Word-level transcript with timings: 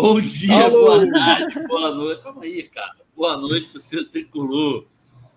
Bom 0.00 0.20
dia, 0.20 0.66
Alô. 0.66 1.00
boa 1.00 1.10
tarde, 1.10 1.66
boa 1.66 1.90
noite. 1.92 2.22
Calma 2.22 2.44
aí, 2.44 2.62
cara. 2.62 2.94
Boa 3.16 3.36
noite, 3.36 3.72
torcida 3.72 4.04
tricolor. 4.04 4.86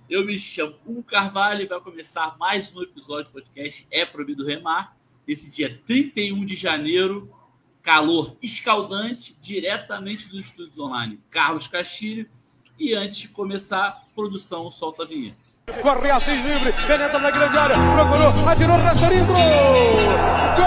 Eu 0.07 0.23
me 0.23 0.37
chamo 0.37 0.75
Hugo 0.85 1.01
Carvalho 1.01 1.63
e 1.63 1.65
vai 1.65 1.79
começar 1.79 2.37
mais 2.37 2.71
um 2.71 2.83
episódio 2.83 3.23
do 3.23 3.31
podcast 3.31 3.87
É 3.89 4.05
Proibido 4.05 4.45
Remar. 4.45 4.95
Esse 5.27 5.49
dia 5.49 5.81
31 5.87 6.45
de 6.45 6.55
janeiro, 6.55 7.33
calor 7.81 8.37
escaldante, 8.39 9.35
diretamente 9.41 10.29
dos 10.29 10.41
estúdios 10.41 10.77
online 10.77 11.19
Carlos 11.31 11.65
Castilho. 11.65 12.29
E 12.77 12.93
antes 12.93 13.17
de 13.17 13.29
começar, 13.29 13.99
produção 14.13 14.69
solta 14.69 15.01
a 15.01 15.07
vinheta. 15.07 15.37
Corre 15.81 16.11
assim 16.11 16.39
livre, 16.39 16.71
penetra 16.85 17.17
na 17.17 17.31
grande 17.31 17.57
área, 17.57 17.75
procurou, 17.95 18.47
atirou, 18.47 18.77
Rasterinho, 18.77 19.25
Gol! 19.25 20.61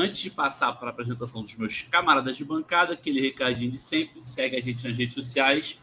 Antes 0.00 0.20
de 0.20 0.30
passar 0.30 0.72
para 0.72 0.88
a 0.88 0.90
apresentação 0.92 1.42
dos 1.42 1.54
meus 1.56 1.82
camaradas 1.82 2.34
de 2.34 2.42
bancada, 2.42 2.94
aquele 2.94 3.20
recadinho 3.20 3.70
de 3.70 3.78
sempre, 3.78 4.24
segue 4.24 4.56
a 4.56 4.62
gente 4.62 4.82
nas 4.88 4.96
redes 4.96 5.12
sociais, 5.12 5.78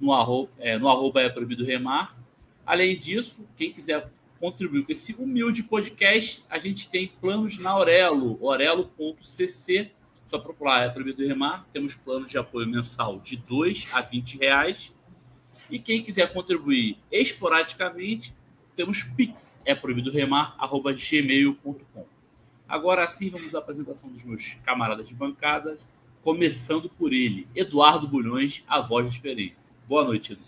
no 0.00 0.10
arroba, 0.10 0.50
é, 0.58 0.78
no 0.78 0.88
arroba 0.88 1.20
é 1.20 1.28
proibido 1.28 1.66
remar. 1.66 2.16
Além 2.64 2.96
disso, 2.96 3.46
quem 3.58 3.70
quiser 3.70 4.10
contribuir 4.40 4.86
com 4.86 4.92
esse 4.92 5.12
humilde 5.12 5.62
podcast, 5.64 6.42
a 6.48 6.58
gente 6.58 6.88
tem 6.88 7.08
planos 7.20 7.58
na 7.58 7.72
Aurelo, 7.72 8.42
orelo.cc, 8.42 9.90
só 10.24 10.38
procurar 10.38 10.86
é 10.86 10.88
proibido 10.88 11.26
remar. 11.26 11.66
Temos 11.70 11.94
plano 11.94 12.24
de 12.24 12.38
apoio 12.38 12.66
mensal 12.66 13.18
de 13.18 13.36
2 13.36 13.88
a 13.92 14.00
20 14.00 14.38
reais. 14.38 14.94
E 15.68 15.78
quem 15.78 16.02
quiser 16.02 16.32
contribuir 16.32 16.96
esporadicamente, 17.12 18.34
temos 18.74 19.02
Pix, 19.02 19.60
é 19.66 19.74
proibido 19.74 20.10
remar, 20.10 20.56
arroba 20.58 20.90
gmail.com. 20.94 22.17
Agora 22.68 23.06
sim, 23.06 23.30
vamos 23.30 23.54
à 23.54 23.60
apresentação 23.60 24.10
dos 24.10 24.24
meus 24.24 24.58
camaradas 24.62 25.08
de 25.08 25.14
bancada, 25.14 25.78
começando 26.20 26.90
por 26.90 27.14
ele, 27.14 27.48
Eduardo 27.54 28.06
Bulhões, 28.06 28.62
a 28.68 28.82
voz 28.82 29.06
da 29.06 29.10
experiência. 29.10 29.74
Boa 29.88 30.04
noite, 30.04 30.34
Edu. 30.34 30.42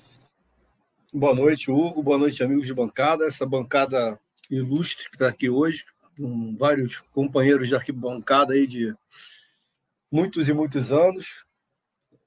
Boa 1.10 1.34
noite, 1.34 1.70
Hugo. 1.70 2.02
Boa 2.02 2.18
noite, 2.18 2.42
amigos 2.42 2.66
de 2.66 2.74
bancada. 2.74 3.24
Essa 3.24 3.46
bancada 3.46 4.20
ilustre 4.50 5.08
que 5.08 5.16
está 5.16 5.28
aqui 5.28 5.48
hoje, 5.48 5.86
com 6.14 6.54
vários 6.58 7.00
companheiros 7.14 7.68
de 7.68 7.74
arquibancada 7.74 8.52
aí 8.52 8.66
de 8.66 8.94
muitos 10.12 10.46
e 10.46 10.52
muitos 10.52 10.92
anos. 10.92 11.46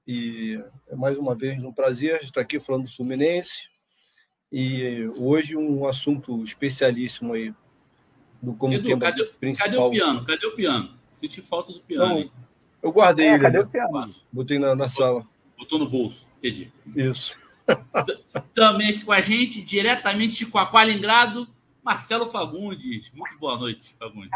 E 0.07 0.59
é 0.87 0.95
mais 0.95 1.19
uma 1.19 1.35
vez 1.35 1.63
um 1.63 1.71
prazer 1.71 2.19
estar 2.23 2.41
aqui 2.41 2.59
falando 2.59 2.85
do 2.85 2.91
Fluminense. 2.91 3.69
E 4.51 5.07
hoje 5.17 5.55
um 5.55 5.85
assunto 5.85 6.43
especialíssimo 6.43 7.33
aí 7.33 7.53
do 8.43 8.53
como 8.53 8.73
Edu, 8.73 8.89
tema 8.89 8.99
cadê, 8.99 9.23
principal. 9.23 9.71
Cadê 9.71 9.81
o 9.81 9.89
piano? 9.89 10.25
Cadê 10.25 10.45
o 10.45 10.55
piano? 10.55 10.97
Senti 11.13 11.41
falta 11.41 11.71
do 11.71 11.79
piano. 11.79 12.15
Não, 12.15 12.31
eu 12.81 12.91
guardei 12.91 13.27
é, 13.27 13.33
ele. 13.35 13.43
Cadê 13.43 13.59
o 13.59 13.67
piano? 13.67 14.13
Botei 14.31 14.59
na, 14.59 14.75
na 14.75 14.89
sala. 14.89 15.25
Botou 15.57 15.79
no 15.79 15.89
bolso, 15.89 16.27
entendi. 16.37 16.69
Isso. 16.93 17.35
Também 18.53 18.89
aqui 18.89 19.05
com 19.05 19.13
a 19.13 19.21
gente, 19.21 19.61
diretamente 19.61 20.39
de 20.39 20.45
Coaqualingrado, 20.47 21.47
Marcelo 21.81 22.27
Fagundes. 22.27 23.09
Muito 23.13 23.37
boa 23.37 23.57
noite, 23.57 23.95
Fagundes. 23.97 24.31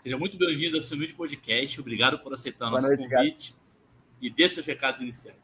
Seja 0.00 0.16
muito 0.16 0.38
bem-vindo 0.38 0.76
ao 0.76 0.82
seu 0.82 0.96
vídeo 0.96 1.16
podcast. 1.16 1.80
Obrigado 1.80 2.20
por 2.20 2.32
aceitar 2.32 2.68
o 2.68 2.70
nosso 2.70 2.86
noite, 2.86 3.08
convite. 3.08 3.52
Cara. 3.52 3.60
E 4.22 4.30
dê 4.30 4.48
seus 4.48 4.64
recados 4.64 5.00
iniciais. 5.00 5.36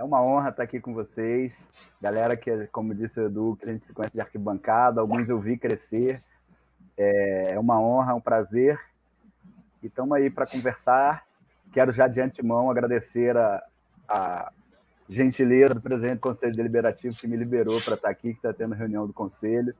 É 0.00 0.02
uma 0.02 0.22
honra 0.22 0.48
estar 0.48 0.62
aqui 0.62 0.80
com 0.80 0.94
vocês. 0.94 1.54
Galera 2.00 2.34
que, 2.34 2.66
como 2.68 2.94
disse 2.94 3.20
o 3.20 3.26
Edu, 3.26 3.54
que 3.60 3.68
a 3.68 3.72
gente 3.72 3.84
se 3.84 3.92
conhece 3.92 4.14
de 4.14 4.20
arquibancada, 4.22 4.98
alguns 4.98 5.28
eu 5.28 5.38
vi 5.38 5.58
crescer. 5.58 6.24
É, 6.96 7.52
é 7.52 7.60
uma 7.60 7.78
honra, 7.78 8.12
é 8.12 8.14
um 8.14 8.20
prazer. 8.20 8.80
E 9.82 9.88
estamos 9.88 10.16
aí 10.16 10.30
para 10.30 10.46
conversar. 10.46 11.26
Quero 11.70 11.92
já 11.92 12.08
de 12.08 12.18
antemão 12.18 12.70
agradecer 12.70 13.36
a, 13.36 13.62
a 14.08 14.50
gentileza 15.06 15.74
do 15.74 15.82
presidente 15.82 16.14
do 16.14 16.20
Conselho 16.20 16.54
Deliberativo 16.54 17.14
que 17.14 17.28
me 17.28 17.36
liberou 17.36 17.78
para 17.82 17.92
estar 17.92 18.08
aqui, 18.08 18.30
que 18.30 18.38
está 18.38 18.54
tendo 18.54 18.74
reunião 18.74 19.06
do 19.06 19.12
Conselho. 19.12 19.74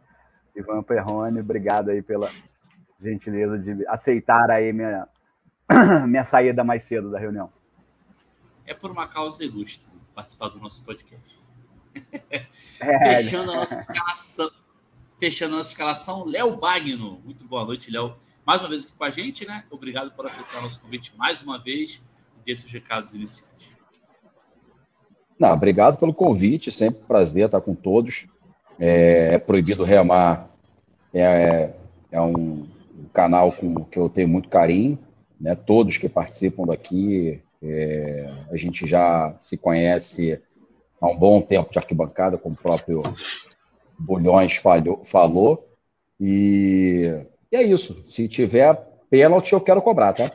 Ivan 0.55 0.83
Perrone, 0.83 1.41
obrigado 1.41 1.89
aí 1.89 2.03
pela 2.03 2.28
gentileza 2.99 3.59
de 3.59 3.87
aceitar 3.89 4.50
aí 4.50 4.71
minha, 4.71 5.09
minha 6.06 6.27
saída 6.27 6.62
mais 6.62 6.83
cedo 6.83 7.11
da 7.11 7.19
reunião. 7.19 7.50
É 8.67 8.75
por 8.75 8.91
uma 8.91 9.09
causa 9.09 9.43
ilustre 9.43 9.90
participar 10.15 10.48
do 10.48 10.59
nosso 10.59 10.82
podcast. 10.82 11.38
É, 12.81 13.16
fechando 13.16 13.53
a 13.53 13.56
nossa 13.56 13.78
escalação. 13.78 14.50
Fechando 15.19 15.54
a 15.54 15.59
nossa 15.59 15.71
escalação, 15.71 16.25
Léo 16.25 16.56
Bagno. 16.56 17.21
Muito 17.25 17.44
boa 17.44 17.65
noite, 17.65 17.91
Léo. 17.91 18.16
Mais 18.47 18.62
uma 18.62 18.70
vez 18.70 18.84
aqui 18.84 18.93
com 18.94 19.04
a 19.04 19.10
gente, 19.10 19.47
né? 19.47 19.65
Obrigado 19.70 20.10
por 20.12 20.25
aceitar 20.25 20.62
nosso 20.62 20.81
convite 20.81 21.12
mais 21.16 21.43
uma 21.43 21.59
vez 21.59 22.03
e 22.38 22.43
ter 22.43 22.56
seus 22.56 22.72
recados 22.72 23.12
iniciais. 23.12 23.72
Não, 25.38 25.53
obrigado 25.53 25.99
pelo 25.99 26.15
convite, 26.15 26.70
sempre 26.70 27.00
um 27.03 27.06
prazer 27.06 27.47
estar 27.47 27.60
com 27.60 27.75
todos. 27.75 28.26
É, 28.78 29.34
é 29.34 29.38
proibido 29.38 29.84
remar, 29.84 30.49
é, 31.12 31.70
é 32.10 32.20
um 32.20 32.66
canal 33.12 33.53
com, 33.53 33.84
que 33.84 33.99
eu 33.99 34.09
tenho 34.09 34.28
muito 34.28 34.49
carinho, 34.49 34.99
né? 35.41 35.54
Todos 35.54 35.99
que 35.99 36.09
participam 36.09 36.65
daqui 36.66 37.43
é, 37.62 38.32
a 38.50 38.56
gente 38.56 38.87
já 38.87 39.34
se 39.38 39.56
conhece 39.56 40.41
há 41.00 41.06
um 41.09 41.16
bom 41.16 41.41
tempo 41.41 41.71
de 41.72 41.78
arquibancada, 41.78 42.38
como 42.38 42.54
o 42.54 42.59
próprio 42.59 43.03
Bulhões 43.98 44.56
falhou, 44.56 45.04
falou. 45.04 45.69
E, 46.19 47.22
e 47.53 47.56
é 47.56 47.62
isso. 47.62 48.04
Se 48.09 48.28
tiver 48.28 48.75
pênalti, 49.10 49.53
eu 49.53 49.60
quero 49.60 49.82
cobrar, 49.82 50.12
tá? 50.15 50.31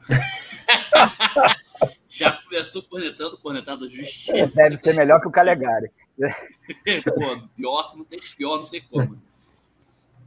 já 2.08 2.32
começou 2.32 2.82
cornetando, 2.82 3.38
cornetado 3.38 3.90
justiça. 3.90 4.56
Deve 4.56 4.76
ser 4.76 4.94
melhor 4.94 5.20
que 5.20 5.28
o 5.28 5.32
Calegari. 5.32 5.90
Pô, 6.18 7.48
pior 7.54 7.94
não 7.96 8.04
tem 8.04 8.18
pior, 8.36 8.58
não 8.58 8.68
tem 8.68 8.82
como. 8.90 9.20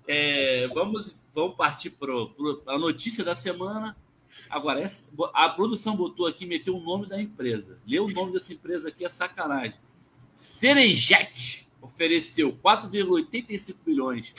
É, 0.08 0.68
vamos, 0.74 1.20
vamos 1.34 1.56
partir 1.56 1.92
para 1.92 2.12
a 2.68 2.78
notícia 2.78 3.24
da 3.24 3.36
semana. 3.36 3.96
Agora, 4.50 4.82
essa, 4.82 5.06
a 5.34 5.50
produção 5.50 5.96
botou 5.96 6.26
aqui, 6.26 6.46
meteu 6.46 6.76
o 6.76 6.84
nome 6.84 7.08
da 7.08 7.22
empresa. 7.22 7.80
Lê 7.86 8.00
o 8.00 8.08
nome 8.08 8.34
dessa 8.34 8.52
empresa 8.52 8.90
aqui, 8.90 9.06
é 9.06 9.10
sacanagem. 9.10 9.80
Cerejet 10.36 11.68
ofereceu 11.82 12.58
4,85 12.64 13.76
bilhões 13.86 14.34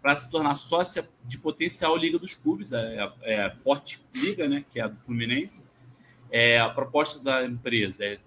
para 0.00 0.14
se 0.14 0.30
tornar 0.30 0.54
sócia 0.54 1.08
de 1.24 1.38
potencial 1.38 1.96
Liga 1.96 2.18
dos 2.18 2.34
Clubes, 2.34 2.72
é, 2.72 2.96
é, 2.96 3.34
é 3.34 3.44
a 3.44 3.50
Forte 3.50 4.00
Liga, 4.14 4.48
né, 4.48 4.64
que 4.70 4.78
é 4.80 4.82
a 4.82 4.88
do 4.88 4.98
Fluminense. 5.00 5.68
É, 6.30 6.60
a 6.60 6.70
proposta 6.70 7.18
da 7.18 7.44
empresa 7.44 8.04
é 8.04 8.18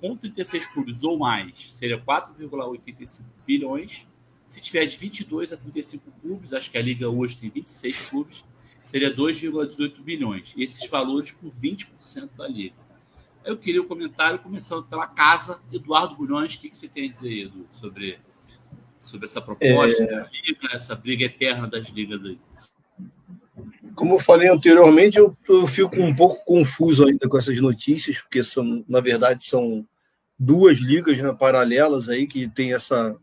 com 0.00 0.16
36 0.16 0.66
clubes 0.66 1.02
ou 1.04 1.16
mais, 1.16 1.72
seria 1.72 1.98
4,85 1.98 3.22
bilhões. 3.46 4.06
Se 4.46 4.60
tiver 4.60 4.84
de 4.84 4.96
22 4.96 5.52
a 5.52 5.56
35 5.56 6.10
clubes, 6.20 6.52
acho 6.52 6.70
que 6.70 6.76
a 6.76 6.82
Liga 6.82 7.08
hoje 7.08 7.38
tem 7.38 7.48
26 7.48 8.02
clubes, 8.02 8.44
seria 8.82 9.14
2,18 9.14 10.02
bilhões. 10.02 10.54
Esses 10.56 10.88
valores 10.88 11.32
por 11.32 11.50
20% 11.50 12.30
da 12.36 12.48
liga. 12.48 12.74
Eu 13.44 13.56
queria 13.56 13.80
o 13.80 13.84
um 13.84 13.88
comentário, 13.88 14.38
começando 14.38 14.84
pela 14.84 15.06
casa, 15.06 15.60
Eduardo 15.72 16.14
Bulhões. 16.14 16.54
O 16.54 16.58
que, 16.58 16.74
você 16.74 16.88
tem 16.88 17.08
a 17.08 17.10
dizer, 17.10 17.46
Edu, 17.46 17.66
sobre, 17.70 18.18
sobre 18.98 19.26
essa 19.26 19.40
proposta 19.40 20.04
é... 20.04 20.06
liga, 20.06 20.68
essa 20.72 20.94
briga 20.94 21.24
eterna 21.24 21.66
das 21.66 21.88
ligas 21.88 22.24
aí? 22.24 22.38
Como 23.94 24.14
eu 24.14 24.18
falei 24.18 24.48
anteriormente, 24.48 25.18
eu, 25.18 25.36
eu 25.48 25.66
fico 25.66 26.00
um 26.00 26.14
pouco 26.14 26.44
confuso 26.44 27.06
ainda 27.06 27.28
com 27.28 27.36
essas 27.36 27.60
notícias, 27.60 28.20
porque 28.20 28.42
são, 28.42 28.84
na 28.88 29.00
verdade, 29.00 29.44
são 29.44 29.86
duas 30.38 30.78
ligas 30.78 31.20
né, 31.20 31.32
paralelas 31.32 32.08
aí 32.08 32.26
que 32.26 32.48
tem 32.48 32.72
essa 32.72 33.16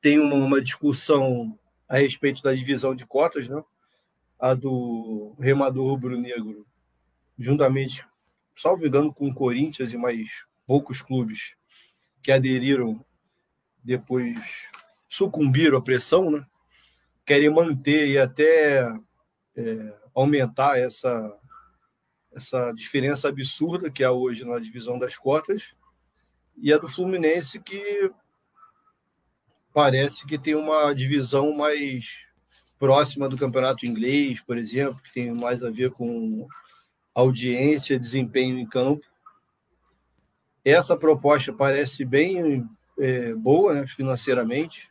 tem 0.00 0.20
uma, 0.20 0.34
uma 0.34 0.60
discussão 0.60 1.58
a 1.88 1.96
respeito 1.96 2.42
da 2.42 2.54
divisão 2.54 2.94
de 2.94 3.06
cotas, 3.06 3.48
né? 3.48 3.62
A 4.38 4.54
do 4.54 5.34
remador 5.38 5.86
rubro-negro, 5.86 6.66
juntamente, 7.38 8.06
salvo 8.56 8.86
engano, 8.86 9.12
com 9.12 9.28
o 9.28 9.34
Corinthians 9.34 9.92
e 9.92 9.96
mais 9.96 10.28
poucos 10.66 11.00
clubes 11.00 11.54
que 12.22 12.32
aderiram 12.32 13.04
depois 13.82 14.36
sucumbiram 15.08 15.78
à 15.78 15.82
pressão, 15.82 16.30
né? 16.30 16.44
querem 17.24 17.48
manter 17.48 18.08
e 18.08 18.18
até 18.18 18.80
é, 19.56 19.94
aumentar 20.14 20.78
essa, 20.78 21.36
essa 22.32 22.72
diferença 22.72 23.28
absurda 23.28 23.90
que 23.90 24.02
há 24.02 24.10
hoje 24.10 24.44
na 24.44 24.58
divisão 24.58 24.98
das 24.98 25.16
cotas, 25.16 25.74
e 26.56 26.72
a 26.72 26.78
do 26.78 26.88
Fluminense 26.88 27.60
que 27.60 28.10
parece 29.72 30.26
que 30.26 30.38
tem 30.38 30.54
uma 30.54 30.92
divisão 30.92 31.54
mais 31.54 32.25
próxima 32.78 33.28
do 33.28 33.38
campeonato 33.38 33.86
inglês, 33.86 34.40
por 34.40 34.58
exemplo, 34.58 35.00
que 35.02 35.12
tem 35.12 35.32
mais 35.32 35.62
a 35.62 35.70
ver 35.70 35.90
com 35.90 36.46
audiência, 37.14 37.98
desempenho 37.98 38.58
em 38.58 38.66
campo. 38.66 39.06
essa 40.64 40.96
proposta 40.96 41.52
parece 41.52 42.04
bem 42.04 42.68
é, 42.98 43.34
boa 43.34 43.74
né, 43.74 43.86
financeiramente. 43.86 44.90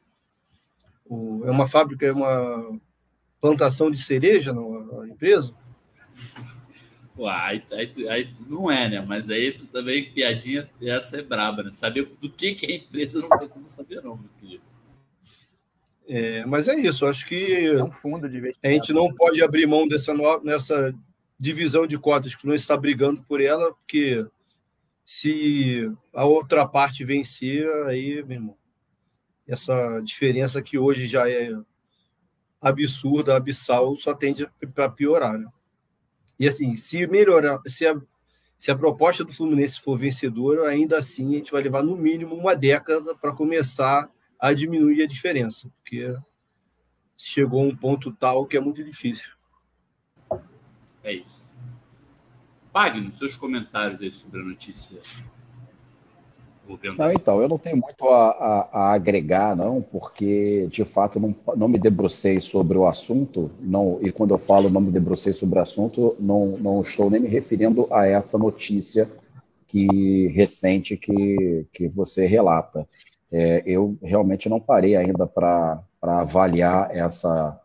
O, 1.05 1.43
é 1.45 1.51
uma 1.51 1.67
fábrica, 1.67 2.05
é 2.05 2.11
uma 2.11 2.79
plantação 3.39 3.91
de 3.91 4.01
cereja 4.01 4.51
na 4.53 5.07
empresa? 5.07 5.53
Pô, 7.15 7.27
aí, 7.27 7.63
aí, 7.71 8.09
aí, 8.09 8.33
não 8.47 8.69
é, 8.69 8.89
né? 8.89 9.01
Mas 9.01 9.29
aí 9.29 9.53
tu 9.53 9.67
também, 9.67 10.11
piadinha, 10.11 10.69
essa 10.81 11.17
é 11.17 11.21
braba, 11.21 11.63
né? 11.63 11.71
Saber 11.71 12.05
do 12.19 12.29
que, 12.29 12.55
que 12.55 12.65
é 12.65 12.71
a 12.71 12.75
empresa 12.77 13.21
não 13.21 13.29
tem 13.37 13.47
como 13.47 13.69
saber, 13.69 14.01
não, 14.01 14.17
meu 14.17 14.29
querido. 14.39 14.63
É, 16.07 16.45
mas 16.45 16.67
é 16.67 16.75
isso, 16.75 17.05
acho 17.05 17.27
que 17.27 17.65
é 17.65 17.83
um 17.83 17.91
fundo 17.91 18.29
de 18.29 18.53
a 18.63 18.69
gente 18.69 18.93
não 18.93 19.11
pode 19.11 19.41
abrir 19.43 19.65
mão 19.65 19.87
dessa 19.87 20.13
nessa 20.43 20.93
divisão 21.39 21.87
de 21.87 21.97
cotas 21.97 22.35
que 22.35 22.45
não 22.45 22.53
está 22.53 22.77
brigando 22.77 23.23
por 23.23 23.41
ela, 23.41 23.73
porque 23.73 24.25
se 25.03 25.91
a 26.13 26.25
outra 26.25 26.67
parte 26.67 27.03
vencer, 27.03 27.67
aí, 27.85 28.23
meu 28.23 28.37
irmão, 28.37 28.57
essa 29.47 29.99
diferença 30.01 30.61
que 30.61 30.77
hoje 30.77 31.07
já 31.07 31.29
é 31.29 31.51
absurda, 32.61 33.35
abissal, 33.35 33.95
só 33.97 34.13
tende 34.13 34.47
para 34.73 34.89
piorar. 34.89 35.37
Né? 35.37 35.47
E 36.39 36.47
assim, 36.47 36.75
se 36.75 37.05
melhorar, 37.05 37.59
se 37.67 37.85
a, 37.85 37.95
se 38.57 38.71
a 38.71 38.75
proposta 38.75 39.23
do 39.23 39.33
Fluminense 39.33 39.79
for 39.79 39.97
vencedora, 39.97 40.67
ainda 40.67 40.97
assim 40.97 41.35
a 41.35 41.37
gente 41.37 41.51
vai 41.51 41.61
levar 41.61 41.83
no 41.83 41.95
mínimo 41.95 42.35
uma 42.35 42.55
década 42.55 43.13
para 43.15 43.31
começar 43.31 44.09
a 44.47 44.53
diminuir 44.53 45.01
a 45.01 45.07
diferença, 45.07 45.69
porque 45.77 46.15
chegou 47.17 47.63
a 47.63 47.67
um 47.67 47.75
ponto 47.75 48.11
tal 48.11 48.45
que 48.45 48.55
é 48.55 48.59
muito 48.59 48.83
difícil. 48.83 49.29
É 51.03 51.13
isso. 51.13 51.55
Pagne 52.71 53.11
seus 53.13 53.35
comentários 53.35 54.01
aí 54.01 54.11
sobre 54.11 54.41
a 54.41 54.43
notícia 54.43 54.99
não, 56.97 57.11
então, 57.11 57.41
eu 57.41 57.47
não 57.47 57.59
tenho 57.59 57.77
muito 57.77 58.07
a, 58.09 58.29
a, 58.29 58.69
a, 58.71 58.93
agregar, 58.93 59.55
não, 59.55 59.81
porque 59.81 60.67
de 60.71 60.83
fato 60.83 61.19
não, 61.19 61.35
não 61.55 61.67
me 61.67 61.77
debrucei 61.77 62.39
sobre 62.39 62.75
o 62.75 62.87
assunto, 62.87 63.51
não, 63.59 63.99
e 64.01 64.11
quando 64.11 64.33
eu 64.33 64.39
falo 64.39 64.67
não 64.67 64.81
me 64.81 64.91
debrucei 64.91 65.31
sobre 65.31 65.59
o 65.59 65.61
assunto, 65.61 66.15
não, 66.19 66.57
não 66.57 66.81
estou 66.81 67.09
nem 67.09 67.21
me 67.21 67.27
referindo 67.27 67.87
a 67.91 68.07
essa 68.07 68.35
notícia 68.37 69.07
que 69.67 70.27
recente 70.29 70.97
que, 70.97 71.67
que 71.71 71.87
você 71.87 72.25
relata. 72.25 72.87
É, 73.37 73.61
eu 73.65 73.97
realmente 74.01 74.47
não 74.47 74.61
parei 74.61 74.95
ainda 74.95 75.27
para 75.27 75.83
avaliar 76.01 76.95
essa, 76.95 77.59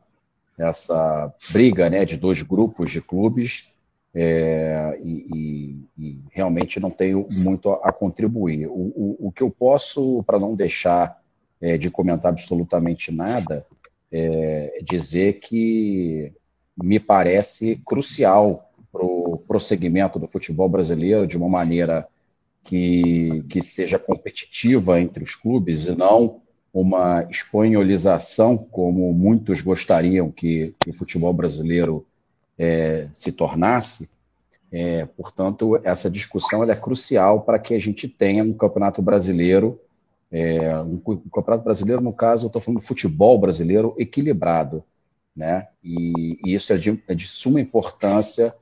essa 0.58 1.32
briga 1.52 1.88
né, 1.88 2.04
de 2.04 2.16
dois 2.16 2.42
grupos 2.42 2.90
de 2.90 3.00
clubes 3.00 3.72
é, 4.12 4.98
e, 5.00 5.26
e, 5.32 6.04
e, 6.04 6.20
realmente 6.32 6.80
não 6.80 6.90
tenho 6.90 7.28
muito 7.30 7.70
a, 7.70 7.90
a 7.90 7.92
contribuir. 7.92 8.66
O, 8.66 8.72
o, 8.72 9.28
o, 9.28 9.30
que 9.30 9.44
eu 9.44 9.48
posso, 9.48 10.24
para 10.24 10.40
não 10.40 10.56
deixar 10.56 11.20
é, 11.60 11.78
de 11.78 11.88
comentar 11.88 12.32
absolutamente 12.32 13.12
nada, 13.12 13.64
é 14.10 14.80
dizer 14.82 15.34
que 15.34 16.32
me 16.76 16.98
parece 16.98 17.80
crucial 17.86 18.68
para 18.90 19.04
o 19.04 19.40
prosseguimento 19.46 20.18
do 20.18 20.26
futebol 20.26 20.68
brasileiro 20.68 21.28
de 21.28 21.36
uma 21.36 21.48
maneira 21.48 22.08
que, 22.64 23.44
que 23.48 23.62
seja 23.62 23.98
competitiva 23.98 25.00
entre 25.00 25.24
os 25.24 25.34
clubes 25.34 25.86
e 25.86 25.94
não 25.94 26.40
uma 26.72 27.26
espanholização, 27.30 28.56
como 28.56 29.12
muitos 29.12 29.60
gostariam 29.60 30.30
que, 30.30 30.74
que 30.78 30.90
o 30.90 30.94
futebol 30.94 31.32
brasileiro 31.32 32.06
é, 32.56 33.08
se 33.14 33.32
tornasse. 33.32 34.08
É, 34.72 35.04
portanto, 35.04 35.80
essa 35.82 36.08
discussão 36.08 36.62
é 36.62 36.76
crucial 36.76 37.42
para 37.42 37.58
que 37.58 37.74
a 37.74 37.78
gente 37.78 38.06
tenha 38.06 38.44
um 38.44 38.52
campeonato 38.52 39.02
brasileiro, 39.02 39.80
é, 40.30 40.78
um, 40.78 41.00
um, 41.04 41.16
campeonato 41.28 41.64
brasileiro, 41.64 42.00
no 42.00 42.12
caso, 42.12 42.44
eu 42.44 42.48
estou 42.48 42.62
falando 42.62 42.80
do 42.80 42.86
futebol 42.86 43.36
brasileiro 43.36 43.96
equilibrado, 43.98 44.84
né? 45.34 45.66
E, 45.82 46.38
e 46.44 46.54
isso 46.54 46.72
é 46.72 46.76
de, 46.76 47.02
é 47.08 47.14
de, 47.14 47.26
suma 47.26 47.60
importância 47.60 48.54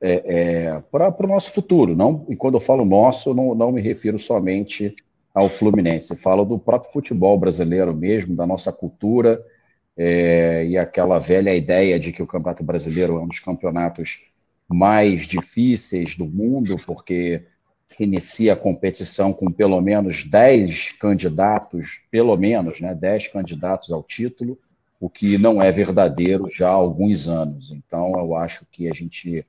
é, 0.00 0.22
é, 0.26 0.82
para 0.90 1.24
o 1.24 1.28
nosso 1.28 1.50
futuro. 1.52 1.96
Não, 1.96 2.26
e 2.28 2.36
quando 2.36 2.54
eu 2.54 2.60
falo 2.60 2.84
nosso, 2.84 3.34
não, 3.34 3.54
não 3.54 3.72
me 3.72 3.80
refiro 3.80 4.18
somente 4.18 4.94
ao 5.34 5.48
Fluminense, 5.48 6.16
falo 6.16 6.44
do 6.44 6.58
próprio 6.58 6.92
futebol 6.92 7.38
brasileiro 7.38 7.94
mesmo, 7.94 8.34
da 8.34 8.46
nossa 8.46 8.72
cultura 8.72 9.44
é, 9.96 10.66
e 10.66 10.76
aquela 10.76 11.18
velha 11.18 11.54
ideia 11.54 11.98
de 11.98 12.12
que 12.12 12.22
o 12.22 12.26
Campeonato 12.26 12.62
Brasileiro 12.62 13.16
é 13.16 13.20
um 13.20 13.28
dos 13.28 13.40
campeonatos 13.40 14.24
mais 14.68 15.26
difíceis 15.26 16.16
do 16.16 16.26
mundo, 16.26 16.76
porque 16.84 17.44
inicia 17.98 18.52
a 18.52 18.56
competição 18.56 19.32
com 19.32 19.50
pelo 19.50 19.80
menos 19.80 20.24
10 20.24 20.92
candidatos, 20.92 22.02
pelo 22.10 22.36
menos, 22.36 22.80
né, 22.80 22.94
10 22.94 23.28
candidatos 23.28 23.92
ao 23.92 24.02
título, 24.02 24.58
o 25.00 25.08
que 25.08 25.38
não 25.38 25.62
é 25.62 25.70
verdadeiro 25.70 26.48
já 26.50 26.68
há 26.68 26.72
alguns 26.72 27.28
anos. 27.28 27.70
Então, 27.70 28.12
eu 28.18 28.34
acho 28.34 28.66
que 28.70 28.88
a 28.88 28.94
gente 28.94 29.46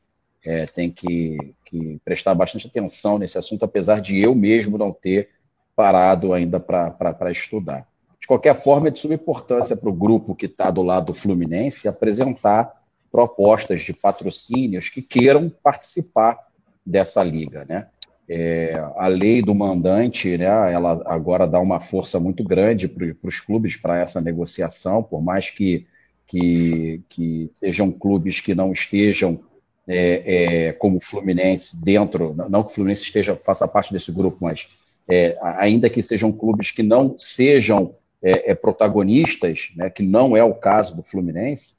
é, 0.48 0.66
tem 0.66 0.90
que, 0.90 1.38
que, 1.66 2.00
prestar 2.06 2.34
bastante 2.34 2.68
atenção 2.68 3.20
nesse 3.20 3.38
assunto, 3.38 3.66
apesar 3.66 4.00
de 4.00 4.18
eu 4.18 4.34
mesmo 4.34 4.78
não 4.78 4.94
ter 4.94 5.32
parado 5.76 6.32
ainda 6.32 6.58
para 6.58 7.30
estudar. 7.30 7.86
De 8.18 8.26
qualquer 8.26 8.56
forma, 8.56 8.88
é 8.88 8.92
de 8.92 8.98
suma 8.98 9.14
importância 9.14 9.76
para 9.76 9.90
o 9.90 9.94
grupo 9.94 10.34
que 10.34 10.46
está 10.46 10.72
do 10.72 10.82
lado 10.82 11.08
do 11.08 11.14
Fluminense 11.14 11.86
apresentar 11.86 12.82
propostas 13.12 13.82
de 13.82 13.92
patrocínios 13.92 14.88
que 14.88 15.02
queiram 15.02 15.50
participar 15.50 16.40
dessa 16.86 17.22
liga, 17.22 17.66
né? 17.68 17.88
É, 18.30 18.74
a 18.98 19.08
lei 19.08 19.42
do 19.42 19.54
mandante, 19.54 20.38
né, 20.38 20.46
ela 20.46 21.02
agora 21.06 21.48
dá 21.48 21.60
uma 21.60 21.80
força 21.80 22.20
muito 22.20 22.44
grande 22.44 22.88
para 22.88 23.16
os 23.24 23.40
clubes 23.40 23.78
para 23.78 24.00
essa 24.00 24.20
negociação, 24.20 25.02
por 25.02 25.22
mais 25.22 25.50
que, 25.50 25.88
que, 26.26 27.02
que, 27.08 27.50
sejam 27.54 27.90
clubes 27.90 28.42
que 28.42 28.54
não 28.54 28.74
estejam 28.74 29.40
é, 29.88 30.68
é, 30.68 30.74
como 30.74 31.00
Fluminense 31.00 31.82
dentro, 31.84 32.36
não 32.50 32.64
que 32.64 32.72
o 32.72 32.74
Fluminense 32.74 33.04
esteja 33.04 33.36
faça 33.36 33.68
parte 33.68 33.94
desse 33.94 34.12
grupo, 34.12 34.38
mas 34.42 34.70
é, 35.08 35.38
ainda 35.42 35.90
que 35.90 36.02
sejam 36.02 36.32
clubes 36.32 36.72
que 36.72 36.84
não 36.84 37.18
sejam 37.18 37.96
é, 38.22 38.52
é, 38.52 38.56
protagonistas, 38.56 39.72
né, 39.76 39.90
que 39.90 40.04
não 40.04 40.36
é 40.36 40.44
o 40.44 40.54
caso 40.54 40.96
do 40.96 41.04
Fluminense, 41.04 41.74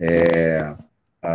é, 0.00 0.74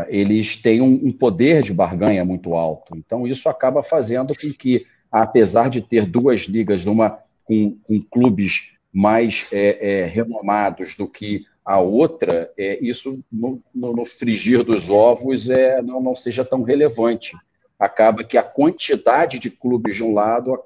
eles 0.10 0.58
têm 0.58 0.82
um, 0.82 1.08
um, 1.08 1.12
poder 1.14 1.64
de 1.64 1.74
barganha 1.74 2.26
muito 2.26 2.54
alto. 2.56 2.98
Então, 2.98 3.26
isso 3.26 3.48
acaba 3.48 3.82
fazendo 3.82 4.36
com 4.36 4.52
que, 4.52 4.86
apesar 5.10 5.70
de 5.70 5.82
ter 5.82 6.06
duas 6.06 6.42
ligas 6.42 6.84
numa, 6.84 7.20
com, 7.46 7.78
com 7.84 8.02
clubes 8.02 8.74
mais 8.92 9.48
é, 9.52 10.02
é, 10.02 10.06
renomados 10.06 10.96
do 10.96 11.08
que 11.08 11.46
a 11.68 11.82
outra, 11.82 12.50
é, 12.58 12.80
isso 12.82 13.22
no, 13.30 13.62
no, 13.76 13.92
no, 13.92 14.06
frigir 14.06 14.64
dos 14.64 14.90
ovos 14.90 15.50
é, 15.50 15.82
não, 15.82 16.02
não 16.02 16.16
seja 16.16 16.46
tão 16.46 16.64
relevante. 16.64 17.36
Acaba 17.78 18.24
que 18.24 18.38
a 18.38 18.44
quantidade 18.44 19.38
de 19.38 19.52
clubes 19.52 19.98
de 19.98 20.02
um 20.02 20.14
lado 20.14 20.58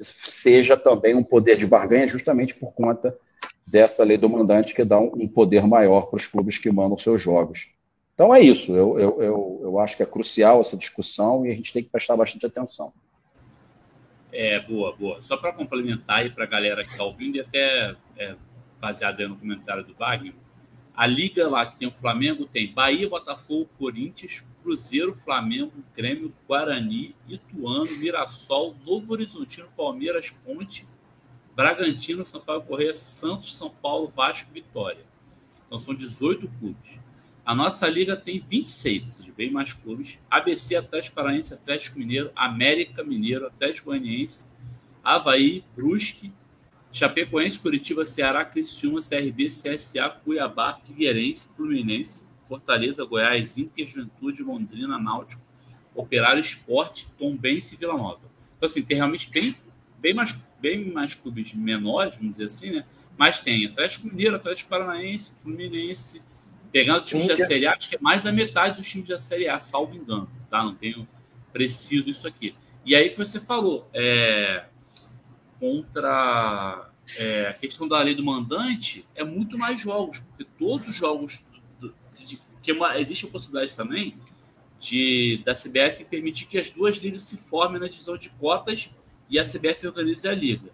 seja 0.00 0.76
também 0.76 1.14
um 1.14 1.22
poder 1.22 1.56
de 1.56 1.68
barganha, 1.68 2.08
justamente 2.08 2.52
por 2.52 2.72
conta 2.72 3.16
dessa 3.64 4.02
lei 4.02 4.18
do 4.18 4.28
mandante 4.28 4.74
que 4.74 4.84
dá 4.84 4.98
um, 4.98 5.28
poder 5.28 5.68
maior 5.68 6.06
para 6.06 6.16
os 6.16 6.26
clubes 6.26 6.58
que 6.58 6.68
mandam 6.68 6.98
seus 6.98 7.22
jogos. 7.22 7.70
Então 8.12 8.34
é 8.34 8.40
isso, 8.40 8.74
eu, 8.74 8.98
eu, 8.98 9.22
eu, 9.22 9.60
eu, 9.62 9.78
acho 9.78 9.96
que 9.96 10.02
é 10.02 10.06
crucial 10.06 10.60
essa 10.60 10.76
discussão 10.76 11.46
e 11.46 11.52
a 11.52 11.54
gente 11.54 11.72
tem 11.72 11.84
que 11.84 11.90
prestar 11.90 12.16
bastante 12.16 12.44
atenção. 12.44 12.92
É, 14.32 14.58
boa, 14.58 14.96
boa. 14.96 15.22
Só 15.22 15.36
para 15.36 15.52
complementar 15.52 16.18
aí 16.18 16.30
para 16.30 16.42
a 16.42 16.48
galera 16.48 16.82
que 16.82 16.90
está 16.90 17.04
ouvindo 17.04 17.36
e 17.36 17.40
até 17.40 17.94
é, 18.16 18.34
baseado 18.84 19.26
no 19.26 19.36
comentário 19.36 19.82
do 19.82 19.94
Wagner, 19.94 20.34
a 20.94 21.06
liga 21.06 21.48
lá 21.48 21.64
que 21.64 21.78
tem 21.78 21.88
o 21.88 21.90
Flamengo 21.90 22.44
tem 22.44 22.70
Bahia, 22.70 23.08
Botafogo, 23.08 23.70
Corinthians, 23.78 24.44
Cruzeiro, 24.62 25.14
Flamengo, 25.14 25.72
Grêmio, 25.96 26.34
Guarani, 26.46 27.16
Ituano, 27.26 27.96
Mirassol, 27.96 28.76
Novo 28.86 29.12
Horizontino, 29.14 29.66
Palmeiras, 29.74 30.30
Ponte, 30.44 30.86
Bragantino, 31.56 32.26
São 32.26 32.42
Paulo 32.42 32.62
Correia, 32.62 32.94
Santos, 32.94 33.56
São 33.56 33.70
Paulo, 33.70 34.06
Vasco 34.06 34.52
Vitória. 34.52 35.04
Então 35.66 35.78
são 35.78 35.94
18 35.94 36.46
clubes. 36.60 37.00
A 37.44 37.54
nossa 37.54 37.88
liga 37.88 38.14
tem 38.16 38.38
26, 38.38 39.06
ou 39.06 39.12
seja, 39.12 39.32
bem 39.34 39.50
mais 39.50 39.72
clubes. 39.72 40.18
ABC, 40.30 40.76
Atlético 40.76 41.16
Paranaense, 41.16 41.54
Atlético 41.54 41.98
Mineiro, 41.98 42.30
América 42.36 43.02
Mineiro, 43.02 43.46
Atlético 43.46 43.86
Goianiense, 43.86 44.46
Havaí, 45.02 45.64
Brusque, 45.74 46.32
Chapecoense, 46.94 47.58
Curitiba, 47.58 48.04
Ceará, 48.04 48.44
Criciúma, 48.44 49.00
CRB, 49.00 49.48
CSA, 49.48 50.08
Cuiabá, 50.10 50.78
Figueirense, 50.84 51.48
Fluminense, 51.56 52.24
Fortaleza, 52.48 53.04
Goiás, 53.04 53.58
Inter, 53.58 53.88
Juventude, 53.88 54.44
Londrina, 54.44 54.96
Náutico, 54.96 55.42
Operário, 55.92 56.40
Esporte, 56.40 57.08
Tombense 57.18 57.74
e 57.74 57.78
Vila 57.78 57.94
Nova. 57.94 58.20
Então, 58.56 58.66
assim, 58.66 58.80
tem 58.80 58.96
realmente 58.96 59.28
bem, 59.28 59.56
bem, 59.98 60.14
mais, 60.14 60.38
bem 60.60 60.88
mais 60.92 61.16
clubes 61.16 61.52
menores, 61.52 62.14
vamos 62.14 62.30
dizer 62.30 62.44
assim, 62.44 62.70
né? 62.70 62.84
Mas 63.18 63.40
tem 63.40 63.66
Atlético 63.66 64.06
Mineiro, 64.06 64.36
Atlético 64.36 64.70
Paranaense, 64.70 65.34
Fluminense, 65.42 66.22
pegando 66.70 67.02
times 67.02 67.24
Inter. 67.24 67.36
da 67.38 67.44
Série 67.44 67.66
A, 67.66 67.74
acho 67.74 67.88
que 67.88 67.96
é 67.96 68.00
mais 68.00 68.22
da 68.22 68.30
metade 68.30 68.76
dos 68.76 68.88
times 68.88 69.08
da 69.08 69.18
Série 69.18 69.48
A, 69.48 69.58
salvo 69.58 69.96
engano, 69.96 70.30
tá? 70.48 70.62
Não 70.62 70.76
tenho 70.76 71.08
preciso 71.52 72.08
isso 72.08 72.24
aqui. 72.24 72.54
E 72.86 72.94
aí 72.94 73.10
que 73.10 73.18
você 73.18 73.40
falou, 73.40 73.88
é, 73.92 74.66
contra 75.64 76.90
é, 77.16 77.46
a 77.48 77.54
questão 77.54 77.88
da 77.88 78.02
lei 78.02 78.14
do 78.14 78.22
mandante, 78.22 79.06
é 79.14 79.24
muito 79.24 79.56
mais 79.56 79.80
jogos, 79.80 80.18
porque 80.18 80.44
todos 80.58 80.88
os 80.88 80.94
jogos. 80.94 81.42
Que 82.62 82.72
uma, 82.72 82.98
existe 82.98 83.26
a 83.26 83.28
possibilidade 83.28 83.74
também 83.76 84.16
de 84.78 85.42
da 85.44 85.54
CBF 85.54 86.04
permitir 86.04 86.46
que 86.46 86.58
as 86.58 86.70
duas 86.70 86.96
ligas 86.96 87.22
se 87.22 87.36
formem 87.36 87.80
na 87.80 87.88
divisão 87.88 88.16
de 88.16 88.30
cotas 88.30 88.90
e 89.28 89.38
a 89.38 89.42
CBF 89.42 89.86
organize 89.86 90.26
a 90.28 90.34
liga. 90.34 90.70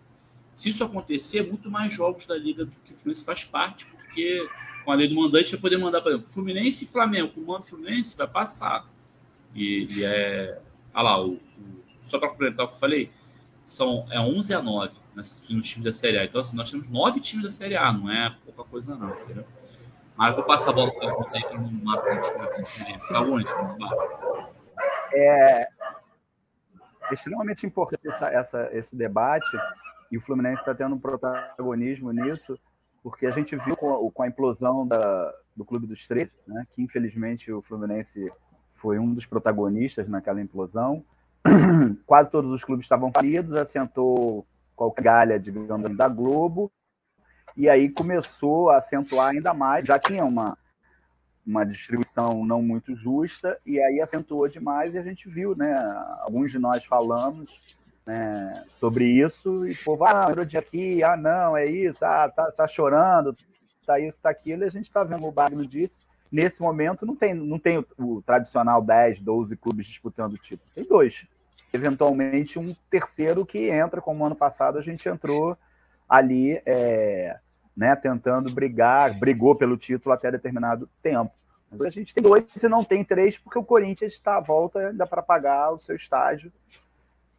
Se 0.54 0.68
isso 0.68 0.84
acontecer, 0.84 1.38
é 1.38 1.42
muito 1.42 1.70
mais 1.70 1.92
jogos 1.92 2.26
da 2.26 2.36
liga 2.36 2.64
do 2.64 2.72
que 2.84 2.92
o 2.92 2.96
Fluminense 2.96 3.24
faz 3.24 3.44
parte, 3.44 3.86
porque 3.86 4.48
com 4.84 4.92
a 4.92 4.94
lei 4.94 5.08
do 5.08 5.14
mandante 5.14 5.52
vai 5.52 5.60
poder 5.60 5.78
mandar, 5.78 6.00
por 6.00 6.10
exemplo, 6.10 6.30
Fluminense 6.30 6.84
e 6.84 6.86
Flamengo. 6.86 7.32
O 7.36 7.46
mando 7.46 7.66
Fluminense 7.66 8.16
vai 8.16 8.28
passar. 8.28 8.88
E, 9.54 9.86
e 9.90 10.04
é. 10.04 10.60
Olha 10.92 11.02
lá, 11.02 11.24
o, 11.24 11.34
o, 11.34 11.40
só 12.02 12.18
para 12.18 12.28
complementar 12.28 12.66
o 12.66 12.68
que 12.68 12.74
eu 12.74 12.78
falei, 12.78 13.10
são 13.70 14.04
é 14.10 14.20
11 14.20 14.52
a 14.52 14.60
9 14.60 14.94
nos, 15.14 15.48
nos 15.48 15.68
times 15.68 15.84
da 15.84 15.92
Série 15.92 16.18
A. 16.18 16.24
Então, 16.24 16.40
assim, 16.40 16.56
nós 16.56 16.70
temos 16.70 16.88
nove 16.88 17.20
times 17.20 17.44
da 17.44 17.50
Série 17.50 17.76
A, 17.76 17.92
não 17.92 18.10
é 18.10 18.34
pouca 18.44 18.68
coisa, 18.68 18.96
não, 18.96 19.10
entendeu? 19.10 19.44
Mas 20.16 20.30
eu 20.30 20.36
vou 20.36 20.44
passar 20.44 20.70
a 20.70 20.72
bola 20.72 20.92
para 20.92 21.16
o 21.16 21.26
aí 21.32 21.42
que 21.42 21.56
não 21.56 21.70
mata 21.84 22.20
Tá 23.08 23.20
onde? 23.20 23.46
É 25.14 25.68
extremamente 27.12 27.64
importante 27.64 28.06
essa, 28.06 28.28
essa, 28.28 28.68
esse 28.72 28.94
debate 28.94 29.48
e 30.10 30.18
o 30.18 30.20
Fluminense 30.20 30.60
está 30.60 30.74
tendo 30.74 30.96
um 30.96 30.98
protagonismo 30.98 32.12
nisso, 32.12 32.58
porque 33.02 33.26
a 33.26 33.30
gente 33.30 33.56
viu 33.56 33.76
com 33.76 34.08
a, 34.08 34.12
com 34.12 34.22
a 34.22 34.28
implosão 34.28 34.86
da, 34.86 35.32
do 35.56 35.64
Clube 35.64 35.86
dos 35.86 36.06
Três, 36.06 36.28
né, 36.46 36.66
que 36.70 36.82
infelizmente 36.82 37.50
o 37.52 37.62
Fluminense 37.62 38.30
foi 38.74 38.98
um 38.98 39.12
dos 39.14 39.26
protagonistas 39.26 40.08
naquela 40.08 40.40
implosão. 40.40 41.04
Quase 42.06 42.30
todos 42.30 42.50
os 42.50 42.64
clubes 42.64 42.84
estavam 42.84 43.10
falidos, 43.12 43.54
assentou 43.54 44.46
qualquer 44.76 45.02
galha, 45.02 45.38
digamos, 45.38 45.94
da 45.96 46.08
Globo, 46.08 46.72
e 47.56 47.68
aí 47.68 47.90
começou 47.90 48.70
a 48.70 48.78
acentuar 48.78 49.28
ainda 49.28 49.52
mais, 49.52 49.86
já 49.86 49.98
tinha 49.98 50.24
uma, 50.24 50.56
uma 51.46 51.64
distribuição 51.66 52.46
não 52.46 52.62
muito 52.62 52.94
justa, 52.94 53.58
e 53.66 53.78
aí 53.78 54.00
acentuou 54.00 54.48
demais, 54.48 54.94
e 54.94 54.98
a 54.98 55.02
gente 55.02 55.28
viu, 55.28 55.54
né, 55.54 55.74
alguns 56.20 56.50
de 56.50 56.58
nós 56.58 56.82
falamos 56.84 57.60
né, 58.06 58.64
sobre 58.68 59.04
isso, 59.04 59.66
e 59.66 59.72
o 59.72 59.84
povo, 59.84 60.04
ah, 60.04 60.32
de 60.46 60.56
aqui, 60.56 61.02
ah, 61.02 61.16
não, 61.16 61.54
é 61.54 61.66
isso, 61.66 62.02
ah, 62.02 62.28
tá, 62.28 62.50
tá 62.50 62.66
chorando, 62.66 63.36
tá 63.84 64.00
isso, 64.00 64.18
tá 64.18 64.30
aquilo, 64.30 64.64
e 64.64 64.66
a 64.66 64.70
gente 64.70 64.86
está 64.86 65.04
vendo 65.04 65.26
o 65.26 65.32
Bagno 65.32 65.66
disse, 65.66 65.99
nesse 66.30 66.60
momento 66.60 67.04
não 67.04 67.16
tem, 67.16 67.34
não 67.34 67.58
tem 67.58 67.78
o, 67.78 67.86
o 67.98 68.22
tradicional 68.22 68.82
10, 68.82 69.20
12 69.20 69.56
clubes 69.56 69.86
disputando 69.86 70.34
o 70.34 70.38
título, 70.38 70.68
tem 70.74 70.84
dois, 70.84 71.26
eventualmente 71.72 72.58
um 72.58 72.74
terceiro 72.90 73.44
que 73.44 73.68
entra, 73.70 74.00
como 74.00 74.24
ano 74.24 74.36
passado 74.36 74.78
a 74.78 74.82
gente 74.82 75.08
entrou 75.08 75.56
ali, 76.08 76.60
é, 76.66 77.38
né, 77.76 77.94
tentando 77.94 78.52
brigar, 78.52 79.18
brigou 79.18 79.54
pelo 79.54 79.76
título 79.76 80.12
até 80.12 80.30
determinado 80.30 80.88
tempo. 81.02 81.32
Mas 81.70 81.82
a 81.82 81.90
gente 81.90 82.12
tem 82.12 82.22
dois 82.22 82.44
e 82.60 82.68
não 82.68 82.82
tem 82.82 83.04
três, 83.04 83.38
porque 83.38 83.58
o 83.58 83.64
Corinthians 83.64 84.12
está 84.12 84.36
à 84.36 84.40
volta 84.40 84.88
ainda 84.88 85.06
para 85.06 85.22
pagar 85.22 85.70
o 85.70 85.78
seu 85.78 85.94
estágio, 85.94 86.52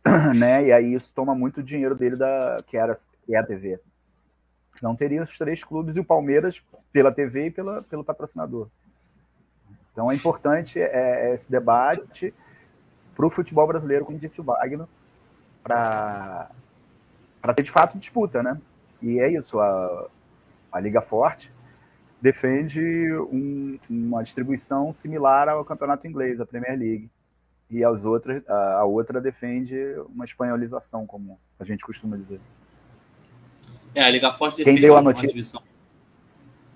né? 0.33 0.67
E 0.67 0.71
aí 0.71 0.93
isso 0.93 1.11
toma 1.13 1.35
muito 1.35 1.61
dinheiro 1.61 1.95
dele 1.95 2.15
da 2.15 2.63
que 2.65 2.77
era 2.77 2.97
que 3.25 3.35
é 3.35 3.37
a 3.37 3.45
TV. 3.45 3.79
Não 4.81 4.95
teria 4.95 5.21
os 5.21 5.37
três 5.37 5.63
clubes 5.63 5.95
e 5.95 5.99
o 5.99 6.05
Palmeiras 6.05 6.63
pela 6.91 7.11
TV 7.11 7.47
e 7.47 7.51
pela, 7.51 7.83
pelo 7.83 8.03
patrocinador. 8.03 8.69
Então 9.91 10.11
é 10.11 10.15
importante 10.15 10.79
é, 10.79 11.29
é 11.29 11.33
esse 11.33 11.49
debate 11.51 12.33
para 13.15 13.25
o 13.25 13.29
futebol 13.29 13.67
brasileiro, 13.67 14.05
como 14.05 14.17
disse 14.17 14.39
o 14.39 14.43
Wagner, 14.43 14.87
para 15.63 16.49
ter 17.55 17.63
de 17.63 17.71
fato 17.71 17.97
disputa, 17.97 18.41
né? 18.41 18.59
E 19.01 19.19
é 19.19 19.31
isso, 19.31 19.59
a, 19.59 20.07
a 20.71 20.79
Liga 20.79 21.01
Forte 21.01 21.51
defende 22.21 22.79
um, 23.31 23.79
uma 23.89 24.23
distribuição 24.23 24.93
similar 24.93 25.49
ao 25.49 25.65
campeonato 25.65 26.07
inglês, 26.07 26.39
a 26.39 26.45
Premier 26.45 26.77
League. 26.77 27.09
E 27.69 27.83
as 27.83 28.05
outras, 28.05 28.47
a, 28.47 28.79
a 28.79 28.85
outra 28.85 29.19
defende 29.19 29.75
uma 30.13 30.25
espanholização, 30.25 31.07
como 31.07 31.39
a 31.59 31.63
gente 31.63 31.83
costuma 31.85 32.17
dizer. 32.17 32.39
É, 33.95 34.03
a 34.03 34.09
Liga 34.09 34.31
Forte 34.31 34.57
defende 34.57 34.77
Quem 34.77 34.87
deu 34.87 34.97
a 34.97 35.01
notícia... 35.01 35.29
divisão. 35.29 35.63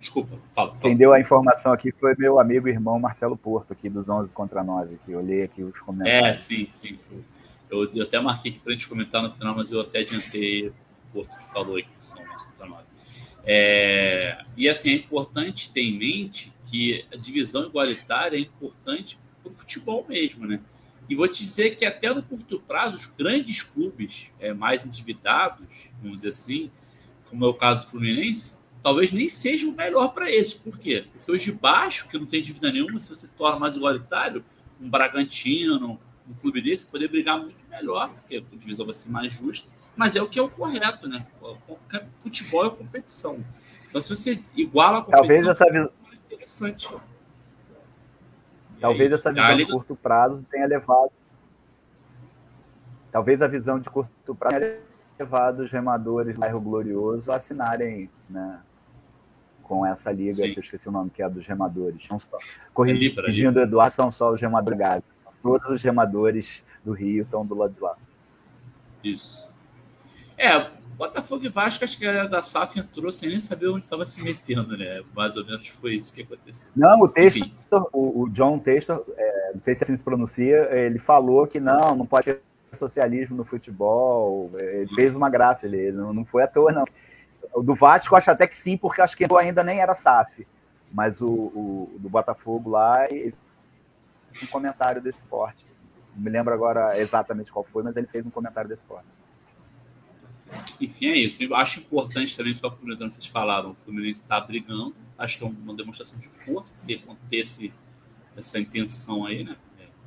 Desculpa, 0.05 0.38
fala, 0.45 0.69
fala. 0.69 0.79
Quem 0.81 0.95
deu 0.95 1.13
a 1.13 1.19
informação 1.19 1.74
aqui 1.74 1.91
foi 1.91 2.13
meu 2.15 2.39
amigo 2.39 2.67
e 2.67 2.71
irmão 2.71 3.00
Marcelo 3.00 3.35
Porto, 3.35 3.74
aqui 3.74 3.89
dos 3.89 4.07
11 4.07 4.31
contra 4.31 4.63
9, 4.63 5.00
que 5.03 5.12
eu 5.12 5.17
olhei 5.17 5.41
aqui 5.41 5.63
os 5.63 5.79
comentários. 5.79 6.27
É, 6.27 6.33
sim, 6.33 6.67
sim. 6.71 7.00
Eu, 7.71 7.91
eu 7.91 8.03
até 8.03 8.19
marquei 8.19 8.51
aqui 8.51 8.59
para 8.59 8.71
a 8.71 8.75
gente 8.75 8.88
comentar 8.88 9.24
no 9.24 9.31
final, 9.31 9.55
mas 9.55 9.71
eu 9.71 9.81
até 9.81 10.00
adiantei 10.00 10.67
o 10.67 10.74
Porto 11.12 11.35
que 11.39 11.45
falou 11.47 11.75
aqui, 11.75 11.89
que 11.89 12.05
são 12.05 12.21
11 12.21 12.45
contra 12.45 12.67
9. 12.67 12.83
É, 13.45 14.45
e 14.55 14.69
assim, 14.69 14.91
é 14.91 14.93
importante 14.93 15.71
ter 15.74 15.81
em 15.81 15.97
mente 15.97 16.53
que 16.67 17.03
a 17.12 17.15
divisão 17.15 17.65
igualitária 17.65 18.38
é 18.38 18.41
importante 18.41 19.19
para 19.41 19.51
o 19.51 19.55
futebol 19.55 20.05
mesmo, 20.07 20.45
né? 20.45 20.62
E 21.09 21.15
vou 21.15 21.27
te 21.27 21.43
dizer 21.43 21.71
que 21.75 21.83
até 21.83 22.13
no 22.13 22.21
curto 22.21 22.59
prazo, 22.59 22.95
os 22.95 23.07
grandes 23.07 23.63
clubes 23.63 24.31
é, 24.39 24.53
mais 24.53 24.85
endividados, 24.85 25.89
vamos 26.00 26.17
dizer 26.17 26.29
assim, 26.29 26.69
como 27.27 27.43
é 27.43 27.47
o 27.47 27.53
caso 27.55 27.85
do 27.85 27.91
Fluminense, 27.91 28.55
talvez 28.86 29.12
nem 29.12 29.27
seja 29.27 29.68
o 29.68 29.72
melhor 29.72 30.10
para 30.10 30.30
esse. 30.30 30.58
Por 30.58 30.77
quê? 30.77 31.08
Porque 31.12 31.32
os 31.32 31.42
de 31.42 31.51
baixo, 31.51 32.08
que 32.08 32.20
não 32.20 32.27
tem 32.27 32.39
dívida 32.39 32.72
nenhuma, 32.72 33.00
se 33.00 33.10
você 33.10 33.27
torna 33.36 33.58
mais 33.58 33.75
igualitário, 33.75 34.46
um 34.80 34.88
Bragantino, 34.88 36.00
um 36.30 36.34
clube 36.36 36.62
desse, 36.62 36.86
poder 36.86 37.08
brigar 37.08 37.39
muito 37.39 37.58
melhor, 37.68 38.13
porque 38.13 38.38
a 38.38 38.56
divisão 38.56 38.86
vai 38.86 38.94
ser 38.94 39.10
mais 39.10 39.34
justa. 39.34 39.68
Mas 39.96 40.15
é 40.15 40.22
o 40.22 40.30
que 40.30 40.38
é 40.38 40.42
o 40.44 40.48
correto, 40.48 41.10
né? 41.10 41.25
Futebol 42.20 42.68
é 42.68 42.70
competição. 42.70 43.44
Então, 43.89 44.00
se 44.00 44.15
você 44.15 44.44
iguala 44.56 45.00
a 45.00 45.01
competição, 45.01 45.27
talvez 45.27 45.48
essa 45.48 45.65
visão 45.65 45.89
é 46.04 46.08
mais 46.08 46.20
interessante. 46.20 46.89
Talvez 48.80 49.12
essa 49.12 49.34
visão 49.34 49.58
de 49.58 49.65
curto 49.65 49.96
prazo 49.96 50.44
tenha 50.44 50.68
levado. 50.68 51.12
Talvez 53.12 53.42
a 53.42 53.48
visão 53.48 53.80
de 53.80 53.89
curto 53.89 54.36
prazo 54.36 54.60
tenha 54.60 54.80
levado 55.18 55.62
os 55.62 55.72
remadores 55.72 56.36
do 56.36 56.39
bairro 56.39 56.62
Glorioso 56.62 57.32
a 57.32 57.38
assinarem 57.38 58.12
né, 58.30 58.60
com 59.67 59.86
essa 59.86 60.12
liga, 60.12 60.34
Sim. 60.34 60.53
que 60.53 60.60
eu 60.60 60.63
esqueci 60.63 60.88
o 60.88 60.91
nome, 60.91 61.10
que 61.10 61.22
é 61.22 61.25
a 61.25 61.29
dos 61.29 61.45
remadores. 61.45 62.07
Não 62.10 62.19
só, 62.19 62.38
corrigindo 62.74 63.60
o 63.60 63.63
Eduardo, 63.63 63.93
são 63.93 64.12
só 64.12 64.31
os 64.31 64.39
remadores. 64.39 65.03
Todos 65.41 65.69
os 65.69 65.84
remadores 65.84 66.63
do 66.84 66.93
Rio 66.93 67.24
estão 67.24 67.45
do 67.45 67.55
lado 67.55 67.74
de 67.74 67.79
lá. 67.79 67.95
Isso. 69.03 69.53
É, 70.38 70.69
Botafogo 70.98 71.45
e 71.45 71.50
Vasco, 71.50 71.84
acho 71.84 71.98
que 71.98 72.05
a 72.05 72.12
galera 72.12 72.29
da 72.29 72.41
SAF 72.41 72.79
entrou 72.79 73.12
sem 73.12 73.29
nem 73.29 73.39
saber 73.39 73.67
onde 73.67 73.84
estava 73.84 74.05
se 74.05 74.24
metendo, 74.24 74.77
né? 74.77 75.03
Mais 75.15 75.36
ou 75.36 75.45
menos 75.45 75.67
foi 75.67 75.95
isso 75.95 76.13
que 76.13 76.22
aconteceu. 76.22 76.69
Não, 76.75 77.01
o 77.01 77.07
texto, 77.07 77.50
o, 77.91 78.24
o, 78.24 78.29
John 78.29 78.60
Textor, 78.60 79.03
é, 79.17 79.51
não 79.53 79.62
sei 79.62 79.75
se 79.75 79.84
assim 79.84 79.95
se 79.95 80.03
pronuncia, 80.03 80.69
ele 80.72 81.00
falou 81.00 81.48
que 81.48 81.60
não, 81.60 81.95
não 81.95 82.05
pode 82.05 82.25
ter 82.25 82.41
socialismo 82.74 83.36
no 83.36 83.45
futebol. 83.45 84.51
Ele 84.57 84.93
fez 84.95 85.15
uma 85.15 85.29
graça, 85.29 85.65
ele, 85.65 85.77
ele 85.77 85.98
não 85.98 86.25
foi 86.25 86.43
à 86.43 86.48
toa, 86.48 86.72
não. 86.72 86.86
O 87.55 87.63
do 87.63 87.74
Vasco, 87.74 88.15
acho 88.15 88.29
até 88.29 88.45
que 88.45 88.57
sim, 88.57 88.75
porque 88.75 89.01
acho 89.01 89.15
que 89.15 89.25
ainda 89.39 89.63
nem 89.63 89.79
era 89.79 89.95
SAF. 89.95 90.45
Mas 90.91 91.21
o, 91.21 91.29
o 91.29 91.95
do 92.00 92.09
Botafogo 92.09 92.69
lá, 92.69 93.09
ele 93.09 93.33
um 94.43 94.47
comentário 94.47 95.01
desse 95.01 95.24
porte. 95.24 95.65
Assim. 95.69 95.81
Não 96.15 96.24
me 96.24 96.29
lembro 96.29 96.53
agora 96.53 97.00
exatamente 97.00 97.51
qual 97.51 97.63
foi, 97.63 97.83
mas 97.83 97.95
ele 97.95 98.07
fez 98.07 98.25
um 98.25 98.29
comentário 98.29 98.69
desse 98.69 98.83
porte. 98.85 99.07
Enfim, 100.79 101.07
é 101.07 101.17
isso. 101.17 101.41
Eu 101.41 101.55
acho 101.55 101.79
importante 101.79 102.35
também, 102.35 102.53
só 102.53 102.69
complementando 102.69 103.13
vocês 103.13 103.25
falaram, 103.25 103.71
o 103.71 103.75
Fluminense 103.75 104.21
está 104.21 104.39
brigando. 104.39 104.95
Acho 105.17 105.38
que 105.38 105.43
é 105.43 105.47
uma 105.47 105.74
demonstração 105.74 106.19
de 106.19 106.27
força 106.27 106.75
ter, 106.85 107.03
ter 107.29 107.38
esse, 107.38 107.74
essa 108.35 108.59
intenção 108.59 109.25
aí, 109.25 109.43
né? 109.43 109.55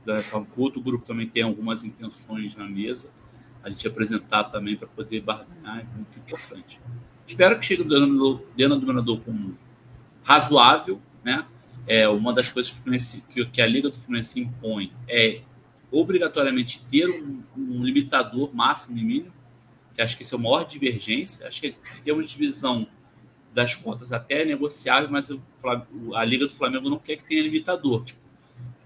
É, 0.07 0.23
que 0.23 0.37
o 0.37 0.63
outro 0.63 0.81
grupo 0.81 1.05
também 1.05 1.29
tem 1.29 1.43
algumas 1.43 1.85
intenções 1.85 2.55
na 2.55 2.67
mesa. 2.67 3.13
A 3.63 3.69
gente 3.69 3.87
apresentar 3.87 4.45
também 4.45 4.77
para 4.77 4.89
poder 4.89 5.21
barganhar 5.21 5.81
é 5.81 5.85
muito 5.95 6.19
importante. 6.19 6.81
Espero 7.29 7.59
que 7.59 7.65
chegue 7.67 7.83
o 7.83 8.41
denominador 8.57 9.21
comum 9.21 9.55
razoável, 10.25 10.99
né? 11.23 11.47
É, 11.87 12.09
uma 12.09 12.33
das 12.33 12.51
coisas 12.51 12.75
que, 13.31 13.45
que, 13.45 13.63
a 13.63 13.67
Liga 13.67 13.91
do 13.91 13.97
Fluminense 13.97 14.41
impõe 14.41 14.93
é 15.07 15.43
obrigatoriamente 15.91 16.85
ter 16.87 17.07
um, 17.07 17.43
um 17.57 17.85
limitador 17.85 18.55
máximo 18.55 18.99
e 18.99 19.05
mínimo, 19.05 19.33
que 19.95 20.01
acho 20.01 20.17
que 20.17 20.23
isso 20.23 20.35
é 20.35 20.39
a 20.39 20.41
maior 20.41 20.65
divergência. 20.65 21.47
Acho 21.47 21.61
que 21.61 21.69
em 21.69 22.03
termos 22.03 22.27
de 22.27 22.33
divisão 22.33 22.87
das 23.53 23.75
contas 23.75 24.11
até 24.11 24.43
é 24.43 24.45
negociável, 24.47 25.11
mas 25.11 25.31
a 26.15 26.25
Liga 26.25 26.47
do 26.47 26.53
Flamengo 26.53 26.89
não 26.89 26.99
quer 26.99 27.17
que 27.17 27.25
tenha 27.25 27.43
limitador. 27.43 28.05
Tipo, 28.05 28.21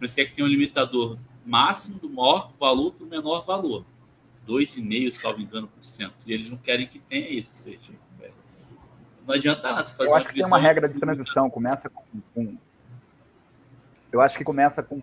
você 0.01 0.25
quer 0.25 0.31
que 0.31 0.37
tenha 0.37 0.47
um 0.47 0.51
limitador 0.51 1.17
máximo 1.47 2.01
do 2.01 2.11
maior 2.11 2.53
valor 2.59 2.93
para 2.93 3.07
o 3.07 3.09
menor 3.09 3.45
valor. 3.45 3.85
2,5, 4.47 5.13
salvo 5.13 5.41
engano, 5.41 5.69
por 5.69 5.85
cento. 5.85 6.15
E 6.27 6.33
eles 6.33 6.51
não 6.51 6.57
querem 6.57 6.87
que 6.87 6.99
tenha 6.99 7.29
isso. 7.29 7.55
Seja, 7.55 7.93
não 9.27 9.35
adianta 9.35 9.63
nada 9.63 9.85
você 9.85 9.95
fazer 9.95 10.11
Eu 10.11 10.15
acho 10.17 10.29
que 10.29 10.35
tem 10.35 10.45
uma 10.45 10.59
regra 10.59 10.89
de 10.89 10.99
transição. 10.99 11.49
Começa 11.49 11.89
com, 11.89 12.03
com, 12.35 12.57
Eu 14.11 14.21
acho 14.21 14.37
que 14.37 14.45
começa 14.45 14.83
com 14.83 15.01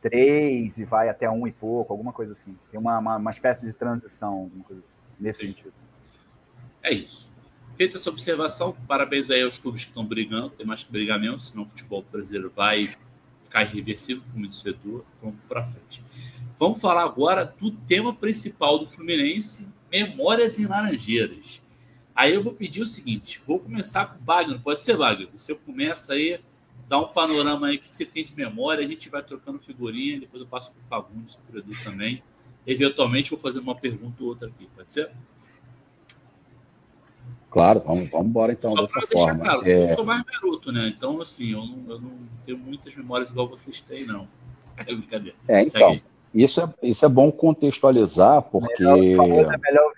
três 0.00 0.76
e 0.76 0.84
vai 0.84 1.08
até 1.08 1.30
um 1.30 1.46
e 1.46 1.52
pouco, 1.52 1.92
alguma 1.92 2.12
coisa 2.12 2.32
assim. 2.32 2.56
Tem 2.70 2.78
uma, 2.78 2.98
uma, 2.98 3.16
uma 3.16 3.30
espécie 3.30 3.64
de 3.64 3.72
transição, 3.72 4.32
alguma 4.34 4.64
coisa 4.64 4.82
assim, 4.82 4.94
nesse 5.18 5.40
Sim. 5.40 5.46
sentido. 5.46 5.72
É 6.82 6.92
isso. 6.92 7.32
Feita 7.74 7.96
essa 7.96 8.10
observação, 8.10 8.76
parabéns 8.86 9.30
aí 9.30 9.42
aos 9.42 9.58
clubes 9.58 9.82
que 9.82 9.90
estão 9.90 10.04
brigando, 10.04 10.50
tem 10.50 10.66
mais 10.66 10.84
que 10.84 10.92
brigar 10.92 11.18
mesmo, 11.18 11.40
senão 11.40 11.64
o 11.64 11.66
futebol 11.66 12.04
brasileiro 12.12 12.52
vai 12.54 12.94
ficar 13.42 13.62
irreversível, 13.62 14.22
como 14.32 14.46
disse 14.46 14.68
o 14.68 14.70
Edu, 14.70 15.06
vamos 15.20 15.36
para 15.48 15.64
frente. 15.64 16.04
Vamos 16.56 16.80
falar 16.80 17.02
agora 17.02 17.52
do 17.60 17.70
tema 17.70 18.14
principal 18.14 18.78
do 18.78 18.86
Fluminense, 18.86 19.68
Memórias 19.90 20.58
em 20.58 20.66
Laranjeiras. 20.66 21.60
Aí 22.14 22.32
eu 22.32 22.42
vou 22.42 22.52
pedir 22.52 22.80
o 22.80 22.86
seguinte, 22.86 23.42
vou 23.44 23.58
começar 23.58 24.06
com 24.06 24.22
o 24.22 24.24
Wagner, 24.24 24.60
pode 24.60 24.80
ser 24.80 24.96
Wagner, 24.96 25.28
você 25.32 25.52
começa 25.52 26.12
aí, 26.12 26.40
dá 26.88 26.98
um 27.00 27.08
panorama 27.08 27.66
aí 27.66 27.78
que 27.78 27.92
você 27.92 28.06
tem 28.06 28.24
de 28.24 28.34
memória, 28.36 28.84
a 28.84 28.88
gente 28.88 29.08
vai 29.08 29.20
trocando 29.20 29.58
figurinha, 29.58 30.20
depois 30.20 30.40
eu 30.40 30.46
passo 30.48 30.70
para 30.70 30.80
o 30.80 31.02
Fagundes, 31.02 31.36
para 31.36 31.56
o 31.56 31.58
Edu 31.58 31.72
também. 31.82 32.22
Eventualmente 32.64 33.30
vou 33.30 33.38
fazer 33.38 33.58
uma 33.58 33.74
pergunta 33.74 34.22
ou 34.22 34.28
outra 34.28 34.46
aqui, 34.48 34.68
pode 34.76 34.92
ser? 34.92 35.10
Claro, 37.50 37.82
vamos, 37.84 38.08
vamos 38.10 38.28
embora 38.28 38.52
então 38.52 38.72
Só 38.72 38.82
dessa 38.82 39.06
forma. 39.12 39.44
Claro, 39.44 39.68
é... 39.68 39.82
Eu 39.82 39.94
sou 39.94 40.04
mais 40.04 40.22
garoto, 40.22 40.72
né? 40.72 40.88
Então, 40.88 41.20
assim, 41.20 41.52
eu 41.52 41.64
não, 41.64 41.84
eu 41.88 42.00
não 42.00 42.12
tenho 42.44 42.58
muitas 42.58 42.94
memórias 42.94 43.30
igual 43.30 43.48
vocês 43.48 43.80
têm, 43.80 44.06
não. 44.06 44.28
É 44.76 44.84
brincadeira. 44.92 45.36
É, 45.46 45.62
então, 45.62 46.00
isso 46.34 46.60
é, 46.60 46.68
isso 46.82 47.04
é 47.04 47.08
bom 47.08 47.30
contextualizar, 47.30 48.42
porque. 48.42 48.82
Melhor, 48.82 49.54
é 49.54 49.58
melhor 49.58 49.92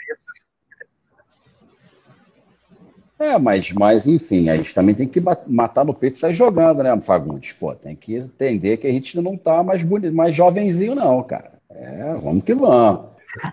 É, 3.19 3.39
mas, 3.39 3.73
mas 3.73 4.07
enfim, 4.07 4.51
a 4.51 4.57
gente 4.57 4.75
também 4.75 4.95
tem 4.95 5.09
que 5.09 5.23
matar 5.47 5.87
no 5.87 5.95
peito 5.95 6.17
e 6.17 6.19
sair 6.19 6.35
jogando, 6.35 6.83
né, 6.83 6.95
Fagundes? 7.01 7.53
Pô, 7.53 7.75
tem 7.75 7.97
que 7.97 8.17
entender 8.17 8.77
que 8.77 8.87
a 8.87 8.93
gente 8.93 9.19
não 9.21 9.39
tá 9.39 9.63
mais 9.63 9.83
bonito, 9.83 10.15
mais 10.15 10.35
jovenzinho, 10.35 10.95
não, 10.95 11.23
cara. 11.23 11.53
É, 11.71 12.15
vamos 12.23 12.45
que 12.45 12.55
vamos. 12.55 13.07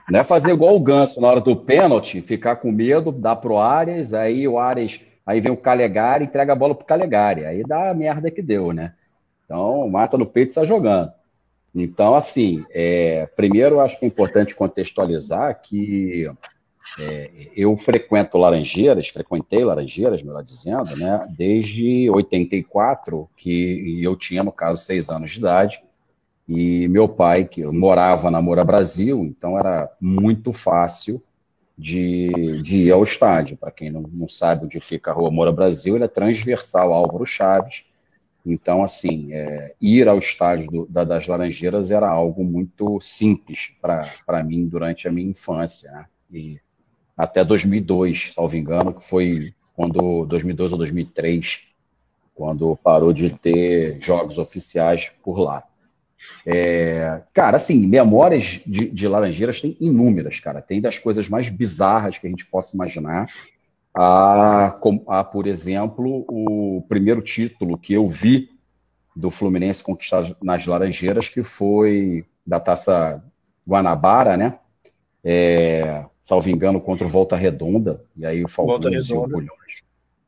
Não 0.10 0.20
é 0.20 0.24
fazer 0.24 0.52
igual 0.52 0.76
o 0.76 0.80
Ganso 0.80 1.22
na 1.22 1.28
hora 1.30 1.42
do 1.42 1.56
pênalti, 1.56 2.22
ficar 2.22 2.58
com 2.58 2.72
medo, 2.72 3.12
dar 3.12 3.38
pro 3.38 3.58
Arias, 3.58 4.14
aí 4.14 4.46
o 4.48 4.60
Arias, 4.60 5.00
aí 5.26 5.40
vem 5.40 5.52
o 5.52 5.58
Calegari, 5.58 6.26
entrega 6.26 6.52
a 6.52 6.56
bola 6.56 6.76
pro 6.76 6.86
Calegari, 6.86 7.46
aí 7.46 7.64
dá 7.64 7.90
a 7.90 7.94
merda 7.94 8.30
que 8.30 8.42
deu, 8.42 8.74
né? 8.74 8.94
Então, 9.46 9.90
mata 9.90 10.18
no 10.18 10.26
peito 10.26 10.52
e 10.52 10.54
sai 10.54 10.66
jogando. 10.66 11.12
Então, 11.74 12.16
assim, 12.16 12.66
é, 12.70 13.26
primeiro 13.36 13.80
acho 13.80 13.98
que 13.98 14.06
é 14.06 14.08
importante 14.08 14.54
contextualizar 14.54 15.62
que 15.62 16.30
é, 17.00 17.32
eu 17.56 17.76
frequento 17.78 18.38
Laranjeiras, 18.38 19.08
frequentei 19.08 19.64
Laranjeiras, 19.64 20.22
melhor 20.22 20.44
dizendo, 20.44 20.96
né, 20.96 21.26
desde 21.36 22.10
84, 22.10 23.28
que 23.36 24.04
eu 24.04 24.16
tinha, 24.16 24.44
no 24.44 24.52
caso, 24.52 24.84
seis 24.84 25.10
anos 25.10 25.32
de 25.32 25.40
idade, 25.40 25.84
e 26.48 26.88
meu 26.90 27.08
pai, 27.08 27.46
que 27.46 27.66
morava 27.66 28.30
na 28.30 28.42
Moura 28.42 28.66
Brasil, 28.66 29.24
então 29.24 29.58
era 29.58 29.90
muito 30.00 30.52
fácil 30.52 31.24
de, 31.78 32.62
de 32.62 32.76
ir 32.84 32.92
ao 32.92 33.04
estádio. 33.04 33.58
Para 33.58 33.72
quem 33.72 33.90
não, 33.90 34.02
não 34.02 34.28
sabe 34.28 34.66
onde 34.66 34.80
fica 34.80 35.12
a 35.12 35.14
Rua 35.14 35.32
Moura 35.32 35.52
Brasil, 35.52 35.96
ele 35.96 36.04
é 36.04 36.10
transversal 36.10 36.94
Álvaro 36.94 37.26
Chaves. 37.26 37.86
Então, 38.46 38.84
assim, 38.84 39.32
é, 39.32 39.74
ir 39.80 40.08
ao 40.08 40.20
estádio 40.20 40.70
do, 40.70 40.86
da, 40.86 41.04
das 41.04 41.28
Laranjeiras 41.28 41.92
era 41.92 42.10
algo 42.10 42.44
muito 42.44 43.00
simples 43.00 43.74
para 43.82 44.44
mim 44.44 44.68
durante 44.68 45.08
a 45.08 45.12
minha 45.12 45.30
infância. 45.30 45.92
Né? 45.92 46.06
E 46.32 46.60
até 47.16 47.44
2002, 47.44 48.34
salvo 48.34 48.58
engano, 48.58 48.94
que 48.94 49.04
foi 49.08 49.54
quando 49.76 50.26
2002 50.26 50.74
ou 50.74 50.78
2003, 50.78 51.68
quando 52.36 52.76
parou 52.78 53.14
de 53.14 53.30
ter 53.32 54.02
jogos 54.02 54.38
oficiais 54.38 55.12
por 55.24 55.40
lá. 55.40 55.64
É, 56.46 57.22
cara, 57.34 57.58
assim, 57.58 57.86
memórias 57.86 58.62
de, 58.66 58.90
de, 58.90 59.08
Laranjeiras 59.08 59.60
tem 59.62 59.76
inúmeras, 59.80 60.40
cara. 60.40 60.62
Tem 60.62 60.80
das 60.80 60.98
coisas 60.98 61.28
mais 61.28 61.50
bizarras 61.50 62.18
que 62.18 62.28
a 62.28 62.30
gente 62.30 62.46
possa 62.46 62.76
imaginar. 62.76 63.28
A, 63.96 64.76
a, 65.08 65.24
por 65.24 65.46
exemplo, 65.46 66.26
o 66.28 66.84
primeiro 66.90 67.22
título 67.22 67.78
que 67.78 67.94
eu 67.94 68.08
vi 68.08 68.50
do 69.16 69.30
Fluminense 69.30 69.84
conquistado 69.84 70.36
nas 70.42 70.66
Laranjeiras, 70.66 71.30
que 71.30 71.44
foi 71.44 72.26
da 72.46 72.60
Taça 72.60 73.24
Guanabara, 73.68 74.36
né? 74.36 74.58
É, 75.24 76.06
salvo 76.24 76.50
engano, 76.50 76.82
contra 76.82 77.06
o 77.06 77.10
Volta 77.10 77.36
Redonda. 77.36 78.04
E 78.18 78.26
aí 78.26 78.44
o 78.44 78.48
Falcão 78.48 78.92
e 78.92 79.04
Bulhões, 79.04 79.84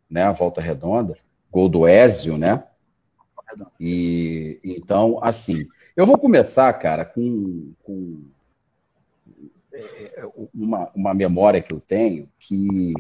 né? 0.09 0.31
Volta 0.31 0.61
Redonda. 0.61 1.17
Gol 1.51 1.67
do 1.67 1.87
Ézio, 1.87 2.37
né? 2.37 2.63
E 3.79 4.59
então, 4.63 5.19
assim, 5.21 5.65
eu 5.95 6.05
vou 6.05 6.17
começar, 6.17 6.71
cara, 6.73 7.05
com, 7.05 7.71
com 7.83 8.21
é, 9.73 10.21
é, 10.21 10.29
uma, 10.53 10.89
uma 10.93 11.13
memória 11.13 11.61
que 11.61 11.73
eu 11.73 11.79
tenho 11.79 12.29
que 12.39 12.93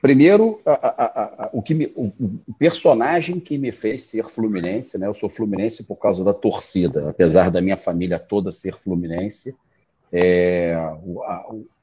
Primeiro, 0.00 0.60
a, 0.66 0.72
a, 0.72 1.44
a, 1.44 1.50
o, 1.52 1.62
que 1.62 1.74
me, 1.74 1.86
o, 1.94 2.12
o, 2.48 2.54
personagem 2.58 3.40
que 3.40 3.56
me 3.56 3.72
fez 3.72 4.04
ser 4.04 4.28
fluminense, 4.28 4.98
né? 4.98 5.06
Eu 5.06 5.14
sou 5.14 5.28
fluminense 5.28 5.82
por 5.82 5.96
causa 5.96 6.22
da 6.22 6.34
torcida, 6.34 7.10
apesar 7.10 7.50
da 7.50 7.60
minha 7.60 7.76
família 7.76 8.18
toda 8.18 8.52
ser 8.52 8.76
fluminense. 8.76 9.54
É, 10.12 10.76
o, 11.02 11.20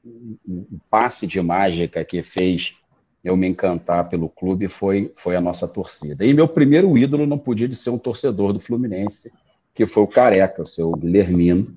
o, 0.04 0.80
passe 0.88 1.26
de 1.26 1.40
mágica 1.40 2.04
que 2.04 2.22
fez 2.22 2.76
eu 3.24 3.36
me 3.36 3.46
encantar 3.46 4.08
pelo 4.08 4.28
clube 4.28 4.68
foi, 4.68 5.12
foi 5.16 5.36
a 5.36 5.40
nossa 5.40 5.68
torcida. 5.68 6.24
E 6.24 6.34
meu 6.34 6.48
primeiro 6.48 6.96
ídolo 6.98 7.26
não 7.26 7.38
podia 7.38 7.68
de 7.68 7.76
ser 7.76 7.90
um 7.90 7.98
torcedor 7.98 8.52
do 8.52 8.60
Fluminense, 8.60 9.32
que 9.74 9.86
foi 9.86 10.02
o 10.02 10.08
Careca, 10.08 10.62
o 10.62 10.66
seu 10.66 10.90
Guilhermino. 10.92 11.76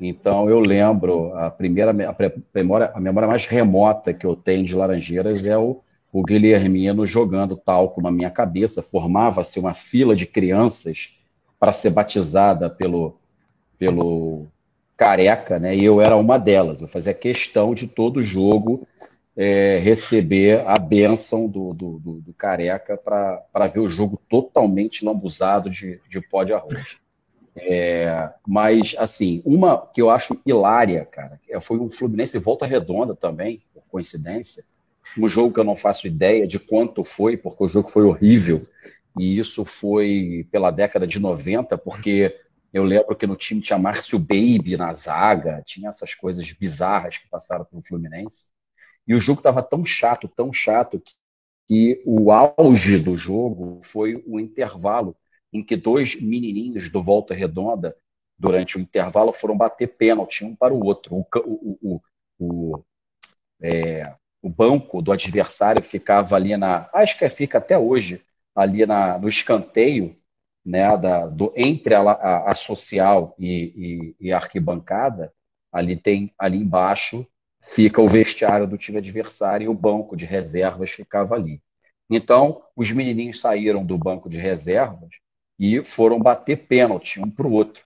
Então 0.00 0.48
eu 0.48 0.60
lembro, 0.60 1.34
a 1.34 1.50
primeira 1.50 1.90
a 1.90 2.14
memória, 2.54 2.92
a 2.94 3.00
memória 3.00 3.28
mais 3.28 3.46
remota 3.46 4.12
que 4.12 4.26
eu 4.26 4.36
tenho 4.36 4.64
de 4.64 4.74
Laranjeiras 4.74 5.46
é 5.46 5.56
o, 5.56 5.80
o 6.12 6.22
Guilhermino 6.22 7.06
jogando 7.06 7.56
talco 7.56 8.02
na 8.02 8.10
minha 8.10 8.30
cabeça. 8.30 8.82
Formava-se 8.82 9.58
uma 9.58 9.72
fila 9.72 10.14
de 10.14 10.26
crianças 10.26 11.18
para 11.58 11.72
ser 11.72 11.90
batizada 11.90 12.68
pelo, 12.68 13.18
pelo 13.78 14.46
Careca, 14.96 15.58
né? 15.58 15.74
E 15.74 15.84
eu 15.84 16.00
era 16.00 16.16
uma 16.16 16.38
delas. 16.38 16.82
Eu 16.82 16.88
fazia 16.88 17.14
questão 17.14 17.74
de 17.74 17.86
todo 17.86 18.22
jogo 18.22 18.86
é, 19.36 19.78
receber 19.78 20.62
a 20.66 20.78
bênção 20.78 21.46
do, 21.46 21.74
do, 21.74 21.98
do, 21.98 22.20
do 22.20 22.34
Careca 22.34 22.96
para 22.96 23.66
ver 23.66 23.80
o 23.80 23.88
jogo 23.88 24.20
totalmente 24.28 25.04
lambuzado 25.04 25.70
de, 25.70 26.00
de 26.08 26.20
pó 26.20 26.44
de 26.44 26.52
arroz. 26.52 26.98
É, 27.58 28.30
mas, 28.46 28.94
assim, 28.98 29.42
uma 29.44 29.86
que 29.86 30.02
eu 30.02 30.10
acho 30.10 30.38
hilária, 30.44 31.06
cara, 31.06 31.40
é, 31.48 31.58
foi 31.58 31.78
um 31.78 31.90
Fluminense 31.90 32.38
Volta 32.38 32.66
Redonda 32.66 33.14
também, 33.16 33.62
por 33.72 33.82
coincidência. 33.88 34.62
Um 35.18 35.26
jogo 35.28 35.54
que 35.54 35.60
eu 35.60 35.64
não 35.64 35.74
faço 35.74 36.06
ideia 36.06 36.46
de 36.46 36.58
quanto 36.58 37.02
foi, 37.02 37.36
porque 37.36 37.64
o 37.64 37.68
jogo 37.68 37.88
foi 37.88 38.04
horrível. 38.04 38.66
E 39.18 39.38
isso 39.38 39.64
foi 39.64 40.46
pela 40.50 40.70
década 40.70 41.06
de 41.06 41.18
90, 41.18 41.78
porque 41.78 42.38
eu 42.72 42.84
lembro 42.84 43.16
que 43.16 43.26
no 43.26 43.36
time 43.36 43.62
tinha 43.62 43.78
Márcio 43.78 44.18
Baby 44.18 44.76
na 44.76 44.92
zaga, 44.92 45.62
tinha 45.64 45.88
essas 45.88 46.14
coisas 46.14 46.50
bizarras 46.52 47.16
que 47.16 47.28
passaram 47.28 47.64
pelo 47.64 47.82
Fluminense. 47.82 48.48
E 49.08 49.14
o 49.14 49.20
jogo 49.20 49.40
estava 49.40 49.62
tão 49.62 49.82
chato, 49.84 50.28
tão 50.28 50.52
chato, 50.52 51.00
que, 51.00 51.14
que 51.66 52.02
o 52.04 52.30
auge 52.30 52.98
do 52.98 53.16
jogo 53.16 53.80
foi 53.82 54.22
o 54.26 54.38
intervalo 54.38 55.16
em 55.56 55.62
que 55.62 55.76
dois 55.76 56.20
menininhos 56.20 56.90
do 56.90 57.02
Volta 57.02 57.34
Redonda, 57.34 57.96
durante 58.38 58.76
o 58.76 58.80
intervalo, 58.80 59.32
foram 59.32 59.56
bater 59.56 59.88
pênalti 59.88 60.44
um 60.44 60.54
para 60.54 60.74
o 60.74 60.84
outro. 60.84 61.16
O, 61.16 61.26
o, 61.38 61.78
o, 61.82 62.00
o, 62.38 62.84
é, 63.60 64.14
o 64.42 64.48
banco 64.48 65.00
do 65.00 65.12
adversário 65.12 65.82
ficava 65.82 66.36
ali 66.36 66.56
na. 66.56 66.88
Acho 66.92 67.18
que 67.18 67.28
fica 67.28 67.58
até 67.58 67.78
hoje, 67.78 68.22
ali 68.54 68.84
na, 68.86 69.18
no 69.18 69.28
escanteio, 69.28 70.16
né, 70.64 70.96
da, 70.96 71.26
do, 71.26 71.52
entre 71.56 71.94
a, 71.94 72.00
a, 72.00 72.50
a 72.50 72.54
social 72.54 73.34
e, 73.38 74.14
e, 74.20 74.26
e, 74.28 74.32
a 74.32 74.36
arquibancada, 74.36 75.32
ali 75.72 75.96
tem 75.96 76.32
ali 76.38 76.58
embaixo 76.58 77.26
fica 77.66 78.00
o 78.00 78.06
vestiário 78.06 78.66
do 78.66 78.78
time 78.78 78.98
adversário 78.98 79.64
e 79.64 79.68
o 79.68 79.74
banco 79.74 80.16
de 80.16 80.24
reservas 80.24 80.90
ficava 80.90 81.34
ali. 81.34 81.60
Então, 82.08 82.62
os 82.76 82.90
menininhos 82.92 83.40
saíram 83.40 83.84
do 83.84 83.98
banco 83.98 84.28
de 84.28 84.38
reservas 84.38 85.10
e 85.58 85.82
foram 85.82 86.18
bater 86.18 86.66
pênalti 86.66 87.20
um 87.20 87.30
para 87.30 87.46
o 87.46 87.52
outro. 87.52 87.84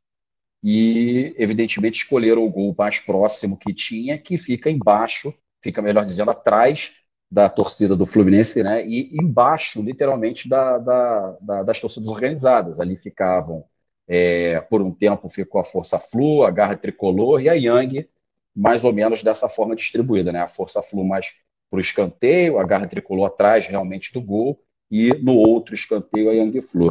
E, 0.62 1.34
evidentemente, 1.38 1.98
escolheram 1.98 2.44
o 2.44 2.50
gol 2.50 2.74
mais 2.76 2.98
próximo 2.98 3.56
que 3.56 3.72
tinha, 3.72 4.18
que 4.18 4.36
fica 4.36 4.70
embaixo, 4.70 5.32
fica, 5.62 5.80
melhor 5.80 6.04
dizendo, 6.04 6.30
atrás 6.30 6.92
da 7.30 7.48
torcida 7.48 7.96
do 7.96 8.06
Fluminense, 8.06 8.62
né? 8.62 8.86
E 8.86 9.16
embaixo, 9.16 9.80
literalmente, 9.82 10.48
da, 10.48 10.78
da, 10.78 11.36
da 11.40 11.62
das 11.62 11.80
torcidas 11.80 12.08
organizadas. 12.08 12.80
Ali 12.80 12.96
ficavam, 12.96 13.64
é, 14.06 14.60
por 14.62 14.82
um 14.82 14.92
tempo, 14.92 15.28
ficou 15.28 15.60
a 15.60 15.64
Força 15.64 15.98
Flu, 15.98 16.44
a 16.44 16.50
Garra 16.50 16.76
Tricolor 16.76 17.40
e 17.40 17.48
a 17.48 17.54
Yang, 17.54 18.08
mais 18.54 18.84
ou 18.84 18.92
menos 18.92 19.22
dessa 19.22 19.48
forma 19.48 19.76
distribuída, 19.76 20.32
né? 20.32 20.40
A 20.42 20.48
Força 20.48 20.82
Flu 20.82 21.04
mais 21.04 21.28
para 21.70 21.78
o 21.78 21.80
escanteio, 21.80 22.58
a 22.58 22.64
Garra 22.64 22.88
Tricolor 22.88 23.26
atrás 23.26 23.66
realmente 23.66 24.12
do 24.12 24.20
gol 24.20 24.60
e 24.90 25.14
no 25.22 25.34
outro 25.34 25.74
escanteio 25.74 26.30
a 26.30 26.32
Yang 26.32 26.62
Flu. 26.62 26.90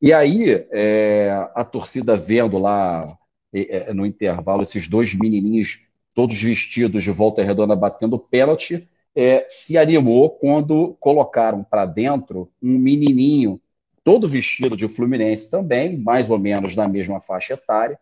E 0.00 0.12
aí, 0.12 0.66
é, 0.70 1.30
a 1.54 1.64
torcida 1.64 2.16
vendo 2.16 2.58
lá 2.58 3.16
é, 3.52 3.92
no 3.92 4.04
intervalo 4.04 4.62
esses 4.62 4.86
dois 4.86 5.14
menininhos, 5.14 5.86
todos 6.14 6.40
vestidos 6.40 7.02
de 7.02 7.10
volta 7.10 7.42
redonda, 7.42 7.74
batendo 7.74 8.18
pênalti, 8.18 8.88
é, 9.14 9.46
se 9.48 9.78
animou 9.78 10.30
quando 10.30 10.96
colocaram 11.00 11.64
para 11.64 11.86
dentro 11.86 12.50
um 12.62 12.78
menininho, 12.78 13.60
todo 14.04 14.28
vestido 14.28 14.76
de 14.76 14.88
Fluminense 14.88 15.50
também, 15.50 15.96
mais 15.96 16.30
ou 16.30 16.38
menos 16.38 16.74
na 16.74 16.86
mesma 16.86 17.20
faixa 17.20 17.54
etária, 17.54 17.98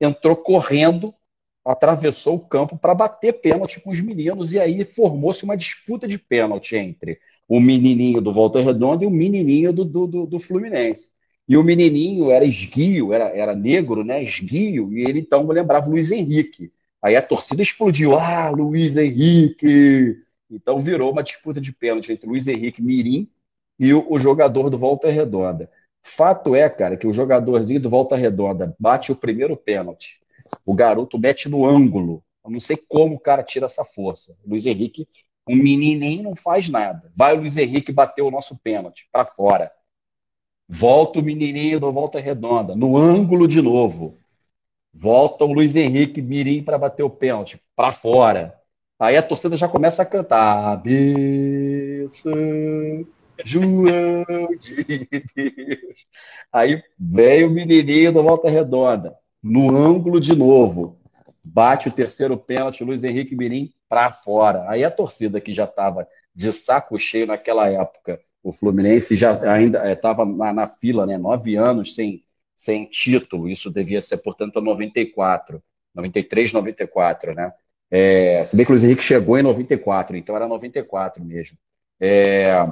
entrou 0.00 0.36
correndo, 0.36 1.14
atravessou 1.64 2.36
o 2.36 2.40
campo 2.40 2.76
para 2.76 2.94
bater 2.94 3.34
pênalti 3.34 3.80
com 3.80 3.90
os 3.90 4.00
meninos, 4.00 4.52
e 4.52 4.58
aí 4.58 4.84
formou-se 4.84 5.44
uma 5.44 5.56
disputa 5.56 6.08
de 6.08 6.18
pênalti 6.18 6.76
entre 6.76 7.18
o 7.48 7.60
menininho 7.60 8.20
do 8.20 8.32
Volta 8.32 8.60
Redonda 8.60 9.04
e 9.04 9.06
o 9.06 9.10
menininho 9.10 9.72
do, 9.72 9.84
do, 9.84 10.06
do, 10.06 10.26
do 10.26 10.40
Fluminense. 10.40 11.10
E 11.48 11.56
o 11.56 11.64
menininho 11.64 12.30
era 12.30 12.44
esguio, 12.44 13.12
era, 13.12 13.24
era 13.36 13.56
negro, 13.56 14.04
né? 14.04 14.22
Esguio, 14.22 14.92
e 14.92 15.00
ele 15.00 15.18
então 15.18 15.46
lembrava 15.48 15.88
Luiz 15.88 16.10
Henrique. 16.10 16.72
Aí 17.02 17.16
a 17.16 17.22
torcida 17.22 17.60
explodiu. 17.60 18.16
Ah, 18.16 18.50
Luiz 18.50 18.96
Henrique! 18.96 20.16
Então 20.48 20.80
virou 20.80 21.10
uma 21.10 21.22
disputa 21.24 21.60
de 21.60 21.72
pênalti 21.72 22.12
entre 22.12 22.28
Luiz 22.28 22.46
Henrique 22.46 22.80
Mirim 22.80 23.28
e 23.78 23.92
o, 23.92 24.06
o 24.08 24.18
jogador 24.18 24.70
do 24.70 24.78
Volta 24.78 25.10
Redonda. 25.10 25.68
Fato 26.02 26.54
é, 26.54 26.68
cara, 26.68 26.96
que 26.96 27.06
o 27.06 27.12
jogadorzinho 27.12 27.80
do 27.80 27.90
Volta 27.90 28.14
Redonda 28.14 28.74
bate 28.78 29.10
o 29.10 29.16
primeiro 29.16 29.56
pênalti. 29.56 30.19
O 30.64 30.74
garoto 30.74 31.18
mete 31.18 31.48
no 31.48 31.66
ângulo. 31.66 32.22
Eu 32.44 32.50
não 32.50 32.60
sei 32.60 32.76
como 32.76 33.16
o 33.16 33.20
cara 33.20 33.42
tira 33.42 33.66
essa 33.66 33.84
força. 33.84 34.36
Luiz 34.46 34.66
Henrique 34.66 35.06
um 35.48 35.56
menininho 35.56 36.22
não 36.22 36.36
faz 36.36 36.68
nada. 36.68 37.10
Vai 37.16 37.36
o 37.36 37.40
Luiz 37.40 37.56
Henrique 37.56 37.90
bater 37.92 38.22
o 38.22 38.30
nosso 38.30 38.56
pênalti 38.56 39.08
para 39.10 39.24
fora. 39.24 39.72
Volta 40.68 41.18
o 41.18 41.22
menininho 41.22 41.80
do 41.80 41.90
Volta 41.90 42.20
Redonda, 42.20 42.76
no 42.76 42.96
ângulo 42.96 43.48
de 43.48 43.60
novo. 43.60 44.20
Volta 44.92 45.44
o 45.44 45.52
Luiz 45.52 45.74
Henrique 45.74 46.22
Mirim 46.22 46.62
para 46.62 46.78
bater 46.78 47.02
o 47.02 47.10
pênalti 47.10 47.60
para 47.74 47.90
fora. 47.90 48.56
Aí 48.98 49.16
a 49.16 49.22
torcida 49.22 49.56
já 49.56 49.68
começa 49.68 50.02
a 50.02 50.06
cantar. 50.06 50.76
Benção, 50.76 52.32
João 53.44 54.54
de 54.60 55.08
Deus. 55.34 56.06
Aí 56.52 56.80
vem 56.96 57.44
o 57.44 57.50
menininho 57.50 58.12
do 58.12 58.22
Volta 58.22 58.48
Redonda, 58.48 59.16
no 59.42 59.76
ângulo 59.76 60.20
de 60.20 60.34
novo. 60.34 60.98
Bate 61.44 61.88
o 61.88 61.92
terceiro 61.92 62.36
pênalti, 62.36 62.84
Luiz 62.84 63.02
Henrique 63.02 63.34
Mirim 63.34 63.72
para 63.88 64.10
fora. 64.10 64.64
Aí 64.68 64.84
a 64.84 64.90
torcida 64.90 65.40
que 65.40 65.52
já 65.52 65.64
estava 65.64 66.06
de 66.34 66.52
saco 66.52 66.98
cheio 66.98 67.26
naquela 67.26 67.68
época, 67.68 68.20
o 68.42 68.52
Fluminense 68.52 69.16
já 69.16 69.38
ainda 69.52 69.90
estava 69.92 70.22
eh, 70.22 70.26
na, 70.26 70.52
na, 70.52 70.68
fila, 70.68 71.06
né? 71.06 71.18
Nove 71.18 71.56
anos 71.56 71.94
sem, 71.94 72.24
sem 72.56 72.86
título. 72.86 73.48
Isso 73.48 73.70
devia 73.70 74.00
ser, 74.00 74.18
portanto, 74.18 74.60
94, 74.60 75.62
93, 75.94 76.52
94, 76.52 77.34
né? 77.34 77.52
É, 77.90 78.44
se 78.44 78.56
bem 78.56 78.64
que 78.64 78.70
o 78.70 78.74
Luiz 78.74 78.84
Henrique 78.84 79.02
chegou 79.02 79.36
em 79.36 79.42
94, 79.42 80.16
então 80.16 80.36
era 80.36 80.46
94 80.46 81.24
mesmo. 81.24 81.58
É, 81.98 82.66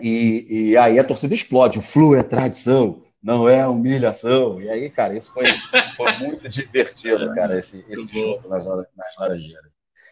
e, 0.00 0.70
e 0.70 0.76
aí 0.76 0.98
a 0.98 1.04
torcida 1.04 1.32
explode. 1.32 1.78
O 1.78 1.82
Flu 1.82 2.14
é 2.14 2.22
tradição, 2.22 3.02
não 3.22 3.48
é 3.48 3.66
humilhação. 3.66 4.60
E 4.60 4.68
aí, 4.68 4.90
cara, 4.90 5.16
isso 5.16 5.32
foi, 5.32 5.44
foi 5.96 6.12
muito 6.18 6.48
divertido, 6.48 7.32
cara, 7.34 7.58
esse, 7.58 7.84
esse 7.88 8.08
jogo 8.12 8.48
nas, 8.48 8.64
nas 8.66 9.16
Laranjeiras. 9.16 9.70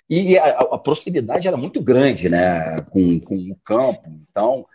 E 0.08 0.36
a, 0.38 0.58
a, 0.58 0.78
proximidade 0.78 1.46
era 1.46 1.56
muito 1.56 1.80
grande, 1.80 2.28
né, 2.28 2.76
com, 2.90 3.20
com 3.20 3.36
o 3.36 3.56
campo. 3.64 4.08
Então, 4.28 4.66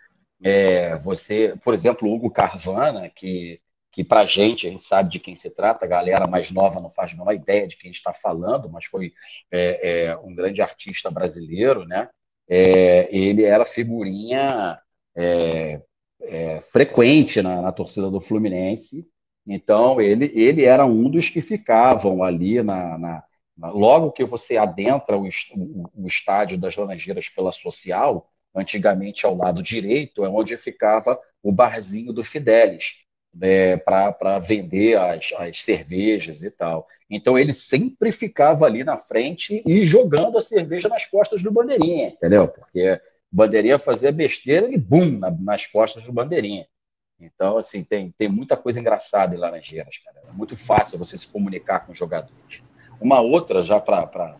é, 0.41 0.97
você, 0.97 1.57
por 1.61 1.73
exemplo, 1.73 2.07
o 2.07 2.13
Hugo 2.13 2.31
Carvana, 2.31 3.09
que, 3.09 3.59
que 3.91 4.03
para 4.03 4.21
a 4.21 4.25
gente, 4.25 4.65
a 4.65 4.69
gente 4.69 4.83
sabe 4.83 5.09
de 5.09 5.19
quem 5.19 5.35
se 5.35 5.49
trata, 5.49 5.85
a 5.85 5.89
galera 5.89 6.25
mais 6.25 6.51
nova 6.51 6.79
não 6.79 6.89
faz 6.89 7.11
a 7.11 7.17
menor 7.17 7.33
ideia 7.33 7.67
de 7.67 7.75
quem 7.75 7.91
está 7.91 8.13
falando, 8.13 8.69
mas 8.69 8.85
foi 8.85 9.13
é, 9.51 10.05
é, 10.07 10.17
um 10.17 10.33
grande 10.33 10.61
artista 10.61 11.11
brasileiro, 11.11 11.85
né? 11.85 12.09
É, 12.47 13.09
ele 13.13 13.43
era 13.43 13.65
figurinha 13.65 14.79
é, 15.15 15.81
é, 16.21 16.61
frequente 16.61 17.41
na, 17.41 17.61
na 17.61 17.71
torcida 17.71 18.09
do 18.09 18.21
Fluminense, 18.21 19.07
então 19.47 20.01
ele, 20.01 20.31
ele 20.33 20.63
era 20.65 20.85
um 20.85 21.09
dos 21.09 21.29
que 21.29 21.41
ficavam 21.41 22.23
ali 22.23 22.63
na, 22.63 22.97
na 22.97 23.23
Logo 23.57 24.11
que 24.11 24.25
você 24.25 24.57
adentra 24.57 25.17
o, 25.17 25.23
o, 25.23 26.07
estádio 26.07 26.57
das 26.57 26.75
Laranjeiras 26.75 27.29
pela 27.29 27.51
Social, 27.53 28.29
antigamente 28.53 29.25
ao 29.25 29.35
lado 29.35 29.63
direito, 29.63 30.25
é 30.25 30.29
onde 30.29 30.57
ficava 30.57 31.17
o 31.41 31.51
barzinho 31.51 32.11
do 32.11 32.23
Fidelis, 32.23 33.05
né, 33.33 33.77
para 33.77 34.39
vender 34.39 34.97
as, 34.97 35.31
as 35.37 35.63
cervejas 35.63 36.43
e 36.43 36.51
tal. 36.51 36.85
Então 37.09 37.37
ele 37.39 37.53
sempre 37.53 38.11
ficava 38.11 38.65
ali 38.65 38.83
na 38.83 38.97
frente 38.97 39.63
e 39.65 39.83
jogando 39.83 40.37
a 40.37 40.41
cerveja 40.41 40.89
nas 40.89 41.05
costas 41.05 41.41
do 41.41 41.51
Bandeirinha, 41.51 42.09
entendeu? 42.09 42.47
Porque 42.47 42.99
Bandeirinha 43.35 43.77
fazia 43.77 44.13
besteira 44.13 44.73
e 44.73 44.77
bum, 44.77 45.19
na, 45.19 45.29
nas 45.29 45.65
costas 45.65 46.03
do 46.03 46.13
Bandeirinha. 46.13 46.65
Então, 47.19 47.57
assim, 47.57 47.83
tem, 47.83 48.09
tem 48.17 48.29
muita 48.29 48.55
coisa 48.55 48.79
engraçada 48.79 49.35
em 49.35 49.37
Laranjeiras, 49.37 49.97
cara. 49.97 50.21
É 50.29 50.31
muito 50.31 50.55
fácil 50.55 50.97
você 50.97 51.17
se 51.17 51.27
comunicar 51.27 51.81
com 51.81 51.91
os 51.91 51.97
jogadores. 51.97 52.61
Uma 52.99 53.19
outra, 53.19 53.61
já 53.61 53.77
para 53.77 54.39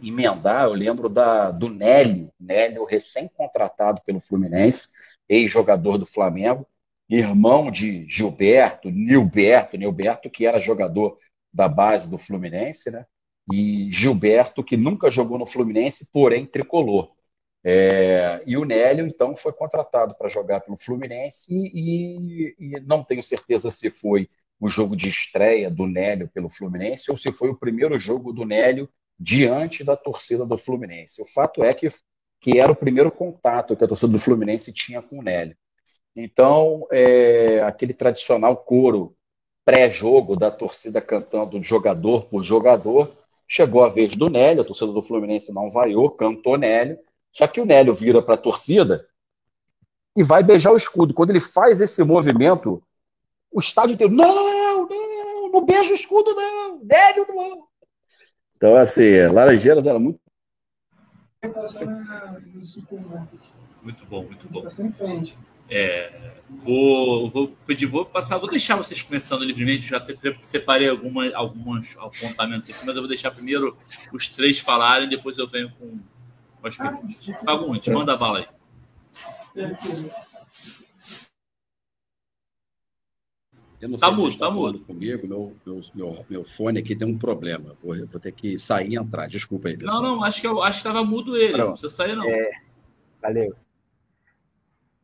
emendar, 0.00 0.66
eu 0.66 0.72
lembro 0.72 1.08
da, 1.08 1.50
do 1.50 1.68
Nélio, 1.68 2.30
Nélio 2.38 2.84
recém-contratado 2.84 4.00
pelo 4.06 4.20
Fluminense, 4.20 4.90
ex-jogador 5.28 5.98
do 5.98 6.06
Flamengo, 6.06 6.64
irmão 7.08 7.72
de 7.72 8.06
Gilberto, 8.08 8.88
Nilberto, 8.88 9.76
Nilberto, 9.76 10.30
que 10.30 10.46
era 10.46 10.60
jogador 10.60 11.18
da 11.52 11.68
base 11.68 12.08
do 12.08 12.18
Fluminense, 12.18 12.88
né? 12.88 13.04
E 13.52 13.90
Gilberto, 13.90 14.62
que 14.62 14.76
nunca 14.76 15.10
jogou 15.10 15.38
no 15.38 15.46
Fluminense, 15.46 16.08
porém 16.12 16.46
tricolor. 16.46 17.10
É, 17.64 18.42
e 18.44 18.56
o 18.56 18.64
Nélio, 18.64 19.06
então, 19.06 19.36
foi 19.36 19.52
contratado 19.52 20.14
para 20.16 20.28
jogar 20.28 20.60
pelo 20.60 20.76
Fluminense 20.76 21.54
e, 21.54 22.54
e, 22.58 22.80
não 22.80 23.04
tenho 23.04 23.22
certeza 23.22 23.70
se 23.70 23.88
foi 23.88 24.28
o 24.58 24.68
jogo 24.68 24.96
de 24.96 25.08
estreia 25.08 25.70
do 25.70 25.86
Nélio 25.86 26.28
pelo 26.28 26.48
Fluminense 26.48 27.10
ou 27.10 27.16
se 27.16 27.30
foi 27.30 27.50
o 27.50 27.58
primeiro 27.58 27.98
jogo 27.98 28.32
do 28.32 28.44
Nélio 28.44 28.88
diante 29.18 29.84
da 29.84 29.96
torcida 29.96 30.44
do 30.44 30.58
Fluminense. 30.58 31.22
O 31.22 31.26
fato 31.26 31.62
é 31.62 31.72
que, 31.72 31.88
que 32.40 32.58
era 32.58 32.72
o 32.72 32.76
primeiro 32.76 33.10
contato 33.10 33.76
que 33.76 33.84
a 33.84 33.88
torcida 33.88 34.10
do 34.10 34.18
Fluminense 34.18 34.72
tinha 34.72 35.00
com 35.00 35.20
o 35.20 35.22
Nélio. 35.22 35.56
Então, 36.14 36.86
é, 36.90 37.60
aquele 37.62 37.94
tradicional 37.94 38.56
coro 38.56 39.16
pré-jogo 39.64 40.36
da 40.36 40.50
torcida 40.50 41.00
cantando 41.00 41.62
jogador 41.62 42.24
por 42.24 42.42
jogador, 42.42 43.12
chegou 43.46 43.84
a 43.84 43.88
vez 43.88 44.16
do 44.16 44.28
Nélio, 44.28 44.62
a 44.62 44.64
torcida 44.64 44.92
do 44.92 45.02
Fluminense 45.02 45.52
não 45.52 45.70
vaiou, 45.70 46.10
cantou 46.10 46.58
Nélio, 46.58 46.98
só 47.32 47.46
que 47.46 47.60
o 47.60 47.64
Nélio 47.64 47.94
vira 47.94 48.20
para 48.20 48.34
a 48.34 48.38
torcida 48.38 49.06
e 50.14 50.22
vai 50.22 50.42
beijar 50.42 50.72
o 50.72 50.76
escudo. 50.76 51.14
Quando 51.14 51.30
ele 51.30 51.40
faz 51.40 51.80
esse 51.80 52.04
movimento, 52.04 52.82
o 53.50 53.58
estádio 53.58 53.94
inteiro, 53.94 54.12
não, 54.12 54.86
não, 54.88 55.50
não 55.50 55.64
beija 55.64 55.90
o 55.90 55.94
escudo, 55.94 56.34
não, 56.34 56.84
Nélio 56.84 57.26
não. 57.28 57.66
Então, 58.56 58.76
assim, 58.76 59.26
Laranjeiras 59.32 59.86
era 59.86 59.98
muito. 59.98 60.20
Muito 63.82 64.06
bom, 64.06 64.24
muito 64.24 64.48
bom. 64.48 64.64
É, 65.68 66.34
vou, 66.50 67.30
vou 67.30 67.48
pedir, 67.66 67.86
vou 67.86 68.04
passar, 68.04 68.36
vou 68.38 68.48
deixar 68.48 68.76
vocês 68.76 69.00
começando 69.00 69.42
livremente. 69.42 69.86
Já 69.86 69.98
te, 69.98 70.16
separei 70.42 70.88
alguma, 70.88 71.34
alguns 71.34 71.96
apontamentos 71.96 72.68
aqui, 72.68 72.86
mas 72.86 72.94
eu 72.94 73.02
vou 73.02 73.08
deixar 73.08 73.30
primeiro 73.30 73.76
os 74.12 74.28
três 74.28 74.58
falarem, 74.58 75.08
depois 75.08 75.38
eu 75.38 75.48
venho 75.48 75.72
com 75.78 75.98
as 76.68 76.76
perguntas. 76.76 77.40
Fagundes, 77.44 77.88
manda 77.88 78.14
a 78.14 78.16
bala 78.16 78.38
aí. 78.38 78.48
Eu 83.82 83.88
não 83.88 83.98
tá 83.98 84.14
sei 84.14 84.16
mudo, 84.16 84.32
se 84.32 84.38
tá 84.38 84.50
mudo. 84.50 84.78
comigo, 84.80 85.26
meu, 85.26 85.56
meu, 85.66 85.82
meu, 85.92 86.26
meu, 86.30 86.44
fone 86.44 86.78
aqui 86.78 86.94
tem 86.94 87.08
um 87.08 87.18
problema. 87.18 87.76
Vou, 87.82 87.96
vou 88.06 88.20
ter 88.20 88.30
que 88.30 88.56
sair 88.56 88.92
e 88.92 88.96
entrar. 88.96 89.26
Desculpa 89.26 89.68
aí, 89.68 89.76
pessoal. 89.76 90.00
Não, 90.00 90.16
não, 90.16 90.24
acho 90.24 90.40
que 90.40 90.46
eu 90.46 90.62
acho 90.62 90.80
que 90.80 90.88
estava 90.88 91.04
mudo 91.04 91.36
ele. 91.36 91.52
Pronto. 91.52 91.64
Não 91.64 91.72
precisa 91.72 91.90
sair, 91.90 92.14
não. 92.14 92.24
É, 92.24 92.50
valeu. 93.20 93.56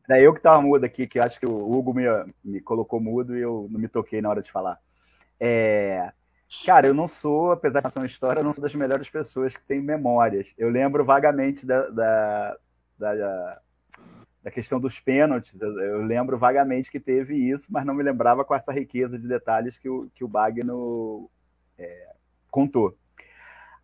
É 0.09 0.21
eu 0.21 0.31
que 0.31 0.39
estava 0.39 0.61
mudo 0.61 0.85
aqui, 0.85 1.05
que 1.05 1.19
acho 1.19 1.37
que 1.39 1.45
o 1.45 1.71
Hugo 1.71 1.93
me, 1.93 2.05
me 2.43 2.61
colocou 2.61 3.01
mudo 3.01 3.37
e 3.37 3.41
eu 3.41 3.67
não 3.69 3.79
me 3.79 3.89
toquei 3.89 4.21
na 4.21 4.29
hora 4.29 4.41
de 4.41 4.49
falar. 4.49 4.79
É, 5.37 6.11
cara, 6.65 6.87
eu 6.87 6.93
não 6.93 7.07
sou, 7.07 7.51
apesar 7.51 7.81
de 7.81 7.91
ser 7.91 7.99
uma 7.99 8.05
história, 8.05 8.39
eu 8.39 8.43
não 8.43 8.53
sou 8.53 8.61
das 8.61 8.75
melhores 8.75 9.09
pessoas 9.09 9.55
que 9.55 9.63
têm 9.63 9.81
memórias. 9.81 10.51
Eu 10.57 10.69
lembro 10.69 11.05
vagamente 11.05 11.65
da, 11.65 11.89
da, 11.89 12.57
da 12.97 13.61
da 14.41 14.51
questão 14.51 14.79
dos 14.79 14.99
pênaltis. 14.99 15.59
Eu, 15.59 15.79
eu, 15.79 16.01
lembro 16.01 16.37
vagamente 16.37 16.91
que 16.91 16.99
teve 16.99 17.35
isso, 17.35 17.67
mas 17.69 17.85
não 17.85 17.93
me 17.93 18.03
lembrava 18.03 18.45
com 18.45 18.55
essa 18.55 18.71
riqueza 18.71 19.17
de 19.19 19.27
detalhes 19.27 19.77
que 19.77 19.89
o, 19.89 20.09
que 20.13 20.23
o 20.23 20.27
Bagno 20.27 21.29
é, 21.77 22.13
contou. 22.49 22.97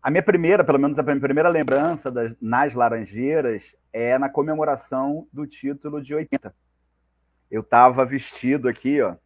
A 0.02 0.10
minha 0.10 0.22
primeira, 0.22 0.64
pelo 0.64 0.78
menos 0.78 0.98
a 0.98 1.02
minha 1.02 1.20
primeira 1.20 1.48
lembrança 1.48 2.10
das, 2.10 2.34
nas 2.40 2.74
Laranjeiras 2.74 3.76
é 3.92 4.18
na 4.18 4.28
comemoração 4.28 5.26
do 5.32 5.46
título 5.46 6.02
de 6.02 6.14
80. 6.14 6.54
Eu 7.50 7.60
estava 7.60 8.04
vestido 8.04 8.68
aqui, 8.68 9.00
ó. 9.00 9.10
Não 9.10 9.18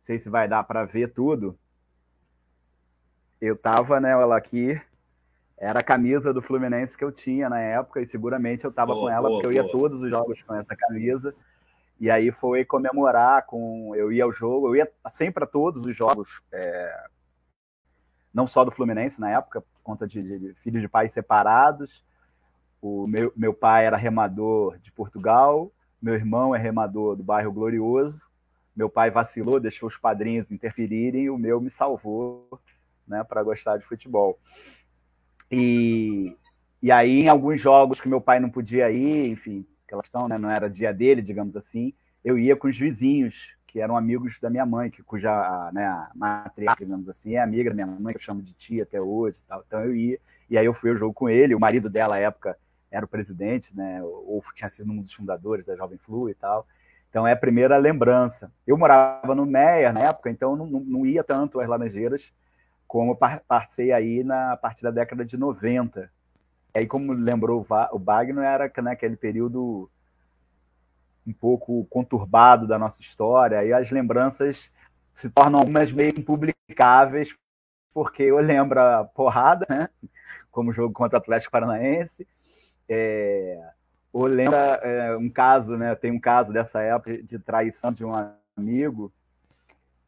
sei 0.00 0.18
se 0.18 0.28
vai 0.28 0.48
dar 0.48 0.64
para 0.64 0.84
ver 0.84 1.12
tudo. 1.12 1.58
Eu 3.44 3.54
estava, 3.54 4.00
né, 4.00 4.10
ela 4.10 4.38
aqui. 4.38 4.80
Era 5.58 5.80
a 5.80 5.84
camisa 5.84 6.32
do 6.32 6.40
Fluminense 6.40 6.96
que 6.96 7.04
eu 7.04 7.12
tinha 7.12 7.46
na 7.50 7.60
época 7.60 8.00
e 8.00 8.06
seguramente 8.06 8.64
eu 8.64 8.70
estava 8.70 8.94
com 8.94 9.08
ela 9.08 9.28
boa, 9.28 9.32
porque 9.32 9.46
eu 9.46 9.52
ia 9.52 9.70
todos 9.70 10.00
os 10.00 10.08
jogos 10.08 10.42
com 10.42 10.54
essa 10.54 10.74
camisa. 10.74 11.34
E 12.00 12.10
aí 12.10 12.32
foi 12.32 12.64
comemorar 12.64 13.44
com. 13.44 13.94
Eu 13.94 14.10
ia 14.10 14.24
ao 14.24 14.32
jogo, 14.32 14.68
eu 14.68 14.76
ia 14.76 14.90
sempre 15.12 15.44
a 15.44 15.46
todos 15.46 15.84
os 15.84 15.94
jogos, 15.94 16.40
é, 16.50 17.06
não 18.32 18.46
só 18.46 18.64
do 18.64 18.70
Fluminense 18.70 19.20
na 19.20 19.30
época, 19.30 19.60
por 19.60 19.82
conta 19.82 20.06
de, 20.06 20.22
de, 20.22 20.38
de 20.38 20.54
filhos 20.54 20.80
de 20.80 20.88
pais 20.88 21.12
separados. 21.12 22.02
O 22.80 23.06
meu, 23.06 23.30
meu 23.36 23.52
pai 23.52 23.84
era 23.84 23.96
remador 23.98 24.78
de 24.78 24.90
Portugal, 24.90 25.70
meu 26.00 26.14
irmão 26.14 26.54
é 26.54 26.58
remador 26.58 27.14
do 27.14 27.22
bairro 27.22 27.52
Glorioso. 27.52 28.26
Meu 28.74 28.88
pai 28.88 29.10
vacilou, 29.10 29.60
deixou 29.60 29.86
os 29.86 29.98
padrinhos 29.98 30.50
interferirem, 30.50 31.24
e 31.24 31.30
o 31.30 31.38
meu 31.38 31.60
me 31.60 31.70
salvou 31.70 32.58
né, 33.06 33.24
para 33.24 33.42
gostar 33.42 33.76
de 33.76 33.84
futebol. 33.84 34.38
E, 35.50 36.36
e 36.82 36.90
aí, 36.90 37.22
em 37.22 37.28
alguns 37.28 37.60
jogos 37.60 38.00
que 38.00 38.08
meu 38.08 38.20
pai 38.20 38.40
não 38.40 38.50
podia 38.50 38.90
ir, 38.90 39.28
enfim, 39.28 39.66
aquela 39.86 40.02
questão, 40.02 40.28
né, 40.28 40.38
não 40.38 40.50
era 40.50 40.68
dia 40.68 40.92
dele, 40.92 41.22
digamos 41.22 41.56
assim, 41.56 41.92
eu 42.24 42.38
ia 42.38 42.56
com 42.56 42.68
os 42.68 42.78
vizinhos, 42.78 43.54
que 43.66 43.80
eram 43.80 43.96
amigos 43.96 44.38
da 44.40 44.48
minha 44.48 44.64
mãe, 44.64 44.88
que, 44.88 45.02
cuja 45.02 45.70
né, 45.72 45.84
a 45.84 46.08
matriarca, 46.14 46.84
digamos 46.84 47.08
assim, 47.08 47.34
é 47.34 47.42
amiga 47.42 47.70
da 47.70 47.74
minha 47.74 47.86
mãe, 47.86 48.14
que 48.14 48.18
eu 48.18 48.24
chamo 48.24 48.40
de 48.40 48.52
tia 48.52 48.84
até 48.84 49.00
hoje. 49.00 49.42
Tal. 49.48 49.64
Então 49.66 49.80
eu 49.80 49.94
ia, 49.94 50.18
e 50.48 50.56
aí 50.56 50.64
eu 50.64 50.72
fui 50.72 50.90
ao 50.90 50.96
jogo 50.96 51.12
com 51.12 51.28
ele. 51.28 51.56
O 51.56 51.60
marido 51.60 51.90
dela, 51.90 52.14
à 52.14 52.18
época, 52.18 52.56
era 52.88 53.04
o 53.04 53.08
presidente, 53.08 53.76
né, 53.76 54.00
ou 54.02 54.42
tinha 54.54 54.70
sido 54.70 54.92
um 54.92 55.02
dos 55.02 55.12
fundadores 55.12 55.64
da 55.64 55.74
Jovem 55.74 55.98
Flu 55.98 56.30
e 56.30 56.34
tal. 56.34 56.66
Então 57.10 57.26
é 57.26 57.32
a 57.32 57.36
primeira 57.36 57.76
lembrança. 57.76 58.52
Eu 58.64 58.78
morava 58.78 59.34
no 59.34 59.44
Meia 59.44 59.92
na 59.92 60.00
época, 60.00 60.30
então 60.30 60.54
não, 60.54 60.66
não 60.66 61.04
ia 61.04 61.24
tanto 61.24 61.58
às 61.58 61.68
Laranjeiras, 61.68 62.32
como 62.86 63.16
passei 63.48 63.92
aí 63.92 64.22
na 64.22 64.52
a 64.52 64.56
partir 64.56 64.82
da 64.82 64.90
década 64.90 65.24
de 65.24 65.36
90. 65.36 66.10
E 66.74 66.78
aí, 66.78 66.86
como 66.86 67.12
lembrou 67.12 67.64
o 67.92 67.98
Wagner, 67.98 68.44
era 68.44 68.72
né, 68.82 68.92
aquele 68.92 69.16
período 69.16 69.90
um 71.26 71.32
pouco 71.32 71.86
conturbado 71.86 72.66
da 72.66 72.78
nossa 72.78 73.00
história, 73.00 73.64
e 73.64 73.72
as 73.72 73.90
lembranças 73.90 74.70
se 75.14 75.30
tornam 75.30 75.60
algumas 75.60 75.90
meio 75.90 76.10
impublicáveis, 76.10 77.34
porque 77.94 78.24
eu 78.24 78.38
lembro 78.38 78.80
a 78.80 79.04
porrada, 79.04 79.66
né? 79.70 79.88
como 80.54 80.72
jogo 80.72 80.94
contra 80.94 81.18
o 81.18 81.20
Atlético 81.20 81.50
Paranaense, 81.50 82.26
é, 82.88 83.60
ou 84.12 84.26
lembra 84.26 84.80
é, 84.82 85.16
um 85.16 85.28
caso, 85.28 85.76
né? 85.76 85.94
Tem 85.96 86.12
um 86.12 86.20
caso 86.20 86.52
dessa 86.52 86.80
época 86.80 87.20
de 87.20 87.38
traição 87.40 87.92
de 87.92 88.04
um 88.04 88.12
amigo. 88.56 89.12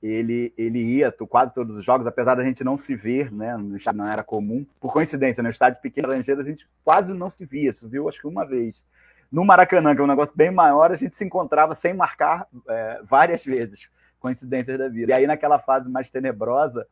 Ele, 0.03 0.53
ele 0.57 0.79
ia 0.79 1.11
quase 1.11 1.55
todos 1.55 1.77
os 1.79 1.85
jogos, 1.85 2.07
apesar 2.07 2.35
da 2.35 2.45
gente 2.45 2.63
não 2.63 2.77
se 2.77 2.95
ver, 2.95 3.33
né? 3.33 3.57
No 3.57 3.77
estádio 3.77 3.99
não 3.99 4.09
era 4.09 4.23
comum. 4.23 4.67
Por 4.79 4.93
coincidência, 4.93 5.43
no 5.43 5.51
estádio 5.51 5.81
pequeno 5.81 6.09
Laranjeiras 6.09 6.47
a 6.47 6.51
gente 6.51 6.69
quase 6.85 7.15
não 7.15 7.31
se 7.31 7.47
via, 7.47 7.73
se 7.73 7.89
viu 7.89 8.09
acho 8.09 8.21
que 8.21 8.27
uma 8.27 8.45
vez. 8.45 8.85
No 9.33 9.45
Maracanã, 9.45 9.95
que 9.95 10.01
é 10.01 10.05
um 10.05 10.09
negócio 10.09 10.37
bem 10.37 10.51
maior, 10.51 10.93
a 10.93 10.97
gente 10.97 11.17
se 11.17 11.25
encontrava 11.25 11.75
sem 11.75 11.93
marcar 11.93 12.47
é, 12.69 13.01
várias 13.03 13.45
vezes, 13.45 13.89
coincidências 14.21 14.79
da 14.79 14.89
vida. 14.89 15.13
E 15.13 15.15
aí, 15.15 15.27
naquela 15.27 15.59
fase 15.59 15.91
mais 15.91 16.11
tenebrosa, 16.11 16.87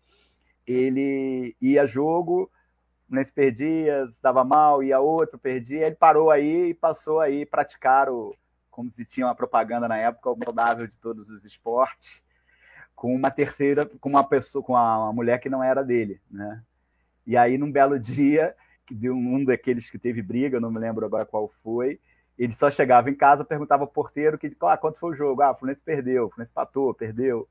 ele 0.67 1.55
ia 1.61 1.87
jogo, 1.87 2.51
Fluminense 3.07 3.33
perdia, 3.33 4.07
estava 4.11 4.45
mal, 4.45 4.83
ia 4.83 4.99
outro, 4.99 5.39
perdia. 5.39 5.87
Ele 5.87 5.95
parou 5.95 6.31
aí 6.31 6.71
e 6.71 6.75
passou 6.75 7.21
aí 7.21 7.47
praticar 7.47 8.09
o, 8.09 8.35
como 8.71 8.91
se 8.91 9.05
tinha 9.05 9.27
uma 9.27 9.35
propaganda 9.35 9.87
na 9.87 9.97
época, 9.97 10.31
o 10.31 10.39
saudável 10.43 10.87
de 10.87 10.99
todos 10.99 11.31
os 11.31 11.45
esportes, 11.45 12.23
com 13.05 13.15
uma 13.15 13.31
terceira, 13.31 13.85
com 13.85 14.09
uma 14.09 14.25
pessoa, 14.25 14.65
com 14.65 14.73
uma, 14.73 15.13
mulher 15.13 15.39
que 15.39 15.51
não 15.51 15.63
era 15.63 15.85
dele, 15.85 16.23
né? 16.31 16.63
E 17.27 17.37
aí, 17.37 17.59
num 17.59 17.71
belo 17.71 18.01
dia, 18.01 18.57
deu 18.91 19.15
um 19.15 19.45
daqueles 19.45 19.91
que 19.91 19.99
teve 19.99 20.23
briga, 20.23 20.59
não 20.59 20.71
me 20.71 20.81
lembro 20.81 21.05
agora 21.05 21.27
qual 21.27 21.53
foi, 21.63 22.01
ele 22.39 22.55
só 22.55 22.71
chegava 22.71 23.11
em 23.11 23.15
casa, 23.15 23.45
perguntava 23.45 23.83
ao 23.83 23.89
porteiro 23.89 24.39
que, 24.39 24.57
ah, 24.63 24.79
quanto 24.79 24.99
foi 24.99 25.13
o 25.13 25.15
jogo? 25.15 25.43
Ah, 25.43 25.51
o 25.51 25.55
Fluminense 25.55 25.83
perdeu, 25.83 26.25
o 26.25 26.31
Fluminense 26.31 26.55
patou, 26.55 26.95
perdeu. 26.95 27.47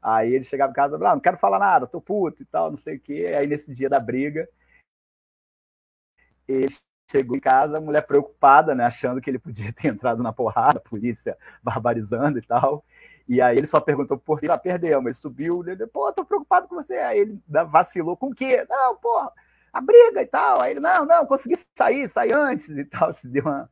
Aí 0.00 0.32
ele 0.32 0.44
chegava 0.44 0.70
em 0.70 0.74
casa, 0.76 0.94
ah, 0.94 1.14
não 1.16 1.20
quero 1.20 1.36
falar 1.36 1.58
nada, 1.58 1.88
tô 1.88 2.00
puto 2.00 2.44
e 2.44 2.46
tal, 2.46 2.70
não 2.70 2.76
sei 2.76 2.94
o 2.94 3.00
quê. 3.00 3.34
Aí 3.36 3.48
nesse 3.48 3.74
dia 3.74 3.88
da 3.88 3.98
briga, 3.98 4.48
ele 6.46 6.72
chegou 7.10 7.36
em 7.36 7.40
casa, 7.40 7.78
a 7.78 7.80
mulher 7.80 8.06
preocupada, 8.06 8.72
né, 8.72 8.84
achando 8.84 9.20
que 9.20 9.28
ele 9.28 9.40
podia 9.40 9.72
ter 9.74 9.88
entrado 9.88 10.22
na 10.22 10.32
porrada, 10.32 10.78
a 10.78 10.88
polícia 10.88 11.36
barbarizando 11.60 12.38
e 12.38 12.42
tal. 12.42 12.84
E 13.28 13.40
aí 13.40 13.58
ele 13.58 13.66
só 13.66 13.80
perguntou 13.80 14.16
por 14.16 14.38
que 14.38 14.48
ah, 14.48 14.56
perdeu, 14.56 15.02
mas 15.02 15.18
subiu, 15.18 15.66
ele, 15.66 15.86
pô, 15.88 16.12
tô 16.12 16.24
preocupado 16.24 16.68
com 16.68 16.76
você. 16.76 16.94
Aí 16.98 17.18
ele 17.18 17.42
vacilou 17.48 18.16
com 18.16 18.28
o 18.28 18.34
quê? 18.34 18.64
Não, 18.68 18.96
pô, 18.96 19.30
a 19.72 19.80
briga 19.80 20.22
e 20.22 20.26
tal. 20.26 20.60
Aí 20.60 20.72
ele, 20.72 20.80
não, 20.80 21.04
não, 21.04 21.26
consegui 21.26 21.58
sair, 21.76 22.08
sair 22.08 22.32
antes 22.32 22.68
e 22.68 22.84
tal. 22.84 23.12
Se 23.14 23.26
deu 23.26 23.44
uma. 23.44 23.68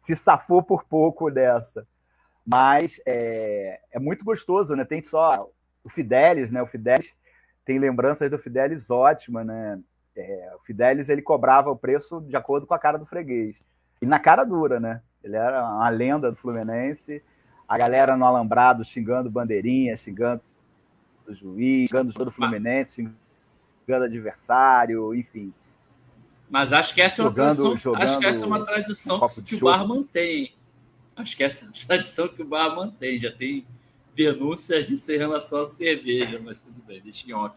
Se 0.00 0.16
safou 0.16 0.62
por 0.62 0.84
pouco 0.84 1.30
dessa. 1.30 1.86
Mas 2.44 3.00
é, 3.06 3.80
é 3.92 3.98
muito 3.98 4.24
gostoso, 4.24 4.74
né? 4.74 4.84
Tem 4.84 5.02
só 5.02 5.48
o 5.84 5.88
Fidelis, 5.88 6.50
né? 6.50 6.60
O 6.60 6.66
Fidelis 6.66 7.14
tem 7.64 7.78
lembranças 7.78 8.30
do 8.30 8.38
Fidelis 8.38 8.90
ótimas, 8.90 9.46
né? 9.46 9.78
É, 10.16 10.52
o 10.56 10.64
Fidelis 10.64 11.08
ele 11.08 11.22
cobrava 11.22 11.70
o 11.70 11.76
preço 11.76 12.20
de 12.22 12.34
acordo 12.34 12.66
com 12.66 12.74
a 12.74 12.78
cara 12.78 12.98
do 12.98 13.06
freguês. 13.06 13.62
E 14.02 14.06
na 14.06 14.18
cara 14.18 14.42
dura, 14.42 14.80
né? 14.80 15.00
Ele 15.22 15.36
era 15.36 15.62
uma 15.62 15.88
lenda 15.90 16.30
do 16.30 16.36
Fluminense. 16.36 17.22
A 17.70 17.78
galera 17.78 18.16
no 18.16 18.24
Alambrado 18.24 18.84
xingando 18.84 19.30
bandeirinha, 19.30 19.96
xingando 19.96 20.42
o 21.24 21.32
juiz, 21.32 21.88
xingando 21.88 22.10
o 22.10 22.12
jogo 22.12 22.24
do 22.24 22.32
Fluminense, 22.32 23.08
xingando 23.86 24.06
adversário, 24.06 25.14
enfim. 25.14 25.54
Mas 26.48 26.72
acho 26.72 26.92
que 26.92 27.00
essa 27.00 27.22
é 27.22 27.24
uma 27.24 27.30
jogando, 27.30 27.62
tradição, 27.62 27.94
acho 27.94 28.18
que 28.18 28.26
essa 28.26 28.44
é 28.44 28.48
uma 28.48 28.64
tradição 28.64 29.18
um 29.18 29.44
que 29.44 29.54
o 29.54 29.60
Bar 29.60 29.86
mantém. 29.86 30.52
Acho 31.14 31.36
que 31.36 31.44
essa 31.44 31.64
é 31.64 31.68
uma 31.68 31.74
tradição 31.86 32.26
que 32.26 32.42
o 32.42 32.44
Bar 32.44 32.74
mantém. 32.74 33.20
Já 33.20 33.30
tem 33.30 33.64
denúncias 34.16 34.84
disso 34.84 35.12
em 35.12 35.18
relação 35.18 35.60
à 35.60 35.66
cerveja, 35.66 36.40
mas 36.44 36.62
tudo 36.62 36.82
bem, 36.82 37.00
deixa 37.00 37.30
em 37.30 37.34
off. 37.34 37.56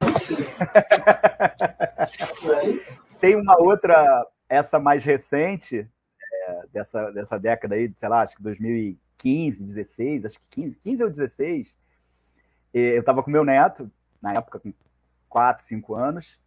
Tem 3.20 3.36
uma 3.36 3.60
outra, 3.60 4.26
essa 4.48 4.78
mais 4.78 5.04
recente, 5.04 5.86
é, 6.46 6.66
dessa, 6.72 7.10
dessa 7.10 7.38
década 7.38 7.74
aí, 7.74 7.92
sei 7.96 8.08
lá, 8.08 8.22
acho 8.22 8.36
que 8.36 8.42
2015, 8.42 9.64
16, 9.64 10.24
acho 10.26 10.40
que 10.40 10.48
15, 10.50 10.76
15 10.76 11.04
ou 11.04 11.10
16. 11.10 11.78
Eu 12.72 13.00
estava 13.00 13.22
com 13.22 13.30
meu 13.30 13.44
neto, 13.44 13.90
na 14.20 14.34
época, 14.34 14.60
com 14.60 14.72
4, 15.28 15.64
5 15.66 15.94
anos, 15.94 16.38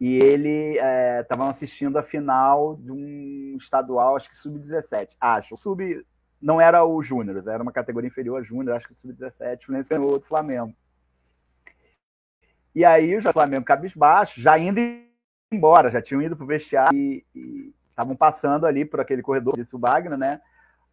e 0.00 0.16
ele 0.16 0.78
estava 1.20 1.46
é, 1.46 1.48
assistindo 1.48 1.98
a 1.98 2.02
final 2.02 2.76
de 2.76 2.90
um 2.90 3.56
estadual, 3.58 4.16
acho 4.16 4.28
que 4.28 4.36
sub-17. 4.36 5.16
Acho. 5.20 5.56
Sub 5.56 6.04
não 6.40 6.60
era 6.60 6.84
o 6.84 7.02
Júnior, 7.02 7.46
era 7.46 7.62
uma 7.62 7.72
categoria 7.72 8.08
inferior 8.08 8.40
a 8.40 8.42
Júnior, 8.42 8.76
acho 8.76 8.88
que 8.88 8.94
sub-17. 8.94 9.58
O 9.58 9.64
Fluminense 9.64 9.90
ganhou 9.90 10.10
outro 10.10 10.28
Flamengo. 10.28 10.74
E 12.74 12.84
aí 12.84 13.16
o 13.16 13.32
Flamengo 13.32 13.64
cabisbaixo, 13.64 14.40
já 14.40 14.58
indo 14.58 14.80
embora, 15.52 15.90
já 15.90 16.00
tinham 16.00 16.22
ido 16.22 16.34
para 16.34 16.44
o 16.44 16.48
vestiário 16.48 16.96
e 16.96 17.74
estavam 17.92 18.16
passando 18.16 18.66
ali 18.66 18.84
por 18.84 19.00
aquele 19.00 19.22
corredor, 19.22 19.56
disse 19.56 19.76
o 19.76 19.78
Wagner, 19.78 20.18
né? 20.18 20.40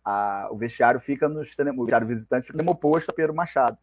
A, 0.03 0.47
o 0.51 0.57
vestiário 0.57 0.99
fica 0.99 1.27
no 1.27 1.41
extremo, 1.41 1.81
o 1.81 1.85
vestiário 1.85 2.07
visitante 2.07 2.47
fica 2.47 2.63
no 2.63 2.71
oposto 2.71 3.09
a 3.09 3.13
Pedro 3.13 3.33
Machado. 3.33 3.77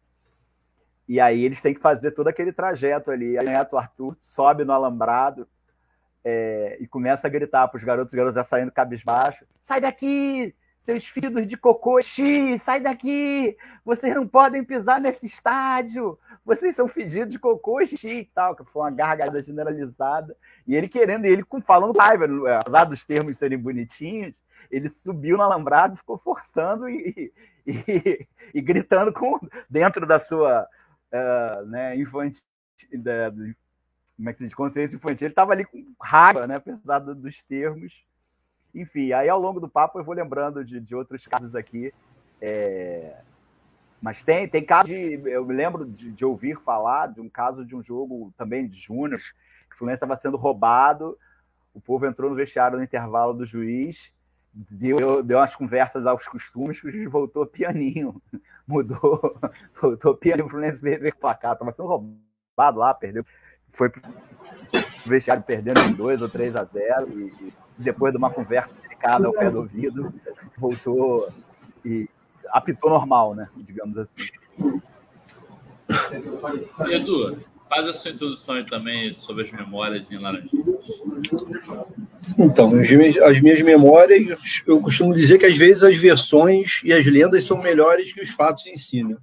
E 1.07 1.19
aí 1.19 1.43
eles 1.43 1.61
têm 1.61 1.73
que 1.73 1.79
fazer 1.79 2.11
todo 2.11 2.27
aquele 2.27 2.51
trajeto 2.51 3.11
ali. 3.11 3.37
Aí 3.37 3.45
Neto 3.45 3.77
Arthur 3.77 4.17
sobe 4.21 4.65
no 4.65 4.73
alambrado 4.73 5.47
é, 6.23 6.77
e 6.79 6.87
começa 6.87 7.27
a 7.27 7.29
gritar 7.29 7.67
para 7.67 7.77
os 7.77 7.83
garotos, 7.83 8.11
os 8.11 8.17
garotos 8.17 8.35
já 8.35 8.43
saindo 8.43 8.71
cabisbaixo: 8.71 9.45
sai 9.61 9.79
daqui! 9.79 10.53
Seus 10.81 11.05
filhos 11.05 11.45
de 11.45 11.57
cocô 11.57 12.01
X, 12.01 12.63
sai 12.63 12.79
daqui! 12.79 13.57
Vocês 13.83 14.15
não 14.15 14.27
podem 14.27 14.63
pisar 14.63 15.01
nesse 15.01 15.25
estádio! 15.25 16.17
Vocês 16.45 16.75
são 16.75 16.87
fedidos 16.87 17.29
de 17.29 17.37
cocô 17.37 17.85
X 17.85 18.03
e 18.03 18.23
tal, 18.33 18.55
que 18.55 18.63
foi 18.63 18.83
uma 18.83 18.91
gargalhada 18.91 19.41
generalizada. 19.41 20.35
E 20.65 20.75
ele 20.75 20.87
querendo, 20.87 21.25
e 21.25 21.29
ele 21.29 21.45
falando 21.65 21.97
raiva, 21.97 22.25
apesar 22.59 22.85
dos 22.85 23.03
termos 23.03 23.37
serem 23.37 23.57
bonitinhos, 23.57 24.41
ele 24.71 24.89
subiu 24.89 25.35
no 25.35 25.43
alambrado, 25.43 25.97
ficou 25.97 26.17
forçando 26.17 26.87
e, 26.87 27.33
e, 27.65 28.27
e 28.53 28.61
gritando 28.61 29.11
com, 29.11 29.39
dentro 29.69 30.05
da 30.05 30.19
sua 30.19 30.67
uh, 31.11 31.65
né, 31.65 31.97
infantil, 31.97 32.43
da, 32.93 33.29
como 34.15 34.29
é 34.29 34.33
que 34.33 34.39
se 34.39 34.45
diz, 34.45 34.53
consciência 34.53 34.95
infantil, 34.95 35.25
ele 35.25 35.33
estava 35.33 35.51
ali 35.51 35.65
com 35.65 35.83
raiva, 36.01 36.47
né, 36.47 36.55
apesar 36.55 36.99
dos 36.99 37.43
termos 37.43 38.06
enfim, 38.81 39.11
aí 39.11 39.27
ao 39.29 39.39
longo 39.39 39.59
do 39.59 39.67
papo 39.69 39.99
eu 39.99 40.03
vou 40.03 40.15
lembrando 40.15 40.63
de, 40.63 40.79
de 40.79 40.95
outros 40.95 41.25
casos 41.25 41.55
aqui. 41.55 41.93
É... 42.41 43.21
Mas 44.01 44.23
tem, 44.23 44.47
tem 44.47 44.63
caso 44.63 44.87
de. 44.87 45.21
Eu 45.25 45.45
me 45.45 45.55
lembro 45.55 45.85
de, 45.85 46.11
de 46.11 46.23
ouvir 46.23 46.59
falar 46.59 47.07
de 47.07 47.19
um 47.19 47.27
caso 47.27 47.65
de 47.65 47.75
um 47.75 47.83
jogo 47.83 48.31
também 48.37 48.67
de 48.67 48.79
Júnior, 48.79 49.19
que 49.19 49.75
o 49.75 49.77
Fluminense 49.77 49.97
estava 49.97 50.15
sendo 50.15 50.37
roubado, 50.37 51.17
o 51.73 51.81
povo 51.81 52.05
entrou 52.05 52.29
no 52.29 52.35
vestiário 52.35 52.77
no 52.77 52.83
intervalo 52.83 53.33
do 53.33 53.45
juiz, 53.45 54.11
deu, 54.53 55.23
deu 55.23 55.39
umas 55.39 55.55
conversas 55.55 56.05
aos 56.05 56.27
costumes, 56.27 56.79
que 56.79 56.87
o 56.87 56.91
juiz 56.91 57.09
voltou 57.09 57.45
pianinho. 57.45 58.21
Mudou, 58.67 59.39
voltou 59.81 60.15
pianinho, 60.15 60.45
o 60.45 60.49
Fluminense 60.49 60.81
veio 60.81 60.99
ver 60.99 61.15
placar, 61.15 61.53
estava 61.53 61.71
sendo 61.71 61.87
roubado 61.87 62.79
lá, 62.79 62.93
perdeu. 62.93 63.25
Foi 63.69 63.89
vestiário 65.09 65.43
perdendo 65.43 65.79
em 65.81 65.93
2 65.93 66.21
ou 66.21 66.29
3 66.29 66.55
a 66.55 66.63
0 66.63 67.19
e, 67.19 67.23
e 67.43 67.53
depois 67.77 68.11
de 68.11 68.17
uma 68.17 68.29
conversa 68.29 68.73
delicada 68.81 69.27
ao 69.27 69.33
pé 69.33 69.49
do 69.49 69.59
ouvido, 69.59 70.13
voltou 70.57 71.27
e 71.85 72.09
apitou 72.49 72.89
normal, 72.89 73.35
né? 73.35 73.49
Digamos 73.57 73.97
assim. 73.97 74.81
Edu, 76.91 77.39
faz 77.69 77.87
a 77.87 77.93
sua 77.93 78.11
introdução 78.11 78.55
aí 78.55 78.65
também 78.65 79.13
sobre 79.13 79.43
as 79.43 79.51
memórias 79.51 80.11
em 80.11 80.17
Laranjeiras. 80.17 80.75
Então, 82.37 82.71
as 83.25 83.41
minhas 83.41 83.61
memórias, 83.61 84.63
eu 84.65 84.81
costumo 84.81 85.13
dizer 85.13 85.37
que 85.37 85.45
às 85.45 85.55
vezes 85.55 85.83
as 85.83 85.95
versões 85.95 86.81
e 86.83 86.91
as 86.91 87.05
lendas 87.05 87.43
são 87.43 87.61
melhores 87.61 88.11
que 88.11 88.21
os 88.21 88.29
fatos 88.29 88.65
em 88.67 88.77
si, 88.77 89.03
né? 89.03 89.15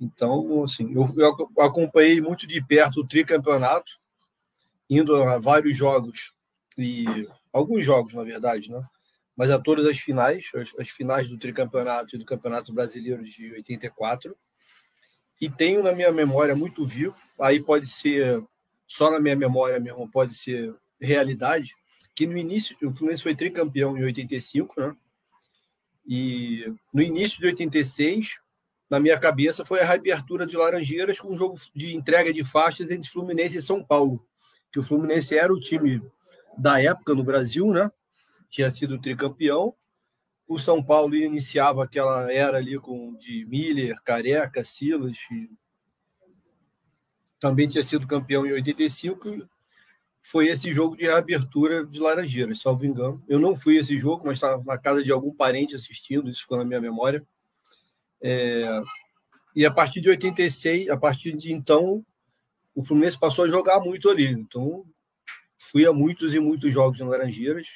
Então, 0.00 0.62
assim, 0.62 0.92
eu, 0.94 1.12
eu 1.16 1.64
acompanhei 1.64 2.20
muito 2.20 2.46
de 2.46 2.62
perto 2.62 3.00
o 3.00 3.06
tricampeonato, 3.06 3.97
indo 4.88 5.14
a 5.16 5.38
vários 5.38 5.76
jogos 5.76 6.32
e 6.76 7.04
alguns 7.52 7.84
jogos, 7.84 8.14
na 8.14 8.22
verdade, 8.22 8.70
né? 8.70 8.82
mas 9.36 9.50
a 9.50 9.58
todas 9.58 9.86
as 9.86 9.98
finais, 9.98 10.50
as, 10.54 10.70
as, 10.78 10.88
finais 10.88 11.28
do 11.28 11.38
tricampeonato 11.38 12.16
e 12.16 12.18
do 12.18 12.24
Campeonato 12.24 12.72
Brasileiro 12.72 13.22
de 13.22 13.52
84. 13.52 14.36
E 15.40 15.48
tenho 15.48 15.80
na 15.82 15.92
minha 15.92 16.10
memória 16.10 16.56
muito 16.56 16.84
vivo, 16.84 17.16
aí 17.40 17.60
pode 17.60 17.86
ser 17.86 18.42
só 18.84 19.10
na 19.10 19.20
minha 19.20 19.36
memória 19.36 19.78
mesmo, 19.78 20.10
pode 20.10 20.34
ser 20.34 20.74
realidade, 21.00 21.76
que 22.16 22.26
no 22.26 22.36
início, 22.36 22.76
o 22.82 22.92
Fluminense 22.92 23.22
foi 23.22 23.36
tricampeão 23.36 23.96
em 23.96 24.02
85, 24.02 24.80
né? 24.80 24.96
E 26.04 26.74
no 26.92 27.00
início 27.00 27.38
de 27.38 27.46
86, 27.46 28.38
na 28.90 28.98
minha 28.98 29.20
cabeça, 29.20 29.64
foi 29.64 29.80
a 29.80 29.84
reabertura 29.84 30.46
de 30.46 30.56
Laranjeiras 30.56 31.20
com 31.20 31.32
um 31.32 31.36
jogo 31.36 31.60
de 31.72 31.94
entrega 31.94 32.32
de 32.32 32.42
faixas 32.42 32.90
entre 32.90 33.08
Fluminense 33.08 33.58
e 33.58 33.62
São 33.62 33.84
Paulo. 33.84 34.26
Que 34.72 34.78
o 34.78 34.82
Fluminense 34.82 35.36
era 35.36 35.52
o 35.52 35.60
time 35.60 36.02
da 36.56 36.80
época 36.82 37.14
no 37.14 37.24
Brasil, 37.24 37.72
né? 37.72 37.90
tinha 38.48 38.70
sido 38.70 38.98
tricampeão. 38.98 39.74
O 40.46 40.58
São 40.58 40.82
Paulo 40.82 41.14
iniciava 41.14 41.84
aquela 41.84 42.32
era 42.32 42.56
ali 42.56 42.78
com 42.78 43.14
de 43.14 43.44
Miller, 43.46 44.00
Careca, 44.02 44.64
Silas. 44.64 45.16
também 47.38 47.68
tinha 47.68 47.84
sido 47.84 48.06
campeão 48.06 48.46
em 48.46 48.52
85. 48.52 49.46
Foi 50.20 50.48
esse 50.48 50.72
jogo 50.72 50.96
de 50.96 51.04
reabertura 51.04 51.86
de 51.86 52.00
Laranjeiras, 52.00 52.60
salvo 52.60 52.84
engano. 52.84 53.22
Eu 53.28 53.38
não 53.38 53.54
fui 53.54 53.76
esse 53.76 53.96
jogo, 53.96 54.26
mas 54.26 54.34
estava 54.34 54.62
na 54.64 54.78
casa 54.78 55.02
de 55.02 55.12
algum 55.12 55.34
parente 55.34 55.76
assistindo, 55.76 56.28
isso 56.28 56.42
ficou 56.42 56.58
na 56.58 56.64
minha 56.64 56.80
memória. 56.80 57.24
É... 58.20 58.80
E 59.54 59.64
a 59.64 59.70
partir 59.70 60.00
de 60.00 60.08
86, 60.08 60.88
a 60.88 60.96
partir 60.96 61.36
de 61.36 61.52
então, 61.52 62.04
o 62.78 62.84
Fluminense 62.84 63.18
passou 63.18 63.44
a 63.44 63.48
jogar 63.48 63.80
muito 63.80 64.08
ali. 64.08 64.28
Então, 64.28 64.84
fui 65.58 65.84
a 65.84 65.92
muitos 65.92 66.32
e 66.32 66.38
muitos 66.38 66.72
jogos 66.72 67.00
em 67.00 67.04
Laranjeiras 67.04 67.66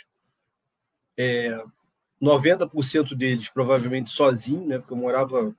é, 1.18 1.60
90% 2.22 3.16
deles 3.16 3.48
provavelmente 3.48 4.10
sozinho, 4.10 4.64
né? 4.64 4.78
Porque 4.78 4.92
eu 4.92 4.96
morava 4.96 5.52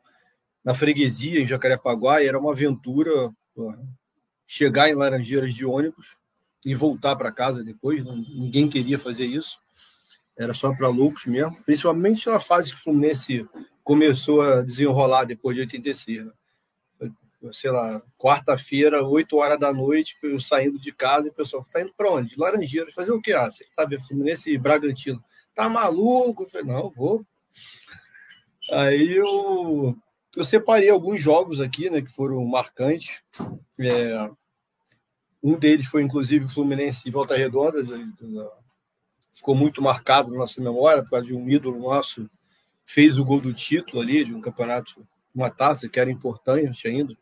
na 0.64 0.74
freguesia 0.74 1.42
em 1.42 1.46
Jacarepaguá 1.46 2.24
e 2.24 2.28
era 2.28 2.40
uma 2.40 2.54
aventura 2.54 3.34
chegar 4.48 4.90
em 4.90 4.96
Laranjeiras 4.96 5.54
de 5.54 5.66
ônibus 5.66 6.16
e 6.66 6.74
voltar 6.74 7.18
para 7.18 7.30
casa 7.30 7.66
depois. 7.66 8.02
Não, 8.02 8.16
ninguém 8.16 8.70
queria 8.70 8.98
fazer 8.98 9.26
isso. 9.26 9.60
Era 10.38 10.54
só 10.54 10.74
para 10.74 10.88
loucos 10.88 11.26
mesmo, 11.26 11.62
principalmente 11.64 12.30
na 12.30 12.40
fase 12.40 12.72
que 12.72 12.80
o 12.80 12.82
Fluminense 12.82 13.46
começou 13.84 14.42
a 14.42 14.62
desenrolar 14.62 15.26
depois 15.26 15.54
de 15.54 15.62
86. 15.64 16.28
Né? 16.28 16.32
Sei 17.52 17.70
lá, 17.70 18.02
quarta-feira, 18.18 19.04
8 19.04 19.36
horas 19.36 19.60
da 19.60 19.74
noite, 19.74 20.18
eu 20.24 20.40
saindo 20.40 20.80
de 20.80 20.92
casa 20.92 21.28
e 21.28 21.30
o 21.30 21.34
pessoal 21.34 21.64
está 21.64 21.82
indo 21.82 21.94
para 21.96 22.12
onde? 22.12 22.30
De 22.30 22.40
Laranjeiras. 22.40 22.94
Fazer 22.94 23.12
o 23.12 23.22
quê? 23.22 23.34
Ah, 23.34 23.50
você 23.50 23.66
sabe, 23.76 24.00
Fluminense 24.00 24.52
e 24.52 24.58
Bragantino 24.58 25.24
tá 25.54 25.70
maluco? 25.70 26.44
Eu 26.44 26.50
falei, 26.50 26.68
não, 26.68 26.90
vou. 26.90 27.26
Aí 28.72 29.12
eu, 29.16 29.96
eu 30.36 30.46
separei 30.46 30.90
alguns 30.90 31.22
jogos 31.22 31.60
aqui, 31.60 31.90
né, 31.90 32.02
que 32.02 32.12
foram 32.12 32.44
marcantes. 32.46 33.22
É, 33.80 34.30
um 35.42 35.58
deles 35.58 35.88
foi, 35.88 36.02
inclusive, 36.02 36.48
Fluminense 36.48 37.04
de 37.04 37.12
Volta 37.12 37.36
Redonda. 37.36 37.84
Ficou 39.32 39.56
muito 39.56 39.82
marcado 39.82 40.32
na 40.32 40.38
nossa 40.38 40.62
memória, 40.62 41.04
por 41.04 41.12
causa 41.12 41.26
de 41.26 41.34
um 41.34 41.50
ídolo 41.50 41.80
nosso 41.80 42.30
fez 42.86 43.18
o 43.18 43.26
gol 43.26 43.40
do 43.40 43.54
título 43.54 44.02
ali, 44.02 44.24
de 44.24 44.34
um 44.34 44.42
campeonato, 44.42 45.08
uma 45.34 45.50
taça 45.50 45.88
que 45.88 46.00
era 46.00 46.12
importante 46.12 46.88
ainda. 46.88 47.16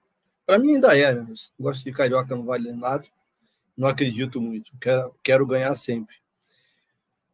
Para 0.52 0.60
mim 0.60 0.74
ainda 0.74 0.98
é, 0.98 1.16
né? 1.16 1.26
Gosto 1.58 1.86
de 1.86 1.94
carioca, 1.94 2.36
não 2.36 2.44
vale 2.44 2.74
nada. 2.74 3.08
Não 3.78 3.88
acredito 3.88 4.42
muito. 4.42 4.70
Quero, 4.82 5.16
quero 5.24 5.48
ganhar 5.48 5.74
sempre. 5.76 6.14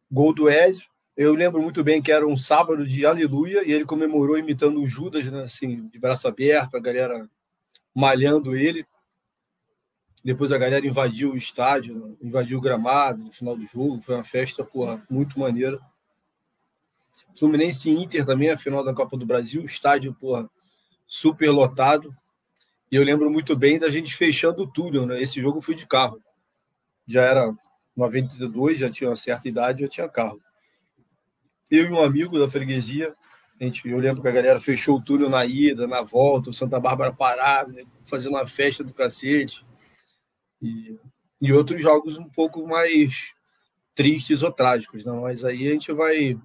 Gol 0.08 0.32
do 0.32 0.48
Ezio. 0.48 0.86
Eu 1.16 1.34
lembro 1.34 1.60
muito 1.60 1.82
bem 1.82 2.00
que 2.00 2.12
era 2.12 2.24
um 2.24 2.36
sábado 2.36 2.86
de 2.86 3.04
aleluia 3.04 3.66
e 3.66 3.72
ele 3.72 3.84
comemorou 3.84 4.38
imitando 4.38 4.80
o 4.80 4.86
Judas, 4.86 5.26
né, 5.26 5.42
assim, 5.42 5.88
de 5.88 5.98
braço 5.98 6.28
aberto, 6.28 6.76
a 6.76 6.80
galera 6.80 7.28
malhando 7.92 8.54
ele. 8.54 8.86
Depois 10.24 10.52
a 10.52 10.58
galera 10.58 10.86
invadiu 10.86 11.32
o 11.32 11.36
estádio, 11.36 12.16
invadiu 12.22 12.58
o 12.58 12.60
gramado 12.60 13.24
no 13.24 13.32
final 13.32 13.56
do 13.56 13.66
jogo. 13.66 13.98
Foi 14.00 14.14
uma 14.14 14.22
festa, 14.22 14.62
porra, 14.62 15.04
muito 15.10 15.40
maneira. 15.40 15.80
Fluminense 17.34 17.90
e 17.90 18.00
Inter 18.00 18.24
também, 18.24 18.50
a 18.50 18.56
final 18.56 18.84
da 18.84 18.94
Copa 18.94 19.16
do 19.16 19.26
Brasil. 19.26 19.64
Estádio, 19.64 20.14
porra, 20.14 20.48
super 21.04 21.50
lotado. 21.50 22.14
E 22.90 22.96
eu 22.96 23.02
lembro 23.02 23.30
muito 23.30 23.56
bem 23.56 23.78
da 23.78 23.90
gente 23.90 24.14
fechando 24.14 24.62
o 24.62 24.66
túnel, 24.66 25.06
né? 25.06 25.20
Esse 25.20 25.40
jogo 25.40 25.60
foi 25.60 25.74
de 25.74 25.86
carro. 25.86 26.22
Já 27.06 27.22
era 27.22 27.54
92, 27.96 28.78
já 28.78 28.90
tinha 28.90 29.10
uma 29.10 29.16
certa 29.16 29.48
idade, 29.48 29.82
já 29.82 29.88
tinha 29.88 30.08
carro. 30.08 30.40
Eu 31.70 31.84
e 31.86 31.90
um 31.90 32.00
amigo 32.00 32.38
da 32.38 32.48
freguesia, 32.48 33.14
a 33.60 33.64
gente, 33.64 33.86
eu 33.86 33.98
lembro 33.98 34.22
que 34.22 34.28
a 34.28 34.32
galera 34.32 34.60
fechou 34.60 34.96
o 34.96 35.02
túnel 35.02 35.28
na 35.28 35.44
ida, 35.44 35.86
na 35.86 36.00
volta, 36.00 36.50
o 36.50 36.54
Santa 36.54 36.78
Bárbara 36.78 37.12
parado, 37.12 37.72
né, 37.72 37.84
fazendo 38.04 38.34
uma 38.34 38.46
festa 38.46 38.84
do 38.84 38.94
cacete. 38.94 39.66
E, 40.62 40.96
e 41.40 41.52
outros 41.52 41.80
jogos 41.80 42.16
um 42.18 42.28
pouco 42.28 42.66
mais 42.66 43.32
tristes 43.94 44.42
ou 44.42 44.52
trágicos, 44.52 45.04
não? 45.04 45.22
mas 45.22 45.44
aí 45.44 45.68
a 45.68 45.72
gente 45.72 45.92
vai 45.92 46.38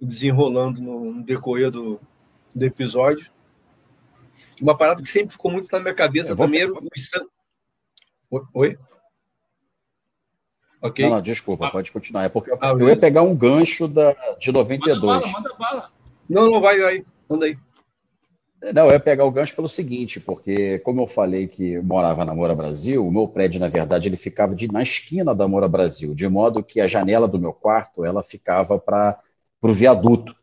desenrolando 0.00 0.80
no, 0.80 1.12
no 1.12 1.22
decorrer 1.22 1.70
do, 1.70 2.00
do 2.54 2.64
episódio. 2.64 3.30
Uma 4.60 4.76
parada 4.76 5.02
que 5.02 5.08
sempre 5.08 5.32
ficou 5.32 5.50
muito 5.50 5.68
na 5.72 5.80
minha 5.80 5.94
cabeça 5.94 6.34
vou... 6.34 6.46
também 6.46 6.62
era 6.62 6.72
o 6.72 8.46
Oi? 8.54 8.78
Ok. 10.80 11.04
Não, 11.04 11.16
não, 11.16 11.22
desculpa, 11.22 11.66
ah. 11.66 11.70
pode 11.70 11.90
continuar. 11.90 12.24
É 12.24 12.28
porque 12.28 12.50
eu, 12.50 12.58
ah, 12.60 12.70
eu 12.70 12.88
ia 12.88 12.96
pegar 12.96 13.22
um 13.22 13.34
gancho 13.34 13.88
da, 13.88 14.14
de 14.38 14.52
92. 14.52 15.00
Manda 15.00 15.20
bala, 15.20 15.32
manda 15.32 15.54
bala. 15.58 15.90
Não, 16.28 16.50
não, 16.50 16.60
vai, 16.60 16.78
vai. 16.78 17.04
Manda 17.28 17.46
aí. 17.46 17.58
Não, 18.74 18.86
eu 18.86 18.92
ia 18.92 19.00
pegar 19.00 19.24
o 19.24 19.30
gancho 19.30 19.54
pelo 19.54 19.68
seguinte, 19.68 20.18
porque 20.18 20.80
como 20.80 21.02
eu 21.02 21.06
falei 21.06 21.46
que 21.46 21.74
eu 21.74 21.82
morava 21.82 22.24
na 22.24 22.34
Moura 22.34 22.56
Brasil, 22.56 23.06
o 23.06 23.10
meu 23.10 23.28
prédio, 23.28 23.60
na 23.60 23.68
verdade, 23.68 24.08
ele 24.08 24.16
ficava 24.16 24.54
de, 24.54 24.70
na 24.70 24.82
esquina 24.82 25.32
da 25.32 25.46
Moura 25.46 25.68
Brasil, 25.68 26.12
de 26.12 26.28
modo 26.28 26.62
que 26.62 26.80
a 26.80 26.86
janela 26.86 27.28
do 27.28 27.38
meu 27.38 27.52
quarto, 27.52 28.04
ela 28.04 28.22
ficava 28.22 28.76
para 28.76 29.18
o 29.62 29.72
viaduto. 29.72 30.34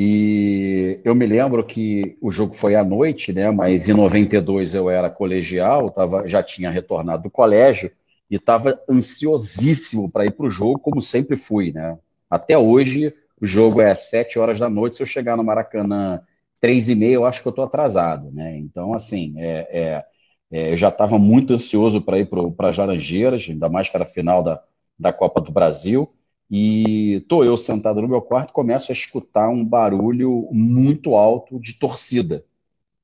E 0.00 1.00
eu 1.04 1.12
me 1.12 1.26
lembro 1.26 1.64
que 1.66 2.16
o 2.20 2.30
jogo 2.30 2.54
foi 2.54 2.76
à 2.76 2.84
noite, 2.84 3.32
né? 3.32 3.50
Mas 3.50 3.88
em 3.88 3.94
92 3.94 4.72
eu 4.72 4.88
era 4.88 5.10
colegial, 5.10 5.90
tava, 5.90 6.28
já 6.28 6.40
tinha 6.40 6.70
retornado 6.70 7.24
do 7.24 7.30
colégio, 7.30 7.90
e 8.30 8.36
estava 8.36 8.80
ansiosíssimo 8.88 10.08
para 10.08 10.24
ir 10.24 10.30
para 10.30 10.46
o 10.46 10.50
jogo, 10.50 10.78
como 10.78 11.00
sempre 11.00 11.36
fui, 11.36 11.72
né? 11.72 11.98
Até 12.30 12.56
hoje, 12.56 13.12
o 13.40 13.46
jogo 13.46 13.80
é 13.80 13.90
às 13.90 14.08
7 14.08 14.38
horas 14.38 14.60
da 14.60 14.70
noite. 14.70 14.96
Se 14.96 15.02
eu 15.02 15.06
chegar 15.06 15.36
no 15.36 15.42
Maracanã 15.42 16.22
três 16.60 16.88
e 16.88 16.94
meia, 16.94 17.14
eu 17.14 17.26
acho 17.26 17.42
que 17.42 17.48
eu 17.48 17.50
estou 17.50 17.64
atrasado, 17.64 18.30
né? 18.30 18.56
Então, 18.56 18.94
assim, 18.94 19.34
é, 19.36 19.68
é, 19.72 20.04
é, 20.52 20.72
eu 20.72 20.76
já 20.76 20.90
estava 20.90 21.18
muito 21.18 21.54
ansioso 21.54 22.00
para 22.00 22.20
ir 22.20 22.28
para 22.56 22.68
as 22.68 22.76
Laranjeiras, 22.76 23.46
ainda 23.48 23.68
mais 23.68 23.88
que 23.88 23.96
era 23.96 24.04
a 24.04 24.08
final 24.08 24.44
da, 24.44 24.62
da 24.96 25.12
Copa 25.12 25.40
do 25.40 25.50
Brasil. 25.50 26.08
E 26.50 27.20
tô 27.28 27.44
eu 27.44 27.56
sentado 27.58 28.00
no 28.00 28.08
meu 28.08 28.22
quarto, 28.22 28.52
começo 28.52 28.90
a 28.90 28.94
escutar 28.94 29.48
um 29.50 29.64
barulho 29.64 30.48
muito 30.52 31.14
alto 31.14 31.60
de 31.60 31.74
torcida. 31.74 32.44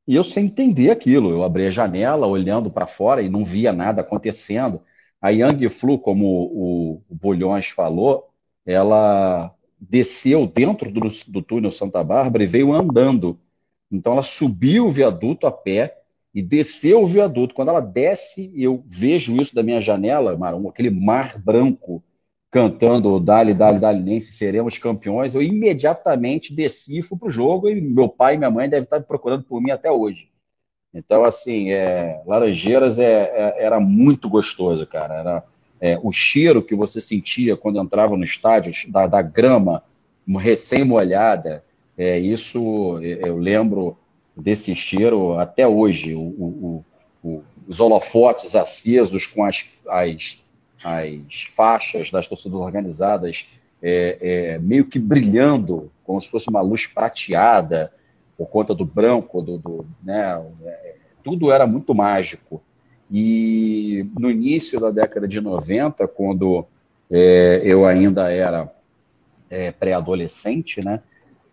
E 0.06 0.14
eu 0.16 0.24
sem 0.24 0.46
entender 0.46 0.90
aquilo, 0.90 1.30
eu 1.30 1.42
abri 1.42 1.66
a 1.66 1.70
janela, 1.70 2.26
olhando 2.26 2.70
para 2.70 2.86
fora 2.86 3.22
e 3.22 3.28
não 3.28 3.44
via 3.44 3.72
nada 3.72 4.00
acontecendo. 4.02 4.82
A 5.20 5.30
Yang 5.30 5.68
Flu, 5.70 5.98
como 5.98 6.26
o, 6.26 7.02
o 7.08 7.14
Bolhões 7.14 7.68
falou, 7.68 8.30
ela 8.66 9.54
desceu 9.78 10.46
dentro 10.46 10.90
do, 10.90 11.00
do 11.28 11.42
túnel 11.42 11.72
Santa 11.72 12.02
Bárbara 12.04 12.44
e 12.44 12.46
veio 12.46 12.72
andando 12.72 13.38
Então 13.90 14.12
ela 14.14 14.22
subiu 14.22 14.86
o 14.86 14.90
viaduto 14.90 15.46
a 15.46 15.52
pé 15.52 15.98
e 16.34 16.42
desceu 16.42 17.02
o 17.02 17.06
viaduto. 17.06 17.54
Quando 17.54 17.68
ela 17.70 17.80
desce, 17.80 18.52
eu 18.54 18.84
vejo 18.86 19.40
isso 19.40 19.54
da 19.54 19.62
minha 19.62 19.80
janela, 19.80 20.36
Marum, 20.36 20.68
aquele 20.68 20.90
mar 20.90 21.38
branco 21.38 22.02
cantando 22.54 23.18
Dali, 23.18 23.52
Dali, 23.52 23.80
Dali, 23.80 24.00
Nense, 24.00 24.30
seremos 24.30 24.78
campeões. 24.78 25.34
Eu 25.34 25.42
imediatamente 25.42 26.54
desci 26.54 27.02
fui 27.02 27.18
para 27.18 27.26
o 27.26 27.30
jogo 27.30 27.68
e 27.68 27.80
meu 27.80 28.08
pai 28.08 28.34
e 28.34 28.38
minha 28.38 28.50
mãe 28.50 28.68
devem 28.68 28.84
estar 28.84 29.00
procurando 29.00 29.42
por 29.42 29.60
mim 29.60 29.72
até 29.72 29.90
hoje. 29.90 30.28
Então, 30.94 31.24
assim, 31.24 31.72
é, 31.72 32.22
Laranjeiras 32.24 33.00
é, 33.00 33.22
é, 33.24 33.64
era 33.64 33.80
muito 33.80 34.28
gostoso, 34.28 34.86
cara. 34.86 35.14
Era 35.14 35.44
é, 35.80 35.98
o 36.00 36.12
cheiro 36.12 36.62
que 36.62 36.76
você 36.76 37.00
sentia 37.00 37.56
quando 37.56 37.80
entrava 37.80 38.16
no 38.16 38.24
estádio, 38.24 38.72
da, 38.92 39.08
da 39.08 39.20
grama 39.20 39.82
recém-molhada. 40.24 41.64
É, 41.98 42.20
isso 42.20 43.00
eu 43.02 43.36
lembro 43.36 43.98
desse 44.36 44.76
cheiro 44.76 45.36
até 45.40 45.66
hoje. 45.66 46.14
O, 46.14 46.20
o, 46.20 46.84
o, 47.20 47.42
os 47.66 47.80
holofotes 47.80 48.54
acesos 48.54 49.26
com 49.26 49.44
as, 49.44 49.64
as, 49.88 50.43
as 50.82 51.44
faixas 51.54 52.10
das 52.10 52.26
torcidas 52.26 52.58
organizadas 52.58 53.46
é, 53.82 54.18
é, 54.20 54.58
meio 54.58 54.86
que 54.86 54.98
brilhando, 54.98 55.90
como 56.04 56.20
se 56.20 56.28
fosse 56.28 56.48
uma 56.48 56.60
luz 56.60 56.86
prateada 56.86 57.92
por 58.36 58.46
conta 58.48 58.74
do 58.74 58.84
branco, 58.84 59.42
do, 59.42 59.58
do 59.58 59.86
né, 60.02 60.42
é, 60.64 60.94
tudo 61.22 61.52
era 61.52 61.66
muito 61.66 61.94
mágico. 61.94 62.62
E 63.10 64.06
no 64.18 64.30
início 64.30 64.80
da 64.80 64.90
década 64.90 65.28
de 65.28 65.40
90, 65.40 66.08
quando 66.08 66.66
é, 67.10 67.60
eu 67.64 67.86
ainda 67.86 68.32
era 68.32 68.72
é, 69.50 69.70
pré-adolescente, 69.70 70.82
né, 70.82 71.00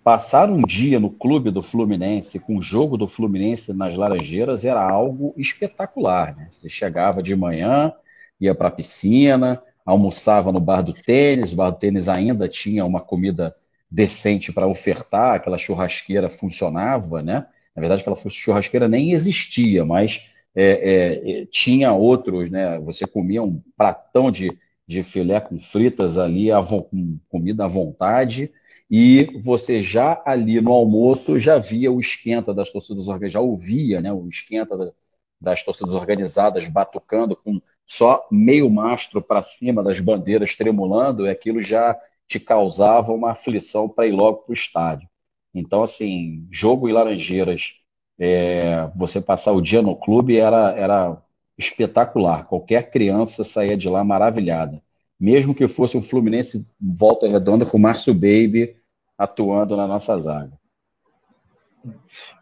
passar 0.03 0.49
um 0.49 0.61
dia 0.61 0.99
no 0.99 1.09
clube 1.09 1.51
do 1.51 1.61
Fluminense, 1.61 2.39
com 2.39 2.57
o 2.57 2.61
jogo 2.61 2.97
do 2.97 3.07
Fluminense 3.07 3.73
nas 3.73 3.95
Laranjeiras, 3.95 4.65
era 4.65 4.81
algo 4.81 5.33
espetacular. 5.37 6.35
Né? 6.35 6.47
Você 6.51 6.69
chegava 6.69 7.21
de 7.21 7.35
manhã, 7.35 7.93
ia 8.41 8.55
para 8.55 8.67
a 8.67 8.71
piscina, 8.71 9.61
almoçava 9.85 10.51
no 10.51 10.59
bar 10.59 10.81
do 10.81 10.93
tênis, 10.93 11.53
o 11.53 11.55
bar 11.55 11.69
do 11.69 11.77
tênis 11.77 12.07
ainda 12.07 12.47
tinha 12.47 12.83
uma 12.85 12.99
comida 12.99 13.55
decente 13.89 14.51
para 14.51 14.67
ofertar, 14.67 15.35
aquela 15.35 15.57
churrasqueira 15.57 16.29
funcionava, 16.29 17.21
né? 17.21 17.45
Na 17.75 17.79
verdade, 17.79 18.01
aquela 18.01 18.17
churrasqueira 18.29 18.87
nem 18.87 19.11
existia, 19.11 19.85
mas 19.85 20.29
é, 20.55 20.63
é, 20.63 21.31
é, 21.41 21.45
tinha 21.45 21.93
outros, 21.93 22.49
né? 22.49 22.79
Você 22.79 23.05
comia 23.05 23.43
um 23.43 23.61
pratão 23.77 24.31
de, 24.31 24.57
de 24.87 25.03
filé 25.03 25.39
com 25.39 25.59
fritas 25.59 26.17
ali, 26.17 26.47
com 26.89 27.17
comida 27.29 27.65
à 27.65 27.67
vontade, 27.67 28.51
e 28.89 29.39
você 29.41 29.81
já 29.81 30.21
ali 30.25 30.59
no 30.59 30.73
almoço 30.73 31.39
já 31.39 31.57
via 31.57 31.89
o 31.89 32.01
esquenta 32.01 32.53
das 32.53 32.69
torcidas 32.69 33.07
organizadas, 33.07 33.33
já 33.33 33.39
ouvia 33.39 34.01
né, 34.01 34.11
o 34.11 34.27
esquenta 34.27 34.93
das 35.39 35.63
torcidas 35.63 35.93
organizadas 35.95 36.67
batucando 36.67 37.33
com 37.33 37.61
só 37.91 38.25
meio 38.31 38.69
mastro 38.69 39.21
para 39.21 39.41
cima 39.41 39.83
das 39.83 39.99
bandeiras 39.99 40.55
tremulando, 40.55 41.27
e 41.27 41.29
aquilo 41.29 41.61
já 41.61 41.93
te 42.25 42.39
causava 42.39 43.11
uma 43.11 43.31
aflição 43.31 43.89
para 43.89 44.07
ir 44.07 44.13
logo 44.13 44.43
para 44.43 44.51
o 44.51 44.53
estádio. 44.53 45.09
Então, 45.53 45.83
assim, 45.83 46.47
jogo 46.49 46.87
em 46.87 46.93
Laranjeiras, 46.93 47.81
é, 48.17 48.89
você 48.95 49.19
passar 49.19 49.51
o 49.51 49.61
dia 49.61 49.81
no 49.81 49.93
clube 49.93 50.37
era, 50.37 50.71
era 50.71 51.21
espetacular. 51.57 52.45
Qualquer 52.45 52.89
criança 52.89 53.43
saía 53.43 53.75
de 53.75 53.89
lá 53.89 54.05
maravilhada. 54.05 54.81
Mesmo 55.19 55.53
que 55.53 55.67
fosse 55.67 55.97
um 55.97 56.01
Fluminense 56.01 56.65
volta 56.79 57.27
redonda 57.27 57.65
com 57.65 57.77
o 57.77 57.81
Márcio 57.81 58.13
Baby 58.13 58.73
atuando 59.17 59.75
na 59.75 59.85
nossa 59.85 60.17
zaga. 60.17 60.57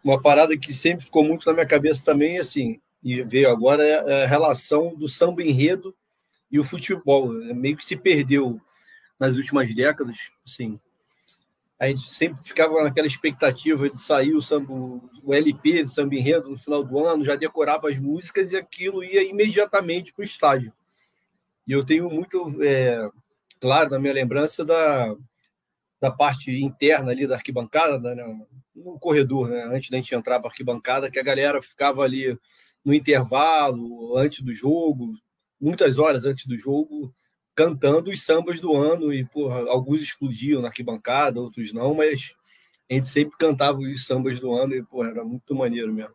Uma 0.04 0.22
parada 0.22 0.56
que 0.56 0.72
sempre 0.72 1.04
ficou 1.04 1.24
muito 1.24 1.44
na 1.44 1.54
minha 1.54 1.66
cabeça 1.66 2.04
também, 2.04 2.38
assim, 2.38 2.80
e 3.02 3.22
veio 3.22 3.50
agora, 3.50 3.84
é 3.84 4.24
a 4.24 4.26
relação 4.26 4.94
do 4.94 5.08
samba 5.08 5.42
enredo 5.42 5.94
e 6.50 6.58
o 6.58 6.64
futebol. 6.64 7.28
Meio 7.28 7.76
que 7.76 7.84
se 7.84 7.96
perdeu 7.96 8.60
nas 9.18 9.36
últimas 9.36 9.74
décadas, 9.74 10.30
assim. 10.46 10.78
A 11.78 11.86
gente 11.86 12.10
sempre 12.10 12.42
ficava 12.46 12.82
naquela 12.82 13.06
expectativa 13.06 13.88
de 13.88 13.98
sair 13.98 14.34
o, 14.34 14.42
samba, 14.42 14.72
o 14.72 15.32
LP 15.32 15.84
de 15.84 15.90
samba 15.90 16.14
enredo 16.14 16.50
no 16.50 16.58
final 16.58 16.84
do 16.84 17.06
ano, 17.06 17.24
já 17.24 17.36
decorava 17.36 17.88
as 17.88 17.98
músicas 17.98 18.52
e 18.52 18.56
aquilo 18.56 19.02
ia 19.02 19.22
imediatamente 19.22 20.12
para 20.12 20.20
o 20.20 20.24
estádio. 20.24 20.72
E 21.66 21.72
eu 21.72 21.84
tenho 21.84 22.10
muito 22.10 22.62
é, 22.62 23.08
claro 23.60 23.90
na 23.90 23.98
minha 23.98 24.12
lembrança 24.12 24.62
da, 24.62 25.16
da 26.00 26.10
parte 26.10 26.50
interna 26.50 27.12
ali 27.12 27.26
da 27.26 27.36
arquibancada, 27.36 28.14
né, 28.14 28.24
no 28.74 28.98
corredor, 28.98 29.48
né, 29.48 29.64
antes 29.64 29.88
da 29.88 29.96
gente 29.96 30.14
entrar 30.14 30.38
para 30.38 30.48
a 30.48 30.50
arquibancada, 30.50 31.10
que 31.10 31.18
a 31.18 31.22
galera 31.22 31.62
ficava 31.62 32.02
ali 32.02 32.38
no 32.84 32.94
intervalo, 32.94 34.16
antes 34.16 34.40
do 34.42 34.54
jogo, 34.54 35.14
muitas 35.60 35.98
horas 35.98 36.24
antes 36.24 36.46
do 36.46 36.58
jogo, 36.58 37.12
cantando 37.54 38.10
os 38.10 38.22
sambas 38.22 38.60
do 38.60 38.74
ano 38.74 39.12
e 39.12 39.24
porra, 39.24 39.68
alguns 39.68 40.02
explodiam 40.02 40.62
na 40.62 40.68
arquibancada, 40.68 41.40
outros 41.40 41.72
não, 41.72 41.94
mas 41.94 42.32
a 42.90 42.94
gente 42.94 43.08
sempre 43.08 43.36
cantava 43.38 43.78
os 43.78 44.06
sambas 44.06 44.40
do 44.40 44.52
ano 44.54 44.74
e 44.74 44.82
porra, 44.82 45.10
era 45.10 45.24
muito 45.24 45.54
maneiro 45.54 45.92
mesmo. 45.92 46.14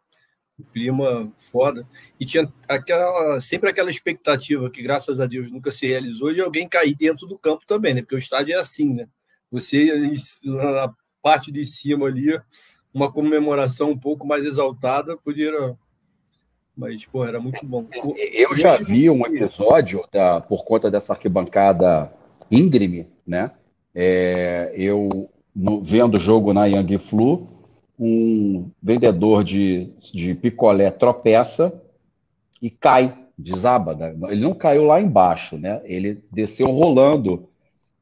O 0.57 0.63
clima 0.63 1.33
foda. 1.37 1.85
E 2.17 2.25
tinha 2.25 2.51
aquela, 2.67 3.41
sempre 3.41 3.69
aquela 3.69 3.89
expectativa 3.89 4.69
que, 4.69 4.81
graças 4.81 5.19
a 5.19 5.25
Deus, 5.25 5.51
nunca 5.51 5.69
se 5.69 5.85
realizou 5.85 6.33
de 6.33 6.39
alguém 6.39 6.67
cair 6.67 6.95
dentro 6.95 7.27
do 7.27 7.37
campo 7.37 7.65
também, 7.67 7.93
né? 7.93 8.01
Porque 8.01 8.15
o 8.15 8.19
estádio 8.19 8.55
é 8.55 8.57
assim, 8.57 8.93
né? 8.93 9.07
Você, 9.51 9.91
na 10.45 10.93
parte 11.21 11.51
de 11.51 11.65
cima 11.65 12.07
ali, 12.07 12.39
uma 12.93 13.11
comemoração 13.11 13.91
um 13.91 13.99
pouco 13.99 14.25
mais 14.25 14.45
exaltada, 14.45 15.17
poderia 15.17 15.77
mas, 16.75 17.05
pô, 17.05 17.25
era 17.25 17.39
muito 17.39 17.65
bom. 17.65 17.85
Eu 18.33 18.55
já 18.55 18.77
vi 18.77 19.09
um 19.09 19.25
episódio 19.25 20.03
da, 20.11 20.41
por 20.41 20.65
conta 20.65 20.91
dessa 20.91 21.13
arquibancada 21.13 22.11
íngreme, 22.51 23.07
né? 23.25 23.51
É, 23.93 24.73
eu, 24.75 25.07
no, 25.55 25.81
vendo 25.81 26.15
o 26.15 26.19
jogo 26.19 26.53
na 26.53 26.65
Yang 26.65 26.97
Flu, 26.97 27.47
um 27.97 28.69
vendedor 28.83 29.43
de, 29.43 29.89
de 30.13 30.35
picolé 30.35 30.91
tropeça 30.91 31.81
e 32.61 32.69
cai, 32.69 33.15
desaba. 33.37 33.95
Né? 33.95 34.13
Ele 34.29 34.41
não 34.41 34.53
caiu 34.53 34.83
lá 34.83 34.99
embaixo, 34.99 35.57
né? 35.57 35.81
Ele 35.85 36.21
desceu 36.29 36.67
rolando 36.67 37.47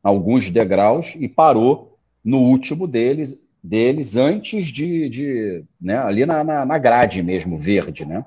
alguns 0.01 0.49
degraus 0.49 1.15
e 1.15 1.27
parou 1.27 1.97
no 2.23 2.39
último 2.39 2.87
deles, 2.87 3.37
deles 3.63 4.15
antes 4.15 4.65
de, 4.67 5.09
de 5.09 5.63
né? 5.79 5.97
ali 5.99 6.25
na, 6.25 6.43
na, 6.43 6.65
na 6.65 6.77
grade 6.79 7.21
mesmo, 7.21 7.57
verde, 7.57 8.03
né? 8.03 8.25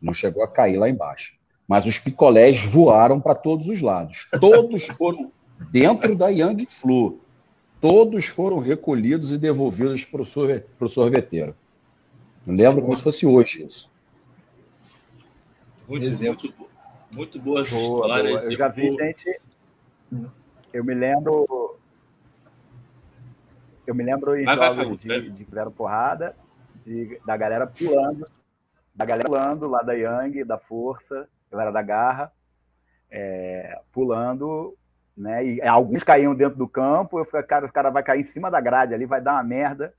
Não 0.00 0.14
chegou 0.14 0.42
a 0.42 0.48
cair 0.48 0.76
lá 0.76 0.88
embaixo. 0.88 1.34
Mas 1.66 1.86
os 1.86 1.98
picolés 1.98 2.64
voaram 2.64 3.20
para 3.20 3.34
todos 3.34 3.66
os 3.68 3.80
lados. 3.80 4.28
Todos 4.40 4.88
foram 4.88 5.32
dentro 5.70 6.14
da 6.14 6.28
Yang 6.28 6.66
Flu. 6.66 7.20
Todos 7.80 8.26
foram 8.26 8.58
recolhidos 8.58 9.32
e 9.32 9.38
devolvidos 9.38 10.04
para 10.04 10.22
o 10.22 10.88
sorveteiro. 10.88 11.56
Eu 12.46 12.54
lembro 12.54 12.82
como 12.82 12.96
se 12.96 13.02
fosse 13.02 13.26
hoje 13.26 13.64
isso. 13.64 13.90
Muito, 15.88 16.10
muito, 16.22 16.54
muito 17.10 17.40
boas 17.40 17.70
boa, 17.70 18.06
histórias. 18.06 18.40
Boa. 18.40 18.52
Eu 18.52 18.58
já 18.58 18.68
vi 18.68 18.90
gente. 18.90 19.40
Eu 20.72 20.84
me 20.84 20.94
lembro. 20.94 21.76
Eu 23.86 23.94
me 23.94 24.04
lembro 24.04 24.36
em 24.36 24.44
vai, 24.44 24.56
jogos 24.56 24.76
vai, 24.76 25.20
de, 25.20 25.30
de, 25.30 25.44
de 25.44 25.70
porrada, 25.74 26.36
de, 26.82 27.18
da 27.26 27.36
galera 27.36 27.66
pulando 27.66 28.26
da 28.94 29.04
galera 29.04 29.28
pulando 29.28 29.66
lá 29.68 29.82
da 29.82 29.92
Yang, 29.92 30.44
da 30.44 30.58
Força, 30.58 31.28
galera 31.50 31.70
da 31.70 31.82
Garra, 31.82 32.32
é, 33.10 33.80
pulando, 33.92 34.76
né? 35.16 35.44
E 35.44 35.62
alguns 35.62 36.02
caíam 36.02 36.34
dentro 36.34 36.58
do 36.58 36.68
campo. 36.68 37.18
Eu 37.18 37.24
falei, 37.24 37.46
cara, 37.46 37.64
os 37.64 37.70
cara 37.70 37.90
vai 37.90 38.02
cair 38.02 38.20
em 38.20 38.24
cima 38.24 38.50
da 38.50 38.60
grade 38.60 38.94
ali, 38.94 39.06
vai 39.06 39.20
dar 39.20 39.34
uma 39.34 39.44
merda. 39.44 39.94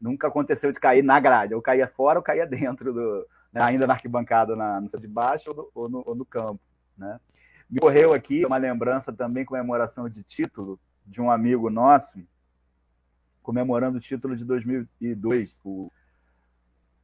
Nunca 0.00 0.28
aconteceu 0.28 0.70
de 0.70 0.78
cair 0.78 1.02
na 1.02 1.18
grade. 1.18 1.52
Eu 1.52 1.62
caía 1.62 1.88
fora 1.88 2.18
ou 2.18 2.22
caía 2.22 2.46
dentro 2.46 2.92
do. 2.92 3.26
Né, 3.52 3.62
ainda 3.62 3.86
na 3.86 3.94
arquibancada, 3.94 4.54
na, 4.54 4.78
no 4.78 4.88
de 4.88 5.08
baixo 5.08 5.50
ou, 5.50 5.56
no, 5.56 5.70
ou, 5.74 5.88
no, 5.88 6.02
ou 6.06 6.14
no 6.14 6.24
campo, 6.24 6.60
né? 6.96 7.18
Me 7.68 7.80
correu 7.80 8.12
aqui 8.12 8.44
uma 8.44 8.56
lembrança 8.56 9.12
também, 9.12 9.44
comemoração 9.44 10.08
de 10.08 10.22
título 10.22 10.78
de 11.06 11.20
um 11.20 11.30
amigo 11.30 11.70
nosso, 11.70 12.18
comemorando 13.42 13.96
o 13.96 14.00
título 14.00 14.36
de 14.36 14.44
2002, 14.44 15.60
o 15.64 15.90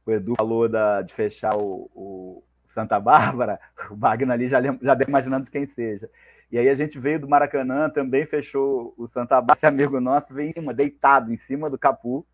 o 0.05 0.11
Edu 0.11 0.35
falou 0.35 0.69
da, 0.69 1.01
de 1.01 1.13
fechar 1.13 1.55
o, 1.57 1.89
o, 1.93 2.43
Santa 2.67 2.99
Bárbara, 2.99 3.59
o 3.89 3.95
Wagner 3.95 4.31
ali 4.31 4.49
já, 4.49 4.59
já 4.81 4.93
deu 4.93 5.07
imaginando 5.07 5.49
quem 5.49 5.65
seja. 5.65 6.09
E 6.51 6.59
aí 6.59 6.69
a 6.69 6.75
gente 6.75 6.99
veio 6.99 7.19
do 7.19 7.27
Maracanã, 7.27 7.89
também 7.89 8.25
fechou 8.25 8.93
o 8.97 9.07
Santa 9.07 9.35
Bárbara, 9.35 9.57
esse 9.57 9.65
amigo 9.65 9.99
nosso 9.99 10.33
veio 10.33 10.49
em 10.49 10.53
cima, 10.53 10.73
deitado 10.73 11.33
em 11.33 11.37
cima 11.37 11.69
do 11.69 11.77
Capu, 11.77 12.25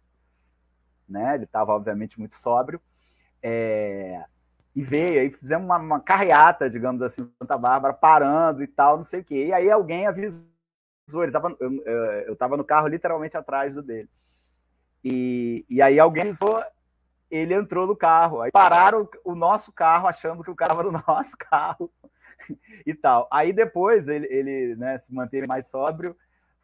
né? 1.07 1.35
Ele 1.35 1.45
estava, 1.45 1.73
obviamente, 1.73 2.19
muito 2.19 2.35
sóbrio. 2.35 2.81
É... 3.41 4.23
E 4.75 4.81
veio, 4.83 5.19
aí 5.19 5.29
fizemos 5.29 5.65
uma, 5.65 5.77
uma 5.77 5.99
carreata, 5.99 6.69
digamos 6.69 7.01
assim, 7.01 7.29
Santa 7.37 7.57
Bárbara, 7.57 7.93
parando 7.93 8.63
e 8.63 8.67
tal, 8.67 8.97
não 8.97 9.03
sei 9.03 9.19
o 9.19 9.23
quê. 9.23 9.47
E 9.47 9.53
aí 9.53 9.69
alguém 9.69 10.07
avisou, 10.07 10.43
ele 11.21 11.31
tava, 11.31 11.55
eu 11.59 12.33
estava 12.33 12.55
no 12.55 12.63
carro 12.63 12.87
literalmente 12.87 13.35
atrás 13.35 13.75
do 13.75 13.81
dele. 13.81 14.09
E, 15.03 15.65
e 15.69 15.81
aí 15.81 15.99
alguém 15.99 16.23
avisou, 16.23 16.63
ele 17.31 17.53
entrou 17.53 17.87
no 17.87 17.95
carro. 17.95 18.41
Aí 18.41 18.51
pararam 18.51 19.07
o 19.23 19.33
nosso 19.33 19.71
carro, 19.71 20.07
achando 20.07 20.43
que 20.43 20.51
o 20.51 20.55
cara 20.55 20.73
era 20.73 20.89
o 20.89 20.91
nosso 20.91 21.37
carro 21.39 21.89
e 22.85 22.93
tal. 22.93 23.27
Aí 23.31 23.53
depois 23.53 24.07
ele, 24.07 24.27
ele 24.29 24.75
né, 24.75 24.99
se 24.99 25.13
manteve 25.13 25.47
mais 25.47 25.67
sóbrio, 25.67 26.15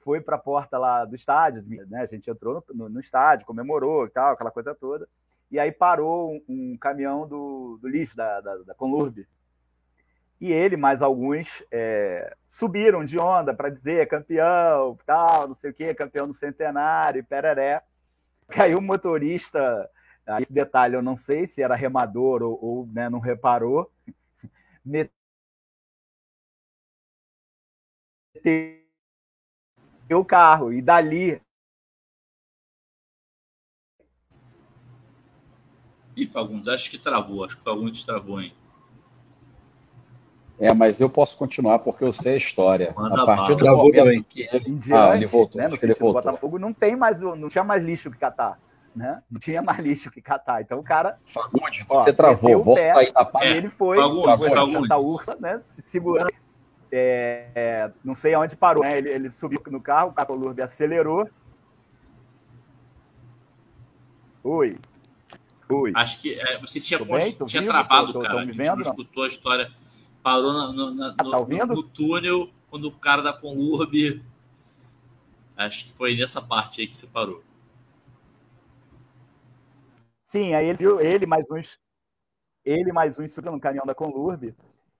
foi 0.04 0.22
para 0.22 0.36
a 0.36 0.40
porta 0.40 0.78
lá 0.78 1.06
do 1.06 1.16
estádio, 1.16 1.64
né? 1.88 2.02
A 2.02 2.06
gente 2.06 2.30
entrou 2.30 2.54
no, 2.56 2.76
no, 2.76 2.90
no, 2.90 3.00
estádio, 3.00 3.46
comemorou 3.46 4.06
e 4.06 4.10
tal, 4.10 4.34
aquela 4.34 4.52
coisa 4.52 4.76
toda. 4.76 5.08
E 5.50 5.60
aí 5.60 5.72
parou 5.72 6.34
um, 6.34 6.44
um 6.48 6.78
caminhão 6.78 7.28
do, 7.28 7.80
do 7.82 7.88
lixo 7.88 8.16
da, 8.16 8.42
da, 8.42 8.58
da 8.58 8.74
Conlurb. 8.74 9.26
E 10.40 10.52
ele, 10.52 10.78
mais 10.78 11.02
alguns, 11.02 11.64
é, 11.72 12.36
subiram 12.46 13.04
de 13.04 13.18
onda 13.18 13.54
para 13.54 13.70
dizer 13.70 14.08
campeão, 14.08 14.98
tal, 15.06 15.48
não 15.48 15.56
sei 15.56 15.72
o 15.72 15.74
quê, 15.74 15.96
campeão 15.96 16.28
do 16.28 16.34
centenário, 16.34 17.26
pereré. 17.26 17.82
Caiu 18.50 18.78
o 18.78 18.82
motorista, 18.82 19.90
esse 20.42 20.52
detalhe 20.52 20.96
eu 20.96 21.02
não 21.02 21.16
sei 21.16 21.48
se 21.48 21.62
era 21.62 21.76
remador 21.76 22.44
ou, 22.44 22.60
ou 22.62 22.88
né, 22.88 23.10
não 23.10 23.20
reparou, 23.20 23.90
meteu 24.84 25.12
o 30.12 30.26
carro 30.26 30.74
e 30.74 30.82
dali 30.82 31.42
Ih, 36.16 36.26
Fagundes, 36.26 36.68
acho 36.68 36.90
que 36.90 36.98
travou, 36.98 37.46
acho 37.46 37.56
que 37.56 37.62
o 37.62 37.64
Fagundes 37.64 38.04
travou, 38.04 38.42
hein? 38.42 38.52
É, 40.60 40.74
mas 40.74 41.00
eu 41.00 41.08
posso 41.08 41.38
continuar 41.38 41.80
porque 41.80 42.04
eu 42.04 42.12
sei 42.12 42.34
a 42.34 42.38
história. 42.38 42.92
Manda 42.98 43.22
a 43.22 43.26
partir 43.26 43.54
do 43.54 43.58
Travou 43.60 43.84
momento 43.86 43.96
também. 43.96 44.24
que 44.24 44.50
ele... 44.52 44.70
em 44.70 44.78
diante, 44.78 44.94
Ah, 44.94 45.16
ele 45.16 45.28
voltou, 45.28 45.62
né, 45.62 45.68
no 45.68 45.74
acho 45.74 45.80
que 45.80 45.86
ele 45.86 45.94
voltou. 45.94 46.24
Botafogo 46.24 46.58
não 46.58 46.74
tem 46.74 46.96
mais 46.96 47.22
não 47.22 47.48
tinha 47.48 47.64
mais 47.64 47.84
lixo 47.84 48.10
que 48.10 48.18
catar, 48.18 48.60
né? 48.98 49.22
Não 49.30 49.40
tinha 49.40 49.62
mais 49.62 49.80
lixo 49.80 50.10
que 50.12 50.22
catar. 50.22 50.62
Então 50.62 50.80
o 50.80 50.84
cara, 50.84 51.20
Fagundes, 51.26 51.86
Ó, 51.88 52.04
você 52.04 52.12
travou, 52.12 52.50
meteu 52.50 52.60
o 52.60 52.64
volta 52.64 52.82
pé. 52.82 52.92
aí 52.98 53.12
na 53.14 53.24
parte. 53.26 53.48
Ele 53.56 53.70
foi, 53.70 53.98
Fagundes, 53.98 54.36
foi 54.38 54.50
Fagundes. 54.50 54.82
Santa 54.82 54.98
Ursa, 54.98 55.38
né? 55.40 55.62
Se 55.70 55.82
segurando. 55.84 56.32
É, 56.92 57.48
é, 57.54 57.92
não 58.04 58.16
sei 58.16 58.34
aonde 58.34 58.56
parou, 58.56 58.82
né? 58.84 58.98
Ele, 58.98 59.10
ele 59.10 59.32
subiu 59.32 59.62
no 59.68 59.80
carro, 59.82 60.10
o 60.10 60.14
carro 60.14 60.36
Lourdes 60.36 60.64
acelerou. 60.66 61.30
Oi. 64.44 64.78
Oi. 65.70 65.92
Acho 65.96 66.20
que 66.22 66.34
é, 66.40 66.58
você 66.60 66.80
tinha, 66.80 66.98
tinha 67.46 67.62
vivo? 67.62 67.74
travado, 67.74 68.14
Tô- 68.14 68.20
tô- 68.20 68.20
cara. 68.22 68.34
tô 68.36 68.40
a 68.40 68.46
me 68.46 68.54
gente 68.54 68.58
não 68.66 68.76
vendo, 68.76 68.84
não? 68.86 68.92
escutou 68.92 69.24
a 69.24 69.28
história. 69.28 69.72
Parou 70.24 70.54
na- 70.54 70.72
no, 70.72 70.94
na- 70.96 71.16
Ah, 71.18 71.24
no- 71.24 71.32
tá 71.32 71.38
ouvindo? 71.38 71.68
no 71.68 71.84
túnel, 71.84 72.50
quando 72.70 72.86
o 72.86 72.92
cara 72.92 73.22
da 73.22 73.34
Conlurb. 73.34 74.22
Acho 75.58 75.86
que 75.86 75.92
foi 75.94 76.16
nessa 76.16 76.42
parte 76.42 76.80
aí 76.82 76.88
que 76.88 76.96
você 76.96 77.08
parou. 77.08 77.44
Sim, 80.28 80.54
aí 80.54 80.68
ele, 80.68 80.84
ele 81.02 81.26
mais 81.26 81.50
uns. 81.50 81.80
Ele 82.66 82.92
mais 82.92 83.18
uns 83.18 83.34
subiram 83.34 83.56
no 83.56 83.62
caminhão 83.62 83.86
da 83.86 83.96
Conlurb 83.96 84.54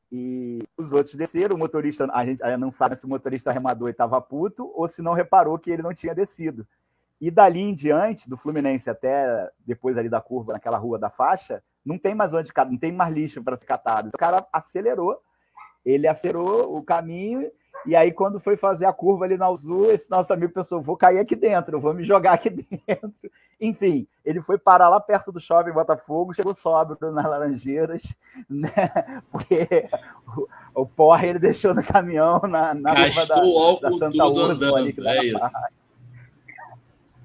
e 0.10 0.60
os 0.78 0.94
outros 0.94 1.16
desceram. 1.16 1.58
O 1.58 1.60
motorista, 1.60 2.08
a 2.14 2.26
gente 2.26 2.42
não 2.58 2.72
sabe 2.72 2.96
se 2.96 3.06
o 3.06 3.10
motorista 3.10 3.52
remador 3.52 3.90
estava 3.90 4.22
puto 4.22 4.72
ou 4.74 4.88
se 4.88 5.02
não 5.02 5.12
reparou 5.12 5.60
que 5.60 5.70
ele 5.70 5.82
não 5.84 5.94
tinha 5.94 6.16
descido. 6.16 6.66
E 7.20 7.30
dali 7.30 7.60
em 7.60 7.76
diante, 7.76 8.30
do 8.30 8.38
Fluminense 8.38 8.90
até 8.90 9.52
depois 9.66 9.98
ali 9.98 10.08
da 10.08 10.22
curva, 10.22 10.54
naquela 10.54 10.78
rua 10.78 10.98
da 10.98 11.10
faixa, 11.10 11.62
não 11.84 12.00
tem 12.00 12.16
mais 12.16 12.34
onde 12.34 12.54
não 12.56 12.78
tem 12.78 12.94
mais 12.94 13.14
lixo 13.14 13.44
para 13.44 13.58
ser 13.58 13.66
catado. 13.66 14.08
Então, 14.08 14.18
o 14.18 14.20
cara 14.20 14.48
acelerou, 14.54 15.22
ele 15.84 16.08
acelerou 16.08 16.74
o 16.74 16.82
caminho 16.82 17.52
e 17.88 17.96
aí, 17.96 18.12
quando 18.12 18.38
foi 18.38 18.58
fazer 18.58 18.86
a 18.86 18.92
curva 18.92 19.24
ali 19.24 19.38
na 19.38 19.48
Azul, 19.48 19.90
esse 19.92 20.10
nosso 20.10 20.34
amigo 20.34 20.52
pensou: 20.52 20.82
vou 20.82 20.98
cair 20.98 21.20
aqui 21.20 21.38
dentro, 21.38 21.80
vou 21.80 21.94
me 21.94 22.04
jogar 22.04 22.34
aqui 22.34 22.50
dentro. 22.86 23.14
Enfim, 23.60 24.06
ele 24.26 24.42
foi 24.42 24.58
parar 24.58 24.90
lá 24.90 25.00
perto 25.00 25.32
do 25.32 25.40
shopping 25.40 25.72
Botafogo, 25.72 26.34
chegou 26.34 26.54
sóbrio 26.54 26.98
nas 27.12 27.26
Laranjeiras, 27.26 28.14
né? 28.50 28.70
Porque 29.32 29.88
o, 30.36 30.82
o 30.82 30.86
porra 30.86 31.26
ele 31.26 31.40
deixou 31.40 31.74
no 31.74 31.82
caminhão 31.82 32.42
na, 32.42 32.74
na 32.74 32.94
Gastou 32.94 33.28
da, 33.28 33.46
o 33.46 33.58
álcool 33.58 33.82
da 33.82 33.98
Santa 33.98 34.26
Úrsula 34.26 34.78
ali, 34.80 34.92
que 34.92 35.08
É 35.08 35.26
isso. 35.26 35.40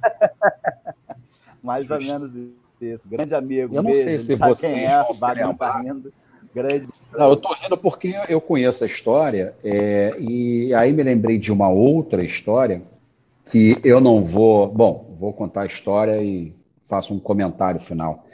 Mais 1.61 1.91
ou 1.91 2.01
menos 2.01 2.33
isso. 2.81 3.03
Grande 3.07 3.35
amigo. 3.35 3.75
Eu 3.75 3.83
não 3.83 3.91
beijo, 3.91 4.05
sei 4.05 4.15
ele 4.15 4.23
se 4.23 4.37
sabe 4.37 4.55
vocês 4.55 4.73
quem 4.73 4.85
é, 4.85 4.97
vão 4.97 5.11
o 5.11 5.15
se 5.15 5.21
Bagão 5.21 5.55
tá 5.55 5.81
rindo. 5.81 6.13
Grande. 6.55 6.89
Não, 7.13 7.31
eu 7.31 7.37
tô 7.37 7.53
rindo 7.55 7.77
porque 7.79 8.15
eu 8.29 8.41
conheço 8.41 8.85
a 8.85 8.87
história, 8.87 9.55
é, 9.65 10.15
e 10.19 10.75
aí 10.75 10.93
me 10.93 11.03
lembrei 11.03 11.39
de 11.39 11.51
uma 11.51 11.69
outra 11.69 12.23
história 12.23 12.83
que 13.51 13.77
eu 13.83 14.01
não 14.01 14.23
vou. 14.23 14.69
Bom, 14.69 15.17
vou 15.19 15.33
contar 15.33 15.63
a 15.63 15.67
história 15.67 16.23
e 16.23 16.55
faço 16.87 17.15
um 17.15 17.19
comentário 17.19 17.81
final. 17.81 18.27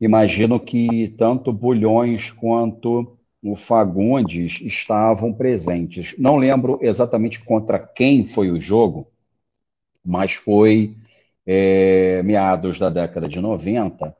Imagino 0.00 0.58
que 0.58 1.14
tanto 1.16 1.52
Bulhões 1.52 2.30
quanto 2.30 3.16
o 3.42 3.54
Fagundes 3.54 4.60
estavam 4.60 5.32
presentes. 5.32 6.14
Não 6.18 6.36
lembro 6.36 6.78
exatamente 6.82 7.44
contra 7.44 7.78
quem 7.78 8.24
foi 8.24 8.50
o 8.50 8.60
jogo, 8.60 9.06
mas 10.04 10.32
foi 10.32 10.96
é, 11.46 12.22
meados 12.22 12.78
da 12.78 12.90
década 12.90 13.28
de 13.28 13.40
90. 13.40 14.16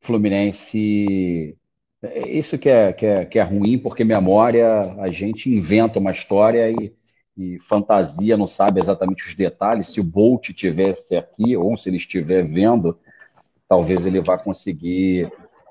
Fluminense 0.00 1.56
Isso 2.26 2.58
que 2.58 2.68
é, 2.68 2.92
que 2.92 3.06
é, 3.06 3.24
que 3.24 3.38
é 3.38 3.42
ruim, 3.42 3.78
porque 3.78 4.04
memória, 4.04 4.94
a 4.98 5.08
gente 5.08 5.50
inventa 5.50 5.98
uma 5.98 6.10
história 6.10 6.70
e, 6.70 6.92
e 7.36 7.58
fantasia, 7.60 8.36
não 8.36 8.46
sabe 8.46 8.80
exatamente 8.80 9.26
os 9.26 9.34
detalhes. 9.34 9.88
Se 9.88 10.00
o 10.00 10.04
Bolt 10.04 10.50
tivesse 10.50 11.16
aqui, 11.16 11.56
ou 11.56 11.76
se 11.76 11.88
ele 11.88 11.96
estiver 11.96 12.44
vendo, 12.44 12.98
talvez 13.68 14.06
ele 14.06 14.20
vá 14.20 14.38
conseguir 14.38 15.30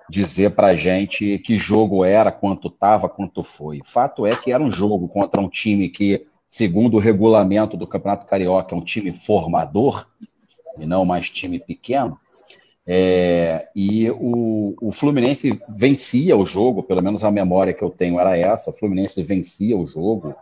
dizer 0.10 0.52
para 0.52 0.68
a 0.68 0.76
gente 0.76 1.40
que 1.40 1.58
jogo 1.58 2.06
era, 2.06 2.32
quanto 2.32 2.68
estava, 2.68 3.10
quanto 3.10 3.44
foi. 3.44 3.82
Fato 3.84 4.26
é 4.26 4.36
que 4.36 4.52
era 4.52 4.62
um 4.62 4.72
jogo 4.72 5.08
contra 5.08 5.42
um 5.42 5.50
time 5.50 5.90
que, 5.90 6.28
segundo 6.48 6.96
o 6.96 7.00
regulamento 7.00 7.76
do 7.76 7.88
Campeonato 7.88 8.26
Carioca, 8.26 8.76
é 8.76 8.78
um 8.78 8.84
time 8.84 9.12
formador, 9.12 10.08
e 10.78 10.86
não 10.86 11.06
mais 11.06 11.30
time 11.30 11.60
pequeno. 11.60 12.20
É, 12.88 13.68
e 13.76 14.10
o, 14.12 14.76
o 14.80 14.92
Fluminense 14.92 15.60
vencia 15.68 16.38
o 16.38 16.46
jogo, 16.46 16.84
pelo 16.84 17.02
menos 17.02 17.24
a 17.24 17.32
memória 17.32 17.74
que 17.74 17.84
eu 17.84 17.90
tenho 17.90 18.20
era 18.20 18.38
essa: 18.38 18.70
o 18.70 18.74
Fluminense 18.74 19.24
vencia 19.24 19.76
o 19.76 19.86
jogo, 19.86 20.36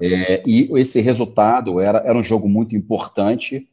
é, 0.00 0.42
e 0.46 0.68
esse 0.78 1.00
resultado 1.00 1.80
era, 1.80 1.98
era 1.98 2.18
um 2.18 2.22
jogo 2.22 2.48
muito 2.48 2.74
importante 2.76 3.68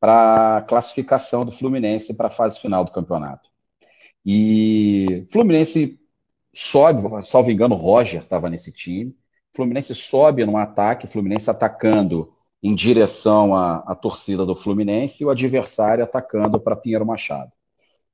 para 0.00 0.58
a 0.58 0.62
classificação 0.62 1.44
do 1.44 1.52
Fluminense 1.52 2.14
para 2.14 2.26
a 2.26 2.30
fase 2.30 2.58
final 2.60 2.84
do 2.84 2.90
campeonato. 2.90 3.48
E 4.26 5.24
Fluminense 5.30 6.00
sobe, 6.52 7.02
salvo 7.24 7.50
engano, 7.50 7.74
o 7.74 7.78
Roger 7.78 8.22
estava 8.22 8.50
nesse 8.50 8.72
time. 8.72 9.16
Fluminense 9.54 9.94
sobe 9.94 10.44
no 10.44 10.56
ataque, 10.56 11.06
Fluminense 11.06 11.50
atacando 11.50 12.32
em 12.62 12.74
direção 12.74 13.54
à, 13.54 13.78
à 13.86 13.94
torcida 13.94 14.46
do 14.46 14.54
Fluminense 14.54 15.22
e 15.22 15.26
o 15.26 15.30
adversário 15.30 16.04
atacando 16.04 16.60
para 16.60 16.76
Pinheiro 16.76 17.04
Machado. 17.04 17.50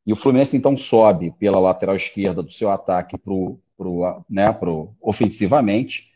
E 0.07 0.13
o 0.13 0.17
Fluminense 0.17 0.57
então 0.57 0.77
sobe 0.77 1.33
pela 1.39 1.61
lateral 1.61 1.95
esquerda 1.95 2.43
do 2.43 2.51
seu 2.51 2.71
ataque 2.71 3.19
pro, 3.19 3.61
pro, 3.77 4.25
né, 4.29 4.51
pro, 4.53 4.95
ofensivamente. 5.03 6.11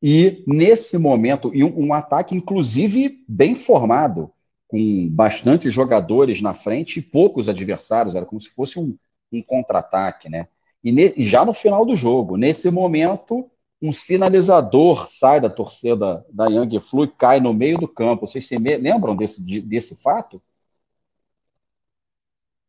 E 0.00 0.44
nesse 0.46 0.96
momento, 0.96 1.50
e 1.52 1.64
um, 1.64 1.88
um 1.88 1.94
ataque 1.94 2.36
inclusive 2.36 3.24
bem 3.28 3.54
formado, 3.54 4.30
com 4.68 5.08
bastante 5.10 5.70
jogadores 5.70 6.40
na 6.40 6.54
frente 6.54 6.98
e 6.98 7.02
poucos 7.02 7.48
adversários, 7.48 8.14
era 8.14 8.24
como 8.24 8.40
se 8.40 8.48
fosse 8.50 8.78
um, 8.78 8.96
um 9.32 9.42
contra-ataque, 9.42 10.28
né? 10.28 10.48
E, 10.82 10.90
e 11.16 11.24
já 11.26 11.44
no 11.44 11.52
final 11.52 11.84
do 11.84 11.94
jogo, 11.94 12.36
nesse 12.36 12.70
momento, 12.70 13.50
um 13.82 13.92
sinalizador 13.92 15.10
sai 15.10 15.40
da 15.40 15.50
torcida 15.50 16.24
da 16.30 16.46
Young 16.46 16.78
Flu 16.78 17.02
e 17.02 17.08
cai 17.08 17.40
no 17.40 17.52
meio 17.52 17.78
do 17.78 17.88
campo. 17.88 18.28
Vocês 18.28 18.46
se 18.46 18.56
lembram 18.56 19.16
desse, 19.16 19.42
desse 19.42 19.96
fato? 19.96 20.40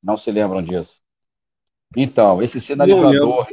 Não 0.02 0.18
se 0.18 0.32
lembram 0.32 0.64
disso? 0.64 1.02
Então, 1.96 2.42
esse 2.42 2.60
sinalizador. 2.60 3.48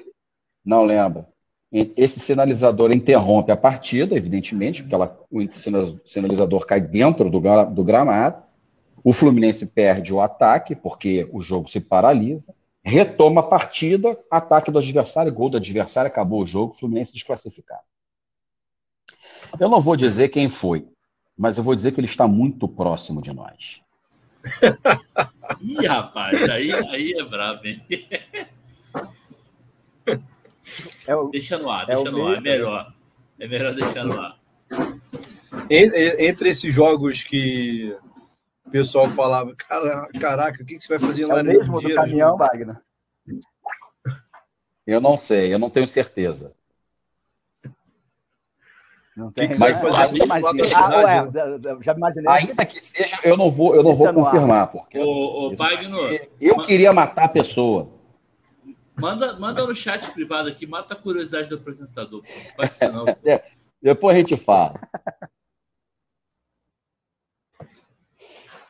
Não, 0.64 0.84
lembra. 0.84 1.28
Esse 1.70 2.18
sinalizador 2.18 2.90
interrompe 2.90 3.52
a 3.52 3.56
partida, 3.56 4.16
evidentemente, 4.16 4.82
porque 4.82 4.94
ela, 4.94 5.20
o 5.30 5.40
sinalizador 6.04 6.66
cai 6.66 6.80
dentro 6.80 7.30
do, 7.30 7.40
do 7.66 7.84
gramado. 7.84 8.42
O 9.04 9.12
Fluminense 9.12 9.66
perde 9.66 10.12
o 10.12 10.20
ataque, 10.20 10.74
porque 10.74 11.28
o 11.30 11.42
jogo 11.42 11.70
se 11.70 11.78
paralisa. 11.78 12.54
Retoma 12.82 13.40
a 13.40 13.44
partida, 13.44 14.18
ataque 14.30 14.70
do 14.70 14.78
adversário, 14.78 15.32
gol 15.32 15.50
do 15.50 15.56
adversário, 15.58 16.10
acabou 16.10 16.42
o 16.42 16.46
jogo, 16.46 16.72
Fluminense 16.72 17.12
desclassificado. 17.12 17.82
Eu 19.58 19.68
não 19.68 19.80
vou 19.80 19.96
dizer 19.96 20.28
quem 20.28 20.48
foi, 20.48 20.88
mas 21.36 21.58
eu 21.58 21.64
vou 21.64 21.74
dizer 21.74 21.92
que 21.92 22.00
ele 22.00 22.06
está 22.06 22.26
muito 22.26 22.66
próximo 22.66 23.20
de 23.20 23.32
nós. 23.32 23.80
Ih, 25.60 25.86
rapaz, 25.86 26.48
aí, 26.48 26.72
aí 26.72 27.12
é 27.12 27.24
brabo, 27.24 27.66
hein? 27.66 27.82
É 31.06 31.14
o, 31.14 31.28
deixa 31.28 31.58
no 31.58 31.70
ar, 31.70 31.84
é 31.84 31.94
deixa 31.94 32.08
o 32.08 32.12
no 32.12 32.26
ar, 32.26 32.36
é 32.36 32.40
meio- 32.40 32.42
melhor. 32.58 32.92
É 33.38 33.48
melhor 33.48 33.74
deixar 33.74 34.04
no 34.04 34.18
ar. 34.20 34.38
En- 35.68 35.90
en- 35.94 36.28
Entre 36.28 36.48
esses 36.48 36.72
jogos 36.72 37.24
que 37.24 37.96
o 38.70 38.72
pessoal 38.72 39.10
falava, 39.10 39.52
cara, 39.56 40.08
caraca, 40.20 40.62
o 40.62 40.64
que, 40.64 40.78
você 40.78 40.96
vai 40.96 41.00
fazer 41.00 41.26
lá 41.26 41.38
É 41.38 41.42
o 41.42 41.44
mesmo 41.44 41.80
do 41.80 41.92
caminhão, 41.92 42.36
Wagner? 42.36 42.76
Eu 44.86 45.00
não 45.00 45.18
sei, 45.18 45.52
eu 45.52 45.58
não 45.58 45.68
tenho 45.68 45.88
certeza. 45.88 46.54
Não 49.16 49.32
tem, 49.32 49.48
que 49.48 49.54
você 49.54 49.58
vai 49.58 49.74
fazer 49.74 50.74
Ah, 50.74 51.02
ué, 51.02 51.30
já 51.82 51.94
imaginei. 51.94 52.32
Ainda 52.32 52.64
que 52.64 52.80
seja, 52.80 53.18
eu 53.24 53.36
não 53.36 53.50
vou, 53.50 53.74
eu 53.74 53.82
não 53.82 53.92
vou 53.92 54.06
ar. 54.06 54.14
confirmar, 54.14 54.68
porque 54.68 54.98
Ô, 55.00 55.48
ô 55.48 55.56
Wagner, 55.56 56.30
eu 56.40 56.62
queria 56.62 56.92
matar 56.92 57.24
a 57.24 57.28
pessoa. 57.28 57.90
manda, 58.96 59.32
manda 59.38 59.66
no 59.66 59.74
chat 59.74 60.08
privado 60.12 60.48
aqui, 60.48 60.64
mata 60.64 60.94
a 60.94 60.96
curiosidade 60.96 61.48
do 61.48 61.56
apresentador. 61.56 62.22
pô. 62.22 62.86
Não 62.86 63.04
não. 63.04 63.16
Depois 63.82 64.14
a 64.14 64.18
gente 64.20 64.36
fala. 64.36 64.80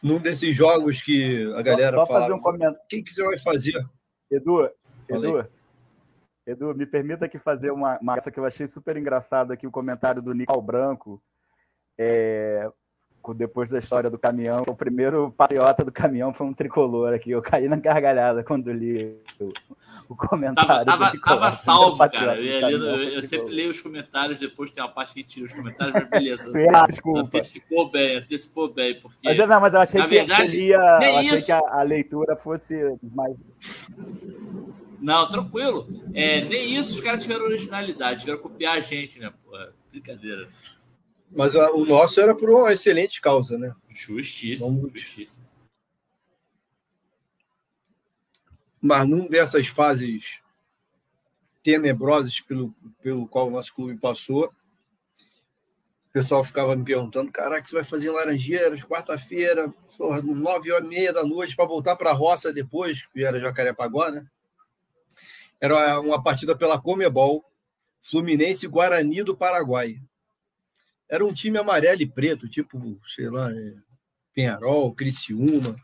Num 0.02 0.18
desses 0.18 0.54
jogos 0.56 1.02
que 1.02 1.52
a 1.54 1.62
galera 1.62 1.92
só, 1.92 2.00
só 2.00 2.06
falava, 2.06 2.24
fazer 2.24 2.34
um 2.34 2.40
comentário. 2.40 2.78
o 2.78 2.88
que, 2.88 3.04
você 3.06 3.22
vai 3.22 3.38
fazer? 3.38 3.86
Edu. 4.30 4.70
Edu, 5.08 5.48
Edu, 6.46 6.74
me 6.74 6.86
permita 6.86 7.26
aqui 7.26 7.38
fazer 7.38 7.70
uma, 7.70 7.98
essa 8.16 8.30
que 8.30 8.40
eu 8.40 8.44
achei 8.44 8.66
super 8.66 8.96
engraçada 8.96 9.54
aqui, 9.54 9.66
o 9.66 9.70
comentário 9.70 10.22
do 10.22 10.32
Nicolau 10.32 10.62
Branco, 10.62 11.22
é, 11.98 12.70
depois 13.34 13.70
da 13.70 13.78
história 13.78 14.08
do 14.10 14.18
caminhão. 14.18 14.64
O 14.66 14.74
primeiro 14.74 15.30
patriota 15.36 15.84
do 15.84 15.92
caminhão 15.92 16.32
foi 16.32 16.46
um 16.46 16.54
tricolor 16.54 17.12
aqui. 17.12 17.30
Eu 17.30 17.42
caí 17.42 17.68
na 17.68 17.76
gargalhada 17.76 18.42
quando 18.42 18.72
li 18.72 19.16
o, 19.38 19.52
o 20.08 20.16
comentário. 20.16 20.84
Tava, 20.84 20.84
tava, 20.84 21.20
tava 21.20 21.52
salvo, 21.52 21.98
cara. 22.08 22.40
Eu, 22.40 22.60
caminhão 22.60 22.86
eu 22.96 22.98
tricolor. 22.98 23.22
sempre 23.22 23.52
leio 23.54 23.70
os 23.70 23.80
comentários, 23.80 24.38
depois 24.38 24.70
tem 24.70 24.82
uma 24.82 24.90
parte 24.90 25.14
que 25.14 25.22
tira 25.22 25.46
os 25.46 25.52
comentários, 25.52 25.94
mas 25.94 26.08
beleza. 26.10 26.50
Ah, 26.74 26.86
desculpa. 26.86 27.20
Antecipou 27.20 27.90
bem, 27.90 28.16
antecipou 28.16 28.72
bem, 28.72 29.00
porque. 29.00 29.18
Mas, 29.28 29.38
eu- 29.38 29.46
não, 29.46 29.60
mas 29.60 29.74
eu 29.74 29.80
achei 29.80 30.00
Na 30.00 30.08
que, 30.08 30.14
verdade, 30.14 30.50
que, 30.50 30.56
ele 30.56 30.66
ia, 30.68 30.98
nem 30.98 31.12
eu 31.12 31.18
achei 31.32 31.42
que 31.42 31.52
a, 31.52 31.58
a 31.58 31.82
leitura 31.82 32.36
fosse 32.36 32.74
mais. 33.14 33.36
Não, 35.00 35.28
tranquilo. 35.28 35.88
É, 36.12 36.44
nem 36.44 36.74
isso 36.76 36.92
os 36.92 37.00
caras 37.00 37.22
tiveram 37.22 37.44
originalidade, 37.46 38.20
tiveram 38.20 38.38
copiar 38.38 38.76
a 38.76 38.80
gente, 38.80 39.18
né? 39.18 39.32
Pô, 39.44 39.56
brincadeira. 39.90 40.48
Mas 41.30 41.54
a- 41.54 41.70
o 41.72 41.84
nosso 41.84 42.20
era 42.20 42.34
por 42.34 42.50
uma 42.50 42.72
excelente 42.72 43.20
causa, 43.20 43.56
né? 43.58 43.72
Justíssimo, 43.88 44.80
Vamos- 44.80 44.92
justíssimo. 44.92 45.46
Mas 48.80 49.08
num 49.08 49.28
dessas 49.28 49.66
fases 49.68 50.40
tenebrosas 51.62 52.40
pelo, 52.40 52.74
pelo 53.02 53.28
qual 53.28 53.48
o 53.48 53.50
nosso 53.50 53.74
clube 53.74 53.98
passou, 54.00 54.46
o 54.46 56.12
pessoal 56.12 56.42
ficava 56.42 56.74
me 56.74 56.84
perguntando: 56.84 57.30
caraca, 57.30 57.64
você 57.64 57.74
vai 57.74 57.84
fazer 57.84 58.08
em 58.08 58.12
Laranjeiras, 58.14 58.82
quarta-feira, 58.82 59.72
nove 60.24 60.72
horas 60.72 60.86
e 60.86 60.88
meia 60.88 61.12
da 61.12 61.22
noite, 61.24 61.54
para 61.54 61.66
voltar 61.66 61.94
para 61.94 62.10
a 62.10 62.14
roça 62.14 62.52
depois, 62.52 63.06
que 63.06 63.22
era 63.22 63.38
Jacarepaguá, 63.38 64.10
né? 64.10 64.26
Era 65.60 66.00
uma 66.00 66.22
partida 66.22 66.56
pela 66.56 66.80
Comebol, 66.80 67.44
Fluminense 68.00 68.66
Guarani 68.66 69.22
do 69.22 69.36
Paraguai. 69.36 70.00
Era 71.10 71.26
um 71.26 71.32
time 71.32 71.58
amarelo 71.58 72.00
e 72.00 72.06
preto, 72.06 72.48
tipo, 72.48 73.00
sei 73.04 73.28
lá, 73.28 73.50
é, 73.52 73.74
Penharol, 74.32 74.94
Criciúma. 74.94 75.74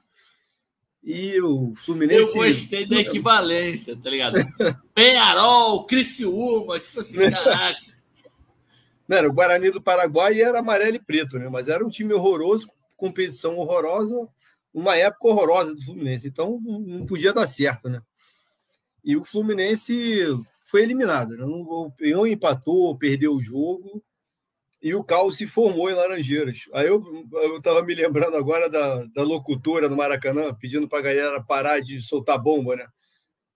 E 1.03 1.41
o 1.41 1.75
Fluminense. 1.75 2.37
Eu 2.37 2.45
gostei 2.45 2.87
da 2.87 3.01
equivalência, 3.01 3.97
tá 3.97 4.09
ligado? 4.09 4.35
Penharol, 4.95 5.85
Criciúma, 5.85 6.79
tipo 6.79 7.01
assim, 7.01 7.19
caraca. 7.29 7.81
Não, 9.09 9.17
era 9.17 9.29
o 9.29 9.33
Guarani 9.33 9.71
do 9.71 9.81
Paraguai 9.81 10.35
e 10.35 10.43
era 10.43 10.61
amarelo 10.61 10.97
e 10.97 11.01
preto, 11.01 11.39
né? 11.39 11.49
Mas 11.49 11.69
era 11.69 11.85
um 11.85 11.89
time 11.89 12.13
horroroso, 12.13 12.69
competição 12.97 13.57
horrorosa, 13.57 14.29
uma 14.73 14.97
época 14.97 15.29
horrorosa 15.29 15.75
do 15.75 15.83
Fluminense. 15.83 16.29
Então 16.29 16.61
não 16.61 17.05
podia 17.07 17.33
dar 17.33 17.47
certo, 17.47 17.89
né? 17.89 18.01
E 19.05 19.17
o 19.17 19.25
Fluminense 19.25 20.25
foi 20.65 20.83
eliminado, 20.83 21.37
né? 21.37 21.45
Não- 21.45 22.27
empatou, 22.27 22.97
perdeu 22.97 23.35
o 23.35 23.41
jogo 23.41 24.03
e 24.87 24.95
o 24.95 25.03
caos 25.03 25.37
se 25.37 25.49
formou 25.49 25.91
em 25.91 25.95
Laranjeiras. 25.95 26.61
Aí 26.73 26.87
eu, 26.87 27.03
eu 27.33 27.61
tava 27.61 27.83
me 27.83 27.93
lembrando 27.93 28.37
agora 28.37 28.71
da, 28.71 29.05
da 29.07 29.25
locutora 29.25 29.89
no 29.89 29.97
Maracanã, 29.97 30.55
pedindo 30.55 30.89
para 30.89 31.01
a 31.01 31.03
galera 31.03 31.43
parar 31.43 31.81
de 31.81 32.01
soltar 32.01 32.41
bomba, 32.41 32.77
né? 32.77 32.87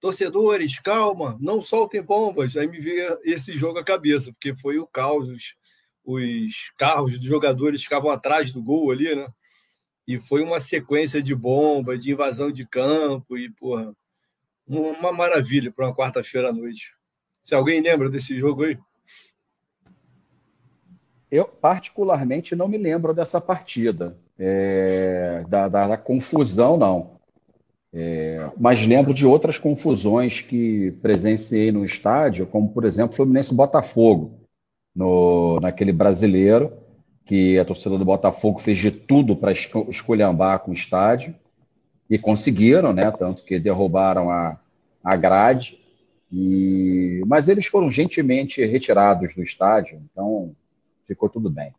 Torcedores, 0.01 0.81
calma, 0.81 1.39
não 1.41 1.63
soltem 1.63 2.03
bombas. 2.03 2.57
Aí 2.57 2.67
me 2.67 2.81
veio 2.81 3.17
esse 3.23 3.57
jogo 3.57 3.79
à 3.79 3.85
cabeça, 3.85 4.33
porque 4.33 4.57
foi 4.57 4.81
o 4.81 4.89
caos. 4.89 5.29
Os, 5.29 5.55
os 6.05 6.73
carros 6.77 7.17
dos 7.17 7.29
jogadores 7.29 7.85
ficavam 7.85 8.11
atrás 8.11 8.51
do 8.51 8.61
gol 8.61 8.91
ali, 8.91 9.15
né? 9.15 9.29
E 10.09 10.19
foi 10.19 10.43
uma 10.43 10.59
sequência 10.59 11.23
de 11.23 11.33
bomba, 11.33 11.97
de 11.97 12.11
invasão 12.11 12.51
de 12.51 12.67
campo, 12.67 13.39
e, 13.39 13.49
porra, 13.51 13.95
uma 14.67 15.13
maravilha 15.13 15.71
para 15.71 15.87
uma 15.87 15.95
quarta-feira 15.95 16.49
à 16.49 16.53
noite. 16.53 16.93
Se 17.41 17.55
alguém 17.55 17.81
lembra 17.81 18.11
desse 18.11 18.37
jogo 18.37 18.65
aí? 18.65 18.77
Eu, 21.31 21.45
particularmente, 21.45 22.57
não 22.57 22.67
me 22.67 22.77
lembro 22.77 23.15
dessa 23.15 23.41
partida, 23.41 24.17
é, 24.39 25.45
da, 25.49 25.69
da- 25.69 25.89
da 25.89 25.97
confusão, 25.97 26.77
não. 26.77 27.21
É, 27.93 28.49
mas 28.57 28.85
lembro 28.87 29.13
de 29.13 29.27
outras 29.27 29.59
confusões 29.59 30.41
que 30.41 30.93
presenciei 31.03 31.73
no 31.73 31.85
estádio, 31.85 32.47
como, 32.47 32.69
por 32.71 32.85
exemplo, 32.85 33.17
Fluminense 33.17 33.55
Botafogo, 33.55 34.39
no, 34.95 35.59
naquele 35.61 35.93
brasileiro, 35.93 36.73
que 37.25 37.59
a 37.59 37.65
torcida 37.65 37.97
do 37.97 38.05
Botafogo 38.05 38.59
fez 38.59 38.79
de 38.79 38.91
tudo 38.91 39.37
para 39.37 39.53
esculhambar 39.53 40.61
com 40.61 40.71
o 40.73 40.75
estádio, 40.75 41.35
e 42.09 42.19
conseguiram, 42.19 42.93
né? 42.93 43.09
Tanto 43.13 43.45
que 43.45 43.59
derrubaram 43.59 44.31
a, 44.31 44.59
a 45.03 45.17
grade, 45.17 45.79
e, 46.33 47.23
mas 47.27 47.49
eles 47.49 47.67
foram 47.67 47.89
gentilmente 47.91 48.65
retirados 48.65 49.35
do 49.35 49.43
estádio, 49.43 50.01
então 50.13 50.53
ficou 51.11 51.29
tudo 51.29 51.51
bem. 51.51 51.75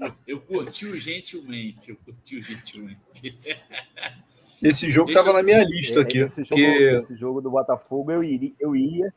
Eu, 0.00 0.12
eu 0.26 0.40
curti 0.40 0.86
o 0.86 0.96
gentilmente, 0.96 1.90
eu 1.90 1.96
curti 1.96 2.38
o 2.38 2.42
gentilmente. 2.42 3.38
Esse 4.60 4.90
jogo 4.90 5.10
estava 5.10 5.32
na 5.32 5.42
minha 5.42 5.62
lista 5.62 6.00
aqui. 6.00 6.18
Esse 6.18 6.42
jogo, 6.42 6.60
esse 6.60 7.16
jogo 7.16 7.40
do 7.40 7.50
Botafogo, 7.50 8.10
eu 8.10 8.24
iria, 8.24 8.52
eu 8.58 8.74
ia, 8.74 9.14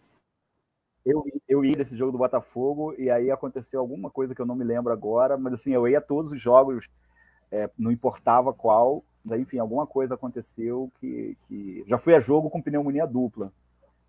eu, 1.03 1.25
eu 1.47 1.65
ia 1.65 1.75
nesse 1.75 1.97
jogo 1.97 2.11
do 2.11 2.17
Botafogo 2.17 2.93
e 2.97 3.09
aí 3.09 3.31
aconteceu 3.31 3.79
alguma 3.79 4.11
coisa 4.11 4.35
que 4.35 4.41
eu 4.41 4.45
não 4.45 4.55
me 4.55 4.63
lembro 4.63 4.93
agora, 4.93 5.35
mas 5.35 5.53
assim, 5.53 5.71
eu 5.71 5.87
ia 5.87 5.97
a 5.97 6.01
todos 6.01 6.31
os 6.31 6.41
jogos, 6.41 6.87
é, 7.51 7.69
não 7.77 7.91
importava 7.91 8.53
qual, 8.53 9.03
mas 9.23 9.39
enfim, 9.39 9.57
alguma 9.57 9.87
coisa 9.87 10.13
aconteceu 10.13 10.91
que, 10.99 11.35
que... 11.47 11.83
já 11.87 11.97
fui 11.97 12.13
a 12.13 12.19
jogo 12.19 12.49
com 12.49 12.61
pneumonia 12.61 13.07
dupla, 13.07 13.51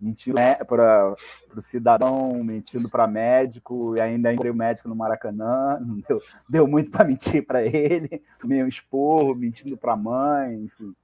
mentindo 0.00 0.36
para 0.66 1.14
o 1.56 1.62
cidadão, 1.62 2.42
mentindo 2.44 2.88
para 2.88 3.06
médico 3.06 3.96
e 3.96 4.00
ainda 4.00 4.32
encontrei 4.32 4.52
o 4.52 4.54
médico 4.54 4.88
no 4.88 4.94
Maracanã, 4.94 5.78
deu, 6.06 6.22
deu 6.48 6.66
muito 6.66 6.90
para 6.90 7.04
mentir 7.04 7.44
para 7.46 7.64
ele, 7.64 8.22
um 8.44 8.66
esporro, 8.68 9.34
mentindo 9.34 9.76
para 9.76 9.94
a 9.94 9.96
mãe, 9.96 10.54
enfim. 10.64 10.94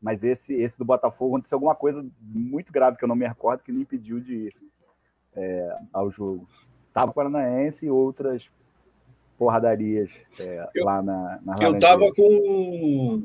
Mas 0.00 0.22
esse, 0.22 0.54
esse 0.54 0.78
do 0.78 0.84
Botafogo 0.84 1.34
aconteceu 1.36 1.56
alguma 1.56 1.74
coisa 1.74 2.06
muito 2.20 2.72
grave 2.72 2.96
que 2.96 3.04
eu 3.04 3.08
não 3.08 3.16
me 3.16 3.26
recordo 3.26 3.62
que 3.62 3.72
me 3.72 3.82
impediu 3.82 4.20
de 4.20 4.34
ir 4.34 4.54
é, 5.34 5.76
ao 5.92 6.10
jogo. 6.10 6.48
Tava 6.92 7.12
Paranaense 7.12 7.86
e 7.86 7.90
outras 7.90 8.50
porradarias 9.36 10.10
é, 10.38 10.68
Eu- 10.74 10.84
lá 10.84 11.02
na, 11.02 11.40
na 11.44 11.56
Eu 11.62 11.78
tava 11.78 12.12
com 12.14 13.22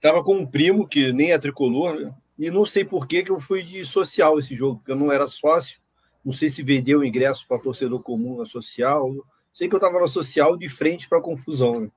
tava 0.00 0.22
com 0.24 0.34
um 0.34 0.46
primo 0.46 0.86
que 0.86 1.12
nem 1.12 1.30
é 1.30 1.38
tricolor, 1.38 2.00
né? 2.00 2.14
E 2.42 2.50
não 2.50 2.66
sei 2.66 2.84
por 2.84 3.06
que 3.06 3.22
que 3.22 3.30
eu 3.30 3.38
fui 3.38 3.62
de 3.62 3.84
social 3.84 4.36
esse 4.36 4.52
jogo, 4.52 4.78
porque 4.78 4.90
eu 4.90 4.96
não 4.96 5.12
era 5.12 5.28
sócio. 5.28 5.80
Não 6.24 6.32
sei 6.32 6.48
se 6.48 6.60
vendeu 6.60 6.98
o 6.98 7.04
ingresso 7.04 7.46
para 7.46 7.60
torcedor 7.62 8.02
comum 8.02 8.38
na 8.38 8.44
social. 8.44 9.14
Sei 9.54 9.68
que 9.68 9.76
eu 9.76 9.78
tava 9.78 10.00
na 10.00 10.08
social 10.08 10.56
de 10.56 10.68
frente 10.68 11.08
para 11.08 11.20
confusão, 11.20 11.70
né? 11.70 11.88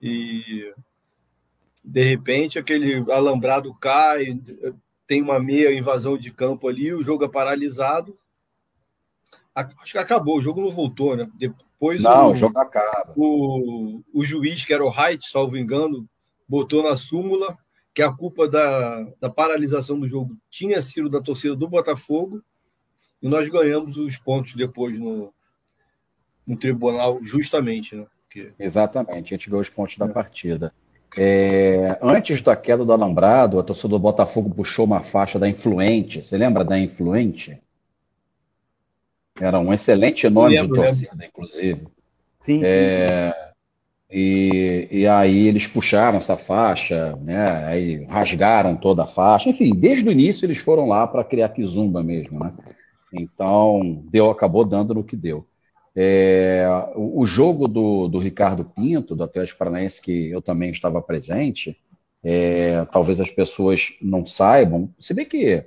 E 0.00 0.74
de 1.84 2.02
repente 2.02 2.58
aquele 2.58 3.08
alambrado 3.12 3.72
cai, 3.74 4.36
tem 5.06 5.22
uma 5.22 5.38
meia 5.38 5.72
invasão 5.72 6.18
de 6.18 6.32
campo 6.32 6.66
ali, 6.66 6.92
o 6.92 7.02
jogo 7.04 7.24
é 7.24 7.28
paralisado. 7.28 8.18
A- 9.54 9.68
Acho 9.80 9.92
que 9.92 9.98
acabou, 9.98 10.38
o 10.38 10.42
jogo 10.42 10.60
não 10.60 10.72
voltou, 10.72 11.16
né? 11.16 11.30
Depois 11.36 12.02
Não, 12.02 12.30
o- 12.30 12.32
o 12.32 12.34
jogo 12.34 12.58
acaba. 12.58 13.12
o, 13.16 14.02
o 14.12 14.24
juiz, 14.24 14.64
que 14.64 14.74
era 14.74 14.84
o 14.84 14.90
Height, 14.92 15.30
salvo 15.30 15.56
engano, 15.56 16.08
botou 16.48 16.82
na 16.82 16.96
súmula 16.96 17.56
que 17.94 18.02
a 18.02 18.10
culpa 18.10 18.48
da, 18.48 19.06
da 19.20 19.28
paralisação 19.28 19.98
do 19.98 20.06
jogo 20.06 20.36
tinha 20.50 20.80
sido 20.80 21.10
da 21.10 21.20
torcida 21.20 21.54
do 21.54 21.68
Botafogo 21.68 22.42
e 23.22 23.28
nós 23.28 23.48
ganhamos 23.48 23.96
os 23.96 24.16
pontos 24.16 24.54
depois 24.54 24.98
no, 24.98 25.32
no 26.46 26.56
tribunal, 26.56 27.22
justamente, 27.22 27.94
né? 27.94 28.06
Porque 28.24 28.52
Exatamente, 28.58 29.34
a 29.34 29.36
gente 29.36 29.50
ganhou 29.50 29.60
os 29.60 29.68
pontos 29.68 29.98
da 29.98 30.08
partida. 30.08 30.72
É, 31.16 31.98
antes 32.00 32.40
da 32.40 32.56
queda 32.56 32.84
do 32.84 32.92
Alambrado, 32.92 33.60
a 33.60 33.62
torcida 33.62 33.88
do 33.88 33.98
Botafogo 33.98 34.54
puxou 34.54 34.86
uma 34.86 35.02
faixa 35.02 35.38
da 35.38 35.46
Influente. 35.46 36.22
Você 36.22 36.38
lembra 36.38 36.64
da 36.64 36.78
Influente? 36.78 37.60
Era 39.38 39.58
um 39.58 39.72
excelente 39.72 40.28
nome 40.30 40.56
Lembro, 40.56 40.76
de 40.76 40.82
torcida, 40.82 41.26
inclusive. 41.26 41.86
Sim, 42.40 42.60
sim, 42.60 42.64
É, 42.64 43.51
E, 44.12 44.88
e 44.90 45.06
aí 45.06 45.48
eles 45.48 45.66
puxaram 45.66 46.18
essa 46.18 46.36
faixa, 46.36 47.16
né? 47.22 47.64
Aí 47.66 48.04
rasgaram 48.04 48.76
toda 48.76 49.04
a 49.04 49.06
faixa. 49.06 49.48
Enfim, 49.48 49.74
desde 49.74 50.06
o 50.06 50.12
início 50.12 50.44
eles 50.44 50.58
foram 50.58 50.86
lá 50.86 51.06
para 51.06 51.24
criar 51.24 51.48
Kizumba 51.48 52.02
mesmo, 52.02 52.38
né? 52.38 52.54
Então, 53.10 54.04
deu, 54.10 54.30
acabou 54.30 54.64
dando 54.64 54.92
no 54.92 55.02
que 55.02 55.16
deu. 55.16 55.46
É, 55.96 56.66
o, 56.94 57.24
jogo 57.24 57.66
do, 57.66 58.08
do 58.08 58.18
Ricardo 58.18 58.64
Pinto, 58.64 59.14
do 59.14 59.24
Atlético 59.24 59.58
Paranaense, 59.58 60.00
que 60.00 60.30
eu 60.30 60.42
também 60.42 60.70
estava 60.70 61.00
presente, 61.02 61.78
é, 62.22 62.84
talvez 62.86 63.20
as 63.20 63.30
pessoas 63.30 63.96
não 64.00 64.24
saibam, 64.24 64.90
se 64.98 65.12
bem 65.12 65.26
que, 65.26 65.64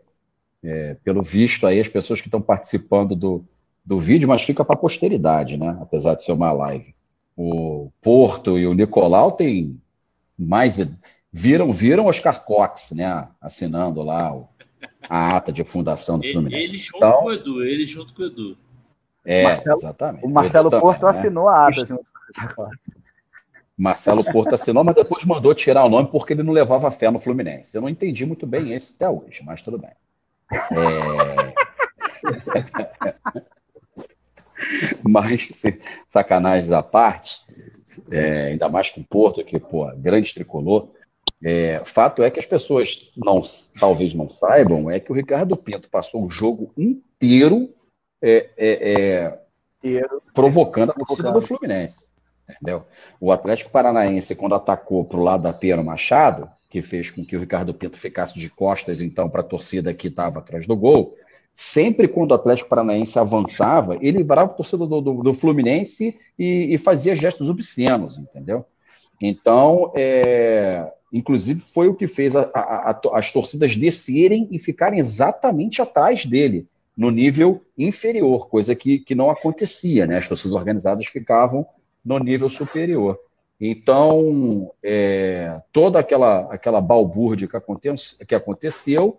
é, 0.63 0.95
pelo 1.03 1.21
visto 1.21 1.67
aí, 1.67 1.79
as 1.79 1.87
pessoas 1.87 2.21
que 2.21 2.27
estão 2.27 2.41
participando 2.41 3.15
do, 3.15 3.45
do 3.83 3.99
vídeo, 3.99 4.27
mas 4.27 4.41
fica 4.41 4.65
para 4.65 4.75
a 4.75 4.79
posteridade, 4.79 5.57
né? 5.57 5.77
Apesar 5.79 6.15
de 6.15 6.23
ser 6.23 6.31
uma 6.31 6.51
live. 6.51 6.95
O 7.35 7.91
Porto 8.01 8.57
e 8.57 8.65
o 8.65 8.73
Nicolau 8.73 9.31
têm 9.31 9.79
mais. 10.37 10.77
Viram, 11.31 11.73
viram 11.73 12.05
Oscar 12.05 12.43
Cox, 12.45 12.91
né? 12.91 13.27
Assinando 13.41 14.01
lá 14.01 14.33
o, 14.33 14.47
a 15.09 15.35
ata 15.35 15.51
de 15.51 15.63
fundação 15.63 16.17
do 16.17 16.25
Fluminense. 16.25 16.55
Ele, 16.55 16.63
ele 16.71 16.77
junto 16.77 16.97
então, 16.97 17.19
com 17.19 17.25
o 17.25 17.33
Edu, 17.33 17.63
ele 17.63 17.85
junto 17.85 18.13
com 18.13 18.21
o 18.21 18.25
Edu. 18.25 18.57
É, 19.25 19.43
Marcelo, 19.43 19.79
exatamente. 19.79 20.25
O 20.25 20.29
Marcelo 20.29 20.67
o 20.69 20.79
Porto 20.79 20.99
também, 20.99 21.13
né? 21.13 21.19
assinou 21.19 21.45
né? 21.45 21.51
a 21.51 21.67
ata 21.67 21.85
junto 21.85 22.05
com 22.55 22.63
o 22.63 22.69
Marcelo 23.77 24.23
Porto 24.23 24.55
assinou, 24.55 24.83
mas 24.85 24.95
depois 24.95 25.25
mandou 25.25 25.53
tirar 25.53 25.83
o 25.83 25.89
nome 25.89 26.07
porque 26.09 26.31
ele 26.31 26.43
não 26.43 26.53
levava 26.53 26.89
fé 26.89 27.11
no 27.11 27.19
Fluminense. 27.19 27.75
Eu 27.75 27.81
não 27.81 27.89
entendi 27.89 28.25
muito 28.25 28.47
bem 28.47 28.73
isso 28.73 28.93
até 28.95 29.09
hoje, 29.09 29.43
mas 29.43 29.61
tudo 29.61 29.77
bem. 29.77 29.91
É... 30.71 31.53
mas, 35.03 35.49
sacanagens 36.09 36.71
à 36.71 36.81
parte, 36.81 37.39
é, 38.11 38.47
ainda 38.47 38.69
mais 38.69 38.89
com 38.89 39.01
o 39.01 39.05
Porto, 39.05 39.43
que, 39.43 39.59
pô, 39.59 39.91
grande 39.95 40.33
tricolor, 40.33 40.89
é, 41.43 41.81
fato 41.85 42.23
é 42.23 42.31
que 42.31 42.39
as 42.39 42.45
pessoas 42.45 43.11
não, 43.15 43.41
talvez 43.79 44.13
não 44.13 44.29
saibam, 44.29 44.89
é 44.89 44.99
que 44.99 45.11
o 45.11 45.15
Ricardo 45.15 45.55
Pinto 45.55 45.89
passou 45.89 46.25
o 46.25 46.29
jogo 46.29 46.71
inteiro, 46.77 47.69
é, 48.21 48.49
é, 48.57 49.37
é 49.83 50.01
provocando 50.33 50.91
a 50.91 50.93
torcida 50.93 51.31
do 51.31 51.41
Fluminense. 51.41 52.07
Entendeu? 52.49 52.85
O 53.19 53.31
Atlético 53.31 53.71
Paranaense, 53.71 54.35
quando 54.35 54.55
atacou 54.55 55.03
para 55.03 55.17
o 55.17 55.23
lado 55.23 55.43
da 55.43 55.53
Pedro 55.53 55.83
Machado, 55.83 56.49
que 56.69 56.81
fez 56.81 57.09
com 57.09 57.25
que 57.25 57.35
o 57.35 57.39
Ricardo 57.39 57.73
Pinto 57.73 57.99
ficasse 57.99 58.37
de 58.37 58.49
costas, 58.49 59.01
então, 59.01 59.29
para 59.29 59.41
a 59.41 59.45
torcida 59.45 59.93
que 59.93 60.07
estava 60.07 60.39
atrás 60.39 60.67
do 60.67 60.75
gol, 60.75 61.17
sempre 61.55 62.07
quando 62.09 62.31
o 62.31 62.35
Atlético 62.35 62.69
Paranaense 62.69 63.17
avançava, 63.17 63.97
ele 64.01 64.23
varava 64.23 64.51
a 64.51 64.53
torcida 64.53 64.85
do, 64.85 64.99
do, 64.99 65.23
do 65.23 65.33
Fluminense 65.33 66.19
e, 66.37 66.73
e, 66.73 66.77
fazia 66.77 67.15
gestos 67.15 67.49
obscenos, 67.49 68.17
entendeu? 68.17 68.65
Então, 69.21 69.93
é, 69.95 70.91
inclusive, 71.13 71.61
foi 71.61 71.87
o 71.87 71.95
que 71.95 72.07
fez 72.07 72.35
a, 72.35 72.41
a, 72.53 72.91
a, 72.91 72.99
as 73.13 73.31
torcidas 73.31 73.73
descerem 73.73 74.49
e 74.51 74.59
ficarem 74.59 74.99
exatamente 74.99 75.81
atrás 75.81 76.25
dele, 76.25 76.67
no 76.95 77.09
nível 77.09 77.61
inferior, 77.77 78.49
coisa 78.49 78.75
que, 78.75 78.99
que 78.99 79.15
não 79.15 79.29
acontecia, 79.29 80.05
né? 80.05 80.17
As 80.17 80.27
torcidas 80.27 80.55
organizadas 80.55 81.07
ficavam 81.07 81.65
no 82.03 82.19
nível 82.19 82.49
superior. 82.49 83.17
Então, 83.59 84.71
é, 84.83 85.61
toda 85.71 85.99
aquela, 85.99 86.53
aquela 86.53 86.81
balbúrdia 86.81 87.47
que, 87.47 88.25
que 88.25 88.35
aconteceu 88.35 89.17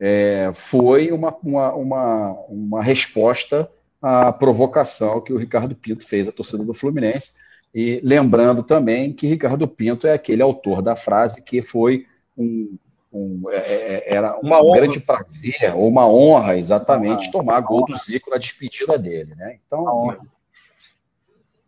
é, 0.00 0.50
foi 0.54 1.10
uma, 1.10 1.34
uma, 1.42 1.74
uma, 1.74 2.32
uma 2.48 2.82
resposta 2.82 3.70
à 4.00 4.32
provocação 4.32 5.20
que 5.20 5.32
o 5.32 5.36
Ricardo 5.36 5.74
Pinto 5.74 6.06
fez 6.06 6.28
à 6.28 6.32
torcida 6.32 6.64
do 6.64 6.74
Fluminense. 6.74 7.34
E 7.74 8.00
lembrando 8.02 8.62
também 8.62 9.12
que 9.12 9.26
Ricardo 9.26 9.66
Pinto 9.66 10.06
é 10.06 10.12
aquele 10.12 10.42
autor 10.42 10.80
da 10.80 10.96
frase 10.96 11.42
que 11.42 11.60
foi 11.60 12.06
um, 12.36 12.76
um 13.12 13.42
é, 13.50 13.56
é 13.56 14.14
era 14.14 14.38
uma 14.38 14.62
um 14.62 14.72
grande 14.72 15.00
prazer, 15.00 15.74
ou 15.74 15.88
uma 15.88 16.08
honra, 16.08 16.56
exatamente, 16.56 17.26
uma, 17.26 17.32
tomar 17.32 17.60
gol 17.60 17.84
do 17.84 17.96
Zico 17.96 18.30
na 18.30 18.38
despedida 18.38 18.98
dele. 18.98 19.34
Né? 19.34 19.58
Então, 19.66 20.16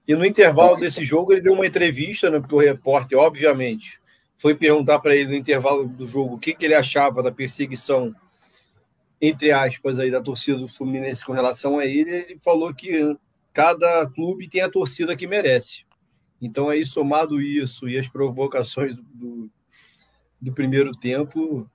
e 0.07 0.15
no 0.15 0.25
intervalo 0.25 0.77
desse 0.77 1.05
jogo 1.05 1.33
ele 1.33 1.43
deu 1.43 1.53
uma 1.53 1.67
entrevista, 1.67 2.31
né, 2.31 2.41
porque 2.41 2.55
o 2.55 2.59
repórter, 2.59 3.17
obviamente, 3.17 4.00
foi 4.41 4.55
perguntar 4.55 4.99
para 5.01 5.15
ele 5.15 5.29
no 5.29 5.35
intervalo 5.35 5.87
do 5.87 6.09
jogo 6.09 6.37
o 6.37 6.39
que, 6.39 6.55
que 6.55 6.65
ele 6.65 6.75
achava 6.75 7.23
da 7.23 7.31
perseguição, 7.31 8.15
entre 9.21 9.53
aspas, 9.53 9.99
aí, 9.99 10.11
da 10.11 10.23
torcida 10.23 10.57
do 10.57 10.67
Fluminense 10.67 11.23
com 11.23 11.35
relação 11.35 11.79
a 11.79 11.85
ele. 11.85 12.11
Ele 12.11 12.39
falou 12.39 12.73
que 12.73 13.15
cada 13.53 14.09
clube 14.09 14.49
tem 14.49 14.63
a 14.63 14.71
torcida 14.71 15.15
que 15.15 15.27
merece. 15.27 15.85
Então, 16.41 16.71
aí, 16.71 16.87
somado 16.87 17.39
isso 17.39 17.87
e 17.87 17.99
as 17.99 18.09
provocações 18.09 18.97
do, 18.97 19.51
do 20.41 20.53
primeiro 20.55 20.93
tempo, 20.93 21.69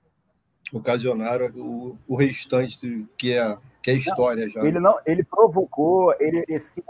ocasionaram 0.72 1.46
o, 1.54 1.96
o 2.08 2.16
restante 2.16 3.06
que 3.16 3.32
é, 3.32 3.56
que 3.80 3.92
é 3.92 3.94
história 3.94 4.46
não, 4.46 4.52
já. 4.52 4.64
Ele, 4.66 4.80
não, 4.80 4.98
ele 5.06 5.22
provocou, 5.22 6.12
ele, 6.18 6.44
esse, 6.48 6.82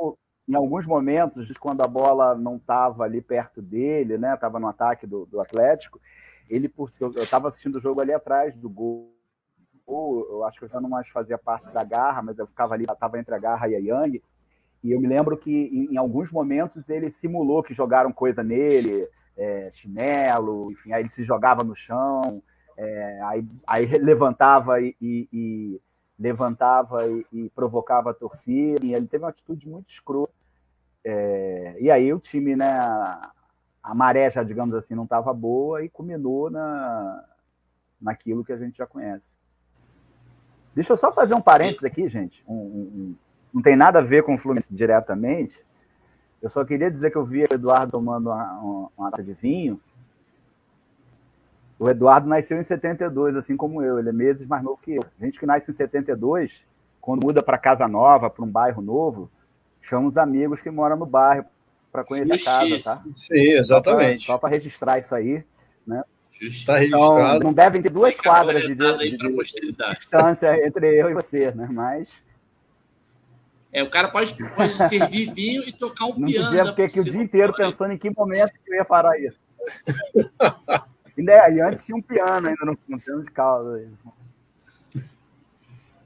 em 0.48 0.54
alguns 0.54 0.86
momentos, 0.86 1.50
quando 1.58 1.82
a 1.82 1.88
bola 1.88 2.34
não 2.34 2.56
estava 2.56 3.04
ali 3.04 3.20
perto 3.20 3.60
dele, 3.60 4.16
né, 4.16 4.34
estava 4.34 4.60
no 4.60 4.68
ataque 4.68 5.06
do, 5.06 5.26
do 5.26 5.40
Atlético, 5.40 6.00
ele 6.48 6.68
por 6.68 6.88
eu 7.00 7.10
estava 7.10 7.48
assistindo 7.48 7.76
o 7.76 7.80
jogo 7.80 8.00
ali 8.00 8.12
atrás 8.12 8.54
do 8.56 8.68
gol, 8.68 9.12
eu 9.88 10.44
acho 10.44 10.58
que 10.58 10.64
eu 10.64 10.68
já 10.68 10.80
não 10.80 10.88
mais 10.88 11.08
fazia 11.08 11.36
parte 11.36 11.70
da 11.70 11.82
garra, 11.82 12.22
mas 12.22 12.38
eu 12.38 12.46
ficava 12.46 12.74
ali, 12.74 12.84
estava 12.84 13.18
entre 13.18 13.34
a 13.34 13.38
garra 13.38 13.68
e 13.68 13.74
a 13.74 13.78
Yang, 13.78 14.22
e 14.82 14.92
eu 14.92 15.00
me 15.00 15.08
lembro 15.08 15.36
que 15.36 15.50
em, 15.50 15.94
em 15.94 15.96
alguns 15.96 16.30
momentos 16.30 16.88
ele 16.88 17.10
simulou 17.10 17.62
que 17.62 17.74
jogaram 17.74 18.12
coisa 18.12 18.42
nele, 18.42 19.08
é, 19.36 19.70
chinelo, 19.72 20.70
enfim, 20.70 20.92
aí 20.92 21.02
ele 21.02 21.08
se 21.08 21.24
jogava 21.24 21.64
no 21.64 21.74
chão, 21.74 22.42
é, 22.76 23.20
aí, 23.24 23.46
aí 23.66 23.86
levantava 23.98 24.80
e, 24.80 24.94
e, 25.00 25.28
e 25.32 25.80
levantava 26.18 27.06
e, 27.06 27.26
e, 27.32 27.50
provocava 27.50 28.10
a 28.10 28.14
torcida, 28.14 28.84
ele 28.84 29.06
teve 29.06 29.24
uma 29.24 29.30
atitude 29.30 29.68
muito 29.68 29.90
escrota. 29.90 30.32
É, 31.08 31.76
e 31.78 31.90
aí 31.90 32.12
o 32.12 32.18
time, 32.18 32.56
né, 32.56 32.68
a 33.82 33.94
maré 33.94 34.28
já, 34.28 34.42
digamos 34.42 34.74
assim, 34.74 34.94
não 34.94 35.04
estava 35.04 35.32
boa 35.32 35.84
e 35.84 35.88
culminou 35.88 36.50
na, 36.50 37.24
naquilo 38.00 38.44
que 38.44 38.52
a 38.52 38.56
gente 38.56 38.78
já 38.78 38.86
conhece. 38.86 39.36
Deixa 40.74 40.92
eu 40.92 40.96
só 40.96 41.12
fazer 41.12 41.34
um 41.34 41.40
parênteses 41.40 41.84
aqui, 41.84 42.08
gente. 42.08 42.44
Um, 42.46 42.54
um, 42.54 43.16
não 43.54 43.62
tem 43.62 43.76
nada 43.76 44.00
a 44.00 44.02
ver 44.02 44.24
com 44.24 44.34
o 44.34 44.38
Fluminense 44.38 44.74
diretamente. 44.74 45.64
Eu 46.42 46.50
só 46.50 46.64
queria 46.64 46.90
dizer 46.90 47.10
que 47.10 47.16
eu 47.16 47.24
vi 47.24 47.44
o 47.44 47.54
Eduardo 47.54 47.92
tomando 47.92 48.28
uma, 48.28 48.52
uma, 48.58 48.90
uma 48.96 49.10
lata 49.10 49.22
de 49.22 49.32
vinho 49.32 49.80
o 51.78 51.90
Eduardo 51.90 52.26
nasceu 52.26 52.58
em 52.58 52.62
72, 52.62 53.36
assim 53.36 53.56
como 53.56 53.82
eu. 53.82 53.98
Ele 53.98 54.08
é 54.08 54.12
meses 54.12 54.46
mais 54.46 54.62
novo 54.62 54.78
que 54.80 54.94
eu. 54.94 55.02
Gente 55.20 55.38
que 55.38 55.46
nasce 55.46 55.70
em 55.70 55.74
72, 55.74 56.66
quando 57.00 57.24
muda 57.24 57.42
para 57.42 57.58
casa 57.58 57.86
nova, 57.86 58.30
para 58.30 58.44
um 58.44 58.50
bairro 58.50 58.80
novo, 58.80 59.30
chama 59.88 60.08
os 60.08 60.16
amigos 60.16 60.60
que 60.60 60.70
moram 60.70 60.96
no 60.96 61.06
bairro 61.06 61.44
para 61.92 62.04
conhecer 62.04 62.32
a 62.32 62.44
casa, 62.44 62.78
tá? 62.82 63.04
Sim, 63.14 63.52
exatamente. 63.52 64.26
Só 64.26 64.36
para 64.36 64.50
registrar 64.50 64.98
isso 64.98 65.14
aí, 65.14 65.44
né? 65.86 66.02
Está 66.32 66.76
registrado. 66.76 67.36
Então, 67.36 67.38
não 67.40 67.52
devem 67.52 67.80
ter 67.80 67.88
duas 67.88 68.16
quadras 68.16 68.62
de, 68.62 68.74
de, 68.74 69.16
de 69.16 69.72
distância 69.94 70.66
entre 70.66 71.00
eu 71.00 71.10
e 71.10 71.14
você, 71.14 71.50
né? 71.52 71.68
Mas 71.70 72.22
é, 73.76 73.82
o 73.82 73.90
cara 73.90 74.08
pode, 74.08 74.34
pode 74.54 74.76
servir 74.88 75.32
vinho 75.32 75.62
e 75.62 75.70
tocar 75.70 76.06
um 76.06 76.18
não 76.18 76.26
piano. 76.26 76.44
Não 76.44 76.50
podia 76.50 76.72
ficar 76.72 76.84
aqui 76.84 77.00
o 77.00 77.12
dia 77.12 77.22
inteiro 77.22 77.52
pensando 77.54 77.92
em 77.92 77.98
que 77.98 78.08
momento 78.08 78.52
que 78.52 78.72
eu 78.72 78.76
ia 78.76 78.84
parar 78.84 79.18
isso. 79.18 79.38
E, 81.18 81.60
antes 81.62 81.86
tinha 81.86 81.96
um 81.96 82.02
piano 82.02 82.46
ainda 82.46 82.62
no, 82.66 82.78
no 82.86 83.00
piano 83.00 83.22
de 83.22 83.30
causa. 83.30 83.88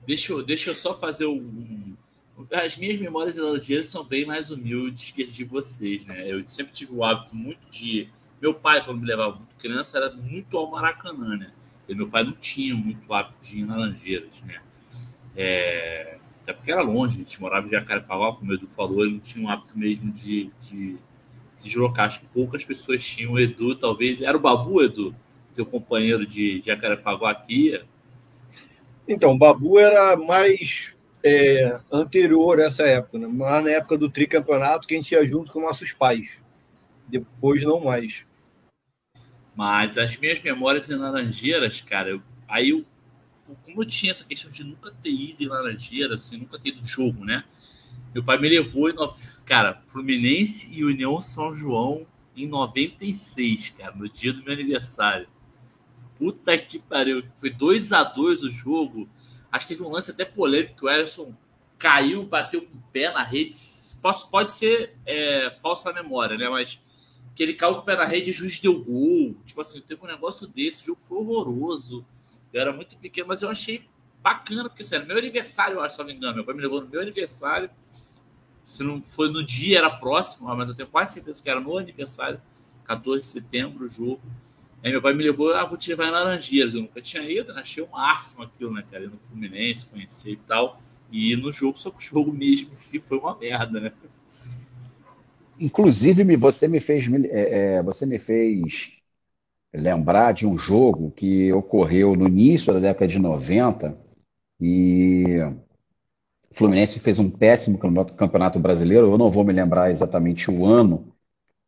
Deixa 0.06 0.32
eu, 0.32 0.40
deixa 0.40 0.70
eu 0.70 0.74
só 0.74 0.94
fazer 0.94 1.26
um. 1.26 1.96
As 2.52 2.76
minhas 2.76 2.96
memórias 2.96 3.36
de 3.64 3.84
são 3.84 4.04
bem 4.04 4.24
mais 4.24 4.50
humildes 4.50 5.10
que 5.10 5.22
as 5.22 5.34
de 5.34 5.44
vocês, 5.44 6.04
né? 6.04 6.30
Eu 6.30 6.46
sempre 6.48 6.72
tive 6.72 6.92
o 6.92 7.04
hábito 7.04 7.34
muito 7.34 7.68
de. 7.70 8.08
Meu 8.40 8.54
pai, 8.54 8.84
quando 8.84 9.00
me 9.00 9.06
levava 9.06 9.36
muito 9.36 9.54
criança, 9.56 9.98
era 9.98 10.10
muito 10.14 10.56
ao 10.56 10.70
Maracanã, 10.70 11.36
né? 11.36 11.52
E 11.88 11.94
meu 11.94 12.08
pai 12.08 12.24
não 12.24 12.32
tinha 12.32 12.74
muito 12.74 13.12
hábito 13.12 13.36
de 13.42 13.58
ir 13.58 13.60
em 13.60 13.66
Laranjeiras, 13.66 14.40
né? 14.42 14.60
É... 15.36 16.18
Até 16.42 16.52
porque 16.52 16.72
era 16.72 16.82
longe, 16.82 17.16
a 17.16 17.22
gente 17.22 17.40
morava 17.40 17.66
em 17.66 17.70
Jacarepaguá, 17.70 18.32
como 18.32 18.50
o 18.50 18.54
Edu 18.54 18.66
falou, 18.68 19.04
ele 19.04 19.14
não 19.14 19.20
tinha 19.20 19.44
um 19.44 19.48
hábito 19.48 19.78
mesmo 19.78 20.10
de, 20.10 20.50
de 20.62 20.96
se 21.54 21.64
deslocar. 21.64 22.06
Acho 22.06 22.20
que 22.20 22.26
poucas 22.26 22.64
pessoas 22.64 23.04
tinham. 23.04 23.32
O 23.32 23.38
Edu, 23.38 23.74
talvez. 23.74 24.22
Era 24.22 24.36
o 24.36 24.40
Babu, 24.40 24.82
Edu, 24.82 25.14
teu 25.54 25.66
companheiro 25.66 26.26
de 26.26 26.62
Jacarepaguá 26.64 27.30
aqui? 27.30 27.80
Então, 29.06 29.32
o 29.32 29.38
Babu 29.38 29.78
era 29.78 30.16
mais 30.16 30.94
é, 31.22 31.80
anterior 31.90 32.60
a 32.60 32.64
essa 32.64 32.82
época, 32.82 33.18
né? 33.18 33.28
Lá 33.36 33.62
na 33.62 33.70
época 33.70 33.96
do 33.98 34.10
tricampeonato, 34.10 34.86
que 34.86 34.94
a 34.94 34.96
gente 34.96 35.12
ia 35.12 35.24
junto 35.24 35.52
com 35.52 35.60
nossos 35.60 35.92
pais. 35.92 36.30
Depois, 37.08 37.62
não 37.64 37.80
mais. 37.80 38.24
Mas 39.54 39.98
as 39.98 40.16
minhas 40.16 40.40
memórias 40.40 40.88
em 40.88 40.94
Laranjeiras, 40.94 41.80
cara, 41.80 42.10
eu, 42.10 42.22
aí 42.48 42.70
eu, 42.70 42.84
como 43.64 43.82
eu 43.82 43.86
tinha 43.86 44.10
essa 44.10 44.24
questão 44.24 44.50
de 44.50 44.64
nunca 44.64 44.90
ter 45.02 45.10
ido 45.10 45.42
em 45.42 45.48
Laranjeiras, 45.48 46.24
assim, 46.24 46.38
nunca 46.38 46.58
ter 46.58 46.70
ido 46.70 46.86
jogo, 46.86 47.24
né? 47.24 47.44
Meu 48.14 48.24
pai 48.24 48.38
me 48.38 48.48
levou 48.48 48.88
e, 48.88 48.94
cara, 49.44 49.82
Fluminense 49.88 50.68
e 50.72 50.84
União 50.84 51.20
São 51.20 51.54
João 51.54 52.06
em 52.36 52.46
96, 52.46 53.70
cara, 53.70 53.94
no 53.94 54.08
dia 54.08 54.32
do 54.32 54.42
meu 54.42 54.52
aniversário. 54.52 55.28
Puta 56.16 56.56
que 56.58 56.78
pariu. 56.78 57.24
Foi 57.38 57.50
2 57.50 57.92
a 57.92 58.04
2 58.04 58.42
o 58.42 58.50
jogo. 58.50 59.08
Acho 59.50 59.66
que 59.66 59.74
teve 59.74 59.86
um 59.86 59.92
lance 59.92 60.10
até 60.10 60.24
polêmico 60.24 60.76
que 60.76 60.84
o 60.84 60.90
Ederson 60.90 61.34
caiu, 61.78 62.24
bateu 62.24 62.62
com 62.62 62.76
o 62.76 62.82
pé 62.92 63.12
na 63.12 63.22
rede. 63.22 63.56
Pode, 64.00 64.26
pode 64.30 64.52
ser 64.52 64.96
é, 65.06 65.50
falsa 65.62 65.92
memória, 65.92 66.36
né? 66.36 66.48
Mas 66.48 66.78
que 67.34 67.42
ele 67.42 67.54
caiu 67.54 67.76
com 67.76 67.80
o 67.80 67.84
pé 67.84 67.96
na 67.96 68.04
rede 68.04 68.30
e 68.30 68.32
o 68.32 68.34
juiz 68.34 68.60
deu 68.60 68.84
gol. 68.84 69.34
Tipo 69.46 69.60
assim, 69.60 69.80
teve 69.80 70.02
um 70.04 70.06
negócio 70.06 70.46
desse. 70.46 70.82
O 70.82 70.86
jogo 70.86 71.00
foi 71.00 71.18
horroroso. 71.18 72.04
Eu 72.52 72.60
era 72.60 72.72
muito 72.72 72.96
pequeno, 72.98 73.28
mas 73.28 73.42
eu 73.42 73.48
achei 73.48 73.88
bacana, 74.22 74.68
porque, 74.68 74.84
sério, 74.84 75.06
meu 75.06 75.16
aniversário, 75.16 75.76
eu 75.76 75.80
acho, 75.80 75.96
se 75.96 76.00
não 76.00 76.06
me 76.06 76.14
engano. 76.14 76.34
Meu 76.34 76.44
pai 76.44 76.54
me 76.54 76.60
levou 76.60 76.80
no 76.82 76.88
meu 76.88 77.00
aniversário. 77.00 77.70
Se 78.62 78.82
não 78.82 79.00
foi 79.00 79.30
no 79.30 79.42
dia, 79.42 79.78
era 79.78 79.90
próximo, 79.90 80.54
mas 80.54 80.68
eu 80.68 80.74
tenho 80.74 80.88
quase 80.88 81.14
certeza 81.14 81.42
que 81.42 81.48
era 81.48 81.60
no 81.60 81.78
aniversário. 81.78 82.40
14 82.84 83.20
de 83.20 83.26
setembro, 83.26 83.86
o 83.86 83.88
jogo. 83.88 84.20
Aí 84.82 84.90
meu 84.90 85.02
pai 85.02 85.12
me 85.12 85.22
levou, 85.22 85.52
ah, 85.52 85.66
vou 85.66 85.76
te 85.76 85.90
levar 85.90 86.08
em 86.08 86.10
Laranjeiras. 86.10 86.74
Eu 86.74 86.82
nunca 86.82 87.00
tinha 87.02 87.22
ido, 87.22 87.52
né? 87.52 87.60
Achei 87.60 87.82
o 87.82 87.90
máximo 87.90 88.44
aquilo, 88.44 88.72
né, 88.72 88.84
cara? 88.90 89.04
Ir 89.04 89.10
no 89.10 89.18
Fluminense, 89.28 89.86
conhecer 89.86 90.32
e 90.32 90.36
tal. 90.36 90.80
E 91.12 91.36
no 91.36 91.52
jogo, 91.52 91.78
só 91.78 91.90
que 91.90 91.98
o 91.98 92.00
jogo 92.00 92.32
mesmo 92.32 92.70
em 92.70 92.74
si 92.74 92.98
foi 92.98 93.18
uma 93.18 93.36
merda, 93.36 93.78
né? 93.78 93.92
Inclusive, 95.58 96.36
você 96.36 96.66
me 96.66 96.80
fez, 96.80 97.06
é, 97.12 97.76
é, 97.76 97.82
você 97.82 98.06
me 98.06 98.18
fez 98.18 98.92
lembrar 99.72 100.32
de 100.32 100.46
um 100.46 100.56
jogo 100.56 101.10
que 101.10 101.52
ocorreu 101.52 102.16
no 102.16 102.26
início 102.26 102.72
da 102.72 102.80
década 102.80 103.06
de 103.06 103.18
90 103.18 103.98
e 104.58 105.26
o 106.50 106.54
Fluminense 106.54 106.98
fez 106.98 107.18
um 107.18 107.30
péssimo 107.30 107.78
campeonato 107.78 108.58
brasileiro. 108.58 109.10
Eu 109.10 109.18
não 109.18 109.30
vou 109.30 109.44
me 109.44 109.52
lembrar 109.52 109.90
exatamente 109.90 110.50
o 110.50 110.64
ano, 110.64 111.14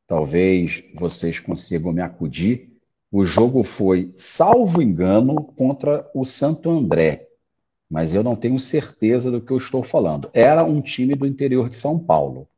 talvez 0.06 0.82
vocês 0.94 1.38
consigam 1.38 1.92
me 1.92 2.00
acudir 2.00 2.71
o 3.12 3.26
jogo 3.26 3.62
foi, 3.62 4.10
salvo 4.16 4.80
engano, 4.80 5.44
contra 5.44 6.10
o 6.14 6.24
Santo 6.24 6.70
André, 6.70 7.28
mas 7.88 8.14
eu 8.14 8.22
não 8.22 8.34
tenho 8.34 8.58
certeza 8.58 9.30
do 9.30 9.38
que 9.38 9.52
eu 9.52 9.58
estou 9.58 9.82
falando. 9.82 10.30
Era 10.32 10.64
um 10.64 10.80
time 10.80 11.14
do 11.14 11.26
interior 11.26 11.68
de 11.68 11.76
São 11.76 11.98
Paulo. 11.98 12.48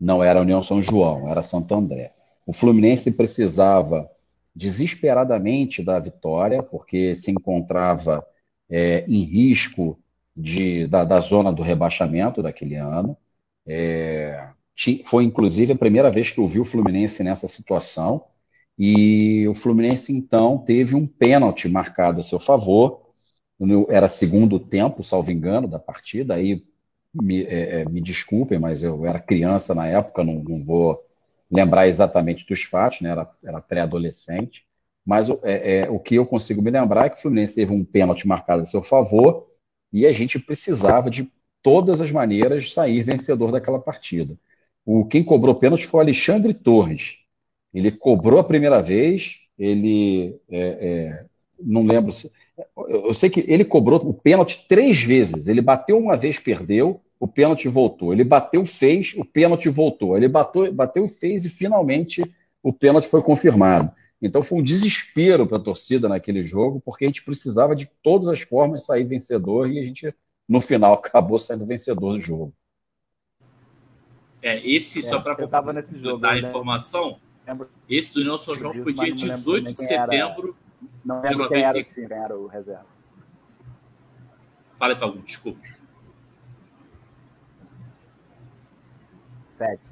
Não 0.00 0.22
era 0.22 0.40
União 0.40 0.64
São 0.64 0.82
João, 0.82 1.28
era 1.28 1.44
Santo 1.44 1.72
André. 1.76 2.12
O 2.44 2.52
Fluminense 2.52 3.12
precisava 3.12 4.10
desesperadamente 4.54 5.80
da 5.80 6.00
vitória, 6.00 6.60
porque 6.60 7.14
se 7.14 7.30
encontrava 7.30 8.26
é, 8.68 9.04
em 9.06 9.22
risco 9.22 9.96
de, 10.36 10.88
da, 10.88 11.04
da, 11.04 11.20
zona 11.20 11.52
do 11.52 11.62
rebaixamento 11.62 12.42
daquele 12.42 12.74
ano. 12.74 13.16
É, 13.64 14.48
foi 15.04 15.22
inclusive 15.22 15.72
a 15.72 15.78
primeira 15.78 16.10
vez 16.10 16.32
que 16.32 16.40
eu 16.40 16.48
vi 16.48 16.58
o 16.58 16.64
Fluminense 16.64 17.22
nessa 17.22 17.46
situação. 17.46 18.24
E 18.78 19.46
o 19.48 19.54
Fluminense, 19.54 20.12
então, 20.12 20.58
teve 20.58 20.94
um 20.94 21.06
pênalti 21.06 21.68
marcado 21.68 22.20
a 22.20 22.22
seu 22.22 22.38
favor. 22.38 23.08
Era 23.88 24.08
segundo 24.08 24.60
tempo, 24.60 25.02
salvo 25.02 25.32
engano, 25.32 25.66
da 25.66 25.78
partida. 25.78 26.34
Aí 26.34 26.64
me, 27.12 27.42
é, 27.44 27.80
é, 27.80 27.84
me 27.88 28.00
desculpem, 28.00 28.58
mas 28.58 28.82
eu 28.82 29.04
era 29.04 29.18
criança 29.18 29.74
na 29.74 29.86
época, 29.86 30.22
não, 30.22 30.34
não 30.42 30.64
vou 30.64 31.04
lembrar 31.50 31.88
exatamente 31.88 32.46
dos 32.46 32.62
fatos, 32.62 33.00
né? 33.00 33.10
era, 33.10 33.30
era 33.42 33.60
pré-adolescente. 33.60 34.64
Mas 35.04 35.28
é, 35.42 35.80
é, 35.80 35.90
o 35.90 35.98
que 35.98 36.16
eu 36.16 36.26
consigo 36.26 36.62
me 36.62 36.70
lembrar 36.70 37.06
é 37.06 37.08
que 37.10 37.16
o 37.16 37.20
Fluminense 37.20 37.54
teve 37.54 37.72
um 37.72 37.84
pênalti 37.84 38.28
marcado 38.28 38.62
a 38.62 38.66
seu 38.66 38.82
favor 38.82 39.48
e 39.92 40.06
a 40.06 40.12
gente 40.12 40.38
precisava, 40.38 41.10
de 41.10 41.32
todas 41.62 42.00
as 42.00 42.12
maneiras, 42.12 42.72
sair 42.72 43.02
vencedor 43.02 43.50
daquela 43.50 43.80
partida. 43.80 44.38
O, 44.84 45.06
quem 45.06 45.24
cobrou 45.24 45.54
pênalti 45.54 45.86
foi 45.86 45.98
o 45.98 46.02
Alexandre 46.02 46.52
Torres, 46.54 47.18
ele 47.72 47.90
cobrou 47.90 48.40
a 48.40 48.44
primeira 48.44 48.80
vez, 48.80 49.36
ele 49.58 50.36
é, 50.50 50.60
é, 50.60 51.24
não 51.60 51.84
lembro 51.84 52.12
se. 52.12 52.30
Eu 52.88 53.14
sei 53.14 53.30
que 53.30 53.44
ele 53.46 53.64
cobrou 53.64 53.98
o 54.00 54.12
pênalti 54.12 54.66
três 54.68 55.02
vezes. 55.02 55.46
Ele 55.46 55.60
bateu 55.60 55.96
uma 55.96 56.16
vez, 56.16 56.40
perdeu, 56.40 57.00
o 57.20 57.28
pênalti 57.28 57.68
voltou. 57.68 58.12
Ele 58.12 58.24
bateu, 58.24 58.64
fez, 58.64 59.14
o 59.16 59.24
pênalti 59.24 59.68
voltou. 59.68 60.16
Ele 60.16 60.28
bateu, 60.28 60.72
bateu 60.72 61.06
fez 61.06 61.44
e 61.44 61.48
finalmente 61.48 62.22
o 62.62 62.72
pênalti 62.72 63.06
foi 63.06 63.22
confirmado. 63.22 63.92
Então 64.20 64.42
foi 64.42 64.58
um 64.58 64.62
desespero 64.62 65.46
para 65.46 65.58
a 65.58 65.62
torcida 65.62 66.08
naquele 66.08 66.44
jogo, 66.44 66.80
porque 66.84 67.04
a 67.04 67.08
gente 67.08 67.24
precisava 67.24 67.76
de 67.76 67.88
todas 68.02 68.26
as 68.28 68.40
formas 68.40 68.84
sair 68.84 69.04
vencedor 69.04 69.70
e 69.70 69.78
a 69.78 69.84
gente, 69.84 70.12
no 70.48 70.60
final, 70.60 70.94
acabou 70.94 71.38
saindo 71.38 71.66
vencedor 71.66 72.14
do 72.14 72.20
jogo. 72.20 72.52
É, 74.42 74.64
esse, 74.68 75.00
é, 75.00 75.02
só 75.02 75.20
para 75.20 75.34
dar 75.46 76.32
a 76.32 76.38
informação, 76.38 77.18
lembro. 77.48 77.70
Esse 77.88 78.14
do 78.14 78.38
São 78.38 78.54
João 78.54 78.74
foi 78.74 78.92
dia 78.92 79.12
18 79.12 79.72
de 79.72 79.82
setembro 79.84 80.56
não 81.04 81.20
lembro 81.22 81.48
quem 81.48 81.62
era 81.62 81.78
o 81.78 81.84
time, 81.84 82.08
era 82.10 82.36
o 82.36 82.46
reserva. 82.46 82.86
Fala, 84.78 84.94
Falcão, 84.94 85.22
desculpa. 85.22 85.66
Sete. 89.50 89.90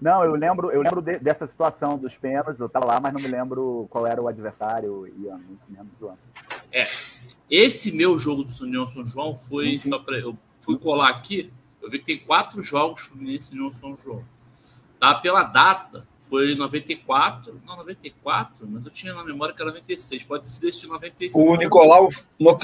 Não, 0.00 0.24
eu 0.24 0.34
lembro, 0.34 0.70
eu 0.70 0.80
lembro 0.80 1.02
de, 1.02 1.18
dessa 1.18 1.46
situação 1.46 1.98
dos 1.98 2.16
pênaltis, 2.16 2.58
eu 2.58 2.66
estava 2.66 2.86
lá, 2.86 2.98
mas 2.98 3.12
não 3.12 3.20
me 3.20 3.28
lembro 3.28 3.86
qual 3.90 4.06
era 4.06 4.22
o 4.22 4.28
adversário 4.28 5.06
e 5.06 5.10
muito 5.10 5.60
menos 5.68 5.92
o 6.00 6.08
ano. 6.08 6.18
É. 6.72 6.84
Esse 7.50 7.92
meu 7.92 8.16
jogo 8.16 8.44
do 8.44 8.62
União 8.62 8.86
São 8.86 9.06
João 9.06 9.36
foi 9.36 9.78
só 9.78 9.98
para 9.98 10.18
eu 10.18 10.38
fui 10.60 10.78
colar 10.78 11.10
aqui, 11.10 11.52
eu 11.82 11.90
vi 11.90 11.98
que 11.98 12.04
tem 12.06 12.18
quatro 12.24 12.62
jogos 12.62 13.02
Fluminense 13.02 13.52
e 13.52 13.56
União 13.56 13.70
São 13.70 13.94
João. 13.96 14.24
Tá? 15.00 15.14
Pela 15.14 15.42
data, 15.42 16.06
foi 16.18 16.54
94, 16.54 17.60
não, 17.66 17.76
94, 17.78 18.68
mas 18.68 18.84
eu 18.84 18.92
tinha 18.92 19.14
na 19.14 19.24
memória 19.24 19.54
que 19.54 19.60
era 19.60 19.70
96, 19.70 20.22
pode 20.24 20.50
ser 20.50 20.68
esse 20.68 20.82
de 20.82 20.86
96. 20.86 21.34
O 21.34 21.56
Nicolau, 21.56 22.10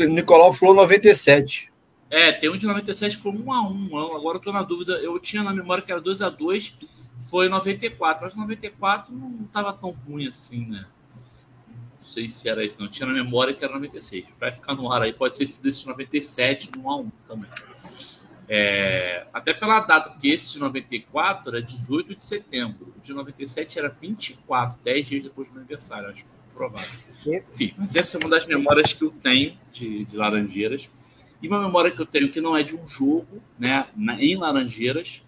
Nicolau 0.01 0.53
falou 0.53 0.75
97. 0.75 1.73
É, 2.09 2.31
tem 2.31 2.49
um 2.49 2.57
de 2.57 2.67
97 2.67 3.17
foi 3.17 3.33
1 3.33 3.53
a 3.53 3.69
1 3.69 4.15
agora 4.15 4.37
eu 4.37 4.41
tô 4.41 4.53
na 4.53 4.63
dúvida, 4.63 4.93
eu 4.99 5.19
tinha 5.19 5.43
na 5.43 5.53
memória 5.53 5.83
que 5.83 5.91
era 5.91 6.01
2 6.01 6.23
a 6.23 6.31
2 6.31 6.79
foi 7.19 7.49
94, 7.49 8.25
mas 8.25 8.37
94 8.37 9.13
não 9.13 9.45
estava 9.45 9.73
tão 9.73 9.91
ruim 9.91 10.29
assim, 10.29 10.67
né? 10.67 10.87
Não 11.69 11.99
sei 11.99 12.29
se 12.29 12.49
era 12.49 12.65
isso, 12.65 12.77
não. 12.79 12.89
Tinha 12.89 13.07
na 13.07 13.15
memória 13.15 13.55
que 13.55 13.65
era 13.65 13.73
96. 13.73 14.27
Vai 14.39 14.53
ficar 14.53 14.75
no 14.75 14.93
ar 14.93 15.03
aí, 15.03 15.13
pode 15.13 15.37
ser 15.37 15.45
esse 15.45 15.63
de 15.63 15.87
97, 15.87 16.71
1 16.79 16.91
a 16.91 16.97
1 16.99 17.11
também. 17.27 17.51
É, 18.49 19.27
até 19.33 19.53
pela 19.53 19.81
data, 19.81 20.11
porque 20.11 20.29
esse 20.29 20.53
de 20.53 20.61
94 20.61 21.51
era 21.51 21.61
18 21.61 22.15
de 22.15 22.23
setembro, 22.23 22.95
o 22.97 23.01
de 23.01 23.13
97 23.13 23.79
era 23.79 23.89
24, 23.89 24.79
10 24.83 25.07
dias 25.07 25.25
depois 25.25 25.49
do 25.49 25.53
meu 25.53 25.61
aniversário, 25.63 26.09
acho 26.09 26.25
provável. 26.55 27.01
Enfim, 27.27 27.75
mas 27.77 27.95
essa 27.95 28.17
é 28.17 28.21
uma 28.21 28.31
das 28.31 28.47
memórias 28.47 28.93
que 28.93 29.03
eu 29.03 29.11
tenho 29.11 29.57
de, 29.71 30.05
de 30.07 30.17
Laranjeiras. 30.17 30.91
E 31.43 31.49
uma 31.49 31.61
memória 31.61 31.91
que 31.91 32.01
eu 32.01 32.07
tenho 32.07 32.31
que 32.31 32.41
não 32.41 32.57
é 32.57 32.63
de 32.63 32.75
um 32.75 32.87
jogo, 32.87 33.43
né, 33.59 33.87
em 34.19 34.37
Laranjeiras, 34.37 35.23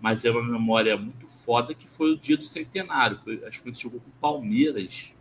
mas 0.00 0.24
é 0.24 0.30
uma 0.30 0.42
memória 0.42 0.96
muito 0.96 1.28
foda, 1.28 1.72
que 1.72 1.88
foi 1.88 2.12
o 2.12 2.16
dia 2.16 2.36
do 2.36 2.44
centenário. 2.44 3.18
Foi, 3.18 3.36
acho 3.44 3.58
que 3.58 3.62
foi 3.62 3.70
esse 3.70 3.82
jogo 3.82 4.00
com 4.00 4.10
Palmeiras. 4.20 5.12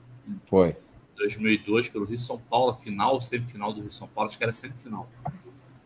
Foi. 0.48 0.76
2002, 1.16 1.90
pelo 1.90 2.06
Rio 2.06 2.18
São 2.18 2.40
Paulo, 2.40 2.72
a 2.72 2.74
final, 2.74 3.22
semifinal 3.22 3.72
do 3.72 3.82
Rio 3.82 3.92
São 3.92 4.08
Paulo, 4.08 4.30
acho 4.30 4.38
que 4.38 4.44
era 4.44 4.52
semifinal. 4.52 5.08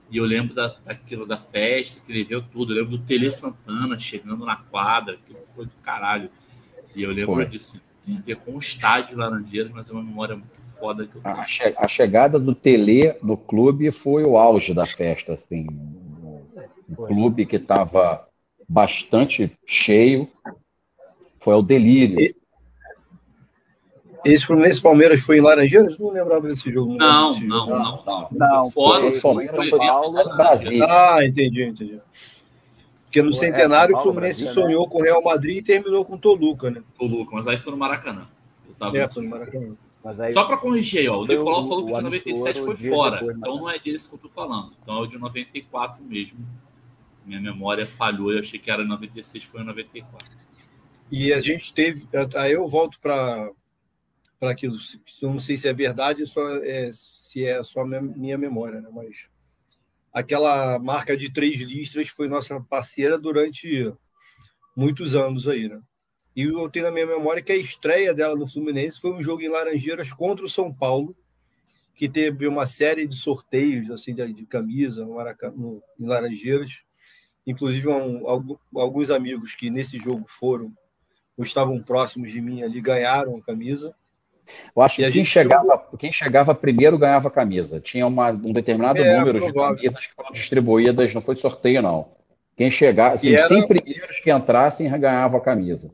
E 0.10 0.18
eu 0.18 0.26
lembro 0.26 0.54
da, 0.54 0.76
daquilo 0.86 1.26
da 1.26 1.38
festa, 1.38 2.00
que 2.06 2.12
ele 2.12 2.24
viu 2.24 2.42
tudo. 2.42 2.74
Eu 2.74 2.84
lembro 2.84 2.98
do 2.98 3.04
Tele 3.04 3.30
Santana 3.32 3.98
chegando 3.98 4.46
na 4.46 4.56
quadra, 4.56 5.18
que 5.26 5.36
foi 5.54 5.66
do 5.66 5.72
caralho. 5.84 6.30
E 6.96 7.04
eu 7.04 7.12
lembro 7.12 7.36
foi. 7.36 7.46
disso. 7.46 7.82
Tem 8.06 8.18
a 8.18 8.22
ver 8.22 8.36
com 8.38 8.54
o 8.54 8.60
estádio 8.60 9.18
Laranjeiras, 9.18 9.72
mas 9.72 9.90
é 9.90 9.92
uma 9.92 10.04
memória 10.04 10.36
muito 10.36 10.62
foda 10.62 11.08
que 11.08 11.16
eu 11.16 11.22
tenho. 11.22 11.36
A, 11.36 11.44
che 11.46 11.74
a 11.76 11.88
chegada 11.88 12.40
do 12.40 12.54
Tele 12.54 13.16
no 13.22 13.36
clube 13.36 13.92
foi 13.92 14.24
o 14.24 14.38
auge 14.38 14.74
da 14.74 14.86
festa, 14.86 15.34
assim. 15.34 15.66
O 16.88 17.08
clube 17.08 17.46
que 17.46 17.56
estava 17.56 18.28
bastante 18.70 19.52
cheio. 19.66 20.30
Foi 21.40 21.56
o 21.56 21.62
delírio. 21.62 22.36
Esse 24.26 24.46
Fluminense 24.46 24.82
Palmeiras 24.82 25.22
foi 25.22 25.38
em 25.38 25.42
Laranjeiras? 25.42 25.98
Não 26.00 26.12
lembrava 26.12 26.48
desse 26.48 26.72
jogo. 26.72 26.96
Não, 26.96 27.34
desse 27.34 27.46
não, 27.46 27.68
jogo. 27.68 27.72
não, 27.72 28.04
não, 28.06 28.28
não. 28.32 28.72
Fora 28.72 29.12
foi, 29.12 29.48
foi, 29.48 29.70
foi 29.70 29.80
Paulo, 29.80 30.36
Brasil. 30.36 30.84
Ah, 30.84 31.24
entendi, 31.24 31.64
entendi. 31.64 32.00
Porque 33.04 33.22
no 33.22 33.32
foi, 33.32 33.48
centenário 33.48 33.96
é, 33.96 34.00
o 34.00 34.02
Fluminense 34.02 34.44
Brasil, 34.44 34.64
sonhou 34.64 34.86
né? 34.86 34.92
com 34.92 34.98
o 34.98 35.04
Real 35.04 35.24
Madrid 35.24 35.58
e 35.58 35.62
terminou 35.62 36.04
com 36.04 36.16
o 36.16 36.18
Toluca, 36.18 36.72
né? 36.72 36.82
Toluca, 36.98 37.36
mas 37.36 37.46
aí 37.46 37.60
foi 37.60 37.72
no 37.72 37.78
Maracanã. 37.78 38.28
Eu 38.68 38.74
tava 38.74 38.98
é, 38.98 39.08
foi 39.08 39.24
no 39.24 39.30
Maracanã. 39.30 39.76
Aí, 40.20 40.32
Só 40.32 40.44
para 40.44 40.58
corrigir 40.58 41.00
aí, 41.00 41.08
ó, 41.08 41.22
o 41.22 41.26
Nicolau 41.26 41.68
falou 41.68 41.86
que 41.86 41.92
o 41.92 41.96
de 41.96 42.04
97 42.04 42.62
foi 42.62 42.76
fora, 42.76 43.18
depois, 43.18 43.38
então 43.38 43.58
não 43.58 43.70
é 43.70 43.80
desse 43.80 44.08
que 44.08 44.16
eu 44.16 44.20
tô 44.20 44.30
falando. 44.30 44.72
Então 44.82 44.98
é 44.98 45.02
o 45.02 45.08
de 45.08 45.18
94 45.18 46.04
mesmo. 46.04 46.40
Minha 47.26 47.42
memória 47.42 47.88
falhou, 47.88 48.32
eu 48.32 48.40
achei 48.40 48.60
que 48.60 48.70
era 48.70 48.84
96, 48.84 49.44
foi 49.46 49.62
em 49.62 49.66
94. 49.66 50.28
E 51.12 51.34
a 51.34 51.40
gente 51.40 51.74
teve. 51.74 52.08
Aí 52.36 52.54
eu 52.54 52.68
volto 52.68 53.00
para 53.00 53.50
para 54.40 54.52
aquilo. 54.52 54.78
Não 55.22 55.40
sei 55.40 55.58
se 55.58 55.68
é 55.68 55.74
verdade 55.74 56.26
só 56.26 56.58
é, 56.58 56.92
se 56.94 57.46
é 57.46 57.64
só 57.64 57.86
minha 57.86 58.38
memória, 58.38 58.82
né? 58.82 58.90
mas 58.94 59.16
aquela 60.14 60.80
marca 60.80 61.18
de 61.18 61.32
três 61.32 61.60
listras 61.62 62.08
foi 62.08 62.28
nossa 62.28 62.60
parceira 62.62 63.18
durante 63.18 63.94
muitos 64.76 65.16
anos 65.16 65.48
aí, 65.48 65.68
né? 65.68 65.82
E 66.36 66.44
eu 66.44 66.70
tenho 66.70 66.86
na 66.86 66.92
minha 66.92 67.08
memória 67.08 67.42
que 67.42 67.52
a 67.52 67.58
estreia 67.58 68.14
dela 68.14 68.36
no 68.36 68.48
Fluminense 68.48 69.00
foi 69.00 69.12
um 69.12 69.22
jogo 69.22 69.42
em 69.42 69.48
Laranjeiras 69.48 70.12
contra 70.12 70.46
o 70.46 70.50
São 70.50 70.74
Paulo, 70.74 71.16
que 71.96 72.10
teve 72.10 72.46
uma 72.46 72.68
série 72.68 73.08
de 73.08 73.16
sorteios 73.16 73.90
assim 73.90 74.14
de, 74.14 74.34
de 74.34 74.46
camisa 74.46 75.06
no 75.06 75.16
no, 75.56 75.82
em 75.98 76.06
Laranjeiras. 76.06 76.82
Inclusive, 77.48 77.88
um, 77.88 78.28
alguns 78.76 79.12
amigos 79.12 79.56
que 79.56 79.70
nesse 79.70 79.98
jogo 79.98 80.26
foram 80.28 80.76
ou 81.38 81.44
estavam 81.44 81.82
próximos 81.82 82.32
de 82.32 82.42
mim 82.42 82.64
ali 82.64 82.82
ganharam 82.82 83.38
a 83.38 83.42
camisa. 83.42 83.96
Eu 84.76 84.82
acho 84.82 84.98
que 84.98 85.12
quem 85.12 85.26
chegava, 85.26 85.64
jogou... 85.64 85.98
quem 85.98 86.12
chegava 86.12 86.56
primeiro 86.56 86.98
ganhava 86.98 87.28
a 87.28 87.32
camisa. 87.32 87.80
Tinha 87.80 88.06
uma, 88.06 88.32
um 88.32 88.52
determinado 88.52 89.02
é, 89.02 89.18
número 89.18 89.40
provável. 89.40 89.76
de 89.76 89.82
camisas 89.84 90.08
que 90.08 90.14
foram 90.14 90.32
distribuídas, 90.32 91.14
não 91.14 91.22
foi 91.22 91.36
sorteio, 91.36 91.82
não. 91.82 92.10
Quem 92.56 92.72
chegar, 92.72 93.14
assim, 93.14 93.34
era... 93.34 93.48
100 93.48 93.68
primeiros 93.68 94.20
que 94.20 94.32
entrassem 94.32 94.90
ganhavam 95.00 95.40
a 95.40 95.44
camisa. 95.44 95.92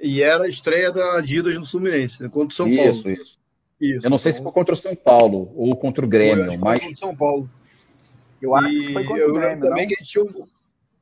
E 0.00 0.22
era 0.22 0.44
a 0.44 0.48
estreia 0.48 0.92
da 0.92 1.18
Adidas 1.18 1.56
no 1.58 1.66
Fluminense, 1.66 2.22
né, 2.22 2.28
contra 2.28 2.52
o 2.52 2.54
São 2.54 2.68
isso, 2.68 3.02
Paulo. 3.02 3.18
Isso, 3.18 3.38
isso. 3.80 4.06
Eu 4.06 4.10
não 4.10 4.18
sei 4.18 4.32
se 4.32 4.42
foi 4.42 4.52
contra 4.52 4.74
o 4.74 4.76
São 4.76 4.94
Paulo 4.94 5.52
ou 5.56 5.74
contra 5.74 6.04
o 6.04 6.08
Grêmio, 6.08 6.46
foi, 6.46 6.56
mas. 6.58 6.82
Foi 6.82 6.90
contra 6.90 6.92
o 6.92 6.96
São 6.96 7.16
Paulo. 7.16 7.50
Eu 8.40 8.54
acho 8.54 8.68
que 8.68 8.92
foi 8.92 9.04
contra 9.04 9.28
o 9.28 9.34
Grêmio. 9.34 9.68
Também 9.68 9.82
não? 9.82 9.88
que 9.88 9.94
a 9.94 9.98
gente 9.98 10.10
tinha 10.10 10.24
um... 10.24 10.46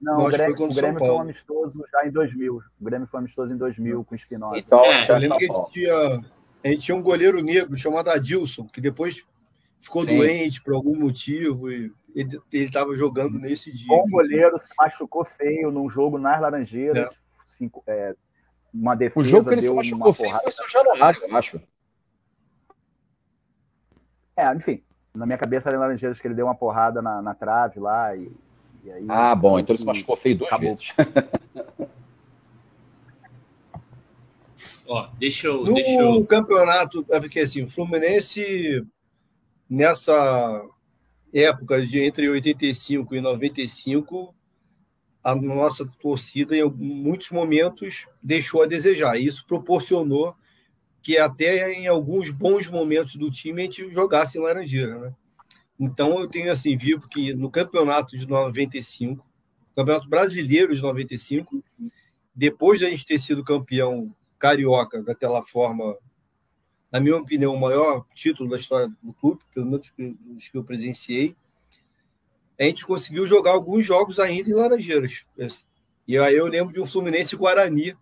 Não, 0.00 0.18
o 0.18 0.28
Grêmio, 0.28 0.64
o 0.64 0.74
Grêmio 0.74 0.98
foi 0.98 1.10
um 1.10 1.20
amistoso 1.20 1.84
já 1.90 2.06
em 2.06 2.10
2000. 2.10 2.56
O 2.56 2.84
Grêmio 2.84 3.06
foi 3.06 3.18
um 3.18 3.22
amistoso 3.22 3.52
em 3.52 3.56
2000 3.56 4.04
com 4.04 4.14
o 4.14 4.16
Espinosa. 4.16 4.58
Então, 4.58 4.84
é, 4.84 5.10
eu 5.10 5.18
lembro 5.18 5.38
que 5.38 5.44
a 5.44 5.54
gente, 5.54 5.70
tinha, 5.72 6.24
a 6.64 6.68
gente 6.68 6.86
tinha 6.86 6.96
um 6.96 7.02
goleiro 7.02 7.42
negro 7.42 7.76
chamado 7.76 8.08
Adilson, 8.08 8.66
que 8.66 8.80
depois 8.80 9.22
ficou 9.78 10.04
Sim. 10.04 10.16
doente 10.16 10.62
por 10.62 10.74
algum 10.74 10.98
motivo 10.98 11.70
e 11.70 11.92
ele 12.14 12.40
estava 12.52 12.94
jogando 12.94 13.38
nesse 13.38 13.70
dia. 13.70 13.86
Bom 13.86 14.08
goleiro 14.08 14.58
se 14.58 14.70
machucou 14.78 15.24
feio 15.24 15.70
num 15.70 15.88
jogo 15.90 16.16
nas 16.18 16.40
Laranjeiras. 16.40 17.06
É. 17.06 17.10
Cinco, 17.46 17.84
é, 17.86 18.16
uma 18.72 18.94
defesa. 18.94 19.20
O 19.20 19.24
jogo 19.24 19.48
que 19.48 19.54
ele 19.54 19.62
se 19.62 19.74
machucou 19.74 20.14
feio 20.14 20.38
foi 20.40 20.52
São 20.52 20.68
Januário, 20.68 21.20
eu 21.22 21.36
acho. 21.36 21.60
É, 24.36 24.52
enfim. 24.54 24.82
Na 25.14 25.26
minha 25.26 25.38
cabeça 25.38 25.68
era 25.68 25.76
em 25.76 25.80
Laranjeiras 25.80 26.18
que 26.18 26.26
ele 26.26 26.34
deu 26.34 26.46
uma 26.46 26.56
porrada 26.56 27.00
na, 27.02 27.22
na 27.22 27.34
trave 27.34 27.78
lá 27.78 28.16
e 28.16 28.32
Aí, 28.92 29.06
ah, 29.08 29.34
bom, 29.34 29.58
então 29.58 29.72
ele 29.74 29.80
se 29.80 29.86
machucou 29.86 30.16
feio 30.16 30.36
duas 30.36 30.48
acabou. 30.52 30.76
vezes. 30.76 30.92
Ó, 34.86 35.08
deixa 35.18 35.46
eu. 35.46 35.64
No 35.64 35.74
deixa 35.74 36.00
eu... 36.00 36.24
campeonato, 36.26 37.04
é 37.10 37.18
porque 37.18 37.40
assim, 37.40 37.62
o 37.62 37.70
Fluminense, 37.70 38.84
nessa 39.68 40.62
época 41.32 41.84
de 41.84 42.00
entre 42.00 42.28
85 42.28 43.14
e 43.14 43.20
95, 43.20 44.34
a 45.22 45.34
nossa 45.34 45.86
torcida, 46.00 46.56
em 46.56 46.62
muitos 46.70 47.30
momentos, 47.30 48.06
deixou 48.22 48.62
a 48.62 48.66
desejar. 48.66 49.18
Isso 49.18 49.44
proporcionou 49.46 50.36
que 51.02 51.18
até 51.18 51.72
em 51.72 51.86
alguns 51.86 52.30
bons 52.30 52.68
momentos 52.68 53.16
do 53.16 53.30
time 53.30 53.62
a 53.62 53.64
gente 53.64 53.90
jogasse 53.90 54.38
em 54.38 54.42
Laranjeira, 54.42 54.98
né? 54.98 55.14
Então 55.78 56.20
eu 56.20 56.28
tenho 56.28 56.52
assim, 56.52 56.76
vivo 56.76 57.08
que 57.08 57.34
no 57.34 57.50
campeonato 57.50 58.16
de 58.16 58.28
95, 58.28 59.24
campeonato 59.74 60.08
brasileiro 60.08 60.74
de 60.74 60.80
95, 60.80 61.62
depois 62.34 62.78
de 62.78 62.86
a 62.86 62.90
gente 62.90 63.04
ter 63.04 63.18
sido 63.18 63.44
campeão 63.44 64.14
carioca 64.38 65.02
daquela 65.02 65.42
forma, 65.42 65.96
na 66.90 67.00
minha 67.00 67.16
opinião, 67.16 67.54
o 67.54 67.60
maior 67.60 68.04
título 68.14 68.48
da 68.48 68.56
história 68.56 68.92
do 69.02 69.12
clube, 69.12 69.42
pelo 69.52 69.66
menos 69.66 69.92
dos 69.96 70.48
que 70.48 70.56
eu 70.56 70.64
presenciei, 70.64 71.34
a 72.58 72.64
gente 72.64 72.86
conseguiu 72.86 73.26
jogar 73.26 73.52
alguns 73.52 73.84
jogos 73.84 74.20
ainda 74.20 74.48
em 74.48 74.54
Laranjeiras. 74.54 75.24
E 76.06 76.16
aí 76.18 76.36
eu 76.36 76.46
lembro 76.46 76.72
de 76.72 76.80
um 76.80 76.86
Fluminense 76.86 77.34
Guarani 77.34 77.96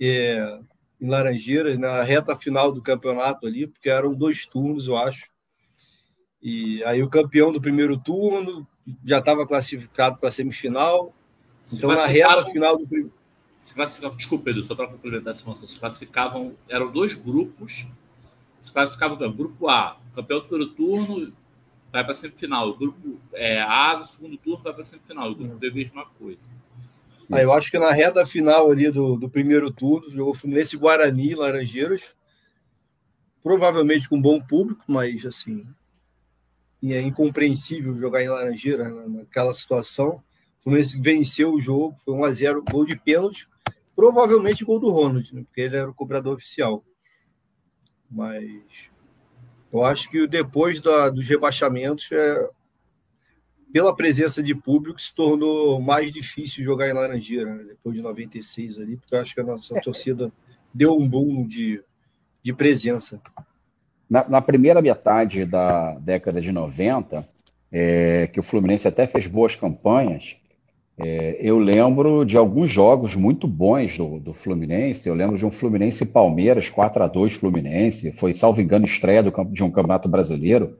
é, 0.00 0.60
em 1.00 1.08
Laranjeiras, 1.08 1.78
na 1.78 2.02
reta 2.02 2.36
final 2.36 2.72
do 2.72 2.82
campeonato 2.82 3.46
ali, 3.46 3.66
porque 3.66 3.90
eram 3.90 4.14
dois 4.14 4.46
turnos, 4.46 4.88
eu 4.88 4.96
acho. 4.96 5.28
E 6.42 6.82
aí 6.84 7.02
o 7.02 7.10
campeão 7.10 7.52
do 7.52 7.60
primeiro 7.60 7.98
turno 7.98 8.66
já 9.04 9.18
estava 9.18 9.46
classificado 9.46 10.18
para 10.18 10.28
a 10.28 10.32
semifinal. 10.32 11.12
Se 11.62 11.78
então, 11.78 11.90
na 11.90 12.06
reta 12.06 12.46
final 12.46 12.78
do 12.78 12.86
primeiro. 12.86 13.12
Se 13.58 13.74
classificavam, 13.74 14.16
desculpa, 14.16 14.50
Edu, 14.50 14.62
só 14.62 14.74
para 14.74 14.88
complementar 14.88 15.32
essa 15.32 15.40
informação, 15.40 15.66
se 15.66 15.78
classificavam, 15.78 16.54
eram 16.68 16.90
dois 16.90 17.14
grupos, 17.14 17.86
se 18.60 18.72
classificavam, 18.72 19.32
grupo 19.32 19.68
A, 19.68 19.98
campeão 20.14 20.40
do 20.40 20.46
primeiro 20.46 20.72
turno 20.72 21.32
vai 21.92 22.02
para 22.02 22.12
a 22.12 22.14
semifinal, 22.14 22.68
o 22.68 22.76
grupo 22.76 23.18
é, 23.32 23.60
A 23.60 23.94
do 23.94 24.06
segundo 24.06 24.36
turno 24.36 24.62
vai 24.62 24.72
para 24.72 24.82
a 24.82 24.84
semifinal, 24.84 25.30
o 25.30 25.34
grupo 25.34 25.56
B, 25.56 25.70
mesma 25.70 26.04
coisa. 26.18 26.50
Ah, 27.30 27.42
eu 27.42 27.52
acho 27.52 27.70
que 27.70 27.78
na 27.78 27.90
reta 27.90 28.24
final 28.24 28.70
ali 28.70 28.90
do, 28.90 29.16
do 29.16 29.28
primeiro 29.28 29.70
turno, 29.72 30.10
jogou 30.10 30.34
Fluminense 30.34 30.76
Guarani, 30.76 31.34
Laranjeiras, 31.34 32.02
provavelmente 33.42 34.08
com 34.08 34.20
bom 34.20 34.40
público, 34.40 34.84
mas 34.86 35.24
assim, 35.24 35.66
é 36.84 37.00
incompreensível 37.00 37.98
jogar 37.98 38.22
em 38.22 38.28
Laranjeira 38.28 38.88
naquela 39.08 39.54
situação. 39.54 40.22
O 40.66 40.68
Fluminense 40.68 41.00
venceu 41.00 41.52
o 41.52 41.60
jogo, 41.60 41.96
foi 42.04 42.12
1 42.12 42.24
a 42.24 42.32
0 42.32 42.64
gol 42.68 42.84
de 42.84 42.96
pênalti, 42.96 43.48
provavelmente 43.94 44.64
gol 44.64 44.80
do 44.80 44.90
Ronald, 44.90 45.32
né, 45.32 45.44
porque 45.44 45.60
ele 45.60 45.76
era 45.76 45.88
o 45.88 45.94
cobrador 45.94 46.34
oficial. 46.34 46.84
Mas 48.10 48.60
eu 49.72 49.84
acho 49.84 50.10
que 50.10 50.26
depois 50.26 50.80
da, 50.80 51.08
dos 51.08 51.28
rebaixamentos, 51.28 52.10
é, 52.10 52.48
pela 53.72 53.94
presença 53.94 54.42
de 54.42 54.56
público, 54.56 55.00
se 55.00 55.14
tornou 55.14 55.80
mais 55.80 56.10
difícil 56.10 56.64
jogar 56.64 56.88
em 56.88 56.94
Laranjeira, 56.94 57.54
né, 57.54 57.62
depois 57.62 57.94
de 57.94 58.02
96 58.02 58.80
ali, 58.80 58.96
porque 58.96 59.14
eu 59.14 59.20
acho 59.20 59.34
que 59.34 59.40
a 59.40 59.44
nossa 59.44 59.80
torcida 59.80 60.32
deu 60.74 60.98
um 60.98 61.08
boom 61.08 61.46
de, 61.46 61.80
de 62.42 62.52
presença. 62.52 63.22
Na, 64.10 64.28
na, 64.28 64.42
primeira 64.42 64.82
metade 64.82 65.44
da 65.44 65.94
década 66.00 66.40
de 66.40 66.50
90, 66.50 67.28
é, 67.70 68.26
que 68.26 68.40
o 68.40 68.42
Fluminense 68.42 68.88
até 68.88 69.06
fez 69.06 69.28
boas 69.28 69.54
campanhas, 69.54 70.36
é, 70.98 71.36
eu 71.40 71.58
lembro 71.58 72.24
de 72.24 72.36
alguns 72.36 72.70
jogos 72.70 73.14
muito 73.14 73.46
bons 73.46 73.96
do, 73.96 74.18
do, 74.18 74.32
Fluminense. 74.32 75.08
Eu 75.08 75.14
lembro 75.14 75.36
de 75.36 75.44
um 75.44 75.50
Fluminense 75.50 76.06
Palmeiras, 76.06 76.68
4 76.68 77.02
a 77.02 77.06
2 77.06 77.34
Fluminense. 77.34 78.12
Foi, 78.12 78.32
salvo 78.32 78.60
engano, 78.60 78.86
estreia 78.86 79.22
do, 79.22 79.32
de 79.44 79.62
um 79.62 79.70
campeonato 79.70 80.08
brasileiro. 80.08 80.78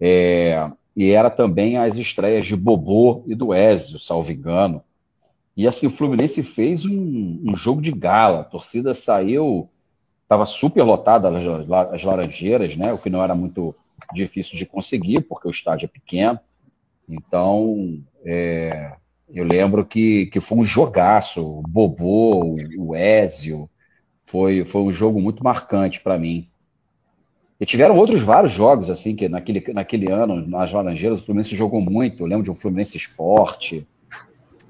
É, 0.00 0.70
e 0.96 1.10
era 1.10 1.28
também 1.28 1.76
as 1.76 1.96
estreias 1.96 2.46
de 2.46 2.56
Bobô 2.56 3.22
e 3.26 3.34
do 3.34 3.54
Ezio, 3.54 3.98
salvo 3.98 4.32
engano. 4.32 4.82
E 5.56 5.68
assim, 5.68 5.86
o 5.86 5.90
Fluminense 5.90 6.42
fez 6.42 6.86
um, 6.86 7.40
um 7.44 7.54
jogo 7.54 7.82
de 7.82 7.92
gala. 7.92 8.40
A 8.40 8.44
torcida 8.44 8.94
saiu 8.94 9.68
Estava 10.30 10.46
super 10.46 10.84
lotada 10.84 11.28
as 11.92 12.04
Laranjeiras, 12.04 12.76
né? 12.76 12.92
O 12.92 12.98
que 12.98 13.10
não 13.10 13.20
era 13.20 13.34
muito 13.34 13.74
difícil 14.14 14.56
de 14.56 14.64
conseguir, 14.64 15.22
porque 15.22 15.48
o 15.48 15.50
estádio 15.50 15.86
é 15.86 15.88
pequeno. 15.88 16.38
Então, 17.08 18.00
é, 18.24 18.92
eu 19.32 19.44
lembro 19.44 19.84
que, 19.84 20.26
que 20.26 20.40
foi 20.40 20.58
um 20.58 20.64
jogaço. 20.64 21.40
O 21.40 21.62
Bobô, 21.62 22.56
o 22.76 22.96
Ezio. 22.96 23.68
Foi, 24.26 24.64
foi 24.64 24.82
um 24.82 24.92
jogo 24.92 25.20
muito 25.20 25.42
marcante 25.42 26.00
para 26.00 26.18
mim. 26.18 26.48
E 27.60 27.66
tiveram 27.66 27.96
outros 27.96 28.22
vários 28.22 28.52
jogos, 28.52 28.88
assim, 28.88 29.14
que 29.14 29.28
naquele, 29.28 29.72
naquele 29.72 30.10
ano, 30.10 30.46
nas 30.46 30.72
Laranjeiras, 30.72 31.20
o 31.20 31.24
Fluminense 31.24 31.54
jogou 31.54 31.80
muito. 31.80 32.22
Eu 32.22 32.26
lembro 32.26 32.44
de 32.44 32.50
um 32.50 32.54
Fluminense 32.54 32.96
Esporte. 32.96 33.86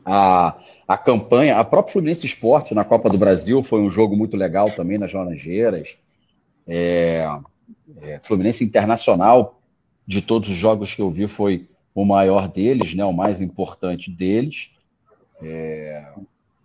A, 0.05 0.57
a 0.89 0.99
campanha, 0.99 1.59
a 1.59 1.65
própria 1.65 1.93
Fluminense 1.93 2.27
Esporte 2.27 2.75
na 2.75 2.83
Copa 2.83 3.09
do 3.09 3.19
Brasil 3.19 3.63
foi 3.63 3.81
um 3.81 3.93
jogo 3.93 4.17
muito 4.17 4.37
legal 4.37 4.71
também 4.71 4.99
nas 4.99 5.13
Laranjeiras. 5.13 5.99
É, 6.67 7.29
é, 8.03 8.19
Fluminense 8.23 8.65
Internacional, 8.65 9.61
de 10.07 10.21
todos 10.21 10.49
os 10.49 10.57
jogos 10.57 10.95
que 10.95 11.03
eu 11.03 11.11
vi, 11.11 11.29
foi 11.29 11.69
o 11.95 12.05
maior 12.05 12.49
deles, 12.49 12.95
né, 12.95 13.05
o 13.05 13.13
mais 13.13 13.41
importante 13.41 14.11
deles. 14.11 14.71
É, 15.43 16.07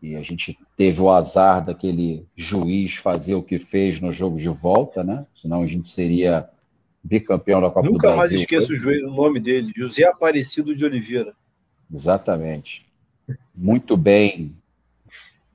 e 0.01 0.15
a 0.15 0.21
gente 0.21 0.57
teve 0.75 1.01
o 1.01 1.09
azar 1.09 1.63
daquele 1.63 2.25
juiz 2.35 2.95
fazer 2.95 3.35
o 3.35 3.43
que 3.43 3.57
fez 3.57 3.99
no 3.99 4.11
jogo 4.11 4.37
de 4.37 4.49
volta, 4.49 5.03
né? 5.03 5.25
Senão 5.35 5.63
a 5.63 5.67
gente 5.67 5.89
seria 5.89 6.47
bicampeão 7.03 7.61
da 7.61 7.69
Copa 7.69 7.87
Nunca 7.87 8.09
do 8.09 8.15
Brasil. 8.15 8.37
Nunca 8.37 8.55
mais 8.55 8.69
esqueço 8.69 9.07
o 9.07 9.15
nome 9.15 9.39
dele, 9.39 9.71
José 9.75 10.03
Aparecido 10.03 10.75
de 10.75 10.85
Oliveira. 10.85 11.33
Exatamente 11.91 12.85
muito 13.55 13.95
bem, 13.95 14.55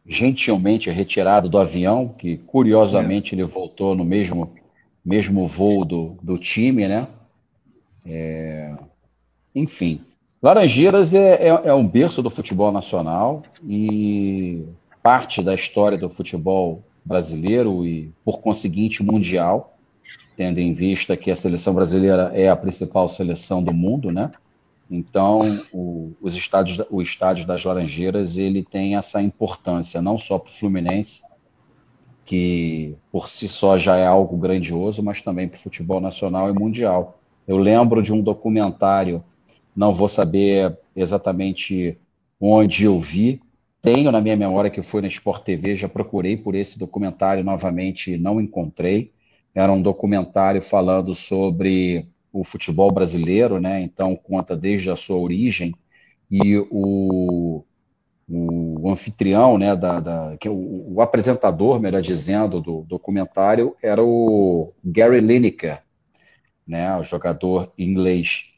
gentilmente 0.06 0.90
retirado 0.90 1.48
do 1.48 1.58
avião, 1.58 2.08
que 2.08 2.38
curiosamente 2.38 3.34
é. 3.34 3.38
ele 3.38 3.44
voltou 3.44 3.94
no 3.94 4.04
mesmo, 4.04 4.52
mesmo 5.04 5.46
voo 5.46 5.84
do, 5.84 6.16
do 6.22 6.38
time, 6.38 6.88
né? 6.88 7.06
É, 8.06 8.74
enfim, 9.54 10.00
Laranjeiras 10.42 11.14
é, 11.14 11.48
é, 11.48 11.48
é, 11.48 11.74
um 11.74 11.86
berço 11.86 12.22
do 12.22 12.30
futebol 12.30 12.72
nacional 12.72 13.42
e 13.62 14.64
parte 15.02 15.42
da 15.42 15.54
história 15.54 15.98
do 15.98 16.08
futebol 16.08 16.82
brasileiro 17.04 17.84
e, 17.86 18.10
por 18.24 18.40
conseguinte, 18.40 19.02
mundial, 19.02 19.76
tendo 20.36 20.58
em 20.58 20.72
vista 20.72 21.16
que 21.16 21.30
a 21.30 21.36
seleção 21.36 21.74
brasileira 21.74 22.32
é 22.34 22.48
a 22.48 22.56
principal 22.56 23.06
seleção 23.06 23.62
do 23.62 23.72
mundo, 23.72 24.10
né? 24.10 24.30
Então, 24.90 25.40
o, 25.72 26.12
os 26.20 26.34
estádios, 26.34 26.84
o 26.90 27.02
estádio 27.02 27.46
das 27.46 27.62
Laranjeiras 27.62 28.38
ele 28.38 28.62
tem 28.62 28.96
essa 28.96 29.22
importância 29.22 30.00
não 30.00 30.18
só 30.18 30.38
para 30.38 30.50
o 30.50 30.52
Fluminense, 30.52 31.22
que 32.24 32.96
por 33.12 33.28
si 33.28 33.46
só 33.46 33.76
já 33.76 33.96
é 33.96 34.06
algo 34.06 34.36
grandioso, 34.36 35.02
mas 35.02 35.20
também 35.20 35.48
para 35.48 35.58
o 35.58 35.60
futebol 35.60 36.00
nacional 36.00 36.48
e 36.48 36.52
mundial. 36.52 37.20
Eu 37.46 37.58
lembro 37.58 38.02
de 38.02 38.12
um 38.12 38.22
documentário, 38.22 39.22
não 39.76 39.94
vou 39.94 40.08
saber 40.08 40.78
exatamente 40.94 41.98
onde 42.40 42.84
eu 42.84 42.98
vi, 43.00 43.40
tenho 43.82 44.12
na 44.12 44.20
minha 44.20 44.36
memória 44.36 44.70
que 44.70 44.82
foi 44.82 45.00
na 45.00 45.08
Sport 45.08 45.42
TV, 45.42 45.74
já 45.74 45.88
procurei 45.88 46.36
por 46.36 46.54
esse 46.54 46.78
documentário 46.78 47.42
novamente 47.42 48.12
e 48.12 48.18
não 48.18 48.40
encontrei. 48.40 49.12
Era 49.54 49.72
um 49.72 49.80
documentário 49.80 50.62
falando 50.62 51.14
sobre 51.14 52.06
o 52.32 52.44
futebol 52.44 52.92
brasileiro, 52.92 53.58
né? 53.58 53.80
Então 53.80 54.14
conta 54.14 54.56
desde 54.56 54.90
a 54.90 54.96
sua 54.96 55.16
origem 55.16 55.74
e 56.30 56.58
o, 56.70 57.64
o 58.28 58.90
anfitrião, 58.90 59.58
né, 59.58 59.74
da, 59.74 59.98
da 59.98 60.36
que 60.38 60.48
o, 60.48 60.94
o, 60.94 61.00
apresentador, 61.00 61.80
melhor 61.80 62.00
dizendo, 62.00 62.60
do 62.60 62.82
documentário 62.82 63.74
era 63.82 64.02
o 64.02 64.72
Gary 64.84 65.20
Lineker, 65.20 65.82
né, 66.66 66.96
o 66.96 67.02
jogador 67.02 67.72
inglês. 67.76 68.49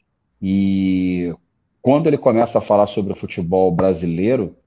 E 0.45 1.33
quando 1.81 2.07
ele 2.07 2.17
começa 2.17 2.57
a 2.57 2.61
falar 2.61 2.85
sobre 2.85 3.13
o 3.13 3.15
futebol 3.15 3.71
brasileiro, 3.71 4.57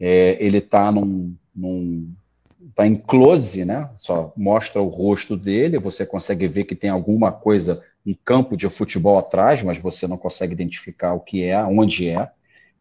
é, 0.00 0.36
ele 0.44 0.58
está 0.58 0.90
num, 0.90 1.32
num 1.54 2.12
tá 2.74 2.84
em 2.84 2.96
close, 2.96 3.64
né? 3.64 3.88
Só 3.94 4.32
mostra 4.36 4.82
o 4.82 4.88
rosto 4.88 5.36
dele, 5.36 5.78
você 5.78 6.04
consegue 6.04 6.48
ver 6.48 6.64
que 6.64 6.74
tem 6.74 6.90
alguma 6.90 7.30
coisa, 7.30 7.84
um 8.04 8.16
campo 8.24 8.56
de 8.56 8.68
futebol 8.68 9.16
atrás, 9.16 9.62
mas 9.62 9.78
você 9.78 10.08
não 10.08 10.16
consegue 10.16 10.54
identificar 10.54 11.14
o 11.14 11.20
que 11.20 11.44
é, 11.44 11.62
onde 11.62 12.08
é. 12.08 12.28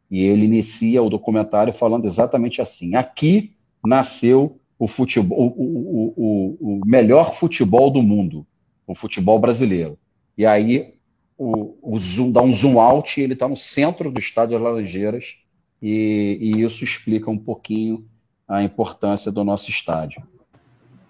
E 0.09 0.23
ele 0.23 0.45
inicia 0.45 1.03
o 1.03 1.11
documentário 1.11 1.71
falando 1.71 2.05
exatamente 2.05 2.59
assim: 2.59 2.95
aqui 2.95 3.53
nasceu 3.85 4.59
o 4.79 4.87
futebol, 4.87 5.37
o, 5.39 5.61
o, 5.61 6.13
o, 6.17 6.79
o 6.79 6.85
melhor 6.87 7.35
futebol 7.35 7.91
do 7.91 8.01
mundo, 8.01 8.47
o 8.87 8.95
futebol 8.95 9.37
brasileiro. 9.37 9.95
E 10.35 10.43
aí 10.43 10.95
o, 11.41 11.75
o 11.81 11.97
zoom, 11.97 12.31
dá 12.31 12.39
um 12.39 12.53
zoom 12.53 12.79
out 12.79 13.19
e 13.19 13.23
ele 13.23 13.33
está 13.33 13.47
no 13.47 13.57
centro 13.57 14.11
do 14.11 14.19
estádio 14.19 14.53
das 14.53 14.61
Laranjeiras, 14.61 15.37
e, 15.81 16.37
e 16.39 16.61
isso 16.61 16.83
explica 16.83 17.31
um 17.31 17.37
pouquinho 17.37 18.07
a 18.47 18.61
importância 18.61 19.31
do 19.31 19.43
nosso 19.43 19.71
estádio. 19.71 20.21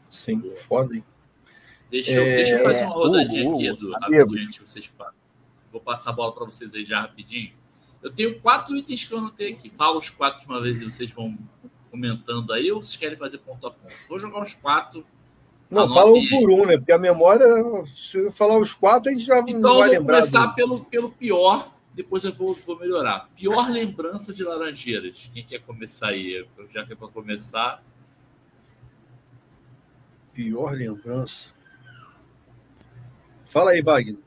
Sim, 0.10 0.42
foda, 0.68 0.96
hein? 0.96 1.04
Deixa 1.90 2.12
eu, 2.12 2.24
é... 2.24 2.36
deixa 2.38 2.54
eu 2.54 2.64
fazer 2.64 2.86
uma 2.86 2.94
rodadinha 2.94 3.50
uh, 3.50 3.52
uh, 3.52 3.56
aqui, 3.56 3.68
Edu, 3.68 3.92
rapidinho, 3.92 4.50
vocês 4.66 4.90
Vou 5.70 5.82
passar 5.82 6.12
a 6.12 6.14
bola 6.14 6.34
para 6.34 6.46
vocês 6.46 6.74
aí 6.74 6.86
já 6.86 7.02
rapidinho. 7.02 7.52
Eu 8.02 8.12
tenho 8.12 8.40
quatro 8.40 8.76
itens 8.76 9.04
que 9.04 9.14
eu 9.14 9.18
anotei 9.18 9.52
aqui. 9.52 9.70
Fala 9.70 9.98
os 9.98 10.10
quatro 10.10 10.42
de 10.42 10.48
uma 10.48 10.62
vez 10.62 10.80
e 10.80 10.86
vocês 10.86 11.10
vão 11.12 11.38
comentando 11.90 12.54
aí, 12.54 12.72
ou 12.72 12.82
vocês 12.82 12.96
querem 12.96 13.18
fazer 13.18 13.38
ponto 13.40 13.68
a 13.68 13.72
ponto? 13.72 13.94
Vou 14.08 14.18
jogar 14.18 14.42
os 14.42 14.54
quatro. 14.54 15.06
Não, 15.72 15.88
fala 15.94 16.12
um 16.12 16.28
por 16.28 16.52
um, 16.52 16.66
né? 16.66 16.78
Porque 16.78 16.92
a 16.92 16.98
memória, 16.98 17.48
se 17.96 18.18
eu 18.18 18.32
falar 18.32 18.60
os 18.60 18.74
quatro, 18.74 19.10
a 19.10 19.14
gente 19.14 19.26
já 19.26 19.40
então, 19.40 19.62
não 19.62 19.78
vai 19.78 19.90
lembrar. 19.90 20.20
Então, 20.20 20.32
vou 20.32 20.42
começar 20.42 20.46
do... 20.48 20.56
pelo, 20.56 20.86
pelo 20.86 21.12
pior, 21.12 21.74
depois 21.96 22.26
eu 22.26 22.34
vou, 22.34 22.54
vou 22.54 22.78
melhorar. 22.78 23.30
Pior 23.38 23.72
lembrança 23.72 24.34
de 24.34 24.44
Laranjeiras. 24.44 25.32
Quem 25.34 25.46
quer 25.46 25.60
começar 25.62 26.10
aí? 26.10 26.46
Já 26.74 26.86
que 26.86 26.92
é 26.92 26.96
para 26.96 27.08
começar. 27.08 27.82
Pior 30.34 30.74
lembrança. 30.74 31.50
Fala 33.46 33.72
aí, 33.72 33.82
Wagner. 33.82 34.18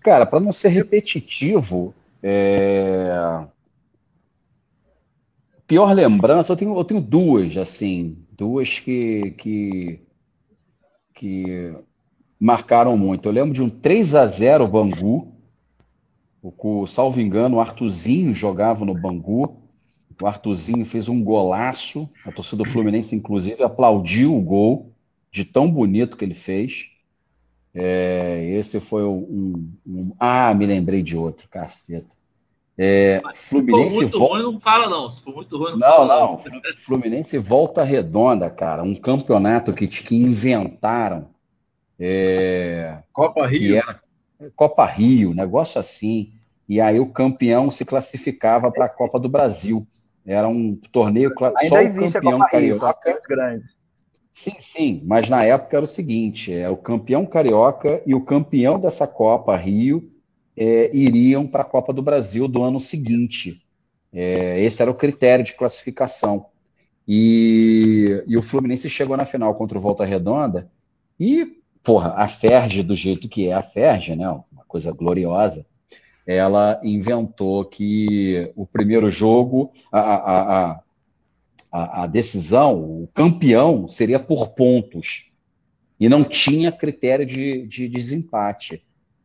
Cara, 0.00 0.26
para 0.26 0.38
não 0.38 0.52
ser 0.52 0.68
repetitivo, 0.68 1.92
é... 2.22 3.46
pior 5.66 5.92
lembrança, 5.92 6.52
eu 6.52 6.56
tenho, 6.56 6.78
eu 6.78 6.84
tenho 6.84 7.00
duas, 7.00 7.56
assim, 7.56 8.23
duas 8.36 8.78
que, 8.78 9.32
que, 9.38 10.00
que 11.14 11.74
marcaram 12.38 12.96
muito. 12.96 13.28
Eu 13.28 13.32
lembro 13.32 13.52
de 13.52 13.62
um 13.62 13.70
3 13.70 14.14
a 14.14 14.26
0 14.26 14.66
Bangu, 14.68 15.32
o, 16.42 16.86
salvo 16.86 17.20
engano, 17.20 17.56
o 17.56 17.60
Artuzinho 17.60 18.34
jogava 18.34 18.84
no 18.84 18.94
Bangu, 18.94 19.56
o 20.20 20.26
Artuzinho 20.26 20.84
fez 20.84 21.08
um 21.08 21.22
golaço, 21.22 22.08
a 22.24 22.30
torcida 22.30 22.62
do 22.62 22.68
Fluminense, 22.68 23.14
inclusive, 23.14 23.62
aplaudiu 23.62 24.36
o 24.36 24.42
gol, 24.42 24.92
de 25.32 25.44
tão 25.44 25.70
bonito 25.70 26.16
que 26.16 26.24
ele 26.24 26.34
fez. 26.34 26.90
É, 27.74 28.44
esse 28.56 28.78
foi 28.78 29.04
um, 29.04 29.68
um, 29.84 30.12
Ah, 30.18 30.54
me 30.54 30.66
lembrei 30.66 31.02
de 31.02 31.16
outro, 31.16 31.48
caceta. 31.48 32.06
É, 32.76 33.22
Fluminense 33.34 33.90
se 33.90 33.90
for 33.90 34.00
muito 34.00 34.18
volta... 34.18 34.34
ruim, 34.34 34.42
não 34.42 34.60
fala, 34.60 34.88
não. 34.88 35.08
Se 35.08 35.22
for 35.22 35.34
muito 35.34 35.56
ruim, 35.56 35.72
não, 35.72 35.78
não 35.78 35.88
fala. 35.88 36.20
Não, 36.20 36.32
não. 36.32 36.38
Fluminense 36.80 37.38
volta 37.38 37.82
redonda, 37.82 38.50
cara. 38.50 38.82
Um 38.82 38.94
campeonato 38.94 39.72
que, 39.72 39.86
que 39.86 40.16
inventaram. 40.16 41.28
É... 41.98 42.98
Copa 43.12 43.46
Rio. 43.46 43.76
Era... 43.76 44.00
Copa 44.56 44.84
Rio, 44.84 45.32
negócio 45.32 45.80
assim. 45.80 46.32
E 46.68 46.80
aí 46.80 46.98
o 46.98 47.06
campeão 47.06 47.70
se 47.70 47.84
classificava 47.84 48.70
para 48.72 48.86
a 48.86 48.88
Copa 48.88 49.20
do 49.20 49.28
Brasil. 49.28 49.86
Era 50.26 50.48
um 50.48 50.74
torneio 50.90 51.32
Ainda 51.58 51.68
só 51.68 52.06
o 52.06 52.12
campeão 52.12 52.42
a 52.42 52.44
Copa 52.44 52.58
Rio, 52.58 52.78
carioca. 52.80 53.20
grande. 53.28 53.64
Sim, 54.32 54.56
sim, 54.58 55.02
mas 55.04 55.28
na 55.28 55.44
época 55.44 55.76
era 55.76 55.84
o 55.84 55.86
seguinte: 55.86 56.52
é, 56.52 56.68
o 56.68 56.76
campeão 56.76 57.24
carioca 57.24 58.02
e 58.04 58.16
o 58.16 58.24
campeão 58.24 58.80
dessa 58.80 59.06
Copa 59.06 59.56
Rio 59.56 60.10
é, 60.56 60.90
iriam 60.94 61.46
para 61.46 61.62
a 61.62 61.66
Copa 61.66 61.92
do 61.92 62.02
Brasil 62.02 62.46
do 62.46 62.62
ano 62.62 62.80
seguinte. 62.80 63.62
É, 64.12 64.62
esse 64.62 64.80
era 64.80 64.90
o 64.90 64.94
critério 64.94 65.44
de 65.44 65.54
classificação. 65.54 66.46
E, 67.06 68.22
e, 68.26 68.36
o 68.36 68.42
Fluminense 68.42 68.88
chegou 68.88 69.16
na 69.16 69.24
final 69.24 69.54
contra 69.54 69.76
o 69.76 69.80
Volta 69.80 70.04
Redonda 70.04 70.70
e, 71.20 71.60
porra, 71.82 72.14
a 72.16 72.26
Ferge, 72.26 72.82
do 72.82 72.96
jeito 72.96 73.28
que 73.28 73.48
é 73.48 73.52
a 73.52 73.62
Ferge, 73.62 74.16
né, 74.16 74.28
uma 74.28 74.64
coisa 74.66 74.90
gloriosa, 74.90 75.66
ela 76.26 76.80
inventou 76.82 77.64
que 77.66 78.50
o 78.56 78.66
primeiro 78.66 79.10
jogo, 79.10 79.72
a, 79.92 80.00
a, 80.00 80.80
a, 81.70 82.02
a, 82.04 82.06
decisão, 82.06 83.02
o 83.02 83.08
campeão 83.12 83.86
seria 83.86 84.18
por 84.18 84.54
pontos. 84.54 85.30
E 86.00 86.08
não 86.08 86.24
tinha 86.24 86.72
critério 86.72 87.26
de, 87.26 87.66
de 87.66 87.88
desempate. 87.88 88.82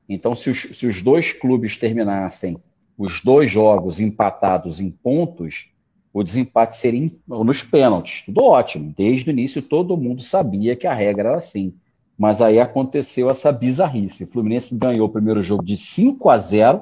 Então, 0.10 0.34
se 0.36 0.50
os, 0.50 0.62
se 0.62 0.88
os 0.88 1.04
dois 1.04 1.32
clubes 1.32 1.78
terminassem 1.78 2.58
os 2.98 3.22
dois 3.22 3.50
jogos 3.50 4.00
empatados 4.00 4.82
em 4.82 4.90
pontos, 4.90 5.70
o 6.12 6.24
desempate 6.24 6.76
seria 6.76 7.12
nos 7.28 7.62
pênaltis. 7.62 8.24
Tudo 8.26 8.44
ótimo. 8.44 8.94
Desde 8.98 9.30
o 9.30 9.32
início, 9.32 9.62
todo 9.62 9.96
mundo 9.96 10.22
sabia 10.22 10.76
que 10.76 10.88
a 10.88 10.94
regra 10.94 11.30
era 11.30 11.38
assim. 11.38 11.74
Mas 12.18 12.42
aí 12.42 12.60
aconteceu 12.60 13.30
essa 13.30 13.52
bizarrice. 13.52 14.26
O 14.26 14.28
Fluminense 14.28 14.78
ganhou 14.78 15.08
o 15.08 15.12
primeiro 15.12 15.42
jogo 15.42 15.64
de 15.64 15.78
5 15.78 16.30
a 16.30 16.38
0 16.38 16.82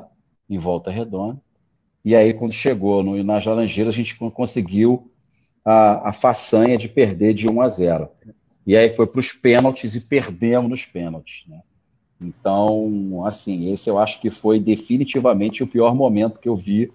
em 0.50 0.58
volta 0.58 0.90
redonda. 0.90 1.40
E 2.04 2.16
aí, 2.16 2.34
quando 2.34 2.54
chegou 2.54 3.04
no, 3.04 3.22
nas 3.24 3.46
Laranjeiras, 3.46 3.94
a 3.94 3.98
gente 3.98 4.16
conseguiu 4.16 5.12
a, 5.64 6.10
a 6.10 6.14
façanha 6.14 6.78
de 6.78 6.88
perder 6.88 7.34
de 7.34 7.48
1 7.48 7.62
a 7.62 7.68
0. 7.68 8.10
E 8.66 8.76
aí 8.76 8.90
foi 8.90 9.06
para 9.06 9.20
os 9.20 9.34
pênaltis 9.34 9.94
e 9.94 10.00
perdemos 10.00 10.70
nos 10.70 10.86
pênaltis. 10.86 11.44
Né? 11.48 11.60
Então, 12.20 13.24
assim, 13.26 13.72
esse 13.72 13.90
eu 13.90 14.00
acho 14.00 14.20
que 14.20 14.30
foi 14.30 14.60
definitivamente 14.60 15.64
o 15.64 15.68
pior 15.68 15.94
momento 15.94 16.40
que 16.40 16.50
eu 16.50 16.56
vi, 16.56 16.92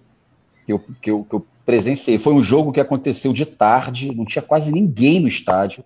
que 0.65 0.73
eu, 0.73 0.79
que 1.01 1.11
eu, 1.11 1.23
que 1.23 1.35
eu 1.35 1.45
presenciei. 1.65 2.17
Foi 2.17 2.33
um 2.33 2.43
jogo 2.43 2.73
que 2.73 2.79
aconteceu 2.79 3.31
de 3.31 3.45
tarde, 3.45 4.13
não 4.13 4.25
tinha 4.25 4.41
quase 4.41 4.71
ninguém 4.71 5.19
no 5.19 5.27
estádio, 5.27 5.83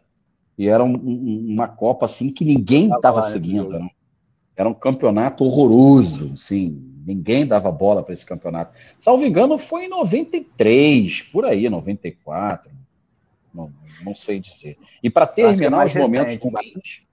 e 0.58 0.68
era 0.68 0.84
um, 0.84 0.96
um, 0.96 1.54
uma 1.54 1.68
Copa 1.68 2.06
assim 2.06 2.32
que 2.32 2.44
ninguém 2.44 2.92
estava 2.92 3.22
seguindo. 3.22 3.70
Né? 3.70 3.90
Era 4.56 4.68
um 4.68 4.74
campeonato 4.74 5.44
horroroso, 5.44 6.36
sim. 6.36 6.84
Ninguém 7.06 7.46
dava 7.46 7.72
bola 7.72 8.04
para 8.04 8.14
esse 8.14 8.26
campeonato. 8.26 8.74
Salvo 9.00 9.24
engano, 9.24 9.58
foi 9.58 9.86
em 9.86 9.90
93, 9.90 11.22
por 11.22 11.46
aí, 11.46 11.70
94. 11.70 12.72
Não, 13.54 13.72
não 14.04 14.14
sei 14.14 14.40
dizer. 14.40 14.78
E 15.02 15.10
para 15.10 15.24
é 15.24 15.28
terminar 15.28 15.84
é 15.84 15.86
os 15.86 15.96
momentos 15.96 16.38
ruins. 16.38 17.07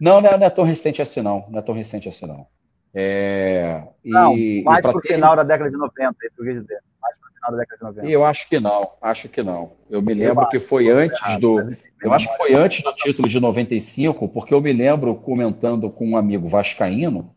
Não, 0.00 0.20
não 0.20 0.30
é, 0.30 0.38
não 0.38 0.46
é, 0.46 0.50
tão 0.50 0.64
recente 0.64 1.00
assim, 1.00 1.20
não. 1.20 1.46
Não 1.48 1.58
é 1.58 1.62
tão 1.62 1.74
recente 1.74 2.08
assim, 2.08 2.26
não. 2.26 2.46
É, 2.94 3.82
não, 4.04 4.36
e, 4.36 4.62
mais 4.62 4.80
para 4.80 4.96
o 4.96 5.00
ter... 5.00 5.14
final 5.14 5.36
da 5.36 5.42
década 5.42 5.68
de 5.68 5.76
90, 5.76 6.02
é 6.02 6.26
isso 6.26 6.36
que 6.36 6.42
eu 6.42 6.46
quis 6.46 6.62
dizer. 6.62 6.80
Mais 7.02 7.14
para 7.18 7.28
o 7.28 7.34
final 7.34 7.52
da 7.52 7.58
década 7.58 7.76
de 7.76 7.84
90. 7.84 8.08
Eu 8.08 8.24
acho 8.24 8.48
que 8.48 8.60
não, 8.60 8.90
acho 9.02 9.28
que 9.28 9.42
não. 9.42 9.72
Eu 9.90 10.00
me 10.00 10.14
lembro 10.14 10.44
eu 10.44 10.48
que 10.48 10.58
foi 10.58 10.88
antes 10.90 11.20
errado, 11.20 11.40
do. 11.40 11.76
Eu 12.02 12.12
acho 12.12 12.28
que 12.28 12.36
foi 12.36 12.54
antes 12.54 12.82
do 12.82 12.92
título 12.94 13.28
de 13.28 13.40
95, 13.40 14.28
porque 14.28 14.54
eu 14.54 14.60
me 14.60 14.72
lembro 14.72 15.14
comentando 15.14 15.90
com 15.90 16.06
um 16.08 16.16
amigo 16.16 16.46
vascaíno 16.46 17.34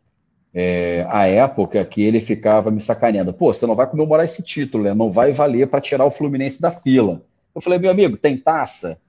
é, 0.53 1.06
a 1.10 1.26
época 1.27 1.84
que 1.85 2.01
ele 2.01 2.19
ficava 2.22 2.72
me 2.72 2.81
sacaneando. 2.81 3.34
Pô, 3.34 3.53
você 3.53 3.65
não 3.65 3.76
vai 3.76 3.88
comemorar 3.88 4.26
esse 4.26 4.43
título, 4.43 4.84
né? 4.84 4.93
não 4.93 5.10
vai 5.10 5.31
valer 5.31 5.68
para 5.68 5.81
tirar 5.81 6.06
o 6.06 6.11
Fluminense 6.11 6.61
da 6.61 6.72
fila. 6.72 7.22
Eu 7.53 7.61
falei, 7.61 7.80
meu 7.80 7.91
amigo, 7.91 8.18
tem 8.18 8.38
taça? 8.38 8.99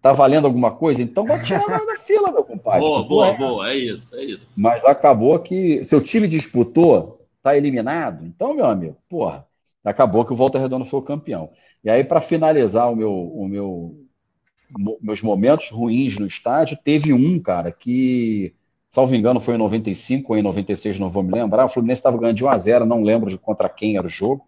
Tá 0.00 0.12
valendo 0.12 0.46
alguma 0.46 0.70
coisa? 0.70 1.02
Então 1.02 1.26
vai 1.26 1.42
tirar 1.42 1.66
da 1.66 1.96
fila, 1.96 2.32
meu 2.32 2.44
compadre. 2.60 2.80
Boa, 2.80 3.02
boa, 3.04 3.28
é 3.28 3.36
boa, 3.36 3.72
é 3.72 3.76
isso, 3.76 4.14
é 4.16 4.24
isso. 4.24 4.60
Mas 4.60 4.84
acabou 4.84 5.38
que 5.38 5.82
seu 5.84 6.00
time 6.00 6.28
disputou, 6.28 7.26
tá 7.42 7.56
eliminado. 7.56 8.24
Então, 8.26 8.54
meu 8.54 8.66
amigo, 8.66 8.96
porra, 9.08 9.46
acabou 9.84 10.24
que 10.24 10.32
o 10.32 10.36
Volta 10.36 10.58
Redonda 10.58 10.84
foi 10.84 11.00
o 11.00 11.04
campeão. 11.04 11.50
E 11.82 11.90
aí, 11.90 12.04
para 12.04 12.20
finalizar 12.20 12.90
o 12.92 12.96
meu, 12.96 13.12
o 13.12 13.48
meu, 13.48 13.96
meus 15.00 15.22
momentos 15.22 15.70
ruins 15.70 16.18
no 16.18 16.26
estádio, 16.26 16.78
teve 16.82 17.12
um, 17.12 17.40
cara, 17.40 17.72
que, 17.72 18.54
salvo 18.90 19.14
engano, 19.14 19.40
foi 19.40 19.54
em 19.54 19.58
95 19.58 20.32
ou 20.32 20.38
em 20.38 20.42
96, 20.42 20.98
não 20.98 21.08
vou 21.08 21.22
me 21.22 21.32
lembrar. 21.32 21.64
O 21.64 21.68
Fluminense 21.68 22.00
estava 22.00 22.18
ganhando 22.18 22.36
de 22.36 22.44
1 22.44 22.48
a 22.48 22.58
0 22.58 22.86
não 22.86 23.02
lembro 23.02 23.30
de 23.30 23.38
contra 23.38 23.68
quem 23.68 23.96
era 23.96 24.06
o 24.06 24.10
jogo. 24.10 24.46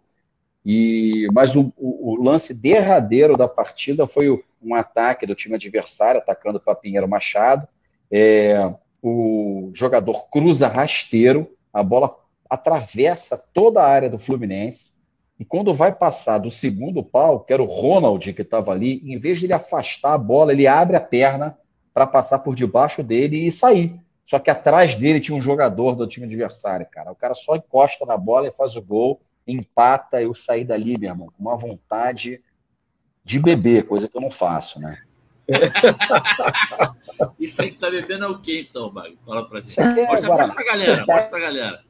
E, 0.64 1.26
mas 1.32 1.56
o, 1.56 1.72
o, 1.76 2.12
o 2.12 2.22
lance 2.22 2.54
derradeiro 2.54 3.36
da 3.36 3.48
partida 3.48 4.06
foi 4.06 4.28
um 4.62 4.74
ataque 4.74 5.26
do 5.26 5.34
time 5.34 5.56
adversário, 5.56 6.20
atacando 6.20 6.60
para 6.60 6.74
Pinheiro 6.74 7.08
Machado. 7.08 7.66
É, 8.12 8.72
o 9.02 9.70
jogador 9.72 10.28
cruza 10.28 10.68
rasteiro, 10.68 11.50
a 11.72 11.82
bola 11.82 12.14
atravessa 12.48 13.42
toda 13.54 13.82
a 13.82 13.88
área 13.88 14.10
do 14.10 14.18
Fluminense. 14.18 14.92
E 15.40 15.44
quando 15.44 15.72
vai 15.72 15.92
passar 15.92 16.38
do 16.38 16.50
segundo 16.50 17.02
pau, 17.02 17.40
que 17.40 17.52
era 17.52 17.62
o 17.62 17.66
Ronald 17.66 18.32
que 18.32 18.42
estava 18.42 18.70
ali, 18.70 19.00
em 19.04 19.18
vez 19.18 19.38
de 19.38 19.46
ele 19.46 19.54
afastar 19.54 20.12
a 20.12 20.18
bola, 20.18 20.52
ele 20.52 20.66
abre 20.66 20.94
a 20.94 21.00
perna 21.00 21.58
para 21.94 22.06
passar 22.06 22.40
por 22.40 22.54
debaixo 22.54 23.02
dele 23.02 23.46
e 23.46 23.50
sair. 23.50 23.98
Só 24.26 24.38
que 24.38 24.50
atrás 24.50 24.94
dele 24.94 25.18
tinha 25.18 25.36
um 25.36 25.40
jogador 25.40 25.94
do 25.94 26.06
time 26.06 26.26
adversário, 26.26 26.86
cara. 26.90 27.10
O 27.10 27.16
cara 27.16 27.34
só 27.34 27.56
encosta 27.56 28.04
na 28.04 28.16
bola 28.16 28.46
e 28.46 28.52
faz 28.52 28.76
o 28.76 28.82
gol, 28.82 29.20
empata. 29.46 30.22
Eu 30.22 30.34
saí 30.34 30.64
dali, 30.64 30.96
meu 30.98 31.10
irmão, 31.10 31.32
com 31.36 31.42
uma 31.42 31.56
vontade 31.56 32.40
de 33.24 33.38
beber, 33.38 33.86
coisa 33.86 34.08
que 34.08 34.16
eu 34.16 34.20
não 34.20 34.30
faço, 34.30 34.80
né? 34.80 34.98
Isso 37.38 37.62
aí 37.62 37.72
que 37.72 37.78
tá 37.78 37.90
bebendo 37.90 38.24
é 38.24 38.28
o 38.28 38.40
quê, 38.40 38.66
então, 38.68 38.92
Bago? 38.92 39.16
Fala 39.24 39.48
pra 39.48 39.60
gente. 39.60 39.78
É, 39.80 40.06
mostra, 40.06 40.34
mostra 40.34 40.54
pra 40.54 40.64
galera, 40.64 41.04
mostra 41.06 41.30
pra 41.30 41.40
galera. 41.40 41.84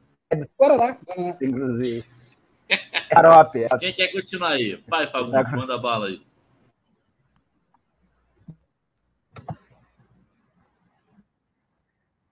Guaraná, 0.57 0.97
Guaraná, 1.05 1.37
inclusive. 1.41 2.05
Carope. 3.09 3.67
Quem 3.79 3.93
quer 3.93 4.11
continuar 4.11 4.53
aí? 4.53 4.83
Vai, 4.87 5.09
Fagundes, 5.11 5.51
manda 5.51 5.77
bala 5.77 6.07
aí. 6.07 6.25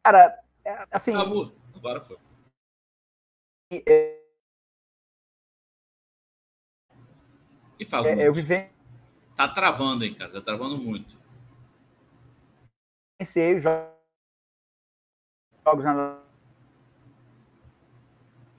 Cara, 0.04 0.40
é, 0.66 0.86
assim. 0.92 1.14
Acabou. 1.14 1.56
Agora 1.76 2.02
foi. 2.02 2.18
É, 3.72 4.18
e 7.80 7.86
Fagundes? 7.86 8.20
É, 8.20 8.28
eu 8.28 8.34
vivi 8.34 8.81
Tá 9.42 9.48
travando, 9.48 10.06
hein, 10.06 10.14
cara? 10.14 10.32
Tá 10.32 10.40
travando 10.40 10.78
muito. 10.78 11.18
Iniciei 13.20 13.56
os 13.56 13.64
jogos 13.64 15.84
na. 15.84 16.20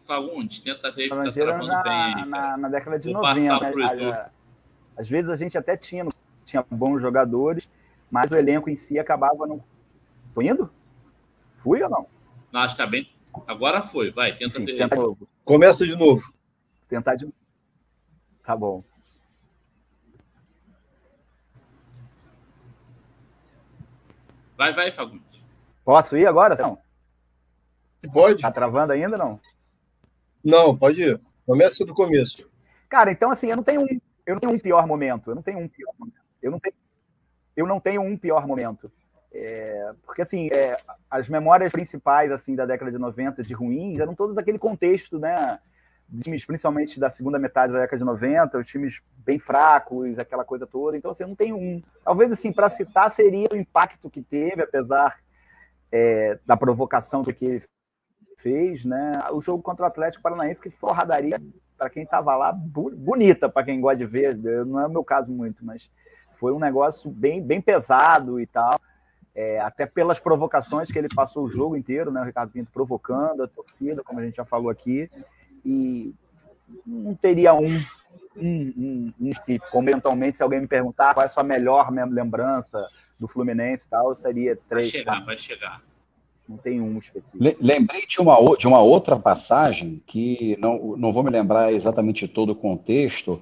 Fagundes, 0.00 0.58
tenta 0.58 0.90
ver 0.90 1.04
que 1.04 1.08
tá 1.08 1.30
travando 1.30 1.68
na, 1.68 1.82
bem 1.84 1.92
aí. 1.92 2.24
Na, 2.24 2.56
na, 2.56 2.68
década 2.68 2.98
de 2.98 3.12
Vou 3.12 3.22
90. 3.22 3.94
Né? 3.94 4.30
Às 4.96 5.08
vezes 5.08 5.30
a 5.30 5.36
gente 5.36 5.56
até 5.56 5.76
tinha, 5.76 6.04
tinha 6.44 6.66
bons 6.68 7.00
jogadores, 7.00 7.68
mas 8.10 8.32
o 8.32 8.36
elenco 8.36 8.68
em 8.68 8.74
si 8.74 8.98
acabava 8.98 9.46
não. 9.46 9.62
Tô 10.34 10.42
indo? 10.42 10.68
Fui 11.58 11.80
ou 11.80 11.88
não? 11.88 12.08
Não, 12.50 12.60
acho 12.60 12.74
que 12.74 12.82
tá 12.82 12.88
bem. 12.88 13.08
Agora 13.46 13.82
foi, 13.82 14.10
vai, 14.10 14.34
tenta 14.34 14.60
Enfim, 14.60 14.72
ver. 14.72 14.78
Tenta 14.78 14.96
de 14.96 15.02
novo. 15.02 15.28
Começa 15.44 15.86
de 15.86 15.94
novo. 15.94 16.34
Tentar 16.88 17.14
de 17.14 17.26
novo. 17.26 17.36
Tá 18.42 18.56
bom. 18.56 18.82
Vai, 24.62 24.72
vai, 24.72 24.90
Fagundes. 24.92 25.44
Posso 25.84 26.16
ir 26.16 26.24
agora? 26.24 26.54
Não. 26.54 26.78
Pode. 28.12 28.40
Tá 28.40 28.52
travando 28.52 28.92
ainda 28.92 29.18
não? 29.18 29.40
Não, 30.44 30.76
pode 30.76 31.02
ir. 31.02 31.20
Começa 31.44 31.84
do 31.84 31.92
começo. 31.92 32.48
Cara, 32.88 33.10
então 33.10 33.32
assim, 33.32 33.48
eu 33.48 33.56
não 33.56 33.64
tenho 33.64 33.80
um, 33.80 34.00
eu 34.24 34.34
não 34.34 34.40
tenho 34.40 34.52
um 34.52 34.58
pior 34.60 34.86
momento. 34.86 35.32
Eu 35.32 35.34
não 35.34 35.42
tenho 35.42 35.58
um 35.58 35.66
pior 35.66 35.92
momento. 35.98 36.20
Eu 36.40 36.52
não 36.52 36.60
tenho, 36.60 36.74
eu 37.56 37.66
não 37.66 37.80
tenho 37.80 38.02
um 38.02 38.16
pior 38.16 38.46
momento. 38.46 38.92
É, 39.32 39.94
porque 40.06 40.22
assim, 40.22 40.48
é, 40.52 40.76
as 41.10 41.28
memórias 41.28 41.72
principais 41.72 42.30
assim 42.30 42.54
da 42.54 42.64
década 42.64 42.92
de 42.92 42.98
90 42.98 43.42
de 43.42 43.54
ruins 43.54 43.98
eram 43.98 44.14
todos 44.14 44.38
aquele 44.38 44.60
contexto, 44.60 45.18
né? 45.18 45.58
Times, 46.20 46.44
principalmente 46.44 47.00
da 47.00 47.08
segunda 47.08 47.38
metade 47.38 47.72
da 47.72 47.80
década 47.80 47.98
de 47.98 48.04
90, 48.04 48.58
os 48.58 48.66
times 48.66 49.00
bem 49.18 49.38
fracos, 49.38 50.18
aquela 50.18 50.44
coisa 50.44 50.66
toda. 50.66 50.96
Então, 50.96 51.10
assim, 51.10 51.24
não 51.24 51.34
tenho 51.34 51.56
um. 51.56 51.82
Talvez, 52.04 52.30
assim, 52.32 52.52
para 52.52 52.68
citar, 52.68 53.10
seria 53.10 53.48
o 53.52 53.56
impacto 53.56 54.10
que 54.10 54.22
teve, 54.22 54.62
apesar 54.62 55.18
é, 55.90 56.38
da 56.44 56.56
provocação 56.56 57.22
do 57.22 57.32
que 57.32 57.44
ele 57.44 57.62
fez, 58.38 58.84
né? 58.84 59.12
O 59.32 59.40
jogo 59.40 59.62
contra 59.62 59.84
o 59.84 59.88
Atlético 59.88 60.22
Paranaense, 60.22 60.60
que 60.60 60.70
foi 60.70 60.92
radaria 60.92 61.40
para 61.78 61.88
quem 61.90 62.02
estava 62.02 62.36
lá, 62.36 62.52
bonita 62.52 63.48
para 63.48 63.64
quem 63.64 63.80
gosta 63.80 63.98
de 63.98 64.06
ver. 64.06 64.36
Não 64.36 64.80
é 64.80 64.86
o 64.86 64.90
meu 64.90 65.04
caso 65.04 65.32
muito, 65.32 65.64
mas 65.64 65.90
foi 66.38 66.52
um 66.52 66.58
negócio 66.58 67.10
bem, 67.10 67.42
bem 67.42 67.60
pesado 67.60 68.40
e 68.40 68.46
tal. 68.46 68.78
É, 69.34 69.58
até 69.60 69.86
pelas 69.86 70.20
provocações 70.20 70.90
que 70.90 70.98
ele 70.98 71.08
passou 71.08 71.44
o 71.44 71.48
jogo 71.48 71.74
inteiro, 71.74 72.10
né? 72.10 72.20
O 72.20 72.24
Ricardo 72.24 72.52
Pinto 72.52 72.70
provocando 72.70 73.42
a 73.42 73.48
torcida, 73.48 74.02
como 74.02 74.20
a 74.20 74.24
gente 74.24 74.36
já 74.36 74.44
falou 74.44 74.68
aqui 74.68 75.10
e 75.64 76.14
não 76.86 77.14
teria 77.14 77.54
um, 77.54 77.80
um, 78.36 78.72
um, 78.76 79.12
um 79.20 79.28
específico. 79.28 79.82
Eventualmente, 79.82 80.36
se 80.36 80.42
alguém 80.42 80.60
me 80.60 80.66
perguntar 80.66 81.14
qual 81.14 81.24
é 81.24 81.26
a 81.26 81.30
sua 81.30 81.42
melhor 81.42 81.90
lembrança 82.10 82.84
do 83.18 83.28
Fluminense 83.28 83.86
e 83.86 83.90
tal, 83.90 84.14
seria 84.14 84.58
três. 84.68 84.90
Vai 84.90 85.00
chegar, 85.00 85.24
vai 85.24 85.38
chegar. 85.38 85.82
Não 86.48 86.56
tem 86.56 86.80
um 86.80 86.98
específico. 86.98 87.38
Lembrei 87.60 88.06
de 88.06 88.20
uma, 88.20 88.56
de 88.56 88.66
uma 88.66 88.80
outra 88.80 89.16
passagem 89.16 90.02
que 90.06 90.56
não, 90.60 90.96
não 90.96 91.12
vou 91.12 91.22
me 91.22 91.30
lembrar 91.30 91.72
exatamente 91.72 92.26
todo 92.26 92.50
o 92.50 92.56
contexto, 92.56 93.40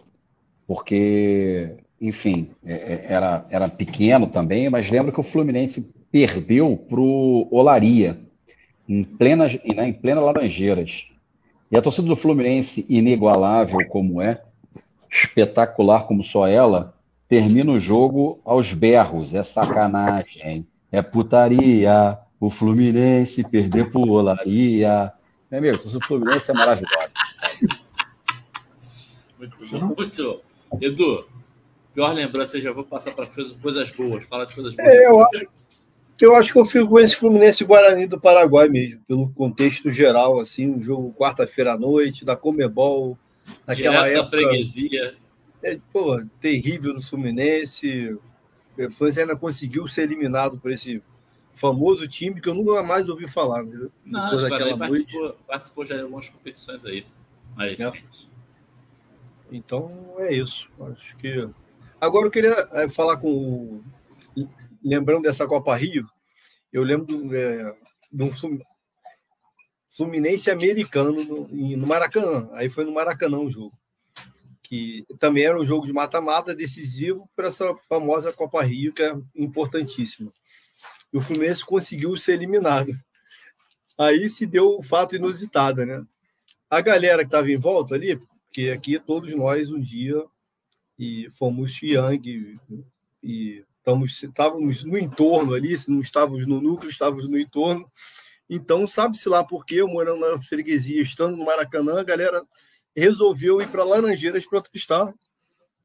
porque, 0.67 1.77
enfim, 2.01 2.51
é, 2.65 2.75
é, 2.75 3.13
era, 3.13 3.47
era 3.51 3.69
pequeno 3.69 4.27
também, 4.27 4.69
mas 4.69 4.91
lembro 4.91 5.13
que 5.13 5.21
o 5.21 5.25
Fluminense 5.25 5.93
perdeu 6.13 6.77
para 6.77 7.01
o 7.01 7.49
Olaria, 7.51 8.21
em 8.89 9.03
plena, 9.03 9.47
né, 9.47 9.89
em 9.89 9.93
plena 9.93 10.21
Laranjeiras. 10.21 11.07
E 11.71 11.77
a 11.77 11.83
torcida 11.83 12.09
do 12.09 12.17
Fluminense, 12.17 12.85
inigualável 12.89 13.87
como 13.89 14.21
é, 14.21 14.43
espetacular 15.09 16.05
como 16.05 16.25
só 16.25 16.47
ela, 16.49 16.95
termina 17.29 17.71
o 17.71 17.79
jogo 17.79 18.41
aos 18.45 18.73
berros. 18.73 19.35
É 19.35 19.43
sacanagem, 19.45 20.67
é 20.91 21.01
putaria. 21.01 22.19
O 22.41 22.51
Fluminense 22.51 23.45
perder 23.45 23.91
por 23.91 24.09
olaria. 24.09 25.13
Meu 25.51 25.59
amigo, 25.59 25.77
a 25.77 25.79
torcida 25.79 26.01
do 26.01 26.07
Fluminense 26.07 26.51
é 26.51 26.55
maravilhosa. 26.55 27.11
Muito 29.39 29.67
bom, 29.71 29.95
muito. 29.97 30.41
Edu, 30.81 31.25
pior 31.95 32.13
lembrança, 32.13 32.61
já 32.61 32.73
vou 32.73 32.85
passar 32.85 33.13
para 33.13 33.27
coisas 33.27 33.91
boas. 33.91 34.25
Fala 34.25 34.45
de 34.45 34.55
coisas 34.55 34.75
boas. 34.75 34.89
É, 34.89 35.07
eu 35.07 35.25
acho, 35.25 35.47
eu 36.25 36.35
acho 36.35 36.53
que 36.53 36.59
eu 36.59 36.65
fico 36.65 36.89
com 36.89 36.99
esse 36.99 37.17
Fluminense 37.17 37.65
Guarani 37.65 38.07
do 38.07 38.21
Paraguai 38.21 38.69
mesmo, 38.69 39.01
pelo 39.07 39.31
contexto 39.31 39.91
geral, 39.91 40.41
assim, 40.41 40.69
um 40.69 40.83
jogo 40.83 41.15
quarta-feira 41.17 41.75
à 41.75 41.79
noite, 41.79 42.25
da 42.25 42.37
Comebol, 42.37 43.19
naquela 43.67 44.05
Direto 44.05 44.19
época. 44.19 44.31
freguesia. 44.31 45.15
É, 45.63 45.79
pô, 45.93 46.23
terrível 46.41 46.95
no 46.95 47.03
Fluminense. 47.03 48.19
O 48.79 48.91
Fluminense 48.91 49.21
ainda 49.21 49.37
conseguiu 49.37 49.87
ser 49.87 50.03
eliminado 50.03 50.59
por 50.59 50.71
esse 50.71 51.03
famoso 51.55 52.09
time 52.09 52.41
que 52.41 52.49
eu 52.49 52.55
nunca 52.55 52.83
mais 52.83 53.09
ouvi 53.09 53.29
falar. 53.29 53.63
Viu? 53.63 53.93
Não, 54.05 54.21
acho 54.21 54.47
que 54.47 54.77
participou, 54.79 55.37
participou 55.47 55.85
já 55.85 55.97
de 55.97 56.03
algumas 56.03 56.29
competições 56.29 56.85
aí, 56.85 57.07
mais 57.55 57.79
é. 57.79 57.93
Então 59.53 60.15
é 60.19 60.35
isso. 60.35 60.69
Acho 60.81 61.17
que. 61.17 61.49
Agora 62.01 62.27
eu 62.27 62.31
queria 62.31 62.69
é, 62.73 62.89
falar 62.89 63.19
com 63.19 63.29
o 63.29 63.85
lembrando 64.83 65.23
dessa 65.23 65.47
Copa 65.47 65.75
Rio, 65.77 66.07
eu 66.73 66.83
lembro 66.83 67.35
é, 67.35 67.75
de 68.13 68.23
um 68.23 68.31
Fluminense 69.89 70.51
americano 70.51 71.13
no, 71.25 71.87
Maracanã. 71.87 72.49
Aí 72.53 72.69
foi 72.69 72.85
no 72.85 72.93
Maracanã 72.93 73.39
o 73.39 73.51
jogo. 73.51 73.77
Que 74.63 75.05
também 75.19 75.45
era 75.45 75.59
um 75.59 75.67
jogo 75.67 75.85
de 75.85 75.93
mata-mata 75.93 76.55
decisivo 76.55 77.29
para 77.35 77.49
essa 77.49 77.75
famosa 77.89 78.33
Copa 78.33 78.63
Rio, 78.63 78.93
que 78.93 79.03
é 79.03 79.15
importantíssima. 79.35 80.33
E 81.13 81.19
o 81.19 81.21
Fluminense 81.21 81.67
conseguiu 81.67 82.17
ser 82.17 82.35
eliminado. 82.35 82.93
Aí 83.99 84.31
se 84.31 84.47
deu 84.47 84.79
o 84.79 84.83
fato 84.83 85.17
inusitado, 85.17 85.85
né? 85.85 86.03
A 86.71 86.81
galera 86.81 87.23
que 87.23 87.29
estava 87.29 87.51
em 87.51 87.59
volta 87.59 87.97
ali, 87.97 88.17
porque 88.47 88.71
aqui 88.71 88.99
todos 88.99 89.35
nós 89.35 89.71
um 89.73 89.81
dia 89.81 90.25
e 90.97 91.29
fomos 91.33 91.83
Yang 91.83 92.59
e 93.23 93.65
estamos, 93.91 94.23
estávamos 94.23 94.85
no 94.85 94.97
entorno 94.97 95.55
ali, 95.55 95.77
se 95.77 95.91
não 95.91 96.01
estávamos 96.01 96.47
no 96.47 96.61
núcleo, 96.61 96.91
estávamos 96.91 97.29
no 97.29 97.39
entorno. 97.39 97.91
Então, 98.49 98.87
sabe-se 98.87 99.29
lá 99.29 99.45
por 99.45 99.65
quê, 99.65 99.77
eu 99.77 99.89
morando 99.89 100.21
na 100.21 100.41
freguesia, 100.41 101.03
estando 101.03 101.37
no 101.37 101.45
Maracanã, 101.45 102.01
a 102.01 102.05
galera 102.05 102.43
resolveu 102.95 103.61
ir 103.61 103.69
para 103.69 103.85
Laranjeiras 103.85 104.47
protestar. 104.47 105.13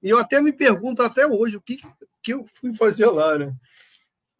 E 0.02 0.10
eu 0.10 0.18
até 0.18 0.42
me 0.42 0.52
pergunto 0.52 1.02
até 1.02 1.26
hoje 1.26 1.58
o 1.58 1.62
que, 1.62 1.78
que 2.22 2.34
eu 2.34 2.46
fui 2.54 2.74
fazer 2.74 3.08
lá, 3.08 3.38
né? 3.38 3.54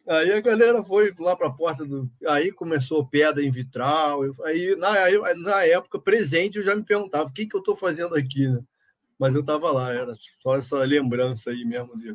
Aí 0.08 0.32
a 0.32 0.42
galera 0.42 0.84
foi 0.84 1.12
lá 1.18 1.36
para 1.36 1.48
a 1.48 1.54
porta 1.54 1.84
do. 1.84 2.10
Aí 2.28 2.52
começou 2.52 3.08
pedra 3.08 3.44
em 3.44 3.50
vitral. 3.50 4.22
Aí, 4.44 4.76
na, 4.76 4.94
na 5.36 5.64
época 5.64 6.00
presente, 6.00 6.58
eu 6.58 6.64
já 6.64 6.76
me 6.76 6.84
perguntava 6.84 7.28
o 7.28 7.34
que, 7.34 7.48
que 7.48 7.56
eu 7.56 7.60
estou 7.60 7.76
fazendo 7.76 8.14
aqui, 8.14 8.48
né? 8.48 8.60
mas 9.18 9.34
eu 9.34 9.42
estava 9.42 9.72
lá, 9.72 9.94
era 9.94 10.14
só 10.42 10.56
essa 10.58 10.78
lembrança 10.84 11.50
aí 11.50 11.64
mesmo 11.64 11.98
de 11.98 12.14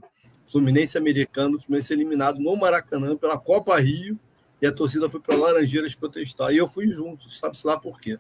Fluminense 0.50 0.98
americano, 0.98 1.60
Fluminense 1.60 1.92
eliminado 1.92 2.40
no 2.40 2.56
Maracanã 2.56 3.16
pela 3.16 3.38
Copa 3.38 3.78
Rio, 3.78 4.18
e 4.60 4.66
a 4.66 4.72
torcida 4.72 5.08
foi 5.08 5.20
para 5.20 5.36
Laranjeiras 5.36 5.94
protestar. 5.94 6.52
E 6.52 6.58
eu 6.58 6.68
fui 6.68 6.88
junto, 6.88 7.30
sabe-se 7.30 7.66
lá 7.66 7.78
por 7.78 8.00
quê. 8.00 8.18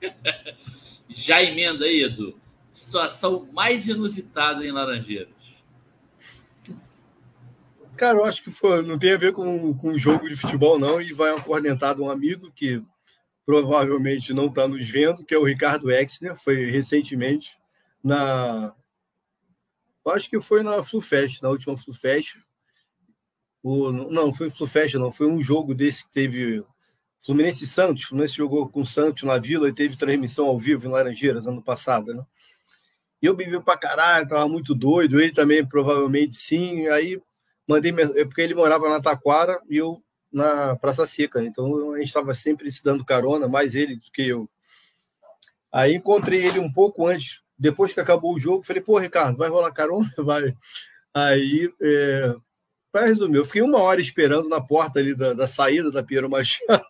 Já 1.08 1.42
emenda 1.42 1.84
aí, 1.84 2.02
Edu. 2.02 2.38
Situação 2.70 3.48
mais 3.52 3.86
inusitada 3.88 4.64
em 4.64 4.72
Laranjeiras. 4.72 5.42
Cara, 7.96 8.18
eu 8.18 8.24
acho 8.24 8.42
que 8.42 8.50
foi, 8.50 8.82
não 8.82 8.98
tem 8.98 9.12
a 9.12 9.18
ver 9.18 9.32
com, 9.32 9.74
com 9.74 9.98
jogo 9.98 10.28
de 10.28 10.34
futebol, 10.34 10.78
não, 10.78 11.00
e 11.00 11.12
vai 11.12 11.30
acorrentado 11.30 12.02
um 12.02 12.10
amigo 12.10 12.50
que 12.50 12.82
provavelmente 13.44 14.32
não 14.32 14.46
está 14.46 14.66
nos 14.66 14.88
vendo, 14.88 15.24
que 15.24 15.34
é 15.34 15.38
o 15.38 15.44
Ricardo 15.44 15.90
Exner, 15.90 16.36
foi 16.36 16.70
recentemente 16.70 17.56
na. 18.02 18.74
Acho 20.08 20.28
que 20.28 20.40
foi 20.40 20.62
na 20.62 20.82
FluFest, 20.82 21.42
na 21.42 21.48
última 21.48 21.76
FluFest. 21.76 22.38
O, 23.62 23.92
não, 23.92 24.34
foi 24.34 24.50
FluFest, 24.50 24.94
não, 24.94 25.12
foi 25.12 25.28
um 25.28 25.40
jogo 25.40 25.74
desse 25.74 26.04
que 26.04 26.12
teve 26.12 26.64
Fluminense 27.20 27.64
e 27.64 27.66
Santos. 27.66 28.04
Fluminense 28.04 28.34
jogou 28.34 28.68
com 28.68 28.80
o 28.80 28.86
Santos 28.86 29.22
na 29.22 29.38
Vila 29.38 29.68
e 29.68 29.74
teve 29.74 29.96
transmissão 29.96 30.46
ao 30.46 30.58
vivo 30.58 30.86
em 30.86 30.90
Laranjeiras 30.90 31.46
ano 31.46 31.62
passado, 31.62 32.12
né? 32.12 32.24
E 33.22 33.26
eu 33.26 33.36
bebi 33.36 33.62
pra 33.62 33.78
caralho, 33.78 34.28
tava 34.28 34.48
muito 34.48 34.74
doido, 34.74 35.20
ele 35.20 35.32
também 35.32 35.64
provavelmente 35.64 36.34
sim. 36.34 36.88
Aí 36.88 37.22
mandei, 37.68 37.92
é 38.16 38.24
porque 38.24 38.40
ele 38.40 38.54
morava 38.54 38.88
na 38.88 39.00
Taquara 39.00 39.60
e 39.70 39.76
eu 39.76 40.02
na 40.32 40.74
Praça 40.76 41.06
Seca, 41.06 41.40
né? 41.40 41.46
então 41.46 41.92
a 41.92 41.98
gente 41.98 42.06
estava 42.06 42.34
sempre 42.34 42.70
se 42.72 42.82
dando 42.82 43.04
carona, 43.04 43.46
mais 43.46 43.74
ele 43.74 43.96
do 43.96 44.10
que 44.10 44.26
eu. 44.26 44.48
Aí 45.70 45.94
encontrei 45.94 46.44
ele 46.44 46.58
um 46.58 46.72
pouco 46.72 47.06
antes, 47.06 47.41
depois 47.62 47.92
que 47.92 48.00
acabou 48.00 48.34
o 48.34 48.40
jogo, 48.40 48.64
falei, 48.64 48.82
pô, 48.82 48.98
Ricardo, 48.98 49.38
vai 49.38 49.48
rolar 49.48 49.70
carona? 49.70 50.10
Vai. 50.18 50.52
Aí, 51.14 51.72
é... 51.80 52.34
para 52.90 53.06
resumir, 53.06 53.36
eu 53.36 53.44
fiquei 53.44 53.62
uma 53.62 53.78
hora 53.78 54.00
esperando 54.00 54.48
na 54.48 54.60
porta 54.60 54.98
ali 54.98 55.14
da, 55.14 55.32
da 55.32 55.46
saída 55.46 55.88
da 55.88 56.02
Piero 56.02 56.28
Machado, 56.28 56.82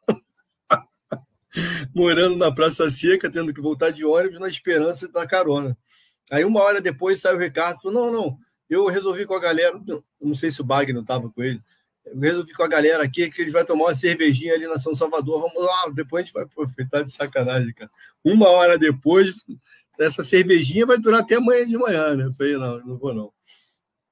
morando 1.94 2.36
na 2.36 2.51
Praça 2.51 2.90
Seca, 2.90 3.31
tendo 3.31 3.53
que 3.53 3.61
voltar 3.61 3.90
de 3.90 4.03
ônibus 4.03 4.40
na 4.40 4.49
esperança 4.49 5.07
da 5.12 5.27
carona. 5.27 5.77
Aí 6.31 6.43
uma 6.43 6.62
hora 6.62 6.81
depois 6.81 7.20
saiu 7.20 7.36
o 7.36 7.40
Ricardo, 7.40 7.82
falou, 7.82 8.07
não, 8.07 8.12
não, 8.12 8.39
eu 8.70 8.86
resolvi 8.86 9.27
com 9.27 9.35
a 9.35 9.40
galera, 9.40 9.78
não 10.19 10.35
sei 10.35 10.51
se 10.51 10.62
o 10.62 10.65
Bagno 10.65 11.01
estava 11.03 11.28
com 11.28 11.43
ele, 11.43 11.61
eu 12.07 12.19
resolvi 12.19 12.55
com 12.55 12.62
a 12.62 12.69
galera 12.69 13.03
aqui 13.03 13.31
que 13.31 13.43
ele 13.43 13.51
vai 13.51 13.65
tomar 13.65 13.85
uma 13.85 13.94
cervejinha 13.94 14.55
ali 14.55 14.66
na 14.66 14.78
São 14.78 14.94
Salvador. 14.94 15.40
Vamos 15.40 15.65
lá, 15.65 15.93
depois 15.94 16.23
a 16.23 16.24
gente 16.24 16.35
vai 16.35 16.44
aproveitar 16.44 17.03
de 17.03 17.12
sacanagem, 17.12 17.73
cara. 17.74 17.90
Uma 18.24 18.49
hora 18.49 18.78
depois, 18.78 19.35
essa 20.03 20.24
cervejinha 20.24 20.87
vai 20.87 20.99
durar 20.99 21.20
até 21.20 21.37
amanhã 21.37 21.66
de 21.66 21.77
manhã, 21.77 22.16
né? 22.16 22.24
Eu 22.24 22.35
falei, 22.35 22.57
não, 22.57 22.79
não 22.85 22.97
vou 22.99 23.15
não. 23.15 23.33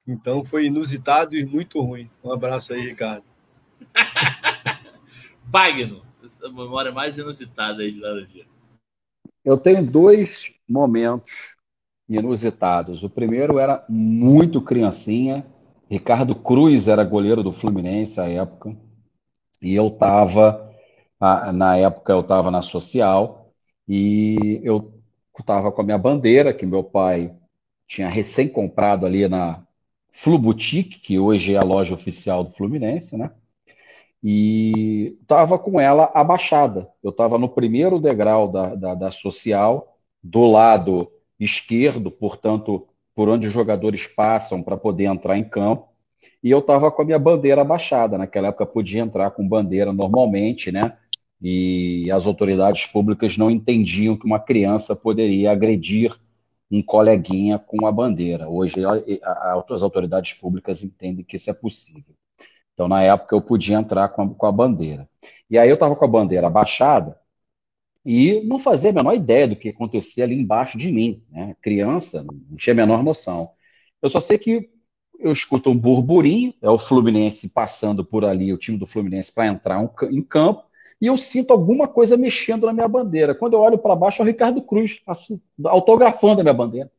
Então 0.06 0.44
foi 0.44 0.66
inusitado 0.66 1.36
e 1.36 1.44
muito 1.44 1.80
ruim. 1.80 2.10
Um 2.22 2.32
abraço 2.32 2.72
aí, 2.72 2.80
Ricardo. 2.80 3.24
Bagno, 5.44 6.02
essa 6.22 6.48
memória 6.48 6.92
mais 6.92 7.18
inusitada 7.18 7.82
aí 7.82 7.92
de 7.92 8.00
Laranjeira. 8.00 8.48
Eu 9.44 9.56
tenho 9.56 9.84
dois 9.84 10.52
momentos 10.68 11.54
inusitados. 12.08 13.02
O 13.02 13.08
primeiro 13.08 13.58
era 13.58 13.84
muito 13.88 14.60
criancinha, 14.60 15.46
Ricardo 15.88 16.34
Cruz 16.34 16.88
era 16.88 17.04
goleiro 17.04 17.42
do 17.42 17.52
Fluminense 17.52 18.20
à 18.20 18.28
época, 18.28 18.76
e 19.60 19.74
eu 19.74 19.88
estava, 19.88 20.72
na 21.52 21.76
época 21.76 22.12
eu 22.12 22.20
estava 22.20 22.50
na 22.50 22.62
Social, 22.62 23.52
e 23.88 24.60
eu 24.62 24.99
estava 25.40 25.72
com 25.72 25.80
a 25.80 25.84
minha 25.84 25.98
bandeira, 25.98 26.54
que 26.54 26.64
meu 26.64 26.84
pai 26.84 27.34
tinha 27.86 28.08
recém 28.08 28.48
comprado 28.48 29.04
ali 29.04 29.28
na 29.28 29.62
Flu 30.12 30.38
Boutique, 30.38 31.00
que 31.00 31.18
hoje 31.18 31.54
é 31.54 31.58
a 31.58 31.62
loja 31.62 31.94
oficial 31.94 32.44
do 32.44 32.52
Fluminense, 32.52 33.16
né? 33.16 33.30
E 34.22 35.16
estava 35.22 35.58
com 35.58 35.80
ela 35.80 36.10
abaixada. 36.14 36.88
Eu 37.02 37.10
estava 37.10 37.38
no 37.38 37.48
primeiro 37.48 37.98
degrau 37.98 38.48
da, 38.48 38.74
da, 38.74 38.94
da 38.94 39.10
social, 39.10 39.96
do 40.22 40.46
lado 40.46 41.10
esquerdo, 41.38 42.10
portanto, 42.10 42.86
por 43.14 43.28
onde 43.28 43.46
os 43.46 43.52
jogadores 43.52 44.06
passam 44.06 44.62
para 44.62 44.76
poder 44.76 45.04
entrar 45.04 45.38
em 45.38 45.44
campo. 45.44 45.88
E 46.42 46.50
eu 46.50 46.58
estava 46.58 46.90
com 46.90 47.02
a 47.02 47.04
minha 47.04 47.18
bandeira 47.18 47.62
abaixada. 47.62 48.18
Naquela 48.18 48.48
época 48.48 48.66
podia 48.66 49.00
entrar 49.00 49.30
com 49.30 49.46
bandeira 49.46 49.92
normalmente, 49.92 50.70
né? 50.70 50.96
E 51.40 52.10
as 52.10 52.26
autoridades 52.26 52.86
públicas 52.86 53.36
não 53.36 53.50
entendiam 53.50 54.16
que 54.16 54.26
uma 54.26 54.38
criança 54.38 54.94
poderia 54.94 55.52
agredir 55.52 56.14
um 56.70 56.82
coleguinha 56.82 57.58
com 57.58 57.86
a 57.86 57.92
bandeira. 57.92 58.48
Hoje 58.48 58.80
as 59.68 59.82
autoridades 59.82 60.34
públicas 60.34 60.82
entendem 60.82 61.24
que 61.24 61.36
isso 61.36 61.50
é 61.50 61.54
possível. 61.54 62.14
Então, 62.74 62.88
na 62.88 63.02
época, 63.02 63.34
eu 63.34 63.42
podia 63.42 63.76
entrar 63.76 64.08
com 64.08 64.22
a, 64.22 64.28
com 64.34 64.46
a 64.46 64.52
bandeira. 64.52 65.08
E 65.50 65.58
aí 65.58 65.68
eu 65.68 65.74
estava 65.74 65.96
com 65.96 66.04
a 66.04 66.08
bandeira 66.08 66.46
abaixada 66.46 67.18
e 68.04 68.40
não 68.42 68.58
fazia 68.58 68.90
a 68.90 68.92
menor 68.92 69.14
ideia 69.14 69.48
do 69.48 69.56
que 69.56 69.68
acontecia 69.68 70.24
ali 70.24 70.34
embaixo 70.34 70.78
de 70.78 70.90
mim. 70.90 71.22
Né? 71.30 71.56
Criança, 71.60 72.22
não 72.22 72.56
tinha 72.56 72.72
a 72.72 72.76
menor 72.76 73.02
noção. 73.02 73.50
Eu 74.00 74.08
só 74.08 74.20
sei 74.20 74.38
que 74.38 74.70
eu 75.18 75.32
escuto 75.32 75.70
um 75.70 75.76
burburinho, 75.76 76.54
é 76.62 76.70
o 76.70 76.78
Fluminense 76.78 77.48
passando 77.48 78.04
por 78.04 78.24
ali, 78.24 78.52
o 78.52 78.58
time 78.58 78.78
do 78.78 78.86
Fluminense 78.86 79.30
para 79.30 79.48
entrar 79.48 79.86
em 80.10 80.22
campo, 80.22 80.64
e 81.00 81.06
eu 81.06 81.16
sinto 81.16 81.52
alguma 81.52 81.88
coisa 81.88 82.16
mexendo 82.16 82.66
na 82.66 82.72
minha 82.72 82.88
bandeira. 82.88 83.34
Quando 83.34 83.54
eu 83.54 83.60
olho 83.60 83.78
para 83.78 83.96
baixo, 83.96 84.20
é 84.20 84.24
o 84.24 84.26
Ricardo 84.26 84.60
Cruz 84.60 85.00
assim, 85.06 85.40
autografando 85.64 86.40
a 86.40 86.44
minha 86.44 86.54
bandeira. 86.54 86.90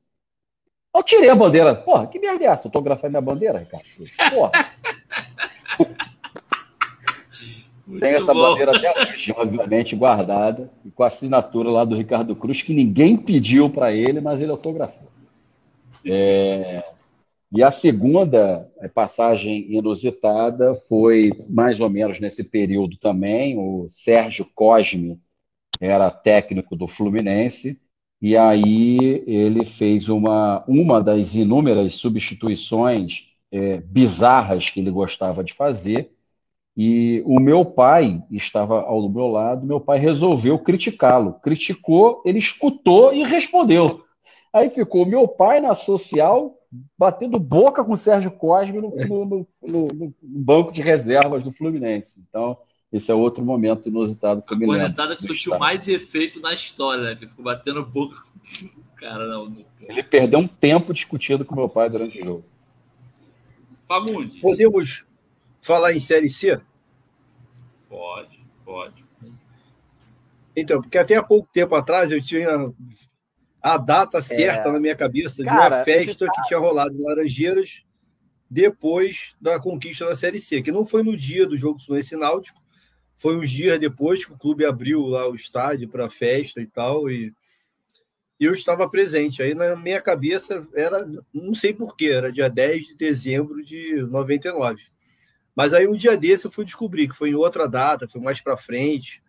Eu 0.93 1.03
tirei 1.03 1.29
a 1.29 1.35
bandeira. 1.35 1.75
Porra, 1.75 2.07
que 2.07 2.19
merda 2.19 2.43
é 2.43 2.47
essa? 2.47 2.67
Autografar 2.67 3.09
minha 3.09 3.21
bandeira, 3.21 3.59
Ricardo? 3.59 3.85
Porra. 4.33 4.51
Tem 7.99 8.11
essa 8.11 8.33
bom. 8.33 8.41
bandeira 8.41 8.75
até 8.75 9.11
hoje, 9.13 9.33
obviamente, 9.35 9.95
guardada, 9.95 10.71
e 10.85 10.91
com 10.91 11.03
a 11.03 11.07
assinatura 11.07 11.69
lá 11.69 11.83
do 11.83 11.95
Ricardo 11.95 12.35
Cruz, 12.35 12.61
que 12.61 12.73
ninguém 12.73 13.17
pediu 13.17 13.69
para 13.69 13.91
ele, 13.91 14.21
mas 14.21 14.41
ele 14.41 14.51
autografou. 14.51 15.09
É... 16.05 16.83
E 17.53 17.61
a 17.61 17.69
segunda 17.69 18.71
é, 18.79 18.87
passagem 18.87 19.69
inusitada 19.73 20.73
foi 20.87 21.31
mais 21.49 21.81
ou 21.81 21.89
menos 21.89 22.19
nesse 22.19 22.43
período 22.43 22.97
também. 22.97 23.57
O 23.57 23.87
Sérgio 23.89 24.47
Cosme 24.55 25.19
era 25.79 26.09
técnico 26.09 26.75
do 26.75 26.87
Fluminense, 26.87 27.81
e 28.21 28.37
aí 28.37 29.23
ele 29.27 29.65
fez 29.65 30.07
uma, 30.07 30.63
uma 30.67 31.01
das 31.01 31.35
inúmeras 31.35 31.95
substituições 31.95 33.31
é, 33.51 33.77
bizarras 33.77 34.69
que 34.69 34.79
ele 34.79 34.91
gostava 34.91 35.43
de 35.43 35.53
fazer. 35.53 36.11
E 36.77 37.21
o 37.25 37.39
meu 37.39 37.65
pai 37.65 38.23
estava 38.31 38.81
ao 38.81 39.09
meu 39.09 39.27
lado, 39.27 39.65
meu 39.65 39.81
pai 39.81 39.99
resolveu 39.99 40.57
criticá-lo. 40.57 41.33
Criticou, 41.41 42.21
ele 42.25 42.39
escutou 42.39 43.13
e 43.13 43.23
respondeu. 43.23 44.05
Aí 44.53 44.69
ficou 44.69 45.05
meu 45.05 45.27
pai 45.27 45.61
na 45.61 45.73
social 45.73 46.57
batendo 46.97 47.37
boca 47.39 47.83
com 47.83 47.93
o 47.93 47.97
Sérgio 47.97 48.31
Cosme 48.31 48.79
no, 48.79 48.89
no, 48.95 49.25
no, 49.25 49.47
no, 49.61 50.15
banco 50.21 50.71
de 50.71 50.81
reservas 50.81 51.43
do 51.43 51.51
Fluminense. 51.51 52.23
Então, 52.27 52.57
esse 52.91 53.11
é 53.11 53.13
outro 53.13 53.43
momento 53.43 53.89
inusitado 53.89 54.41
que 54.41 54.53
eu 54.53 54.57
me 54.57 54.65
lembro. 54.65 54.77
A 54.77 54.81
cornetada 54.81 55.15
que 55.15 55.23
surtiu 55.23 55.57
mais 55.57 55.87
efeito 55.87 56.39
na 56.39 56.53
história, 56.53 57.03
né? 57.03 57.15
Que 57.15 57.27
ficou 57.27 57.43
batendo 57.43 57.85
boca. 57.85 58.15
Cara, 58.95 59.27
não, 59.27 59.49
não. 59.49 59.65
Ele 59.81 60.03
perdeu 60.03 60.39
um 60.39 60.47
tempo 60.47 60.93
discutindo 60.93 61.43
com 61.43 61.55
meu 61.55 61.67
pai 61.67 61.89
durante 61.89 62.21
o 62.21 62.23
jogo. 62.23 62.45
Fagundes. 63.87 64.39
Podemos 64.39 65.05
falar 65.61 65.93
em 65.93 65.99
Série 65.99 66.29
C? 66.29 66.59
Pode, 67.89 68.39
pode. 68.63 69.03
Então, 70.55 70.81
porque 70.81 70.97
até 70.97 71.15
há 71.15 71.23
pouco 71.23 71.49
tempo 71.51 71.75
atrás 71.75 72.11
eu 72.11 72.21
tinha 72.21 72.71
a 73.61 73.77
data 73.77 74.21
certa 74.21 74.69
é... 74.69 74.71
na 74.71 74.79
minha 74.79 74.95
cabeça 74.95 75.43
Cara, 75.43 75.69
de 75.69 75.75
uma 75.75 75.83
festa 75.83 76.25
que 76.25 76.41
tinha 76.47 76.59
rolado 76.59 76.95
em 76.95 77.03
Laranjeiras 77.03 77.83
depois 78.49 79.33
da 79.39 79.59
conquista 79.59 80.05
da 80.05 80.15
Série 80.15 80.39
C, 80.39 80.61
que 80.61 80.71
não 80.71 80.85
foi 80.85 81.03
no 81.03 81.15
dia 81.15 81.47
do 81.47 81.55
jogo 81.55 81.79
Fluminense 81.79 82.15
Náutico, 82.17 82.59
foi 83.15 83.37
uns 83.37 83.49
dias 83.49 83.79
depois 83.79 84.25
que 84.25 84.33
o 84.33 84.37
clube 84.37 84.65
abriu 84.65 85.05
lá 85.05 85.29
o 85.29 85.35
estádio 85.35 85.87
para 85.87 86.09
festa 86.09 86.59
e 86.59 86.65
tal, 86.65 87.09
e 87.09 87.31
eu 88.39 88.53
estava 88.53 88.89
presente. 88.89 89.43
Aí 89.43 89.53
na 89.53 89.75
minha 89.75 90.01
cabeça 90.01 90.67
era, 90.73 91.07
não 91.31 91.53
sei 91.53 91.73
porquê, 91.73 92.07
era 92.07 92.31
dia 92.31 92.49
10 92.49 92.87
de 92.87 92.95
dezembro 92.95 93.63
de 93.63 94.01
99. 94.01 94.81
Mas 95.55 95.73
aí 95.73 95.87
um 95.87 95.95
dia 95.95 96.17
desse 96.17 96.45
eu 96.45 96.51
fui 96.51 96.65
descobrir 96.65 97.07
que 97.07 97.15
foi 97.15 97.29
em 97.29 97.35
outra 97.35 97.67
data, 97.67 98.07
foi 98.07 98.19
mais 98.19 98.41
para 98.41 98.57
frente 98.57 99.21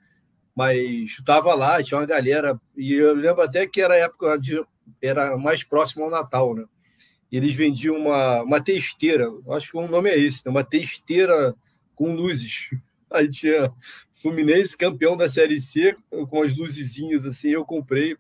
mas 0.55 1.11
estava 1.19 1.55
lá, 1.55 1.83
tinha 1.83 1.99
uma 1.99 2.07
galera, 2.07 2.61
e 2.77 2.93
eu 2.93 3.15
lembro 3.15 3.43
até 3.43 3.67
que 3.67 3.81
era 3.81 3.97
época 3.97 4.39
de, 4.39 4.63
era 5.01 5.37
mais 5.37 5.65
próximo 5.65 6.05
ao 6.05 6.11
Natal, 6.11 6.55
né? 6.55 6.65
Eles 7.31 7.55
vendiam 7.55 7.97
uma, 7.97 8.43
uma 8.43 8.61
testeira, 8.61 9.27
acho 9.51 9.71
que 9.71 9.77
o 9.79 9.89
nome 9.89 10.11
é 10.11 10.19
esse, 10.19 10.45
né? 10.45 10.51
uma 10.51 10.63
testeira 10.63 11.55
com 11.95 12.15
luzes. 12.15 12.69
Aí 13.11 13.31
tinha 13.31 13.73
Fluminense 14.11 14.77
campeão 14.77 15.17
da 15.17 15.29
Série 15.29 15.61
C, 15.61 15.97
com 16.31 16.43
as 16.43 16.57
luzezinhas 16.57 17.27
assim, 17.27 17.51
eu 17.51 17.65
comprei. 17.65 18.17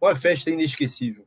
Uma 0.00 0.16
festa 0.16 0.50
inesquecível. 0.50 1.26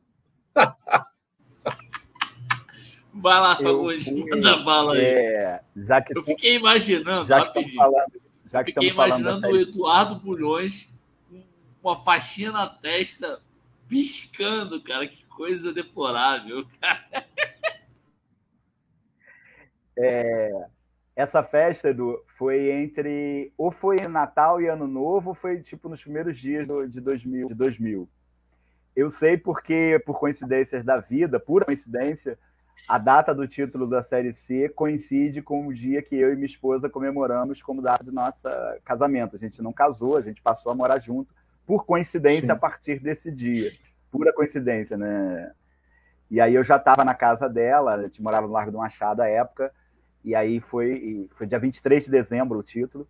Vai 3.14 3.40
lá, 3.40 3.56
Fagundes, 3.56 4.10
manda 4.10 4.56
bala 4.58 4.94
aí. 4.94 5.04
É, 5.04 5.60
já 5.76 6.00
que 6.00 6.16
eu 6.16 6.22
fiquei 6.22 6.56
imaginando, 6.56 7.28
já 7.28 7.46
que 7.50 7.68
falando, 7.68 8.21
já 8.52 8.62
que 8.62 8.72
fiquei 8.72 8.90
imaginando 8.90 9.48
o 9.48 9.56
Eduardo 9.56 10.16
Bulhões 10.16 10.92
com 11.80 11.88
uma 11.88 11.96
faixinha 11.96 12.52
na 12.52 12.68
testa, 12.68 13.40
piscando, 13.88 14.82
cara. 14.82 15.06
Que 15.06 15.24
coisa 15.24 15.72
deplorável, 15.72 16.66
cara. 16.78 17.26
É, 19.96 20.66
essa 21.16 21.42
festa, 21.42 21.88
Edu, 21.88 22.22
foi 22.36 22.70
entre. 22.70 23.52
Ou 23.56 23.70
foi 23.70 24.06
Natal 24.06 24.60
e 24.60 24.68
Ano 24.68 24.86
Novo, 24.86 25.30
ou 25.30 25.34
foi 25.34 25.62
tipo 25.62 25.88
nos 25.88 26.02
primeiros 26.02 26.38
dias 26.38 26.66
do, 26.66 26.86
de, 26.86 27.00
2000, 27.00 27.48
de 27.48 27.54
2000. 27.54 28.08
Eu 28.94 29.08
sei 29.08 29.38
porque, 29.38 30.02
por 30.04 30.18
coincidências 30.18 30.84
da 30.84 31.00
vida, 31.00 31.40
pura 31.40 31.64
coincidência, 31.64 32.38
a 32.88 32.98
data 32.98 33.34
do 33.34 33.46
título 33.46 33.86
da 33.86 34.02
Série 34.02 34.32
C 34.32 34.68
coincide 34.68 35.40
com 35.40 35.66
o 35.66 35.72
dia 35.72 36.02
que 36.02 36.16
eu 36.16 36.32
e 36.32 36.34
minha 36.34 36.46
esposa 36.46 36.90
comemoramos 36.90 37.62
como 37.62 37.80
data 37.80 38.02
de 38.02 38.10
nosso 38.10 38.48
casamento. 38.84 39.36
A 39.36 39.38
gente 39.38 39.62
não 39.62 39.72
casou, 39.72 40.16
a 40.16 40.20
gente 40.20 40.42
passou 40.42 40.72
a 40.72 40.74
morar 40.74 40.98
junto, 40.98 41.32
por 41.66 41.84
coincidência, 41.84 42.46
Sim. 42.46 42.52
a 42.52 42.56
partir 42.56 42.98
desse 42.98 43.30
dia. 43.30 43.70
Pura 44.10 44.32
coincidência, 44.32 44.96
né? 44.96 45.52
E 46.30 46.40
aí 46.40 46.54
eu 46.54 46.64
já 46.64 46.76
estava 46.76 47.04
na 47.04 47.14
casa 47.14 47.48
dela, 47.48 47.94
a 47.94 48.02
gente 48.02 48.22
morava 48.22 48.46
no 48.46 48.52
Largo 48.52 48.72
do 48.72 48.78
Machado 48.78 49.22
à 49.22 49.28
época, 49.28 49.72
e 50.24 50.34
aí 50.34 50.60
foi, 50.60 51.28
foi 51.36 51.46
dia 51.46 51.58
23 51.58 52.04
de 52.04 52.10
dezembro 52.10 52.58
o 52.58 52.62
título, 52.62 53.06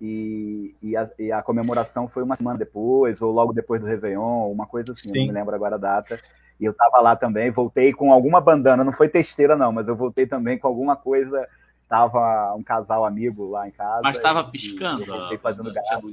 e, 0.00 0.74
e, 0.82 0.96
a, 0.96 1.10
e, 1.18 1.32
a, 1.32 1.42
comemoração 1.42 2.08
foi 2.08 2.22
uma 2.22 2.36
semana 2.36 2.58
depois, 2.58 3.22
ou 3.22 3.32
logo 3.32 3.52
depois 3.52 3.80
do 3.80 3.86
Réveillon, 3.86 4.50
uma 4.50 4.66
coisa 4.66 4.92
assim, 4.92 5.08
não 5.08 5.26
me 5.26 5.32
lembro 5.32 5.54
agora 5.54 5.76
a 5.76 5.78
data. 5.78 6.20
E 6.58 6.64
eu 6.64 6.72
tava 6.72 7.00
lá 7.00 7.14
também, 7.14 7.50
voltei 7.50 7.92
com 7.92 8.12
alguma 8.12 8.40
bandana, 8.40 8.82
não 8.82 8.92
foi 8.92 9.08
testeira 9.08 9.56
não, 9.56 9.72
mas 9.72 9.88
eu 9.88 9.96
voltei 9.96 10.26
também 10.26 10.58
com 10.58 10.66
alguma 10.66 10.96
coisa. 10.96 11.46
Tava 11.88 12.52
um 12.54 12.64
casal 12.64 13.04
amigo 13.04 13.48
lá 13.48 13.68
em 13.68 13.70
casa. 13.70 14.00
Mas 14.02 14.18
tava 14.18 14.42
piscando? 14.50 15.04
Eu 15.04 15.06
voltei 15.06 15.38
fazendo 15.38 15.72
gato. 15.72 16.10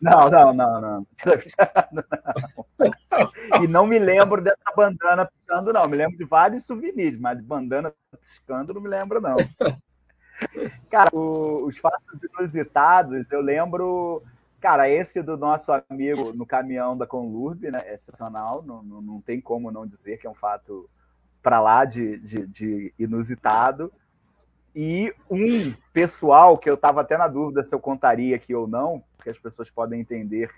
Não, 0.00 0.28
não, 0.28 0.52
não, 0.52 0.80
não. 0.80 0.90
não. 0.90 1.06
e 3.62 3.68
não 3.68 3.86
me 3.86 3.98
lembro 3.98 4.42
dessa 4.42 4.72
bandana 4.76 5.26
piscando, 5.26 5.72
não. 5.72 5.86
Me 5.86 5.96
lembro 5.96 6.18
de 6.18 6.24
vários 6.24 6.64
souvenirs, 6.64 7.16
mas 7.16 7.38
de 7.38 7.44
bandana 7.44 7.94
piscando 8.26 8.74
não 8.74 8.80
me 8.80 8.88
lembro, 8.88 9.20
não. 9.20 9.36
Cara, 10.90 11.10
o, 11.12 11.66
os 11.66 11.78
fatos 11.78 12.18
inusitados, 12.36 13.30
eu 13.30 13.40
lembro 13.40 14.22
Cara, 14.60 14.90
esse 14.90 15.22
do 15.22 15.36
nosso 15.36 15.70
amigo 15.88 16.32
no 16.32 16.44
caminhão 16.44 16.96
da 16.96 17.06
Conlurb, 17.06 17.70
né? 17.70 17.80
É 17.86 17.94
excepcional, 17.94 18.62
não, 18.62 18.82
não, 18.82 19.00
não 19.00 19.20
tem 19.20 19.40
como 19.40 19.70
não 19.70 19.86
dizer 19.86 20.18
que 20.18 20.26
é 20.26 20.30
um 20.30 20.34
fato 20.34 20.90
para 21.40 21.60
lá 21.60 21.84
de, 21.84 22.18
de, 22.18 22.46
de, 22.46 22.94
inusitado. 22.98 23.92
E 24.74 25.14
um 25.30 25.72
pessoal 25.92 26.58
que 26.58 26.68
eu 26.68 26.74
estava 26.74 27.00
até 27.00 27.16
na 27.16 27.28
dúvida 27.28 27.62
se 27.62 27.74
eu 27.74 27.78
contaria 27.78 28.34
aqui 28.34 28.54
ou 28.54 28.66
não, 28.66 29.02
porque 29.16 29.30
as 29.30 29.38
pessoas 29.38 29.70
podem 29.70 30.00
entender 30.00 30.50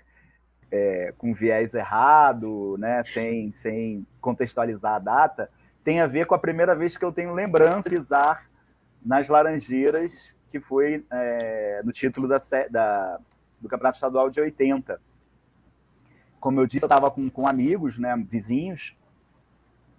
é, 0.71 1.13
com 1.17 1.33
viés 1.33 1.73
errado, 1.75 2.77
né? 2.79 3.03
Sem, 3.03 3.51
sem 3.61 4.05
contextualizar 4.19 4.95
a 4.95 4.99
data, 4.99 5.49
tem 5.83 6.01
a 6.01 6.07
ver 6.07 6.25
com 6.25 6.33
a 6.33 6.39
primeira 6.39 6.75
vez 6.75 6.97
que 6.97 7.05
eu 7.05 7.11
tenho 7.11 7.33
lembrança 7.33 7.87
de 7.87 7.97
usar 7.97 8.49
nas 9.03 9.27
Laranjeiras, 9.27 10.35
que 10.49 10.59
foi 10.59 11.05
é, 11.11 11.81
no 11.83 11.91
título 11.91 12.27
da, 12.27 12.41
da 12.69 13.19
do 13.61 13.69
Campeonato 13.69 13.97
Estadual 13.97 14.29
de 14.29 14.41
80. 14.41 14.99
Como 16.39 16.59
eu 16.59 16.65
disse, 16.65 16.83
eu 16.83 16.87
estava 16.87 17.11
com, 17.11 17.29
com 17.29 17.47
amigos, 17.47 17.97
né, 17.97 18.15
vizinhos, 18.29 18.95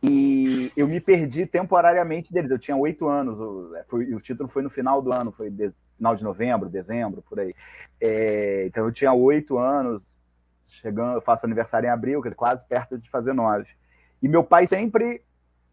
e 0.02 0.72
eu 0.76 0.88
me 0.88 1.00
perdi 1.00 1.46
temporariamente 1.46 2.32
deles. 2.32 2.50
Eu 2.50 2.58
tinha 2.58 2.76
oito 2.76 3.06
anos, 3.06 3.38
o, 3.38 3.76
é, 3.76 3.84
foi, 3.84 4.12
o 4.12 4.20
título 4.20 4.48
foi 4.48 4.62
no 4.62 4.70
final 4.70 5.00
do 5.00 5.12
ano, 5.12 5.30
foi 5.30 5.48
de, 5.48 5.72
final 5.96 6.16
de 6.16 6.24
novembro, 6.24 6.68
dezembro, 6.68 7.22
por 7.22 7.38
aí. 7.38 7.54
É, 8.00 8.64
então 8.66 8.84
eu 8.84 8.92
tinha 8.92 9.12
oito 9.12 9.58
anos, 9.58 10.02
chegando, 10.66 11.18
eu 11.18 11.22
faço 11.22 11.46
aniversário 11.46 11.86
em 11.86 11.90
abril, 11.90 12.20
quase 12.34 12.66
perto 12.66 12.98
de 12.98 13.08
fazer 13.08 13.32
nove. 13.32 13.68
E 14.20 14.26
meu 14.26 14.42
pai 14.42 14.66
sempre 14.66 15.22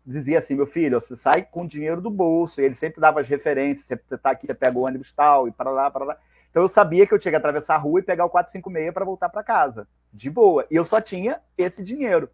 dizia 0.06 0.38
assim, 0.38 0.56
meu 0.56 0.68
filho, 0.68 0.99
você 0.99 1.16
sai 1.16 1.44
com 1.44 1.66
dinheiro 1.66 1.99
do 1.99 2.10
bolso, 2.10 2.61
e 2.61 2.64
ele 2.64 2.76
sempre 2.76 3.02
dava 3.02 3.20
as 3.22 3.28
referências, 3.28 3.86
você 3.86 4.16
está 4.16 4.32
aqui, 4.32 4.45
você 4.45 4.53
pega 4.53 4.78
o 4.78 4.86
ônibus 4.86 5.11
tal, 5.11 5.48
e 5.48 5.52
para 5.52 5.72
lá, 5.72 5.90
para 5.90 6.06
lá. 6.06 6.18
Então 6.50 6.64
eu 6.64 6.68
sabia 6.68 7.06
que 7.06 7.14
eu 7.14 7.20
tinha 7.20 7.32
que 7.32 7.38
atravessar 7.38 7.76
a 7.76 7.78
rua 7.78 8.00
e 8.00 8.04
pegar 8.04 8.26
o 8.26 8.30
456 8.30 8.94
para 8.94 9.06
voltar 9.06 9.30
para 9.30 9.44
casa. 9.44 9.88
De 10.12 10.30
boa. 10.30 10.66
E 10.70 10.76
eu 10.76 10.84
só 10.84 11.00
tinha 11.00 11.40
esse 11.58 11.84
dinheiro. 11.84 12.30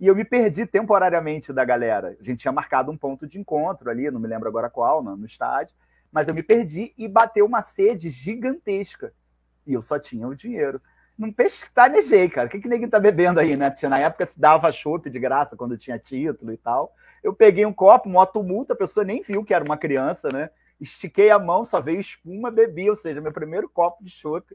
E 0.00 0.06
eu 0.06 0.14
me 0.14 0.24
perdi 0.24 0.64
temporariamente 0.64 1.52
da 1.52 1.64
galera. 1.64 2.16
A 2.20 2.24
gente 2.24 2.40
tinha 2.40 2.52
marcado 2.52 2.90
um 2.90 2.96
ponto 2.96 3.26
de 3.26 3.38
encontro 3.38 3.90
ali, 3.90 4.10
não 4.10 4.20
me 4.20 4.28
lembro 4.28 4.48
agora 4.48 4.70
qual, 4.70 5.02
no, 5.02 5.26
estádio. 5.26 5.74
Mas 6.10 6.28
eu 6.28 6.34
me 6.34 6.42
perdi 6.42 6.94
e 6.96 7.06
bateu 7.08 7.44
uma 7.44 7.62
sede 7.62 8.08
gigantesca. 8.10 9.12
E 9.66 9.74
eu 9.74 9.82
só 9.82 9.98
tinha 9.98 10.26
o 10.26 10.34
dinheiro. 10.34 10.80
Não 11.18 11.32
pestanejei, 11.32 12.28
cara. 12.28 12.46
O 12.46 12.50
que, 12.50 12.60
que 12.60 12.68
ninguém 12.68 12.88
tá 12.88 13.00
bebendo 13.00 13.40
aí, 13.40 13.56
né? 13.56 13.74
Na 13.82 13.98
época 13.98 14.24
se 14.24 14.40
dava 14.40 14.70
chopp 14.70 15.10
de 15.10 15.18
graça 15.18 15.56
quando 15.56 15.76
tinha 15.76 15.98
título 15.98 16.52
e 16.52 16.56
tal. 16.56 16.94
Eu 17.22 17.34
peguei 17.34 17.66
um 17.66 17.72
copo, 17.72 18.08
moto 18.08 18.42
multa, 18.42 18.72
a 18.72 18.76
pessoa 18.76 19.04
nem 19.04 19.20
viu 19.20 19.44
que 19.44 19.52
era 19.52 19.64
uma 19.64 19.76
criança, 19.76 20.28
né? 20.32 20.48
Estiquei 20.80 21.30
a 21.30 21.38
mão, 21.38 21.64
só 21.64 21.80
veio 21.80 22.00
espuma, 22.00 22.50
bebi, 22.50 22.88
ou 22.88 22.96
seja, 22.96 23.20
meu 23.20 23.32
primeiro 23.32 23.68
copo 23.68 24.02
de 24.02 24.10
chopp 24.10 24.54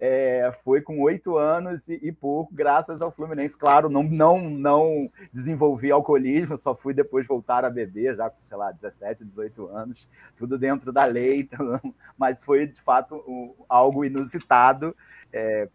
é, 0.00 0.50
foi 0.64 0.80
com 0.80 0.98
oito 1.02 1.36
anos 1.36 1.86
e, 1.86 2.00
e, 2.02 2.10
pouco, 2.10 2.54
graças 2.54 3.02
ao 3.02 3.12
Fluminense. 3.12 3.54
Claro, 3.54 3.90
não, 3.90 4.02
não, 4.02 4.48
não 4.48 5.10
desenvolvi 5.30 5.90
alcoolismo, 5.90 6.56
só 6.56 6.74
fui 6.74 6.94
depois 6.94 7.26
voltar 7.26 7.66
a 7.66 7.70
beber, 7.70 8.16
já 8.16 8.30
com, 8.30 8.42
sei 8.42 8.56
lá, 8.56 8.72
17, 8.72 9.26
18 9.26 9.68
anos, 9.68 10.08
tudo 10.36 10.56
dentro 10.56 10.90
da 10.90 11.04
lei, 11.04 11.40
então, 11.40 11.78
mas 12.16 12.42
foi 12.42 12.66
de 12.66 12.80
fato 12.80 13.16
um, 13.28 13.54
algo 13.68 14.02
inusitado. 14.02 14.96
É, 15.30 15.68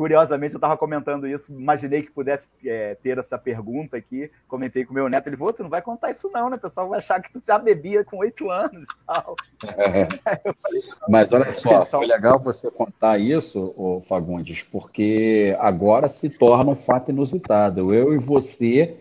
Curiosamente, 0.00 0.54
eu 0.54 0.56
estava 0.56 0.78
comentando 0.78 1.26
isso, 1.26 1.52
imaginei 1.52 2.00
que 2.00 2.10
pudesse 2.10 2.48
é, 2.64 2.94
ter 2.94 3.18
essa 3.18 3.36
pergunta 3.36 3.98
aqui. 3.98 4.30
Comentei 4.48 4.82
com 4.82 4.92
o 4.92 4.94
meu 4.94 5.10
neto, 5.10 5.26
ele 5.26 5.36
falou: 5.36 5.52
tu 5.52 5.62
não 5.62 5.68
vai 5.68 5.82
contar 5.82 6.10
isso, 6.10 6.30
não, 6.32 6.48
né? 6.48 6.56
O 6.56 6.58
pessoal 6.58 6.88
vai 6.88 7.00
achar 7.00 7.20
que 7.20 7.30
tu 7.30 7.42
já 7.46 7.58
bebia 7.58 8.02
com 8.02 8.16
oito 8.16 8.50
anos 8.50 8.82
e 8.82 9.06
tal. 9.06 9.36
É. 9.76 10.08
Falei, 10.56 10.82
Mas 11.06 11.30
olha 11.30 11.52
só, 11.52 11.84
foi 11.84 12.06
legal 12.06 12.38
você 12.38 12.70
contar 12.70 13.18
isso, 13.18 13.74
ô 13.76 14.00
Fagundes, 14.08 14.62
porque 14.62 15.54
agora 15.60 16.08
se 16.08 16.30
torna 16.30 16.70
um 16.70 16.76
fato 16.76 17.10
inusitado. 17.10 17.94
Eu 17.94 18.14
e 18.14 18.16
você 18.18 18.96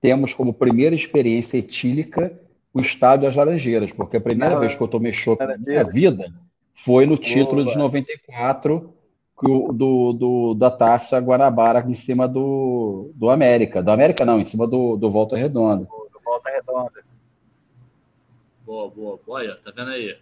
temos 0.00 0.32
como 0.32 0.54
primeira 0.54 0.94
experiência 0.94 1.58
etílica 1.58 2.32
o 2.72 2.78
estádio 2.78 3.26
das 3.26 3.34
Laranjeiras, 3.34 3.90
porque 3.90 4.18
a 4.18 4.20
primeira 4.20 4.54
não, 4.54 4.60
vez 4.60 4.76
que 4.76 4.80
eu 4.80 4.86
tomei 4.86 5.12
chopp 5.12 5.44
na 5.44 5.58
minha 5.58 5.82
vida 5.82 6.32
foi 6.72 7.04
no 7.04 7.16
título 7.16 7.64
Boa. 7.64 7.72
de 7.72 7.76
94 7.76 8.95
do, 9.42 10.12
do, 10.12 10.54
da 10.54 10.70
taça 10.70 11.18
Guanabara 11.18 11.84
em 11.86 11.94
cima 11.94 12.26
do, 12.26 13.10
do 13.14 13.28
América. 13.28 13.82
Do 13.82 13.90
América 13.90 14.24
não, 14.24 14.40
em 14.40 14.44
cima 14.44 14.66
do, 14.66 14.96
do 14.96 15.10
Volta 15.10 15.36
Redonda. 15.36 15.84
Do 15.84 16.20
Volta 16.24 16.50
Redonda. 16.50 17.04
Boa, 18.64 18.90
boa. 18.90 19.20
Olha, 19.26 19.56
tá 19.56 19.70
vendo 19.74 19.90
aí? 19.90 20.16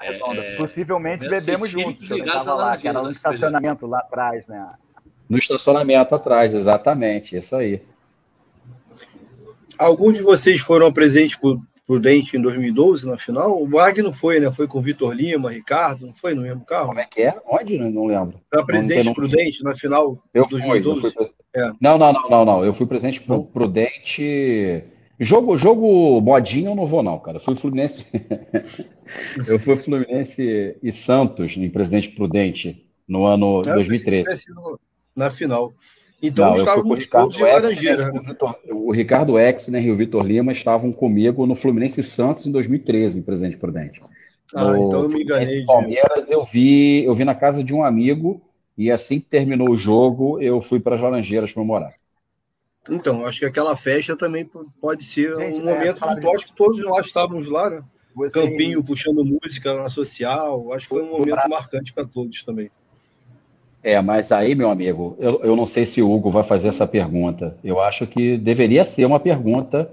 É, 0.00 0.16
é, 0.16 0.56
Possivelmente 0.56 1.28
bebemos 1.28 1.68
juntos. 1.68 2.08
Eu 2.10 2.24
tava 2.24 2.54
lá, 2.54 2.76
que 2.76 2.88
era 2.88 3.02
no 3.02 3.10
estacionamento 3.10 3.86
lá 3.86 3.98
atrás, 3.98 4.46
né? 4.46 4.74
No 5.28 5.38
estacionamento 5.38 6.14
atrás, 6.14 6.54
exatamente, 6.54 7.36
isso 7.36 7.54
aí. 7.56 7.82
Alguns 9.78 10.14
de 10.14 10.22
vocês 10.22 10.60
foram 10.60 10.92
presentes 10.92 11.36
por, 11.36 11.60
Prudente 11.86 12.36
em 12.36 12.40
2012 12.40 13.06
na 13.08 13.16
final. 13.16 13.60
O 13.60 13.68
Wagner 13.68 14.12
foi, 14.12 14.38
né? 14.38 14.52
Foi 14.52 14.68
com 14.68 14.78
o 14.78 14.82
Vitor 14.82 15.12
Lima, 15.12 15.50
Ricardo, 15.50 16.06
não 16.06 16.14
foi 16.14 16.34
no 16.34 16.42
mesmo 16.42 16.64
carro? 16.64 16.88
Como 16.88 17.00
é 17.00 17.04
que 17.04 17.22
é? 17.22 17.36
Onde? 17.46 17.76
Não 17.76 18.06
lembro. 18.06 18.40
Era 18.52 18.64
presidente 18.64 19.06
não, 19.06 19.14
Prudente 19.14 19.64
na 19.64 19.74
final 19.74 20.22
eu 20.32 20.46
2012? 20.46 21.00
Fui, 21.00 21.10
eu 21.10 21.14
fui, 21.14 21.30
é. 21.54 21.72
Não, 21.80 21.98
não, 21.98 22.12
não, 22.12 22.30
não, 22.30 22.44
não. 22.44 22.64
Eu 22.64 22.72
fui 22.72 22.86
presidente 22.86 23.20
Prudente. 23.52 24.84
Jogo, 25.18 25.56
jogo 25.56 26.20
modinho 26.20 26.70
eu 26.70 26.74
não 26.74 26.86
vou, 26.86 27.02
não, 27.02 27.18
cara. 27.18 27.36
Eu 27.36 27.40
fui 27.40 27.56
Fluminense. 27.56 28.06
eu 29.46 29.58
fui 29.58 29.76
Fluminense 29.76 30.76
e 30.82 30.92
Santos 30.92 31.56
em 31.56 31.68
presidente 31.68 32.10
Prudente 32.10 32.86
no 33.06 33.26
ano 33.26 33.60
é, 33.66 33.74
2013. 33.74 34.46
Na 35.14 35.30
final. 35.30 35.72
Então 36.22 36.50
não, 36.50 36.56
estávamos 36.56 37.06
todos 37.08 37.36
em 37.36 37.42
Laranjeira. 37.42 38.12
Né? 38.12 38.36
O 38.70 38.92
Ricardo 38.92 39.36
Exner 39.36 39.84
e 39.84 39.90
o 39.90 39.96
Vitor 39.96 40.24
Lima 40.24 40.52
estavam 40.52 40.92
comigo 40.92 41.44
no 41.46 41.56
Fluminense 41.56 42.00
Santos 42.00 42.46
em 42.46 42.52
2013, 42.52 43.18
em 43.18 43.22
Presidente 43.22 43.56
Prudente. 43.56 44.00
Ah, 44.54 44.70
no 44.70 44.86
então 44.86 45.02
eu 45.02 45.08
me 45.08 45.22
enganei. 45.22 45.64
Palmeiras 45.64 46.30
eu 46.30 46.44
vi, 46.44 47.04
eu 47.04 47.12
vi 47.12 47.24
na 47.24 47.34
casa 47.34 47.64
de 47.64 47.74
um 47.74 47.84
amigo 47.84 48.40
e 48.78 48.90
assim 48.90 49.18
que 49.18 49.26
terminou 49.26 49.70
o 49.70 49.76
jogo 49.76 50.40
eu 50.40 50.60
fui 50.60 50.78
para 50.78 50.94
as 50.94 51.02
Laranjeiras 51.02 51.52
comemorar. 51.52 51.92
Então, 52.88 53.26
acho 53.26 53.40
que 53.40 53.44
aquela 53.44 53.76
festa 53.76 54.16
também 54.16 54.48
pode 54.80 55.04
ser 55.04 55.36
Gente, 55.36 55.60
um 55.60 55.64
né, 55.64 55.74
momento 55.74 56.04
acho 56.04 56.46
que 56.46 56.52
todos 56.52 56.80
nós 56.82 57.06
estávamos 57.06 57.48
lá, 57.48 57.70
né? 57.70 57.82
Você 58.14 58.40
Campinho 58.40 58.84
puxando 58.84 59.24
música 59.24 59.74
na 59.74 59.88
social, 59.88 60.72
acho 60.72 60.86
que 60.86 60.94
foi 60.94 61.02
um 61.02 61.18
momento 61.18 61.48
marcante 61.48 61.92
para 61.92 62.04
todos 62.04 62.44
também. 62.44 62.70
É, 63.82 64.00
mas 64.00 64.30
aí, 64.30 64.54
meu 64.54 64.70
amigo, 64.70 65.16
eu, 65.18 65.40
eu 65.42 65.56
não 65.56 65.66
sei 65.66 65.84
se 65.84 66.00
o 66.00 66.10
Hugo 66.10 66.30
vai 66.30 66.44
fazer 66.44 66.68
essa 66.68 66.86
pergunta. 66.86 67.58
Eu 67.64 67.80
acho 67.80 68.06
que 68.06 68.36
deveria 68.36 68.84
ser 68.84 69.04
uma 69.04 69.18
pergunta. 69.18 69.90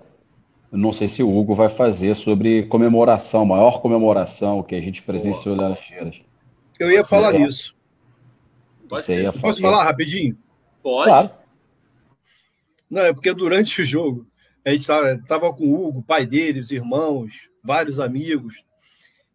Não 0.72 0.92
sei 0.92 1.08
se 1.08 1.24
o 1.24 1.36
Hugo 1.36 1.56
vai 1.56 1.70
fazer 1.70 2.16
sobre 2.16 2.64
comemoração, 2.64 3.46
maior 3.46 3.82
comemoração 3.82 4.62
que 4.62 4.76
a 4.76 4.80
gente 4.80 5.02
presenciou 5.02 5.56
em 5.56 5.60
Laranjeiras. 5.60 6.16
Eu 6.80 6.92
ia 6.92 7.04
falar 7.04 7.34
é. 7.34 7.40
nisso. 7.40 7.76
Pode 8.88 9.04
Você 9.04 9.14
ser. 9.14 9.24
ia 9.24 9.34
Posso 9.34 9.60
falar 9.60 9.84
rapidinho? 9.84 10.38
Pode. 10.84 11.10
Claro. 11.10 11.32
Não, 12.88 13.02
é 13.02 13.14
porque 13.14 13.34
durante 13.34 13.82
o 13.82 13.86
jogo 13.86 14.28
a 14.64 14.70
gente 14.70 14.86
tava, 14.86 15.18
tava 15.28 15.54
com 15.54 15.66
o 15.66 15.88
Hugo, 15.88 16.04
pai 16.04 16.28
dele, 16.28 16.60
os 16.60 16.70
irmãos, 16.70 17.50
vários 17.64 18.00
amigos. 18.00 18.64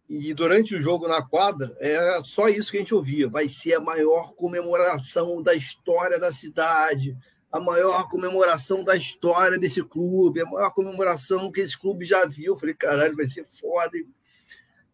E 0.08 0.34
durante 0.34 0.74
o 0.74 0.80
jogo 0.80 1.08
na 1.08 1.22
quadra, 1.22 1.74
era 1.80 2.22
só 2.24 2.48
isso 2.48 2.70
que 2.70 2.76
a 2.76 2.80
gente 2.80 2.94
ouvia. 2.94 3.28
Vai 3.28 3.48
ser 3.48 3.74
a 3.74 3.80
maior 3.80 4.34
comemoração 4.34 5.42
da 5.42 5.54
história 5.54 6.18
da 6.18 6.30
cidade, 6.30 7.16
a 7.50 7.58
maior 7.58 8.08
comemoração 8.08 8.84
da 8.84 8.96
história 8.96 9.58
desse 9.58 9.82
clube, 9.82 10.42
a 10.42 10.44
maior 10.44 10.70
comemoração 10.70 11.50
que 11.50 11.60
esse 11.60 11.78
clube 11.78 12.04
já 12.04 12.26
viu. 12.26 12.52
Eu 12.52 12.58
falei, 12.58 12.74
caralho, 12.74 13.16
vai 13.16 13.26
ser 13.26 13.44
foda. 13.46 13.96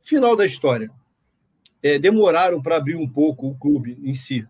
Final 0.02 0.36
da 0.36 0.46
história. 0.46 0.90
É, 1.82 1.98
demoraram 1.98 2.62
para 2.62 2.76
abrir 2.76 2.96
um 2.96 3.08
pouco 3.08 3.48
o 3.48 3.58
clube 3.58 3.98
em 4.02 4.12
si. 4.12 4.46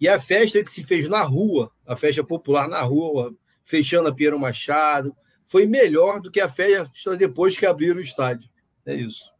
E 0.00 0.08
a 0.08 0.18
festa 0.18 0.62
que 0.64 0.70
se 0.70 0.82
fez 0.82 1.08
na 1.08 1.22
rua, 1.22 1.70
a 1.86 1.94
festa 1.94 2.24
popular 2.24 2.68
na 2.68 2.80
rua, 2.82 3.34
fechando 3.62 4.08
a 4.08 4.14
Piero 4.14 4.38
Machado, 4.38 5.14
foi 5.46 5.66
melhor 5.66 6.20
do 6.20 6.30
que 6.30 6.40
a 6.40 6.48
festa 6.48 7.16
depois 7.16 7.56
que 7.56 7.64
abriram 7.64 7.98
o 7.98 8.00
estádio. 8.00 8.48
É 8.84 8.94
isso. 8.94 9.35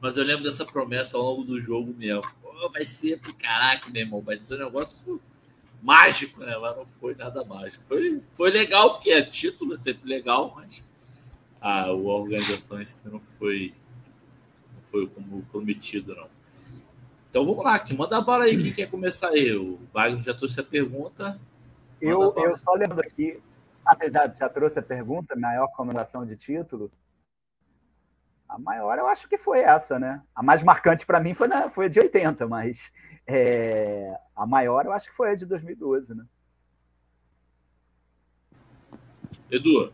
Mas 0.00 0.16
eu 0.16 0.24
lembro 0.24 0.44
dessa 0.44 0.64
promessa 0.64 1.16
ao 1.16 1.22
longo 1.22 1.44
do 1.44 1.60
jogo 1.60 1.92
mesmo. 1.96 2.22
Pô, 2.42 2.70
vai 2.70 2.84
ser, 2.84 3.18
caraca, 3.38 3.90
meu 3.90 4.02
irmão, 4.02 4.20
vai 4.20 4.38
ser 4.38 4.56
um 4.56 4.64
negócio 4.64 5.20
mágico, 5.82 6.40
né? 6.40 6.56
Mas 6.58 6.76
não 6.76 6.86
foi 6.86 7.14
nada 7.14 7.44
mágico. 7.44 7.84
Foi, 7.88 8.22
foi 8.34 8.50
legal, 8.50 8.94
porque 8.94 9.10
é 9.10 9.22
título, 9.22 9.74
é 9.74 9.76
sempre 9.76 10.08
legal, 10.08 10.52
mas 10.54 10.82
a, 11.60 11.84
a 11.84 11.92
organização 11.92 12.80
em 12.80 12.86
si 12.86 13.08
não 13.08 13.20
foi, 13.20 13.74
não 14.74 14.82
foi 14.84 15.06
como 15.06 15.42
prometido, 15.50 16.14
não. 16.14 16.28
Então 17.28 17.46
vamos 17.46 17.64
lá, 17.64 17.78
que 17.78 17.94
manda 17.94 18.16
a 18.16 18.20
bola 18.20 18.44
aí, 18.44 18.60
quem 18.60 18.72
quer 18.72 18.90
começar 18.90 19.28
aí? 19.28 19.54
O 19.54 19.78
Wagner 19.92 20.22
já 20.22 20.34
trouxe 20.34 20.58
a 20.60 20.64
pergunta. 20.64 21.38
Eu, 22.00 22.34
eu 22.36 22.56
só 22.56 22.72
lembro 22.72 23.00
aqui, 23.00 23.40
ah, 23.86 23.94
você 23.94 24.10
já, 24.10 24.26
já 24.28 24.48
trouxe 24.48 24.78
a 24.78 24.82
pergunta, 24.82 25.36
maior 25.36 25.68
comemoração 25.68 26.26
de 26.26 26.36
título? 26.36 26.90
A 28.50 28.58
maior 28.58 28.98
eu 28.98 29.06
acho 29.06 29.28
que 29.28 29.38
foi 29.38 29.60
essa, 29.60 29.96
né? 29.96 30.20
A 30.34 30.42
mais 30.42 30.60
marcante 30.64 31.06
para 31.06 31.20
mim 31.20 31.34
foi, 31.34 31.46
na, 31.46 31.70
foi 31.70 31.86
a 31.86 31.88
de 31.88 32.00
80, 32.00 32.48
mas 32.48 32.92
é, 33.24 34.12
a 34.34 34.44
maior 34.44 34.84
eu 34.84 34.92
acho 34.92 35.08
que 35.08 35.16
foi 35.16 35.30
a 35.30 35.34
de 35.36 35.46
2012, 35.46 36.16
né? 36.16 36.24
Edu. 39.48 39.92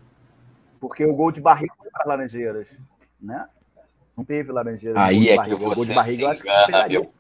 Porque 0.81 1.05
o 1.05 1.15
gol 1.15 1.31
de 1.31 1.41
barriga 1.43 1.75
foi 1.77 1.91
para 1.91 2.09
Laranjeiras, 2.09 2.67
né? 3.21 3.47
Não 4.17 4.25
teve 4.25 4.51
Laranjeiras. 4.51 5.03
Aí 5.03 5.29
é 5.29 5.37
que 5.37 5.53
o 5.53 5.59
gol 5.59 5.71
de 5.75 5.77
você 5.77 5.95
barriga 5.95 6.23
eu 6.23 6.29
acho 6.31 6.43
que 6.43 6.49
engana, 6.49 6.89
meu. 6.89 7.13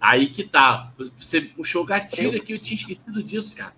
Aí 0.00 0.26
que 0.26 0.44
tá. 0.44 0.90
Você 1.14 1.42
puxou 1.42 1.82
o 1.82 1.86
gatilho 1.86 2.40
aqui, 2.40 2.54
eu 2.54 2.58
tinha 2.58 2.78
esquecido 2.78 3.22
disso, 3.22 3.54
cara. 3.54 3.74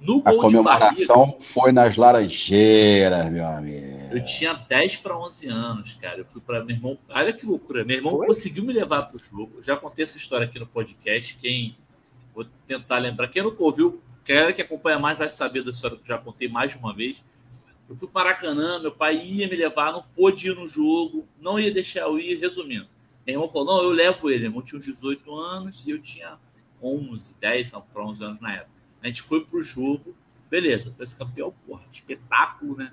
No 0.00 0.22
A 0.24 0.32
gol 0.32 0.46
de 0.46 0.62
barriga, 0.62 1.04
comemoração 1.06 1.36
foi 1.38 1.70
nas 1.70 1.98
Laranjeiras, 1.98 3.28
meu 3.28 3.46
amigo. 3.46 3.99
Eu 4.10 4.22
tinha 4.22 4.54
10 4.54 4.96
para 4.96 5.16
11 5.16 5.48
anos, 5.48 5.94
cara. 5.94 6.18
Eu 6.18 6.24
fui 6.24 6.40
para 6.40 6.64
meu 6.64 6.74
irmão. 6.74 6.98
Olha 7.08 7.32
que 7.32 7.46
loucura. 7.46 7.84
Meu 7.84 7.96
irmão 7.96 8.16
Foi? 8.16 8.26
conseguiu 8.26 8.64
me 8.64 8.72
levar 8.72 9.06
pro 9.06 9.18
jogo. 9.18 9.52
Eu 9.56 9.62
já 9.62 9.76
contei 9.76 10.04
essa 10.04 10.16
história 10.16 10.46
aqui 10.46 10.58
no 10.58 10.66
podcast. 10.66 11.36
Quem. 11.36 11.76
Vou 12.34 12.44
tentar 12.66 12.98
lembrar. 12.98 13.28
Quem 13.28 13.42
nunca 13.42 13.62
ouviu, 13.62 14.02
quem 14.24 14.52
que 14.52 14.62
acompanha 14.62 14.98
mais 14.98 15.18
vai 15.18 15.28
saber 15.28 15.62
da 15.62 15.70
história 15.70 15.96
que 15.96 16.02
eu 16.02 16.06
já 16.06 16.18
contei 16.18 16.48
mais 16.48 16.72
de 16.72 16.78
uma 16.78 16.94
vez. 16.94 17.24
Eu 17.88 17.96
fui 17.96 18.06
para 18.06 18.24
Maracanã, 18.24 18.78
meu 18.78 18.92
pai 18.92 19.16
ia 19.16 19.48
me 19.48 19.56
levar, 19.56 19.92
não 19.92 20.02
pôde 20.14 20.48
ir 20.48 20.54
no 20.54 20.68
jogo, 20.68 21.26
não 21.40 21.58
ia 21.58 21.72
deixar 21.72 22.02
eu 22.02 22.18
ir, 22.20 22.38
resumindo. 22.38 22.86
Meu 23.26 23.34
irmão 23.34 23.50
falou: 23.50 23.66
não, 23.66 23.82
eu 23.82 23.90
levo 23.90 24.30
ele. 24.30 24.40
Meu 24.40 24.50
irmão 24.50 24.62
tinha 24.62 24.78
uns 24.78 24.84
18 24.84 25.34
anos 25.34 25.86
e 25.86 25.90
eu 25.90 26.00
tinha 26.00 26.38
11, 26.82 27.34
10 27.40 27.70
para 27.92 28.04
11 28.04 28.24
anos 28.24 28.40
na 28.40 28.54
época. 28.54 28.70
A 29.02 29.06
gente 29.06 29.22
foi 29.22 29.44
pro 29.44 29.62
jogo, 29.62 30.14
beleza, 30.48 30.92
foi 30.96 31.04
esse 31.04 31.16
campeão, 31.16 31.54
porra, 31.66 31.82
espetáculo, 31.90 32.76
né? 32.76 32.92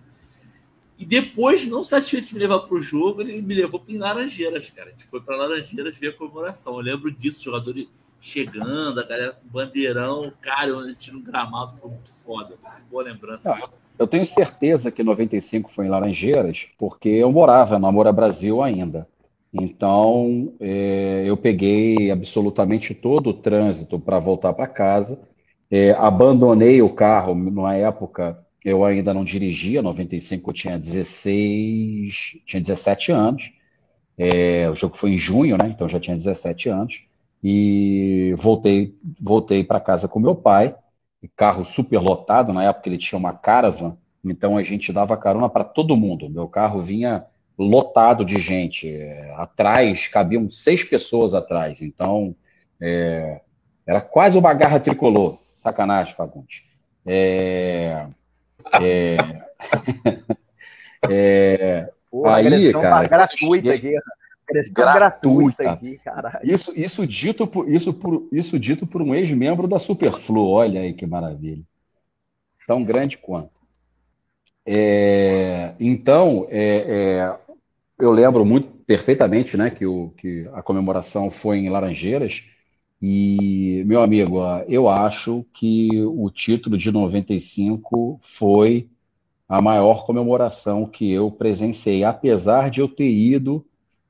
E 0.97 1.05
depois, 1.05 1.67
não 1.67 1.83
satisfeito 1.83 2.27
de 2.27 2.33
me 2.33 2.39
levar 2.39 2.59
pro 2.61 2.81
jogo, 2.81 3.21
ele 3.21 3.41
me 3.41 3.53
levou 3.53 3.79
para 3.79 3.97
Laranjeiras, 3.97 4.69
cara. 4.71 4.89
A 4.89 4.91
gente 4.91 5.05
foi 5.05 5.21
para 5.21 5.35
Laranjeiras 5.35 5.97
ver 5.97 6.09
a 6.09 6.13
comemoração. 6.13 6.73
Eu 6.75 6.81
lembro 6.81 7.11
disso, 7.11 7.43
jogadores 7.43 7.87
chegando, 8.19 8.99
a 8.99 9.03
galera 9.03 9.33
com 9.33 9.47
bandeirão, 9.47 10.31
cara, 10.41 10.87
gente 10.87 11.11
no 11.11 11.21
gramado 11.21 11.75
foi 11.75 11.89
muito 11.91 12.09
foda, 12.09 12.57
muito 12.61 12.83
boa 12.89 13.03
lembrança. 13.03 13.55
Eu 13.97 14.07
tenho 14.07 14.25
certeza 14.25 14.91
que 14.91 15.03
95 15.03 15.71
foi 15.71 15.85
em 15.85 15.89
Laranjeiras, 15.89 16.67
porque 16.77 17.09
eu 17.09 17.31
morava 17.31 17.79
no 17.79 17.87
Amora 17.87 18.11
Brasil 18.11 18.61
ainda. 18.61 19.07
Então, 19.53 20.53
é, 20.59 21.23
eu 21.25 21.37
peguei 21.37 22.11
absolutamente 22.11 22.93
todo 22.93 23.29
o 23.29 23.33
trânsito 23.33 23.99
para 23.99 24.19
voltar 24.19 24.53
para 24.53 24.67
casa. 24.67 25.19
É, 25.69 25.91
abandonei 25.91 26.81
o 26.81 26.89
carro 26.89 27.33
numa 27.33 27.75
época 27.75 28.45
eu 28.67 28.83
ainda 28.83 29.13
não 29.13 29.23
dirigia, 29.23 29.81
95 29.81 30.49
eu 30.49 30.53
tinha 30.53 30.77
16, 30.77 32.41
tinha 32.45 32.61
17 32.61 33.13
anos. 33.13 33.49
É, 34.17 34.69
o 34.69 34.75
jogo 34.75 34.97
foi 34.97 35.11
em 35.11 35.17
junho, 35.17 35.57
né? 35.57 35.69
Então 35.69 35.85
eu 35.85 35.89
já 35.89 36.01
tinha 36.01 36.17
17 36.17 36.67
anos. 36.67 37.01
E 37.41 38.33
voltei, 38.37 38.93
voltei 39.21 39.63
para 39.63 39.79
casa 39.79 40.09
com 40.09 40.19
meu 40.19 40.35
pai, 40.35 40.75
carro 41.33 41.63
super 41.63 41.99
lotado, 41.99 42.51
na 42.51 42.65
época 42.65 42.89
ele 42.89 42.97
tinha 42.97 43.17
uma 43.17 43.31
caravan, 43.31 43.95
então 44.23 44.57
a 44.57 44.63
gente 44.63 44.91
dava 44.91 45.15
carona 45.15 45.47
para 45.47 45.63
todo 45.63 45.95
mundo. 45.95 46.29
Meu 46.29 46.49
carro 46.49 46.81
vinha 46.81 47.25
lotado 47.57 48.25
de 48.25 48.37
gente. 48.37 48.89
É, 48.91 49.33
atrás 49.37 50.07
cabiam 50.07 50.49
seis 50.49 50.83
pessoas 50.83 51.33
atrás, 51.33 51.81
então 51.81 52.35
é, 52.81 53.39
era 53.85 54.01
quase 54.01 54.37
uma 54.37 54.53
garra 54.53 54.77
tricolor. 54.77 55.37
Sacanagem, 55.61 56.13
Fagundes. 56.13 56.63
É, 57.05 58.07
é, 58.81 59.17
é, 61.09 61.89
Pô, 62.09 62.27
Aí, 62.27 62.71
cara, 62.73 63.07
gratuita 63.07 63.73
aqui. 63.73 63.95
Agressão 64.49 64.73
Gratuita. 64.73 64.93
gratuita 64.93 65.71
aqui, 65.71 65.97
caralho. 65.97 66.39
Isso, 66.41 66.71
isso, 66.75 67.05
dito 67.05 67.45
por, 67.45 67.69
isso, 67.69 67.93
por, 67.93 68.27
isso 68.31 68.57
dito 68.57 68.87
por 68.87 69.01
um 69.01 69.13
ex-membro 69.13 69.67
da 69.67 69.77
Superflu. 69.77 70.47
Olha 70.47 70.81
aí 70.81 70.93
que 70.93 71.05
maravilha. 71.05 71.63
Tão 72.65 72.83
grande 72.83 73.17
quanto. 73.17 73.51
É, 74.65 75.73
então, 75.79 76.47
é, 76.49 76.77
é, 76.77 77.35
eu 77.99 78.11
lembro 78.11 78.45
muito 78.45 78.69
perfeitamente 78.85 79.57
né, 79.57 79.69
que, 79.69 79.85
o, 79.85 80.13
que 80.17 80.49
a 80.53 80.61
comemoração 80.61 81.29
foi 81.29 81.57
em 81.57 81.69
Laranjeiras. 81.69 82.45
E, 83.01 83.83
meu 83.85 84.01
amigo, 84.01 84.39
eu 84.67 84.89
acho 84.89 85.45
que 85.53 85.89
o 86.03 86.29
título 86.31 86.77
de 86.77 86.91
95 86.91 88.19
foi 88.21 88.89
a 89.47 89.61
maior 89.61 90.03
comemoração 90.05 90.85
que 90.85 91.11
eu 91.11 91.31
presenciei, 91.31 92.03
apesar 92.03 92.69
de 92.69 92.81
eu 92.81 92.87
ter 92.87 93.09
ido 93.09 93.65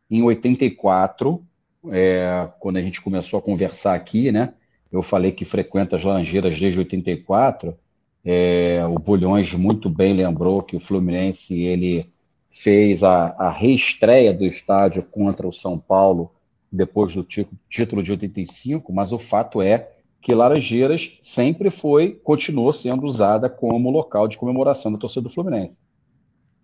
em 0.10 0.24
84, 0.24 1.44
é, 1.92 2.50
quando 2.60 2.78
a 2.78 2.82
gente 2.82 3.02
começou 3.02 3.40
a 3.40 3.42
conversar 3.42 3.94
aqui, 3.94 4.32
né? 4.32 4.54
Eu 4.92 5.02
falei 5.02 5.32
que 5.32 5.46
frequenta 5.46 5.96
as 5.96 6.04
Laranjeiras 6.04 6.58
desde 6.60 6.80
84. 6.80 7.78
É, 8.24 8.84
o 8.90 8.98
Bulhões 8.98 9.54
muito 9.54 9.90
bem 9.90 10.14
lembrou 10.14 10.64
que 10.64 10.76
o 10.76 10.80
Fluminense 10.80 11.62
ele 11.62 12.10
fez 12.50 13.04
a, 13.04 13.36
a 13.38 13.50
reestreia 13.50 14.34
do 14.34 14.46
estádio 14.46 15.04
contra 15.04 15.48
o 15.48 15.54
São 15.54 15.78
Paulo 15.78 16.32
depois 16.72 17.14
do 17.14 17.24
título 17.24 18.04
de 18.04 18.12
85, 18.12 18.92
mas 18.94 19.12
o 19.12 19.20
fato 19.20 19.62
é 19.62 19.90
que 20.22 20.34
Laranjeiras 20.34 21.18
sempre 21.22 21.70
foi, 21.70 22.20
continuou 22.24 22.74
sendo 22.74 23.06
usada 23.06 23.50
como 23.50 23.90
local 23.90 24.28
de 24.28 24.38
comemoração 24.38 24.92
da 24.92 24.98
torcida 24.98 25.22
do 25.22 25.30
Fluminense. 25.30 25.80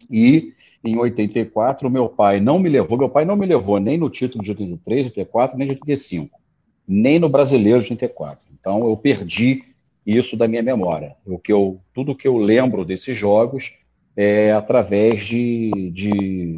E 0.10 0.54
em 0.84 0.98
84, 0.98 1.90
meu 1.90 2.10
pai 2.10 2.42
não 2.42 2.60
me 2.60 2.68
levou, 2.68 2.98
meu 2.98 3.10
pai 3.10 3.24
não 3.24 3.38
me 3.38 3.46
levou 3.46 3.80
nem 3.80 3.98
no 3.98 4.10
título 4.10 4.44
de 4.44 4.52
83, 4.52 5.06
84, 5.08 5.58
nem 5.58 5.68
de 5.68 5.74
85, 5.76 6.40
nem 6.86 7.20
no 7.20 7.30
brasileiro 7.30 7.82
de 7.82 7.92
84. 7.92 8.46
Então 8.60 8.86
eu 8.86 8.98
perdi 8.98 9.64
isso 10.06 10.36
da 10.36 10.48
minha 10.48 10.62
memória. 10.62 11.16
O 11.26 11.40
que 11.40 11.54
eu, 11.54 11.80
tudo 11.94 12.16
que 12.16 12.28
eu 12.28 12.38
lembro 12.38 12.84
desses 12.84 13.16
jogos 13.16 13.78
é 14.16 14.52
através 14.52 15.24
de, 15.24 15.72
de, 15.92 16.56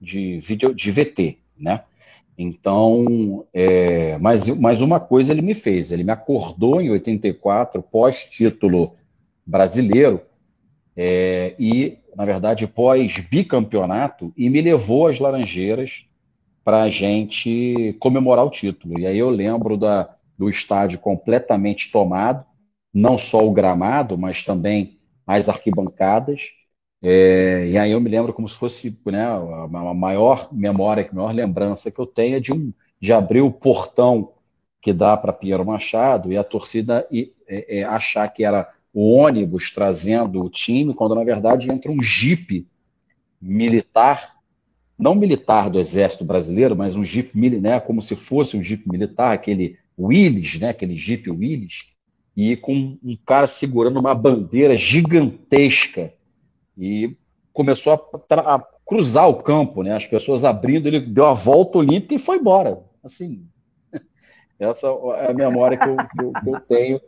de, 0.00 0.38
vídeo, 0.38 0.72
de 0.72 0.90
VT, 0.90 1.38
né? 1.58 1.82
Então, 2.42 3.46
é, 3.52 4.16
mas, 4.16 4.48
mas 4.48 4.80
uma 4.80 4.98
coisa 4.98 5.30
ele 5.30 5.42
me 5.42 5.52
fez, 5.52 5.92
ele 5.92 6.02
me 6.02 6.10
acordou 6.10 6.80
em 6.80 6.88
84, 6.88 7.82
pós-título 7.82 8.94
brasileiro, 9.44 10.22
é, 10.96 11.54
e, 11.58 11.98
na 12.16 12.24
verdade, 12.24 12.66
pós-bicampeonato, 12.66 14.32
e 14.34 14.48
me 14.48 14.62
levou 14.62 15.06
às 15.06 15.18
Laranjeiras 15.18 16.06
para 16.64 16.80
a 16.84 16.88
gente 16.88 17.94
comemorar 18.00 18.46
o 18.46 18.50
título. 18.50 18.98
E 18.98 19.06
aí 19.06 19.18
eu 19.18 19.28
lembro 19.28 19.76
da, 19.76 20.08
do 20.38 20.48
estádio 20.48 20.98
completamente 20.98 21.92
tomado, 21.92 22.46
não 22.92 23.18
só 23.18 23.46
o 23.46 23.52
gramado, 23.52 24.16
mas 24.16 24.42
também 24.42 24.98
as 25.26 25.46
arquibancadas. 25.46 26.48
É, 27.02 27.66
e 27.66 27.78
aí 27.78 27.92
eu 27.92 28.00
me 28.00 28.10
lembro 28.10 28.32
como 28.32 28.48
se 28.48 28.56
fosse 28.56 28.96
né, 29.06 29.24
a, 29.24 29.94
maior 29.94 30.48
memória, 30.52 31.08
a 31.10 31.14
maior 31.14 31.32
lembrança 31.32 31.90
que 31.90 31.98
eu 31.98 32.06
tenho 32.06 32.36
é 32.36 32.40
de, 32.40 32.52
um, 32.52 32.72
de 33.00 33.12
abrir 33.12 33.40
o 33.40 33.50
portão 33.50 34.32
que 34.82 34.92
dá 34.92 35.16
para 35.16 35.32
Pinheiro 35.32 35.64
Machado 35.64 36.32
e 36.32 36.36
a 36.36 36.44
torcida 36.44 37.06
e, 37.10 37.32
é, 37.48 37.78
é, 37.78 37.84
achar 37.84 38.28
que 38.28 38.44
era 38.44 38.70
o 38.92 39.14
ônibus 39.14 39.70
trazendo 39.70 40.42
o 40.42 40.50
time, 40.50 40.92
quando 40.92 41.14
na 41.14 41.24
verdade 41.24 41.70
entra 41.70 41.90
um 41.90 42.02
jipe 42.02 42.66
militar, 43.40 44.36
não 44.98 45.14
militar 45.14 45.70
do 45.70 45.78
Exército 45.78 46.24
Brasileiro, 46.24 46.76
mas 46.76 46.96
um 46.96 47.04
jipe 47.04 47.38
né, 47.60 47.80
como 47.80 48.02
se 48.02 48.14
fosse 48.14 48.56
um 48.56 48.62
jipe 48.62 48.90
militar, 48.90 49.32
aquele 49.32 49.78
Willis, 49.98 50.58
né, 50.58 50.70
aquele 50.70 50.96
jipe 50.96 51.30
Willis, 51.30 51.92
e 52.36 52.56
com 52.56 52.98
um 53.02 53.16
cara 53.24 53.46
segurando 53.46 53.98
uma 53.98 54.14
bandeira 54.14 54.76
gigantesca 54.76 56.12
e 56.80 57.16
começou 57.52 57.92
a, 57.92 58.54
a, 58.54 58.64
cruzar 58.86 59.28
o 59.28 59.42
campo, 59.42 59.82
né? 59.82 59.94
As 59.94 60.06
pessoas 60.06 60.44
abrindo, 60.44 60.88
ele 60.88 60.98
deu 60.98 61.26
a 61.26 61.34
volta 61.34 61.78
olímpica 61.78 62.14
e 62.14 62.18
foi 62.18 62.38
embora. 62.38 62.80
Assim, 63.04 63.44
essa 64.58 64.86
é 65.18 65.30
a 65.30 65.34
memória 65.34 65.76
que 65.76 65.88
eu, 65.88 65.96
que 65.96 66.24
eu, 66.24 66.32
que 66.32 66.48
eu 66.48 66.60
tenho 66.60 67.00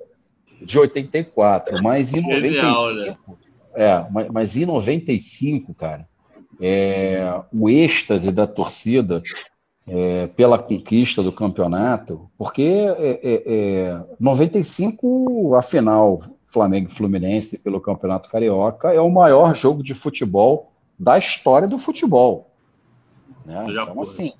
de 0.60 0.78
84. 0.78 1.82
Mas 1.82 2.12
em 2.12 2.20
95, 2.20 2.40
Genial, 2.40 2.94
né? 2.94 3.16
é, 3.74 4.06
mas, 4.10 4.28
mas 4.28 4.56
em 4.56 4.66
95, 4.66 5.74
cara, 5.74 6.06
é, 6.60 7.40
o 7.52 7.68
êxtase 7.68 8.30
da 8.30 8.46
torcida 8.46 9.22
é, 9.86 10.28
pela 10.28 10.58
conquista 10.58 11.22
do 11.22 11.32
campeonato, 11.32 12.30
porque 12.38 12.62
é, 12.62 13.98
95, 14.20 15.52
é, 15.52 15.56
é, 15.56 15.58
a 15.58 15.62
final 15.62 16.22
Flamengo 16.52 16.88
e 16.88 16.94
Fluminense 16.94 17.58
pelo 17.58 17.80
Campeonato 17.80 18.28
Carioca 18.28 18.92
é 18.92 19.00
o 19.00 19.10
maior 19.10 19.54
jogo 19.54 19.82
de 19.82 19.94
futebol 19.94 20.70
da 20.98 21.16
história 21.18 21.66
do 21.66 21.78
futebol. 21.78 22.50
Né? 23.44 23.66
Então, 23.68 24.00
assim, 24.00 24.34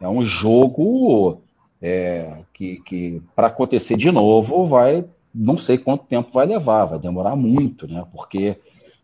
é 0.00 0.08
um 0.08 0.22
jogo 0.22 1.40
é, 1.80 2.38
que, 2.52 2.80
que 2.80 3.22
para 3.34 3.46
acontecer 3.46 3.96
de 3.96 4.10
novo 4.10 4.66
vai, 4.66 5.04
não 5.34 5.56
sei 5.56 5.78
quanto 5.78 6.04
tempo 6.04 6.30
vai 6.32 6.46
levar, 6.46 6.86
vai 6.86 6.98
demorar 6.98 7.36
muito, 7.36 7.86
né? 7.86 8.04
Porque 8.12 8.56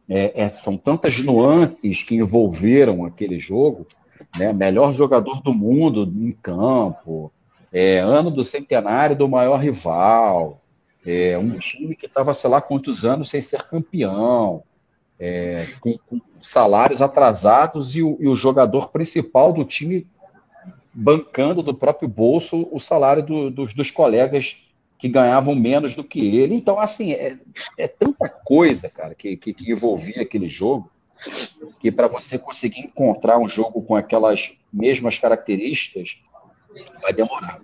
é, 0.08 0.42
é, 0.42 0.50
são 0.50 0.76
tantas 0.76 1.22
nuances 1.22 2.02
que 2.02 2.16
envolveram 2.16 3.04
aquele 3.04 3.38
jogo, 3.38 3.86
né? 4.36 4.52
Melhor 4.52 4.92
jogador 4.92 5.40
do 5.40 5.52
mundo 5.54 6.02
em 6.02 6.32
campo, 6.32 7.32
é, 7.72 7.98
ano 7.98 8.30
do 8.30 8.42
centenário 8.42 9.16
do 9.16 9.28
maior 9.28 9.58
rival, 9.58 10.61
é, 11.04 11.36
um 11.36 11.58
time 11.58 11.94
que 11.96 12.06
estava, 12.06 12.32
sei 12.32 12.48
lá, 12.48 12.60
quantos 12.60 13.04
anos 13.04 13.30
sem 13.30 13.40
ser 13.40 13.62
campeão, 13.62 14.62
é, 15.18 15.66
com, 15.80 15.98
com, 15.98 16.20
salários 16.40 17.00
atrasados 17.00 17.94
e 17.94 18.02
o, 18.02 18.16
e 18.20 18.26
o, 18.26 18.34
jogador 18.34 18.90
principal 18.90 19.52
do 19.52 19.64
time 19.64 20.06
bancando 20.92 21.62
do 21.62 21.72
próprio 21.72 22.08
bolso 22.08 22.68
o 22.72 22.80
salário 22.80 23.22
do, 23.22 23.50
dos, 23.50 23.72
dos, 23.72 23.90
colegas 23.90 24.64
que 24.98 25.08
ganhavam 25.08 25.54
menos 25.54 25.94
do 25.94 26.02
que 26.04 26.36
ele. 26.36 26.54
Então, 26.54 26.78
assim, 26.78 27.12
é, 27.12 27.38
é 27.78 27.88
tanta 27.88 28.28
coisa, 28.28 28.88
cara, 28.88 29.14
que, 29.14 29.36
que, 29.36 29.52
que 29.54 29.70
envolvia 29.70 30.22
aquele 30.22 30.48
jogo, 30.48 30.90
que 31.80 31.90
para 31.90 32.08
você 32.08 32.38
conseguir 32.38 32.80
encontrar 32.80 33.38
um 33.38 33.48
jogo 33.48 33.82
com 33.82 33.94
aquelas 33.94 34.52
mesmas 34.72 35.18
características, 35.18 36.20
vai 37.00 37.12
demorar. 37.12 37.60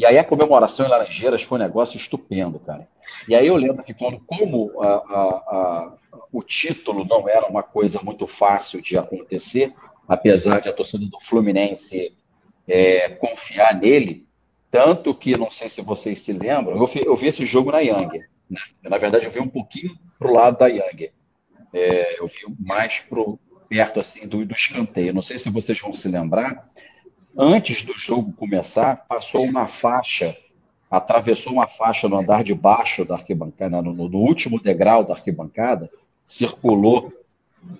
E 0.00 0.06
aí 0.06 0.16
a 0.16 0.24
comemoração 0.24 0.86
em 0.86 0.88
Laranjeiras 0.88 1.42
foi 1.42 1.58
um 1.58 1.62
negócio 1.62 1.98
estupendo, 1.98 2.58
cara. 2.58 2.88
E 3.28 3.34
aí 3.34 3.48
eu 3.48 3.56
lembro 3.56 3.84
que 3.84 3.92
quando, 3.92 4.18
como 4.20 4.80
a, 4.80 4.88
a, 4.88 4.94
a, 4.94 5.92
o 6.32 6.42
título 6.42 7.04
não 7.04 7.28
era 7.28 7.46
uma 7.46 7.62
coisa 7.62 8.00
muito 8.02 8.26
fácil 8.26 8.80
de 8.80 8.96
acontecer, 8.96 9.74
apesar 10.08 10.58
de 10.62 10.70
a 10.70 10.72
torcida 10.72 11.04
do 11.04 11.20
Fluminense 11.20 12.16
é, 12.66 13.10
confiar 13.10 13.78
nele, 13.78 14.26
tanto 14.70 15.14
que, 15.14 15.36
não 15.36 15.50
sei 15.50 15.68
se 15.68 15.82
vocês 15.82 16.22
se 16.22 16.32
lembram, 16.32 16.78
eu 16.78 16.86
vi, 16.86 17.04
eu 17.04 17.14
vi 17.14 17.26
esse 17.26 17.44
jogo 17.44 17.70
na 17.70 17.80
Yang. 17.80 18.20
Né? 18.48 18.60
Na 18.82 18.96
verdade, 18.96 19.26
eu 19.26 19.30
vi 19.30 19.40
um 19.40 19.48
pouquinho 19.50 19.94
pro 20.18 20.32
lado 20.32 20.56
da 20.56 20.66
Yang. 20.66 21.12
É, 21.74 22.18
eu 22.18 22.26
vi 22.26 22.40
mais 22.58 23.00
pro, 23.00 23.38
perto 23.68 24.00
assim 24.00 24.26
do, 24.26 24.46
do 24.46 24.54
escanteio. 24.54 25.12
Não 25.12 25.20
sei 25.20 25.36
se 25.36 25.50
vocês 25.50 25.78
vão 25.78 25.92
se 25.92 26.08
lembrar, 26.08 26.64
antes 27.36 27.82
do 27.82 27.92
jogo 27.94 28.32
começar, 28.32 29.04
passou 29.08 29.44
uma 29.44 29.66
faixa, 29.66 30.36
atravessou 30.90 31.54
uma 31.54 31.66
faixa 31.66 32.08
no 32.08 32.18
andar 32.18 32.42
de 32.42 32.54
baixo 32.54 33.04
da 33.04 33.14
arquibancada, 33.14 33.80
no, 33.82 33.92
no 33.92 34.18
último 34.18 34.60
degrau 34.60 35.04
da 35.04 35.14
arquibancada, 35.14 35.90
circulou 36.26 37.12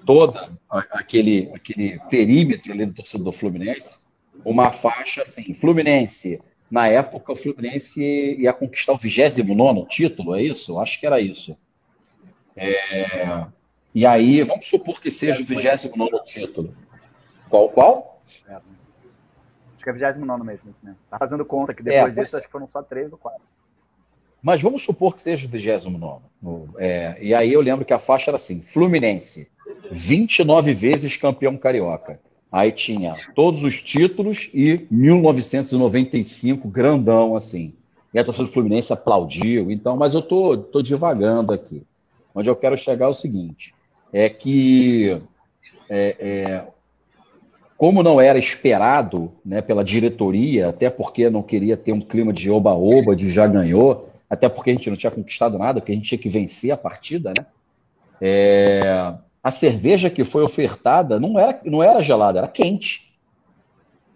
toda 0.04 0.50
aquele, 0.68 1.50
aquele 1.54 1.98
perímetro 2.10 2.72
ali 2.72 2.86
do 2.86 2.94
torcedor 2.94 3.24
do 3.26 3.32
Fluminense, 3.32 3.96
uma 4.44 4.70
faixa 4.70 5.22
assim, 5.22 5.54
Fluminense. 5.54 6.40
Na 6.70 6.86
época, 6.86 7.32
o 7.32 7.36
Fluminense 7.36 8.00
ia 8.38 8.52
conquistar 8.52 8.92
o 8.92 8.96
29 8.96 9.86
título, 9.88 10.36
é 10.36 10.42
isso? 10.42 10.78
Acho 10.78 11.00
que 11.00 11.06
era 11.06 11.20
isso. 11.20 11.56
É... 12.56 13.46
E 13.92 14.06
aí, 14.06 14.42
vamos 14.42 14.68
supor 14.68 15.00
que 15.00 15.10
seja 15.10 15.42
o 15.42 15.44
29 15.44 16.22
título. 16.24 16.74
Qual, 17.48 17.68
qual? 17.70 18.22
É. 19.80 19.82
Acho 19.82 19.84
que 19.84 19.90
é 19.90 19.92
29 19.92 20.44
mesmo, 20.44 20.70
isso 20.70 20.78
mesmo. 20.82 20.98
Tá 21.10 21.18
fazendo 21.18 21.44
conta 21.44 21.74
que 21.74 21.82
depois 21.82 22.16
é, 22.16 22.22
disso 22.22 22.36
acho 22.36 22.46
que 22.46 22.52
foram 22.52 22.68
só 22.68 22.82
três 22.82 23.10
ou 23.10 23.18
quatro. 23.18 23.42
Mas 24.42 24.62
vamos 24.62 24.82
supor 24.82 25.14
que 25.14 25.22
seja 25.22 25.46
o 25.46 25.50
29. 25.50 26.22
É, 26.78 27.16
e 27.20 27.34
aí 27.34 27.52
eu 27.52 27.60
lembro 27.60 27.84
que 27.84 27.92
a 27.92 27.98
faixa 27.98 28.30
era 28.30 28.36
assim: 28.36 28.60
Fluminense, 28.60 29.48
29 29.90 30.74
vezes 30.74 31.16
campeão 31.16 31.56
carioca. 31.56 32.20
Aí 32.50 32.72
tinha 32.72 33.14
todos 33.34 33.62
os 33.62 33.80
títulos 33.80 34.50
e 34.52 34.86
1995, 34.90 36.68
grandão 36.68 37.36
assim. 37.36 37.74
E 38.12 38.18
a 38.18 38.24
torcida 38.24 38.46
do 38.46 38.52
Fluminense 38.52 38.92
aplaudiu. 38.92 39.70
Então, 39.70 39.96
mas 39.96 40.14
eu 40.14 40.22
tô, 40.22 40.56
tô 40.56 40.82
divagando 40.82 41.52
aqui. 41.52 41.82
Onde 42.34 42.50
eu 42.50 42.56
quero 42.56 42.76
chegar 42.76 43.06
é 43.06 43.08
o 43.08 43.14
seguinte: 43.14 43.74
é 44.12 44.28
que 44.28 45.20
é, 45.88 46.16
é, 46.18 46.64
como 47.80 48.02
não 48.02 48.20
era 48.20 48.38
esperado 48.38 49.32
né, 49.42 49.62
pela 49.62 49.82
diretoria, 49.82 50.68
até 50.68 50.90
porque 50.90 51.30
não 51.30 51.42
queria 51.42 51.78
ter 51.78 51.92
um 51.92 52.00
clima 52.02 52.30
de 52.30 52.50
oba-oba, 52.50 53.16
de 53.16 53.30
já 53.30 53.46
ganhou, 53.46 54.10
até 54.28 54.50
porque 54.50 54.68
a 54.68 54.74
gente 54.74 54.90
não 54.90 54.98
tinha 54.98 55.10
conquistado 55.10 55.56
nada, 55.56 55.80
porque 55.80 55.92
a 55.92 55.94
gente 55.94 56.06
tinha 56.06 56.18
que 56.18 56.28
vencer 56.28 56.72
a 56.72 56.76
partida, 56.76 57.30
né? 57.30 57.46
É, 58.20 59.14
a 59.42 59.50
cerveja 59.50 60.10
que 60.10 60.24
foi 60.24 60.42
ofertada 60.42 61.18
não 61.18 61.38
era, 61.38 61.58
não 61.64 61.82
era 61.82 62.02
gelada, 62.02 62.40
era 62.40 62.48
quente. 62.48 63.14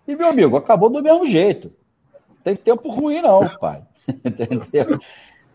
E, 0.06 0.14
meu 0.14 0.28
amigo, 0.28 0.58
acabou 0.58 0.90
do 0.90 1.02
mesmo 1.02 1.24
jeito. 1.24 1.72
Tem 2.44 2.54
tempo 2.54 2.90
ruim, 2.90 3.22
não, 3.22 3.48
pai. 3.56 3.80
Entendeu? 4.22 4.98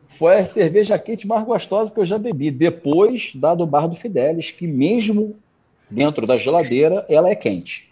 Foi 0.08 0.40
a 0.40 0.46
cerveja 0.48 0.98
quente 0.98 1.28
mais 1.28 1.44
gostosa 1.44 1.94
que 1.94 2.00
eu 2.00 2.06
já 2.06 2.18
bebi, 2.18 2.50
depois 2.50 3.34
da 3.36 3.54
do 3.54 3.68
Bar 3.68 3.88
do 3.88 3.96
Fidelis, 3.96 4.50
que 4.50 4.66
mesmo 4.66 5.38
dentro 5.90 6.28
da 6.28 6.38
geladeira, 6.38 7.06
ela 7.10 7.30
é 7.30 7.36
quente. 7.36 7.92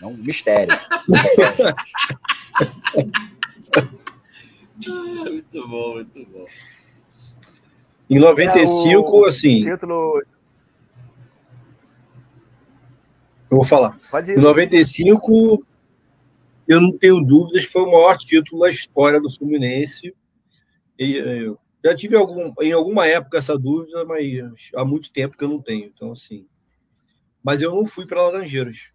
É 0.00 0.06
um 0.06 0.16
mistério. 0.16 0.76
muito 4.76 5.68
bom, 5.68 5.94
muito 5.94 6.26
bom. 6.26 6.46
Em 8.10 8.18
95, 8.18 9.16
é 9.16 9.20
o... 9.20 9.24
assim. 9.24 9.60
Título... 9.60 10.22
Eu 13.50 13.56
vou 13.56 13.64
falar. 13.64 13.98
Pode 14.10 14.32
ir. 14.32 14.38
Em 14.38 14.40
95, 14.40 15.64
eu 16.66 16.80
não 16.80 16.92
tenho 16.92 17.20
dúvidas 17.24 17.64
que 17.64 17.72
foi 17.72 17.82
o 17.82 17.90
maior 17.90 18.18
título 18.18 18.62
da 18.62 18.70
história 18.70 19.18
do 19.20 19.34
Fluminense. 19.34 20.14
E, 20.98 21.16
eu 21.16 21.58
já 21.82 21.96
tive 21.96 22.16
algum, 22.16 22.52
em 22.60 22.72
alguma 22.72 23.06
época 23.06 23.38
essa 23.38 23.58
dúvida, 23.58 24.04
mas 24.04 24.70
há 24.74 24.84
muito 24.84 25.10
tempo 25.10 25.36
que 25.36 25.44
eu 25.44 25.48
não 25.48 25.62
tenho. 25.62 25.86
Então, 25.86 26.12
assim, 26.12 26.46
mas 27.42 27.62
eu 27.62 27.74
não 27.74 27.86
fui 27.86 28.06
para 28.06 28.22
Laranjeiras 28.22 28.90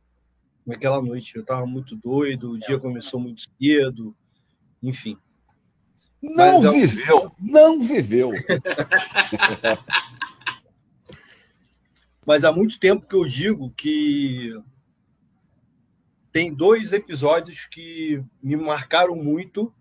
naquela 0.65 1.01
noite. 1.01 1.35
Eu 1.35 1.41
estava 1.41 1.65
muito 1.65 1.95
doido, 1.95 2.51
o 2.51 2.57
dia 2.57 2.79
começou 2.79 3.19
muito 3.19 3.43
cedo, 3.59 4.15
enfim. 4.81 5.17
Não 6.21 6.61
Mas, 6.61 6.71
viveu, 6.71 7.31
não 7.37 7.81
viveu. 7.81 8.31
Mas 12.25 12.45
há 12.45 12.51
muito 12.51 12.79
tempo 12.79 13.05
que 13.05 13.15
eu 13.15 13.25
digo 13.25 13.69
que 13.71 14.57
tem 16.31 16.53
dois 16.53 16.93
episódios 16.93 17.65
que 17.65 18.23
me 18.41 18.55
marcaram 18.55 19.15
muito 19.15 19.73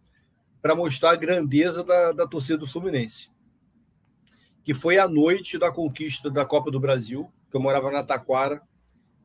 para 0.61 0.75
mostrar 0.75 1.13
a 1.13 1.17
grandeza 1.17 1.85
da, 1.85 2.11
da 2.13 2.27
torcida 2.27 2.59
do 2.59 2.67
Fluminense. 2.67 3.31
Que 4.65 4.75
foi 4.75 4.99
a 4.99 5.07
noite 5.09 5.57
da 5.59 5.71
conquista 5.71 6.29
da 6.29 6.45
Copa 6.45 6.71
do 6.71 6.81
Brasil, 6.81 7.33
que 7.53 7.57
eu 7.57 7.61
morava 7.61 7.93
na 7.93 8.03
Taquara, 8.03 8.63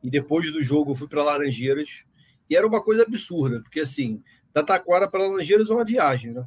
e 0.02 0.10
depois 0.10 0.52
do 0.52 0.62
jogo 0.62 0.92
eu 0.92 0.94
fui 0.94 1.08
para 1.08 1.24
Laranjeiras, 1.24 2.04
E 2.48 2.56
era 2.56 2.66
uma 2.66 2.82
coisa 2.82 3.02
absurda, 3.02 3.60
porque 3.60 3.80
assim, 3.80 4.22
da 4.54 4.62
Taquara 4.62 5.08
para 5.08 5.26
Laranjeiras 5.26 5.68
é 5.68 5.74
uma 5.74 5.84
viagem, 5.84 6.32
né? 6.32 6.46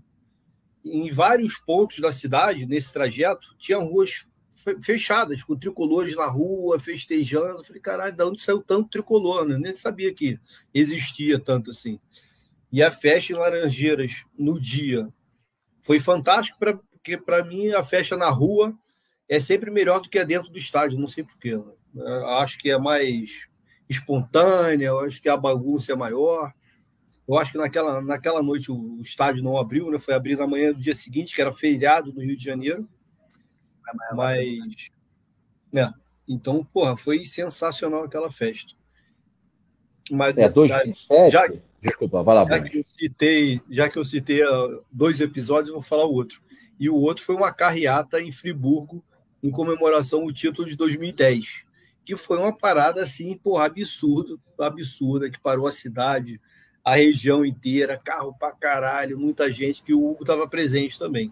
Em 0.85 1.11
vários 1.11 1.57
pontos 1.57 1.99
da 1.99 2.11
cidade, 2.11 2.65
nesse 2.65 2.91
trajeto, 2.91 3.55
tinha 3.57 3.77
ruas 3.77 4.25
fechadas, 4.83 5.43
com 5.43 5.55
tricolores 5.55 6.15
na 6.15 6.25
rua, 6.25 6.79
festejando. 6.79 7.59
Eu 7.59 7.63
falei, 7.63 7.81
caralho, 7.81 8.15
de 8.15 8.23
onde 8.23 8.41
saiu 8.41 8.61
tanto 8.61 8.89
tricolor? 8.89 9.45
Né? 9.45 9.57
Nem 9.57 9.75
sabia 9.75 10.13
que 10.13 10.39
existia 10.73 11.39
tanto 11.39 11.71
assim. 11.71 11.99
E 12.71 12.81
a 12.81 12.91
festa 12.91 13.33
em 13.33 13.35
Laranjeiras, 13.35 14.23
no 14.37 14.59
dia, 14.59 15.07
foi 15.81 15.99
fantástico, 15.99 16.57
porque 16.59 17.17
para 17.17 17.43
mim 17.43 17.69
a 17.69 17.83
festa 17.83 18.15
na 18.17 18.29
rua 18.29 18.75
é 19.31 19.39
sempre 19.39 19.71
melhor 19.71 20.01
do 20.01 20.09
que 20.09 20.19
a 20.19 20.25
dentro 20.25 20.51
do 20.51 20.59
estádio, 20.59 20.99
não 20.99 21.07
sei 21.07 21.23
porquê. 21.23 21.55
Né? 21.55 22.03
Acho 22.41 22.59
que 22.59 22.69
é 22.69 22.77
mais 22.77 23.47
espontânea, 23.87 24.93
acho 24.95 25.21
que 25.21 25.29
a 25.29 25.37
bagunça 25.37 25.93
é 25.93 25.95
maior. 25.95 26.53
Eu 27.25 27.37
acho 27.37 27.53
que 27.53 27.57
naquela, 27.57 28.01
naquela 28.01 28.43
noite 28.43 28.69
o, 28.69 28.97
o 28.97 29.01
estádio 29.01 29.41
não 29.41 29.57
abriu, 29.57 29.89
né? 29.89 29.97
foi 29.97 30.13
abrir 30.13 30.35
na 30.35 30.45
manhã 30.45 30.73
do 30.73 30.81
dia 30.81 30.93
seguinte, 30.93 31.33
que 31.33 31.39
era 31.39 31.53
feriado 31.53 32.11
no 32.11 32.19
Rio 32.19 32.35
de 32.35 32.43
Janeiro. 32.43 32.85
Mas. 34.13 34.89
É, 35.73 35.89
então, 36.27 36.65
porra, 36.65 36.97
foi 36.97 37.25
sensacional 37.25 38.03
aquela 38.03 38.29
festa. 38.29 38.73
Mas, 40.11 40.37
é, 40.37 40.49
2007, 40.49 41.31
já, 41.31 41.47
desculpa, 41.81 42.21
vai 42.21 42.35
lá, 42.35 42.45
já 42.45 42.61
que 42.61 42.79
eu 42.79 42.83
citei, 42.85 43.61
Já 43.69 43.89
que 43.89 43.97
eu 43.97 44.03
citei 44.03 44.43
ah, 44.43 44.79
dois 44.91 45.21
episódios, 45.21 45.71
vou 45.71 45.81
falar 45.81 46.03
o 46.03 46.13
outro. 46.13 46.41
E 46.77 46.89
o 46.89 46.95
outro 46.97 47.23
foi 47.23 47.35
uma 47.35 47.53
carreata 47.53 48.19
em 48.19 48.29
Friburgo, 48.29 49.01
em 49.43 49.49
comemoração 49.49 50.21
ao 50.21 50.31
título 50.31 50.67
de 50.67 50.75
2010 50.75 51.65
que 52.03 52.15
foi 52.15 52.37
uma 52.37 52.51
parada 52.51 53.03
assim, 53.03 53.37
porra, 53.37 53.65
absurdo, 53.65 54.39
absurda, 54.59 55.29
que 55.29 55.39
parou 55.39 55.67
a 55.67 55.71
cidade, 55.71 56.41
a 56.83 56.95
região 56.95 57.45
inteira, 57.45 57.97
carro 57.97 58.35
pra 58.37 58.51
caralho, 58.51 59.19
muita 59.19 59.51
gente, 59.51 59.83
que 59.83 59.93
o 59.93 60.11
Hugo 60.11 60.23
estava 60.23 60.47
presente 60.47 60.97
também. 60.97 61.31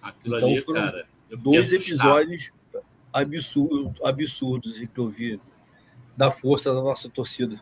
Aquilo 0.00 0.36
então, 0.36 0.48
ali, 0.48 0.62
cara. 0.62 1.06
dois 1.42 1.72
episódios 1.72 2.52
absurdos, 3.12 4.00
absurdos 4.02 4.78
que 4.78 4.98
eu 4.98 5.08
vi 5.08 5.40
da 6.16 6.30
força 6.30 6.72
da 6.72 6.80
nossa 6.80 7.10
torcida. 7.10 7.60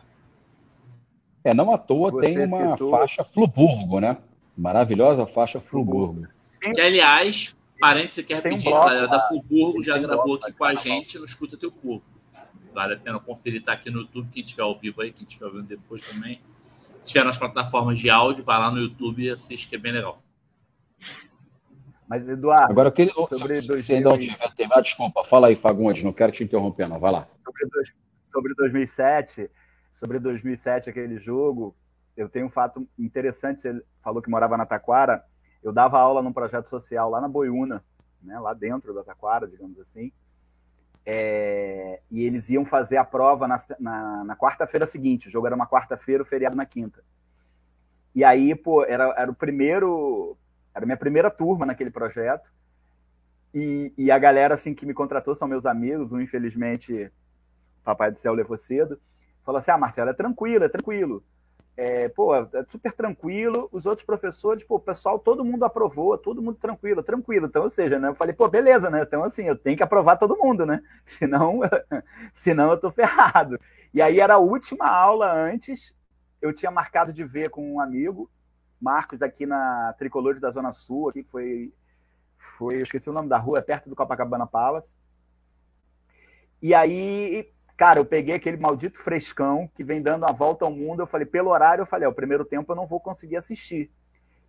É, 1.43 1.53
não 1.53 1.71
à 1.71 1.77
toa 1.77 2.11
Você 2.11 2.21
tem 2.21 2.43
uma 2.43 2.71
citou... 2.71 2.91
faixa 2.91 3.23
Fluburgo, 3.23 3.99
né? 3.99 4.17
Maravilhosa 4.57 5.27
faixa 5.27 5.59
Fluburgo. 5.59 6.27
Que, 6.59 6.79
aliás, 6.81 7.55
parênteses, 7.79 8.13
você 8.13 8.23
quer 8.23 8.41
pedir, 8.41 8.67
um 8.67 8.71
bloco, 8.71 8.85
galera 8.85 9.07
da 9.07 9.27
Fluburgo 9.27 9.83
já 9.83 9.97
gravou 9.97 10.35
aqui 10.35 10.51
com 10.53 10.65
a 10.65 10.75
gente 10.75 11.17
no 11.17 11.25
Escuta 11.25 11.57
Teu 11.57 11.71
Povo. 11.71 12.05
Vale 12.73 12.95
a 12.95 12.97
pena 12.97 13.19
conferir, 13.19 13.63
tá 13.63 13.73
aqui 13.73 13.89
no 13.89 14.01
YouTube, 14.01 14.29
quem 14.31 14.43
estiver 14.43 14.63
ao 14.63 14.77
vivo 14.77 15.01
aí, 15.01 15.11
quem 15.11 15.25
estiver 15.27 15.49
vendo 15.49 15.63
depois 15.63 16.05
também. 16.07 16.41
Se 17.01 17.09
estiver 17.09 17.23
nas 17.23 17.37
plataformas 17.37 17.97
de 17.99 18.09
áudio, 18.09 18.43
vai 18.43 18.57
lá 18.59 18.71
no 18.71 18.79
YouTube 18.79 19.23
e 19.23 19.29
assiste, 19.29 19.67
que 19.67 19.75
é 19.75 19.79
bem 19.79 19.93
legal. 19.93 20.21
Mas, 22.07 22.27
Eduardo, 22.27 22.71
agora 22.71 22.89
eu 22.89 22.91
queria. 22.91 23.13
Sobre 23.13 23.61
se, 23.61 23.67
2000... 23.67 23.83
se 23.83 23.93
ainda 23.93 24.09
não 24.09 24.19
tiver 24.19 24.55
terminado, 24.55 24.83
desculpa, 24.83 25.23
fala 25.23 25.47
aí, 25.47 25.55
Fagundes, 25.55 26.03
não 26.03 26.13
quero 26.13 26.31
te 26.31 26.43
interromper, 26.43 26.87
não. 26.87 26.99
Vai 26.99 27.11
lá. 27.11 27.27
Sobre, 27.43 27.67
dois, 27.69 27.93
sobre 28.23 28.53
2007, 28.55 29.49
sobre 29.89 30.19
2007, 30.19 30.89
aquele 30.89 31.17
jogo, 31.17 31.75
eu 32.15 32.29
tenho 32.29 32.45
um 32.45 32.49
fato 32.49 32.87
interessante. 32.97 33.61
Você 33.61 33.81
falou 34.03 34.21
que 34.21 34.29
morava 34.29 34.57
na 34.57 34.65
Taquara. 34.65 35.23
Eu 35.65 35.73
dava 35.73 35.97
aula 35.97 36.21
num 36.21 36.31
projeto 36.31 36.69
social 36.69 37.09
lá 37.09 37.19
na 37.19 37.27
Boiúna, 37.27 37.83
né, 38.21 38.37
lá 38.39 38.53
dentro 38.53 38.93
da 38.93 39.03
Taquara, 39.03 39.47
digamos 39.47 39.79
assim. 39.79 40.11
É, 41.03 42.01
e 42.11 42.21
eles 42.21 42.51
iam 42.51 42.63
fazer 42.63 42.97
a 42.97 43.03
prova 43.03 43.47
na, 43.47 43.59
na, 43.79 44.23
na 44.25 44.35
quarta-feira 44.35 44.85
seguinte. 44.85 45.27
O 45.27 45.31
jogo 45.31 45.47
era 45.47 45.55
uma 45.55 45.65
quarta-feira, 45.65 46.21
o 46.21 46.25
feriado 46.25 46.55
na 46.55 46.67
quinta. 46.67 47.03
E 48.13 48.23
aí, 48.23 48.53
pô, 48.53 48.85
era, 48.85 49.05
era 49.17 49.31
o 49.31 49.33
primeiro. 49.33 50.37
Era 50.71 50.85
a 50.85 50.87
minha 50.87 50.97
primeira 50.97 51.31
turma 51.31 51.65
naquele 51.65 51.89
projeto. 51.89 52.53
E, 53.51 53.91
e 53.97 54.11
a 54.11 54.19
galera 54.19 54.53
assim 54.53 54.75
que 54.75 54.85
me 54.85 54.93
contratou 54.93 55.33
são 55.33 55.47
meus 55.47 55.65
amigos. 55.65 56.13
Um, 56.13 56.21
infelizmente, 56.21 57.11
Papai 57.83 58.11
do 58.11 58.19
Céu 58.19 58.35
levou 58.35 58.55
cedo. 58.55 59.01
Falou 59.43 59.57
assim: 59.57 59.71
Ah, 59.71 59.79
Marcelo, 59.79 60.11
é 60.11 60.13
tranquilo, 60.13 60.63
é 60.63 60.69
tranquilo 60.69 61.23
é, 61.77 62.07
pô, 62.07 62.33
é 62.35 62.47
super 62.69 62.93
tranquilo. 62.93 63.67
Os 63.71 63.85
outros 63.85 64.05
professores, 64.05 64.63
pô, 64.63 64.79
pessoal, 64.79 65.19
todo 65.19 65.43
mundo 65.43 65.65
aprovou, 65.65 66.17
todo 66.17 66.41
mundo 66.41 66.57
tranquilo, 66.57 67.03
tranquilo. 67.03 67.47
Então, 67.47 67.63
ou 67.63 67.69
seja, 67.69 67.99
né, 67.99 68.09
eu 68.09 68.15
falei, 68.15 68.33
pô, 68.33 68.47
beleza, 68.47 68.89
né? 68.89 69.01
Então, 69.01 69.23
assim, 69.23 69.43
eu 69.43 69.57
tenho 69.57 69.75
que 69.75 69.83
aprovar 69.83 70.17
todo 70.17 70.37
mundo, 70.37 70.65
né? 70.65 70.81
Senão, 71.05 71.59
senão 72.33 72.71
eu 72.71 72.79
tô 72.79 72.91
ferrado. 72.91 73.59
E 73.93 74.01
aí 74.01 74.19
era 74.19 74.35
a 74.35 74.39
última 74.39 74.87
aula 74.87 75.31
antes, 75.31 75.93
eu 76.41 76.53
tinha 76.53 76.71
marcado 76.71 77.11
de 77.11 77.23
ver 77.23 77.49
com 77.49 77.75
um 77.75 77.79
amigo, 77.79 78.29
Marcos, 78.79 79.21
aqui 79.21 79.45
na 79.45 79.93
Tricolores 79.97 80.39
da 80.39 80.51
Zona 80.51 80.71
Sul, 80.71 81.09
aqui 81.09 81.23
foi, 81.23 81.73
foi, 82.57 82.75
eu 82.75 82.83
esqueci 82.83 83.09
o 83.09 83.13
nome 83.13 83.29
da 83.29 83.37
rua, 83.37 83.59
é 83.59 83.61
perto 83.61 83.89
do 83.89 83.95
Copacabana 83.95 84.45
Palace. 84.45 84.93
E 86.61 86.73
aí 86.73 87.51
Cara, 87.77 87.99
eu 87.99 88.05
peguei 88.05 88.35
aquele 88.35 88.55
maldito 88.55 89.01
frescão 89.01 89.69
que 89.75 89.83
vem 89.83 90.01
dando 90.01 90.25
a 90.25 90.31
volta 90.31 90.63
ao 90.63 90.71
mundo. 90.71 91.01
Eu 91.01 91.07
falei, 91.07 91.25
pelo 91.25 91.49
horário, 91.49 91.81
eu 91.81 91.85
falei, 91.85 92.07
o 92.07 92.13
primeiro 92.13 92.45
tempo 92.45 92.71
eu 92.71 92.75
não 92.75 92.87
vou 92.87 93.01
conseguir 93.01 93.35
assistir. 93.35 93.91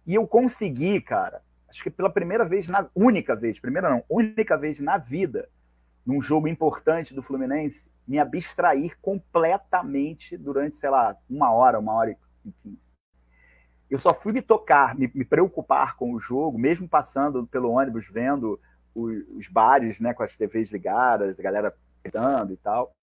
E 0.07 0.15
eu 0.15 0.27
consegui, 0.28 1.01
cara, 1.01 1.43
acho 1.69 1.82
que 1.82 1.90
pela 1.90 2.09
primeira 2.09 2.44
vez, 2.44 2.69
na 2.69 2.89
única 2.94 3.35
vez, 3.35 3.59
primeira 3.59 3.90
não, 3.90 4.05
única 4.09 4.57
vez 4.57 4.78
na 4.78 4.97
vida, 4.97 5.48
num 6.05 6.23
jogo 6.23 6.47
importante 6.47 7.12
do 7.12 7.23
Fluminense, 7.23 7.90
me 8.07 8.20
abstrair 8.20 8.97
completamente 9.03 10.36
durante, 10.36 10.77
sei 10.77 10.90
lá, 10.90 11.16
uma 11.28 11.53
hora, 11.53 11.81
uma 11.81 11.94
hora 11.94 12.12
e 12.12 12.53
quinze. 12.62 12.86
Eu 13.90 13.98
só 13.98 14.15
fui 14.15 14.32
me 14.32 14.43
tocar, 14.43 14.97
me, 14.97 15.11
me, 15.12 15.24
preocupar 15.24 15.97
com 15.97 16.12
o 16.12 16.20
jogo, 16.20 16.57
mesmo 16.57 16.89
passando 16.89 17.44
pelo 17.48 17.70
ônibus, 17.70 18.07
vendo 18.09 18.61
os, 18.94 19.16
os 19.31 19.48
bares, 19.48 19.98
né, 19.98 20.15
com 20.15 20.23
as 20.23 20.36
TVs 20.36 20.70
ligadas, 20.70 21.40
a 21.40 21.43
galera 21.43 21.74
gritando 22.05 22.53
e 22.53 22.57
tal 22.57 22.97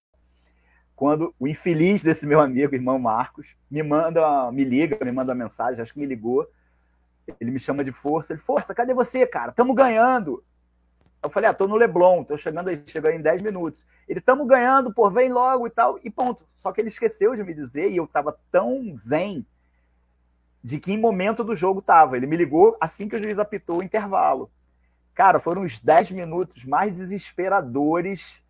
quando 0.96 1.34
o 1.38 1.48
infeliz 1.48 2.02
desse 2.02 2.26
meu 2.26 2.40
amigo, 2.40 2.74
irmão 2.74 2.98
Marcos, 2.98 3.48
me 3.70 3.82
manda, 3.82 4.50
me 4.52 4.64
liga, 4.64 5.04
me 5.04 5.10
manda 5.10 5.32
uma 5.32 5.44
mensagem, 5.44 5.80
acho 5.80 5.92
que 5.92 5.98
me 5.98 6.06
ligou. 6.06 6.48
Ele 7.40 7.50
me 7.50 7.58
chama 7.58 7.82
de 7.82 7.90
força. 7.90 8.32
Ele, 8.32 8.40
força, 8.40 8.74
cadê 8.74 8.94
você, 8.94 9.26
cara? 9.26 9.50
Tamo 9.50 9.74
ganhando. 9.74 10.44
Eu 11.22 11.30
falei, 11.30 11.48
ah, 11.48 11.54
tô 11.54 11.66
no 11.66 11.76
Leblon, 11.76 12.22
tô 12.22 12.36
chegando 12.36 12.68
aí, 12.68 12.82
chegou 12.86 13.10
em 13.10 13.20
10 13.20 13.42
minutos. 13.42 13.86
Ele, 14.06 14.20
tamo 14.20 14.44
ganhando, 14.44 14.92
pô, 14.92 15.10
vem 15.10 15.32
logo 15.32 15.66
e 15.66 15.70
tal, 15.70 15.98
e 16.04 16.10
ponto. 16.10 16.46
Só 16.54 16.70
que 16.70 16.80
ele 16.80 16.88
esqueceu 16.88 17.34
de 17.34 17.42
me 17.42 17.54
dizer, 17.54 17.90
e 17.90 17.96
eu 17.96 18.06
tava 18.06 18.38
tão 18.52 18.94
zen 18.96 19.44
de 20.62 20.78
que 20.78 20.92
em 20.92 20.98
momento 20.98 21.42
do 21.42 21.54
jogo 21.54 21.80
tava. 21.80 22.16
Ele 22.16 22.26
me 22.26 22.36
ligou 22.36 22.76
assim 22.78 23.08
que 23.08 23.16
o 23.16 23.22
juiz 23.22 23.38
apitou 23.38 23.78
o 23.78 23.82
intervalo. 23.82 24.50
Cara, 25.14 25.40
foram 25.40 25.62
os 25.62 25.78
10 25.78 26.10
minutos 26.10 26.64
mais 26.64 26.94
desesperadores 26.94 28.43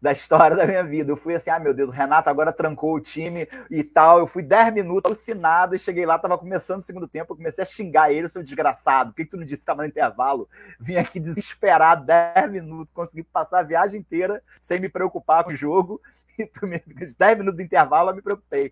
da 0.00 0.12
história 0.12 0.56
da 0.56 0.66
minha 0.66 0.84
vida. 0.84 1.10
Eu 1.10 1.16
fui 1.16 1.34
assim, 1.34 1.50
ah, 1.50 1.58
meu 1.58 1.74
Deus, 1.74 1.88
o 1.88 1.92
Renato 1.92 2.28
agora 2.28 2.52
trancou 2.52 2.94
o 2.94 3.00
time 3.00 3.48
e 3.70 3.82
tal. 3.82 4.18
Eu 4.18 4.26
fui 4.26 4.42
10 4.42 4.74
minutos 4.74 5.10
alucinado 5.10 5.74
e 5.74 5.78
cheguei 5.78 6.06
lá, 6.06 6.18
tava 6.18 6.38
começando 6.38 6.80
o 6.80 6.84
segundo 6.84 7.08
tempo, 7.08 7.32
eu 7.32 7.36
comecei 7.36 7.62
a 7.62 7.66
xingar 7.66 8.12
ele, 8.12 8.28
seu 8.28 8.42
desgraçado, 8.42 9.10
por 9.10 9.16
que, 9.16 9.24
que 9.24 9.30
tu 9.30 9.36
não 9.36 9.44
disse 9.44 9.60
que 9.60 9.66
tava 9.66 9.82
no 9.82 9.88
intervalo? 9.88 10.48
Vim 10.78 10.96
aqui 10.96 11.18
desesperado, 11.20 12.06
10 12.06 12.50
minutos, 12.50 12.92
consegui 12.92 13.22
passar 13.22 13.60
a 13.60 13.62
viagem 13.62 14.00
inteira 14.00 14.42
sem 14.60 14.80
me 14.80 14.88
preocupar 14.88 15.44
com 15.44 15.50
o 15.50 15.56
jogo. 15.56 16.00
E 16.38 16.44
tu 16.44 16.66
me 16.66 16.78
10 16.78 17.38
minutos 17.38 17.56
de 17.56 17.64
intervalo, 17.64 18.10
eu 18.10 18.14
me 18.14 18.20
preocupei. 18.20 18.70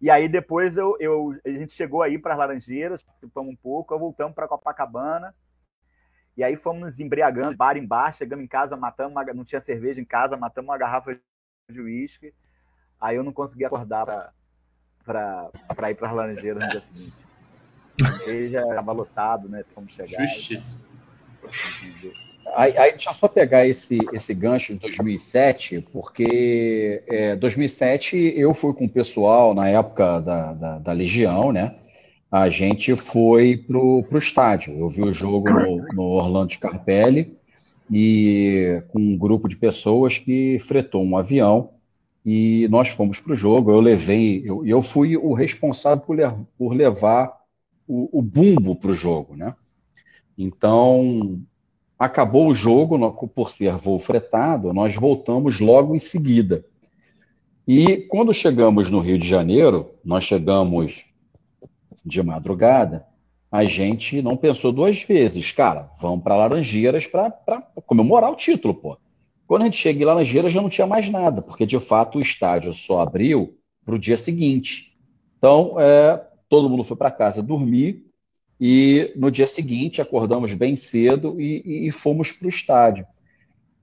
E 0.00 0.10
aí 0.10 0.28
depois 0.28 0.76
eu, 0.76 0.96
eu, 0.98 1.38
a 1.46 1.48
gente 1.48 1.74
chegou 1.74 2.02
aí 2.02 2.18
para 2.18 2.32
as 2.32 2.38
Laranjeiras, 2.40 3.04
participamos 3.04 3.52
um 3.52 3.56
pouco, 3.56 3.96
voltamos 3.96 4.34
para 4.34 4.48
Copacabana. 4.48 5.32
E 6.36 6.44
aí 6.44 6.56
fomos 6.56 6.80
nos 6.80 7.00
embriagando, 7.00 7.56
bar 7.56 7.76
embaixo, 7.76 8.18
chegamos 8.18 8.44
em 8.44 8.48
casa, 8.48 8.76
matamos 8.76 9.12
uma, 9.12 9.24
não 9.34 9.44
tinha 9.44 9.60
cerveja 9.60 10.00
em 10.00 10.04
casa, 10.04 10.36
matamos 10.36 10.68
uma 10.68 10.78
garrafa 10.78 11.18
de 11.70 11.80
uísque. 11.80 12.32
Aí 13.00 13.16
eu 13.16 13.24
não 13.24 13.32
consegui 13.32 13.64
acordar 13.64 14.32
para 15.04 15.90
ir 15.90 15.94
para 15.94 16.08
as 16.08 16.14
Laranjeiras 16.14 16.62
no 16.62 16.70
dia 16.70 16.80
seguinte. 16.80 17.30
Ele 18.26 18.50
já 18.50 18.60
estava 18.60 18.92
lotado, 18.92 19.48
né? 19.48 19.64
Como 19.74 19.88
chegar. 19.88 20.26
Justíssimo. 20.26 20.80
Aí, 22.54 22.76
aí, 22.76 22.90
deixa 22.92 23.10
eu 23.10 23.14
só 23.14 23.28
pegar 23.28 23.66
esse, 23.66 23.98
esse 24.12 24.34
gancho 24.34 24.74
de 24.74 24.80
2007, 24.80 25.86
porque 25.92 27.02
é, 27.06 27.36
2007 27.36 28.16
eu 28.36 28.52
fui 28.52 28.74
com 28.74 28.86
o 28.86 28.88
pessoal 28.88 29.54
na 29.54 29.68
época 29.68 30.20
da, 30.20 30.52
da, 30.52 30.78
da 30.78 30.92
Legião, 30.92 31.52
né? 31.52 31.76
A 32.30 32.48
gente 32.48 32.94
foi 32.94 33.56
pro, 33.56 34.04
pro 34.04 34.18
estádio. 34.18 34.78
Eu 34.78 34.88
vi 34.88 35.02
o 35.02 35.12
jogo 35.12 35.50
no, 35.50 35.86
no 35.92 36.02
Orlando 36.02 36.52
Scarpelli 36.52 37.36
e 37.90 38.82
com 38.88 39.00
um 39.00 39.18
grupo 39.18 39.48
de 39.48 39.56
pessoas 39.56 40.16
que 40.16 40.60
fretou 40.60 41.04
um 41.04 41.16
avião 41.16 41.70
e 42.24 42.68
nós 42.68 42.88
fomos 42.88 43.20
para 43.20 43.32
o 43.32 43.36
jogo. 43.36 43.72
Eu 43.72 43.80
levei, 43.80 44.42
eu, 44.44 44.64
eu 44.64 44.80
fui 44.80 45.16
o 45.16 45.32
responsável 45.32 46.04
por, 46.04 46.16
por 46.56 46.72
levar 46.72 47.34
o, 47.88 48.20
o 48.20 48.22
bumbo 48.22 48.76
para 48.76 48.92
o 48.92 48.94
jogo, 48.94 49.34
né? 49.34 49.54
Então 50.38 51.40
acabou 51.98 52.48
o 52.48 52.54
jogo, 52.54 53.12
por 53.34 53.50
ser 53.50 53.72
voo 53.72 53.98
fretado, 53.98 54.72
nós 54.72 54.94
voltamos 54.94 55.60
logo 55.60 55.94
em 55.94 55.98
seguida. 55.98 56.64
E 57.68 57.98
quando 58.08 58.32
chegamos 58.32 58.90
no 58.90 59.00
Rio 59.00 59.18
de 59.18 59.28
Janeiro, 59.28 59.90
nós 60.02 60.24
chegamos 60.24 61.09
de 62.04 62.22
madrugada, 62.22 63.06
a 63.50 63.64
gente 63.64 64.22
não 64.22 64.36
pensou 64.36 64.70
duas 64.70 65.02
vezes, 65.02 65.50
cara, 65.50 65.90
vamos 65.98 66.22
para 66.22 66.36
Laranjeiras 66.36 67.06
para 67.06 67.30
comemorar 67.84 68.30
o 68.30 68.36
título, 68.36 68.74
pô. 68.74 68.96
Quando 69.46 69.62
a 69.62 69.64
gente 69.64 69.78
chega 69.78 70.00
em 70.00 70.04
Laranjeiras 70.04 70.52
já 70.52 70.62
não 70.62 70.68
tinha 70.68 70.86
mais 70.86 71.08
nada, 71.08 71.42
porque 71.42 71.66
de 71.66 71.80
fato 71.80 72.18
o 72.18 72.20
estádio 72.20 72.72
só 72.72 73.00
abriu 73.00 73.58
para 73.84 73.96
o 73.96 73.98
dia 73.98 74.16
seguinte. 74.16 74.96
Então, 75.36 75.74
é, 75.80 76.24
todo 76.48 76.70
mundo 76.70 76.84
foi 76.84 76.96
para 76.96 77.10
casa 77.10 77.42
dormir 77.42 78.06
e 78.60 79.12
no 79.16 79.30
dia 79.30 79.46
seguinte 79.46 80.00
acordamos 80.00 80.54
bem 80.54 80.76
cedo 80.76 81.40
e, 81.40 81.88
e 81.88 81.90
fomos 81.90 82.30
para 82.30 82.46
o 82.46 82.48
estádio. 82.48 83.06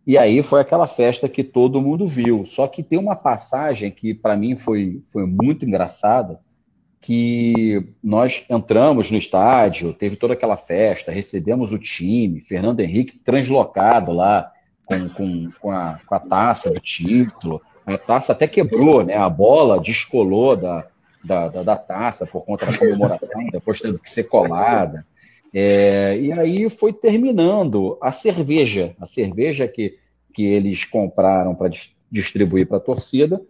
E 0.05 0.17
aí 0.17 0.41
foi 0.41 0.61
aquela 0.61 0.87
festa 0.87 1.27
que 1.27 1.43
todo 1.43 1.81
mundo 1.81 2.07
viu. 2.07 2.45
Só 2.45 2.65
que 2.65 2.81
tem 2.81 2.97
uma 2.97 3.15
passagem 3.15 3.91
que 3.91 4.13
para 4.13 4.37
mim 4.37 4.55
foi, 4.55 5.03
foi 5.09 5.25
muito 5.25 5.65
engraçada, 5.65 6.39
que 7.07 7.87
nós 8.03 8.43
entramos 8.49 9.09
no 9.09 9.17
estádio, 9.17 9.93
teve 9.93 10.17
toda 10.17 10.33
aquela 10.33 10.57
festa, 10.57 11.09
recebemos 11.09 11.71
o 11.71 11.79
time, 11.79 12.41
Fernando 12.41 12.81
Henrique 12.81 13.17
translocado 13.17 14.11
lá 14.11 14.51
com, 14.83 15.07
com, 15.07 15.49
com, 15.57 15.71
a, 15.71 16.01
com 16.05 16.15
a 16.15 16.19
taça 16.19 16.69
do 16.69 16.81
título. 16.81 17.61
A 17.85 17.97
taça 17.97 18.33
até 18.33 18.45
quebrou, 18.45 19.05
né? 19.05 19.15
A 19.15 19.29
bola 19.29 19.79
descolou 19.79 20.57
da, 20.57 20.85
da, 21.23 21.47
da, 21.47 21.63
da 21.63 21.75
taça 21.77 22.25
por 22.25 22.43
conta 22.43 22.65
da 22.65 22.77
comemoração, 22.77 23.41
depois 23.53 23.79
teve 23.79 23.99
que 23.99 24.09
ser 24.09 24.25
colada. 24.25 25.05
É, 25.53 26.19
e 26.19 26.33
aí 26.33 26.69
foi 26.69 26.91
terminando 26.91 27.97
a 28.01 28.11
cerveja, 28.11 28.93
a 28.99 29.05
cerveja 29.05 29.65
que, 29.65 29.97
que 30.33 30.43
eles 30.43 30.83
compraram 30.83 31.55
para 31.55 31.71
distribuir 32.11 32.67
para 32.67 32.75
a 32.75 32.81
torcida, 32.81 33.41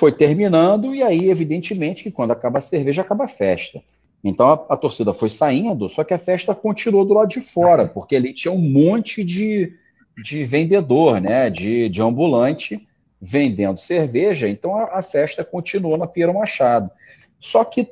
foi 0.00 0.10
terminando, 0.10 0.94
e 0.94 1.02
aí, 1.02 1.28
evidentemente, 1.28 2.02
que 2.02 2.10
quando 2.10 2.30
acaba 2.30 2.56
a 2.56 2.62
cerveja, 2.62 3.02
acaba 3.02 3.24
a 3.24 3.28
festa. 3.28 3.82
Então 4.24 4.48
a, 4.48 4.54
a, 4.70 4.76
torcida 4.76 5.12
foi 5.12 5.28
saindo, 5.28 5.90
só 5.90 6.02
que 6.02 6.14
a 6.14 6.18
festa 6.18 6.54
continuou 6.54 7.04
do 7.04 7.12
lado 7.12 7.28
de 7.28 7.42
fora, 7.42 7.84
porque 7.92 8.16
ali 8.16 8.32
tinha 8.32 8.50
um 8.50 8.58
monte 8.58 9.22
de, 9.22 9.74
de 10.24 10.42
vendedor, 10.44 11.20
né? 11.20 11.50
De, 11.50 11.90
de 11.90 12.00
ambulante 12.00 12.88
vendendo 13.20 13.78
cerveja, 13.78 14.48
então 14.48 14.74
a, 14.74 15.00
a 15.00 15.02
festa 15.02 15.44
continuou 15.44 15.98
na 15.98 16.06
Piero 16.06 16.32
Machado. 16.32 16.90
Só 17.38 17.62
que 17.62 17.90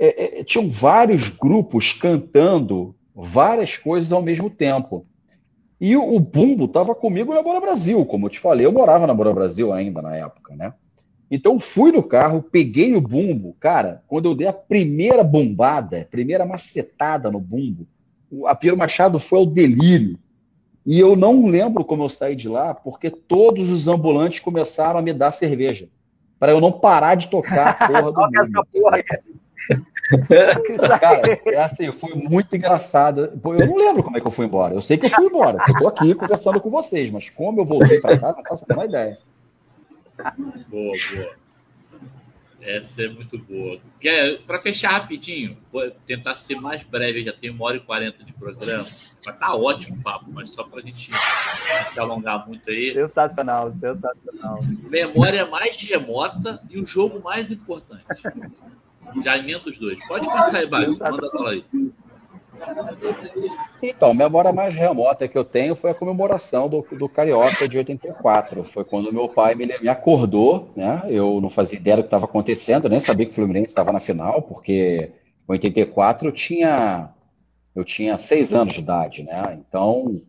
é, 0.00 0.40
é, 0.40 0.44
tinham 0.44 0.68
vários 0.68 1.28
grupos 1.28 1.92
cantando 1.92 2.92
várias 3.14 3.76
coisas 3.76 4.10
ao 4.10 4.20
mesmo 4.20 4.50
tempo. 4.50 5.06
E 5.80 5.96
o, 5.96 6.12
o 6.12 6.18
Bumbo 6.18 6.64
estava 6.64 6.92
comigo 6.92 7.32
na 7.32 7.42
Bora 7.42 7.60
Brasil, 7.60 8.04
como 8.04 8.26
eu 8.26 8.30
te 8.30 8.40
falei, 8.40 8.66
eu 8.66 8.72
morava 8.72 9.06
na 9.06 9.14
Bora 9.14 9.32
Brasil 9.32 9.72
ainda 9.72 10.02
na 10.02 10.16
época, 10.16 10.56
né? 10.56 10.74
Então 11.30 11.60
fui 11.60 11.92
no 11.92 12.02
carro, 12.02 12.42
peguei 12.42 12.96
o 12.96 13.00
bumbo, 13.00 13.56
cara, 13.60 14.02
quando 14.08 14.28
eu 14.28 14.34
dei 14.34 14.48
a 14.48 14.52
primeira 14.52 15.22
bombada, 15.22 16.08
primeira 16.10 16.44
macetada 16.44 17.30
no 17.30 17.38
bumbo, 17.38 17.86
a 18.46 18.54
Piero 18.54 18.76
Machado 18.76 19.18
foi 19.20 19.38
ao 19.38 19.46
delírio. 19.46 20.18
E 20.84 20.98
eu 20.98 21.14
não 21.14 21.46
lembro 21.46 21.84
como 21.84 22.02
eu 22.02 22.08
saí 22.08 22.34
de 22.34 22.48
lá, 22.48 22.74
porque 22.74 23.10
todos 23.10 23.68
os 23.70 23.86
ambulantes 23.86 24.40
começaram 24.40 24.98
a 24.98 25.02
me 25.02 25.12
dar 25.12 25.30
cerveja. 25.30 25.88
Para 26.38 26.52
eu 26.52 26.60
não 26.60 26.72
parar 26.72 27.14
de 27.14 27.28
tocar 27.28 27.76
a 27.78 27.86
porra 27.86 28.12
do 28.12 28.20
mundo. 28.20 28.66
porra, 28.72 29.02
cara. 29.02 29.22
Cara, 31.00 31.40
é 31.46 31.62
assim, 31.62 31.92
foi 31.92 32.14
muito 32.14 32.56
engraçada. 32.56 33.32
Eu 33.44 33.66
não 33.66 33.76
lembro 33.76 34.02
como 34.02 34.16
é 34.16 34.20
que 34.20 34.26
eu 34.26 34.30
fui 34.30 34.46
embora. 34.46 34.74
Eu 34.74 34.80
sei 34.80 34.98
que 34.98 35.06
eu 35.06 35.10
fui 35.10 35.26
embora. 35.26 35.56
Eu 35.68 35.78
tô 35.78 35.86
aqui 35.86 36.14
conversando 36.14 36.60
com 36.60 36.68
vocês, 36.68 37.10
mas 37.10 37.30
como 37.30 37.60
eu 37.60 37.64
voltei 37.64 38.00
para 38.00 38.18
casa, 38.18 38.36
não 38.38 38.44
faço 38.44 38.64
a 38.68 38.74
menor 38.74 38.88
ideia. 38.88 39.18
Boa, 40.68 40.92
boa. 41.14 41.40
Essa 42.62 43.04
é 43.04 43.08
muito 43.08 43.38
boa. 43.38 43.80
Para 44.46 44.58
fechar 44.58 44.90
rapidinho, 44.90 45.56
vou 45.72 45.90
tentar 46.06 46.34
ser 46.34 46.56
mais 46.56 46.82
breve, 46.82 47.24
já 47.24 47.32
tem 47.32 47.48
uma 47.48 47.64
hora 47.64 47.78
e 47.78 47.80
quarenta 47.80 48.22
de 48.22 48.34
programa. 48.34 48.82
Mas 48.82 49.36
tá 49.38 49.54
ótimo 49.54 49.96
o 49.96 50.02
papo, 50.02 50.30
mas 50.30 50.50
só 50.50 50.64
para 50.64 50.80
a 50.80 50.82
gente 50.82 51.10
se 51.10 51.98
alongar 51.98 52.46
muito 52.46 52.68
aí. 52.70 52.92
Sensacional, 52.92 53.72
sensacional. 53.72 54.60
Memória 54.90 55.46
mais 55.46 55.80
remota 55.80 56.62
e 56.68 56.78
o 56.78 56.86
jogo 56.86 57.22
mais 57.22 57.50
importante. 57.50 58.04
Já 59.24 59.38
emenda 59.38 59.68
os 59.68 59.78
dois. 59.78 60.06
Pode 60.06 60.26
passar 60.26 60.58
aí, 60.58 60.66
Baio. 60.66 60.98
Manda 60.98 61.26
a 61.26 61.30
bola 61.30 61.50
aí. 61.52 61.64
Então, 63.82 64.10
a 64.10 64.14
memória 64.14 64.52
mais 64.52 64.74
remota 64.74 65.26
que 65.26 65.36
eu 65.36 65.44
tenho 65.44 65.74
foi 65.74 65.90
a 65.90 65.94
comemoração 65.94 66.68
do, 66.68 66.86
do 66.92 67.08
Carioca 67.08 67.68
de 67.68 67.78
84. 67.78 68.64
Foi 68.64 68.84
quando 68.84 69.12
meu 69.12 69.28
pai 69.28 69.54
me, 69.54 69.66
me 69.66 69.88
acordou, 69.88 70.70
né? 70.76 71.02
Eu 71.08 71.40
não 71.40 71.50
fazia 71.50 71.78
ideia 71.78 71.96
do 71.96 72.02
que 72.02 72.08
estava 72.08 72.26
acontecendo, 72.26 72.88
nem 72.88 73.00
sabia 73.00 73.26
que 73.26 73.32
o 73.32 73.34
Fluminense 73.34 73.68
estava 73.68 73.92
na 73.92 74.00
final, 74.00 74.42
porque 74.42 75.12
em 75.48 75.52
84 75.52 76.28
eu 76.28 76.32
tinha, 76.32 77.10
eu 77.74 77.84
tinha 77.84 78.18
seis 78.18 78.52
anos 78.52 78.74
de 78.74 78.80
idade, 78.80 79.22
né? 79.22 79.58
Então, 79.58 80.20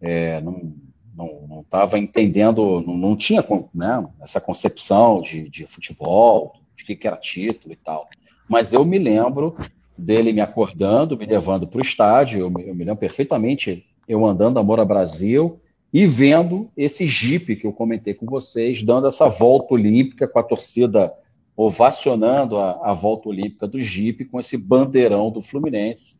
é, 0.00 0.40
não 0.40 0.74
não 1.18 1.62
estava 1.62 1.98
entendendo, 1.98 2.80
não, 2.86 2.96
não 2.96 3.16
tinha 3.16 3.44
né, 3.74 4.06
essa 4.20 4.40
concepção 4.40 5.20
de, 5.20 5.48
de 5.48 5.66
futebol, 5.66 6.54
de 6.76 6.84
que, 6.84 6.94
que 6.94 7.08
era 7.08 7.16
título 7.16 7.72
e 7.72 7.76
tal. 7.76 8.08
Mas 8.48 8.72
eu 8.72 8.84
me 8.84 8.98
lembro 8.98 9.56
dele 9.98 10.32
me 10.32 10.40
acordando, 10.40 11.16
me 11.16 11.26
levando 11.26 11.66
para 11.66 11.78
o 11.78 11.82
estádio. 11.82 12.40
Eu 12.40 12.50
me, 12.50 12.68
eu 12.68 12.74
me, 12.74 12.84
lembro 12.84 13.00
perfeitamente 13.00 13.84
eu 14.06 14.24
andando 14.24 14.58
Amor 14.58 14.80
a 14.80 14.84
Brasil 14.84 15.60
e 15.92 16.06
vendo 16.06 16.70
esse 16.76 17.06
jipe 17.06 17.56
que 17.56 17.66
eu 17.66 17.72
comentei 17.72 18.14
com 18.14 18.26
vocês, 18.26 18.82
dando 18.82 19.08
essa 19.08 19.28
volta 19.28 19.74
olímpica 19.74 20.28
com 20.28 20.38
a 20.38 20.42
torcida 20.42 21.12
ovacionando 21.56 22.56
a, 22.56 22.90
a 22.90 22.94
volta 22.94 23.28
olímpica 23.28 23.66
do 23.66 23.80
jipe 23.80 24.24
com 24.24 24.38
esse 24.38 24.56
bandeirão 24.56 25.30
do 25.30 25.42
Fluminense. 25.42 26.16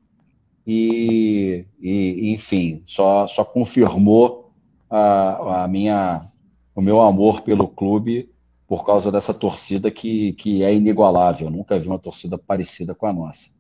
E, 0.67 1.65
e 1.81 2.35
enfim, 2.35 2.83
só, 2.85 3.27
só 3.27 3.45
confirmou 3.45 4.53
a, 4.91 5.63
a 5.65 5.69
minha, 5.69 6.31
o 6.75 6.83
meu 6.83 7.01
amor 7.01 7.43
pelo 7.43 7.69
clube 7.69 8.29
por 8.67 8.85
causa 8.85 9.11
dessa 9.11 9.33
torcida 9.33 9.91
que, 9.91 10.35
que 10.35 10.63
é 10.63 10.75
inigualável. 10.75 11.47
Eu 11.47 11.51
nunca 11.51 11.79
vi 11.79 11.89
uma 11.89 11.99
torcida 11.99 12.37
parecida 12.37 12.95
com 12.95 13.07
a 13.07 13.13
nossa. 13.13 13.58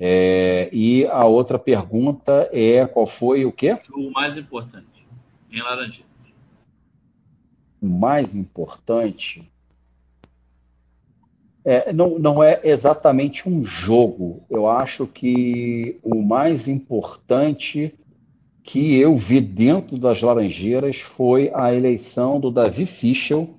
É, 0.00 0.68
e 0.72 1.06
a 1.06 1.24
outra 1.24 1.58
pergunta 1.58 2.48
é 2.52 2.86
qual 2.86 3.06
foi 3.06 3.44
o 3.44 3.52
quê? 3.52 3.76
O 3.92 4.10
mais 4.10 4.36
importante 4.36 5.06
em 5.50 5.60
Laranjeiras. 5.60 6.06
O 7.80 7.86
mais 7.86 8.34
importante 8.34 9.50
é, 11.64 11.92
não, 11.92 12.18
não 12.18 12.42
é 12.42 12.60
exatamente 12.64 13.48
um 13.48 13.64
jogo. 13.64 14.42
Eu 14.48 14.68
acho 14.68 15.06
que 15.06 15.98
o 16.02 16.22
mais 16.22 16.68
importante 16.68 17.94
que 18.62 18.96
eu 18.98 19.16
vi 19.16 19.40
dentro 19.40 19.98
das 19.98 20.22
Laranjeiras 20.22 21.00
foi 21.00 21.50
a 21.54 21.74
eleição 21.74 22.38
do 22.38 22.50
Davi 22.50 22.86
Fischel, 22.86 23.50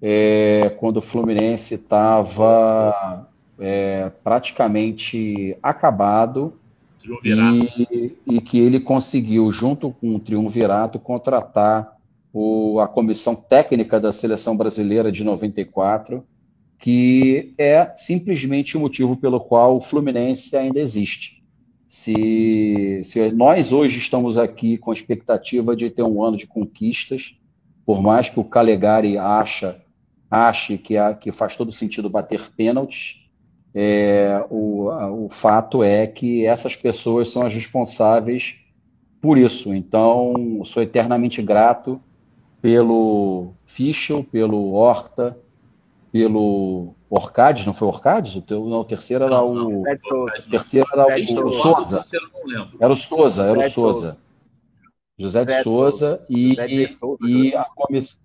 é, 0.00 0.74
quando 0.78 0.98
o 0.98 1.02
Fluminense 1.02 1.74
estava 1.74 3.28
é, 3.58 4.10
praticamente 4.22 5.56
acabado 5.62 6.54
e, 7.24 8.16
e, 8.26 8.40
que 8.40 8.58
ele 8.58 8.80
conseguiu, 8.80 9.50
junto 9.50 9.90
com 9.90 10.14
o 10.14 10.18
Triunvirato, 10.18 10.98
contratar 10.98 11.96
o, 12.32 12.80
a 12.80 12.88
comissão 12.88 13.34
técnica 13.34 13.98
da 13.98 14.12
seleção 14.12 14.56
brasileira 14.56 15.10
de 15.10 15.24
94, 15.24 16.24
que 16.78 17.54
é 17.58 17.92
simplesmente 17.96 18.76
o 18.76 18.80
motivo 18.80 19.16
pelo 19.16 19.40
qual 19.40 19.76
o 19.76 19.80
Fluminense 19.80 20.56
ainda 20.56 20.78
existe. 20.78 21.42
Se, 21.88 23.00
se 23.02 23.32
nós 23.32 23.72
hoje 23.72 23.98
estamos 23.98 24.36
aqui 24.36 24.76
com 24.76 24.90
a 24.90 24.94
expectativa 24.94 25.74
de 25.74 25.88
ter 25.88 26.02
um 26.02 26.22
ano 26.22 26.36
de 26.36 26.46
conquistas, 26.46 27.36
por 27.86 28.02
mais 28.02 28.28
que 28.28 28.38
o 28.38 28.44
Calegari 28.44 29.16
acha, 29.16 29.80
ache 30.30 30.76
que, 30.76 30.94
que 31.20 31.32
faz 31.32 31.56
todo 31.56 31.72
sentido 31.72 32.10
bater 32.10 32.50
pênaltis, 32.50 33.27
é, 33.74 34.44
o, 34.50 34.88
o 35.26 35.28
fato 35.30 35.82
é 35.82 36.06
que 36.06 36.46
essas 36.46 36.74
pessoas 36.74 37.30
são 37.30 37.42
as 37.42 37.52
responsáveis 37.52 38.60
por 39.20 39.36
isso. 39.36 39.74
Então, 39.74 40.62
sou 40.64 40.82
eternamente 40.82 41.42
grato 41.42 42.00
pelo 42.60 43.52
Fischel, 43.66 44.24
pelo 44.24 44.72
Horta, 44.72 45.38
pelo 46.10 46.94
Orcades, 47.10 47.66
não 47.66 47.74
foi 47.74 47.88
Orcades? 47.88 48.34
O, 48.36 48.42
teu, 48.42 48.66
não, 48.66 48.80
o 48.80 48.84
terceiro 48.84 49.24
era 49.24 49.42
o. 49.42 49.54
Não, 49.54 49.82
o 49.82 50.50
terceiro 50.50 50.88
era 50.92 51.06
o, 51.06 51.46
o 51.46 51.52
Souza. 51.52 52.00
Era 52.80 52.92
o 52.92 52.96
Souza, 52.96 53.44
era 53.44 53.58
o 53.58 53.70
Souza. 53.70 54.18
José 55.18 55.44
de 55.44 55.62
Souza 55.64 56.24
e, 56.28 56.54
e 57.22 57.56
a 57.56 57.64
comissão. 57.64 58.20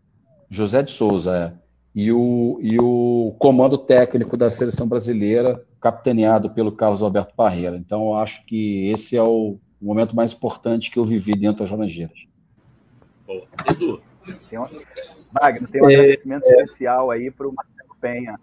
José 0.50 0.84
de 0.84 0.92
Souza, 0.92 1.36
é 1.36 1.63
e 1.96 2.12
o, 2.12 2.60
e 2.62 2.80
o 2.80 3.36
comando 3.38 3.78
técnico 3.78 4.36
da 4.36 4.50
seleção 4.50 4.88
brasileira, 4.88 5.64
capitaneado 5.80 6.50
pelo 6.50 6.72
Carlos 6.72 7.04
Alberto 7.04 7.36
Parreira. 7.36 7.78
Então, 7.78 8.08
eu 8.10 8.16
acho 8.16 8.44
que 8.46 8.90
esse 8.90 9.16
é 9.16 9.22
o 9.22 9.58
momento 9.82 10.16
mais 10.16 10.34
importante 10.34 10.90
que 10.90 10.98
eu 10.98 11.06
vivi 11.06 11.36
dentro 11.36 11.64
das 11.64 11.72
Laranjeiras. 11.72 12.18
Boa. 13.28 13.44
Edu, 13.70 14.02
Tem 14.50 14.58
um, 14.58 14.66
Wagner, 15.40 15.70
tem 15.70 15.82
um 15.82 15.90
é, 15.90 15.96
agradecimento 15.96 16.46
é. 16.46 16.50
especial 16.50 17.12
aí 17.12 17.30
para 17.30 17.48
o 17.48 17.54
Marcelo 17.54 17.96
Penha. 18.00 18.40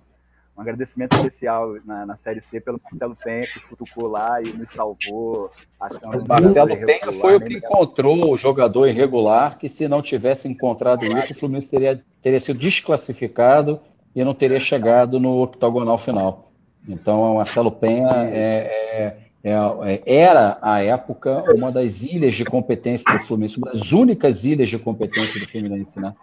Um 0.61 0.63
agradecimento 0.63 1.17
especial 1.17 1.75
na, 1.87 2.05
na 2.05 2.17
Série 2.17 2.43
C 2.43 2.61
pelo 2.61 2.79
Marcelo 2.85 3.17
Penha, 3.17 3.47
que 3.47 3.61
futucou 3.61 4.09
lá 4.09 4.43
e 4.43 4.53
nos 4.53 4.69
salvou. 4.69 5.49
O 5.81 6.29
Marcelo 6.29 6.77
Penha 6.77 7.13
foi 7.19 7.37
o 7.37 7.41
que 7.41 7.55
encontrou 7.55 8.31
o 8.31 8.37
jogador 8.37 8.87
irregular, 8.87 9.57
que 9.57 9.71
se 9.71 9.89
não 9.89 10.03
tivesse 10.03 10.47
encontrado 10.49 11.07
isso, 11.07 11.33
o 11.33 11.35
Fluminense 11.35 11.71
teria, 11.71 12.05
teria 12.21 12.39
sido 12.39 12.59
desclassificado 12.59 13.81
e 14.15 14.23
não 14.23 14.35
teria 14.35 14.61
chegado 14.61 15.19
no 15.19 15.43
octogonal 15.43 15.97
final. 15.97 16.53
Então, 16.87 17.23
o 17.23 17.37
Marcelo 17.37 17.73
Penha 17.73 18.11
é, 18.31 19.17
é, 19.43 19.53
é, 19.53 20.03
era, 20.05 20.59
à 20.61 20.83
época, 20.83 21.43
uma 21.55 21.73
das 21.73 22.03
ilhas 22.03 22.35
de 22.35 22.45
competência 22.45 23.11
do 23.11 23.25
Fluminense, 23.25 23.57
uma 23.57 23.73
das 23.73 23.93
únicas 23.93 24.45
ilhas 24.45 24.69
de 24.69 24.79
competência 24.79 25.41
do 25.41 25.49
Fluminense, 25.49 25.99
né? 25.99 26.15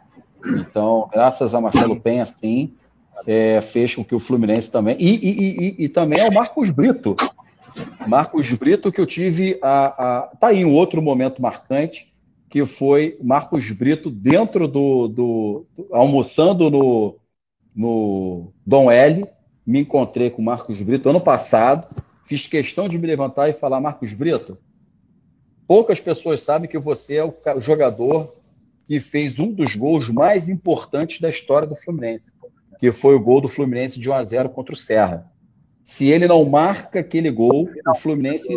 Então, 0.45 1.09
graças 1.11 1.55
a 1.55 1.59
Marcelo 1.59 1.99
Penha, 1.99 2.23
sim, 2.27 2.75
é, 3.25 3.61
fez 3.61 3.95
com 3.95 4.03
que 4.03 4.15
o 4.15 4.19
Fluminense 4.19 4.69
também. 4.69 4.95
E, 4.99 5.15
e, 5.15 5.39
e, 5.39 5.85
e 5.85 5.89
também 5.89 6.19
é 6.19 6.27
o 6.27 6.33
Marcos 6.33 6.69
Brito. 6.69 7.15
Marcos 8.07 8.51
Brito, 8.53 8.91
que 8.91 8.99
eu 8.99 9.05
tive 9.05 9.57
a, 9.61 9.85
a. 9.87 10.21
Tá 10.39 10.47
aí 10.47 10.65
um 10.65 10.73
outro 10.73 11.01
momento 11.01 11.41
marcante, 11.41 12.13
que 12.49 12.65
foi 12.65 13.17
Marcos 13.21 13.69
Brito 13.71 14.09
dentro 14.09 14.67
do. 14.67 15.07
do, 15.07 15.65
do 15.75 15.87
almoçando 15.91 16.69
no, 16.69 17.15
no 17.75 18.53
Dom 18.65 18.91
L. 18.91 19.25
Me 19.65 19.79
encontrei 19.81 20.29
com 20.29 20.41
o 20.41 20.45
Marcos 20.45 20.81
Brito 20.81 21.09
ano 21.09 21.21
passado. 21.21 21.87
Fiz 22.25 22.47
questão 22.47 22.87
de 22.87 22.97
me 22.97 23.07
levantar 23.07 23.49
e 23.49 23.53
falar: 23.53 23.79
Marcos 23.79 24.13
Brito, 24.13 24.57
poucas 25.67 25.99
pessoas 25.99 26.41
sabem 26.41 26.69
que 26.69 26.79
você 26.79 27.15
é 27.15 27.25
o 27.25 27.33
jogador 27.59 28.33
que 28.87 29.01
fez 29.01 29.37
um 29.37 29.51
dos 29.51 29.75
gols 29.75 30.09
mais 30.09 30.47
importantes 30.47 31.19
da 31.19 31.29
história 31.29 31.67
do 31.67 31.75
Fluminense 31.75 32.31
que 32.79 32.91
foi 32.91 33.15
o 33.15 33.19
gol 33.19 33.41
do 33.41 33.47
Fluminense 33.47 33.99
de 33.99 34.09
1 34.09 34.13
a 34.13 34.23
0 34.23 34.49
contra 34.49 34.73
o 34.73 34.77
Serra. 34.77 35.31
Se 35.83 36.07
ele 36.07 36.27
não 36.27 36.43
marca 36.45 36.99
aquele 36.99 37.31
gol, 37.31 37.69
o 37.87 37.95
Fluminense 37.95 38.47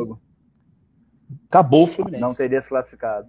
acabou 1.48 1.84
o 1.84 1.86
Fluminense. 1.86 2.22
Não 2.22 2.34
teria 2.34 2.60
se 2.60 2.68
classificado. 2.68 3.28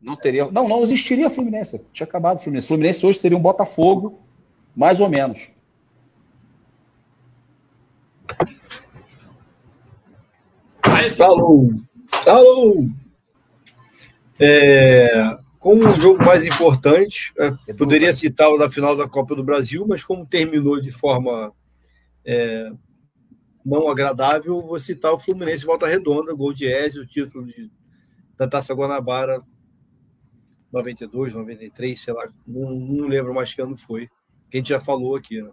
Não 0.00 0.14
teria, 0.14 0.50
não, 0.50 0.68
não 0.68 0.82
existiria 0.82 1.30
Fluminense. 1.30 1.80
Tinha 1.92 2.06
acabado 2.06 2.36
o 2.36 2.40
Fluminense. 2.40 2.66
O 2.66 2.68
Fluminense 2.68 3.04
hoje 3.04 3.18
seria 3.18 3.36
um 3.36 3.42
Botafogo, 3.42 4.20
mais 4.76 5.00
ou 5.00 5.08
menos. 5.08 5.50
Alô, 11.18 11.70
alô. 12.26 12.88
É, 14.38 15.38
como 15.58 15.86
um 15.86 15.98
jogo 15.98 16.24
mais 16.24 16.46
importante, 16.46 17.32
é, 17.36 17.72
poderia 17.72 18.12
citar 18.12 18.48
o 18.48 18.58
da 18.58 18.70
final 18.70 18.96
da 18.96 19.08
Copa 19.08 19.34
do 19.34 19.42
Brasil, 19.42 19.84
mas 19.86 20.04
como 20.04 20.26
terminou 20.26 20.80
de 20.80 20.92
forma 20.92 21.52
é, 22.24 22.70
não 23.64 23.88
agradável, 23.88 24.58
vou 24.60 24.78
citar 24.78 25.12
o 25.12 25.18
Fluminense 25.18 25.64
Volta 25.64 25.86
Redonda, 25.86 26.32
gol 26.32 26.52
de 26.52 26.66
Ezio, 26.66 27.02
o 27.02 27.06
título 27.06 27.44
de, 27.46 27.70
da 28.36 28.46
Taça 28.46 28.72
Guanabara 28.72 29.42
92, 30.72 31.34
93, 31.34 32.00
sei 32.00 32.14
lá, 32.14 32.28
não, 32.46 32.70
não 32.70 33.08
lembro 33.08 33.34
mais 33.34 33.52
que 33.52 33.60
ano 33.60 33.76
foi, 33.76 34.08
que 34.50 34.56
a 34.56 34.58
gente 34.58 34.68
já 34.68 34.80
falou 34.80 35.16
aqui. 35.16 35.42
Né? 35.42 35.50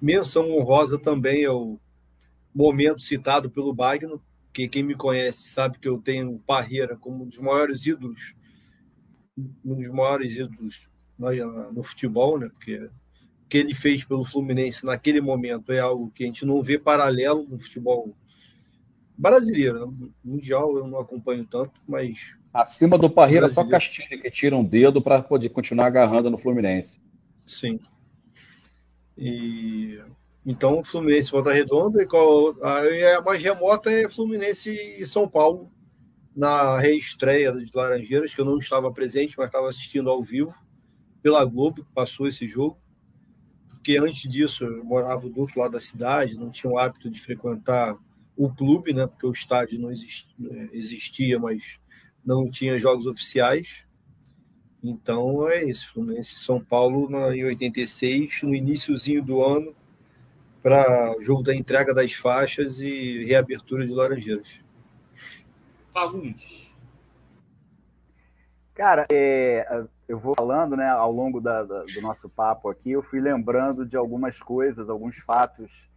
Menção 0.00 0.50
honrosa 0.50 0.98
também 0.98 1.42
é 1.42 1.50
o 1.50 1.80
momento 2.54 3.02
citado 3.02 3.50
pelo 3.50 3.74
Bagno, 3.74 4.22
que 4.52 4.68
quem 4.68 4.82
me 4.82 4.94
conhece 4.94 5.48
sabe 5.48 5.78
que 5.78 5.88
eu 5.88 5.98
tenho 5.98 6.38
Parreira 6.46 6.96
como 6.96 7.24
um 7.24 7.28
dos 7.28 7.38
maiores 7.38 7.86
ídolos 7.86 8.34
um 9.36 9.74
dos 9.74 9.88
maiores 9.88 10.36
ídolos 10.36 10.88
no 11.72 11.82
futebol, 11.82 12.38
né? 12.38 12.48
Porque 12.48 12.76
o 12.76 12.90
que 13.48 13.58
ele 13.58 13.74
fez 13.74 14.04
pelo 14.04 14.24
Fluminense 14.24 14.84
naquele 14.84 15.20
momento 15.20 15.72
é 15.72 15.80
algo 15.80 16.10
que 16.10 16.24
a 16.24 16.26
gente 16.26 16.44
não 16.44 16.62
vê 16.62 16.78
paralelo 16.78 17.46
no 17.48 17.58
futebol 17.58 18.14
brasileiro. 19.16 19.86
Né? 19.86 20.08
Mundial 20.24 20.76
eu 20.76 20.86
não 20.86 20.98
acompanho 20.98 21.44
tanto, 21.44 21.80
mas. 21.86 22.34
Acima 22.52 22.98
do 22.98 23.10
Parreira, 23.10 23.48
só 23.48 23.64
Castilho 23.64 24.20
que 24.20 24.30
tira 24.30 24.56
um 24.56 24.64
dedo 24.64 25.00
para 25.00 25.22
poder 25.22 25.50
continuar 25.50 25.86
agarrando 25.86 26.30
no 26.30 26.38
Fluminense. 26.38 27.00
Sim. 27.46 27.78
E 29.16 30.00
então, 30.44 30.82
Fluminense 30.82 31.30
Volta 31.30 31.52
Redonda, 31.52 32.02
e 32.02 32.06
qual, 32.06 32.56
a 32.62 33.22
mais 33.22 33.42
remota 33.42 33.90
é 33.90 34.08
Fluminense 34.08 34.70
e 34.70 35.04
São 35.06 35.28
Paulo, 35.28 35.70
na 36.40 36.78
reestreia 36.78 37.52
de 37.52 37.70
Laranjeiras, 37.74 38.34
que 38.34 38.40
eu 38.40 38.46
não 38.46 38.56
estava 38.56 38.90
presente, 38.90 39.34
mas 39.36 39.48
estava 39.48 39.68
assistindo 39.68 40.08
ao 40.08 40.22
vivo 40.22 40.54
pela 41.22 41.44
Globo, 41.44 41.84
que 41.84 41.92
passou 41.92 42.26
esse 42.26 42.48
jogo. 42.48 42.78
Porque 43.68 43.98
antes 43.98 44.22
disso 44.22 44.64
eu 44.64 44.82
morava 44.82 45.28
do 45.28 45.38
outro 45.38 45.60
lado 45.60 45.72
da 45.72 45.80
cidade, 45.80 46.38
não 46.38 46.48
tinha 46.48 46.72
o 46.72 46.78
hábito 46.78 47.10
de 47.10 47.20
frequentar 47.20 47.94
o 48.34 48.48
clube, 48.48 48.94
né? 48.94 49.06
Porque 49.06 49.26
o 49.26 49.32
estádio 49.32 49.78
não 49.78 49.92
existia, 49.92 50.34
existia 50.72 51.38
mas 51.38 51.78
não 52.24 52.48
tinha 52.48 52.78
jogos 52.78 53.04
oficiais. 53.04 53.84
Então 54.82 55.46
é 55.46 55.62
isso, 55.62 55.92
Fluminense 55.92 56.38
São 56.38 56.58
Paulo 56.58 57.06
em 57.34 57.44
86, 57.44 58.44
no 58.44 58.54
iníciozinho 58.54 59.22
do 59.22 59.44
ano, 59.44 59.74
para 60.62 61.14
jogo 61.20 61.42
da 61.42 61.54
entrega 61.54 61.92
das 61.92 62.14
faixas 62.14 62.80
e 62.80 63.26
reabertura 63.26 63.86
de 63.86 63.92
Laranjeiras. 63.92 64.58
Fagundes. 65.92 66.70
Cara, 68.74 69.06
é, 69.12 69.84
eu 70.08 70.18
vou 70.18 70.34
falando, 70.34 70.76
né, 70.76 70.88
ao 70.88 71.12
longo 71.12 71.40
da, 71.40 71.62
da, 71.62 71.82
do 71.82 72.00
nosso 72.00 72.28
papo 72.28 72.68
aqui, 72.70 72.92
eu 72.92 73.02
fui 73.02 73.20
lembrando 73.20 73.84
de 73.84 73.96
algumas 73.96 74.38
coisas, 74.38 74.88
alguns 74.88 75.18
fatos. 75.18 75.88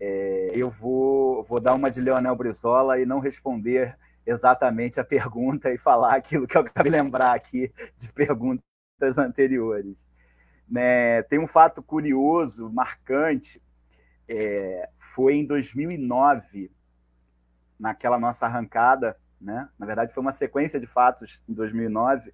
É, 0.00 0.50
eu 0.52 0.68
vou, 0.68 1.44
vou 1.44 1.60
dar 1.60 1.74
uma 1.74 1.90
de 1.90 2.00
Leonel 2.00 2.34
Brizola 2.34 2.98
e 2.98 3.06
não 3.06 3.20
responder 3.20 3.96
exatamente 4.26 4.98
a 4.98 5.04
pergunta 5.04 5.72
e 5.72 5.78
falar 5.78 6.14
aquilo 6.16 6.46
que 6.46 6.56
eu 6.56 6.62
acabei 6.62 6.90
de 6.90 6.98
lembrar 6.98 7.34
aqui 7.34 7.72
de 7.96 8.12
perguntas 8.12 8.62
anteriores. 9.16 10.04
Né, 10.68 11.22
tem 11.24 11.38
um 11.38 11.46
fato 11.46 11.82
curioso, 11.82 12.70
marcante, 12.70 13.62
é, 14.26 14.88
foi 15.14 15.36
em 15.36 15.46
2009, 15.46 16.70
naquela 17.78 18.18
nossa 18.18 18.46
arrancada 18.46 19.16
né? 19.44 19.68
Na 19.78 19.86
verdade, 19.86 20.14
foi 20.14 20.20
uma 20.20 20.32
sequência 20.32 20.80
de 20.80 20.86
fatos 20.86 21.40
em 21.48 21.52
2009. 21.52 22.32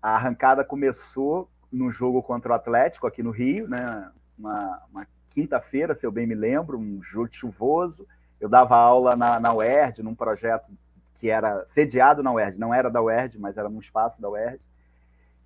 A 0.00 0.14
arrancada 0.14 0.64
começou 0.64 1.50
no 1.70 1.90
jogo 1.90 2.22
contra 2.22 2.52
o 2.52 2.54
Atlético 2.54 3.06
aqui 3.06 3.22
no 3.22 3.30
Rio, 3.30 3.68
né? 3.68 4.10
Uma, 4.38 4.82
uma 4.90 5.06
quinta-feira, 5.28 5.94
se 5.94 6.06
eu 6.06 6.12
bem 6.12 6.26
me 6.26 6.34
lembro, 6.34 6.78
um 6.78 7.02
jogo 7.02 7.28
chuvoso. 7.32 8.06
Eu 8.40 8.48
dava 8.48 8.76
aula 8.76 9.16
na, 9.16 9.40
na 9.40 9.52
UERJ, 9.52 10.02
num 10.02 10.14
projeto 10.14 10.70
que 11.16 11.28
era 11.30 11.64
sediado 11.66 12.22
na 12.22 12.32
UERJ, 12.32 12.58
não 12.58 12.72
era 12.72 12.90
da 12.90 13.02
UERJ, 13.02 13.38
mas 13.38 13.56
era 13.56 13.68
num 13.68 13.80
espaço 13.80 14.20
da 14.20 14.28
UERJ. 14.28 14.64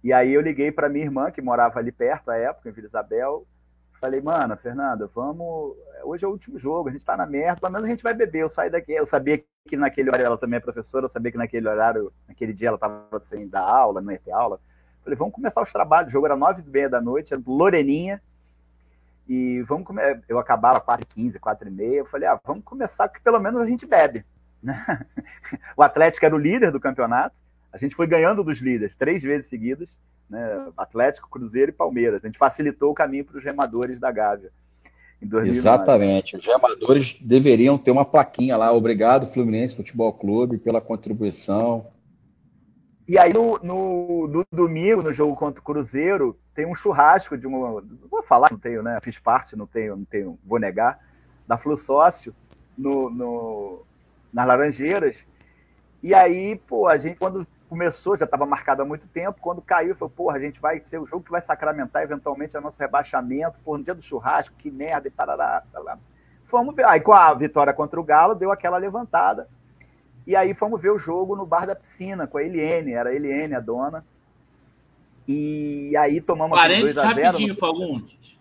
E 0.02 0.12
aí 0.12 0.32
eu 0.32 0.40
liguei 0.40 0.70
para 0.70 0.88
minha 0.88 1.04
irmã, 1.04 1.30
que 1.30 1.40
morava 1.40 1.78
ali 1.78 1.90
perto 1.90 2.30
à 2.30 2.36
época, 2.36 2.68
em 2.68 2.72
Vila 2.72 2.86
Isabel, 2.86 3.46
Falei, 4.00 4.20
mano, 4.20 4.56
Fernanda, 4.56 5.10
vamos. 5.12 5.76
Hoje 6.04 6.24
é 6.24 6.28
o 6.28 6.30
último 6.30 6.58
jogo, 6.58 6.88
a 6.88 6.92
gente 6.92 7.04
tá 7.04 7.16
na 7.16 7.26
merda, 7.26 7.60
pelo 7.60 7.72
menos 7.72 7.88
a 7.88 7.90
gente 7.90 8.02
vai 8.02 8.14
beber. 8.14 8.42
Eu 8.42 8.48
saí 8.48 8.70
daqui. 8.70 8.92
Eu 8.92 9.04
sabia 9.04 9.42
que 9.66 9.76
naquele 9.76 10.08
horário 10.08 10.26
ela 10.26 10.38
também 10.38 10.58
é 10.58 10.60
professora, 10.60 11.04
eu 11.04 11.08
sabia 11.08 11.32
que 11.32 11.38
naquele 11.38 11.68
horário, 11.68 12.12
naquele 12.26 12.52
dia 12.52 12.68
ela 12.68 12.78
tava 12.78 13.20
sem 13.22 13.48
dar 13.48 13.62
aula, 13.62 14.00
não 14.00 14.12
ia 14.12 14.18
ter 14.18 14.30
aula. 14.30 14.60
Falei, 15.02 15.16
vamos 15.16 15.34
começar 15.34 15.60
os 15.60 15.72
trabalhos. 15.72 16.08
O 16.08 16.12
jogo 16.12 16.26
era 16.26 16.36
nove 16.36 16.62
e 16.62 16.70
meia 16.70 16.88
da 16.88 17.00
noite, 17.00 17.34
era 17.34 17.42
Loreninha. 17.44 18.22
E 19.28 19.62
vamos 19.62 19.86
começar. 19.86 20.20
Eu 20.28 20.38
acabava 20.38 20.80
quatro 20.80 21.04
e 21.04 21.14
quinze, 21.14 21.38
quatro 21.40 21.68
e 21.68 21.70
meia. 21.70 21.98
Eu 21.98 22.06
falei, 22.06 22.28
ah, 22.28 22.40
vamos 22.44 22.64
começar, 22.64 23.08
que 23.08 23.20
pelo 23.20 23.40
menos 23.40 23.60
a 23.60 23.66
gente 23.66 23.84
bebe. 23.84 24.24
O 25.76 25.82
Atlético 25.82 26.24
era 26.24 26.34
o 26.34 26.38
líder 26.38 26.70
do 26.70 26.80
campeonato. 26.80 27.34
A 27.72 27.78
gente 27.78 27.96
foi 27.96 28.06
ganhando 28.06 28.44
dos 28.44 28.60
líderes 28.60 28.94
três 28.94 29.22
vezes 29.22 29.48
seguidas 29.48 29.98
né? 30.28 30.68
Atlético, 30.76 31.30
Cruzeiro 31.30 31.70
e 31.70 31.74
Palmeiras. 31.74 32.22
A 32.22 32.26
gente 32.26 32.38
facilitou 32.38 32.90
o 32.90 32.94
caminho 32.94 33.24
para 33.24 33.38
os 33.38 33.44
remadores 33.44 33.98
da 33.98 34.10
Gávea. 34.10 34.50
Exatamente. 35.44 36.36
Os 36.36 36.46
remadores 36.46 37.16
deveriam 37.20 37.76
ter 37.76 37.90
uma 37.90 38.04
plaquinha 38.04 38.56
lá. 38.56 38.72
Obrigado, 38.72 39.26
Fluminense 39.26 39.74
Futebol 39.74 40.12
Clube, 40.12 40.58
pela 40.58 40.80
contribuição. 40.80 41.86
E 43.08 43.18
aí, 43.18 43.32
no, 43.32 43.58
no, 43.62 44.28
no, 44.28 44.44
domingo, 44.52 45.02
no 45.02 45.12
jogo 45.12 45.34
contra 45.34 45.60
o 45.60 45.64
Cruzeiro, 45.64 46.38
tem 46.54 46.66
um 46.66 46.74
churrasco 46.74 47.36
de 47.36 47.46
uma. 47.46 47.82
Vou 48.08 48.22
falar, 48.22 48.50
não 48.50 48.58
tenho, 48.58 48.82
né? 48.82 48.98
Fiz 49.02 49.18
parte, 49.18 49.56
não 49.56 49.66
tenho, 49.66 49.96
não 49.96 50.04
tenho, 50.04 50.38
vou 50.44 50.58
negar, 50.58 51.00
da 51.46 51.56
Flu 51.56 51.76
Sócio 51.76 52.34
no, 52.76 53.08
no, 53.10 53.82
nas 54.32 54.46
Laranjeiras. 54.46 55.24
E 56.02 56.14
aí, 56.14 56.54
pô, 56.68 56.86
a 56.86 56.96
gente, 56.96 57.16
quando 57.16 57.46
começou, 57.68 58.16
já 58.16 58.24
estava 58.24 58.46
marcado 58.46 58.82
há 58.82 58.84
muito 58.84 59.06
tempo, 59.08 59.40
quando 59.40 59.60
caiu, 59.60 59.94
falou, 59.94 60.10
porra, 60.10 60.36
a 60.36 60.40
gente 60.40 60.60
vai 60.60 60.82
ser 60.84 60.98
o 60.98 61.06
jogo 61.06 61.24
que 61.24 61.30
vai 61.30 61.42
sacramentar 61.42 62.02
eventualmente 62.02 62.56
o 62.56 62.60
nosso 62.60 62.80
rebaixamento, 62.80 63.58
por 63.64 63.78
no 63.78 63.84
dia 63.84 63.94
do 63.94 64.02
churrasco, 64.02 64.54
que 64.56 64.70
merda, 64.70 65.08
e 65.08 65.10
parará, 65.10 65.62
parará. 65.72 65.98
Fomos 66.44 66.74
ver, 66.74 66.86
aí 66.86 67.00
com 67.00 67.12
a 67.12 67.34
vitória 67.34 67.72
contra 67.72 68.00
o 68.00 68.04
Galo, 68.04 68.34
deu 68.34 68.50
aquela 68.50 68.78
levantada, 68.78 69.48
e 70.26 70.34
aí 70.34 70.54
fomos 70.54 70.80
ver 70.80 70.90
o 70.90 70.98
jogo 70.98 71.36
no 71.36 71.46
bar 71.46 71.66
da 71.66 71.76
piscina, 71.76 72.26
com 72.26 72.38
a 72.38 72.42
Eliene, 72.42 72.92
era 72.92 73.10
a 73.10 73.14
Eliene 73.14 73.54
a 73.54 73.60
dona, 73.60 74.04
E 75.26 75.94
aí 75.96 76.20
tomamos 76.22 76.58
Parênteses 76.58 77.02
rapidinho. 77.02 77.54
Fagundes. 77.54 78.40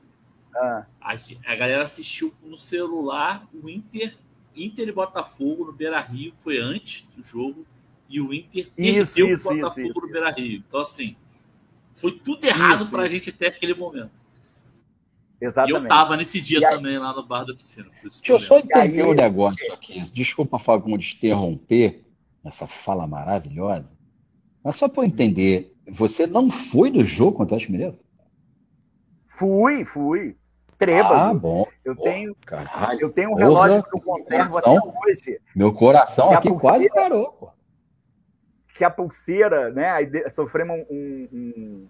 Ah. 0.56 0.86
A, 1.02 1.14
a 1.14 1.56
galera 1.56 1.84
assistiu 1.84 2.34
no 2.44 2.58
celular 2.58 3.46
o 3.54 3.70
Inter, 3.70 4.16
Inter 4.56 4.88
e 4.88 4.92
Botafogo 4.92 5.66
no 5.66 5.74
Beira 5.74 6.00
Rio, 6.00 6.34
foi 6.38 6.58
antes 6.58 7.04
do 7.16 7.22
jogo, 7.22 7.66
e 8.10 8.22
o 8.22 8.34
Inter 8.34 8.70
isso, 8.78 9.16
perdeu 9.16 9.36
isso, 9.36 9.50
o 9.50 9.56
Botafogo 9.56 9.88
isso, 9.88 10.02
no 10.02 10.12
Beira 10.12 10.32
Rio. 10.32 10.64
Então, 10.68 10.80
assim, 10.80 11.16
foi 11.96 12.12
tudo 12.12 12.46
errado 12.46 12.88
para 12.88 13.04
a 13.04 13.08
gente 13.08 13.30
até 13.30 13.48
aquele 13.48 13.74
momento. 13.74 14.12
Exatamente. 15.40 15.82
E 15.82 15.84
eu 15.84 15.88
tava 15.88 16.18
nesse 16.18 16.42
dia 16.42 16.60
aí... 16.60 16.76
também 16.76 16.98
lá 16.98 17.14
no 17.14 17.26
bar 17.26 17.44
da 17.44 17.54
piscina. 17.54 17.88
Deixa 18.02 18.32
eu 18.32 18.40
só 18.40 18.58
entender 18.58 19.04
o 19.04 19.12
um 19.12 19.14
negócio 19.14 19.74
aqui. 19.74 20.00
Desculpa, 20.12 20.58
Fagundes, 20.58 21.16
interromper 21.16 22.04
essa 22.44 22.66
fala 22.66 23.06
maravilhosa. 23.06 23.96
Mas 24.64 24.76
só 24.76 24.88
para 24.88 25.04
eu 25.04 25.08
entender, 25.08 25.76
você 25.88 26.26
não 26.26 26.50
foi 26.50 26.90
do 26.90 27.06
jogo 27.06 27.34
contra 27.34 27.54
o 27.54 27.58
Atlético 27.58 27.72
Mineiro? 27.72 28.00
Fui, 29.28 29.86
fui. 29.86 30.36
Trêbado. 30.78 31.16
Ah, 31.16 31.34
bom. 31.34 31.66
Eu 31.84 31.96
tenho, 31.96 32.36
caralho, 32.46 33.02
eu 33.02 33.10
tenho 33.10 33.32
um 33.32 33.36
relógio 33.36 33.84
que 33.84 33.96
eu 33.96 34.02
conservo 34.02 34.58
até 34.58 34.70
hoje. 34.70 35.40
Meu 35.56 35.74
coração 35.74 36.32
aqui 36.32 36.50
pulseira, 36.50 36.78
quase 36.78 36.90
parou. 36.90 37.32
Pô. 37.32 37.50
Que 38.78 38.84
a 38.84 38.90
pulseira, 38.90 39.70
né? 39.72 39.90
Aí 39.90 40.10
sofremos 40.30 40.86
um, 40.90 41.28
um, 41.34 41.88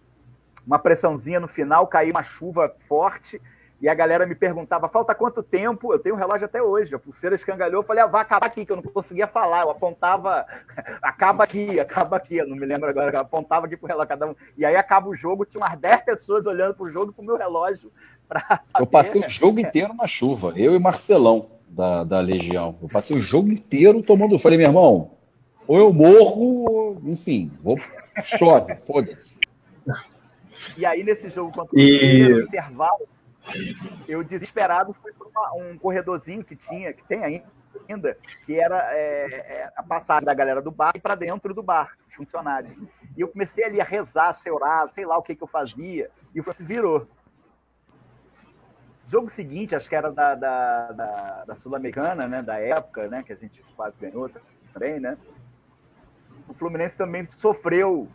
uma 0.66 0.80
pressãozinha 0.80 1.40
no 1.40 1.48
final, 1.48 1.88
caiu 1.88 2.12
uma 2.12 2.24
chuva 2.24 2.74
forte 2.88 3.42
e 3.80 3.88
a 3.88 3.94
galera 3.94 4.26
me 4.26 4.34
perguntava, 4.34 4.90
falta 4.90 5.14
quanto 5.14 5.44
tempo? 5.44 5.94
Eu 5.94 6.00
tenho 6.00 6.16
um 6.16 6.18
relógio 6.18 6.46
até 6.46 6.62
hoje. 6.62 6.96
A 6.96 7.00
pulseira 7.00 7.36
escangalhou. 7.36 7.82
Eu 7.82 7.86
falei, 7.86 8.04
ah, 8.04 8.08
vai 8.08 8.22
acabar 8.22 8.48
aqui, 8.48 8.66
que 8.66 8.72
eu 8.72 8.76
não 8.76 8.84
conseguia 8.84 9.28
falar. 9.28 9.62
Eu 9.62 9.70
apontava, 9.70 10.46
acaba 11.02 11.44
aqui, 11.44 11.80
acaba 11.80 12.18
aqui. 12.18 12.38
Eu 12.38 12.48
não 12.48 12.58
me 12.58 12.66
lembro 12.66 12.90
agora. 12.90 13.16
Eu 13.16 13.22
apontava 13.22 13.68
aqui 13.68 13.78
pro 13.78 13.88
relógio 13.88 14.10
cada 14.10 14.28
um. 14.28 14.36
E 14.58 14.66
aí 14.66 14.76
acaba 14.76 15.08
o 15.08 15.16
jogo, 15.16 15.46
tinha 15.46 15.64
umas 15.64 15.78
10 15.78 16.02
pessoas 16.02 16.48
olhando 16.48 16.74
pro 16.74 16.90
jogo 16.90 17.14
pro 17.14 17.24
meu 17.24 17.38
relógio. 17.38 17.92
Pra 18.28 18.62
Eu 18.78 18.86
passei 18.86 19.22
o 19.22 19.30
jogo 19.30 19.58
inteiro 19.58 19.94
na 19.94 20.06
chuva. 20.06 20.52
Eu 20.58 20.76
e 20.76 20.80
Marcelão, 20.80 21.52
da, 21.66 22.04
da 22.04 22.20
Legião. 22.20 22.76
Eu 22.82 22.90
passei 22.90 23.16
o 23.16 23.22
jogo 23.22 23.50
inteiro 23.50 24.02
tomando. 24.02 24.36
Eu 24.36 24.40
falei, 24.40 24.58
meu 24.58 24.68
irmão, 24.68 25.12
ou 25.68 25.78
eu 25.78 25.94
morro, 25.94 27.02
enfim, 27.04 27.52
vou... 27.62 27.78
chove, 28.24 28.76
foda-se. 28.78 29.38
E 30.78 30.86
aí, 30.86 31.04
nesse 31.04 31.30
jogo 31.30 31.52
contra 31.52 31.76
o 31.76 31.80
e... 31.80 32.30
no 32.30 32.42
intervalo, 32.42 33.08
eu 34.08 34.24
desesperado 34.24 34.94
fui 34.94 35.14
para 35.14 35.54
um 35.56 35.78
corredorzinho 35.78 36.44
que 36.44 36.56
tinha, 36.56 36.92
que 36.94 37.04
tem 37.04 37.24
ainda, 37.24 38.18
que 38.46 38.60
era 38.60 38.94
é, 38.94 39.26
é, 39.36 39.72
a 39.76 39.84
passagem 39.84 40.26
da 40.26 40.34
galera 40.34 40.62
do 40.62 40.72
bar 40.72 40.94
para 41.02 41.16
dentro 41.16 41.54
do 41.54 41.64
bar, 41.64 41.96
os 42.08 42.16
funcionários. 42.16 42.74
E 43.16 43.22
eu 43.22 43.28
comecei 43.28 43.64
ali 43.64 43.80
a 43.80 43.84
rezar, 43.84 44.30
a 44.30 44.34
chorar, 44.34 44.90
sei 44.90 45.06
lá 45.06 45.18
o 45.18 45.22
que, 45.22 45.36
que 45.36 45.44
eu 45.44 45.48
fazia, 45.48 46.10
e 46.34 46.40
o 46.40 46.54
se 46.54 46.64
virou. 46.64 47.08
Jogo 49.06 49.30
seguinte, 49.30 49.74
acho 49.74 49.88
que 49.88 49.96
era 49.96 50.12
da, 50.12 50.36
da, 50.36 50.92
da, 50.92 51.46
da 51.46 51.56
Sul-Americana, 51.56 52.28
né, 52.28 52.42
da 52.42 52.60
época, 52.60 53.08
né, 53.08 53.24
que 53.24 53.32
a 53.32 53.38
gente 53.38 53.64
quase 53.76 53.96
ganhou 54.02 54.30
também, 54.74 55.00
né? 55.00 55.18
O 56.48 56.54
Fluminense 56.54 56.98
também 56.98 57.26
sofreu 57.26 58.10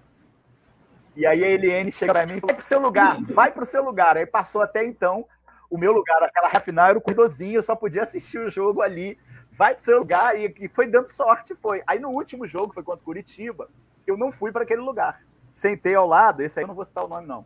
e 1.15 1.27
aí 1.27 1.45
a 1.45 1.51
Eliane 1.51 1.93
chega 1.93 2.13
para 2.13 2.27
mim 2.27 2.39
e 2.39 2.41
fala: 2.41 2.53
vai 2.53 2.57
pro 2.57 2.65
seu 2.65 2.81
lugar, 2.81 3.23
vai 3.23 3.53
pro 3.53 3.67
seu 3.67 3.85
lugar. 3.85 4.17
Aí 4.17 4.27
passou 4.27 4.63
até 4.63 4.85
então 4.85 5.27
o 5.71 5.79
meu 5.79 5.93
lugar, 5.93 6.23
aquela 6.23 6.51
final 6.61 6.89
era 6.89 6.99
o 6.99 7.01
corredorzinho, 7.01 7.57
eu 7.57 7.63
só 7.63 7.75
podia 7.75 8.03
assistir 8.03 8.39
o 8.39 8.51
jogo 8.51 8.83
ali. 8.83 9.19
Vai 9.53 9.75
pro 9.75 9.85
seu 9.85 9.99
lugar 9.99 10.39
e, 10.39 10.55
e 10.61 10.69
foi 10.69 10.87
dando 10.87 11.09
sorte, 11.09 11.55
foi. 11.55 11.83
Aí 11.87 11.99
no 11.99 12.11
último 12.11 12.47
jogo, 12.47 12.73
foi 12.73 12.83
contra 12.83 13.03
o 13.03 13.05
Curitiba, 13.05 13.69
eu 14.07 14.17
não 14.17 14.33
fui 14.33 14.51
para 14.51 14.63
aquele 14.63 14.81
lugar. 14.81 15.23
Sentei 15.53 15.95
ao 15.95 16.07
lado, 16.07 16.43
esse 16.43 16.59
aí 16.59 16.65
eu 16.65 16.69
não 16.69 16.75
vou 16.75 16.85
citar 16.85 17.05
o 17.05 17.09
nome, 17.09 17.27
não. 17.27 17.45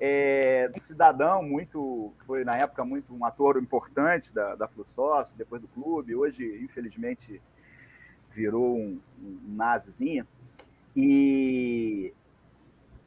É, 0.00 0.70
um 0.74 0.80
cidadão 0.80 1.42
muito, 1.42 2.14
foi 2.26 2.44
na 2.44 2.56
época 2.56 2.84
muito 2.84 3.14
um 3.14 3.24
ator 3.24 3.58
importante 3.58 4.32
da, 4.32 4.54
da 4.54 4.68
Flu 4.68 4.84
Sócio, 4.84 5.36
depois 5.36 5.60
do 5.60 5.68
clube, 5.68 6.14
hoje, 6.14 6.60
infelizmente, 6.62 7.42
virou 8.38 8.76
um, 8.76 9.00
um 9.20 9.56
nazizinho. 9.56 10.26
E 10.96 12.12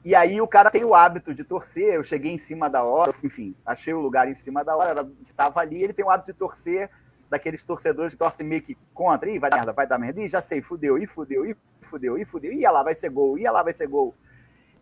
e 0.03 0.15
aí 0.15 0.41
o 0.41 0.47
cara 0.47 0.71
tem 0.71 0.83
o 0.83 0.95
hábito 0.95 1.33
de 1.33 1.43
torcer. 1.43 1.93
Eu 1.93 2.03
cheguei 2.03 2.31
em 2.31 2.37
cima 2.37 2.69
da 2.69 2.83
hora, 2.83 3.13
enfim, 3.23 3.55
achei 3.65 3.93
o 3.93 3.99
lugar 3.99 4.27
em 4.27 4.35
cima 4.35 4.63
da 4.63 4.75
hora, 4.75 5.05
que 5.05 5.31
estava 5.31 5.59
ali. 5.59 5.81
Ele 5.81 5.93
tem 5.93 6.03
o 6.03 6.09
hábito 6.09 6.33
de 6.33 6.37
torcer, 6.37 6.89
daqueles 7.29 7.63
torcedores 7.63 8.13
que 8.13 8.19
torcem 8.19 8.45
meio 8.45 8.61
que 8.61 8.75
contra. 8.93 9.29
Ih, 9.29 9.39
vai 9.39 9.49
dar 9.49 9.57
merda, 9.57 9.73
vai 9.73 9.87
dar 9.87 9.99
merda. 9.99 10.21
Ih, 10.21 10.27
já 10.27 10.41
sei, 10.41 10.61
fudeu, 10.61 10.97
ih, 10.97 11.05
fudeu, 11.05 11.45
ih, 11.45 11.55
fudeu, 11.83 12.17
ih, 12.17 12.25
fudeu. 12.25 12.51
Ia 12.51 12.71
lá, 12.71 12.83
vai 12.83 12.95
ser 12.95 13.09
gol, 13.09 13.37
ia 13.37 13.51
lá, 13.51 13.63
vai 13.63 13.73
ser 13.73 13.87
gol. 13.87 14.13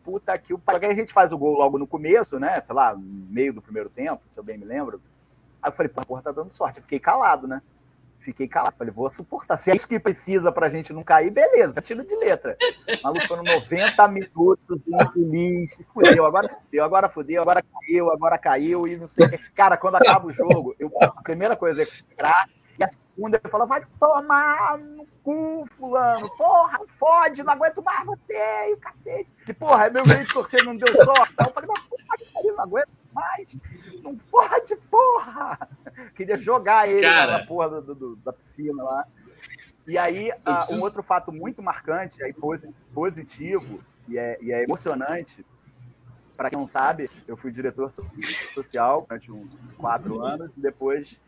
Puta 0.04 0.38
que 0.38 0.54
o 0.54 0.58
pai. 0.58 0.80
a 0.84 0.96
gente 0.96 1.12
faz 1.12 1.34
o 1.34 1.38
gol 1.38 1.58
logo 1.58 1.78
no 1.78 1.86
começo, 1.86 2.40
né? 2.40 2.62
Sei 2.62 2.74
lá, 2.74 2.96
meio 2.98 3.54
do 3.54 3.62
primeiro 3.62 3.90
tempo, 3.90 4.24
se 4.30 4.40
eu 4.40 4.44
bem 4.44 4.58
me 4.58 4.66
lembro. 4.66 5.02
Aí 5.62 5.70
eu 5.70 5.76
falei, 5.76 5.90
porra, 5.90 6.22
tá 6.22 6.32
dando 6.32 6.52
sorte. 6.52 6.78
Eu 6.78 6.84
fiquei 6.84 7.00
calado, 7.00 7.46
né? 7.46 7.62
Fiquei 8.20 8.48
calado. 8.48 8.76
Falei, 8.78 8.94
vou 8.94 9.10
suportar. 9.10 9.58
Se 9.58 9.72
é 9.72 9.76
isso 9.76 9.88
que 9.88 10.00
precisa 10.00 10.52
pra 10.52 10.70
gente 10.70 10.94
não 10.94 11.04
cair, 11.04 11.32
beleza, 11.32 11.82
tiro 11.82 12.04
de 12.04 12.16
letra. 12.16 12.58
Maluco, 13.04 13.28
foram 13.28 13.44
90 13.44 14.08
minutos 14.10 14.82
infeliz. 14.88 15.84
Fudeu, 15.94 16.26
agora 16.26 16.50
fudeu, 16.50 16.84
agora 16.84 17.10
fudeu, 17.10 17.42
agora 17.42 17.64
caiu, 17.64 18.12
agora 18.12 18.38
caiu. 18.38 18.88
E 18.88 18.98
não 18.98 19.08
sei 19.08 19.26
o 19.26 19.30
que. 19.30 19.52
Cara, 19.52 19.78
quando 19.78 19.96
acaba 19.96 20.28
o 20.28 20.34
jogo, 20.34 20.76
eu, 20.80 20.92
a 21.02 21.22
primeira 21.22 21.56
coisa 21.56 21.82
é 21.82 21.86
entrar. 21.86 22.46
E 22.78 22.84
a 22.84 22.88
segunda 22.88 23.42
eu 23.44 23.50
falo, 23.50 23.68
vai 23.68 23.84
tomar 24.00 24.78
no 24.78 25.06
cu, 25.22 25.68
fulano. 25.78 26.30
Porra, 26.38 26.80
fode, 26.98 27.44
não 27.44 27.54
aguento 27.54 27.84
mais 27.84 28.06
você 28.06 28.34
e 28.70 28.74
o 28.74 28.78
cacete. 28.78 29.34
Que 29.46 29.54
porra, 29.54 29.88
é 29.88 29.90
meu 29.90 30.06
jeito 30.06 30.28
de 30.28 30.34
torcer, 30.34 30.64
não 30.64 30.78
deu 30.78 30.88
sorte. 31.04 31.34
Então 31.34 31.48
eu 31.48 31.54
falei, 31.54 31.70
mas 31.70 31.84
porra, 31.84 32.56
não 32.56 32.64
aguento 32.64 32.99
Não 34.02 34.16
pode, 34.16 34.76
porra! 34.90 35.68
Queria 36.16 36.38
jogar 36.38 36.88
ele 36.88 37.02
Cara. 37.02 37.40
na 37.40 37.46
porra 37.46 37.82
do, 37.82 37.96
do, 37.96 38.16
da 38.18 38.34
piscina 38.34 38.84
lá. 38.84 39.08
E 39.88 39.98
aí, 39.98 40.32
uh, 40.32 40.56
preciso... 40.56 40.80
um 40.80 40.84
outro 40.84 41.02
fato 41.02 41.32
muito 41.32 41.62
marcante, 41.62 42.24
aí, 42.24 42.34
positivo 42.94 43.80
e 44.08 44.18
é, 44.18 44.38
e 44.42 44.52
é 44.52 44.64
emocionante, 44.64 45.46
para 46.40 46.50
quem 46.50 46.58
não 46.58 46.70
sabe, 46.70 47.12
eu 47.28 47.36
fui 47.36 47.52
diretor 47.52 47.92
social 48.54 49.02
durante 49.02 49.30
uns 49.30 49.50
quatro 49.78 50.22
anos 50.22 50.56
e 50.56 50.62
depois 50.62 51.20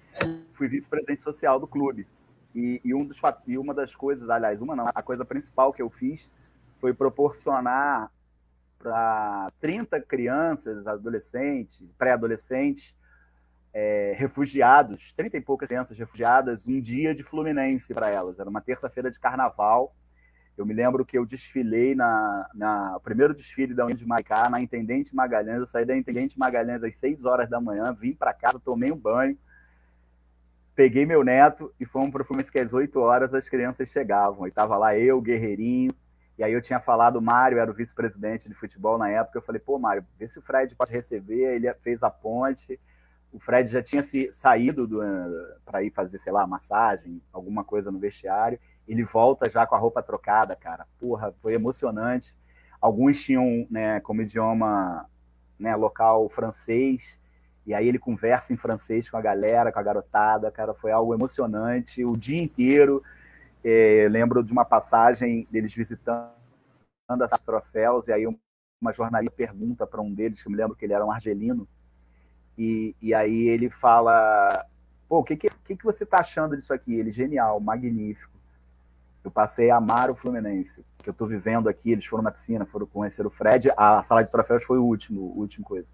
fui 0.53 0.69
vice-presidente 0.69 1.21
social 1.21 1.59
do 1.59 1.67
clube. 1.67 2.07
E, 2.55 2.79
e, 2.81 2.93
um 2.93 3.03
dos, 3.03 3.17
e 3.45 3.57
uma 3.57 3.73
das 3.73 3.93
coisas, 3.93 4.29
aliás, 4.29 4.61
uma 4.61 4.73
não, 4.73 4.87
a 4.87 5.01
coisa 5.03 5.25
principal 5.25 5.73
que 5.73 5.81
eu 5.81 5.89
fiz 5.89 6.29
foi 6.79 6.93
proporcionar 6.93 8.09
para 8.81 9.51
30 9.59 10.01
crianças, 10.01 10.87
adolescentes, 10.87 11.91
pré-adolescentes, 11.93 12.95
é, 13.73 14.13
refugiados, 14.17 15.13
30 15.13 15.37
e 15.37 15.41
poucas 15.41 15.67
crianças 15.67 15.97
refugiadas, 15.97 16.67
um 16.67 16.81
dia 16.81 17.15
de 17.15 17.23
Fluminense 17.23 17.93
para 17.93 18.09
elas. 18.09 18.39
Era 18.39 18.49
uma 18.49 18.61
terça-feira 18.61 19.09
de 19.09 19.19
carnaval. 19.19 19.95
Eu 20.57 20.65
me 20.65 20.73
lembro 20.73 21.05
que 21.05 21.17
eu 21.17 21.25
desfilei 21.25 21.95
na, 21.95 22.49
na 22.53 22.97
o 22.97 22.99
primeiro 22.99 23.33
desfile 23.33 23.73
da 23.73 23.85
União 23.85 23.97
de 23.97 24.05
Maicá, 24.05 24.49
na 24.49 24.61
Intendente 24.61 25.15
Magalhães. 25.15 25.59
Eu 25.59 25.65
saí 25.65 25.85
da 25.85 25.95
Intendente 25.95 26.37
Magalhães 26.37 26.83
às 26.83 26.95
6 26.97 27.25
horas 27.25 27.49
da 27.49 27.61
manhã, 27.61 27.93
vim 27.93 28.13
para 28.13 28.33
casa, 28.33 28.59
tomei 28.59 28.91
um 28.91 28.97
banho, 28.97 29.37
peguei 30.75 31.05
meu 31.05 31.23
neto 31.23 31.73
e 31.79 31.85
fomos 31.85 32.11
para 32.11 32.21
o 32.21 32.25
Fluminense 32.25 32.51
que 32.51 32.59
às 32.59 32.73
8 32.73 32.99
horas 32.99 33.33
as 33.33 33.47
crianças 33.47 33.89
chegavam. 33.89 34.45
E 34.45 34.49
estava 34.49 34.77
lá 34.77 34.97
eu, 34.97 35.21
Guerreirinho, 35.21 35.93
e 36.41 36.43
aí 36.43 36.53
eu 36.53 36.61
tinha 36.61 36.79
falado, 36.79 37.17
o 37.17 37.21
Mário 37.21 37.59
era 37.59 37.69
o 37.69 37.73
vice-presidente 37.73 38.49
de 38.49 38.55
futebol 38.55 38.97
na 38.97 39.07
época, 39.07 39.37
eu 39.37 39.43
falei, 39.43 39.61
pô, 39.63 39.77
Mário, 39.77 40.03
vê 40.17 40.27
se 40.27 40.39
o 40.39 40.41
Fred 40.41 40.73
pode 40.73 40.91
receber, 40.91 41.53
ele 41.53 41.71
fez 41.75 42.01
a 42.01 42.09
ponte, 42.09 42.79
o 43.31 43.39
Fred 43.39 43.71
já 43.71 43.83
tinha 43.83 44.01
se, 44.01 44.33
saído 44.33 44.89
para 45.63 45.83
ir 45.83 45.91
fazer, 45.91 46.17
sei 46.17 46.33
lá, 46.33 46.47
massagem, 46.47 47.21
alguma 47.31 47.63
coisa 47.63 47.91
no 47.91 47.99
vestiário, 47.99 48.59
ele 48.87 49.03
volta 49.03 49.47
já 49.47 49.67
com 49.67 49.75
a 49.75 49.77
roupa 49.77 50.01
trocada, 50.01 50.55
cara, 50.55 50.87
porra, 50.99 51.31
foi 51.43 51.53
emocionante, 51.53 52.35
alguns 52.81 53.21
tinham, 53.21 53.67
né, 53.69 53.99
como 53.99 54.23
idioma 54.23 55.07
né, 55.59 55.75
local 55.75 56.27
francês, 56.27 57.19
e 57.67 57.75
aí 57.75 57.87
ele 57.87 57.99
conversa 57.99 58.51
em 58.51 58.57
francês 58.57 59.07
com 59.07 59.15
a 59.15 59.21
galera, 59.21 59.71
com 59.71 59.77
a 59.77 59.83
garotada, 59.83 60.49
cara, 60.49 60.73
foi 60.73 60.91
algo 60.91 61.13
emocionante, 61.13 62.03
o 62.03 62.17
dia 62.17 62.41
inteiro, 62.41 63.03
é, 63.63 64.07
lembro 64.09 64.43
de 64.43 64.51
uma 64.51 64.65
passagem 64.65 65.47
deles 65.51 65.73
visitando 65.73 66.31
as 67.09 67.41
troféus, 67.41 68.07
e 68.07 68.13
aí 68.13 68.25
uma 68.81 68.93
jornalista 68.93 69.35
pergunta 69.35 69.85
para 69.85 70.01
um 70.01 70.13
deles, 70.13 70.41
que 70.41 70.47
eu 70.47 70.51
me 70.51 70.57
lembro 70.57 70.75
que 70.75 70.85
ele 70.85 70.93
era 70.93 71.05
um 71.05 71.11
argelino, 71.11 71.67
e, 72.57 72.95
e 73.01 73.13
aí 73.13 73.47
ele 73.47 73.69
fala: 73.69 74.65
pô, 75.07 75.19
o 75.19 75.23
que, 75.23 75.35
que, 75.35 75.49
que 75.49 75.83
você 75.83 76.03
está 76.03 76.19
achando 76.19 76.55
disso 76.55 76.73
aqui? 76.73 76.93
Ele, 76.93 77.11
genial, 77.11 77.59
magnífico. 77.59 78.31
Eu 79.23 79.29
passei 79.29 79.69
a 79.69 79.77
amar 79.77 80.09
o 80.09 80.15
Fluminense, 80.15 80.83
que 80.97 81.09
eu 81.09 81.11
estou 81.11 81.27
vivendo 81.27 81.69
aqui. 81.69 81.91
Eles 81.91 82.05
foram 82.05 82.23
na 82.23 82.31
piscina, 82.31 82.65
foram 82.65 82.87
conhecer 82.87 83.25
o 83.25 83.29
Fred. 83.29 83.71
A 83.77 84.03
sala 84.03 84.23
de 84.23 84.31
troféus 84.31 84.63
foi 84.63 84.79
o 84.79 84.83
último, 84.83 85.21
o 85.21 85.39
último 85.39 85.63
coisa. 85.63 85.87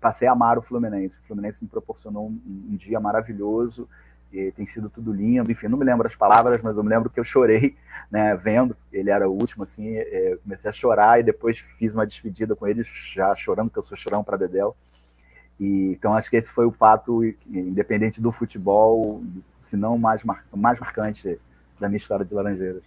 Passei 0.00 0.26
a 0.26 0.32
amar 0.32 0.58
o 0.58 0.62
Fluminense. 0.62 1.20
O 1.20 1.22
Fluminense 1.22 1.62
me 1.62 1.70
proporcionou 1.70 2.26
um, 2.26 2.40
um 2.44 2.76
dia 2.76 2.98
maravilhoso 2.98 3.88
Tem 4.54 4.66
sido 4.66 4.88
tudo 4.88 5.12
lindo. 5.12 5.50
Enfim, 5.50 5.68
não 5.68 5.78
me 5.78 5.84
lembro 5.84 6.06
as 6.06 6.16
palavras, 6.16 6.60
mas 6.62 6.76
eu 6.76 6.82
me 6.82 6.88
lembro 6.88 7.10
que 7.10 7.20
eu 7.20 7.24
chorei, 7.24 7.76
né, 8.10 8.34
vendo. 8.34 8.76
Ele 8.92 9.10
era 9.10 9.28
o 9.28 9.32
último, 9.32 9.64
assim, 9.64 9.96
é, 9.96 10.38
comecei 10.42 10.70
a 10.70 10.72
chorar 10.72 11.20
e 11.20 11.22
depois 11.22 11.58
fiz 11.58 11.94
uma 11.94 12.06
despedida 12.06 12.56
com 12.56 12.66
ele, 12.66 12.82
já 12.82 13.34
chorando, 13.34 13.68
porque 13.68 13.78
eu 13.78 13.82
sou 13.82 13.96
chorão 13.96 14.24
para 14.24 14.36
Dedel. 14.36 14.76
E, 15.60 15.92
então 15.92 16.14
acho 16.14 16.30
que 16.30 16.36
esse 16.36 16.50
foi 16.50 16.66
o 16.66 16.72
fato, 16.72 17.22
independente 17.46 18.20
do 18.20 18.32
futebol, 18.32 19.22
se 19.58 19.76
não 19.76 19.98
mais, 19.98 20.24
mar, 20.24 20.44
mais 20.52 20.80
marcante 20.80 21.38
da 21.78 21.88
minha 21.88 21.98
história 21.98 22.24
de 22.24 22.34
Laranjeiras. 22.34 22.82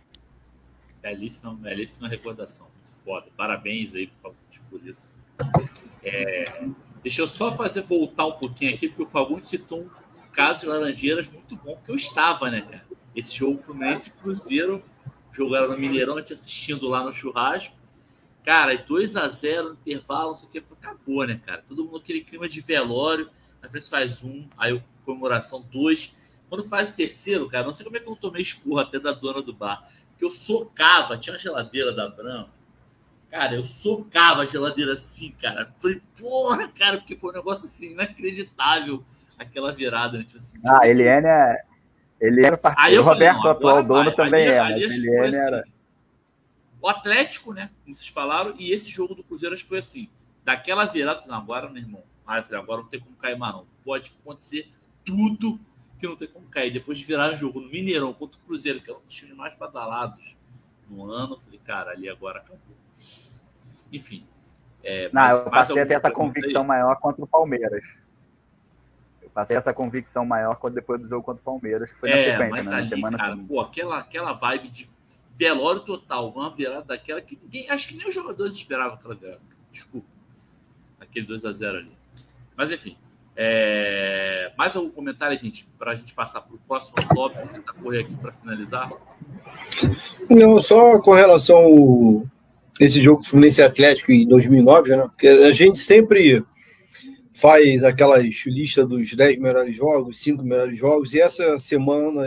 Belíssima, 1.02 1.54
belíssima 1.54 2.08
recordação. 2.10 2.66
Muito 2.66 3.04
foda. 3.04 3.28
Parabéns 3.38 3.94
aí 3.94 4.12
por 4.70 4.86
isso. 4.86 5.22
É, 6.04 6.68
deixa 7.02 7.22
eu 7.22 7.28
só 7.28 7.52
fazer 7.52 7.84
voltar 7.84 8.26
um 8.26 8.34
pouquinho 8.34 8.74
aqui, 8.74 8.88
porque 8.88 9.04
o 9.04 9.06
Fagundes 9.06 9.48
citou 9.48 9.82
um 9.82 9.90
caso 10.36 10.62
de 10.62 10.68
Laranjeiras 10.68 11.30
muito 11.30 11.56
bom, 11.56 11.80
que 11.84 11.90
eu 11.90 11.96
estava, 11.96 12.52
né, 12.52 12.62
cara? 12.62 12.86
Esse 13.16 13.36
jogo 13.36 13.64
Fluminense 13.64 14.12
Cruzeiro, 14.12 14.84
jogaram 15.32 15.70
no 15.70 15.80
Mineirão, 15.80 16.22
te 16.22 16.34
assistindo 16.34 16.90
lá 16.90 17.04
no 17.04 17.14
churrasco. 17.14 17.76
Cara, 18.44 18.78
2 18.78 19.16
a 19.16 19.28
0 19.28 19.70
no 19.70 19.74
intervalo, 19.74 20.28
não 20.28 20.34
sei 20.34 20.50
o 20.50 20.52
que, 20.52 20.58
acabou, 20.58 21.26
né, 21.26 21.42
cara? 21.44 21.64
Todo 21.66 21.86
mundo 21.86 21.98
aquele 21.98 22.22
clima 22.22 22.48
de 22.48 22.60
velório, 22.60 23.30
na 23.62 23.70
frente 23.70 23.90
faz 23.90 24.22
um, 24.22 24.48
aí 24.58 24.84
comemoração 25.06 25.66
dois. 25.72 26.14
Quando 26.50 26.64
faz 26.64 26.90
o 26.90 26.94
terceiro, 26.94 27.50
cara, 27.50 27.66
não 27.66 27.74
sei 27.74 27.86
como 27.86 27.96
é 27.96 28.00
que 28.00 28.06
eu 28.06 28.12
não 28.12 28.18
tomei 28.18 28.42
esporro 28.42 28.80
até 28.80 29.00
da 29.00 29.14
dona 29.14 29.42
do 29.42 29.54
bar. 29.54 29.90
Que 30.18 30.26
eu 30.26 30.30
socava, 30.30 31.18
tinha 31.18 31.34
uma 31.34 31.40
geladeira 31.40 31.94
da 31.94 32.10
Bram. 32.10 32.50
Cara, 33.32 33.56
eu 33.56 33.66
socava 33.66 34.42
a 34.42 34.46
geladeira 34.46 34.94
assim, 34.94 35.32
cara. 35.32 35.74
Falei, 35.80 36.02
porra, 36.18 36.68
cara, 36.68 36.98
porque 36.98 37.16
foi 37.16 37.32
um 37.32 37.34
negócio 37.34 37.66
assim, 37.66 37.94
inacreditável 37.94 39.04
aquela 39.38 39.72
virada, 39.72 40.18
né? 40.18 40.24
Tipo 40.24 40.38
assim, 40.38 40.60
ah, 40.66 40.74
tipo... 40.74 40.86
Eliane 40.86 41.28
é. 41.28 41.64
Eliane 42.22 42.58
parceiro. 42.58 43.02
O 43.02 43.06
Roberto, 43.06 43.44
não, 43.44 43.52
atual 43.52 43.76
vai. 43.76 43.86
dono, 43.86 44.16
também 44.16 44.48
ali, 44.48 44.54
é. 44.54 44.60
Ali 44.60 44.84
Eliane 44.84 45.28
assim. 45.28 45.48
era. 45.48 45.64
O 46.82 46.88
Atlético, 46.88 47.54
né? 47.54 47.70
Como 47.84 47.96
vocês 47.96 48.08
falaram, 48.08 48.54
e 48.60 48.72
esse 48.72 48.90
jogo 48.90 49.16
do 49.16 49.24
Cruzeiro 49.24 49.54
acho 49.54 49.64
que 49.64 49.70
foi 49.70 49.80
assim. 49.80 50.10
Daquela 50.44 50.86
virada, 50.86 51.22
não, 51.28 51.36
agora, 51.36 51.70
meu 51.70 51.82
irmão. 51.82 52.04
Ah, 52.26 52.42
falei, 52.42 52.60
agora 52.60 52.82
não 52.82 52.90
tem 52.90 53.00
como 53.00 53.16
cair 53.16 53.38
mais, 53.38 53.54
não. 53.54 53.66
Pode 53.84 54.16
acontecer 54.22 54.72
tudo 55.04 55.60
que 55.98 56.08
não 56.08 56.16
tem 56.16 56.28
como 56.28 56.48
cair. 56.48 56.72
Depois 56.72 56.98
de 56.98 57.06
virar 57.06 57.34
um 57.34 57.38
jogo 57.38 57.60
no 57.60 57.70
Mineirão 57.70 58.14
contra 58.14 58.40
o 58.40 58.44
Cruzeiro, 58.44 58.82
que 58.82 58.90
é 58.90 58.94
um 58.94 59.00
dos 59.00 59.16
times 59.16 59.36
mais 59.36 59.56
badalados 59.58 60.36
no 60.90 61.10
ano, 61.10 61.40
falei, 61.40 61.60
cara, 61.64 61.92
ali 61.92 62.10
agora 62.10 62.40
acabou. 62.40 62.60
Enfim. 63.92 64.26
É, 64.84 65.10
não, 65.12 65.32
eu 65.32 65.50
passei 65.50 65.80
a 65.82 65.86
ter 65.86 65.96
essa 65.96 66.12
convicção 66.12 66.62
aí? 66.62 66.68
maior 66.68 66.96
contra 66.98 67.24
o 67.24 67.28
Palmeiras. 67.28 67.84
Passei 69.36 69.58
essa 69.58 69.74
convicção 69.74 70.26
maior 70.26 70.56
quando, 70.56 70.76
depois 70.76 71.02
do 71.02 71.10
jogo 71.10 71.22
contra 71.22 71.42
o 71.42 71.44
Palmeiras, 71.44 71.92
que 71.92 72.00
foi 72.00 72.10
é, 72.10 72.16
na 72.16 72.32
sequência, 72.32 72.50
mas 72.50 72.68
né, 72.70 72.76
ali, 72.78 72.88
semana 72.88 73.18
cara, 73.18 73.38
pô, 73.38 73.60
aquela, 73.60 73.98
aquela 73.98 74.32
vibe 74.32 74.70
de 74.70 74.90
velório 75.38 75.82
total, 75.82 76.30
uma 76.30 76.50
virada 76.50 76.86
daquela 76.86 77.20
que 77.20 77.38
ninguém, 77.44 77.70
acho 77.70 77.86
que 77.90 77.98
nem 77.98 78.08
os 78.08 78.14
jogadores 78.14 78.54
esperavam 78.54 78.96
aquela 78.96 79.14
virada. 79.14 79.42
Desculpa. 79.70 80.08
Aquele 81.02 81.26
2 81.26 81.44
a 81.44 81.52
0 81.52 81.80
ali. 81.80 81.92
Mas 82.56 82.72
enfim, 82.72 82.96
é... 83.36 84.54
Mais 84.58 84.74
algum 84.74 84.90
comentário, 84.90 85.38
gente, 85.38 85.68
para 85.78 85.92
a 85.92 85.96
gente 85.96 86.14
passar 86.14 86.40
para 86.40 86.56
o 86.56 86.60
próximo 86.60 86.96
tópico, 87.14 87.46
tentar 87.50 87.74
correr 87.74 88.00
aqui 88.00 88.16
para 88.16 88.32
finalizar? 88.32 88.90
Não, 90.30 90.62
só 90.62 90.98
com 91.00 91.12
relação 91.12 92.26
a 92.80 92.84
esse 92.86 93.02
jogo 93.02 93.22
Fluminense 93.22 93.62
Atlético 93.62 94.14
em 94.14 94.26
2009, 94.26 94.96
né? 94.96 95.02
Porque 95.10 95.28
a 95.28 95.52
gente 95.52 95.80
sempre 95.80 96.42
faz 97.36 97.84
aquelas 97.84 98.26
listas 98.46 98.88
dos 98.88 99.14
10 99.14 99.40
melhores 99.40 99.76
jogos, 99.76 100.20
5 100.20 100.44
melhores 100.44 100.80
jogos, 100.80 101.14
e 101.14 101.20
essa 101.20 101.60
semana 101.60 102.22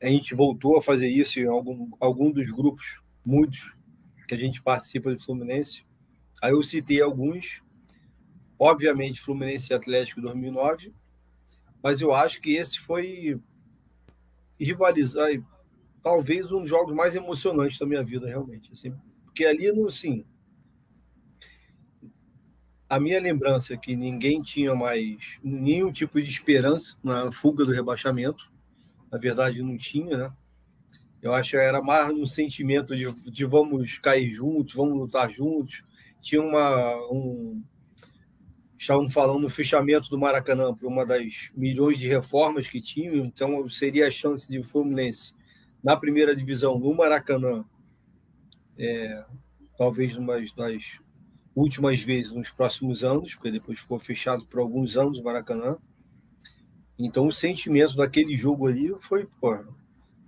a 0.00 0.08
gente 0.08 0.34
voltou 0.34 0.76
a 0.76 0.82
fazer 0.82 1.08
isso 1.08 1.40
em 1.40 1.46
algum, 1.46 1.90
algum 1.98 2.30
dos 2.30 2.50
grupos, 2.50 3.00
muitos, 3.24 3.74
que 4.28 4.34
a 4.34 4.38
gente 4.38 4.62
participa 4.62 5.14
do 5.14 5.22
Fluminense. 5.22 5.84
Aí 6.42 6.52
eu 6.52 6.62
citei 6.62 7.00
alguns, 7.00 7.62
Obviamente, 8.58 9.20
Fluminense 9.20 9.74
Atlético 9.74 10.20
2009, 10.22 10.92
mas 11.82 12.00
eu 12.00 12.14
acho 12.14 12.40
que 12.40 12.54
esse 12.54 12.80
foi 12.80 13.38
rivalizar, 14.58 15.28
talvez 16.02 16.50
um 16.50 16.60
dos 16.60 16.68
jogos 16.68 16.94
mais 16.94 17.14
emocionantes 17.14 17.78
da 17.78 17.84
minha 17.84 18.02
vida, 18.02 18.26
realmente. 18.26 18.72
Assim, 18.72 18.94
porque 19.24 19.44
ali, 19.44 19.70
no, 19.72 19.88
assim, 19.88 20.24
a 22.88 23.00
minha 23.00 23.20
lembrança 23.20 23.74
é 23.74 23.76
que 23.76 23.96
ninguém 23.96 24.42
tinha 24.42 24.74
mais 24.74 25.38
nenhum 25.42 25.90
tipo 25.90 26.20
de 26.20 26.28
esperança 26.28 26.96
na 27.02 27.32
fuga 27.32 27.64
do 27.64 27.72
rebaixamento. 27.72 28.50
Na 29.10 29.18
verdade, 29.18 29.62
não 29.62 29.76
tinha, 29.76 30.16
né? 30.16 30.32
Eu 31.20 31.34
acho 31.34 31.50
que 31.50 31.56
era 31.56 31.82
mais 31.82 32.12
um 32.12 32.26
sentimento 32.26 32.94
de, 32.96 33.12
de 33.30 33.44
vamos 33.44 33.98
cair 33.98 34.30
juntos, 34.30 34.74
vamos 34.74 34.96
lutar 34.96 35.30
juntos. 35.30 35.82
Tinha 36.20 36.40
uma, 36.40 36.96
um, 37.10 37.62
estavam 38.78 39.08
falando 39.10 39.40
no 39.40 39.48
fechamento 39.48 40.08
do 40.08 40.18
Maracanã 40.18 40.74
para 40.74 40.86
uma 40.86 41.04
das 41.04 41.50
milhões 41.56 41.98
de 41.98 42.06
reformas 42.06 42.68
que 42.68 42.80
tinham, 42.80 43.24
então 43.24 43.68
seria 43.68 44.06
a 44.06 44.10
chance 44.10 44.48
de 44.48 44.62
Fluminense 44.62 45.34
na 45.82 45.96
primeira 45.96 46.34
divisão 46.34 46.78
no 46.78 46.94
Maracanã, 46.94 47.64
é, 48.78 49.24
talvez 49.78 50.16
uma 50.16 50.40
das 50.56 50.98
últimas 51.56 52.02
vezes 52.02 52.32
nos 52.32 52.50
próximos 52.50 53.02
anos, 53.02 53.34
porque 53.34 53.50
depois 53.50 53.80
ficou 53.80 53.98
fechado 53.98 54.44
por 54.44 54.60
alguns 54.60 54.94
anos 54.96 55.18
o 55.18 55.24
Maracanã. 55.24 55.78
Então 56.98 57.26
o 57.26 57.32
sentimento 57.32 57.96
daquele 57.96 58.36
jogo 58.36 58.66
ali 58.66 58.94
foi 59.00 59.26
pô, 59.40 59.58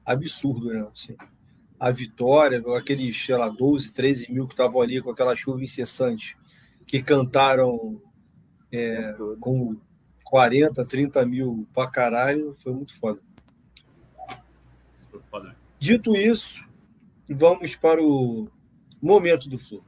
absurdo, 0.04 0.72
né? 0.72 0.88
Assim, 0.90 1.14
a 1.78 1.90
vitória, 1.90 2.62
aqueles, 2.76 3.22
sei 3.24 3.36
lá, 3.36 3.48
12, 3.48 3.92
13 3.92 4.32
mil 4.32 4.46
que 4.46 4.54
estavam 4.54 4.80
ali 4.80 5.02
com 5.02 5.10
aquela 5.10 5.36
chuva 5.36 5.62
incessante, 5.62 6.36
que 6.86 7.02
cantaram 7.02 8.00
é, 8.72 9.14
com 9.38 9.76
40, 10.24 10.84
30 10.84 11.26
mil 11.26 11.68
pra 11.74 11.88
caralho, 11.88 12.56
foi 12.58 12.72
muito 12.72 12.98
foda. 12.98 13.20
Foi 15.10 15.20
foda. 15.30 15.54
Dito 15.78 16.16
isso, 16.16 16.64
vamos 17.28 17.76
para 17.76 18.02
o 18.02 18.48
momento 19.00 19.48
do 19.48 19.58
Flu. 19.58 19.84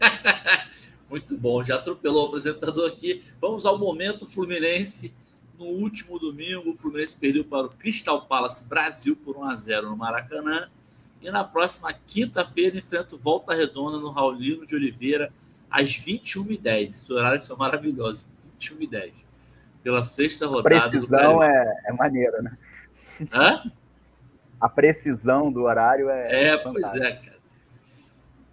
muito 1.08 1.36
bom, 1.36 1.62
já 1.64 1.76
atropelou 1.76 2.24
o 2.24 2.28
apresentador 2.28 2.88
aqui. 2.88 3.22
Vamos 3.40 3.66
ao 3.66 3.78
momento 3.78 4.26
Fluminense. 4.26 5.12
No 5.58 5.66
último 5.66 6.18
domingo, 6.18 6.70
o 6.70 6.76
Fluminense 6.76 7.16
perdeu 7.16 7.44
para 7.44 7.66
o 7.66 7.70
Crystal 7.70 8.26
Palace 8.26 8.64
Brasil 8.64 9.16
por 9.16 9.36
1 9.36 9.44
a 9.44 9.54
0 9.54 9.90
no 9.90 9.96
Maracanã. 9.96 10.68
E 11.22 11.30
na 11.30 11.42
próxima 11.42 11.92
quinta-feira 11.92 12.76
enfrenta 12.76 13.16
o 13.16 13.18
Volta 13.18 13.54
Redonda 13.54 13.98
no 13.98 14.10
Raulino 14.10 14.66
de 14.66 14.74
Oliveira 14.74 15.32
às 15.70 15.88
21h10. 15.90 16.88
Esses 16.88 17.10
horários 17.10 17.44
são 17.44 17.56
maravilhosos. 17.56 18.26
21h10. 18.60 19.12
Pela 19.82 20.02
sexta 20.02 20.46
rodada. 20.46 20.76
A 20.76 20.90
precisão 20.90 21.42
é, 21.42 21.82
é 21.86 21.92
maneira, 21.92 22.42
né? 22.42 22.58
Hã? 23.32 23.72
A 24.60 24.68
precisão 24.68 25.50
do 25.50 25.62
horário 25.62 26.10
é. 26.10 26.48
É, 26.48 26.58
pois 26.58 26.94
é, 26.94 27.12
cara. 27.12 27.35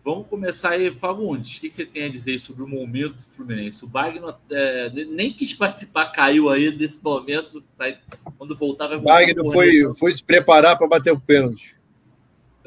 Vamos 0.03 0.27
começar 0.27 0.71
aí, 0.71 0.93
Fagundes. 0.99 1.57
O 1.57 1.61
que 1.61 1.71
você 1.71 1.85
tem 1.85 2.03
a 2.03 2.09
dizer 2.09 2.37
sobre 2.37 2.61
o 2.61 2.67
momento 2.67 3.15
do 3.15 3.25
Fluminense? 3.25 3.85
O 3.85 3.87
Bagno 3.87 4.35
é, 4.51 4.89
nem 4.89 5.31
quis 5.31 5.53
participar, 5.53 6.11
caiu 6.11 6.49
aí 6.49 6.75
desse 6.75 7.01
momento. 7.01 7.63
Vai, 7.77 7.97
quando 8.37 8.55
voltar, 8.55 8.87
vai 8.87 8.97
voltar. 8.97 9.13
Bagno 9.13 9.51
foi, 9.51 9.95
foi 9.95 10.11
se 10.11 10.21
preparar 10.21 10.77
para 10.77 10.87
bater 10.87 11.13
o 11.13 11.19
pênalti. 11.19 11.77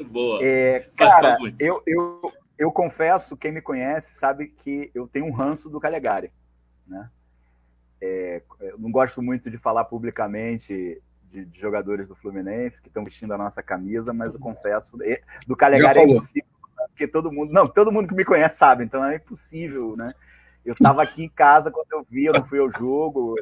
Boa. 0.03 0.39
É, 0.43 0.89
cara, 0.97 1.37
eu, 1.59 1.83
eu, 1.85 2.33
eu 2.57 2.71
confesso, 2.71 3.37
quem 3.37 3.51
me 3.51 3.61
conhece 3.61 4.15
sabe 4.15 4.47
que 4.47 4.89
eu 4.95 5.07
tenho 5.07 5.25
um 5.25 5.31
ranço 5.31 5.69
do 5.69 5.79
Calegari, 5.79 6.31
né? 6.87 7.09
É, 8.01 8.41
eu 8.61 8.79
não 8.79 8.91
gosto 8.91 9.21
muito 9.21 9.49
de 9.49 9.57
falar 9.57 9.85
publicamente 9.85 11.01
de, 11.31 11.45
de 11.45 11.59
jogadores 11.59 12.07
do 12.07 12.15
Fluminense 12.15 12.81
que 12.81 12.87
estão 12.87 13.03
vestindo 13.03 13.33
a 13.33 13.37
nossa 13.37 13.61
camisa, 13.61 14.13
mas 14.13 14.33
eu 14.33 14.39
confesso, 14.39 14.97
do 15.47 15.55
Calegari 15.55 15.99
é 15.99 16.03
impossível, 16.03 16.56
porque 16.97 17.07
todo 17.07 17.31
mundo, 17.31 17.53
não, 17.53 17.67
todo 17.67 17.91
mundo 17.91 18.07
que 18.07 18.15
me 18.15 18.25
conhece 18.25 18.57
sabe, 18.57 18.83
então 18.83 19.05
é 19.05 19.17
impossível, 19.17 19.95
né? 19.95 20.15
Eu 20.65 20.73
estava 20.73 21.03
aqui 21.03 21.23
em 21.23 21.29
casa 21.29 21.69
quando 21.69 21.91
eu 21.91 22.03
vi, 22.09 22.25
eu 22.25 22.33
não 22.33 22.43
fui 22.43 22.57
ao 22.57 22.71
jogo, 22.71 23.35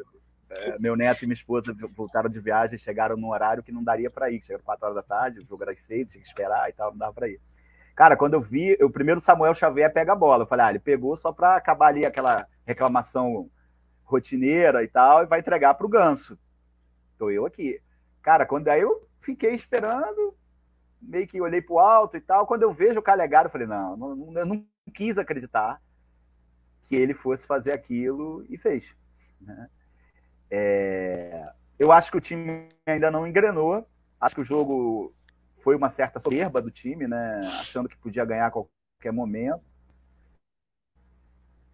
é, 0.50 0.78
meu 0.78 0.94
neto 0.94 1.22
e 1.22 1.26
minha 1.26 1.32
esposa 1.32 1.74
voltaram 1.96 2.28
de 2.28 2.38
viagem, 2.38 2.78
chegaram 2.78 3.16
num 3.16 3.30
horário 3.30 3.62
que 3.62 3.72
não 3.72 3.82
daria 3.82 4.10
para 4.10 4.30
ir, 4.30 4.44
chegaram 4.44 4.62
4 4.62 4.84
horas 4.84 4.96
da 4.96 5.02
tarde, 5.02 5.40
o 5.40 5.46
jogo 5.46 5.62
era 5.62 5.72
às 5.72 5.80
6, 5.80 6.10
tinha 6.10 6.22
que 6.22 6.28
esperar 6.28 6.68
e 6.68 6.74
tal, 6.74 6.90
não 6.90 6.98
dava 6.98 7.14
para 7.14 7.28
ir. 7.28 7.40
Cara, 7.94 8.14
quando 8.14 8.34
eu 8.34 8.42
vi, 8.42 8.76
o 8.82 8.90
primeiro 8.90 9.20
Samuel 9.20 9.54
Xavier 9.54 9.90
pega 9.90 10.12
a 10.12 10.16
bola. 10.16 10.42
Eu 10.42 10.46
falei, 10.46 10.66
ah, 10.66 10.70
ele 10.70 10.78
pegou 10.78 11.16
só 11.16 11.32
para 11.32 11.56
acabar 11.56 11.86
ali 11.86 12.04
aquela 12.04 12.46
reclamação 12.66 13.48
rotineira 14.04 14.84
e 14.84 14.86
tal, 14.86 15.22
e 15.22 15.26
vai 15.26 15.40
entregar 15.40 15.72
para 15.72 15.86
o 15.86 15.88
Ganso. 15.88 16.38
Tô 17.18 17.30
eu 17.30 17.46
aqui. 17.46 17.80
Cara, 18.22 18.44
quando 18.44 18.68
aí 18.68 18.82
eu 18.82 19.08
fiquei 19.18 19.54
esperando, 19.54 20.36
meio 21.06 21.26
que 21.26 21.40
olhei 21.40 21.62
pro 21.62 21.78
alto 21.78 22.16
e 22.16 22.20
tal. 22.20 22.46
Quando 22.46 22.62
eu 22.62 22.72
vejo 22.72 22.98
o 22.98 23.02
Calegaro, 23.02 23.46
eu 23.46 23.52
falei, 23.52 23.66
não, 23.66 23.96
não, 23.96 24.38
eu 24.38 24.46
não 24.46 24.66
quis 24.92 25.16
acreditar 25.16 25.80
que 26.82 26.94
ele 26.94 27.14
fosse 27.14 27.46
fazer 27.46 27.72
aquilo 27.72 28.44
e 28.48 28.58
fez. 28.58 28.94
Né? 29.40 29.68
É, 30.50 31.52
eu 31.78 31.92
acho 31.92 32.10
que 32.10 32.16
o 32.16 32.20
time 32.20 32.68
ainda 32.86 33.10
não 33.10 33.26
engrenou. 33.26 33.86
Acho 34.20 34.34
que 34.34 34.40
o 34.40 34.44
jogo 34.44 35.14
foi 35.62 35.76
uma 35.76 35.90
certa 35.90 36.20
soberba 36.20 36.62
do 36.62 36.70
time, 36.70 37.06
né? 37.06 37.40
Achando 37.60 37.88
que 37.88 37.96
podia 37.96 38.24
ganhar 38.24 38.46
a 38.46 38.50
qualquer 38.50 39.12
momento. 39.12 39.64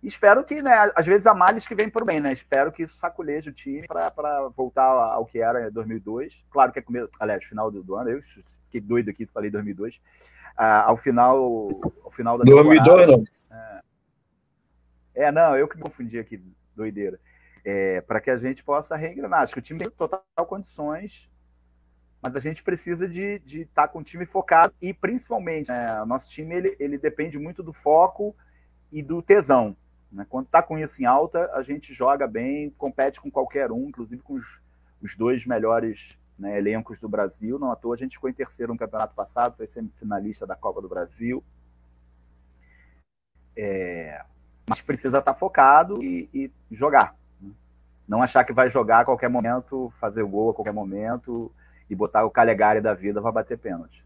Espero 0.03 0.45
que, 0.45 0.61
né, 0.63 0.91
às 0.95 1.07
vezes 1.07 1.27
há 1.27 1.35
males 1.35 1.67
que 1.67 1.75
vem 1.75 1.89
por 1.89 2.05
bem, 2.05 2.21
né? 2.21 2.33
Espero 2.33 2.73
que 2.73 2.83
isso 2.83 2.97
saculeje 2.97 3.51
o 3.51 3.53
time 3.53 3.87
para 3.87 4.49
voltar 4.57 4.85
ao 4.85 5.27
que 5.27 5.39
era 5.39 5.69
em 5.69 5.73
2002. 5.73 6.45
Claro 6.51 6.73
que 6.73 6.79
é 6.79 6.83
começo, 6.83 7.11
aliás, 7.19 7.45
final 7.45 7.71
do, 7.71 7.83
do 7.83 7.95
ano, 7.95 8.11
eu 8.11 8.21
fiquei 8.23 8.81
doido 8.81 9.11
aqui, 9.11 9.27
falei 9.27 9.51
2002. 9.51 10.01
Ah, 10.57 10.85
ao 10.85 10.97
final, 10.97 11.71
ao 12.05 12.11
final 12.11 12.37
da 12.37 12.45
2002 12.45 13.09
não. 13.09 13.25
É, 15.15 15.27
é, 15.27 15.33
não, 15.33 15.57
eu 15.57 15.69
que 15.69 15.77
me 15.77 15.83
confundi 15.83 16.19
aqui, 16.19 16.43
doideira 16.75 17.19
é, 17.65 18.01
para 18.01 18.21
que 18.21 18.31
a 18.31 18.37
gente 18.37 18.63
possa 18.63 18.97
reengrenar. 18.97 19.41
Acho 19.41 19.55
que 19.55 19.59
o 19.59 19.63
time 19.63 19.81
tem 19.81 19.91
total 19.91 20.23
condições, 20.47 21.31
mas 22.21 22.35
a 22.37 22.41
gente 22.41 22.63
precisa 22.63 23.09
de 23.09 23.23
estar 23.23 23.47
de 23.47 23.65
tá 23.67 23.89
com 23.89 24.01
o 24.01 24.05
time 24.05 24.27
focado 24.27 24.75
e 24.81 24.93
principalmente, 24.93 25.69
né, 25.69 26.01
o 26.03 26.07
nosso 26.07 26.29
time 26.29 26.55
ele, 26.55 26.77
ele 26.79 26.99
depende 26.99 27.39
muito 27.39 27.63
do 27.63 27.73
foco 27.73 28.35
e 28.91 29.03
do 29.03 29.23
tesão. 29.23 29.77
Né? 30.13 30.27
Quando 30.29 30.47
está 30.47 30.63
com 30.63 30.79
isso 30.79 31.01
em 31.03 31.07
alta, 31.07 31.51
a 31.55 31.63
gente 31.63 31.95
joga 31.95 32.27
bem, 32.27 32.71
compete 32.71 33.21
com 33.21 33.31
qualquer 33.31 33.73
um, 33.73 33.89
inclusive 33.89 34.23
com 34.23 34.35
os, 34.35 34.61
os 35.01 35.17
dois 35.17 35.47
melhores 35.47 36.19
né, 36.39 36.59
elencos 36.59 37.01
do 37.01 37.09
Brasil. 37.09 37.59
Não 37.59 37.73
à 37.73 37.77
toa 37.77 37.95
a 37.95 37.99
gente 37.99 38.17
ficou 38.17 38.29
em 38.29 38.35
terceiro 38.35 38.73
no 38.73 38.79
campeonato 38.79 39.15
passado, 39.15 39.57
foi 39.57 39.67
semifinalista 39.67 40.47
da 40.47 40.55
Copa 40.55 40.83
do 40.83 40.89
Brasil. 40.89 41.43
É, 43.57 44.23
mas 44.69 44.81
precisa 44.81 45.19
estar 45.19 45.33
tá 45.33 45.39
focado 45.39 46.03
e, 46.03 46.29
e 46.33 46.53
jogar. 46.71 47.17
Não 48.07 48.23
achar 48.23 48.45
que 48.45 48.53
vai 48.53 48.71
jogar 48.71 49.01
a 49.01 49.05
qualquer 49.05 49.29
momento, 49.29 49.93
fazer 49.99 50.23
o 50.23 50.29
gol 50.29 50.51
a 50.51 50.55
qualquer 50.55 50.73
momento 50.73 51.51
e 51.89 51.95
botar 51.95 52.25
o 52.25 52.31
Calegari 52.31 52.81
da 52.81 52.93
vida 52.93 53.23
para 53.23 53.33
bater 53.33 53.59
pênalti. 53.59 54.05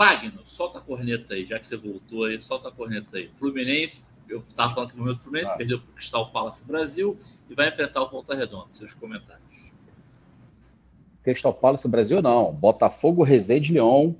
Wagner, 0.00 0.32
solta 0.44 0.78
a 0.78 0.80
corneta 0.80 1.34
aí, 1.34 1.44
já 1.44 1.58
que 1.58 1.66
você 1.66 1.76
voltou 1.76 2.24
aí, 2.24 2.40
solta 2.40 2.68
a 2.68 2.72
corneta 2.72 3.18
aí. 3.18 3.30
Fluminense, 3.36 4.02
eu 4.26 4.42
estava 4.46 4.72
falando 4.72 4.90
que 4.92 4.96
no 4.96 5.02
momento 5.02 5.18
do 5.18 5.24
Fluminense, 5.24 5.52
ah. 5.52 5.56
perdeu 5.56 5.78
para 5.78 5.90
o 5.90 5.92
Cristal 5.92 6.32
Palace 6.32 6.66
Brasil 6.66 7.18
e 7.50 7.54
vai 7.54 7.68
enfrentar 7.68 8.02
o 8.02 8.08
Volta 8.08 8.34
Redonda. 8.34 8.68
Seus 8.70 8.94
comentários. 8.94 9.70
Cristal 11.22 11.52
Palace 11.52 11.86
Brasil 11.86 12.22
não, 12.22 12.50
Botafogo 12.50 13.22
Resende 13.22 13.74
Leão, 13.74 14.16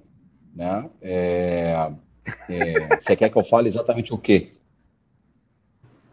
né? 0.55 0.91
É... 1.01 1.91
É... 2.47 3.01
você 3.01 3.17
quer 3.17 3.31
que 3.31 3.39
eu 3.39 3.45
fale 3.45 3.69
exatamente 3.69 4.13
o 4.13 4.19
quê? 4.19 4.53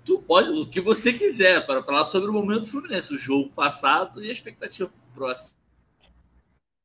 tu 0.06 0.19
pode, 0.19 0.49
o 0.49 0.65
que 0.65 0.80
você 0.80 1.11
quiser, 1.11 1.65
para 1.65 1.84
falar 1.84 2.06
sobre 2.06 2.30
o 2.30 2.34
momento 2.34 2.61
do 2.61 2.68
Fluminense, 2.68 3.14
o 3.14 3.18
jogo 3.18 3.49
passado 3.49 4.23
e 4.23 4.30
a 4.30 4.31
expectativa 4.31 4.89
próximo. 5.14 5.56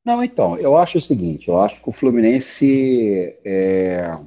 Não, 0.05 0.21
então, 0.21 0.57
eu 0.57 0.77
acho 0.77 0.97
o 0.97 1.01
seguinte, 1.01 1.47
eu 1.47 1.59
acho 1.59 1.81
que 1.81 1.89
o 1.89 1.93
Fluminense, 1.93 3.37
é, 3.45 4.17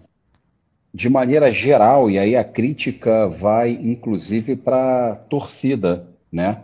de 0.93 1.11
maneira 1.11 1.53
geral, 1.53 2.11
e 2.11 2.19
aí 2.19 2.35
a 2.35 2.43
crítica 2.43 3.29
vai 3.29 3.73
inclusive 3.73 4.57
para 4.57 5.13
a 5.13 5.17
torcida, 5.17 6.09
né? 6.33 6.63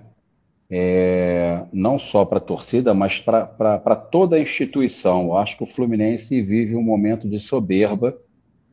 É, 0.70 1.66
não 1.70 1.98
só 1.98 2.24
para 2.24 2.38
a 2.38 2.40
torcida, 2.40 2.94
mas 2.94 3.18
para 3.18 3.94
toda 3.96 4.36
a 4.36 4.40
instituição. 4.40 5.24
Eu 5.26 5.36
acho 5.36 5.58
que 5.58 5.62
o 5.64 5.66
Fluminense 5.66 6.40
vive 6.40 6.74
um 6.74 6.82
momento 6.82 7.28
de 7.28 7.38
soberba. 7.38 8.16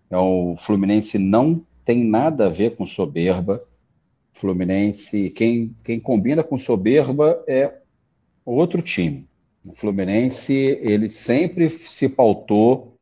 É, 0.09 0.17
o 0.17 0.55
Fluminense 0.57 1.17
não 1.19 1.61
tem 1.83 2.05
nada 2.05 2.45
a 2.45 2.49
ver 2.49 2.77
com 2.77 2.87
soberba. 2.87 3.61
Fluminense, 4.33 5.29
quem, 5.31 5.75
quem 5.83 5.99
combina 5.99 6.41
com 6.41 6.57
soberba 6.57 7.43
é 7.45 7.73
outro 8.45 8.81
time. 8.81 9.28
O 9.65 9.73
Fluminense, 9.75 10.53
ele 10.53 11.09
sempre 11.09 11.69
se 11.69 12.07
pautou 12.07 12.95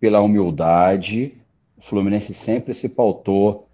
pela 0.00 0.20
humildade, 0.20 1.34
o 1.76 1.82
Fluminense 1.82 2.34
sempre 2.34 2.74
se 2.74 2.88
pautou 2.88 3.68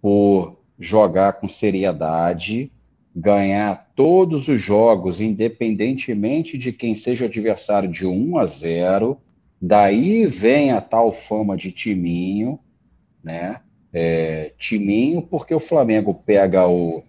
por 0.00 0.58
jogar 0.78 1.34
com 1.34 1.48
seriedade, 1.48 2.70
ganhar 3.14 3.90
todos 3.96 4.48
os 4.48 4.60
jogos, 4.60 5.20
independentemente 5.20 6.56
de 6.56 6.72
quem 6.72 6.94
seja 6.94 7.24
o 7.24 7.28
adversário, 7.28 7.90
de 7.90 8.06
1 8.06 8.38
a 8.38 8.46
0. 8.46 9.18
Daí 9.60 10.26
vem 10.26 10.72
a 10.72 10.80
tal 10.80 11.12
fama 11.12 11.56
de 11.56 11.72
timinho, 11.72 12.58
né? 13.22 13.60
é, 13.92 14.52
timinho, 14.58 15.22
porque 15.22 15.54
o 15.54 15.60
Flamengo 15.60 16.14
pega 16.14 16.66
o, 16.66 17.02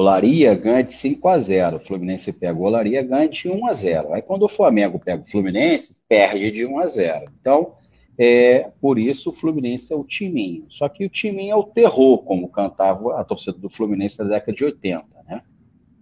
o 0.00 0.02
Laria, 0.02 0.54
ganha 0.54 0.82
de 0.82 0.94
5 0.94 1.28
a 1.28 1.38
0. 1.38 1.76
O 1.76 1.80
Fluminense 1.80 2.32
pega 2.32 2.58
o 2.58 2.68
Laria, 2.70 3.02
ganha 3.02 3.28
de 3.28 3.50
1 3.50 3.66
a 3.66 3.72
0. 3.74 4.14
Aí 4.14 4.22
quando 4.22 4.44
o 4.44 4.48
Flamengo 4.48 4.98
pega 4.98 5.22
o 5.22 5.30
Fluminense, 5.30 5.94
perde 6.08 6.50
de 6.50 6.64
1 6.64 6.78
a 6.78 6.86
0. 6.86 7.30
Então, 7.38 7.74
é, 8.16 8.70
por 8.80 8.98
isso 8.98 9.28
o 9.28 9.32
Fluminense 9.34 9.92
é 9.92 9.96
o 9.96 10.02
timinho. 10.02 10.64
Só 10.70 10.88
que 10.88 11.04
o 11.04 11.10
timinho 11.10 11.52
é 11.52 11.54
o 11.54 11.64
terror, 11.64 12.16
como 12.22 12.48
cantava 12.48 13.20
a 13.20 13.24
torcida 13.24 13.58
do 13.58 13.68
Fluminense 13.68 14.18
na 14.20 14.24
década 14.24 14.54
de 14.54 14.64
80, 14.64 15.04
né? 15.28 15.42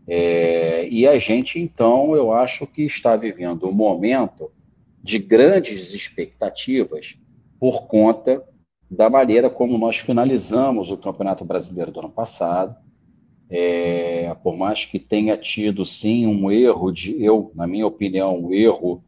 É, 0.07 0.89
e 0.89 1.05
a 1.05 1.19
gente, 1.19 1.59
então, 1.59 2.15
eu 2.15 2.33
acho 2.33 2.69
que 2.69 2.83
está 2.83 3.17
vivendo 3.17 3.69
um 3.69 3.73
momento 3.73 4.53
de 5.03 5.19
grandes 5.19 5.93
expectativas 5.93 7.19
por 7.59 7.89
conta 7.89 8.45
da 8.89 9.11
maneira 9.11 9.51
como 9.51 9.77
nós 9.77 9.97
finalizamos 9.97 10.89
o 10.89 10.97
Campeonato 10.97 11.45
Brasileiro 11.45 11.91
do 11.91 11.99
ano 11.99 12.11
passado. 12.11 12.77
É, 13.51 14.35
por 14.43 14.57
mais 14.57 14.85
que 14.85 14.99
tenha 14.99 15.37
tido, 15.37 15.85
sim, 15.85 16.27
um 16.27 16.51
erro, 16.51 16.93
de, 16.93 17.23
eu, 17.23 17.51
na 17.55 17.67
minha 17.67 17.87
opinião, 17.87 18.39
um 18.39 18.53
erro 18.53 19.03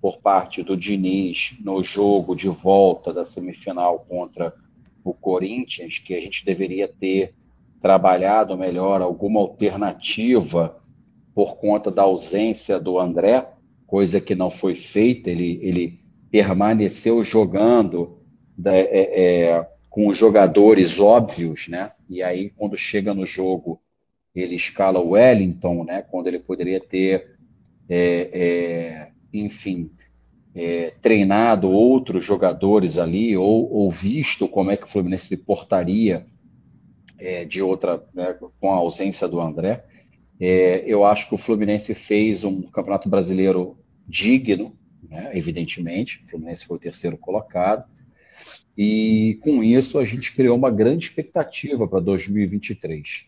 por 0.00 0.18
parte 0.18 0.62
do 0.62 0.76
Diniz 0.76 1.56
no 1.64 1.82
jogo 1.82 2.36
de 2.36 2.48
volta 2.48 3.12
da 3.12 3.24
semifinal 3.24 4.00
contra 4.08 4.54
o 5.02 5.12
Corinthians, 5.12 5.98
que 5.98 6.14
a 6.14 6.20
gente 6.20 6.44
deveria 6.44 6.86
ter 6.86 7.34
trabalhado 7.80 8.56
melhor 8.56 9.02
alguma 9.02 9.40
alternativa 9.40 10.80
por 11.34 11.56
conta 11.56 11.90
da 11.90 12.02
ausência 12.02 12.78
do 12.78 12.98
André, 12.98 13.46
coisa 13.86 14.20
que 14.20 14.34
não 14.34 14.50
foi 14.50 14.74
feita, 14.74 15.30
ele, 15.30 15.58
ele 15.62 16.00
permaneceu 16.30 17.22
jogando 17.24 18.18
é, 18.64 19.50
é, 19.50 19.68
com 19.94 20.08
os 20.08 20.18
jogadores 20.18 20.98
óbvios, 20.98 21.68
né? 21.68 21.92
E 22.10 22.20
aí, 22.20 22.50
quando 22.50 22.76
chega 22.76 23.14
no 23.14 23.24
jogo, 23.24 23.80
ele 24.34 24.56
escala 24.56 24.98
o 24.98 25.10
Wellington, 25.10 25.84
né? 25.84 26.02
Quando 26.02 26.26
ele 26.26 26.40
poderia 26.40 26.80
ter, 26.80 27.36
é, 27.88 28.28
é 28.32 29.08
enfim, 29.32 29.92
é, 30.52 30.94
treinado 31.00 31.70
outros 31.70 32.24
jogadores 32.24 32.98
ali, 32.98 33.36
ou, 33.36 33.72
ou, 33.72 33.88
visto 33.88 34.48
como 34.48 34.72
é 34.72 34.76
que 34.76 34.82
o 34.82 34.88
Fluminense 34.88 35.28
se 35.28 35.36
portaria 35.36 36.26
é, 37.16 37.44
de 37.44 37.62
outra, 37.62 38.04
né, 38.12 38.36
com 38.60 38.72
a 38.72 38.76
ausência 38.78 39.28
do 39.28 39.40
André. 39.40 39.84
eu 40.40 41.04
acho 41.04 41.28
que 41.28 41.36
o 41.36 41.38
Fluminense 41.38 41.94
fez 41.94 42.42
um 42.42 42.62
campeonato 42.62 43.08
brasileiro 43.08 43.78
digno, 44.08 44.76
né, 45.08 45.30
evidentemente. 45.34 46.20
O 46.24 46.30
Fluminense 46.30 46.66
foi 46.66 46.78
o 46.78 46.80
terceiro 46.80 47.16
colocado. 47.16 47.93
E 48.76 49.38
com 49.42 49.62
isso 49.62 49.98
a 49.98 50.04
gente 50.04 50.34
criou 50.34 50.56
uma 50.56 50.70
grande 50.70 51.06
expectativa 51.06 51.86
para 51.86 52.00
2023. 52.00 53.26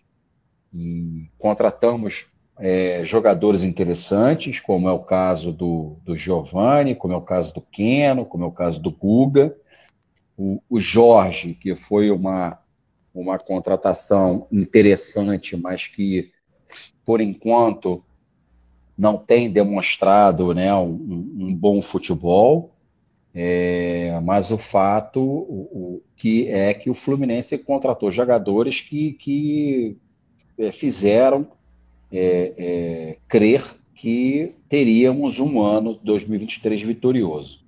E 0.74 1.30
contratamos 1.38 2.26
é, 2.58 3.04
jogadores 3.04 3.62
interessantes, 3.62 4.60
como 4.60 4.88
é 4.88 4.92
o 4.92 4.98
caso 4.98 5.52
do, 5.52 5.96
do 6.04 6.16
Giovanni, 6.16 6.94
como 6.94 7.12
é 7.12 7.16
o 7.16 7.22
caso 7.22 7.54
do 7.54 7.60
Keno, 7.60 8.24
como 8.24 8.44
é 8.44 8.46
o 8.46 8.52
caso 8.52 8.80
do 8.80 8.90
Guga. 8.90 9.56
O, 10.36 10.62
o 10.68 10.80
Jorge, 10.80 11.54
que 11.54 11.74
foi 11.74 12.10
uma, 12.10 12.58
uma 13.14 13.38
contratação 13.38 14.46
interessante, 14.50 15.56
mas 15.56 15.86
que, 15.86 16.30
por 17.04 17.20
enquanto, 17.20 18.02
não 18.96 19.16
tem 19.16 19.50
demonstrado 19.50 20.54
né, 20.54 20.74
um, 20.74 20.88
um 21.38 21.54
bom 21.54 21.82
futebol. 21.82 22.75
É, 23.38 24.18
mas 24.24 24.50
o 24.50 24.56
fato 24.56 25.20
o, 25.20 25.68
o, 25.70 26.02
que 26.16 26.48
é 26.48 26.72
que 26.72 26.88
o 26.88 26.94
Fluminense 26.94 27.58
contratou 27.58 28.10
jogadores 28.10 28.80
que, 28.80 29.12
que 29.12 29.98
é, 30.58 30.72
fizeram 30.72 31.46
é, 32.10 32.54
é 32.56 33.16
crer 33.28 33.62
que 33.94 34.54
teríamos 34.70 35.38
um 35.38 35.60
ano 35.60 36.00
2023 36.02 36.80
vitorioso. 36.80 37.60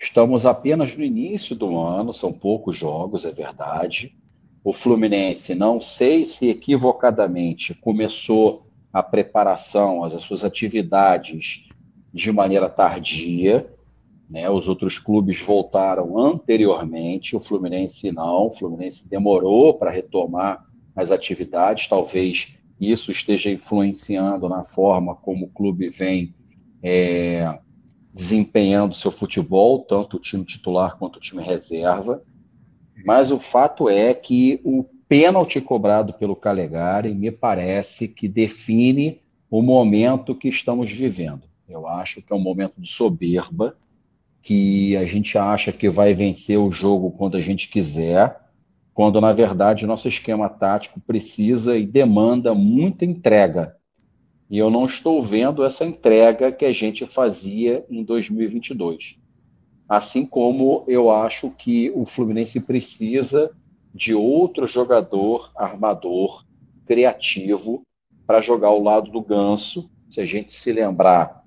Estamos 0.00 0.46
apenas 0.46 0.96
no 0.96 1.02
início 1.02 1.56
do 1.56 1.76
ano, 1.76 2.12
são 2.12 2.32
poucos 2.32 2.76
jogos, 2.76 3.24
é 3.24 3.32
verdade. 3.32 4.14
O 4.62 4.72
Fluminense, 4.72 5.56
não 5.56 5.80
sei 5.80 6.22
se 6.22 6.48
equivocadamente, 6.48 7.74
começou 7.74 8.64
a 8.92 9.02
preparação, 9.02 10.04
as 10.04 10.12
suas 10.22 10.44
atividades 10.44 11.68
de 12.14 12.30
maneira 12.30 12.68
tardia 12.68 13.68
né? 14.30 14.48
Os 14.48 14.68
outros 14.68 14.98
clubes 14.98 15.40
voltaram 15.40 16.16
anteriormente, 16.16 17.34
o 17.34 17.40
Fluminense 17.40 18.12
não, 18.12 18.46
o 18.46 18.52
Fluminense 18.52 19.08
demorou 19.08 19.74
para 19.74 19.90
retomar 19.90 20.64
as 20.94 21.10
atividades, 21.10 21.88
talvez 21.88 22.56
isso 22.80 23.10
esteja 23.10 23.50
influenciando 23.50 24.48
na 24.48 24.64
forma 24.64 25.14
como 25.16 25.46
o 25.46 25.50
clube 25.50 25.90
vem 25.90 26.34
é, 26.82 27.58
desempenhando 28.14 28.94
seu 28.94 29.10
futebol, 29.10 29.80
tanto 29.80 30.16
o 30.16 30.20
time 30.20 30.44
titular 30.44 30.96
quanto 30.96 31.16
o 31.16 31.20
time 31.20 31.42
reserva. 31.42 32.22
Mas 33.04 33.30
o 33.30 33.38
fato 33.38 33.88
é 33.88 34.14
que 34.14 34.60
o 34.64 34.84
pênalti 35.08 35.60
cobrado 35.60 36.14
pelo 36.14 36.36
Calegari 36.36 37.14
me 37.14 37.30
parece 37.30 38.08
que 38.08 38.28
define 38.28 39.20
o 39.50 39.60
momento 39.60 40.34
que 40.34 40.48
estamos 40.48 40.90
vivendo. 40.90 41.42
Eu 41.68 41.86
acho 41.86 42.22
que 42.22 42.32
é 42.32 42.36
um 42.36 42.40
momento 42.40 42.74
de 42.78 42.88
soberba, 42.88 43.76
que 44.42 44.96
a 44.96 45.04
gente 45.04 45.36
acha 45.36 45.72
que 45.72 45.88
vai 45.88 46.14
vencer 46.14 46.58
o 46.58 46.70
jogo 46.70 47.10
quando 47.10 47.36
a 47.36 47.40
gente 47.40 47.68
quiser, 47.68 48.40
quando 48.94 49.20
na 49.20 49.32
verdade 49.32 49.84
o 49.84 49.88
nosso 49.88 50.08
esquema 50.08 50.48
tático 50.48 51.00
precisa 51.00 51.76
e 51.76 51.86
demanda 51.86 52.54
muita 52.54 53.04
entrega. 53.04 53.76
E 54.50 54.58
eu 54.58 54.70
não 54.70 54.84
estou 54.84 55.22
vendo 55.22 55.64
essa 55.64 55.84
entrega 55.84 56.50
que 56.50 56.64
a 56.64 56.72
gente 56.72 57.06
fazia 57.06 57.84
em 57.88 58.02
2022. 58.02 59.16
Assim 59.88 60.26
como 60.26 60.84
eu 60.88 61.10
acho 61.10 61.50
que 61.50 61.90
o 61.94 62.04
Fluminense 62.04 62.60
precisa 62.60 63.50
de 63.94 64.14
outro 64.14 64.66
jogador 64.66 65.50
armador 65.54 66.44
criativo 66.86 67.82
para 68.26 68.40
jogar 68.40 68.68
ao 68.68 68.82
lado 68.82 69.10
do 69.10 69.20
Ganso. 69.20 69.90
Se 70.10 70.20
a 70.20 70.24
gente 70.24 70.52
se 70.52 70.72
lembrar, 70.72 71.39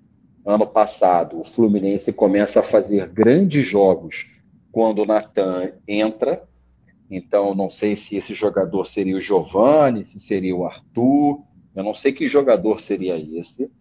ano 0.46 0.68
passado 0.68 1.40
o 1.40 1.44
Fluminense 1.44 2.12
começa 2.14 2.60
a 2.60 2.64
fazer 2.64 3.08
grandes 3.10 3.66
jogos 3.66 4.30
quando 4.72 5.04
o 5.04 5.06
Natan 5.06 5.72
entra. 5.88 6.44
Então, 7.10 7.54
não 7.54 7.70
sei 7.70 7.96
se 7.96 8.16
esse 8.16 8.34
jogador 8.34 8.86
seria 8.86 9.16
o 9.16 9.22
Giovani, 9.22 10.04
se 10.04 10.20
seria 10.20 10.56
o 10.56 10.66
Arthur. 10.66 11.42
Eu 11.76 11.84
não 11.84 11.94
sei 11.94 12.12
que 12.12 12.28
jogador 12.28 12.80
seria 12.80 13.18
esse, 13.18 13.72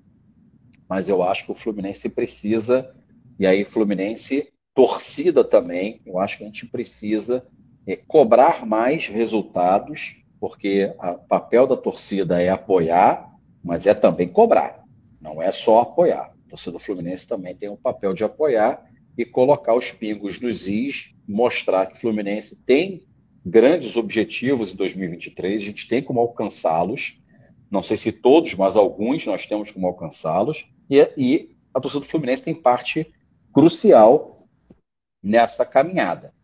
mas 0.88 1.08
eu 1.08 1.22
acho 1.22 1.46
que 1.46 1.52
o 1.52 1.54
Fluminense 1.54 2.08
precisa 2.08 2.94
e 3.42 3.46
aí, 3.46 3.64
Fluminense, 3.64 4.52
torcida 4.74 5.42
também, 5.42 6.00
eu 6.06 6.18
acho 6.18 6.38
que 6.38 6.44
a 6.44 6.46
gente 6.46 6.66
precisa 6.66 7.44
é, 7.86 7.96
cobrar 7.96 8.64
mais 8.64 9.08
resultados, 9.08 10.24
porque 10.38 10.94
o 10.98 11.26
papel 11.26 11.66
da 11.66 11.76
torcida 11.76 12.40
é 12.40 12.50
apoiar, 12.50 13.34
mas 13.62 13.86
é 13.86 13.94
também 13.94 14.28
cobrar, 14.28 14.84
não 15.20 15.40
é 15.40 15.50
só 15.50 15.80
apoiar. 15.80 16.31
Torcida 16.52 16.78
Fluminense 16.78 17.26
também 17.26 17.54
tem 17.56 17.70
o 17.70 17.78
papel 17.78 18.12
de 18.12 18.24
apoiar 18.24 18.84
e 19.16 19.24
colocar 19.24 19.74
os 19.74 19.90
pingos 19.90 20.38
nos 20.38 20.68
is, 20.68 21.14
mostrar 21.26 21.86
que 21.86 21.94
o 21.94 21.98
Fluminense 21.98 22.62
tem 22.62 23.06
grandes 23.44 23.96
objetivos 23.96 24.70
em 24.70 24.76
2023, 24.76 25.62
a 25.62 25.64
gente 25.64 25.88
tem 25.88 26.02
como 26.02 26.20
alcançá-los. 26.20 27.22
Não 27.70 27.82
sei 27.82 27.96
se 27.96 28.12
todos, 28.12 28.54
mas 28.54 28.76
alguns 28.76 29.24
nós 29.26 29.46
temos 29.46 29.70
como 29.70 29.86
alcançá-los. 29.86 30.70
E, 30.90 31.00
e 31.16 31.56
a 31.72 31.80
torcida 31.80 32.04
do 32.04 32.06
Fluminense 32.06 32.44
tem 32.44 32.54
parte 32.54 33.10
crucial 33.50 34.46
nessa 35.22 35.64
caminhada. 35.64 36.34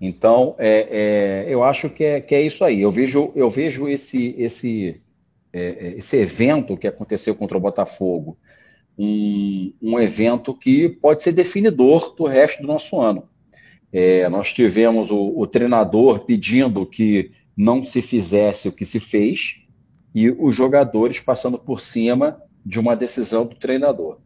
Então, 0.00 0.54
é, 0.56 1.46
é, 1.48 1.52
eu 1.52 1.64
acho 1.64 1.90
que 1.90 2.04
é, 2.04 2.20
que 2.20 2.32
é 2.32 2.42
isso 2.42 2.64
aí. 2.64 2.80
Eu 2.80 2.92
vejo, 2.92 3.32
eu 3.34 3.50
vejo 3.50 3.88
esse, 3.88 4.36
esse, 4.38 5.02
é, 5.52 5.60
é, 5.60 5.88
esse 5.98 6.16
evento 6.16 6.76
que 6.76 6.86
aconteceu 6.86 7.34
contra 7.34 7.56
o 7.56 7.60
Botafogo, 7.60 8.38
um, 8.98 9.72
um 9.80 10.00
evento 10.00 10.52
que 10.52 10.88
pode 10.88 11.22
ser 11.22 11.32
definidor 11.32 12.14
do 12.16 12.24
resto 12.24 12.62
do 12.62 12.68
nosso 12.68 13.00
ano. 13.00 13.28
É, 13.92 14.28
nós 14.28 14.52
tivemos 14.52 15.10
o, 15.10 15.38
o 15.38 15.46
treinador 15.46 16.24
pedindo 16.24 16.84
que 16.84 17.30
não 17.56 17.82
se 17.82 18.02
fizesse 18.02 18.68
o 18.68 18.72
que 18.72 18.84
se 18.84 19.00
fez 19.00 19.62
e 20.14 20.30
os 20.30 20.54
jogadores 20.54 21.20
passando 21.20 21.58
por 21.58 21.80
cima 21.80 22.42
de 22.64 22.78
uma 22.78 22.94
decisão 22.94 23.46
do 23.46 23.54
treinador. 23.54 24.18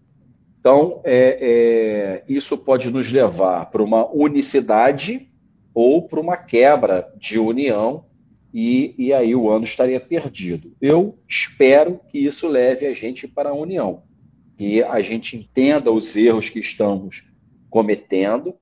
Então, 0.59 1.01
é, 1.05 1.39
é, 1.41 2.25
isso 2.33 2.57
pode 2.57 2.91
nos 2.91 3.11
levar 3.11 3.67
para 3.67 3.83
uma 3.83 4.09
unicidade 4.13 5.29
ou 5.75 6.07
para 6.07 6.21
uma 6.21 6.37
quebra 6.37 7.13
de 7.17 7.39
união, 7.39 8.05
e, 8.55 8.95
e 8.99 9.13
aí 9.13 9.35
o 9.35 9.51
ano 9.51 9.65
estaria 9.65 9.99
perdido. 9.99 10.73
Eu 10.81 11.19
espero 11.27 12.01
que 12.09 12.19
isso 12.19 12.47
leve 12.47 12.87
a 12.87 12.93
gente 12.93 13.27
para 13.27 13.51
a 13.51 13.55
união, 13.55 14.03
que 14.63 14.81
a 14.81 15.03
gente 15.03 15.37
entenda 15.37 15.91
os 15.91 16.17
erros 16.17 16.49
que 16.49 16.61
estamos 16.61 17.25
cometendo, 17.69 18.55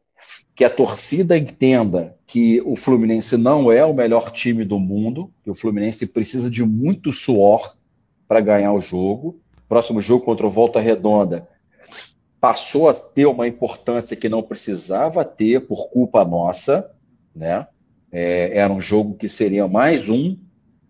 que 0.55 0.65
a 0.65 0.71
torcida 0.71 1.37
entenda 1.37 2.17
que 2.27 2.59
o 2.63 2.75
Fluminense 2.75 3.37
não 3.37 3.71
é 3.71 3.85
o 3.85 3.93
melhor 3.93 4.31
time 4.31 4.65
do 4.65 4.81
mundo, 4.81 5.31
que 5.45 5.51
o 5.51 5.55
Fluminense 5.55 6.07
precisa 6.07 6.51
de 6.51 6.65
muito 6.65 7.13
suor 7.13 7.77
para 8.27 8.41
ganhar 8.41 8.73
o 8.73 8.81
jogo. 8.81 9.43
Próximo 9.69 10.01
jogo 10.01 10.25
contra 10.25 10.47
o 10.47 10.51
Volta 10.51 10.81
Redonda 10.81 11.47
passou 12.41 12.89
a 12.89 12.95
ter 12.95 13.27
uma 13.27 13.47
importância 13.47 14.17
que 14.17 14.31
não 14.31 14.43
precisava 14.43 15.23
ter 15.23 15.67
por 15.67 15.91
culpa 15.91 16.25
nossa, 16.25 16.95
né? 17.37 17.67
É, 18.11 18.57
era 18.57 18.73
um 18.73 18.81
jogo 18.81 19.19
que 19.19 19.29
seria 19.29 19.69
mais 19.69 20.09
um 20.09 20.35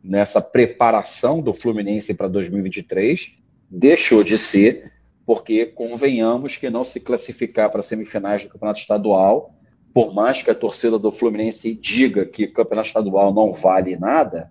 nessa 0.04 0.40
preparação 0.40 1.42
do 1.42 1.52
Fluminense 1.52 2.14
para 2.14 2.28
2023, 2.28 3.40
deixou 3.68 4.24
de 4.24 4.38
ser, 4.38 4.99
porque 5.26 5.66
convenhamos 5.66 6.56
que 6.56 6.70
não 6.70 6.84
se 6.84 7.00
classificar 7.00 7.70
para 7.70 7.82
semifinais 7.82 8.44
do 8.44 8.50
Campeonato 8.50 8.80
Estadual, 8.80 9.54
por 9.92 10.14
mais 10.14 10.42
que 10.42 10.50
a 10.50 10.54
torcida 10.54 10.98
do 10.98 11.12
Fluminense 11.12 11.74
diga 11.74 12.24
que 12.24 12.44
o 12.44 12.52
Campeonato 12.52 12.88
Estadual 12.88 13.32
não 13.32 13.52
vale 13.52 13.96
nada, 13.96 14.50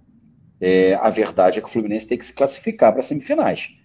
é, 0.60 0.96
a 0.96 1.10
verdade 1.10 1.60
é 1.60 1.62
que 1.62 1.68
o 1.68 1.72
Fluminense 1.72 2.08
tem 2.08 2.18
que 2.18 2.26
se 2.26 2.34
classificar 2.34 2.92
para 2.92 3.02
semifinais 3.02 3.80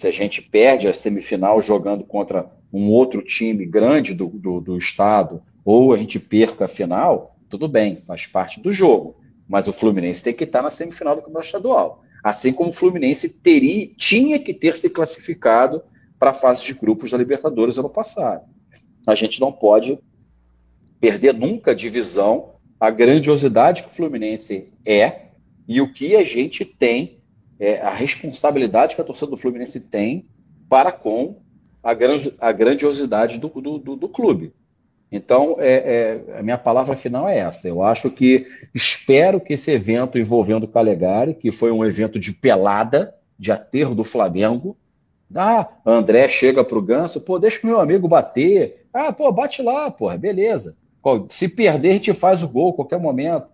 se 0.00 0.06
a 0.06 0.10
gente 0.10 0.40
perde 0.40 0.88
a 0.88 0.94
semifinal 0.94 1.60
jogando 1.60 2.04
contra 2.04 2.50
um 2.72 2.88
outro 2.88 3.20
time 3.20 3.66
grande 3.66 4.14
do, 4.14 4.28
do, 4.28 4.58
do 4.58 4.78
estado, 4.78 5.42
ou 5.62 5.92
a 5.92 5.98
gente 5.98 6.18
perca 6.18 6.64
a 6.64 6.68
final, 6.68 7.36
tudo 7.50 7.68
bem, 7.68 7.96
faz 7.96 8.26
parte 8.26 8.58
do 8.60 8.72
jogo. 8.72 9.20
Mas 9.46 9.68
o 9.68 9.74
Fluminense 9.74 10.22
tem 10.22 10.32
que 10.32 10.44
estar 10.44 10.62
na 10.62 10.70
semifinal 10.70 11.16
do 11.16 11.20
Campeonato 11.20 11.48
Estadual. 11.48 12.02
Assim 12.24 12.50
como 12.50 12.70
o 12.70 12.72
Fluminense 12.72 13.28
teria, 13.28 13.90
tinha 13.94 14.38
que 14.38 14.54
ter 14.54 14.74
se 14.74 14.88
classificado 14.88 15.82
para 16.20 16.30
a 16.30 16.34
fase 16.34 16.64
de 16.64 16.74
grupos 16.74 17.10
da 17.10 17.18
Libertadores 17.18 17.78
ano 17.78 17.88
passado. 17.88 18.44
A 19.06 19.14
gente 19.14 19.40
não 19.40 19.50
pode 19.50 19.98
perder 21.00 21.32
nunca 21.32 21.74
de 21.74 21.88
visão 21.88 22.50
a 22.78 22.90
grandiosidade 22.90 23.82
que 23.82 23.88
o 23.88 23.92
Fluminense 23.92 24.70
é 24.84 25.30
e 25.66 25.80
o 25.80 25.90
que 25.90 26.14
a 26.14 26.22
gente 26.22 26.64
tem 26.64 27.18
é, 27.58 27.80
a 27.80 27.90
responsabilidade 27.90 28.94
que 28.94 29.00
a 29.00 29.04
torcida 29.04 29.30
do 29.30 29.36
Fluminense 29.36 29.80
tem 29.80 30.26
para 30.68 30.92
com 30.92 31.36
a, 31.82 31.90
a 32.38 32.52
grandiosidade 32.52 33.38
do, 33.38 33.48
do, 33.48 33.78
do, 33.78 33.96
do 33.96 34.08
clube. 34.08 34.52
Então, 35.12 35.56
é, 35.58 36.22
é, 36.28 36.38
a 36.38 36.42
minha 36.42 36.58
palavra 36.58 36.94
final 36.94 37.28
é 37.28 37.38
essa. 37.38 37.66
Eu 37.66 37.82
acho 37.82 38.10
que 38.10 38.46
espero 38.74 39.40
que 39.40 39.54
esse 39.54 39.70
evento 39.70 40.18
envolvendo 40.18 40.64
o 40.64 40.68
Calegari, 40.68 41.34
que 41.34 41.50
foi 41.50 41.72
um 41.72 41.84
evento 41.84 42.18
de 42.18 42.32
pelada, 42.32 43.14
de 43.38 43.50
aterro 43.50 43.94
do 43.94 44.04
Flamengo. 44.04 44.76
Ah, 45.34 45.68
André 45.86 46.28
chega 46.28 46.64
para 46.64 46.78
o 46.78 46.82
Ganso, 46.82 47.20
pô, 47.20 47.38
deixa 47.38 47.60
o 47.62 47.66
meu 47.66 47.80
amigo 47.80 48.08
bater. 48.08 48.86
Ah, 48.92 49.12
pô, 49.12 49.30
bate 49.30 49.62
lá, 49.62 49.90
pô, 49.90 50.16
beleza. 50.18 50.76
Se 51.28 51.48
perder, 51.48 51.90
a 51.90 51.92
gente 51.94 52.12
faz 52.12 52.42
o 52.42 52.48
gol 52.48 52.70
a 52.70 52.74
qualquer 52.74 52.98
momento. 52.98 53.46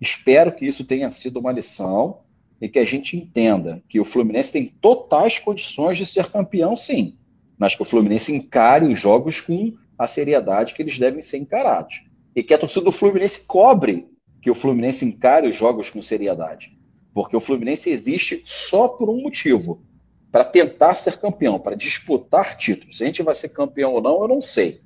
Espero 0.00 0.52
que 0.52 0.66
isso 0.66 0.84
tenha 0.84 1.10
sido 1.10 1.38
uma 1.38 1.52
lição 1.52 2.20
e 2.60 2.68
que 2.68 2.78
a 2.78 2.84
gente 2.84 3.16
entenda 3.16 3.82
que 3.88 4.00
o 4.00 4.04
Fluminense 4.04 4.52
tem 4.52 4.66
totais 4.80 5.38
condições 5.38 5.96
de 5.96 6.06
ser 6.06 6.30
campeão, 6.30 6.76
sim, 6.76 7.16
mas 7.58 7.74
que 7.74 7.82
o 7.82 7.84
Fluminense 7.84 8.34
encare 8.34 8.86
os 8.86 8.98
jogos 8.98 9.40
com 9.40 9.74
a 9.98 10.06
seriedade 10.06 10.74
que 10.74 10.82
eles 10.82 10.98
devem 10.98 11.22
ser 11.22 11.38
encarados. 11.38 12.02
E 12.34 12.42
que 12.42 12.54
a 12.54 12.58
torcida 12.58 12.84
do 12.84 12.92
Fluminense 12.92 13.40
cobre 13.46 14.06
que 14.40 14.50
o 14.50 14.54
Fluminense 14.54 15.04
encare 15.04 15.48
os 15.48 15.56
jogos 15.56 15.90
com 15.90 16.00
seriedade. 16.00 16.78
Porque 17.12 17.36
o 17.36 17.40
Fluminense 17.40 17.90
existe 17.90 18.42
só 18.44 18.88
por 18.88 19.08
um 19.08 19.22
motivo: 19.22 19.82
para 20.30 20.44
tentar 20.44 20.94
ser 20.94 21.18
campeão, 21.18 21.58
para 21.58 21.76
disputar 21.76 22.56
títulos. 22.56 22.98
Se 22.98 23.04
a 23.04 23.06
gente 23.06 23.22
vai 23.22 23.34
ser 23.34 23.50
campeão 23.50 23.92
ou 23.92 24.02
não, 24.02 24.22
eu 24.22 24.28
não 24.28 24.42
sei. 24.42 24.80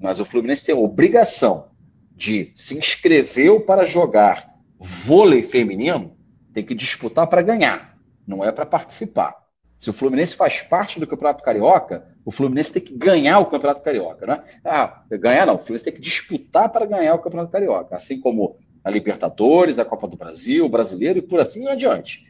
Mas 0.00 0.20
o 0.20 0.24
Fluminense 0.24 0.64
tem 0.64 0.74
a 0.74 0.78
obrigação 0.78 1.70
de 2.16 2.52
se 2.54 2.76
inscrever 2.76 3.60
para 3.64 3.84
jogar 3.84 4.54
vôlei 4.78 5.42
feminino 5.42 6.16
tem 6.52 6.64
que 6.64 6.74
disputar 6.74 7.26
para 7.26 7.42
ganhar, 7.42 7.98
não 8.26 8.44
é 8.44 8.52
para 8.52 8.66
participar. 8.66 9.42
Se 9.78 9.90
o 9.90 9.92
Fluminense 9.92 10.36
faz 10.36 10.62
parte 10.62 11.00
do 11.00 11.06
Campeonato 11.06 11.42
Carioca, 11.42 12.06
o 12.24 12.30
Fluminense 12.30 12.72
tem 12.72 12.82
que 12.82 12.96
ganhar 12.96 13.40
o 13.40 13.46
Campeonato 13.46 13.82
Carioca, 13.82 14.26
né? 14.26 14.42
Ah, 14.64 15.02
ganhar 15.10 15.46
não, 15.46 15.56
o 15.56 15.58
Fluminense 15.58 15.84
tem 15.84 15.92
que 15.92 16.00
disputar 16.00 16.70
para 16.70 16.86
ganhar 16.86 17.14
o 17.14 17.18
Campeonato 17.18 17.50
Carioca, 17.50 17.96
assim 17.96 18.20
como 18.20 18.56
a 18.84 18.90
Libertadores, 18.90 19.78
a 19.78 19.84
Copa 19.84 20.06
do 20.06 20.16
Brasil, 20.16 20.64
o 20.64 20.68
Brasileiro 20.68 21.18
e 21.18 21.22
por 21.22 21.40
assim 21.40 21.66
adiante. 21.66 22.24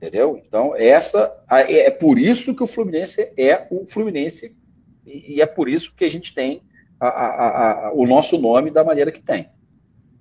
Entendeu? 0.00 0.40
Então, 0.42 0.74
essa 0.74 1.30
é, 1.50 1.88
é 1.88 1.90
por 1.90 2.18
isso 2.18 2.54
que 2.54 2.62
o 2.62 2.66
Fluminense 2.66 3.34
é 3.36 3.66
o 3.70 3.86
Fluminense 3.86 4.56
e 5.04 5.42
é 5.42 5.46
por 5.46 5.68
isso 5.68 5.92
que 5.94 6.06
a 6.06 6.10
gente 6.10 6.32
tem 6.32 6.62
a, 6.98 7.06
a, 7.06 7.88
a, 7.88 7.92
o 7.92 8.06
nosso 8.06 8.38
nome 8.38 8.70
da 8.70 8.82
maneira 8.82 9.12
que 9.12 9.20
tem. 9.20 9.50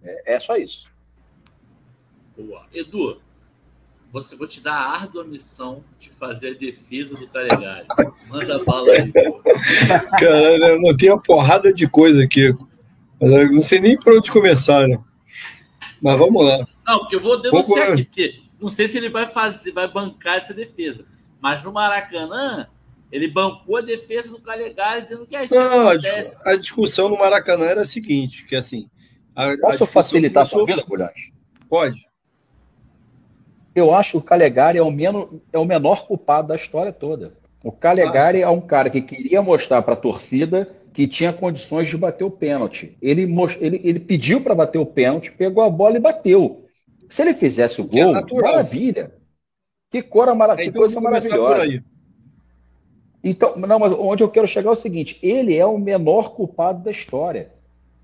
É, 0.03 0.33
é 0.35 0.39
só 0.39 0.57
isso. 0.57 0.91
Boa. 2.37 2.65
Edu, 2.73 3.21
você 4.11 4.35
vou 4.35 4.47
te 4.47 4.59
dar 4.59 4.73
a 4.73 4.91
árdua 4.99 5.23
missão 5.23 5.81
de 5.97 6.09
fazer 6.09 6.49
a 6.49 6.53
defesa 6.53 7.15
do 7.15 7.25
Calegari. 7.27 7.87
Manda 8.27 8.61
bala 8.65 8.91
aí. 8.91 9.11
Caralho, 10.19 10.65
eu 10.65 10.81
não 10.81 10.97
tenho 10.97 11.13
uma 11.13 11.21
porrada 11.21 11.71
de 11.71 11.87
coisa 11.87 12.21
aqui. 12.21 12.53
Não 13.21 13.61
sei 13.61 13.79
nem 13.79 13.97
por 13.97 14.17
onde 14.17 14.29
começar, 14.29 14.89
né? 14.89 14.99
Mas 16.01 16.19
vamos 16.19 16.45
lá. 16.45 16.65
Não, 16.85 16.99
porque 16.99 17.15
eu 17.15 17.21
vou 17.21 17.41
denunciar 17.41 17.91
aqui, 17.91 18.03
porque 18.03 18.48
não 18.61 18.69
sei 18.69 18.87
se 18.87 18.97
ele 18.97 19.09
vai 19.09 19.25
fazer, 19.25 19.71
vai 19.71 19.87
bancar 19.87 20.37
essa 20.37 20.53
defesa. 20.53 21.05
Mas 21.41 21.63
no 21.63 21.71
Maracanã, 21.71 22.67
ele 23.11 23.27
bancou 23.27 23.77
a 23.77 23.81
defesa 23.81 24.31
do 24.31 24.41
Calegari 24.41 25.03
dizendo 25.03 25.25
que 25.25 25.35
é 25.35 25.45
isso 25.45 25.55
não. 25.55 25.87
A 26.45 26.55
discussão 26.55 27.09
no 27.09 27.17
Maracanã 27.17 27.65
era 27.65 27.81
a 27.81 27.85
seguinte, 27.85 28.45
que 28.45 28.55
assim... 28.55 28.89
A, 29.35 29.55
Posso 29.57 29.83
a 29.85 29.87
facilitar 29.87 30.43
começou... 30.43 30.63
a 30.63 30.65
sua 30.65 30.75
vida, 30.75 30.87
Gulhães? 30.87 31.31
Pode. 31.69 32.09
Eu 33.73 33.93
acho 33.93 34.11
que 34.11 34.17
o 34.17 34.21
Calegari 34.21 34.77
é 34.77 34.81
o, 34.81 34.91
menos, 34.91 35.27
é 35.53 35.57
o 35.57 35.63
menor 35.63 36.05
culpado 36.05 36.49
da 36.49 36.55
história 36.55 36.91
toda. 36.91 37.33
O 37.63 37.71
Calegari 37.71 38.43
ah, 38.43 38.47
é 38.47 38.49
um 38.49 38.61
cara 38.61 38.89
que 38.89 39.01
queria 39.01 39.41
mostrar 39.41 39.81
para 39.81 39.93
a 39.93 39.97
torcida 39.97 40.69
que 40.93 41.07
tinha 41.07 41.31
condições 41.31 41.87
de 41.87 41.95
bater 41.95 42.23
o 42.23 42.31
pênalti. 42.31 42.97
Ele, 43.01 43.23
ele, 43.59 43.81
ele 43.83 43.99
pediu 43.99 44.41
para 44.41 44.55
bater 44.55 44.77
o 44.77 44.85
pênalti, 44.85 45.31
pegou 45.31 45.63
a 45.63 45.69
bola 45.69 45.95
e 45.95 45.99
bateu. 45.99 46.65
Se 47.09 47.23
ele 47.23 47.33
fizesse 47.33 47.81
o 47.81 47.85
é 47.85 47.87
gol, 47.87 48.15
é 48.15 48.41
maravilha. 48.41 49.11
Que, 49.91 50.03
cor, 50.03 50.33
mara... 50.35 50.61
é, 50.61 50.65
então 50.65 50.79
coisa 50.79 51.01
maravilhosa. 51.01 51.83
Então, 53.23 53.57
não, 53.57 53.79
mas 53.79 53.91
onde 53.91 54.23
eu 54.23 54.29
quero 54.29 54.47
chegar 54.47 54.69
é 54.69 54.73
o 54.73 54.75
seguinte: 54.75 55.19
ele 55.21 55.57
é 55.57 55.65
o 55.65 55.77
menor 55.77 56.35
culpado 56.35 56.83
da 56.83 56.91
história. 56.91 57.51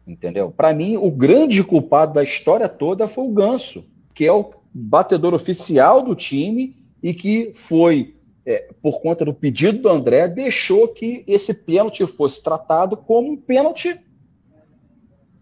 Entendeu? 0.05 0.51
Para 0.51 0.73
mim, 0.73 0.97
o 0.97 1.09
grande 1.09 1.63
culpado 1.63 2.13
da 2.13 2.23
história 2.23 2.67
toda 2.67 3.07
foi 3.07 3.25
o 3.25 3.31
Ganso, 3.31 3.85
que 4.13 4.25
é 4.25 4.31
o 4.31 4.51
batedor 4.73 5.33
oficial 5.33 6.01
do 6.01 6.15
time 6.15 6.75
e 7.01 7.13
que 7.13 7.51
foi, 7.55 8.15
é, 8.45 8.69
por 8.81 8.99
conta 9.01 9.25
do 9.25 9.33
pedido 9.33 9.83
do 9.83 9.89
André, 9.89 10.27
deixou 10.27 10.87
que 10.87 11.23
esse 11.27 11.53
pênalti 11.53 12.05
fosse 12.05 12.41
tratado 12.41 12.97
como 12.97 13.31
um 13.31 13.37
pênalti 13.37 13.99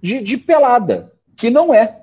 de, 0.02 0.22
de 0.22 0.38
pelada, 0.38 1.14
que 1.36 1.50
não 1.50 1.74
é. 1.74 2.02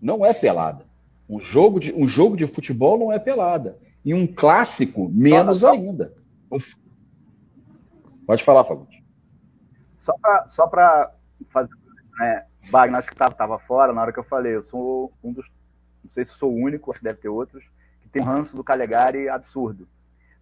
Não 0.00 0.24
é 0.24 0.32
pelada. 0.32 0.87
Um 1.28 1.40
jogo, 1.40 1.78
de, 1.78 1.92
um 1.92 2.08
jogo 2.08 2.36
de 2.36 2.46
futebol 2.46 2.98
não 2.98 3.12
é 3.12 3.18
pelada. 3.18 3.78
E 4.04 4.14
um 4.14 4.26
clássico, 4.26 5.10
menos 5.10 5.60
só, 5.60 5.72
ainda. 5.72 6.14
Pode 8.26 8.42
falar, 8.42 8.64
Fábio. 8.64 8.86
Só 10.48 10.66
para 10.66 11.12
fazer 11.50 11.74
né? 12.18 12.44
Wagner, 12.70 12.98
acho 12.98 13.08
que 13.08 13.14
estava 13.14 13.58
fora 13.58 13.92
na 13.92 14.02
hora 14.02 14.12
que 14.12 14.18
eu 14.18 14.24
falei. 14.24 14.56
Eu 14.56 14.62
sou 14.62 15.12
um 15.22 15.32
dos. 15.32 15.46
Não 16.02 16.10
sei 16.10 16.24
se 16.24 16.32
sou 16.32 16.52
o 16.52 16.56
único, 16.56 16.90
acho 16.90 17.00
que 17.00 17.04
deve 17.04 17.20
ter 17.20 17.28
outros, 17.28 17.64
que 18.00 18.08
tem 18.08 18.22
um 18.22 18.26
ranço 18.26 18.56
do 18.56 18.64
Calegari 18.64 19.28
absurdo. 19.28 19.88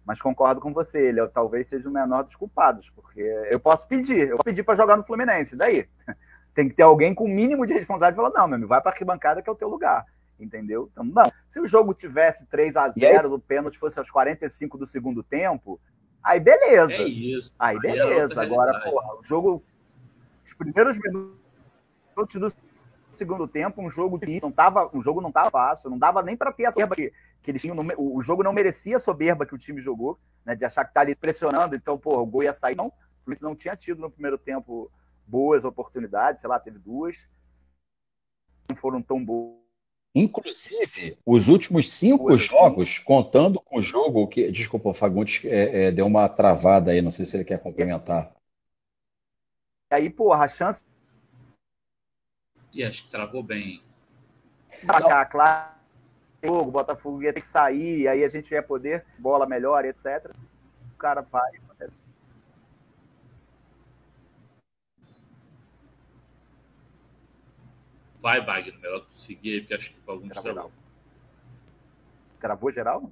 Mas 0.05 0.21
concordo 0.21 0.61
com 0.61 0.73
você, 0.73 1.07
ele 1.07 1.19
é, 1.19 1.27
talvez 1.27 1.67
seja 1.67 1.89
o 1.89 1.91
menor 1.91 2.23
dos 2.23 2.35
culpados, 2.35 2.89
porque 2.91 3.19
eu 3.49 3.59
posso 3.59 3.85
pedir, 3.87 4.29
eu 4.29 4.37
posso 4.37 4.45
pedir 4.45 4.63
para 4.63 4.75
jogar 4.75 4.95
no 4.95 5.03
Fluminense, 5.03 5.55
daí? 5.55 5.87
Tem 6.55 6.69
que 6.69 6.75
ter 6.75 6.83
alguém 6.83 7.13
com 7.13 7.25
o 7.25 7.29
mínimo 7.29 7.67
de 7.67 7.73
responsabilidade 7.73 8.15
e 8.15 8.17
falar: 8.17 8.29
não, 8.29 8.47
meu 8.47 8.55
amigo, 8.55 8.69
vai 8.69 8.81
para 8.81 8.91
arquibancada 8.91 9.41
que 9.41 9.49
é 9.49 9.51
o 9.51 9.55
teu 9.55 9.67
lugar. 9.67 10.05
Entendeu? 10.39 10.89
Então, 10.91 11.03
não. 11.03 11.31
Se 11.49 11.59
o 11.59 11.67
jogo 11.67 11.93
tivesse 11.93 12.45
3 12.45 12.75
a 12.75 12.89
0 12.89 13.33
o 13.33 13.39
pênalti 13.39 13.79
fosse 13.79 13.97
aos 13.97 14.09
45 14.09 14.77
do 14.77 14.85
segundo 14.85 15.23
tempo, 15.23 15.79
aí 16.23 16.39
beleza. 16.39 16.93
É 16.93 17.03
isso. 17.03 17.51
Aí, 17.57 17.77
é 17.77 17.79
beleza. 17.79 18.33
É 18.33 18.45
Agora, 18.45 18.79
porra, 18.81 19.19
o 19.19 19.23
jogo. 19.23 19.63
Os 20.45 20.53
primeiros 20.53 20.97
minutos 20.97 22.35
do 22.35 22.53
segundo 23.11 23.47
tempo, 23.47 23.81
um 23.81 23.89
jogo 23.89 24.17
difícil, 24.17 24.47
não 24.47 24.51
tava, 24.51 24.89
um 24.93 25.01
jogo 25.01 25.19
não 25.19 25.31
tava 25.31 25.49
fácil, 25.49 25.89
não 25.89 25.97
dava 25.97 26.21
nem 26.21 26.37
para 26.37 26.53
ter 26.53 26.65
a 26.65 26.71
soberba 26.71 26.95
que, 26.95 27.11
que 27.41 27.51
eles 27.51 27.61
tinham. 27.61 27.75
o 27.97 28.21
jogo 28.21 28.43
não 28.43 28.53
merecia 28.53 28.97
a 28.97 28.99
soberba 28.99 29.45
que 29.45 29.55
o 29.55 29.57
time 29.57 29.81
jogou, 29.81 30.17
né? 30.45 30.55
De 30.55 30.63
achar 30.63 30.85
que 30.85 30.93
tá 30.93 31.01
ali 31.01 31.15
pressionando, 31.15 31.75
então, 31.75 31.97
pô, 31.97 32.17
o 32.21 32.25
gol 32.25 32.43
ia 32.43 32.53
sair. 32.53 32.75
Não, 32.75 32.87
o 32.87 32.93
Fluminense 33.23 33.43
não 33.43 33.55
tinha 33.55 33.75
tido 33.75 33.99
no 33.99 34.11
primeiro 34.11 34.37
tempo 34.37 34.91
boas 35.25 35.65
oportunidades, 35.65 36.39
sei 36.39 36.49
lá, 36.49 36.59
teve 36.59 36.79
duas. 36.79 37.27
Não 38.69 38.77
foram 38.77 39.01
tão 39.01 39.23
boas. 39.23 39.66
Inclusive, 40.17 41.17
os 41.25 41.47
últimos 41.47 41.91
cinco 41.91 42.37
jogos, 42.37 42.99
contando 42.99 43.59
com 43.59 43.79
o 43.79 43.81
jogo 43.81 44.27
que. 44.27 44.51
Desculpa, 44.51 44.89
o 44.89 44.93
Fagundes 44.93 45.45
é, 45.45 45.85
é, 45.85 45.91
deu 45.91 46.05
uma 46.05 46.27
travada 46.27 46.91
aí, 46.91 47.01
não 47.01 47.11
sei 47.11 47.25
se 47.25 47.35
ele 47.35 47.43
quer 47.43 47.59
complementar. 47.59 48.31
E 49.91 49.95
aí, 49.95 50.09
porra, 50.09 50.45
a 50.45 50.47
chance 50.47 50.81
e 52.77 52.83
acho 52.83 53.05
que 53.05 53.09
travou 53.09 53.41
bem. 53.41 53.81
Ah, 54.87 55.25
claro. 55.25 55.71
O 56.45 56.65
Botafogo 56.65 57.23
ia 57.23 57.33
ter 57.33 57.41
que 57.41 57.47
sair, 57.47 58.07
aí 58.07 58.23
a 58.23 58.27
gente 58.27 58.51
ia 58.51 58.61
poder, 58.61 59.03
bola 59.17 59.47
melhor, 59.47 59.83
etc. 59.83 60.31
O 60.93 60.97
cara 60.97 61.21
vai. 61.21 61.51
Vai, 68.27 68.43
Wagner, 68.43 68.77
melhor 68.81 68.99
tu 68.99 69.17
seguir 69.17 69.53
aí, 69.53 69.59
porque 69.61 69.73
acho 69.73 69.93
que 69.93 69.99
alguns 70.05 70.31
travou. 70.31 70.51
Geral. 70.51 70.71
Travou 72.41 72.71
geral? 72.73 73.11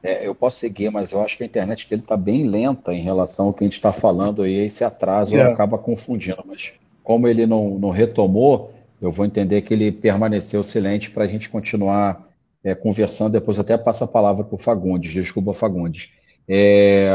É, 0.00 0.24
eu 0.24 0.32
posso 0.32 0.60
seguir, 0.60 0.90
mas 0.90 1.10
eu 1.10 1.20
acho 1.20 1.36
que 1.36 1.42
a 1.42 1.46
internet 1.46 1.90
dele 1.90 2.02
está 2.02 2.16
bem 2.16 2.46
lenta 2.46 2.94
em 2.94 3.02
relação 3.02 3.46
ao 3.46 3.52
que 3.52 3.64
a 3.64 3.66
gente 3.66 3.74
está 3.74 3.92
falando 3.92 4.44
aí, 4.44 4.54
esse 4.54 4.84
atraso 4.84 5.34
yeah. 5.34 5.52
acaba 5.52 5.76
confundindo. 5.76 6.40
Mas 6.46 6.72
como 7.02 7.26
ele 7.26 7.46
não, 7.46 7.80
não 7.80 7.90
retomou, 7.90 8.72
eu 9.02 9.10
vou 9.10 9.26
entender 9.26 9.62
que 9.62 9.74
ele 9.74 9.90
permaneceu 9.90 10.62
silente 10.62 11.10
para 11.10 11.24
a 11.24 11.26
gente 11.26 11.48
continuar 11.48 12.28
é, 12.62 12.76
conversando. 12.76 13.32
Depois 13.32 13.58
até 13.58 13.76
passa 13.76 14.04
a 14.04 14.08
palavra 14.08 14.44
para 14.44 14.54
o 14.54 14.58
Fagundes. 14.58 15.12
Desculpa, 15.12 15.52
Fagundes. 15.52 16.12
É, 16.48 17.10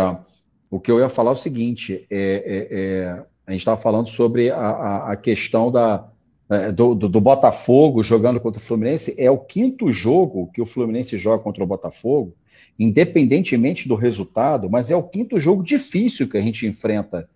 o 0.70 0.78
que 0.78 0.92
eu 0.92 1.00
ia 1.00 1.08
falar 1.08 1.30
é 1.30 1.34
o 1.34 1.38
seguinte: 1.38 2.06
é, 2.12 2.18
é, 2.46 2.68
é 2.70 3.29
a 3.50 3.52
gente 3.52 3.62
estava 3.62 3.82
falando 3.82 4.08
sobre 4.08 4.52
a, 4.52 5.12
a 5.12 5.16
questão 5.16 5.72
da, 5.72 6.08
é, 6.50 6.72
do, 6.72 6.94
do, 6.94 7.10
do, 7.10 7.20
Botafogo 7.20 8.04
jogando 8.04 8.40
contra 8.40 8.60
o 8.60 8.64
Fluminense. 8.64 9.16
É 9.18 9.30
o 9.30 9.40
quinto 9.40 9.92
jogo 9.92 10.52
que 10.54 10.62
o 10.62 10.68
Fluminense 10.68 11.18
joga 11.18 11.44
contra 11.44 11.64
o 11.64 11.68
Botafogo 11.68 12.34
independentemente 12.78 13.90
do 13.90 13.96
resultado, 13.96 14.70
mas 14.70 14.90
é 14.90 14.96
o 14.96 15.04
quinto 15.04 15.38
jogo 15.38 15.62
difícil 15.62 16.30
que 16.30 16.38
a 16.38 16.42
gente 16.42 16.66
enfrenta 16.66 17.30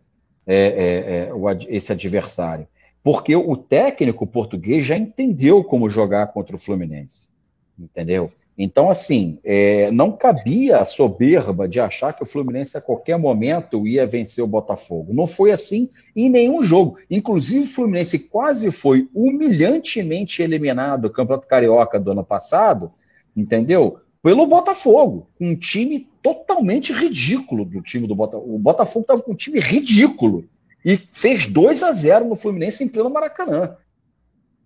é, 0.47 0.55
é, 0.55 1.27
é, 1.27 1.33
o, 1.33 1.49
esse 1.67 1.91
adversário. 1.91 2.65
Porque 3.03 3.35
o 3.35 3.57
técnico 3.57 4.25
português 4.25 4.85
já 4.85 4.97
entendeu 4.97 5.61
como 5.61 5.89
jogar 5.89 6.27
contra 6.27 6.55
o 6.55 6.59
Fluminense. 6.59 7.27
Entendeu? 7.77 8.31
Então, 8.57 8.89
assim, 8.89 9.39
é, 9.43 9.89
não 9.91 10.11
cabia 10.11 10.77
a 10.77 10.85
soberba 10.85 11.67
de 11.67 11.79
achar 11.79 12.13
que 12.13 12.21
o 12.21 12.25
Fluminense 12.25 12.77
a 12.77 12.81
qualquer 12.81 13.17
momento 13.17 13.87
ia 13.87 14.05
vencer 14.05 14.43
o 14.43 14.47
Botafogo. 14.47 15.13
Não 15.13 15.25
foi 15.25 15.51
assim 15.51 15.89
em 16.15 16.29
nenhum 16.29 16.61
jogo. 16.61 16.97
Inclusive, 17.09 17.65
o 17.65 17.67
Fluminense 17.67 18.19
quase 18.19 18.71
foi 18.71 19.09
humilhantemente 19.13 20.41
eliminado 20.41 21.03
do 21.03 21.09
Campeonato 21.09 21.47
Carioca 21.47 21.99
do 21.99 22.11
ano 22.11 22.23
passado, 22.23 22.91
entendeu? 23.35 23.99
pelo 24.23 24.47
Botafogo. 24.47 25.27
Um 25.39 25.53
time 25.53 26.07
totalmente 26.23 26.93
ridículo 26.93 27.65
do 27.65 27.81
time 27.81 28.07
do 28.07 28.15
Botafogo. 28.15 28.55
O 28.55 28.57
Botafogo 28.57 29.01
estava 29.01 29.21
com 29.21 29.33
um 29.33 29.35
time 29.35 29.59
ridículo 29.59 30.45
e 30.83 30.97
fez 31.11 31.45
2 31.45 31.83
a 31.83 31.91
0 31.91 32.25
no 32.25 32.35
Fluminense 32.35 32.81
em 32.81 32.87
pleno 32.87 33.09
Maracanã. 33.09 33.75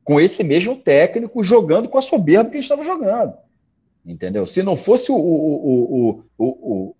Com 0.03 0.21
esse 0.21 0.43
mesmo 0.43 0.75
técnico 0.75 1.43
jogando 1.43 1.89
com 1.89 1.97
a 1.97 2.01
soberba 2.03 2.51
que 2.51 2.59
estava 2.59 2.83
jogando. 2.83 3.33
Entendeu? 4.07 4.45
Se 4.45 4.63
não 4.63 4.77
fosse 4.77 5.11
o, 5.11 5.15
o, 5.15 6.23
o, 6.37 6.45
o, 6.47 6.95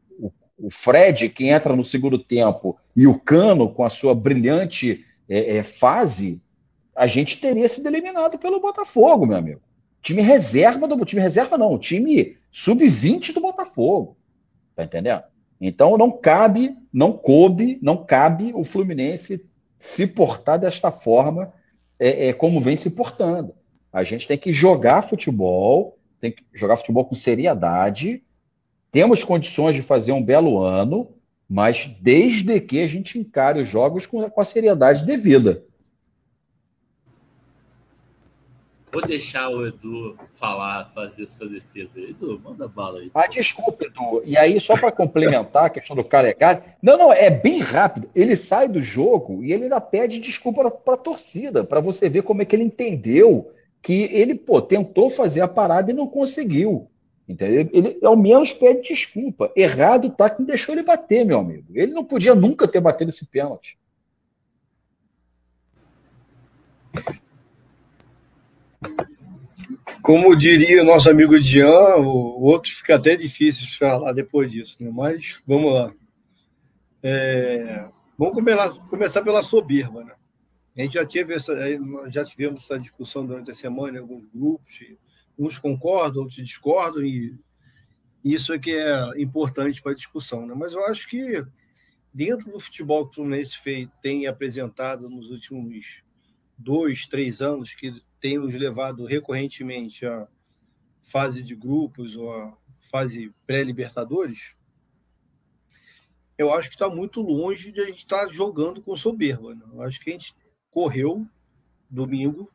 o, 0.60 0.70
Fred 0.70 1.30
que 1.30 1.48
entra 1.48 1.74
no 1.74 1.86
segundo 1.86 2.20
tempo 2.20 2.78
e 2.94 3.08
o 3.08 3.18
Cano 3.18 3.70
com 3.70 3.86
a 3.86 3.90
sua 3.90 4.14
brilhante 4.14 5.06
é, 5.30 5.58
é, 5.58 5.64
fase, 5.64 6.42
a 6.94 7.08
gente 7.08 7.40
teria 7.40 7.70
sido 7.70 7.88
eliminado 7.88 8.38
pelo 8.38 8.60
Botafogo, 8.60 9.26
meu 9.26 9.38
amigo. 9.38 9.62
Time 10.02 10.22
reserva 10.22 10.86
do 10.86 11.06
time 11.06 11.22
reserva 11.22 11.58
não, 11.58 11.78
time 11.78 12.36
sub-20 12.52 13.34
do 13.34 13.40
Botafogo. 13.40 14.18
Tá 14.76 14.84
entendendo? 14.84 15.24
Então 15.62 15.98
não 15.98 16.12
cabe, 16.12 16.76
não 16.92 17.14
coube, 17.14 17.80
não 17.82 18.04
cabe 18.06 18.52
o 18.54 18.66
Fluminense 18.66 19.48
se 19.80 20.06
portar 20.06 20.60
desta 20.60 20.92
forma 20.92 21.54
é, 21.98 22.28
é, 22.28 22.34
como 22.34 22.60
vem 22.60 22.76
se 22.76 22.90
portando. 22.90 23.54
A 23.94 24.04
gente 24.04 24.28
tem 24.28 24.38
que 24.38 24.52
jogar 24.52 25.08
futebol, 25.08 25.97
tem 26.20 26.32
que 26.32 26.44
jogar 26.54 26.78
futebol 26.78 27.06
com 27.06 27.16
seriedade. 27.16 28.24
Temos 28.92 29.24
condições 29.24 29.76
de 29.76 29.82
fazer 29.82 30.12
um 30.12 30.24
belo 30.24 30.62
ano, 30.62 31.10
mas 31.50 31.86
desde 32.02 32.60
que 32.60 32.82
a 32.82 32.88
gente 32.88 33.20
encare 33.20 33.62
os 33.62 33.68
jogos 33.68 34.06
com, 34.06 34.30
a 34.36 34.46
seriedade 34.46 35.06
devida. 35.06 35.64
Vou 38.92 39.06
deixar 39.06 39.50
o 39.50 39.68
Edu 39.68 40.18
falar, 40.32 40.86
fazer 40.86 41.28
sua 41.28 41.48
defesa. 41.48 42.00
Edu, 42.00 42.42
manda 42.44 42.68
bala 42.68 43.00
aí. 43.00 43.12
Ah, 43.14 43.28
desculpa, 43.28 43.86
Edu. 43.86 44.24
E 44.26 44.38
aí, 44.38 44.60
só 44.60 44.78
para 44.78 44.92
complementar 44.92 45.66
a 45.66 45.70
questão 45.70 45.96
do 45.96 46.04
Calegari. 46.04 46.64
Não, 46.82 46.98
não, 46.98 47.14
é 47.14 47.30
bem 47.30 47.60
rápido. 47.60 48.10
Ele 48.16 48.36
sai 48.36 48.68
do 48.68 48.82
jogo 48.82 49.44
e 49.44 49.52
ele 49.52 49.66
ainda 49.66 49.82
pede 49.82 50.20
desculpa 50.20 50.72
para 50.72 50.94
a 50.94 50.98
torcida, 50.98 51.64
para 51.66 51.82
você 51.82 52.10
ver 52.10 52.24
como 52.24 52.42
é 52.42 52.46
que 52.46 52.56
ele 52.56 52.64
entendeu 52.64 53.52
que 53.82 54.10
ele, 54.12 54.36
pô, 54.36 54.62
tentou 54.62 55.10
fazer 55.10 55.42
a 55.42 55.48
parada 55.48 55.92
e 55.92 55.96
não 55.96 56.08
conseguiu. 56.08 56.90
Entendeu? 57.28 57.70
Ele 57.74 58.00
ao 58.04 58.16
menos 58.16 58.54
pede 58.54 58.88
desculpa. 58.88 59.52
Errado 59.56 60.10
tá 60.10 60.30
quem 60.30 60.46
deixou 60.46 60.74
ele 60.74 60.84
bater, 60.84 61.26
meu 61.26 61.40
amigo. 61.40 61.66
Ele 61.74 61.92
não 61.92 62.06
podia 62.06 62.34
nunca 62.34 62.68
ter 62.68 62.80
batido 62.80 63.10
esse 63.10 63.26
pênalti. 63.26 63.78
Como 70.02 70.36
diria 70.38 70.82
o 70.82 70.86
nosso 70.86 71.10
amigo 71.10 71.38
Jean, 71.42 71.98
o 71.98 72.42
outro 72.42 72.72
fica 72.72 72.96
até 72.96 73.16
difícil 73.18 73.68
falar 73.78 74.14
depois 74.14 74.50
disso, 74.50 74.78
né? 74.80 74.90
mas 74.94 75.38
vamos 75.46 75.74
lá. 75.74 75.92
É, 77.04 77.86
vamos 78.18 78.34
começar 78.90 79.22
pela 79.22 79.44
soberba. 79.44 80.06
Né? 80.06 80.14
A 80.78 80.84
gente 80.84 80.94
já, 80.94 81.06
teve 81.06 81.34
essa, 81.34 81.56
já 82.10 82.24
tivemos 82.24 82.64
essa 82.64 82.80
discussão 82.80 83.26
durante 83.26 83.50
a 83.50 83.54
semana 83.56 83.98
em 83.98 84.02
alguns 84.02 84.28
grupos, 84.28 84.80
uns 85.38 85.58
concordam, 85.58 86.22
outros 86.22 86.38
discordam, 86.46 87.04
e 87.04 87.36
isso 88.24 88.54
é 88.54 88.60
que 88.60 88.72
é 88.72 89.22
importante 89.22 89.82
para 89.82 89.94
a 89.94 89.96
discussão. 89.96 90.46
Né? 90.46 90.54
Mas 90.56 90.74
eu 90.74 90.86
acho 90.86 91.08
que 91.08 91.44
dentro 92.14 92.52
do 92.52 92.60
futebol 92.60 93.06
que 93.06 93.12
o 93.12 93.16
Fluminense 93.16 93.58
tem 94.04 94.28
apresentado 94.28 95.10
nos 95.10 95.32
últimos 95.32 96.04
dois, 96.58 97.08
três 97.08 97.42
anos, 97.42 97.74
que 97.74 98.00
tem 98.20 98.38
nos 98.38 98.54
levado 98.54 99.06
recorrentemente 99.06 100.06
à 100.06 100.28
fase 101.02 101.42
de 101.42 101.56
grupos 101.56 102.16
ou 102.16 102.32
à 102.32 102.56
fase 102.92 103.34
pré-libertadores, 103.48 104.56
eu 106.38 106.54
acho 106.54 106.70
que 106.70 106.76
está 106.76 106.88
muito 106.88 107.20
longe 107.22 107.72
de 107.72 107.82
a 107.82 107.86
gente 107.86 107.98
estar 107.98 108.28
tá 108.28 108.32
jogando 108.32 108.80
com 108.82 108.96
soberba. 108.96 109.56
Né? 109.56 109.64
Eu 109.74 109.82
acho 109.82 110.00
que 110.00 110.12
a 110.12 110.14
gente 110.14 110.36
correu 110.72 111.28
domingo, 111.90 112.52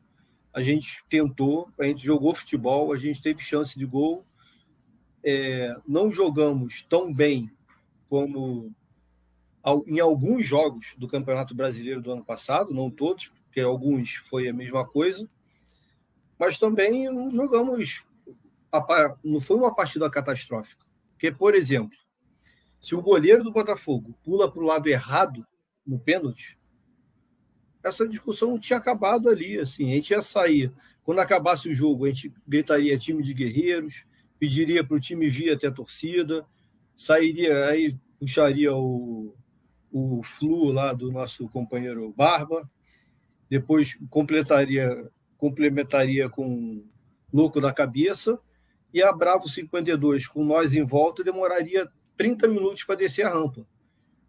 a 0.53 0.63
gente 0.63 1.03
tentou, 1.09 1.71
a 1.79 1.85
gente 1.85 2.05
jogou 2.05 2.35
futebol, 2.35 2.93
a 2.93 2.99
gente 2.99 3.23
teve 3.23 3.41
chance 3.43 3.79
de 3.79 3.87
gol. 3.87 4.25
É, 5.25 5.75
não 5.87 6.13
jogamos 6.13 6.83
tão 6.83 7.13
bem 7.13 7.51
como 8.09 8.75
em 9.87 10.01
alguns 10.01 10.45
jogos 10.45 10.95
do 10.99 11.09
Campeonato 11.09 11.55
Brasileiro 11.55 12.03
do 12.03 12.13
ano 12.13 12.25
passado, 12.25 12.75
não 12.75 12.91
todos, 12.91 13.33
porque 13.45 13.61
alguns 13.61 14.17
foi 14.17 14.49
a 14.49 14.53
mesma 14.53 14.87
coisa, 14.87 15.29
mas 16.39 16.59
também 16.59 17.05
não 17.11 17.31
jogamos. 17.31 18.05
Não 19.23 19.41
foi 19.41 19.57
uma 19.57 19.75
partida 19.75 20.11
catastrófica. 20.11 20.85
Porque, 21.13 21.31
por 21.31 21.55
exemplo, 21.55 21.97
se 22.81 22.95
o 22.95 23.03
goleiro 23.03 23.45
do 23.45 23.53
Botafogo 23.53 24.19
pula 24.25 24.51
para 24.51 24.61
o 24.61 24.67
lado 24.67 24.89
errado 24.89 25.47
no 25.87 25.99
pênalti, 25.99 26.59
essa 27.85 28.07
discussão 28.07 28.59
tinha 28.59 28.79
acabado 28.79 29.29
ali. 29.29 29.59
Assim, 29.59 29.91
a 29.91 29.95
gente 29.95 30.11
ia 30.11 30.23
sair. 30.23 30.73
Quando 31.05 31.21
acabasse 31.21 31.69
o 31.69 31.75
jogo, 31.75 32.05
a 32.05 32.09
gente 32.09 32.33
gritaria 32.47 32.99
time 32.99 33.23
de 33.23 33.35
guerreiros, 33.35 34.05
pediria 34.39 34.85
para 34.85 34.97
o 34.97 35.01
time 35.01 35.29
vir 35.29 35.51
até 35.51 35.67
a 35.67 35.73
torcida, 35.73 36.47
sairia, 36.97 37.67
aí 37.67 37.97
puxaria 38.19 38.75
o, 38.75 39.35
o 39.91 40.23
flu 40.23 40.71
lá 40.71 40.93
do 40.93 41.11
nosso 41.11 41.49
companheiro 41.49 42.13
Barba, 42.17 42.69
depois 43.51 43.99
completaria 44.09 45.11
complementaria 45.37 46.29
com 46.29 46.85
Louco 47.33 47.61
da 47.61 47.73
Cabeça, 47.73 48.39
e 48.95 49.03
a 49.03 49.13
Bravo 49.13 49.49
52, 49.49 50.29
com 50.29 50.45
nós 50.45 50.73
em 50.73 50.85
volta, 50.85 51.25
demoraria 51.25 51.91
30 52.17 52.47
minutos 52.47 52.85
para 52.85 52.95
descer 52.95 53.27
a 53.27 53.35
rampa. 53.35 53.67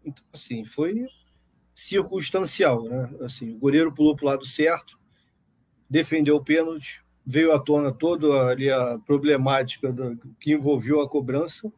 Então, 0.04 0.24
assim, 0.32 0.64
foi 0.64 1.06
circunstancial, 1.74 2.84
né? 2.84 3.10
Assim, 3.20 3.54
o 3.54 3.58
goleiro 3.58 3.92
pulou 3.92 4.14
para 4.14 4.24
o 4.24 4.28
lado 4.28 4.46
certo, 4.46 4.98
defendeu 5.90 6.36
o 6.36 6.44
pênalti, 6.44 7.02
veio 7.26 7.52
à 7.52 7.58
tona 7.58 7.92
toda 7.92 8.48
ali 8.48 8.70
a 8.70 8.98
problemática 8.98 9.92
do, 9.92 10.16
que 10.38 10.52
envolveu 10.52 11.00
a 11.00 11.08
cobrança, 11.08 11.72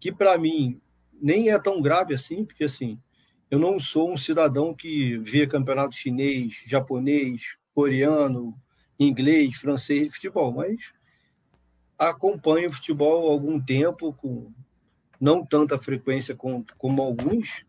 que 0.00 0.12
para 0.12 0.38
mim 0.38 0.80
nem 1.20 1.50
é 1.50 1.58
tão 1.58 1.82
grave 1.82 2.14
assim, 2.14 2.44
porque 2.44 2.64
assim, 2.64 2.98
eu 3.50 3.58
não 3.58 3.78
sou 3.78 4.12
um 4.12 4.16
cidadão 4.16 4.74
que 4.74 5.18
vê 5.18 5.46
campeonato 5.46 5.96
chinês, 5.96 6.62
japonês, 6.66 7.56
coreano, 7.74 8.54
inglês, 8.98 9.56
francês 9.56 10.08
de 10.08 10.14
futebol, 10.14 10.52
mas 10.52 10.92
acompanho 11.98 12.72
futebol 12.72 13.28
há 13.28 13.32
algum 13.32 13.60
tempo, 13.60 14.12
com 14.12 14.52
não 15.20 15.44
tanta 15.44 15.78
frequência 15.78 16.36
como, 16.36 16.64
como 16.76 17.02
alguns, 17.02 17.64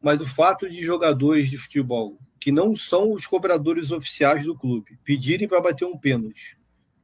mas 0.00 0.20
o 0.20 0.26
fato 0.26 0.68
de 0.68 0.82
jogadores 0.82 1.50
de 1.50 1.58
futebol 1.58 2.18
que 2.38 2.50
não 2.50 2.74
são 2.74 3.12
os 3.12 3.26
cobradores 3.26 3.90
oficiais 3.90 4.44
do 4.44 4.56
clube 4.56 4.98
pedirem 5.04 5.46
para 5.46 5.60
bater 5.60 5.84
um 5.84 5.98
pênalti 5.98 6.58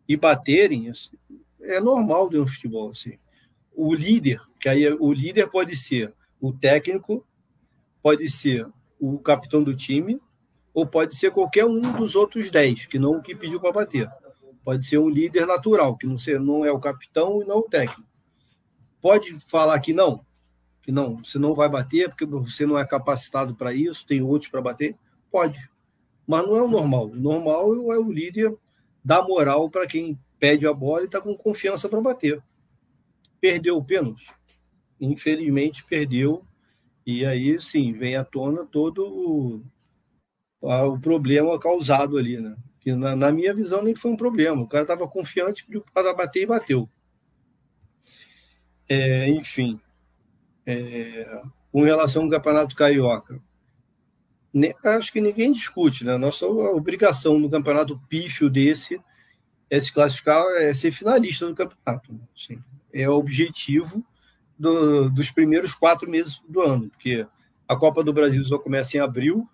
e 0.08 0.16
baterem 0.16 0.88
assim, 0.88 1.16
é 1.60 1.80
normal 1.80 2.28
do 2.28 2.46
futebol 2.46 2.90
assim. 2.90 3.18
O 3.74 3.94
líder, 3.94 4.40
que 4.58 4.68
aí 4.68 4.90
o 4.94 5.12
líder 5.12 5.50
pode 5.50 5.76
ser 5.76 6.14
o 6.40 6.52
técnico 6.52 7.26
pode 8.06 8.30
ser 8.30 8.64
o 9.00 9.18
capitão 9.18 9.64
do 9.64 9.74
time, 9.74 10.20
ou 10.72 10.86
pode 10.86 11.16
ser 11.16 11.32
qualquer 11.32 11.64
um 11.64 11.80
dos 11.80 12.14
outros 12.14 12.52
dez, 12.52 12.86
que 12.86 13.00
não 13.00 13.20
que 13.20 13.34
pediu 13.34 13.58
para 13.58 13.72
bater. 13.72 14.08
Pode 14.62 14.86
ser 14.86 14.98
um 14.98 15.08
líder 15.08 15.44
natural, 15.44 15.96
que 15.96 16.06
não, 16.06 16.16
ser, 16.16 16.38
não 16.38 16.64
é 16.64 16.70
o 16.70 16.78
capitão 16.78 17.42
e 17.42 17.44
não 17.44 17.58
o 17.58 17.68
técnico. 17.68 18.08
Pode 19.00 19.40
falar 19.40 19.80
que 19.80 19.92
não, 19.92 20.24
que 20.86 20.92
não, 20.92 21.16
você 21.16 21.36
não 21.36 21.52
vai 21.52 21.68
bater 21.68 22.08
porque 22.08 22.24
você 22.24 22.64
não 22.64 22.78
é 22.78 22.86
capacitado 22.86 23.56
para 23.56 23.74
isso, 23.74 24.06
tem 24.06 24.22
outros 24.22 24.48
para 24.48 24.62
bater? 24.62 24.94
Pode. 25.32 25.68
Mas 26.24 26.46
não 26.46 26.56
é 26.56 26.62
o 26.62 26.68
normal. 26.68 27.06
O 27.06 27.16
normal 27.16 27.92
é 27.92 27.98
o 27.98 28.12
líder 28.12 28.56
dar 29.04 29.26
moral 29.26 29.68
para 29.68 29.84
quem 29.84 30.16
pede 30.38 30.64
a 30.64 30.72
bola 30.72 31.02
e 31.02 31.06
está 31.06 31.20
com 31.20 31.36
confiança 31.36 31.88
para 31.88 32.00
bater. 32.00 32.40
Perdeu 33.40 33.76
o 33.76 33.84
pênalti? 33.84 34.32
Infelizmente, 35.00 35.84
perdeu 35.84 36.46
e 37.04 37.26
aí, 37.26 37.60
sim, 37.60 37.92
vem 37.92 38.14
à 38.14 38.24
tona 38.24 38.64
todo 38.64 39.04
o, 39.08 39.62
o 40.60 41.00
problema 41.00 41.58
causado 41.58 42.16
ali, 42.16 42.40
né? 42.40 42.56
Que 42.78 42.94
na, 42.94 43.16
na, 43.16 43.32
minha 43.32 43.52
visão 43.52 43.82
nem 43.82 43.94
foi 43.96 44.12
um 44.12 44.16
problema. 44.16 44.62
O 44.62 44.68
cara 44.68 44.84
estava 44.84 45.08
confiante 45.08 45.66
para 45.92 46.14
bater 46.14 46.44
e 46.44 46.46
bateu. 46.46 46.88
É, 48.88 49.28
enfim, 49.30 49.80
é, 50.66 51.40
com 51.70 51.82
relação 51.82 52.24
ao 52.24 52.30
Campeonato 52.30 52.74
Carioca, 52.74 53.40
acho 54.84 55.12
que 55.12 55.20
ninguém 55.20 55.52
discute, 55.52 56.04
né? 56.04 56.16
Nossa 56.16 56.46
obrigação 56.46 57.38
no 57.38 57.50
campeonato 57.50 58.00
pífio 58.08 58.48
desse 58.48 59.00
é 59.68 59.80
se 59.80 59.92
classificar, 59.92 60.42
é 60.56 60.72
ser 60.72 60.92
finalista 60.92 61.46
do 61.46 61.54
campeonato. 61.54 62.12
Né? 62.12 62.20
Assim, 62.36 62.58
é 62.92 63.08
o 63.08 63.14
objetivo 63.14 64.04
do, 64.58 65.10
dos 65.10 65.30
primeiros 65.30 65.74
quatro 65.74 66.08
meses 66.08 66.40
do 66.48 66.62
ano, 66.62 66.88
porque 66.88 67.26
a 67.68 67.76
Copa 67.76 68.02
do 68.02 68.12
Brasil 68.12 68.42
só 68.44 68.58
começa 68.58 68.96
em 68.96 69.00
abril 69.00 69.48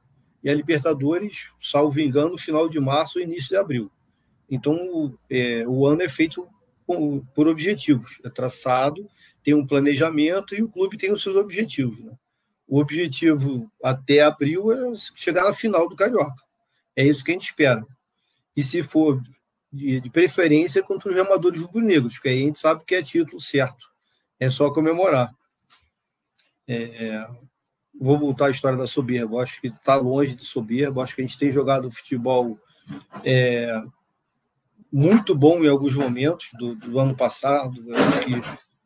e 0.45 0.51
a 0.51 0.55
Libertadores, 0.55 1.49
salvo 1.61 2.01
engano, 2.01 2.33
no 2.33 2.39
final 2.39 2.69
de 2.69 2.79
março 2.79 3.19
ou 3.19 3.25
início 3.25 3.49
de 3.49 3.57
abril. 3.57 3.91
Então, 4.51 5.15
é, 5.31 5.65
o 5.67 5.87
ano 5.87 6.03
é 6.03 6.09
feito 6.09 6.47
por 7.35 7.49
objetivos, 7.49 8.21
é 8.23 8.29
traçado, 8.29 9.09
tem 9.43 9.55
um 9.55 9.67
planejamento 9.67 10.55
e 10.55 10.63
o 10.63 10.69
clube 10.69 10.99
tem 10.99 11.13
os 11.13 11.23
seus 11.23 11.37
objetivos. 11.37 11.99
Né? 12.01 12.13
O 12.67 12.81
objetivo 12.81 13.71
até 13.83 14.21
abril 14.21 14.73
é 14.73 14.95
chegar 15.17 15.45
na 15.45 15.53
final 15.53 15.89
do 15.89 15.97
Carioca. 15.97 16.43
É 16.95 17.05
isso 17.05 17.25
que 17.25 17.31
a 17.31 17.35
gente 17.35 17.47
espera. 17.47 17.85
E 18.57 18.63
se 18.63 18.83
for 18.83 19.23
de, 19.73 20.01
de 20.01 20.11
preferência 20.11 20.83
contra 20.83 21.09
os 21.09 21.15
remadores 21.15 21.61
rubro-negros, 21.61 22.15
porque 22.15 22.29
aí 22.29 22.43
a 22.43 22.47
gente 22.47 22.59
sabe 22.59 22.85
que 22.85 22.95
é 22.95 23.03
título 23.03 23.41
certo 23.41 23.93
é 24.43 24.51
só 24.51 24.73
comemorar. 24.73 25.33
É, 26.67 27.25
vou 27.99 28.19
voltar 28.19 28.47
à 28.47 28.51
história 28.51 28.77
da 28.77 28.89
soberba. 28.89 29.41
Acho 29.41 29.61
que 29.61 29.69
está 29.69 29.95
longe 29.95 30.35
de 30.35 30.45
soberba. 30.45 31.03
Acho 31.03 31.15
que 31.15 31.23
a 31.23 31.27
gente 31.27 31.39
tem 31.39 31.53
jogado 31.53 31.93
futebol 31.93 32.59
é, 33.25 33.81
muito 34.93 35.33
bom 35.33 35.63
em 35.63 35.69
alguns 35.69 35.95
momentos 35.95 36.49
do, 36.55 36.75
do 36.75 36.99
ano 36.99 37.17
passado. 37.17 37.85
Que, 38.25 38.41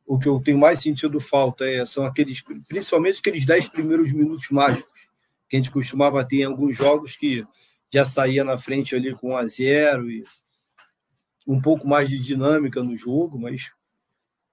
o 0.07 0.19
que 0.19 0.29
eu 0.29 0.41
tenho 0.41 0.59
mais 0.59 0.81
sentido 0.81 1.19
falta 1.19 1.65
é, 1.65 1.85
são 1.85 2.05
aqueles, 2.05 2.43
principalmente 2.69 3.19
aqueles 3.19 3.45
dez 3.45 3.69
primeiros 3.69 4.13
minutos 4.13 4.49
mágicos 4.51 5.09
que 5.49 5.57
a 5.57 5.59
gente 5.59 5.71
costumava 5.71 6.25
ter 6.25 6.37
em 6.37 6.45
alguns 6.45 6.77
jogos 6.77 7.17
que 7.17 7.45
já 7.93 8.05
saía 8.05 8.45
na 8.45 8.59
frente 8.59 8.95
ali 8.95 9.15
com 9.15 9.33
1 9.33 9.37
a 9.37 9.47
0 9.47 10.11
e 10.11 10.25
um 11.47 11.61
pouco 11.61 11.87
mais 11.87 12.09
de 12.09 12.19
dinâmica 12.19 12.83
no 12.83 12.97
jogo, 12.97 13.39
mas 13.39 13.71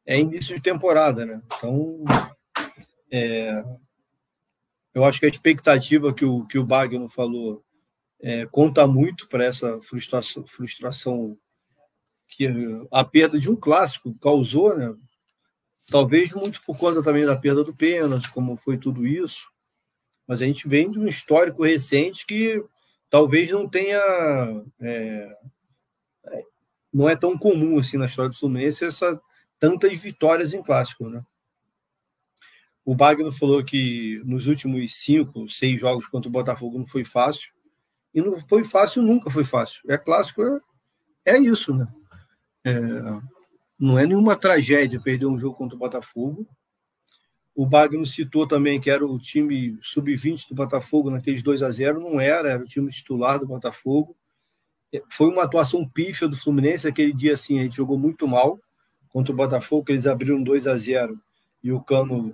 é 0.05 0.19
início 0.19 0.55
de 0.55 0.61
temporada, 0.61 1.25
né? 1.25 1.41
Então, 1.45 2.03
é, 3.11 3.63
eu 4.93 5.03
acho 5.03 5.19
que 5.19 5.25
a 5.25 5.29
expectativa 5.29 6.13
que 6.13 6.25
o, 6.25 6.45
que 6.45 6.59
o 6.59 6.65
Bagno 6.65 7.09
falou 7.09 7.63
é, 8.21 8.45
conta 8.45 8.85
muito 8.85 9.27
para 9.27 9.43
essa 9.43 9.81
frustração, 9.81 10.45
frustração 10.45 11.37
que 12.27 12.47
a 12.91 13.03
perda 13.03 13.39
de 13.39 13.49
um 13.49 13.55
clássico 13.55 14.13
causou, 14.19 14.77
né? 14.77 14.93
Talvez 15.87 16.33
muito 16.33 16.61
por 16.63 16.77
conta 16.77 17.03
também 17.03 17.25
da 17.25 17.35
perda 17.35 17.63
do 17.63 17.75
pênalti, 17.75 18.31
como 18.31 18.55
foi 18.55 18.77
tudo 18.77 19.05
isso. 19.05 19.51
Mas 20.27 20.41
a 20.41 20.45
gente 20.45 20.67
vem 20.67 20.89
de 20.89 20.97
um 20.97 21.07
histórico 21.07 21.63
recente 21.63 22.25
que 22.25 22.63
talvez 23.09 23.51
não 23.51 23.67
tenha 23.67 23.99
é, 24.79 25.37
não 26.93 27.09
é 27.09 27.15
tão 27.15 27.37
comum 27.37 27.77
assim 27.77 27.97
na 27.97 28.05
história 28.05 28.29
do 28.29 28.37
Fluminense 28.37 28.85
essa 28.85 29.19
tantas 29.59 29.97
vitórias 29.97 30.53
em 30.53 30.61
clássico, 30.61 31.09
né? 31.09 31.23
O 32.85 32.93
Bagno 32.93 33.31
falou 33.31 33.63
que 33.63 34.21
nos 34.25 34.45
últimos 34.45 34.95
cinco, 34.95 35.47
seis 35.49 35.79
jogos 35.79 36.05
contra 36.07 36.27
o 36.27 36.31
Botafogo 36.31 36.77
não 36.77 36.85
foi 36.85 37.05
fácil. 37.05 37.53
E 38.13 38.21
não 38.21 38.39
foi 38.47 38.63
fácil, 38.63 39.01
nunca 39.01 39.29
foi 39.29 39.45
fácil. 39.45 39.81
É 39.89 39.97
clássico, 39.97 40.43
é, 40.43 40.59
é 41.33 41.37
isso, 41.39 41.73
né? 41.73 41.87
É, 42.65 42.73
não 43.83 43.99
é 43.99 44.05
nenhuma 44.05 44.37
tragédia 44.37 44.97
perder 44.97 45.25
um 45.25 45.37
jogo 45.37 45.57
contra 45.57 45.75
o 45.75 45.79
Botafogo. 45.79 46.47
O 47.53 47.65
Bagno 47.65 48.05
citou 48.05 48.47
também 48.47 48.79
que 48.79 48.89
era 48.89 49.05
o 49.05 49.19
time 49.19 49.77
sub-20 49.81 50.47
do 50.47 50.55
Botafogo 50.55 51.09
naqueles 51.09 51.43
2 51.43 51.61
a 51.61 51.69
0 51.69 51.99
Não 51.99 52.19
era, 52.19 52.49
era 52.49 52.63
o 52.63 52.65
time 52.65 52.89
titular 52.89 53.37
do 53.37 53.45
Botafogo. 53.45 54.15
É, 54.93 55.01
foi 55.09 55.27
uma 55.27 55.43
atuação 55.43 55.85
pífia 55.85 56.29
do 56.29 56.37
Fluminense. 56.37 56.87
Aquele 56.87 57.11
dia, 57.11 57.33
assim, 57.33 57.59
a 57.59 57.63
gente 57.63 57.75
jogou 57.75 57.99
muito 57.99 58.25
mal 58.25 58.57
contra 59.09 59.33
o 59.33 59.35
Botafogo, 59.35 59.85
eles 59.89 60.07
abriram 60.07 60.41
2 60.41 60.65
a 60.65 60.77
0 60.77 61.19
e 61.61 61.71
o 61.71 61.81
Cano 61.81 62.33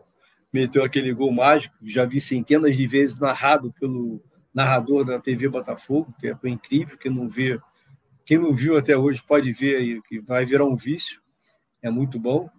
meteu 0.54 0.84
aquele 0.84 1.12
gol 1.14 1.32
mágico. 1.32 1.76
Já 1.82 2.06
vi 2.06 2.22
centenas 2.22 2.78
de 2.78 2.86
vezes 2.86 3.20
narrado 3.20 3.74
pelo 3.80 4.22
narrador 4.54 5.04
da 5.04 5.20
TV 5.20 5.50
Botafogo, 5.50 6.14
que 6.20 6.34
foi 6.36 6.52
incrível. 6.52 6.96
Quem 6.96 7.12
não 7.12 7.28
vê, 7.28 7.60
quem 8.24 8.38
não 8.38 8.54
viu 8.54 8.78
até 8.78 8.96
hoje 8.96 9.24
pode 9.28 9.52
ver 9.52 9.78
aí, 9.78 10.02
que 10.04 10.20
vai 10.20 10.46
virar 10.46 10.66
um 10.66 10.76
vício. 10.76 11.20
É 11.82 11.90
muito 11.90 12.20
bom. 12.20 12.50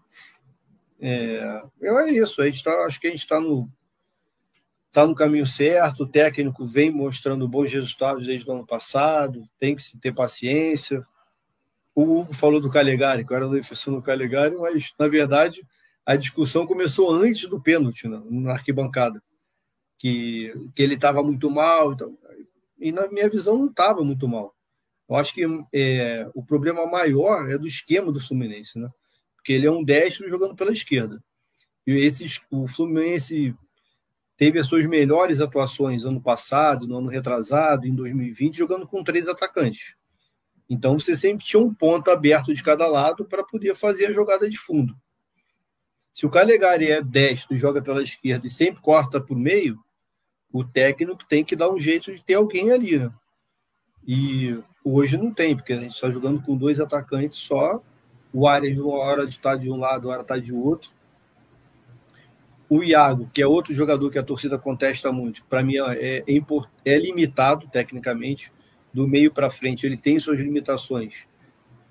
É, 1.00 1.62
é 1.82 2.10
isso. 2.10 2.42
A 2.42 2.46
gente 2.46 2.62
tá, 2.62 2.72
acho 2.84 3.00
que 3.00 3.06
a 3.06 3.10
gente 3.10 3.20
está 3.20 3.40
no 3.40 3.68
está 4.90 5.06
no 5.06 5.14
caminho 5.14 5.46
certo, 5.46 6.02
o 6.02 6.06
técnico 6.06 6.66
vem 6.66 6.90
mostrando 6.90 7.46
bons 7.46 7.72
resultados 7.72 8.26
desde 8.26 8.50
o 8.50 8.52
ano 8.52 8.66
passado, 8.66 9.48
tem 9.58 9.76
que 9.76 9.98
ter 9.98 10.12
paciência. 10.12 11.06
O 11.94 12.02
Hugo 12.02 12.34
falou 12.34 12.60
do 12.60 12.68
Calegari, 12.68 13.24
que 13.24 13.32
eu 13.32 13.36
era 13.36 13.48
defensor 13.48 13.94
do 13.94 14.02
Calegari, 14.02 14.56
mas, 14.56 14.92
na 14.98 15.06
verdade, 15.06 15.64
a 16.04 16.16
discussão 16.16 16.66
começou 16.66 17.10
antes 17.10 17.48
do 17.48 17.60
pênalti, 17.60 18.08
né, 18.08 18.20
na 18.28 18.52
arquibancada, 18.52 19.22
que, 19.96 20.52
que 20.74 20.82
ele 20.82 20.94
estava 20.94 21.22
muito 21.22 21.48
mal. 21.48 21.92
Então, 21.92 22.18
e, 22.78 22.90
na 22.90 23.08
minha 23.08 23.28
visão, 23.28 23.56
não 23.56 23.66
estava 23.66 24.02
muito 24.02 24.26
mal. 24.26 24.56
Eu 25.08 25.16
acho 25.16 25.32
que 25.34 25.44
é, 25.72 26.28
o 26.34 26.44
problema 26.44 26.86
maior 26.86 27.48
é 27.48 27.58
do 27.58 27.66
esquema 27.66 28.10
do 28.10 28.20
Fluminense, 28.20 28.78
né? 28.78 28.88
Porque 29.40 29.54
ele 29.54 29.66
é 29.66 29.70
um 29.70 29.82
destro 29.82 30.28
jogando 30.28 30.54
pela 30.54 30.70
esquerda. 30.70 31.22
E 31.86 31.92
esses, 31.92 32.40
o 32.50 32.68
Fluminense 32.68 33.54
teve 34.36 34.58
as 34.58 34.66
suas 34.66 34.84
melhores 34.86 35.40
atuações 35.40 36.04
ano 36.04 36.20
passado, 36.20 36.86
no 36.86 36.98
ano 36.98 37.08
retrasado, 37.08 37.86
em 37.86 37.94
2020, 37.94 38.56
jogando 38.56 38.86
com 38.86 39.02
três 39.02 39.28
atacantes. 39.28 39.94
Então 40.68 40.98
você 40.98 41.16
sempre 41.16 41.44
tinha 41.44 41.60
um 41.60 41.74
ponto 41.74 42.10
aberto 42.10 42.54
de 42.54 42.62
cada 42.62 42.86
lado 42.86 43.24
para 43.24 43.42
poder 43.42 43.74
fazer 43.74 44.06
a 44.06 44.12
jogada 44.12 44.48
de 44.48 44.58
fundo. 44.58 44.94
Se 46.12 46.26
o 46.26 46.30
Calegari 46.30 46.90
é 46.90 47.02
destro, 47.02 47.56
joga 47.56 47.80
pela 47.80 48.02
esquerda 48.02 48.46
e 48.46 48.50
sempre 48.50 48.80
corta 48.80 49.20
por 49.20 49.36
meio, 49.36 49.78
o 50.52 50.64
técnico 50.64 51.24
tem 51.26 51.44
que 51.44 51.56
dar 51.56 51.70
um 51.70 51.78
jeito 51.78 52.12
de 52.12 52.22
ter 52.22 52.34
alguém 52.34 52.70
ali, 52.70 52.98
né? 52.98 53.12
E 54.06 54.58
hoje 54.84 55.16
não 55.16 55.32
tem, 55.32 55.56
porque 55.56 55.72
a 55.72 55.80
gente 55.80 55.94
está 55.94 56.10
jogando 56.10 56.42
com 56.42 56.56
dois 56.56 56.80
atacantes 56.80 57.38
só. 57.40 57.82
O 58.32 58.46
Arias, 58.46 58.78
uma 58.78 58.96
hora 58.98 59.24
está 59.24 59.56
de 59.56 59.70
um 59.70 59.76
lado, 59.76 60.06
uma 60.06 60.12
hora 60.12 60.22
está 60.22 60.38
de 60.38 60.52
outro. 60.54 60.90
O 62.68 62.84
Iago, 62.84 63.28
que 63.34 63.42
é 63.42 63.46
outro 63.46 63.74
jogador 63.74 64.10
que 64.10 64.18
a 64.18 64.22
torcida 64.22 64.56
contesta 64.56 65.10
muito, 65.10 65.44
para 65.46 65.62
mim 65.62 65.76
é, 65.76 66.18
é, 66.18 66.24
é, 66.84 66.98
limitado 66.98 67.68
tecnicamente. 67.68 68.52
Do 68.92 69.06
meio 69.06 69.32
para 69.32 69.50
frente, 69.50 69.86
ele 69.86 69.96
tem 69.96 70.18
suas 70.18 70.40
limitações, 70.40 71.28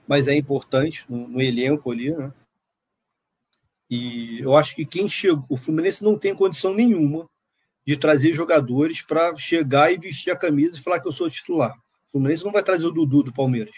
mas 0.06 0.28
é 0.28 0.36
importante 0.36 1.06
no, 1.08 1.30
no 1.30 1.42
elenco 1.42 1.90
ali, 1.90 2.12
né? 2.12 2.34
E 3.90 4.42
eu 4.42 4.56
acho 4.56 4.76
que 4.76 4.86
quem 4.86 5.08
chegou, 5.08 5.46
o 5.50 5.58
Fluminense 5.58 6.04
não 6.04 6.18
tem 6.18 6.36
condição 6.36 6.74
nenhuma 6.74 7.26
de 7.88 7.98
trazer 7.98 8.34
jogadores 8.34 9.02
para 9.02 9.36
chegar 9.36 9.92
e 9.92 9.98
vestir 9.98 10.30
a 10.30 10.36
camisa 10.36 10.78
e 10.78 10.82
falar 10.82 11.00
que 11.00 11.08
eu 11.08 11.12
sou 11.12 11.30
titular. 11.30 11.74
O 12.06 12.12
Fluminense 12.12 12.44
não 12.44 12.52
vai 12.52 12.62
trazer 12.62 12.86
o 12.86 12.92
Dudu 12.92 13.24
do 13.24 13.34
Palmeiras. 13.34 13.76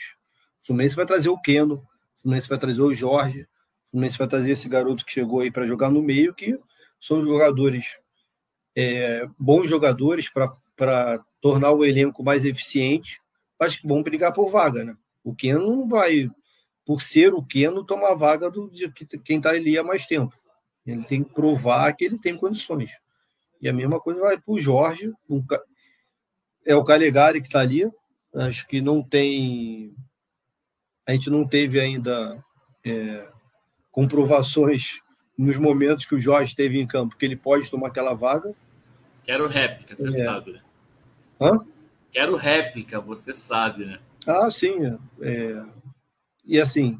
O 0.59 0.65
Fluminense 0.65 0.95
vai 0.95 1.05
trazer 1.05 1.29
o 1.29 1.39
Keno, 1.39 1.87
o 2.21 2.23
Fluminense 2.23 2.47
vai 2.47 2.57
trazer 2.59 2.81
o 2.81 2.93
Jorge, 2.93 3.41
o 3.41 3.89
Fluminense 3.91 4.17
vai 4.17 4.27
trazer 4.27 4.51
esse 4.51 4.69
garoto 4.69 5.03
que 5.03 5.11
chegou 5.11 5.39
aí 5.41 5.51
para 5.51 5.65
jogar 5.65 5.89
no 5.89 6.01
meio, 6.01 6.33
que 6.33 6.57
são 6.99 7.21
jogadores, 7.23 7.97
é, 8.75 9.27
bons 9.39 9.67
jogadores 9.67 10.29
para 10.29 11.23
tornar 11.41 11.71
o 11.71 11.83
elenco 11.83 12.23
mais 12.23 12.45
eficiente, 12.45 13.19
mas 13.59 13.75
que 13.75 13.87
vão 13.87 14.03
brigar 14.03 14.31
por 14.33 14.49
vaga, 14.49 14.83
né? 14.83 14.95
O 15.23 15.35
Keno 15.35 15.75
não 15.75 15.87
vai, 15.87 16.29
por 16.85 17.01
ser 17.01 17.33
o 17.33 17.43
Keno, 17.43 17.83
tomar 17.83 18.13
vaga 18.13 18.49
do, 18.49 18.69
de 18.69 18.91
quem 19.23 19.37
está 19.37 19.49
ali 19.49 19.77
há 19.77 19.83
mais 19.83 20.05
tempo. 20.05 20.35
Ele 20.85 21.03
tem 21.03 21.23
que 21.23 21.33
provar 21.33 21.91
que 21.93 22.05
ele 22.05 22.17
tem 22.17 22.37
condições. 22.37 22.91
E 23.61 23.69
a 23.69 23.73
mesma 23.73 23.99
coisa 23.99 24.21
vai 24.21 24.39
para 24.39 24.53
o 24.53 24.59
Jorge, 24.59 25.11
um, 25.29 25.43
é 26.65 26.75
o 26.75 26.83
Calegari 26.83 27.41
que 27.41 27.47
está 27.47 27.59
ali. 27.59 27.89
Acho 28.33 28.67
que 28.67 28.81
não 28.81 29.03
tem. 29.03 29.93
A 31.11 31.13
gente 31.13 31.29
não 31.29 31.45
teve 31.45 31.77
ainda 31.77 32.41
é, 32.85 33.27
comprovações 33.91 35.01
nos 35.37 35.57
momentos 35.57 36.05
que 36.05 36.15
o 36.15 36.19
Jorge 36.19 36.51
esteve 36.51 36.79
em 36.79 36.87
campo, 36.87 37.17
que 37.17 37.25
ele 37.25 37.35
pode 37.35 37.69
tomar 37.69 37.87
aquela 37.87 38.13
vaga. 38.13 38.55
Quero 39.25 39.45
réplica, 39.45 39.93
você 39.93 40.07
é. 40.07 40.11
sabe, 40.13 40.53
né? 40.53 40.61
Hã? 41.41 41.59
Quero 42.13 42.37
réplica, 42.37 43.01
você 43.01 43.33
sabe, 43.33 43.83
né? 43.83 43.99
Ah, 44.25 44.49
sim. 44.49 44.97
É... 45.21 45.61
E 46.45 46.57
assim, 46.57 46.97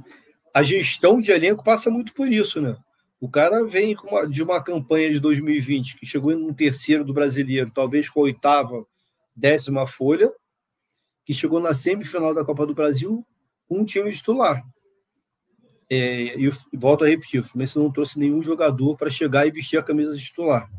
a 0.54 0.62
gestão 0.62 1.22
de 1.22 1.32
elenco 1.32 1.64
passa 1.64 1.90
muito 1.90 2.14
por 2.14 2.30
isso, 2.30 2.60
né? 2.60 2.76
O 3.18 3.30
cara 3.30 3.64
vem 3.64 3.96
de 4.30 4.44
uma 4.44 4.62
campanha 4.62 5.10
de 5.14 5.22
2020 5.22 5.96
que 5.98 6.06
chegou 6.06 6.34
em 6.34 6.44
um 6.44 6.54
terceiro 6.54 7.06
do 7.06 7.14
brasileiro, 7.14 7.72
talvez 7.74 8.10
com 8.10 8.20
a 8.20 8.24
oitava, 8.24 8.86
décima 9.34 9.88
folha, 9.88 10.30
que 11.24 11.34
chegou 11.34 11.62
na 11.62 11.74
semifinal 11.74 12.34
da 12.34 12.44
Copa 12.44 12.66
do 12.66 12.76
Brasil 12.76 13.26
um 13.72 13.86
time 13.86 14.12
titular. 14.12 14.64
É, 15.90 16.38
e 16.38 16.50
volto 16.74 17.04
a 17.04 17.08
repetir, 17.08 17.40
o 17.40 17.44
Fluminense 17.44 17.78
não 17.78 17.92
trouxe 17.92 18.20
nenhum 18.20 18.42
jogador 18.42 18.98
para 18.98 19.10
chegar 19.10 19.48
e 19.48 19.52
vestir 19.52 19.78
a 19.78 19.84
camisa 19.84 20.16
titular. 20.16 20.70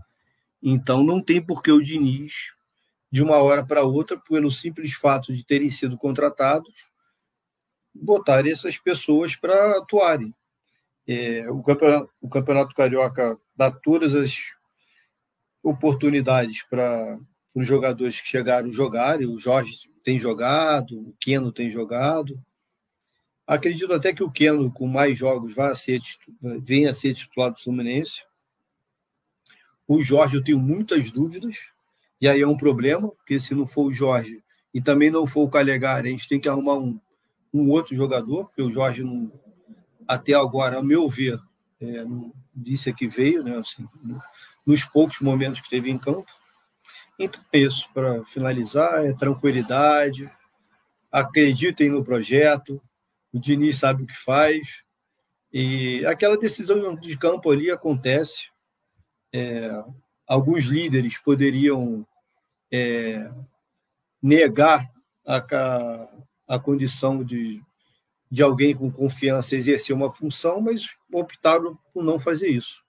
Então 0.63 1.03
não 1.03 1.21
tem 1.23 1.41
por 1.41 1.63
que 1.63 1.73
o 1.73 1.83
Diniz, 1.83 2.53
de 3.11 3.23
uma 3.23 3.37
hora 3.37 3.65
para 3.65 3.83
outra, 3.83 4.19
pelo 4.19 4.51
simples 4.51 4.93
fato 4.93 5.35
de 5.35 5.45
terem 5.45 5.71
sido 5.71 5.99
contratados, 5.99 6.91
botar 7.95 8.47
essas 8.47 8.79
pessoas 8.79 9.37
para 9.37 9.79
atuarem. 9.79 10.35
É, 11.07 11.51
o, 11.51 11.63
campeonato, 11.63 12.11
o 12.21 12.29
Campeonato 12.29 12.75
Carioca 12.75 13.39
dá 13.57 13.71
todas 13.71 14.15
as 14.15 14.35
oportunidades 15.63 16.63
para 16.63 17.19
os 17.55 17.67
jogadores 17.67 18.21
que 18.21 18.29
chegaram 18.29 18.73
jogarem. 18.73 19.27
O 19.27 19.39
Jorge 19.39 19.91
tem 20.03 20.19
jogado, 20.19 20.99
o 20.99 21.15
Keno 21.21 21.53
tem 21.53 21.69
jogado. 21.69 22.41
Acredito 23.53 23.93
até 23.93 24.15
que 24.15 24.23
o 24.23 24.31
Keno, 24.31 24.73
com 24.73 24.87
mais 24.87 25.19
jogos, 25.19 25.55
vai 25.55 25.77
ser, 25.77 26.01
venha 26.41 26.91
a 26.91 26.95
ser 26.95 27.13
titular 27.13 27.53
do 27.53 27.61
Fluminense. 27.61 28.23
O 29.87 30.01
Jorge, 30.01 30.37
eu 30.37 30.43
tenho 30.43 30.59
muitas 30.59 31.13
dúvidas, 31.13 31.59
e 32.19 32.27
aí 32.27 32.41
é 32.41 32.49
um 32.49 32.57
problema, 32.57 33.11
porque 33.11 33.39
se 33.39 33.55
não 33.55 33.67
for 33.67 33.89
o 33.89 33.93
Jorge 33.93 34.43
e 34.73 34.81
também 34.81 35.11
não 35.11 35.27
for 35.27 35.43
o 35.43 35.51
Calegari, 35.51 36.09
a 36.09 36.11
gente 36.13 36.27
tem 36.27 36.41
que 36.41 36.49
arrumar 36.49 36.77
um, 36.77 36.99
um 37.53 37.69
outro 37.69 37.95
jogador, 37.95 38.47
porque 38.47 38.63
o 38.63 38.71
Jorge, 38.71 39.05
não, 39.05 39.31
até 40.09 40.33
agora, 40.33 40.79
a 40.79 40.83
meu 40.83 41.07
ver, 41.07 41.39
é, 41.79 42.05
não 42.05 42.33
disse 42.55 42.91
que 42.95 43.07
veio, 43.07 43.45
né, 43.45 43.59
assim, 43.59 43.87
nos 44.67 44.83
poucos 44.83 45.21
momentos 45.21 45.61
que 45.61 45.69
teve 45.69 45.91
em 45.91 45.99
campo. 45.99 46.25
Então 47.19 47.43
é 47.53 47.59
isso, 47.59 47.87
para 47.93 48.25
finalizar, 48.25 49.05
é 49.05 49.13
tranquilidade, 49.13 50.31
acreditem 51.11 51.91
no 51.91 52.03
projeto, 52.03 52.81
o 53.33 53.39
Diniz 53.39 53.79
sabe 53.79 54.03
o 54.03 54.07
que 54.07 54.17
faz. 54.17 54.83
E 55.53 56.05
aquela 56.07 56.37
decisão 56.37 56.95
de 56.95 57.17
campo 57.17 57.51
ali 57.51 57.71
acontece. 57.71 58.47
É, 59.33 59.71
alguns 60.27 60.65
líderes 60.65 61.19
poderiam 61.19 62.07
é, 62.71 63.31
negar 64.23 64.91
a, 65.27 66.09
a 66.49 66.59
condição 66.59 67.23
de, 67.25 67.63
de 68.31 68.43
alguém 68.43 68.75
com 68.75 68.91
confiança 68.91 69.57
exercer 69.57 69.95
uma 69.95 70.13
função, 70.13 70.61
mas 70.61 70.87
optaram 71.13 71.79
por 71.93 72.03
não 72.03 72.19
fazer 72.19 72.49
isso. 72.49 72.83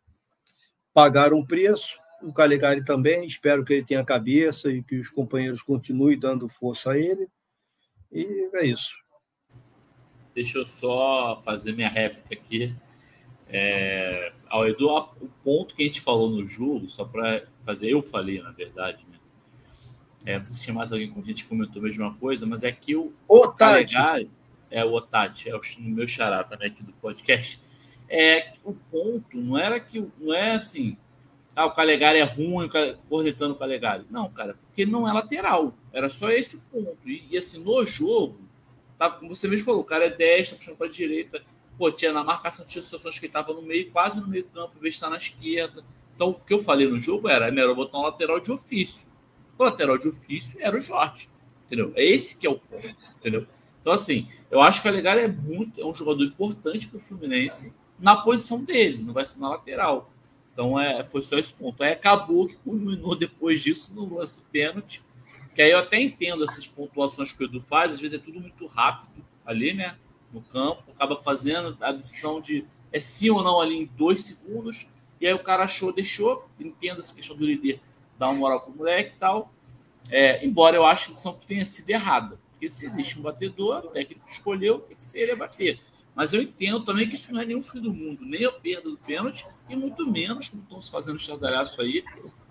Pagaram 0.93 1.39
o 1.39 1.47
preço, 1.47 1.99
o 2.22 2.31
Calegari 2.31 2.85
também, 2.85 3.25
espero 3.25 3.65
que 3.65 3.73
ele 3.73 3.85
tenha 3.85 4.05
cabeça 4.05 4.72
e 4.72 4.81
que 4.81 4.95
os 4.97 5.09
companheiros 5.09 5.61
continuem 5.61 6.17
dando 6.17 6.47
força 6.47 6.91
a 6.91 6.97
ele. 6.97 7.27
E 8.11 8.49
é 8.53 8.65
isso. 8.65 9.02
Deixa 10.33 10.57
eu 10.57 10.65
só 10.65 11.41
fazer 11.43 11.73
minha 11.73 11.89
réplica 11.89 12.33
aqui. 12.33 12.75
É, 13.47 14.33
ao 14.49 14.67
Edu, 14.67 14.89
o 14.89 15.29
ponto 15.43 15.75
que 15.75 15.83
a 15.83 15.85
gente 15.85 16.01
falou 16.01 16.29
no 16.29 16.45
jogo, 16.45 16.89
só 16.89 17.05
para 17.05 17.43
fazer, 17.65 17.91
eu 17.91 18.01
falei, 18.01 18.41
na 18.41 18.51
verdade, 18.51 19.05
né? 19.11 19.19
É, 20.25 20.37
não 20.37 20.43
sei 20.43 20.53
se 20.53 20.63
tinha 20.63 20.73
mais 20.73 20.91
alguém 20.91 21.11
com 21.11 21.19
a 21.19 21.23
gente 21.23 21.45
comentou 21.45 21.81
a 21.81 21.85
mesma 21.85 22.13
coisa, 22.15 22.45
mas 22.45 22.63
é 22.63 22.71
que 22.71 22.95
o 22.95 23.13
Ô, 23.27 23.49
Calegari. 23.49 24.29
é 24.71 24.83
o 24.83 24.93
Otati, 24.93 25.49
é 25.49 25.55
o 25.55 25.61
meu 25.79 26.07
xará 26.07 26.43
também 26.43 26.69
aqui 26.69 26.81
do 26.81 26.93
podcast, 26.93 27.59
é 28.09 28.53
o 28.63 28.73
ponto 28.73 29.37
não 29.37 29.57
era 29.57 29.79
que 29.79 30.03
não 30.17 30.33
é 30.33 30.51
assim, 30.51 30.97
ah, 31.55 31.65
o 31.65 31.71
Calegari 31.71 32.17
é 32.17 32.23
ruim, 32.23 32.67
cornetando 33.07 33.53
o 33.53 33.57
Calegari. 33.57 34.05
Não, 34.09 34.29
cara, 34.29 34.55
porque 34.65 34.85
não 34.85 35.07
é 35.07 35.13
lateral. 35.13 35.73
Era 35.91 36.09
só 36.09 36.31
esse 36.31 36.57
o 36.57 36.61
ponto. 36.71 36.97
E, 37.05 37.27
e, 37.29 37.37
assim, 37.37 37.63
no 37.63 37.85
jogo, 37.85 38.39
tá, 38.97 39.09
como 39.09 39.35
você 39.35 39.47
mesmo 39.47 39.65
falou, 39.65 39.81
o 39.81 39.85
cara 39.85 40.05
é 40.05 40.09
10, 40.09 40.51
tá 40.51 40.55
puxando 40.57 40.77
para 40.77 40.88
a 40.88 40.89
direita. 40.89 41.41
Pô, 41.77 41.91
tinha 41.91 42.13
na 42.13 42.23
marcação, 42.23 42.65
tinha 42.65 42.81
situações 42.81 43.17
que 43.17 43.25
ele 43.25 43.30
estava 43.30 43.53
no 43.53 43.61
meio, 43.61 43.91
quase 43.91 44.19
no 44.19 44.27
meio 44.27 44.43
do 44.43 44.49
campo, 44.49 44.73
em 44.77 44.81
vez 44.81 44.93
de 44.93 44.97
estar 44.97 45.09
na 45.09 45.17
esquerda. 45.17 45.83
Então, 46.15 46.30
o 46.30 46.33
que 46.35 46.53
eu 46.53 46.61
falei 46.61 46.88
no 46.88 46.99
jogo 46.99 47.27
era, 47.27 47.47
era 47.47 47.73
botar 47.73 47.97
um 47.97 48.03
lateral 48.03 48.39
de 48.39 48.51
ofício. 48.51 49.09
O 49.57 49.63
lateral 49.63 49.97
de 49.97 50.07
ofício 50.07 50.57
era 50.61 50.77
o 50.77 50.80
Jorge. 50.80 51.30
Entendeu? 51.65 51.91
É 51.95 52.05
esse 52.05 52.38
que 52.38 52.45
é 52.45 52.49
o 52.49 52.59
ponto. 52.59 52.95
Entendeu? 53.19 53.47
Então, 53.81 53.91
assim, 53.91 54.27
eu 54.51 54.61
acho 54.61 54.81
que 54.81 54.88
o 54.88 54.91
Calegari 54.91 55.22
é 55.22 55.27
muito, 55.27 55.81
é 55.81 55.85
um 55.85 55.93
jogador 55.93 56.23
importante 56.23 56.88
para 56.88 56.97
o 56.97 56.99
Fluminense 56.99 57.73
na 57.99 58.15
posição 58.17 58.63
dele, 58.63 59.03
não 59.03 59.13
vai 59.13 59.25
ser 59.25 59.39
na 59.39 59.49
lateral. 59.49 60.11
Então 60.53 60.80
é, 60.80 61.03
foi 61.03 61.22
só 61.22 61.38
esse 61.38 61.53
ponto. 61.53 61.81
Aí 61.83 61.91
acabou 61.91 62.47
que 62.47 62.57
culminou 62.57 63.15
depois 63.15 63.61
disso 63.61 63.93
no 63.93 64.13
lance 64.15 64.35
do 64.35 64.41
pênalti. 64.43 65.03
Que 65.53 65.61
aí 65.61 65.72
eu 65.72 65.80
até 65.80 66.01
entendo 66.01 66.43
essas 66.43 66.67
pontuações 66.67 67.32
que 67.32 67.43
o 67.43 67.45
Edu 67.45 67.61
faz, 67.61 67.93
às 67.93 67.99
vezes 67.99 68.19
é 68.19 68.23
tudo 68.23 68.40
muito 68.40 68.65
rápido 68.65 69.23
ali, 69.45 69.73
né? 69.73 69.98
No 70.32 70.41
campo, 70.41 70.83
acaba 70.91 71.15
fazendo 71.15 71.77
a 71.80 71.91
decisão 71.91 72.41
de 72.41 72.65
é 72.91 72.99
sim 72.99 73.30
ou 73.30 73.43
não 73.43 73.59
ali 73.59 73.75
em 73.75 73.85
dois 73.85 74.23
segundos. 74.23 74.88
E 75.19 75.27
aí 75.27 75.33
o 75.33 75.40
cara 75.40 75.64
achou, 75.64 75.93
deixou. 75.93 76.48
Entendo 76.59 76.99
essa 76.99 77.14
questão 77.14 77.35
do 77.35 77.45
líder 77.45 77.80
dar 78.17 78.30
uma 78.30 78.35
moral 78.35 78.61
pro 78.61 78.75
moleque 78.75 79.14
e 79.15 79.19
tal. 79.19 79.53
É, 80.09 80.45
embora 80.45 80.75
eu 80.75 80.85
ache 80.85 81.06
que 81.06 81.11
a 81.11 81.14
decisão 81.14 81.33
tenha 81.33 81.65
sido 81.65 81.90
errada. 81.90 82.40
Porque 82.51 82.69
se 82.69 82.85
existe 82.85 83.19
um 83.19 83.22
batedor, 83.22 83.85
o 83.85 83.90
técnico 83.90 84.27
escolheu, 84.27 84.80
tem 84.80 84.95
que 84.95 85.03
ser 85.03 85.22
ele 85.22 85.32
a 85.32 85.35
bater. 85.35 85.80
Mas 86.15 86.33
eu 86.33 86.41
entendo 86.41 86.83
também 86.83 87.09
que 87.09 87.15
isso 87.15 87.33
não 87.33 87.41
é 87.41 87.45
nenhum 87.45 87.61
fim 87.61 87.82
do 87.82 87.91
mundo, 87.91 88.23
nem 88.23 88.45
a 88.45 88.51
perda 88.51 88.90
do 88.90 88.98
pênalti, 88.98 89.45
e 89.67 89.75
muito 89.75 90.09
menos, 90.09 90.48
como 90.48 90.61
estão 90.61 90.80
se 90.80 90.91
fazendo 90.91 91.17
estardalhaço 91.17 91.82
aí, 91.82 92.03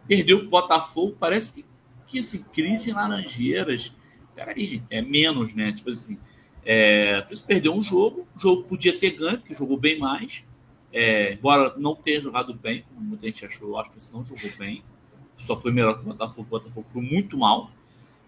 perdeu 0.07 0.39
o 0.39 0.49
Botafogo, 0.49 1.17
parece 1.19 1.55
que, 1.55 1.65
que 2.13 2.19
assim, 2.19 2.45
crise 2.53 2.91
em 2.91 2.95
Laranjeiras. 2.95 3.93
Peraí, 4.35 4.65
gente, 4.67 4.85
é 4.91 5.01
menos, 5.01 5.55
né? 5.55 5.73
Tipo 5.73 5.91
assim, 5.91 6.19
é, 6.65 7.23
perdeu 7.47 7.75
um 7.75 7.83
jogo, 7.83 8.27
o 8.37 8.41
jogo 8.41 8.65
podia 8.65 8.99
ter 8.99 9.11
ganho, 9.13 9.39
porque 9.39 9.55
jogou 9.55 9.77
bem 9.77 9.99
mais, 9.99 10.45
é, 10.93 11.33
embora 11.33 11.75
não 11.77 11.95
tenha 11.95 12.21
jogado 12.21 12.55
bem, 12.55 12.85
como 12.89 13.01
muita 13.01 13.27
gente 13.27 13.45
achou, 13.45 13.79
acho 13.79 13.91
que 13.91 14.01
você 14.01 14.13
não 14.13 14.25
jogou 14.25 14.51
bem, 14.59 14.85
só 15.37 15.57
foi 15.57 15.73
melhor 15.73 15.95
que 15.95 16.03
o 16.03 16.05
Botafogo, 16.05 16.43
o 16.43 16.45
Botafogo 16.45 16.87
foi 16.93 17.03
muito 17.03 17.37
mal, 17.37 17.71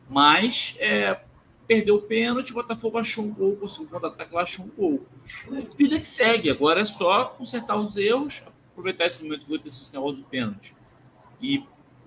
mas 0.09 0.75
é, 0.79 1.21
perdeu 1.67 1.97
o 1.97 2.03
pênalti, 2.03 2.51
o 2.51 2.55
Botafogo 2.55 2.99
achou 2.99 3.25
um 3.25 3.33
gol, 3.33 3.57
conseguiu 3.57 3.89
contra-ataque, 3.89 4.37
achou 4.37 4.65
um 4.65 4.71
gol. 4.71 5.07
Vida 5.77 6.01
que 6.01 6.09
segue, 6.09 6.51
agora 6.51 6.81
é 6.81 6.85
só 6.85 7.27
consertar 7.27 7.77
os 7.77 7.97
erros, 7.97 8.43
aproveitar 8.73 9.07
esse 9.07 9.23
momento 9.23 9.45
que 9.45 9.51
vai 9.51 9.59
ter 9.59 9.69
esse 9.69 9.95
negócio 9.95 10.17
do 10.17 10.25
pênalti. 10.25 10.75
E, 11.41 11.63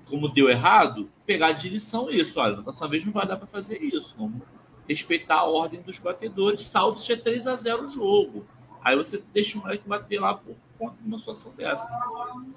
como 0.10 0.28
deu 0.28 0.50
errado, 0.50 1.10
pegar 1.26 1.52
de 1.52 1.70
lição 1.70 2.10
isso. 2.10 2.40
Olha, 2.40 2.58
na 2.58 2.64
próxima 2.64 2.88
vez 2.88 3.06
não 3.06 3.14
vai 3.14 3.28
dar 3.28 3.38
para 3.38 3.48
fazer 3.48 3.82
isso. 3.82 4.16
Vamos 4.18 4.42
respeitar 4.88 5.36
a 5.36 5.44
ordem 5.44 5.82
dos 5.82 6.00
batedores, 6.00 6.64
salvo 6.64 6.98
se 6.98 7.12
é 7.12 7.18
3 7.18 7.48
a 7.48 7.56
0 7.56 7.84
o 7.84 7.88
jogo. 7.88 8.46
Aí 8.82 8.96
você 8.96 9.22
deixa 9.34 9.58
o 9.58 9.62
moleque 9.62 9.88
bater 9.88 10.20
lá 10.20 10.34
por 10.34 10.56
conta 10.78 10.96
de 11.02 11.08
uma 11.08 11.20
situação 11.20 11.54
dessa. 11.56 11.90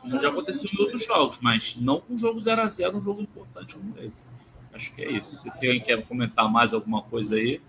Como 0.00 0.20
já 0.20 0.28
aconteceu 0.28 0.70
em 0.72 0.80
outros 0.80 1.04
jogos, 1.04 1.38
mas 1.42 1.76
não 1.76 2.00
com 2.00 2.14
um 2.14 2.18
jogo 2.18 2.40
0 2.40 2.62
a 2.62 2.68
0 2.68 2.98
um 2.98 3.02
jogo 3.02 3.20
importante 3.20 3.74
como 3.74 3.98
esse. 3.98 4.28
Acho 4.72 4.94
que 4.94 5.02
é 5.02 5.10
isso. 5.10 5.50
Se 5.50 5.66
alguém 5.66 5.82
quer 5.82 6.06
comentar 6.06 6.48
mais 6.48 6.72
alguma 6.72 7.02
coisa 7.02 7.34
aí. 7.34 7.60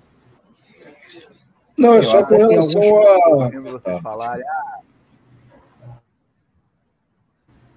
Não, 1.75 1.95
é 1.95 2.03
só 2.03 2.23
com 2.23 2.35
relação 2.35 2.81
a. 2.81 3.49
Vocês 3.49 4.01
falarem, 4.01 4.45
ah... 4.47 4.81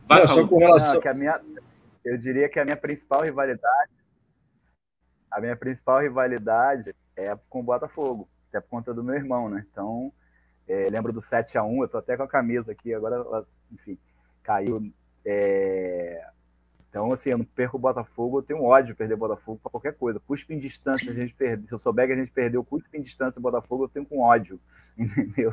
Vai, 0.06 0.20
Não, 0.20 0.34
só 0.34 0.46
com 0.46 0.58
relação. 0.58 0.94
Não, 0.94 1.00
que 1.00 1.08
a 1.08 1.14
minha, 1.14 1.40
eu 2.04 2.18
diria 2.18 2.48
que 2.48 2.60
a 2.60 2.64
minha 2.64 2.76
principal 2.76 3.22
rivalidade. 3.22 3.92
A 5.30 5.40
minha 5.40 5.56
principal 5.56 6.00
rivalidade 6.00 6.94
é 7.16 7.36
com 7.48 7.60
o 7.60 7.64
Botafogo, 7.64 8.28
até 8.48 8.60
por 8.60 8.68
conta 8.68 8.94
do 8.94 9.02
meu 9.02 9.14
irmão, 9.14 9.48
né? 9.48 9.66
Então, 9.70 10.12
é, 10.68 10.88
lembro 10.88 11.12
do 11.12 11.20
7 11.20 11.58
a 11.58 11.64
1 11.64 11.82
eu 11.82 11.88
tô 11.88 11.98
até 11.98 12.16
com 12.16 12.22
a 12.22 12.28
camisa 12.28 12.72
aqui, 12.72 12.94
agora, 12.94 13.44
enfim, 13.72 13.98
caiu. 14.42 14.92
É, 15.24 16.24
então, 16.94 17.12
assim, 17.12 17.30
eu 17.30 17.38
não 17.38 17.44
perco 17.44 17.76
o 17.76 17.80
Botafogo, 17.80 18.38
eu 18.38 18.42
tenho 18.42 18.62
ódio 18.62 18.92
de 18.92 18.94
perder 18.94 19.14
o 19.14 19.18
Botafogo 19.18 19.58
para 19.60 19.70
qualquer 19.72 19.96
coisa. 19.96 20.20
Cuspe 20.20 20.54
em 20.54 20.60
distância, 20.60 21.10
a 21.10 21.14
gente 21.14 21.34
perde. 21.34 21.66
Se 21.66 21.74
eu 21.74 21.78
souber 21.80 22.06
que 22.06 22.12
a 22.12 22.16
gente 22.16 22.30
perdeu 22.30 22.64
cuspe 22.64 22.96
em 22.96 23.02
distância 23.02 23.40
o 23.40 23.42
Botafogo, 23.42 23.84
eu 23.84 23.88
tenho 23.88 24.06
com 24.06 24.20
ódio. 24.20 24.60
Entendeu? 24.96 25.52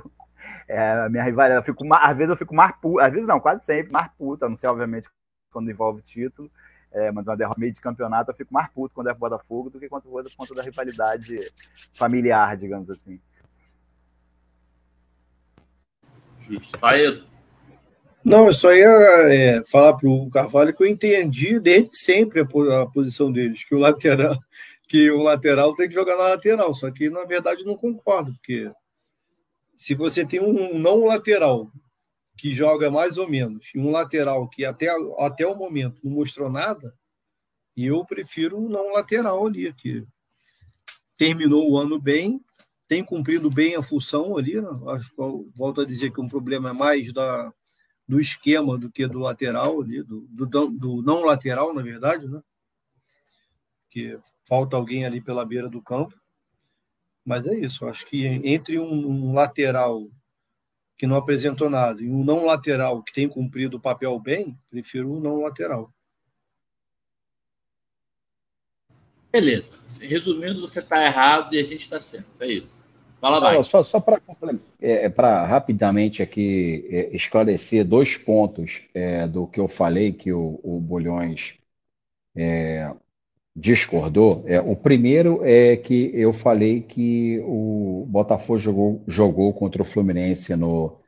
É, 0.68 0.92
a 0.92 1.10
minha 1.10 1.24
rivalidade, 1.24 1.68
eu 1.68 1.74
fico, 1.74 1.92
às 1.92 2.16
vezes 2.16 2.30
eu 2.30 2.38
fico 2.38 2.54
mais 2.54 2.76
puta, 2.76 3.08
às 3.08 3.12
vezes 3.12 3.28
não, 3.28 3.40
quase 3.40 3.66
sempre, 3.66 3.92
mais 3.92 4.08
puta, 4.20 4.48
não 4.48 4.56
sei, 4.56 4.70
obviamente, 4.70 5.10
quando 5.52 5.70
envolve 5.70 6.02
título, 6.02 6.50
é, 6.92 7.12
mas 7.12 7.28
uma 7.28 7.38
derrota 7.38 7.60
meio 7.60 7.72
de 7.72 7.80
campeonato, 7.80 8.32
eu 8.32 8.36
fico 8.36 8.54
mais 8.54 8.70
puto 8.70 8.94
quando 8.94 9.10
é 9.10 9.14
Botafogo 9.14 9.70
do 9.70 9.80
que 9.80 9.88
quando 9.88 10.20
é 10.20 10.24
por 10.24 10.36
conta 10.36 10.56
da 10.56 10.64
rivalidade 10.64 11.40
familiar, 11.94 12.58
digamos 12.58 12.90
assim. 12.90 13.20
Justo. 16.40 16.78
Paedo. 16.80 17.26
Não, 18.24 18.48
eu 18.48 18.54
só 18.54 18.74
ia 18.74 18.88
é, 19.32 19.64
falar 19.64 19.94
para 19.94 20.08
o 20.08 20.30
Carvalho 20.30 20.76
que 20.76 20.84
eu 20.84 20.88
entendi 20.88 21.60
desde 21.60 21.98
sempre 21.98 22.42
a, 22.42 22.44
a, 22.82 22.86
posição 22.86 23.32
deles, 23.32 23.64
que 23.64 23.74
o 23.74 23.80
lateral, 23.80 24.38
que 24.88 25.10
o 25.10 25.24
lateral 25.24 25.76
tem 25.76 25.88
que 25.88 25.96
jogar 25.96 26.18
na 26.18 26.30
lateral, 26.30 26.76
só 26.76 26.92
que 26.92 27.10
na 27.10 27.24
verdade 27.24 27.66
não 27.66 27.76
concordo, 27.76 28.34
porque 28.34 28.72
se 29.76 29.96
você 29.96 30.24
tem 30.24 30.40
um 30.40 30.78
não 30.78 31.06
lateral 31.06 31.72
que 32.42 32.52
joga 32.56 32.90
mais 32.90 33.20
ou 33.20 33.30
menos, 33.30 33.68
e 33.76 33.78
um 33.78 33.92
lateral 33.92 34.50
que 34.50 34.66
até, 34.66 34.88
até 35.20 35.46
o 35.46 35.54
momento 35.54 36.02
não 36.04 36.14
mostrou 36.14 36.50
nada, 36.50 36.92
eu 37.78 38.04
prefiro 38.04 38.58
um 38.58 38.68
não 38.68 38.94
lateral 38.94 39.46
ali, 39.46 39.72
que 39.76 40.04
terminou 41.16 41.70
o 41.70 41.78
ano 41.78 42.00
bem, 42.00 42.44
tem 42.88 43.04
cumprido 43.04 43.48
bem 43.48 43.76
a 43.76 43.84
função 43.84 44.40
ali. 44.40 44.60
Né? 44.60 44.68
Acho, 44.88 45.52
volto 45.56 45.82
a 45.82 45.86
dizer 45.86 46.12
que 46.12 46.20
um 46.20 46.28
problema 46.28 46.72
é 46.72 46.74
mais 46.74 47.14
da, 47.14 47.54
do 48.08 48.20
esquema 48.20 48.76
do 48.76 48.90
que 48.90 49.06
do 49.06 49.20
lateral 49.20 49.80
ali, 49.80 50.02
do, 50.02 50.22
do, 50.32 50.68
do 50.68 51.02
não 51.04 51.24
lateral, 51.24 51.76
na 51.76 51.84
verdade, 51.84 52.28
né? 52.28 52.42
Que 53.88 54.18
falta 54.46 54.76
alguém 54.76 55.06
ali 55.06 55.22
pela 55.22 55.46
beira 55.46 55.70
do 55.70 55.80
campo. 55.80 56.20
Mas 57.24 57.46
é 57.46 57.56
isso, 57.56 57.86
acho 57.86 58.04
que 58.08 58.26
entre 58.26 58.80
um, 58.80 58.92
um, 58.92 59.34
lateral 59.36 60.10
que 61.02 61.08
não 61.08 61.16
apresentou 61.16 61.68
nada 61.68 62.00
e 62.00 62.08
um 62.08 62.24
não 62.24 62.46
lateral 62.46 63.02
que 63.02 63.12
tem 63.12 63.28
cumprido 63.28 63.78
o 63.78 63.80
papel 63.80 64.20
bem, 64.20 64.56
prefiro 64.70 65.12
o 65.12 65.20
não 65.20 65.42
lateral. 65.42 65.92
Beleza. 69.32 69.74
Resumindo, 70.00 70.62
você 70.62 70.78
está 70.78 71.04
errado 71.04 71.56
e 71.56 71.60
a 71.60 71.64
gente 71.64 71.80
está 71.80 72.00
certo. 72.00 72.28
É 72.40 72.46
isso. 72.46 72.86
Fala, 73.20 73.40
vai. 73.40 73.56
Não, 73.56 73.64
só 73.64 73.82
só 73.82 74.00
para 74.00 74.22
é, 74.80 75.06
é 75.06 75.08
rapidamente 75.48 76.22
aqui 76.22 76.88
é, 76.92 77.16
esclarecer 77.16 77.84
dois 77.84 78.16
pontos 78.16 78.84
é, 78.94 79.28
do 79.28 79.48
que 79.48 79.60
eu 79.60 79.68
falei 79.68 80.14
que 80.14 80.32
o, 80.32 80.60
o 80.62 80.80
Bolhões 80.80 81.58
é, 82.36 82.94
discordou. 83.56 84.44
É, 84.48 84.60
o 84.60 84.76
primeiro 84.76 85.42
é 85.44 85.78
que 85.78 86.12
eu 86.14 86.34
falei 86.34 86.82
que 86.82 87.40
o 87.46 88.06
Botafogo 88.10 88.60
jogou, 88.60 89.04
jogou 89.08 89.54
contra 89.54 89.82
o 89.82 89.86
Fluminense 89.86 90.56
no, 90.56 91.00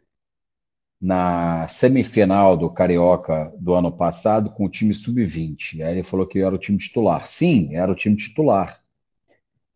na 1.02 1.68
semifinal 1.68 2.58
do 2.58 2.70
Carioca 2.70 3.54
do 3.58 3.74
ano 3.74 3.92
passado 3.92 4.50
com 4.50 4.66
o 4.66 4.70
time 4.70 4.94
sub-20. 4.94 5.82
Aí 5.82 5.94
ele 5.94 6.04
falou 6.04 6.28
que 6.28 6.40
era 6.40 6.54
o 6.54 6.58
time 6.58 6.78
titular. 6.78 7.28
Sim, 7.28 7.76
era 7.76 7.92
o 7.92 7.96
time 7.96 8.16
titular 8.16 8.84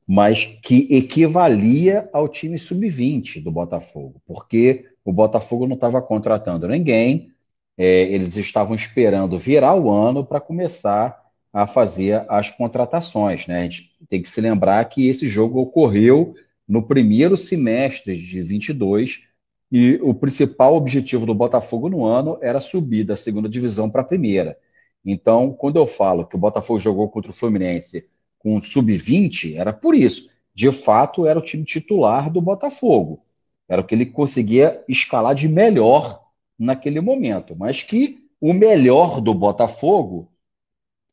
mas 0.08 0.46
que 0.46 0.88
equivalia 0.90 2.10
ao 2.14 2.30
time 2.30 2.58
sub-20 2.58 3.44
do 3.44 3.52
Botafogo, 3.52 4.22
porque 4.26 4.86
o 5.04 5.12
Botafogo 5.12 5.68
não 5.68 5.76
estava 5.76 6.02
contratando 6.02 6.68
ninguém, 6.68 7.34
é, 7.78 8.04
eles 8.04 8.38
estavam 8.38 8.74
esperando 8.74 9.38
virar 9.38 9.76
o 9.76 9.92
ano 9.92 10.26
para 10.26 10.40
começar 10.40 11.27
a 11.58 11.66
fazer 11.66 12.24
as 12.30 12.52
contratações. 12.52 13.48
Né? 13.48 13.62
A 13.62 13.64
gente 13.64 13.92
tem 14.08 14.22
que 14.22 14.30
se 14.30 14.40
lembrar 14.40 14.86
que 14.86 15.08
esse 15.08 15.28
jogo 15.28 15.60
ocorreu 15.60 16.36
no 16.68 16.84
primeiro 16.84 17.36
semestre 17.36 18.16
de 18.16 18.44
22 18.44 19.24
e 19.72 20.00
o 20.04 20.14
principal 20.14 20.76
objetivo 20.76 21.26
do 21.26 21.34
Botafogo 21.34 21.90
no 21.90 22.06
ano 22.06 22.38
era 22.44 22.60
subir 22.60 23.04
da 23.04 23.16
segunda 23.16 23.50
divisão 23.50 23.90
para 23.90 24.02
a 24.02 24.06
primeira. 24.06 24.56
Então, 25.04 25.52
quando 25.52 25.78
eu 25.78 25.88
falo 25.88 26.28
que 26.28 26.36
o 26.36 26.40
Botafogo 26.40 26.78
jogou 26.78 27.10
contra 27.10 27.32
o 27.32 27.34
Fluminense 27.34 28.08
com 28.38 28.62
sub-20, 28.62 29.56
era 29.56 29.74
por 29.74 29.96
isso. 29.96 30.30
De 30.54 30.72
fato, 30.72 31.26
era 31.26 31.40
o 31.40 31.44
time 31.44 31.64
titular 31.64 32.32
do 32.32 32.40
Botafogo. 32.40 33.24
Era 33.68 33.82
o 33.82 33.84
que 33.84 33.96
ele 33.96 34.06
conseguia 34.06 34.84
escalar 34.88 35.34
de 35.34 35.48
melhor 35.48 36.24
naquele 36.58 37.02
momento. 37.02 37.56
Mas 37.56 37.82
que 37.82 38.28
o 38.40 38.54
melhor 38.54 39.20
do 39.22 39.34
Botafogo 39.34 40.30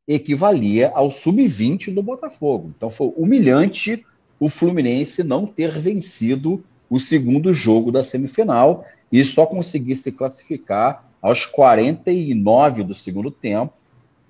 equivalia 0.06 0.90
ao 0.94 1.10
sub-20 1.10 1.92
do 1.92 2.02
Botafogo. 2.02 2.72
Então 2.76 2.90
foi 2.90 3.12
humilhante 3.16 4.04
o 4.38 4.48
Fluminense 4.48 5.22
não 5.22 5.46
ter 5.46 5.78
vencido 5.78 6.62
o 6.90 7.00
segundo 7.00 7.54
jogo 7.54 7.90
da 7.90 8.04
semifinal 8.04 8.84
e 9.10 9.24
só 9.24 9.46
conseguir 9.46 9.96
se 9.96 10.12
classificar 10.12 11.08
aos 11.22 11.46
49 11.46 12.82
do 12.82 12.94
segundo 12.94 13.30
tempo 13.30 13.72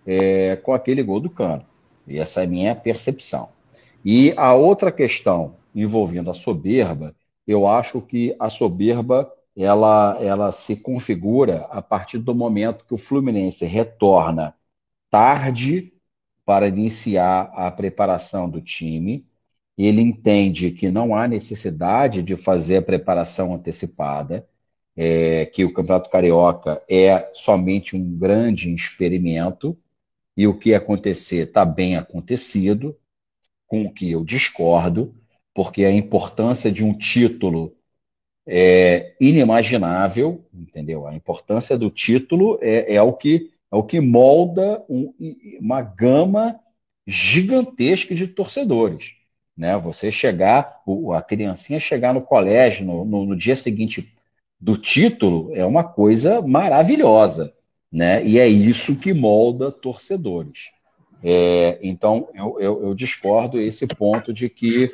é, 0.06 0.56
com 0.56 0.72
aquele 0.72 1.02
gol 1.02 1.20
do 1.20 1.30
Cano. 1.30 1.64
E 2.06 2.18
essa 2.18 2.42
é 2.42 2.44
a 2.44 2.46
minha 2.46 2.74
percepção. 2.74 3.48
E 4.04 4.32
a 4.36 4.54
outra 4.54 4.92
questão 4.92 5.56
envolvendo 5.74 6.30
a 6.30 6.34
soberba, 6.34 7.14
eu 7.46 7.66
acho 7.66 8.00
que 8.00 8.36
a 8.38 8.48
soberba 8.48 9.32
ela, 9.56 10.18
ela 10.20 10.52
se 10.52 10.76
configura 10.76 11.66
a 11.70 11.80
partir 11.80 12.18
do 12.18 12.34
momento 12.34 12.84
que 12.84 12.94
o 12.94 12.98
Fluminense 12.98 13.64
retorna 13.64 14.54
tarde 15.14 15.92
para 16.44 16.66
iniciar 16.66 17.52
a 17.54 17.70
preparação 17.70 18.50
do 18.50 18.60
time. 18.60 19.24
Ele 19.78 20.00
entende 20.00 20.72
que 20.72 20.90
não 20.90 21.14
há 21.14 21.28
necessidade 21.28 22.20
de 22.20 22.36
fazer 22.36 22.78
a 22.78 22.82
preparação 22.82 23.54
antecipada, 23.54 24.44
é, 24.96 25.46
que 25.46 25.64
o 25.64 25.72
Campeonato 25.72 26.10
Carioca 26.10 26.82
é 26.90 27.30
somente 27.32 27.94
um 27.94 28.18
grande 28.18 28.74
experimento 28.74 29.78
e 30.36 30.48
o 30.48 30.58
que 30.58 30.74
acontecer 30.74 31.46
está 31.46 31.64
bem 31.64 31.94
acontecido, 31.94 32.96
com 33.68 33.84
o 33.84 33.94
que 33.94 34.10
eu 34.10 34.24
discordo, 34.24 35.14
porque 35.54 35.84
a 35.84 35.92
importância 35.92 36.72
de 36.72 36.82
um 36.82 36.92
título 36.92 37.72
é 38.44 39.14
inimaginável, 39.20 40.44
entendeu? 40.52 41.06
A 41.06 41.14
importância 41.14 41.78
do 41.78 41.88
título 41.88 42.58
é, 42.60 42.96
é 42.96 43.00
o 43.00 43.12
que 43.12 43.53
é 43.74 43.76
o 43.76 43.82
que 43.82 44.00
molda 44.00 44.84
um, 44.88 45.12
uma 45.60 45.82
gama 45.82 46.60
gigantesca 47.04 48.14
de 48.14 48.28
torcedores. 48.28 49.14
Né? 49.56 49.76
Você 49.78 50.12
chegar, 50.12 50.80
a 51.12 51.20
criancinha 51.20 51.80
chegar 51.80 52.14
no 52.14 52.22
colégio 52.22 52.86
no, 52.86 53.04
no, 53.04 53.26
no 53.26 53.36
dia 53.36 53.56
seguinte 53.56 54.14
do 54.60 54.76
título 54.76 55.50
é 55.56 55.66
uma 55.66 55.82
coisa 55.82 56.40
maravilhosa. 56.40 57.52
Né? 57.90 58.24
E 58.24 58.38
é 58.38 58.46
isso 58.46 58.98
que 58.98 59.12
molda 59.12 59.72
torcedores. 59.72 60.70
É, 61.20 61.80
então, 61.82 62.28
eu, 62.32 62.56
eu, 62.60 62.82
eu, 62.84 62.94
discordo 62.94 63.58
esse 63.58 63.86
ponto 63.88 64.32
de 64.32 64.48
que 64.48 64.90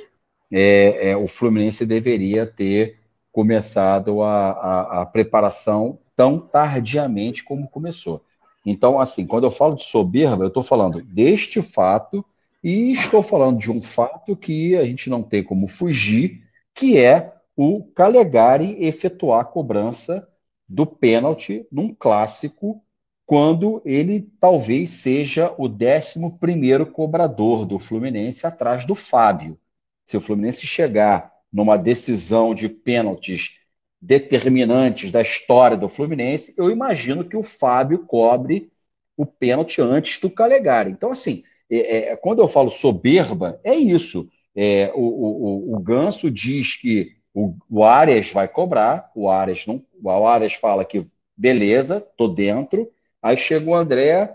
é, 0.50 1.10
é, 1.10 1.16
o 1.16 1.26
Fluminense 1.26 1.84
deveria 1.84 2.46
ter 2.46 2.98
começado 3.32 4.22
a, 4.22 4.50
a, 4.52 5.02
a, 5.02 5.06
preparação 5.06 5.98
tão 6.14 6.38
tardiamente 6.38 7.42
como 7.42 7.68
começou. 7.68 8.24
Então, 8.64 9.00
assim, 9.00 9.26
quando 9.26 9.44
eu 9.44 9.50
falo 9.50 9.74
de 9.74 9.84
soberba, 9.84 10.44
eu 10.44 10.48
estou 10.48 10.62
falando 10.62 11.02
deste 11.02 11.62
fato 11.62 12.24
e 12.62 12.92
estou 12.92 13.22
falando 13.22 13.58
de 13.58 13.70
um 13.70 13.80
fato 13.80 14.36
que 14.36 14.76
a 14.76 14.84
gente 14.84 15.08
não 15.08 15.22
tem 15.22 15.42
como 15.42 15.66
fugir, 15.66 16.42
que 16.74 16.98
é 16.98 17.34
o 17.56 17.84
Calegari 17.94 18.76
efetuar 18.84 19.40
a 19.40 19.44
cobrança 19.44 20.28
do 20.68 20.86
pênalti 20.86 21.66
num 21.70 21.94
clássico 21.94 22.82
quando 23.26 23.80
ele 23.84 24.28
talvez 24.40 24.90
seja 24.90 25.54
o 25.56 25.66
11 25.66 26.90
cobrador 26.92 27.64
do 27.64 27.78
Fluminense 27.78 28.46
atrás 28.46 28.84
do 28.84 28.94
Fábio. 28.94 29.58
Se 30.04 30.16
o 30.16 30.20
Fluminense 30.20 30.66
chegar 30.66 31.32
numa 31.52 31.76
decisão 31.76 32.54
de 32.54 32.68
pênaltis 32.68 33.59
determinantes 34.00 35.10
da 35.10 35.20
história 35.20 35.76
do 35.76 35.88
Fluminense, 35.88 36.54
eu 36.56 36.70
imagino 36.70 37.24
que 37.24 37.36
o 37.36 37.42
Fábio 37.42 38.00
cobre 38.06 38.70
o 39.16 39.26
pênalti 39.26 39.80
antes 39.80 40.20
do 40.20 40.30
Calegari. 40.30 40.90
Então, 40.90 41.10
assim, 41.10 41.42
é, 41.70 42.12
é, 42.12 42.16
quando 42.16 42.40
eu 42.40 42.48
falo 42.48 42.70
soberba, 42.70 43.60
é 43.62 43.74
isso. 43.74 44.28
É, 44.56 44.90
o, 44.94 45.00
o, 45.00 45.76
o, 45.76 45.78
Ganso 45.78 46.30
diz 46.30 46.76
que 46.76 47.16
o, 47.34 47.54
o 47.68 47.84
Arias 47.84 48.32
vai 48.32 48.48
cobrar, 48.48 49.10
o 49.14 49.28
Arias 49.28 49.66
não, 49.66 49.84
o 50.02 50.26
Arias 50.26 50.54
fala 50.54 50.84
que 50.84 51.04
beleza, 51.36 52.00
tô 52.16 52.26
dentro, 52.26 52.90
Aí 53.22 53.36
chega 53.36 53.68
o 53.68 53.74
André, 53.74 54.34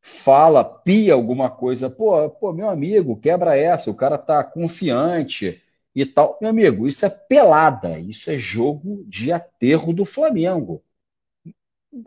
fala, 0.00 0.64
pia 0.64 1.14
alguma 1.14 1.50
coisa, 1.50 1.90
pô, 1.90 2.28
pô, 2.30 2.52
meu 2.52 2.68
amigo, 2.68 3.16
quebra 3.20 3.56
essa, 3.56 3.90
o 3.90 3.94
cara 3.94 4.16
tá 4.18 4.42
confiante 4.42 5.62
e 5.94 6.06
tal. 6.06 6.38
Meu 6.40 6.50
amigo, 6.50 6.86
isso 6.86 7.04
é 7.04 7.10
pelada, 7.10 7.98
isso 7.98 8.30
é 8.30 8.38
jogo 8.38 9.04
de 9.06 9.32
aterro 9.32 9.92
do 9.92 10.04
Flamengo. 10.04 10.82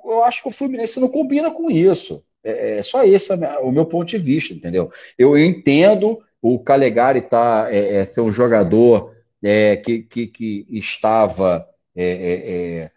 Eu 0.03 0.23
acho 0.23 0.41
que 0.41 0.47
o 0.47 0.51
Fluminense 0.51 0.99
não 0.99 1.09
combina 1.09 1.51
com 1.51 1.69
isso. 1.69 2.23
É, 2.43 2.80
é 2.80 2.83
só 2.83 3.03
esse 3.03 3.33
o 3.61 3.72
meu 3.72 3.85
ponto 3.85 4.07
de 4.09 4.17
vista, 4.17 4.53
entendeu? 4.53 4.91
Eu 5.17 5.38
entendo 5.38 6.23
o 6.41 6.59
Calegari 6.59 7.22
tá, 7.22 7.67
é, 7.72 7.97
é 7.97 8.05
ser 8.05 8.22
um 8.22 8.31
jogador 8.31 9.15
é, 9.43 9.77
que, 9.77 10.03
que, 10.03 10.27
que, 10.27 10.65
estava 10.69 11.67
é, 11.95 12.83
é 12.83 12.91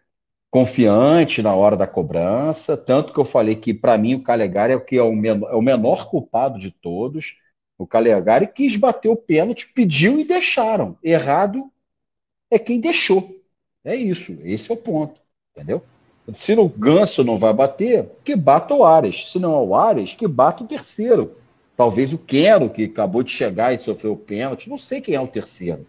confiante 0.51 1.43
na 1.43 1.55
hora 1.55 1.77
da 1.77 1.87
cobrança, 1.87 2.77
tanto 2.77 3.13
que 3.13 3.19
eu 3.19 3.25
falei 3.25 3.55
que 3.55 3.75
para 3.75 3.99
mim 3.99 4.15
o 4.15 4.23
Calegari 4.23 4.73
é 4.73 4.77
o 4.77 4.85
que 4.85 4.97
é 4.97 5.03
o, 5.03 5.13
menor, 5.13 5.51
é 5.51 5.55
o 5.55 5.63
menor 5.63 6.09
culpado 6.11 6.59
de 6.59 6.71
todos. 6.71 7.37
O 7.79 7.87
Calegari 7.87 8.49
quis 8.49 8.77
bater 8.77 9.09
o 9.09 9.17
pênalti, 9.17 9.69
pediu 9.73 10.19
e 10.19 10.25
deixaram. 10.25 10.99
Errado 11.03 11.71
é 12.51 12.59
quem 12.59 12.81
deixou. 12.81 13.41
É 13.85 13.95
isso, 13.95 14.37
esse 14.43 14.71
é 14.71 14.75
o 14.75 14.77
ponto, 14.77 15.21
entendeu? 15.55 15.83
Se 16.35 16.53
o 16.55 16.69
Ganso 16.69 17.25
não 17.25 17.39
vai 17.39 17.55
bater, 17.55 18.07
que 18.25 18.37
bata 18.37 18.75
o 18.75 18.85
Ares. 18.85 19.31
Se 19.31 19.39
não 19.39 19.55
é 19.55 19.63
o 19.63 19.75
Ares, 19.75 20.15
que 20.15 20.27
bata 20.27 20.63
o 20.63 20.67
terceiro. 20.67 21.37
Talvez 21.77 22.13
o 22.13 22.19
Quero, 22.19 22.69
que 22.69 22.85
acabou 22.85 23.23
de 23.23 23.31
chegar 23.31 23.73
e 23.73 23.79
sofreu 23.79 24.13
o 24.13 24.17
pênalti, 24.17 24.69
não 24.69 24.77
sei 24.77 25.01
quem 25.01 25.15
é 25.15 25.21
o 25.21 25.29
terceiro. 25.29 25.87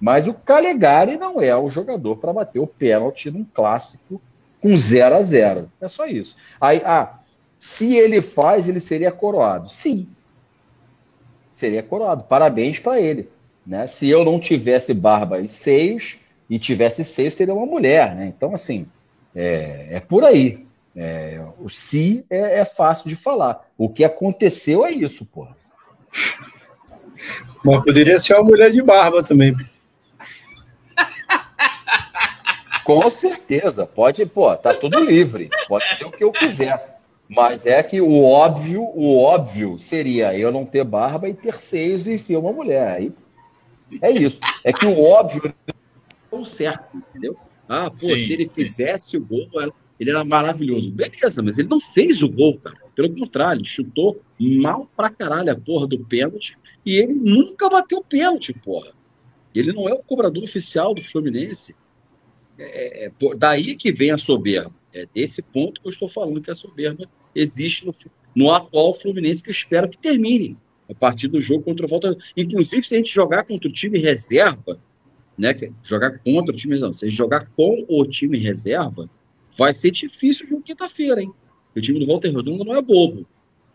Mas 0.00 0.26
o 0.28 0.34
Calegari 0.34 1.16
não 1.16 1.40
é 1.40 1.54
o 1.56 1.68
jogador 1.68 2.16
para 2.16 2.32
bater 2.32 2.58
o 2.60 2.66
pênalti 2.66 3.30
num 3.30 3.44
clássico 3.44 4.22
com 4.60 4.76
0 4.76 5.16
a 5.16 5.22
0 5.22 5.70
É 5.80 5.88
só 5.88 6.06
isso. 6.06 6.36
Aí, 6.60 6.80
ah, 6.84 7.18
se 7.58 7.96
ele 7.96 8.22
faz, 8.22 8.68
ele 8.68 8.80
seria 8.80 9.12
coroado. 9.12 9.68
Sim. 9.68 10.08
Seria 11.62 11.80
coroado. 11.80 12.24
Parabéns 12.24 12.80
para 12.80 13.00
ele. 13.00 13.28
Né? 13.64 13.86
Se 13.86 14.08
eu 14.08 14.24
não 14.24 14.40
tivesse 14.40 14.92
barba 14.92 15.38
e 15.38 15.46
seios, 15.46 16.18
e 16.50 16.58
tivesse 16.58 17.04
seios, 17.04 17.34
seria 17.34 17.54
uma 17.54 17.64
mulher. 17.64 18.16
Né? 18.16 18.26
Então, 18.36 18.52
assim, 18.52 18.84
é, 19.32 19.86
é 19.92 20.00
por 20.00 20.24
aí. 20.24 20.66
É, 20.96 21.40
o 21.60 21.70
se 21.70 22.24
é, 22.28 22.58
é, 22.58 22.64
fácil 22.64 23.08
de 23.08 23.14
falar. 23.14 23.64
O 23.78 23.88
que 23.88 24.02
aconteceu 24.02 24.84
é 24.84 24.90
isso, 24.90 25.24
porra. 25.24 25.56
Mas 27.64 27.84
poderia 27.84 28.18
ser 28.18 28.34
uma 28.34 28.42
mulher 28.42 28.72
de 28.72 28.82
barba 28.82 29.22
também. 29.22 29.54
Com 32.84 33.08
certeza, 33.08 33.86
pode, 33.86 34.26
pô, 34.26 34.56
tá 34.56 34.74
tudo 34.74 34.98
livre, 34.98 35.48
pode 35.68 35.94
ser 35.94 36.06
o 36.06 36.10
que 36.10 36.24
eu 36.24 36.32
quiser. 36.32 36.91
Mas 37.28 37.66
é 37.66 37.82
que 37.82 38.00
o 38.00 38.22
óbvio, 38.22 38.82
o 38.82 39.16
óbvio 39.16 39.78
seria 39.78 40.36
eu 40.36 40.52
não 40.52 40.66
ter 40.66 40.84
barba 40.84 41.28
e 41.28 41.34
ter 41.34 41.58
seios 41.58 42.06
e 42.06 42.18
ser 42.18 42.36
uma 42.36 42.52
mulher. 42.52 42.96
Aí 42.96 43.12
é 44.00 44.10
isso. 44.10 44.40
É 44.64 44.72
que 44.72 44.86
o 44.86 45.02
óbvio 45.02 45.54
é 45.68 45.72
o 46.30 46.44
certo, 46.44 46.96
entendeu? 46.96 47.36
Ah, 47.68 47.90
pô, 47.90 47.98
sim, 47.98 48.16
se 48.18 48.32
ele 48.32 48.46
sim. 48.46 48.62
fizesse 48.62 49.16
o 49.16 49.24
gol, 49.24 49.48
ele 49.98 50.10
era 50.10 50.24
maravilhoso. 50.24 50.90
Beleza, 50.90 51.42
mas 51.42 51.58
ele 51.58 51.68
não 51.68 51.80
fez 51.80 52.22
o 52.22 52.28
gol, 52.28 52.58
cara. 52.58 52.76
Pelo 52.94 53.14
contrário, 53.14 53.60
ele 53.60 53.68
chutou 53.68 54.20
mal 54.38 54.88
pra 54.94 55.08
caralho 55.08 55.52
a 55.52 55.56
porra 55.56 55.86
do 55.86 56.04
pênalti 56.04 56.56
e 56.84 56.96
ele 56.96 57.14
nunca 57.14 57.70
bateu 57.70 57.98
o 57.98 58.04
pênalti, 58.04 58.52
porra. 58.52 58.92
Ele 59.54 59.72
não 59.72 59.88
é 59.88 59.92
o 59.92 60.02
cobrador 60.02 60.42
oficial 60.42 60.94
do 60.94 61.02
Fluminense. 61.02 61.76
É, 62.62 63.04
é, 63.06 63.12
daí 63.36 63.76
que 63.76 63.92
vem 63.92 64.10
a 64.10 64.18
soberba. 64.18 64.74
É 64.92 65.06
desse 65.14 65.40
ponto 65.42 65.80
que 65.80 65.86
eu 65.86 65.90
estou 65.90 66.08
falando 66.08 66.40
que 66.40 66.50
a 66.50 66.54
soberba 66.54 67.08
existe 67.34 67.86
no, 67.86 67.94
no 68.34 68.50
atual 68.50 68.92
Fluminense, 68.92 69.42
que 69.42 69.48
eu 69.48 69.52
espero 69.52 69.88
que 69.88 69.96
termine 69.96 70.56
a 70.90 70.94
partir 70.94 71.28
do 71.28 71.40
jogo 71.40 71.64
contra 71.64 71.86
o 71.86 71.88
Volta. 71.88 72.16
Inclusive, 72.36 72.86
se 72.86 72.94
a 72.94 72.98
gente 72.98 73.12
jogar 73.12 73.44
contra 73.44 73.68
o 73.68 73.72
time 73.72 73.98
reserva, 73.98 74.78
né? 75.36 75.54
Jogar 75.82 76.18
contra 76.18 76.54
o 76.54 76.56
time 76.56 76.74
reserva, 76.74 76.92
se 76.92 77.06
a 77.06 77.08
gente 77.08 77.18
jogar 77.18 77.46
com 77.56 77.86
o 77.88 78.04
time 78.06 78.38
reserva, 78.38 79.08
vai 79.56 79.72
ser 79.72 79.90
difícil 79.90 80.46
o 80.46 80.48
jogo 80.48 80.62
quinta-feira, 80.62 81.22
hein? 81.22 81.32
O 81.74 81.80
time 81.80 81.98
do 81.98 82.06
Volta 82.06 82.28
Redonda 82.28 82.64
não 82.64 82.76
é 82.76 82.82
bobo. 82.82 83.26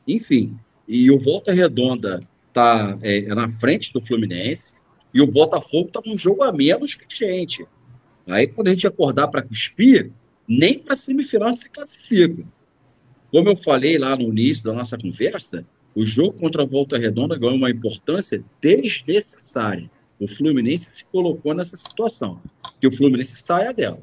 Enfim, 0.07 0.55
e 0.87 1.09
o 1.11 1.19
Volta 1.19 1.51
Redonda 1.51 2.19
está 2.47 2.97
é, 3.01 3.21
na 3.33 3.49
frente 3.49 3.91
do 3.91 4.01
Fluminense 4.01 4.79
e 5.13 5.21
o 5.21 5.27
Botafogo 5.27 5.87
está 5.87 6.01
com 6.01 6.11
um 6.11 6.17
jogo 6.17 6.43
a 6.43 6.51
menos 6.51 6.95
que 6.95 7.05
a 7.05 7.15
gente. 7.15 7.65
Aí, 8.27 8.47
quando 8.47 8.67
a 8.67 8.71
gente 8.71 8.85
acordar 8.85 9.27
para 9.29 9.41
cuspir, 9.41 10.11
nem 10.47 10.77
para 10.77 10.95
semifinal 10.95 11.47
a 11.47 11.51
gente 11.51 11.61
se 11.61 11.69
classifica. 11.69 12.43
Como 13.31 13.49
eu 13.49 13.55
falei 13.55 13.97
lá 13.97 14.15
no 14.15 14.23
início 14.23 14.63
da 14.63 14.73
nossa 14.73 14.97
conversa, 14.97 15.65
o 15.95 16.05
jogo 16.05 16.33
contra 16.33 16.63
a 16.63 16.65
Volta 16.65 16.97
Redonda 16.97 17.37
ganhou 17.37 17.55
uma 17.55 17.71
importância 17.71 18.43
desnecessária. 18.61 19.89
O 20.19 20.27
Fluminense 20.27 20.91
se 20.91 21.05
colocou 21.05 21.53
nessa 21.53 21.77
situação. 21.77 22.41
Que 22.79 22.87
o 22.87 22.91
Fluminense 22.91 23.37
saia 23.37 23.73
dela. 23.73 24.01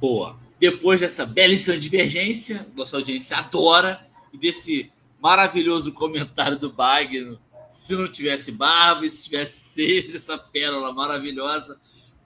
Boa. 0.00 0.38
Depois 0.58 1.00
dessa 1.00 1.24
belíssima 1.26 1.76
divergência, 1.76 2.66
nossa 2.76 2.96
audiência 2.96 3.36
adora, 3.36 4.06
e 4.32 4.38
desse 4.38 4.90
maravilhoso 5.20 5.92
comentário 5.92 6.58
do 6.58 6.70
Bagno 6.70 7.38
se 7.70 7.94
não 7.94 8.08
tivesse 8.08 8.50
barba, 8.52 9.08
se 9.08 9.24
tivesse 9.24 9.60
seis, 9.60 10.14
essa 10.14 10.36
pérola 10.36 10.92
maravilhosa. 10.92 11.80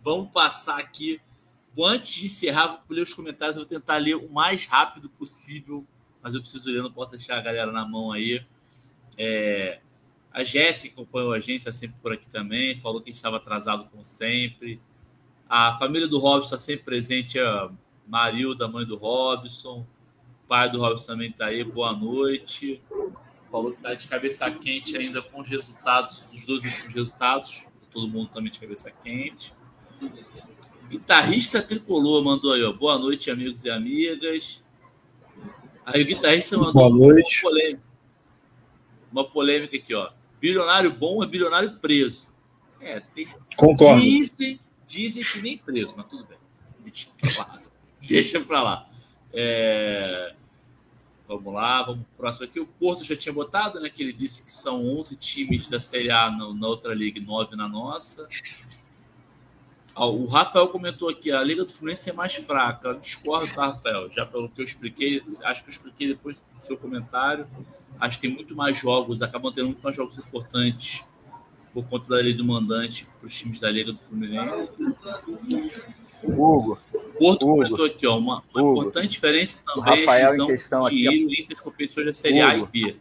Vamos 0.05 0.31
passar 0.31 0.79
aqui. 0.79 1.19
Antes 1.77 2.13
de 2.13 2.27
encerrar, 2.27 2.85
vou 2.87 2.95
ler 2.95 3.03
os 3.03 3.15
comentários. 3.15 3.57
Vou 3.57 3.65
tentar 3.65 3.97
ler 3.97 4.17
o 4.17 4.31
mais 4.31 4.67
rápido 4.67 5.09
possível, 5.09 5.85
mas 6.23 6.35
eu 6.35 6.41
preciso 6.43 6.71
ler, 6.71 6.83
não 6.83 6.93
posso 6.93 7.13
deixar 7.13 7.39
a 7.39 7.41
galera 7.41 7.73
na 7.73 7.89
mão 7.89 8.13
aí. 8.13 8.45
É, 9.17 9.81
a 10.31 10.45
Jéssica 10.45 10.95
acompanhou 10.95 11.33
a 11.33 11.41
gente, 11.41 11.61
está 11.61 11.73
sempre 11.73 11.97
por 12.03 12.13
aqui 12.13 12.29
também, 12.29 12.79
falou 12.79 13.01
que 13.01 13.11
estava 13.11 13.39
atrasado 13.39 13.87
como 13.87 14.05
sempre. 14.05 14.79
A 15.49 15.73
família 15.79 16.07
do 16.07 16.19
Robson 16.19 16.55
está 16.55 16.59
sempre 16.59 16.85
presente, 16.85 17.39
a 17.39 17.71
Marilda, 18.07 18.69
mãe 18.69 18.85
do 18.85 18.97
Robson. 18.97 19.87
O 20.45 20.47
pai 20.47 20.71
do 20.71 20.81
Robson 20.81 21.07
também 21.07 21.31
está 21.31 21.47
aí, 21.47 21.65
boa 21.65 21.95
noite. 21.95 22.83
Falou 23.51 23.71
que 23.71 23.79
está 23.79 23.95
de 23.95 24.07
cabeça 24.07 24.51
quente 24.51 24.97
ainda 24.97 25.23
com 25.23 25.41
os 25.41 25.49
resultados, 25.49 26.31
os 26.33 26.45
dois 26.45 26.63
últimos 26.63 26.93
resultados. 26.93 27.65
Todo 27.91 28.07
mundo 28.07 28.29
também 28.29 28.51
de 28.51 28.61
cabeça 28.61 28.91
quente. 28.91 29.55
Guitarrista 30.89 31.63
tricolor 31.63 32.23
mandou 32.23 32.53
aí, 32.53 32.63
ó. 32.63 32.73
Boa 32.73 32.99
noite, 32.99 33.31
amigos 33.31 33.65
e 33.65 33.71
amigas. 33.71 34.63
Aí 35.85 36.03
o 36.03 36.07
guitarrista 36.07 36.57
mandou 36.57 36.73
Boa 36.73 36.91
noite. 36.91 37.43
uma 37.43 37.51
polêmica. 37.51 37.83
Uma 39.13 39.25
polêmica 39.25 39.77
aqui, 39.77 39.95
ó. 39.95 40.11
Bilionário 40.41 40.91
bom 40.93 41.23
é 41.23 41.27
bilionário 41.27 41.79
preso. 41.79 42.29
É, 42.81 43.01
tem... 43.01 43.29
Concordo. 43.57 44.01
Dizem, 44.01 44.61
dizem 44.87 45.23
que 45.23 45.41
nem 45.41 45.59
preso, 45.59 45.95
mas 45.97 46.07
tudo 46.07 46.25
bem. 46.25 46.39
Deixa 46.81 47.09
pra 47.19 47.39
lá. 47.39 47.63
Deixa 48.01 48.41
pra 48.41 48.63
lá. 48.63 48.87
É... 49.33 50.35
Vamos 51.27 51.55
lá, 51.55 51.83
vamos 51.83 52.05
pro 52.07 52.17
próximo 52.17 52.45
aqui. 52.45 52.61
O 52.61 52.67
Porto 52.67 53.03
já 53.03 53.17
tinha 53.17 53.33
botado, 53.33 53.81
né? 53.81 53.89
Que 53.89 54.03
ele 54.03 54.13
disse 54.13 54.45
que 54.45 54.53
são 54.53 54.87
11 54.99 55.17
times 55.17 55.69
da 55.69 55.81
Série 55.81 56.11
A 56.11 56.31
na, 56.31 56.53
na 56.53 56.69
outra 56.69 56.95
liga 56.95 57.19
e 57.19 57.23
9 57.23 57.57
na 57.57 57.67
nossa. 57.67 58.29
O 59.97 60.27
Rafael 60.27 60.67
comentou 60.69 61.09
aqui, 61.09 61.31
a 61.31 61.43
Liga 61.43 61.65
do 61.65 61.73
Fluminense 61.73 62.11
é 62.11 62.13
mais 62.13 62.35
fraca. 62.35 62.89
Eu 62.89 62.99
discordo, 62.99 63.55
tá, 63.55 63.67
Rafael? 63.67 64.11
Já 64.11 64.27
pelo 64.27 64.49
que 64.49 64.61
eu 64.61 64.65
expliquei, 64.65 65.23
acho 65.45 65.63
que 65.63 65.69
eu 65.69 65.73
expliquei 65.73 66.09
depois 66.09 66.37
do 66.37 66.61
seu 66.61 66.77
comentário. 66.77 67.47
Acho 68.01 68.19
que 68.19 68.27
tem 68.27 68.35
muito 68.35 68.57
mais 68.57 68.77
jogos, 68.77 69.23
acabam 69.23 69.53
tendo 69.55 69.67
muito 69.67 69.83
mais 69.83 69.95
jogos 69.95 70.19
importantes 70.19 71.05
por 71.73 71.87
conta 71.87 72.09
da 72.09 72.17
lei 72.17 72.35
do 72.35 72.45
mandante 72.45 73.07
para 73.21 73.27
os 73.27 73.35
times 73.35 73.61
da 73.61 73.71
Liga 73.71 73.93
do 73.93 73.99
Fluminense. 74.01 74.73
Hugo, 76.23 76.79
Porto 77.19 77.47
Hugo. 77.47 77.57
comentou 77.57 77.85
aqui, 77.85 78.07
ó, 78.07 78.19
uma, 78.19 78.43
uma 78.53 78.63
Hugo. 78.63 78.81
importante 78.81 79.09
diferença 79.09 79.61
também 79.65 80.05
é 80.05 80.25
a 80.25 80.47
questão 80.47 80.89
de 80.89 80.91
dinheiro 80.91 81.33
entre 81.33 81.55
as 81.55 81.61
competições 81.61 82.07
da 82.07 82.13
Série 82.13 82.41
A 82.41 82.57
e 82.57 82.61
Hugo. 82.61 82.69
B. 82.73 82.97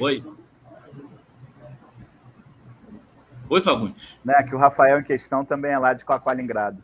Oi? 0.00 0.24
Oi, 3.48 3.60
Fagundes. 3.60 4.16
né, 4.24 4.42
que 4.42 4.54
o 4.54 4.58
Rafael 4.58 4.98
em 5.00 5.04
questão 5.04 5.44
também 5.44 5.72
é 5.72 5.78
lá 5.78 5.92
de 5.92 6.04
Coacoalingrado. 6.04 6.82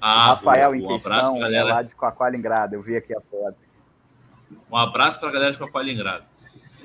Ah, 0.00 0.32
o 0.32 0.34
Rafael 0.36 0.70
boa, 0.72 0.76
em 0.76 0.82
um 0.82 0.94
abraço 0.96 1.20
questão 1.20 1.38
pra 1.38 1.48
é 1.48 1.50
galera. 1.52 1.74
lá 1.74 1.82
de 1.82 1.94
Coacoalingrado. 1.94 2.74
Eu 2.74 2.82
vi 2.82 2.96
aqui 2.96 3.14
a 3.14 3.20
foto. 3.20 3.56
Um 4.70 4.76
abraço 4.76 5.20
para 5.20 5.28
a 5.28 5.32
galera 5.32 5.52
de 5.52 5.58
Copalingrado. 5.58 6.24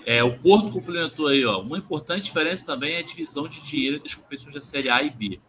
É, 0.06 0.24
o 0.24 0.38
Porto 0.38 0.72
complementou 0.72 1.28
aí, 1.28 1.44
ó. 1.46 1.62
Uma 1.62 1.78
importante 1.80 2.24
diferença 2.26 2.64
também 2.66 2.94
é 2.96 3.00
a 3.00 3.04
divisão 3.04 3.48
de 3.48 3.60
dinheiro 3.62 3.96
entre 3.96 4.08
as 4.08 4.14
competições 4.16 4.54
da 4.54 4.62
Série 4.62 4.90
A 4.90 5.02
e 5.02 5.10
B. 5.10 5.40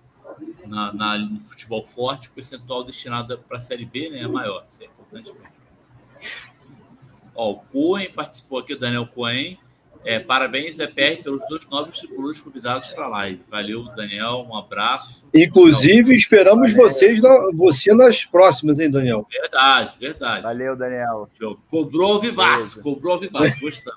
Na, 0.66 0.92
na- 0.92 1.18
no 1.18 1.40
futebol 1.40 1.84
forte, 1.84 2.28
o 2.28 2.32
percentual 2.32 2.82
destinado 2.82 3.38
para 3.46 3.58
a 3.58 3.60
Série 3.60 3.84
B 3.84 4.08
né, 4.10 4.20
é 4.22 4.26
maior. 4.28 4.64
Isso 4.68 4.82
é 4.82 4.86
importante 4.86 5.32
mesmo. 5.32 5.46
Ó, 7.34 7.50
o 7.52 7.56
Coen 7.56 8.10
participou 8.12 8.60
aqui, 8.60 8.72
o 8.72 8.78
Daniel 8.78 9.06
Coen. 9.06 9.58
É, 10.08 10.20
parabéns, 10.20 10.78
EPR, 10.78 11.20
pelos 11.24 11.40
dois 11.48 11.66
nobres 11.68 11.98
tricolores 11.98 12.40
convidados 12.40 12.88
para 12.90 13.06
a 13.06 13.08
live. 13.08 13.40
Valeu, 13.50 13.82
Daniel. 13.96 14.44
Um 14.48 14.56
abraço. 14.56 15.26
Inclusive, 15.34 16.14
esperamos 16.14 16.72
vocês 16.72 17.20
na- 17.20 17.50
você 17.52 17.92
nas 17.92 18.24
próximas, 18.24 18.78
hein, 18.78 18.88
Daniel? 18.88 19.26
Verdade, 19.28 19.96
verdade. 19.98 20.42
Valeu, 20.44 20.76
Daniel. 20.76 21.28
Show. 21.36 21.58
Cobrou 21.68 22.12
ao 22.12 22.20
vivaço, 22.20 22.76
Beleza. 22.76 22.82
cobrou 22.82 23.14
ao 23.14 23.20
vivaço, 23.20 23.58
gostando. 23.60 23.96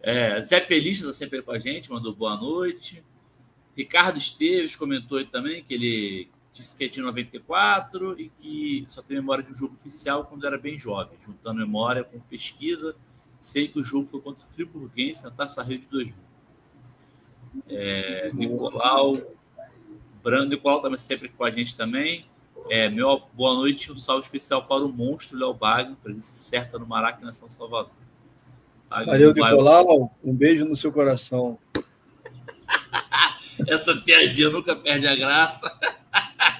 É, 0.00 0.40
Zé 0.40 0.60
Pelista 0.60 1.06
está 1.06 1.12
sempre 1.12 1.38
aí 1.38 1.44
com 1.44 1.50
a 1.50 1.58
gente, 1.58 1.90
mandou 1.90 2.14
boa 2.14 2.36
noite. 2.36 3.02
Ricardo 3.76 4.18
Esteves 4.18 4.76
comentou 4.76 5.18
aí 5.18 5.24
também 5.24 5.64
que 5.64 5.74
ele 5.74 6.28
disse 6.52 6.76
que 6.76 6.84
é 6.84 6.88
de 6.88 7.00
94 7.00 8.14
e 8.20 8.28
que 8.38 8.84
só 8.86 9.02
tem 9.02 9.16
memória 9.16 9.42
de 9.42 9.52
um 9.52 9.56
jogo 9.56 9.74
oficial 9.74 10.24
quando 10.24 10.46
era 10.46 10.56
bem 10.56 10.78
jovem, 10.78 11.18
juntando 11.24 11.58
memória 11.58 12.04
com 12.04 12.18
pesquisa. 12.20 12.94
Sei 13.40 13.68
que 13.68 13.78
o 13.78 13.84
jogo 13.84 14.06
foi 14.06 14.20
contra 14.20 14.44
o 14.44 14.48
Friburguense 14.48 15.22
na 15.22 15.30
Taça 15.30 15.62
Rio 15.62 15.78
de 15.78 15.88
2000. 15.88 16.14
É, 17.68 18.30
Nicolau, 18.34 19.12
Brando, 20.22 20.50
Nicolau 20.50 20.80
também 20.80 20.98
sempre 20.98 21.28
com 21.28 21.44
a 21.44 21.50
gente 21.50 21.76
também. 21.76 22.26
É, 22.68 22.88
meu 22.88 23.22
boa 23.32 23.54
noite 23.54 23.90
um 23.90 23.96
salve 23.96 24.24
especial 24.24 24.64
para 24.64 24.84
o 24.84 24.92
monstro 24.92 25.38
Léo 25.38 25.54
Bagno, 25.54 25.96
presença 25.96 26.34
certa 26.34 26.78
no 26.78 26.86
Maracanã, 26.86 27.32
São 27.32 27.50
Salvador. 27.50 27.92
Bagno 28.90 29.06
Valeu, 29.06 29.32
Nicolau. 29.32 30.14
Um 30.22 30.34
beijo 30.34 30.64
no 30.64 30.76
seu 30.76 30.92
coração. 30.92 31.58
Essa 33.66 33.96
piadinha 33.96 34.50
nunca 34.50 34.74
perde 34.76 35.06
a 35.06 35.16
graça. 35.16 35.72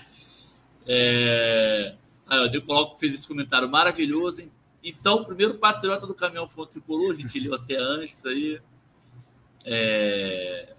É... 0.91 1.95
Aí, 2.27 2.39
ó, 2.39 2.45
o 2.45 2.51
Nicolau 2.51 2.95
fez 2.95 3.15
esse 3.15 3.29
comentário 3.29 3.69
maravilhoso. 3.69 4.41
hein? 4.41 4.51
Então, 4.83 5.17
o 5.17 5.25
primeiro 5.25 5.55
patriota 5.55 6.07
do 6.07 6.15
caminhão 6.15 6.49
foi 6.49 6.65
o 6.65 6.67
tricolor, 6.67 7.13
a 7.13 7.17
gente 7.17 7.39
leu 7.39 7.55
até 7.55 7.77
antes 7.77 8.25
aí. 8.25 8.61
É... 9.65 10.75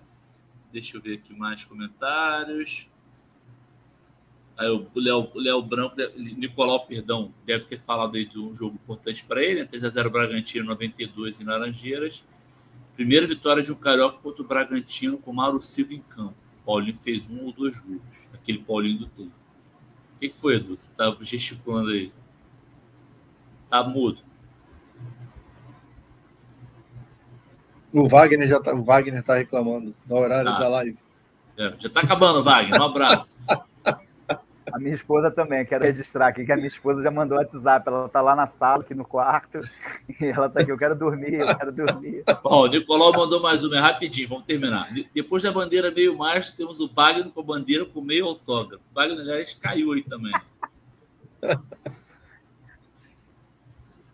Deixa 0.72 0.98
eu 0.98 1.02
ver 1.02 1.16
aqui 1.16 1.34
mais 1.34 1.66
comentários. 1.66 2.88
Aí, 4.58 4.70
o 4.70 4.88
Léo, 4.96 5.32
Léo 5.36 5.62
Branco, 5.62 5.96
Nicolau, 6.18 6.86
perdão, 6.86 7.34
deve 7.46 7.66
ter 7.66 7.78
falado 7.78 8.16
aí 8.18 8.26
de 8.26 8.38
um 8.38 8.54
jogo 8.54 8.76
importante 8.76 9.24
para 9.24 9.42
ele, 9.44 9.62
né? 9.62 9.66
3x0 9.66 10.10
Bragantino, 10.10 10.66
92 10.66 11.40
em 11.40 11.46
Laranjeiras. 11.46 12.24
Primeira 12.94 13.26
vitória 13.26 13.64
de 13.64 13.72
um 13.72 13.76
carioca 13.76 14.18
contra 14.18 14.42
o 14.44 14.46
Bragantino 14.46 15.18
com 15.18 15.32
Mauro 15.32 15.62
Silva 15.62 15.94
em 15.94 16.02
campo. 16.02 16.36
Paulinho 16.66 16.96
fez 16.96 17.30
um 17.30 17.46
ou 17.46 17.54
dois 17.54 17.80
gols. 17.80 18.28
Aquele 18.34 18.60
Paulinho 18.60 19.00
do 19.00 19.08
tempo. 19.08 19.32
O 20.16 20.20
que, 20.20 20.32
foi, 20.32 20.56
Edu? 20.56 20.76
Você 20.78 20.94
tá 20.94 21.16
gesticulando 21.22 21.92
aí? 21.92 22.12
Tá 23.70 23.84
mudo. 23.84 24.20
O 27.92 28.08
Wagner 28.08 28.48
já 28.48 28.60
tá, 28.60 28.74
o 28.74 28.84
Wagner 28.84 29.24
tá 29.24 29.36
reclamando 29.36 29.96
no 30.08 30.16
horário 30.16 30.52
Tá. 30.52 30.60
da 30.60 30.68
live. 30.70 30.98
É, 31.58 31.74
já 31.78 31.90
tá 31.90 32.02
acabando, 32.02 32.44
Wagner. 32.44 32.80
Um 32.80 32.84
abraço. 32.86 33.40
A 34.72 34.78
minha 34.78 34.94
esposa 34.94 35.32
também, 35.32 35.66
quero 35.66 35.84
registrar 35.84 36.28
aqui 36.28 36.46
que 36.46 36.52
a 36.52 36.56
minha 36.56 36.68
esposa 36.68 37.02
já 37.02 37.10
mandou 37.10 37.40
WhatsApp. 37.40 37.88
Ela 37.90 38.08
tá 38.08 38.22
lá 38.22 38.36
na 38.36 38.46
sala, 38.46 38.84
aqui 38.84 38.94
no 38.94 39.04
quarto, 39.04 39.58
e 40.22 40.26
ela 40.26 40.48
tá 40.48 40.60
aqui, 40.62 40.72
eu 40.72 40.78
quero 40.78 40.96
dormir, 40.96 41.34
eu 41.40 41.58
quero 41.58 41.72
dormir. 41.72 42.24
Ó, 42.44 42.66
o 42.66 42.68
Nicolau 42.68 43.12
mandou 43.12 43.42
mais 43.42 43.64
uma, 43.64 43.78
é 43.78 43.80
rapidinho, 43.80 44.30
vamos 44.30 44.46
terminar. 44.46 44.94
De- 44.94 45.10
Depois 45.12 45.42
da 45.42 45.52
bandeira 45.52 45.90
meio 45.90 46.16
marcha, 46.16 46.54
temos 46.56 46.80
o 46.80 46.88
Wagner 46.88 47.32
com 47.32 47.40
a 47.42 47.44
bandeira 47.44 47.84
com 47.84 48.00
meio 48.00 48.26
autógrafo. 48.28 48.84
O 48.92 48.94
Wagner, 48.96 49.20
aliás, 49.22 49.56
caiu 49.56 49.92
aí 49.94 50.04
também. 50.04 50.34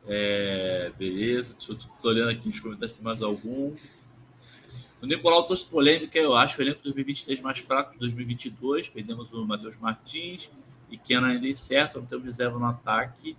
É, 0.08 0.92
beleza, 0.98 1.53
deixa 1.56 1.72
eu 1.72 1.77
tô 2.00 2.08
olhando 2.09 2.30
aqui 2.30 2.48
nos 2.48 2.59
comentários 2.59 2.92
se 2.92 2.98
tem 2.98 3.06
mais 3.06 3.22
algum. 3.22 3.75
O 5.01 5.06
Nicolau 5.06 5.43
trouxe 5.43 5.66
polêmica, 5.66 6.17
eu 6.17 6.35
acho, 6.35 6.59
o 6.59 6.64
elenco 6.64 6.82
2023 6.84 7.40
mais 7.42 7.59
fraco 7.59 7.93
de 7.93 8.00
2022. 8.00 8.88
Perdemos 8.88 9.34
o 9.34 9.45
Matheus 9.45 9.77
Martins 9.77 10.50
e 10.90 10.98
Kenan 10.98 11.27
ainda 11.27 11.48
incerto, 11.48 12.00
não 12.00 12.06
temos 12.06 12.25
reserva 12.25 12.58
no 12.58 12.66
ataque. 12.66 13.35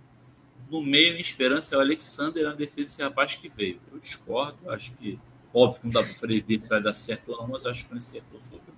No 0.70 0.82
meio, 0.82 1.16
em 1.16 1.20
esperança, 1.20 1.74
é 1.76 1.78
o 1.78 1.80
Alexander 1.80 2.44
na 2.44 2.52
defesa 2.52 2.88
esse 2.88 3.02
rapaz 3.02 3.36
que 3.36 3.48
veio. 3.48 3.80
Eu 3.92 3.98
discordo, 4.00 4.58
eu 4.64 4.72
acho 4.72 4.92
que, 4.94 5.18
óbvio 5.54 5.80
que 5.80 5.86
não 5.86 5.92
dá 5.92 6.02
para 6.02 6.14
prever 6.14 6.60
se 6.60 6.68
vai 6.68 6.82
dar 6.82 6.92
certo 6.94 7.30
ou 7.30 7.38
não, 7.38 7.48
mas 7.48 7.64
acho 7.64 7.84
que 7.84 7.90
não 7.92 7.98
acertou 7.98 8.42
sobre. 8.42 8.74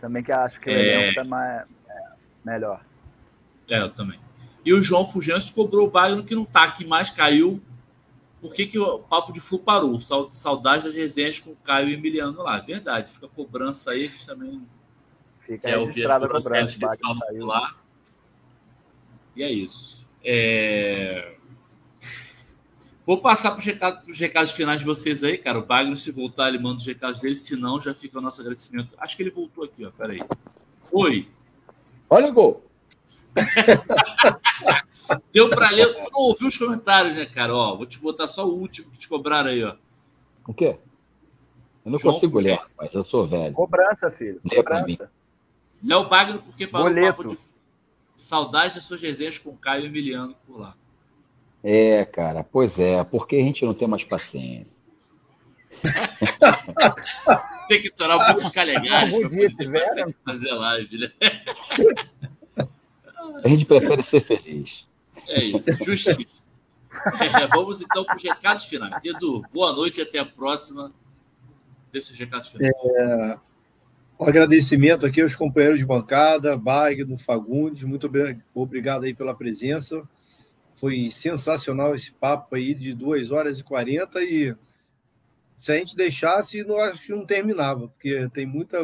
Também 0.00 0.22
que 0.22 0.30
acho 0.32 0.60
que 0.60 0.68
o 0.68 0.72
É. 0.72 0.94
elenco 1.02 1.14
tá 1.14 1.24
mais, 1.24 1.66
é, 1.88 2.02
melhor. 2.44 2.84
É, 3.68 3.80
eu 3.80 3.90
também. 3.90 4.18
E 4.64 4.72
o 4.74 4.82
João 4.82 5.06
Fulgêncio 5.08 5.54
cobrou 5.54 5.86
o 5.86 5.90
Bagno 5.90 6.22
que 6.24 6.34
não 6.34 6.44
tá 6.44 6.64
aqui 6.64 6.84
mais, 6.86 7.08
caiu. 7.10 7.62
Por 8.40 8.54
que, 8.54 8.66
que 8.66 8.78
o 8.78 8.98
papo 9.00 9.32
de 9.32 9.40
Flu 9.40 9.58
parou? 9.58 10.00
Sau- 10.00 10.32
Saudade 10.32 10.84
das 10.84 10.94
resenhas 10.94 11.38
com 11.38 11.50
o 11.50 11.56
Caio 11.56 11.88
e 11.90 11.94
Emiliano 11.94 12.42
lá. 12.42 12.58
Verdade, 12.58 13.12
fica 13.12 13.26
a 13.26 13.28
cobrança 13.28 13.90
aí, 13.90 14.06
a 14.06 14.08
gente 14.08 14.26
também 14.26 14.62
Fica 15.40 15.68
quer 15.68 15.78
ouvir 15.78 16.06
as 16.10 16.18
cobranças 16.22 16.44
cobrança. 16.76 16.96
que 16.96 17.02
falam 17.02 17.46
lá. 17.46 17.76
E 19.36 19.42
é 19.42 19.50
isso. 19.52 20.06
É... 20.24 21.36
Vou 23.04 23.18
passar 23.18 23.50
para 23.50 23.58
os 23.58 23.64
recados, 23.64 24.18
recados 24.18 24.52
finais 24.52 24.80
de 24.80 24.86
vocês 24.86 25.24
aí, 25.24 25.36
cara. 25.36 25.58
O 25.58 25.64
Bagno, 25.66 25.96
se 25.96 26.10
voltar, 26.12 26.48
ele 26.48 26.58
manda 26.58 26.76
os 26.76 26.86
recados 26.86 27.20
dele. 27.20 27.36
Se 27.36 27.56
não, 27.56 27.80
já 27.80 27.94
fica 27.94 28.18
o 28.18 28.22
nosso 28.22 28.40
agradecimento. 28.40 28.94
Acho 28.98 29.16
que 29.16 29.22
ele 29.22 29.30
voltou 29.30 29.64
aqui, 29.64 29.84
ó. 29.84 29.90
Peraí. 29.90 30.20
Oi. 30.92 31.28
Olha 32.08 32.28
o 32.28 32.32
gol. 32.32 32.69
Deu 35.32 35.48
para 35.48 35.70
ler. 35.70 35.86
Tu 36.00 36.10
não 36.12 36.20
ouviu 36.20 36.48
os 36.48 36.56
comentários, 36.56 37.14
né, 37.14 37.26
cara? 37.26 37.54
Ó, 37.54 37.76
vou 37.76 37.86
te 37.86 37.98
botar 37.98 38.28
só 38.28 38.46
o 38.46 38.54
último 38.54 38.90
que 38.90 38.98
te 38.98 39.08
cobraram 39.08 39.50
aí, 39.50 39.64
ó. 39.64 39.74
O 40.46 40.54
quê? 40.54 40.78
Eu 41.84 41.92
não 41.92 41.98
João 41.98 42.14
consigo 42.14 42.38
ler, 42.38 42.60
mas 42.78 42.92
eu 42.94 43.02
sou 43.02 43.26
velho. 43.26 43.52
Cobrança, 43.54 44.10
filho. 44.10 44.40
Lê 44.44 44.56
Cobrança. 44.56 45.10
Léo 45.82 46.08
Bagno, 46.08 46.42
porque 46.42 46.66
parou 46.66 46.90
o 46.90 47.00
papo 47.00 47.28
de 47.28 47.38
saudade 48.14 48.74
das 48.74 48.84
suas 48.84 49.00
resenhas 49.00 49.38
com 49.38 49.56
Caio 49.56 49.86
Emiliano 49.86 50.34
por 50.46 50.60
lá. 50.60 50.74
É, 51.62 52.04
cara, 52.04 52.44
pois 52.44 52.78
é, 52.78 53.02
porque 53.04 53.36
a 53.36 53.42
gente 53.42 53.64
não 53.64 53.74
tem 53.74 53.88
mais 53.88 54.04
paciência. 54.04 54.80
tem 57.68 57.80
que 57.80 57.90
torar 57.90 58.18
muitos 58.26 58.48
calhagares 58.50 59.16
para 59.16 59.28
poder 59.28 60.16
fazer 60.24 60.52
live, 60.52 60.98
né? 60.98 61.12
A 63.44 63.48
gente 63.48 63.64
prefere 63.64 64.02
ser 64.02 64.20
feliz. 64.20 64.86
É 65.28 65.44
isso, 65.44 65.72
justíssimo. 65.84 66.46
É, 67.20 67.46
vamos 67.46 67.80
então 67.80 68.04
para 68.04 68.16
os 68.16 68.22
recados 68.22 68.64
finais. 68.64 69.04
Edu, 69.04 69.42
boa 69.52 69.72
noite 69.72 69.98
e 69.98 70.02
até 70.02 70.18
a 70.18 70.26
próxima. 70.26 70.92
Desses 71.92 72.18
recados 72.18 72.48
finais. 72.48 72.72
É, 72.74 73.38
um 74.18 74.26
agradecimento 74.26 75.06
aqui 75.06 75.22
aos 75.22 75.34
companheiros 75.34 75.78
de 75.78 75.86
bancada, 75.86 76.56
Bagno, 76.56 77.16
Fagundes, 77.16 77.84
muito 77.84 78.10
obrigado 78.54 79.04
aí 79.04 79.14
pela 79.14 79.34
presença. 79.34 80.02
Foi 80.74 81.10
sensacional 81.10 81.94
esse 81.94 82.12
papo 82.12 82.54
aí 82.54 82.74
de 82.74 82.92
2 82.94 83.30
horas 83.30 83.60
e 83.60 83.64
40 83.64 84.20
e 84.22 84.54
se 85.60 85.72
a 85.72 85.76
gente 85.76 85.94
deixasse, 85.94 86.64
não 86.64 86.78
acho 86.78 87.06
que 87.06 87.12
não 87.12 87.26
terminava, 87.26 87.88
porque 87.88 88.28
tem 88.30 88.46
muita, 88.46 88.78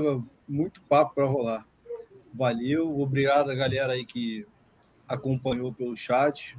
muito 0.47 0.82
papo 0.82 1.15
para 1.15 1.24
rolar. 1.24 1.66
Valeu, 2.36 3.00
obrigado 3.00 3.50
a 3.50 3.55
galera 3.55 3.94
aí 3.94 4.05
que 4.05 4.47
acompanhou 5.08 5.73
pelo 5.73 5.97
chat. 5.97 6.55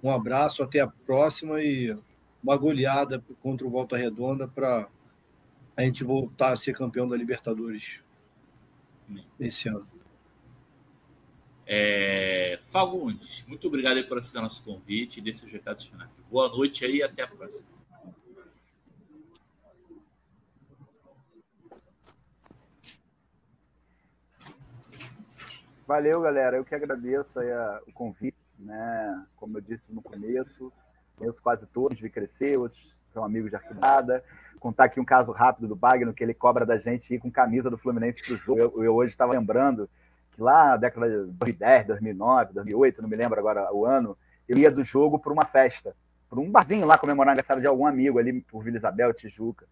Um 0.00 0.12
abraço, 0.12 0.62
até 0.62 0.78
a 0.78 0.86
próxima 0.86 1.60
e 1.60 1.96
uma 2.40 2.56
goleada 2.56 3.20
contra 3.42 3.66
o 3.66 3.70
Volta 3.70 3.96
Redonda 3.96 4.46
para 4.46 4.88
a 5.76 5.82
gente 5.82 6.04
voltar 6.04 6.52
a 6.52 6.56
ser 6.56 6.72
campeão 6.72 7.08
da 7.08 7.16
Libertadores 7.16 8.00
esse 9.40 9.68
ano. 9.68 9.88
É, 11.66 12.56
Fagundes, 12.60 13.44
muito 13.48 13.66
obrigado 13.66 14.02
por 14.06 14.18
aceitar 14.18 14.40
nosso 14.40 14.64
convite 14.64 15.18
e 15.18 15.20
desse 15.20 15.40
seus 15.40 15.52
recados 15.52 15.86
finais. 15.86 16.10
Boa 16.30 16.48
noite 16.48 16.84
aí 16.84 16.98
e 16.98 17.02
até 17.02 17.22
a 17.22 17.26
próxima. 17.26 17.77
Valeu, 25.88 26.20
galera. 26.20 26.58
Eu 26.58 26.66
que 26.66 26.74
agradeço 26.74 27.40
a, 27.40 27.80
o 27.86 27.92
convite, 27.94 28.36
né? 28.58 29.24
Como 29.36 29.56
eu 29.56 29.62
disse 29.62 29.90
no 29.90 30.02
começo, 30.02 30.70
conheço 31.16 31.42
quase 31.42 31.66
todos, 31.66 31.98
vi 31.98 32.10
crescer, 32.10 32.58
outros 32.58 33.02
são 33.10 33.24
amigos 33.24 33.48
de 33.48 33.56
arquibancada. 33.56 34.22
Contar 34.60 34.84
aqui 34.84 35.00
um 35.00 35.04
caso 35.04 35.32
rápido 35.32 35.66
do 35.66 35.74
Bagno, 35.74 36.12
que 36.12 36.22
ele 36.22 36.34
cobra 36.34 36.66
da 36.66 36.76
gente 36.76 37.14
ir 37.14 37.18
com 37.18 37.30
camisa 37.30 37.70
do 37.70 37.78
Fluminense 37.78 38.22
pro 38.22 38.36
jogo. 38.36 38.60
Eu, 38.60 38.84
eu 38.84 38.94
hoje 38.96 39.12
estava 39.12 39.32
lembrando 39.32 39.88
que 40.32 40.42
lá 40.42 40.66
na 40.66 40.76
década 40.76 41.08
de 41.08 41.16
2010, 41.32 41.86
2009, 41.86 42.52
2008, 42.52 43.00
não 43.00 43.08
me 43.08 43.16
lembro 43.16 43.40
agora 43.40 43.72
o 43.72 43.86
ano, 43.86 44.14
eu 44.46 44.58
ia 44.58 44.70
do 44.70 44.84
jogo 44.84 45.18
para 45.18 45.32
uma 45.32 45.46
festa, 45.46 45.96
para 46.28 46.38
um 46.38 46.50
barzinho 46.50 46.86
lá 46.86 46.98
comemorar 46.98 47.32
aniversário 47.32 47.62
de 47.62 47.66
algum 47.66 47.86
amigo 47.86 48.18
ali 48.18 48.42
por 48.42 48.62
Vila 48.62 48.76
Isabel, 48.76 49.14
Tijuca. 49.14 49.64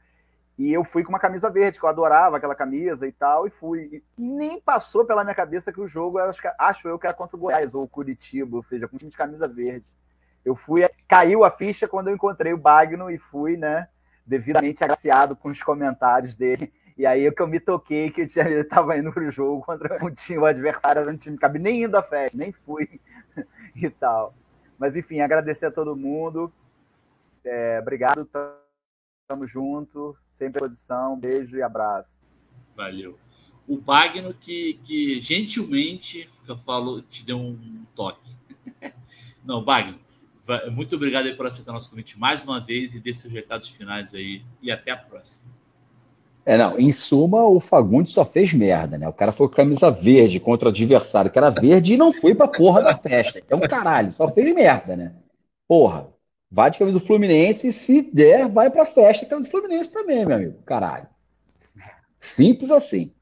E 0.58 0.72
eu 0.72 0.84
fui 0.84 1.04
com 1.04 1.10
uma 1.10 1.18
camisa 1.18 1.50
verde, 1.50 1.78
que 1.78 1.84
eu 1.84 1.88
adorava 1.88 2.36
aquela 2.38 2.54
camisa 2.54 3.06
e 3.06 3.12
tal, 3.12 3.46
e 3.46 3.50
fui. 3.50 4.02
E 4.18 4.22
nem 4.22 4.58
passou 4.58 5.04
pela 5.04 5.22
minha 5.22 5.34
cabeça 5.34 5.70
que 5.70 5.80
o 5.80 5.88
jogo, 5.88 6.18
acho, 6.18 6.40
acho 6.58 6.88
eu 6.88 6.98
que 6.98 7.06
era 7.06 7.14
contra 7.14 7.36
o 7.36 7.40
Goiás 7.40 7.74
ou 7.74 7.84
o 7.84 7.88
Curitiba, 7.88 8.56
ou 8.56 8.62
seja, 8.62 8.88
com 8.88 8.96
um 8.96 8.98
time 8.98 9.10
de 9.10 9.16
camisa 9.16 9.46
verde. 9.46 9.84
Eu 10.42 10.56
fui, 10.56 10.88
caiu 11.06 11.44
a 11.44 11.50
ficha 11.50 11.86
quando 11.86 12.08
eu 12.08 12.14
encontrei 12.14 12.54
o 12.54 12.58
Bagno 12.58 13.10
e 13.10 13.18
fui, 13.18 13.56
né, 13.56 13.88
devidamente 14.24 14.82
agraciado 14.82 15.36
com 15.36 15.50
os 15.50 15.62
comentários 15.62 16.36
dele. 16.36 16.72
E 16.96 17.04
aí 17.04 17.26
é 17.26 17.30
que 17.30 17.42
eu 17.42 17.46
me 17.46 17.60
toquei 17.60 18.10
que 18.10 18.22
eu 18.22 18.60
estava 18.62 18.96
indo 18.96 19.12
pro 19.12 19.30
jogo 19.30 19.62
contra 19.62 20.02
um 20.02 20.10
time, 20.10 20.38
o 20.38 20.46
adversário 20.46 21.02
era 21.02 21.10
um 21.10 21.16
time 21.18 21.36
que 21.36 21.42
cabe 21.42 21.58
nem 21.58 21.82
indo 21.82 21.96
à 21.96 22.02
festa, 22.02 22.38
nem 22.38 22.52
fui 22.52 22.98
e 23.76 23.90
tal. 23.90 24.32
Mas 24.78 24.96
enfim, 24.96 25.20
agradecer 25.20 25.66
a 25.66 25.70
todo 25.70 25.94
mundo. 25.94 26.50
É, 27.44 27.78
obrigado, 27.78 28.26
tamo 29.28 29.46
junto 29.46 30.16
sempre 30.36 30.64
à 30.64 30.68
disposição. 30.68 31.18
Beijo 31.18 31.56
e 31.56 31.62
abraço. 31.62 32.10
Valeu. 32.76 33.18
O 33.66 33.76
Bagno 33.76 34.32
que, 34.32 34.78
que 34.84 35.20
gentilmente 35.20 36.28
falou, 36.64 37.02
te 37.02 37.24
deu 37.24 37.38
um 37.38 37.84
toque. 37.94 38.36
Não, 39.44 39.64
Bagno, 39.64 39.98
muito 40.72 40.94
obrigado 40.94 41.34
por 41.36 41.46
aceitar 41.46 41.72
nosso 41.72 41.90
convite 41.90 42.18
mais 42.18 42.44
uma 42.44 42.60
vez 42.60 42.94
e 42.94 43.00
dê 43.00 43.12
seus 43.12 43.32
recados 43.32 43.68
finais 43.68 44.14
aí. 44.14 44.42
E 44.62 44.70
até 44.70 44.92
a 44.92 44.96
próxima. 44.96 45.56
É, 46.44 46.56
não, 46.56 46.78
em 46.78 46.92
suma, 46.92 47.42
o 47.42 47.58
Fagundes 47.58 48.12
só 48.12 48.24
fez 48.24 48.52
merda, 48.52 48.96
né? 48.96 49.08
O 49.08 49.12
cara 49.12 49.32
foi 49.32 49.48
com 49.48 49.54
camisa 49.56 49.90
verde 49.90 50.38
contra 50.38 50.68
o 50.68 50.70
adversário 50.70 51.28
que 51.28 51.36
era 51.36 51.50
verde 51.50 51.94
e 51.94 51.96
não 51.96 52.12
foi 52.12 52.36
pra 52.36 52.46
porra 52.46 52.82
da 52.82 52.96
festa. 52.96 53.42
É 53.50 53.56
um 53.56 53.60
caralho, 53.60 54.12
só 54.12 54.28
fez 54.28 54.54
merda, 54.54 54.94
né? 54.94 55.12
Porra, 55.66 56.06
Vai 56.56 56.70
de 56.70 56.78
camisa 56.78 56.98
do 56.98 57.04
Fluminense 57.04 57.68
e 57.68 57.72
se 57.72 58.00
der, 58.00 58.48
vai 58.48 58.70
pra 58.70 58.86
festa 58.86 59.26
camisa 59.26 59.46
do 59.46 59.50
Fluminense 59.50 59.92
também, 59.92 60.24
meu 60.24 60.36
amigo. 60.36 60.54
Caralho. 60.64 61.06
Simples 62.18 62.70
assim. 62.70 63.12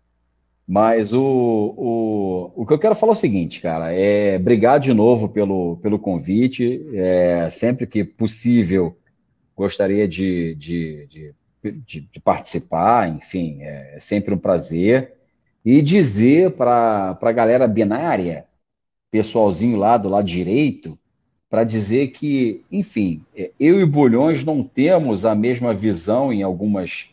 Mas 0.65 1.13
o, 1.13 1.21
o, 1.21 2.53
o 2.55 2.65
que 2.65 2.73
eu 2.73 2.79
quero 2.79 2.95
falar 2.95 3.11
é 3.11 3.17
o 3.17 3.19
seguinte, 3.19 3.61
cara, 3.61 3.93
é 3.93 4.37
obrigado 4.37 4.83
de 4.83 4.95
novo 4.95 5.29
pelo, 5.29 5.79
pelo 5.79 5.99
convite. 5.99 6.81
É, 6.95 7.51
sempre 7.51 7.89
que 7.89 8.05
possível, 8.05 8.97
gostaria 9.57 10.07
de, 10.07 10.55
de, 10.55 11.09
de, 11.09 11.35
de, 11.85 12.01
de 12.03 12.21
participar, 12.21 13.09
enfim, 13.09 13.63
é 13.63 13.97
sempre 13.99 14.33
um 14.33 14.39
prazer. 14.39 15.13
E 15.65 15.83
dizer 15.83 16.53
para 16.53 17.19
a 17.21 17.33
galera 17.33 17.67
binária, 17.67 18.47
pessoalzinho 19.11 19.77
lá 19.77 19.97
do 19.97 20.09
lado 20.09 20.25
direito, 20.25 20.97
para 21.55 21.63
dizer 21.63 22.09
que, 22.09 22.65
enfim, 22.69 23.23
é, 23.33 23.53
eu 23.61 23.81
e 23.81 23.87
Bulhões 23.87 24.43
não 24.43 24.61
temos 24.65 25.25
a 25.25 25.37
mesma 25.37 25.73
visão 25.73 26.33
em 26.33 26.43
algumas, 26.43 27.11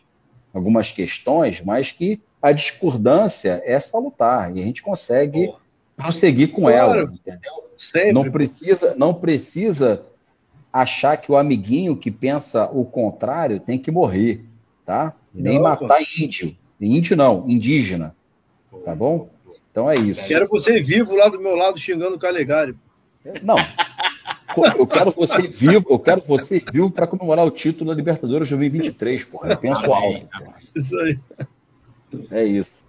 algumas 0.52 0.92
questões, 0.92 1.62
mas 1.62 1.92
que 1.92 2.20
a 2.42 2.52
discordância 2.52 3.62
é 3.64 3.80
salutar 3.80 4.58
e 4.58 4.60
a 4.60 4.66
gente 4.66 4.82
consegue 4.82 5.54
prosseguir 5.96 6.50
com 6.50 6.64
claro. 6.64 7.02
ela, 7.02 7.04
entendeu? 7.04 7.70
Sempre. 7.78 8.14
Não 8.14 8.32
precisa, 8.32 8.96
não 8.98 9.14
precisa 9.14 10.04
achar 10.74 11.18
que 11.18 11.32
o 11.32 11.38
amiguinho 11.38 11.96
que 11.96 12.10
pensa 12.10 12.68
o 12.74 12.84
contrário 12.84 13.60
tem 13.60 13.78
que 13.78 13.92
morrer, 13.92 14.44
tá? 14.84 15.14
Nem 15.32 15.58
não, 15.58 15.62
matar 15.66 16.00
pô. 16.00 16.06
índio. 16.18 16.58
Índio 16.82 17.16
não, 17.16 17.48
indígena. 17.48 18.16
Tá 18.84 18.96
bom? 18.96 19.30
Então 19.70 19.88
é 19.88 19.94
isso. 19.98 20.28
Quero 20.28 20.48
você 20.48 20.82
vivo 20.82 21.16
lá 21.16 21.30
do 21.30 21.40
meu 21.40 21.54
lado 21.54 21.78
xingando 21.78 22.16
o 22.16 22.20
Calegari. 22.20 22.76
Não. 23.44 23.58
Eu 24.78 24.88
quero 24.88 25.12
você 25.12 25.48
vivo, 25.48 25.86
eu 25.90 26.00
quero 26.00 26.22
você 26.22 26.64
vivo 26.72 26.92
para 26.92 27.08
comemorar 27.08 27.46
o 27.46 27.52
título 27.52 27.90
da 27.90 27.96
Libertadores 27.96 28.50
2023, 28.50 29.26
porra. 29.26 29.52
Eu 29.52 29.58
penso 29.58 29.94
alto. 29.94 30.28
Porra. 30.28 30.56
Isso 30.76 31.00
aí. 31.00 31.20
É 32.32 32.44
isso. 32.44 32.82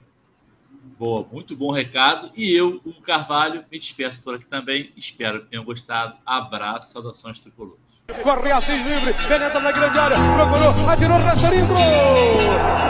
Boa, 0.98 1.26
muito 1.32 1.56
bom 1.56 1.72
recado. 1.72 2.30
E 2.36 2.52
eu, 2.52 2.80
o 2.84 2.92
Carvalho, 3.02 3.64
me 3.70 3.78
despeço 3.78 4.22
por 4.22 4.34
aqui 4.34 4.46
também. 4.46 4.92
Espero 4.96 5.42
que 5.42 5.50
tenham 5.50 5.64
gostado. 5.64 6.16
Abraço, 6.24 6.92
saudações 6.92 7.38
tricolores. 7.38 7.80
Corre 8.22 8.52
Assis 8.52 8.84
livre, 8.84 9.14
penetra 9.14 9.60
na 9.60 9.72
grande 9.72 9.98
área, 9.98 10.16
procurou, 10.16 10.90
atirou, 10.90 11.18
Rastro 11.18 11.54
entrou! 11.54 12.82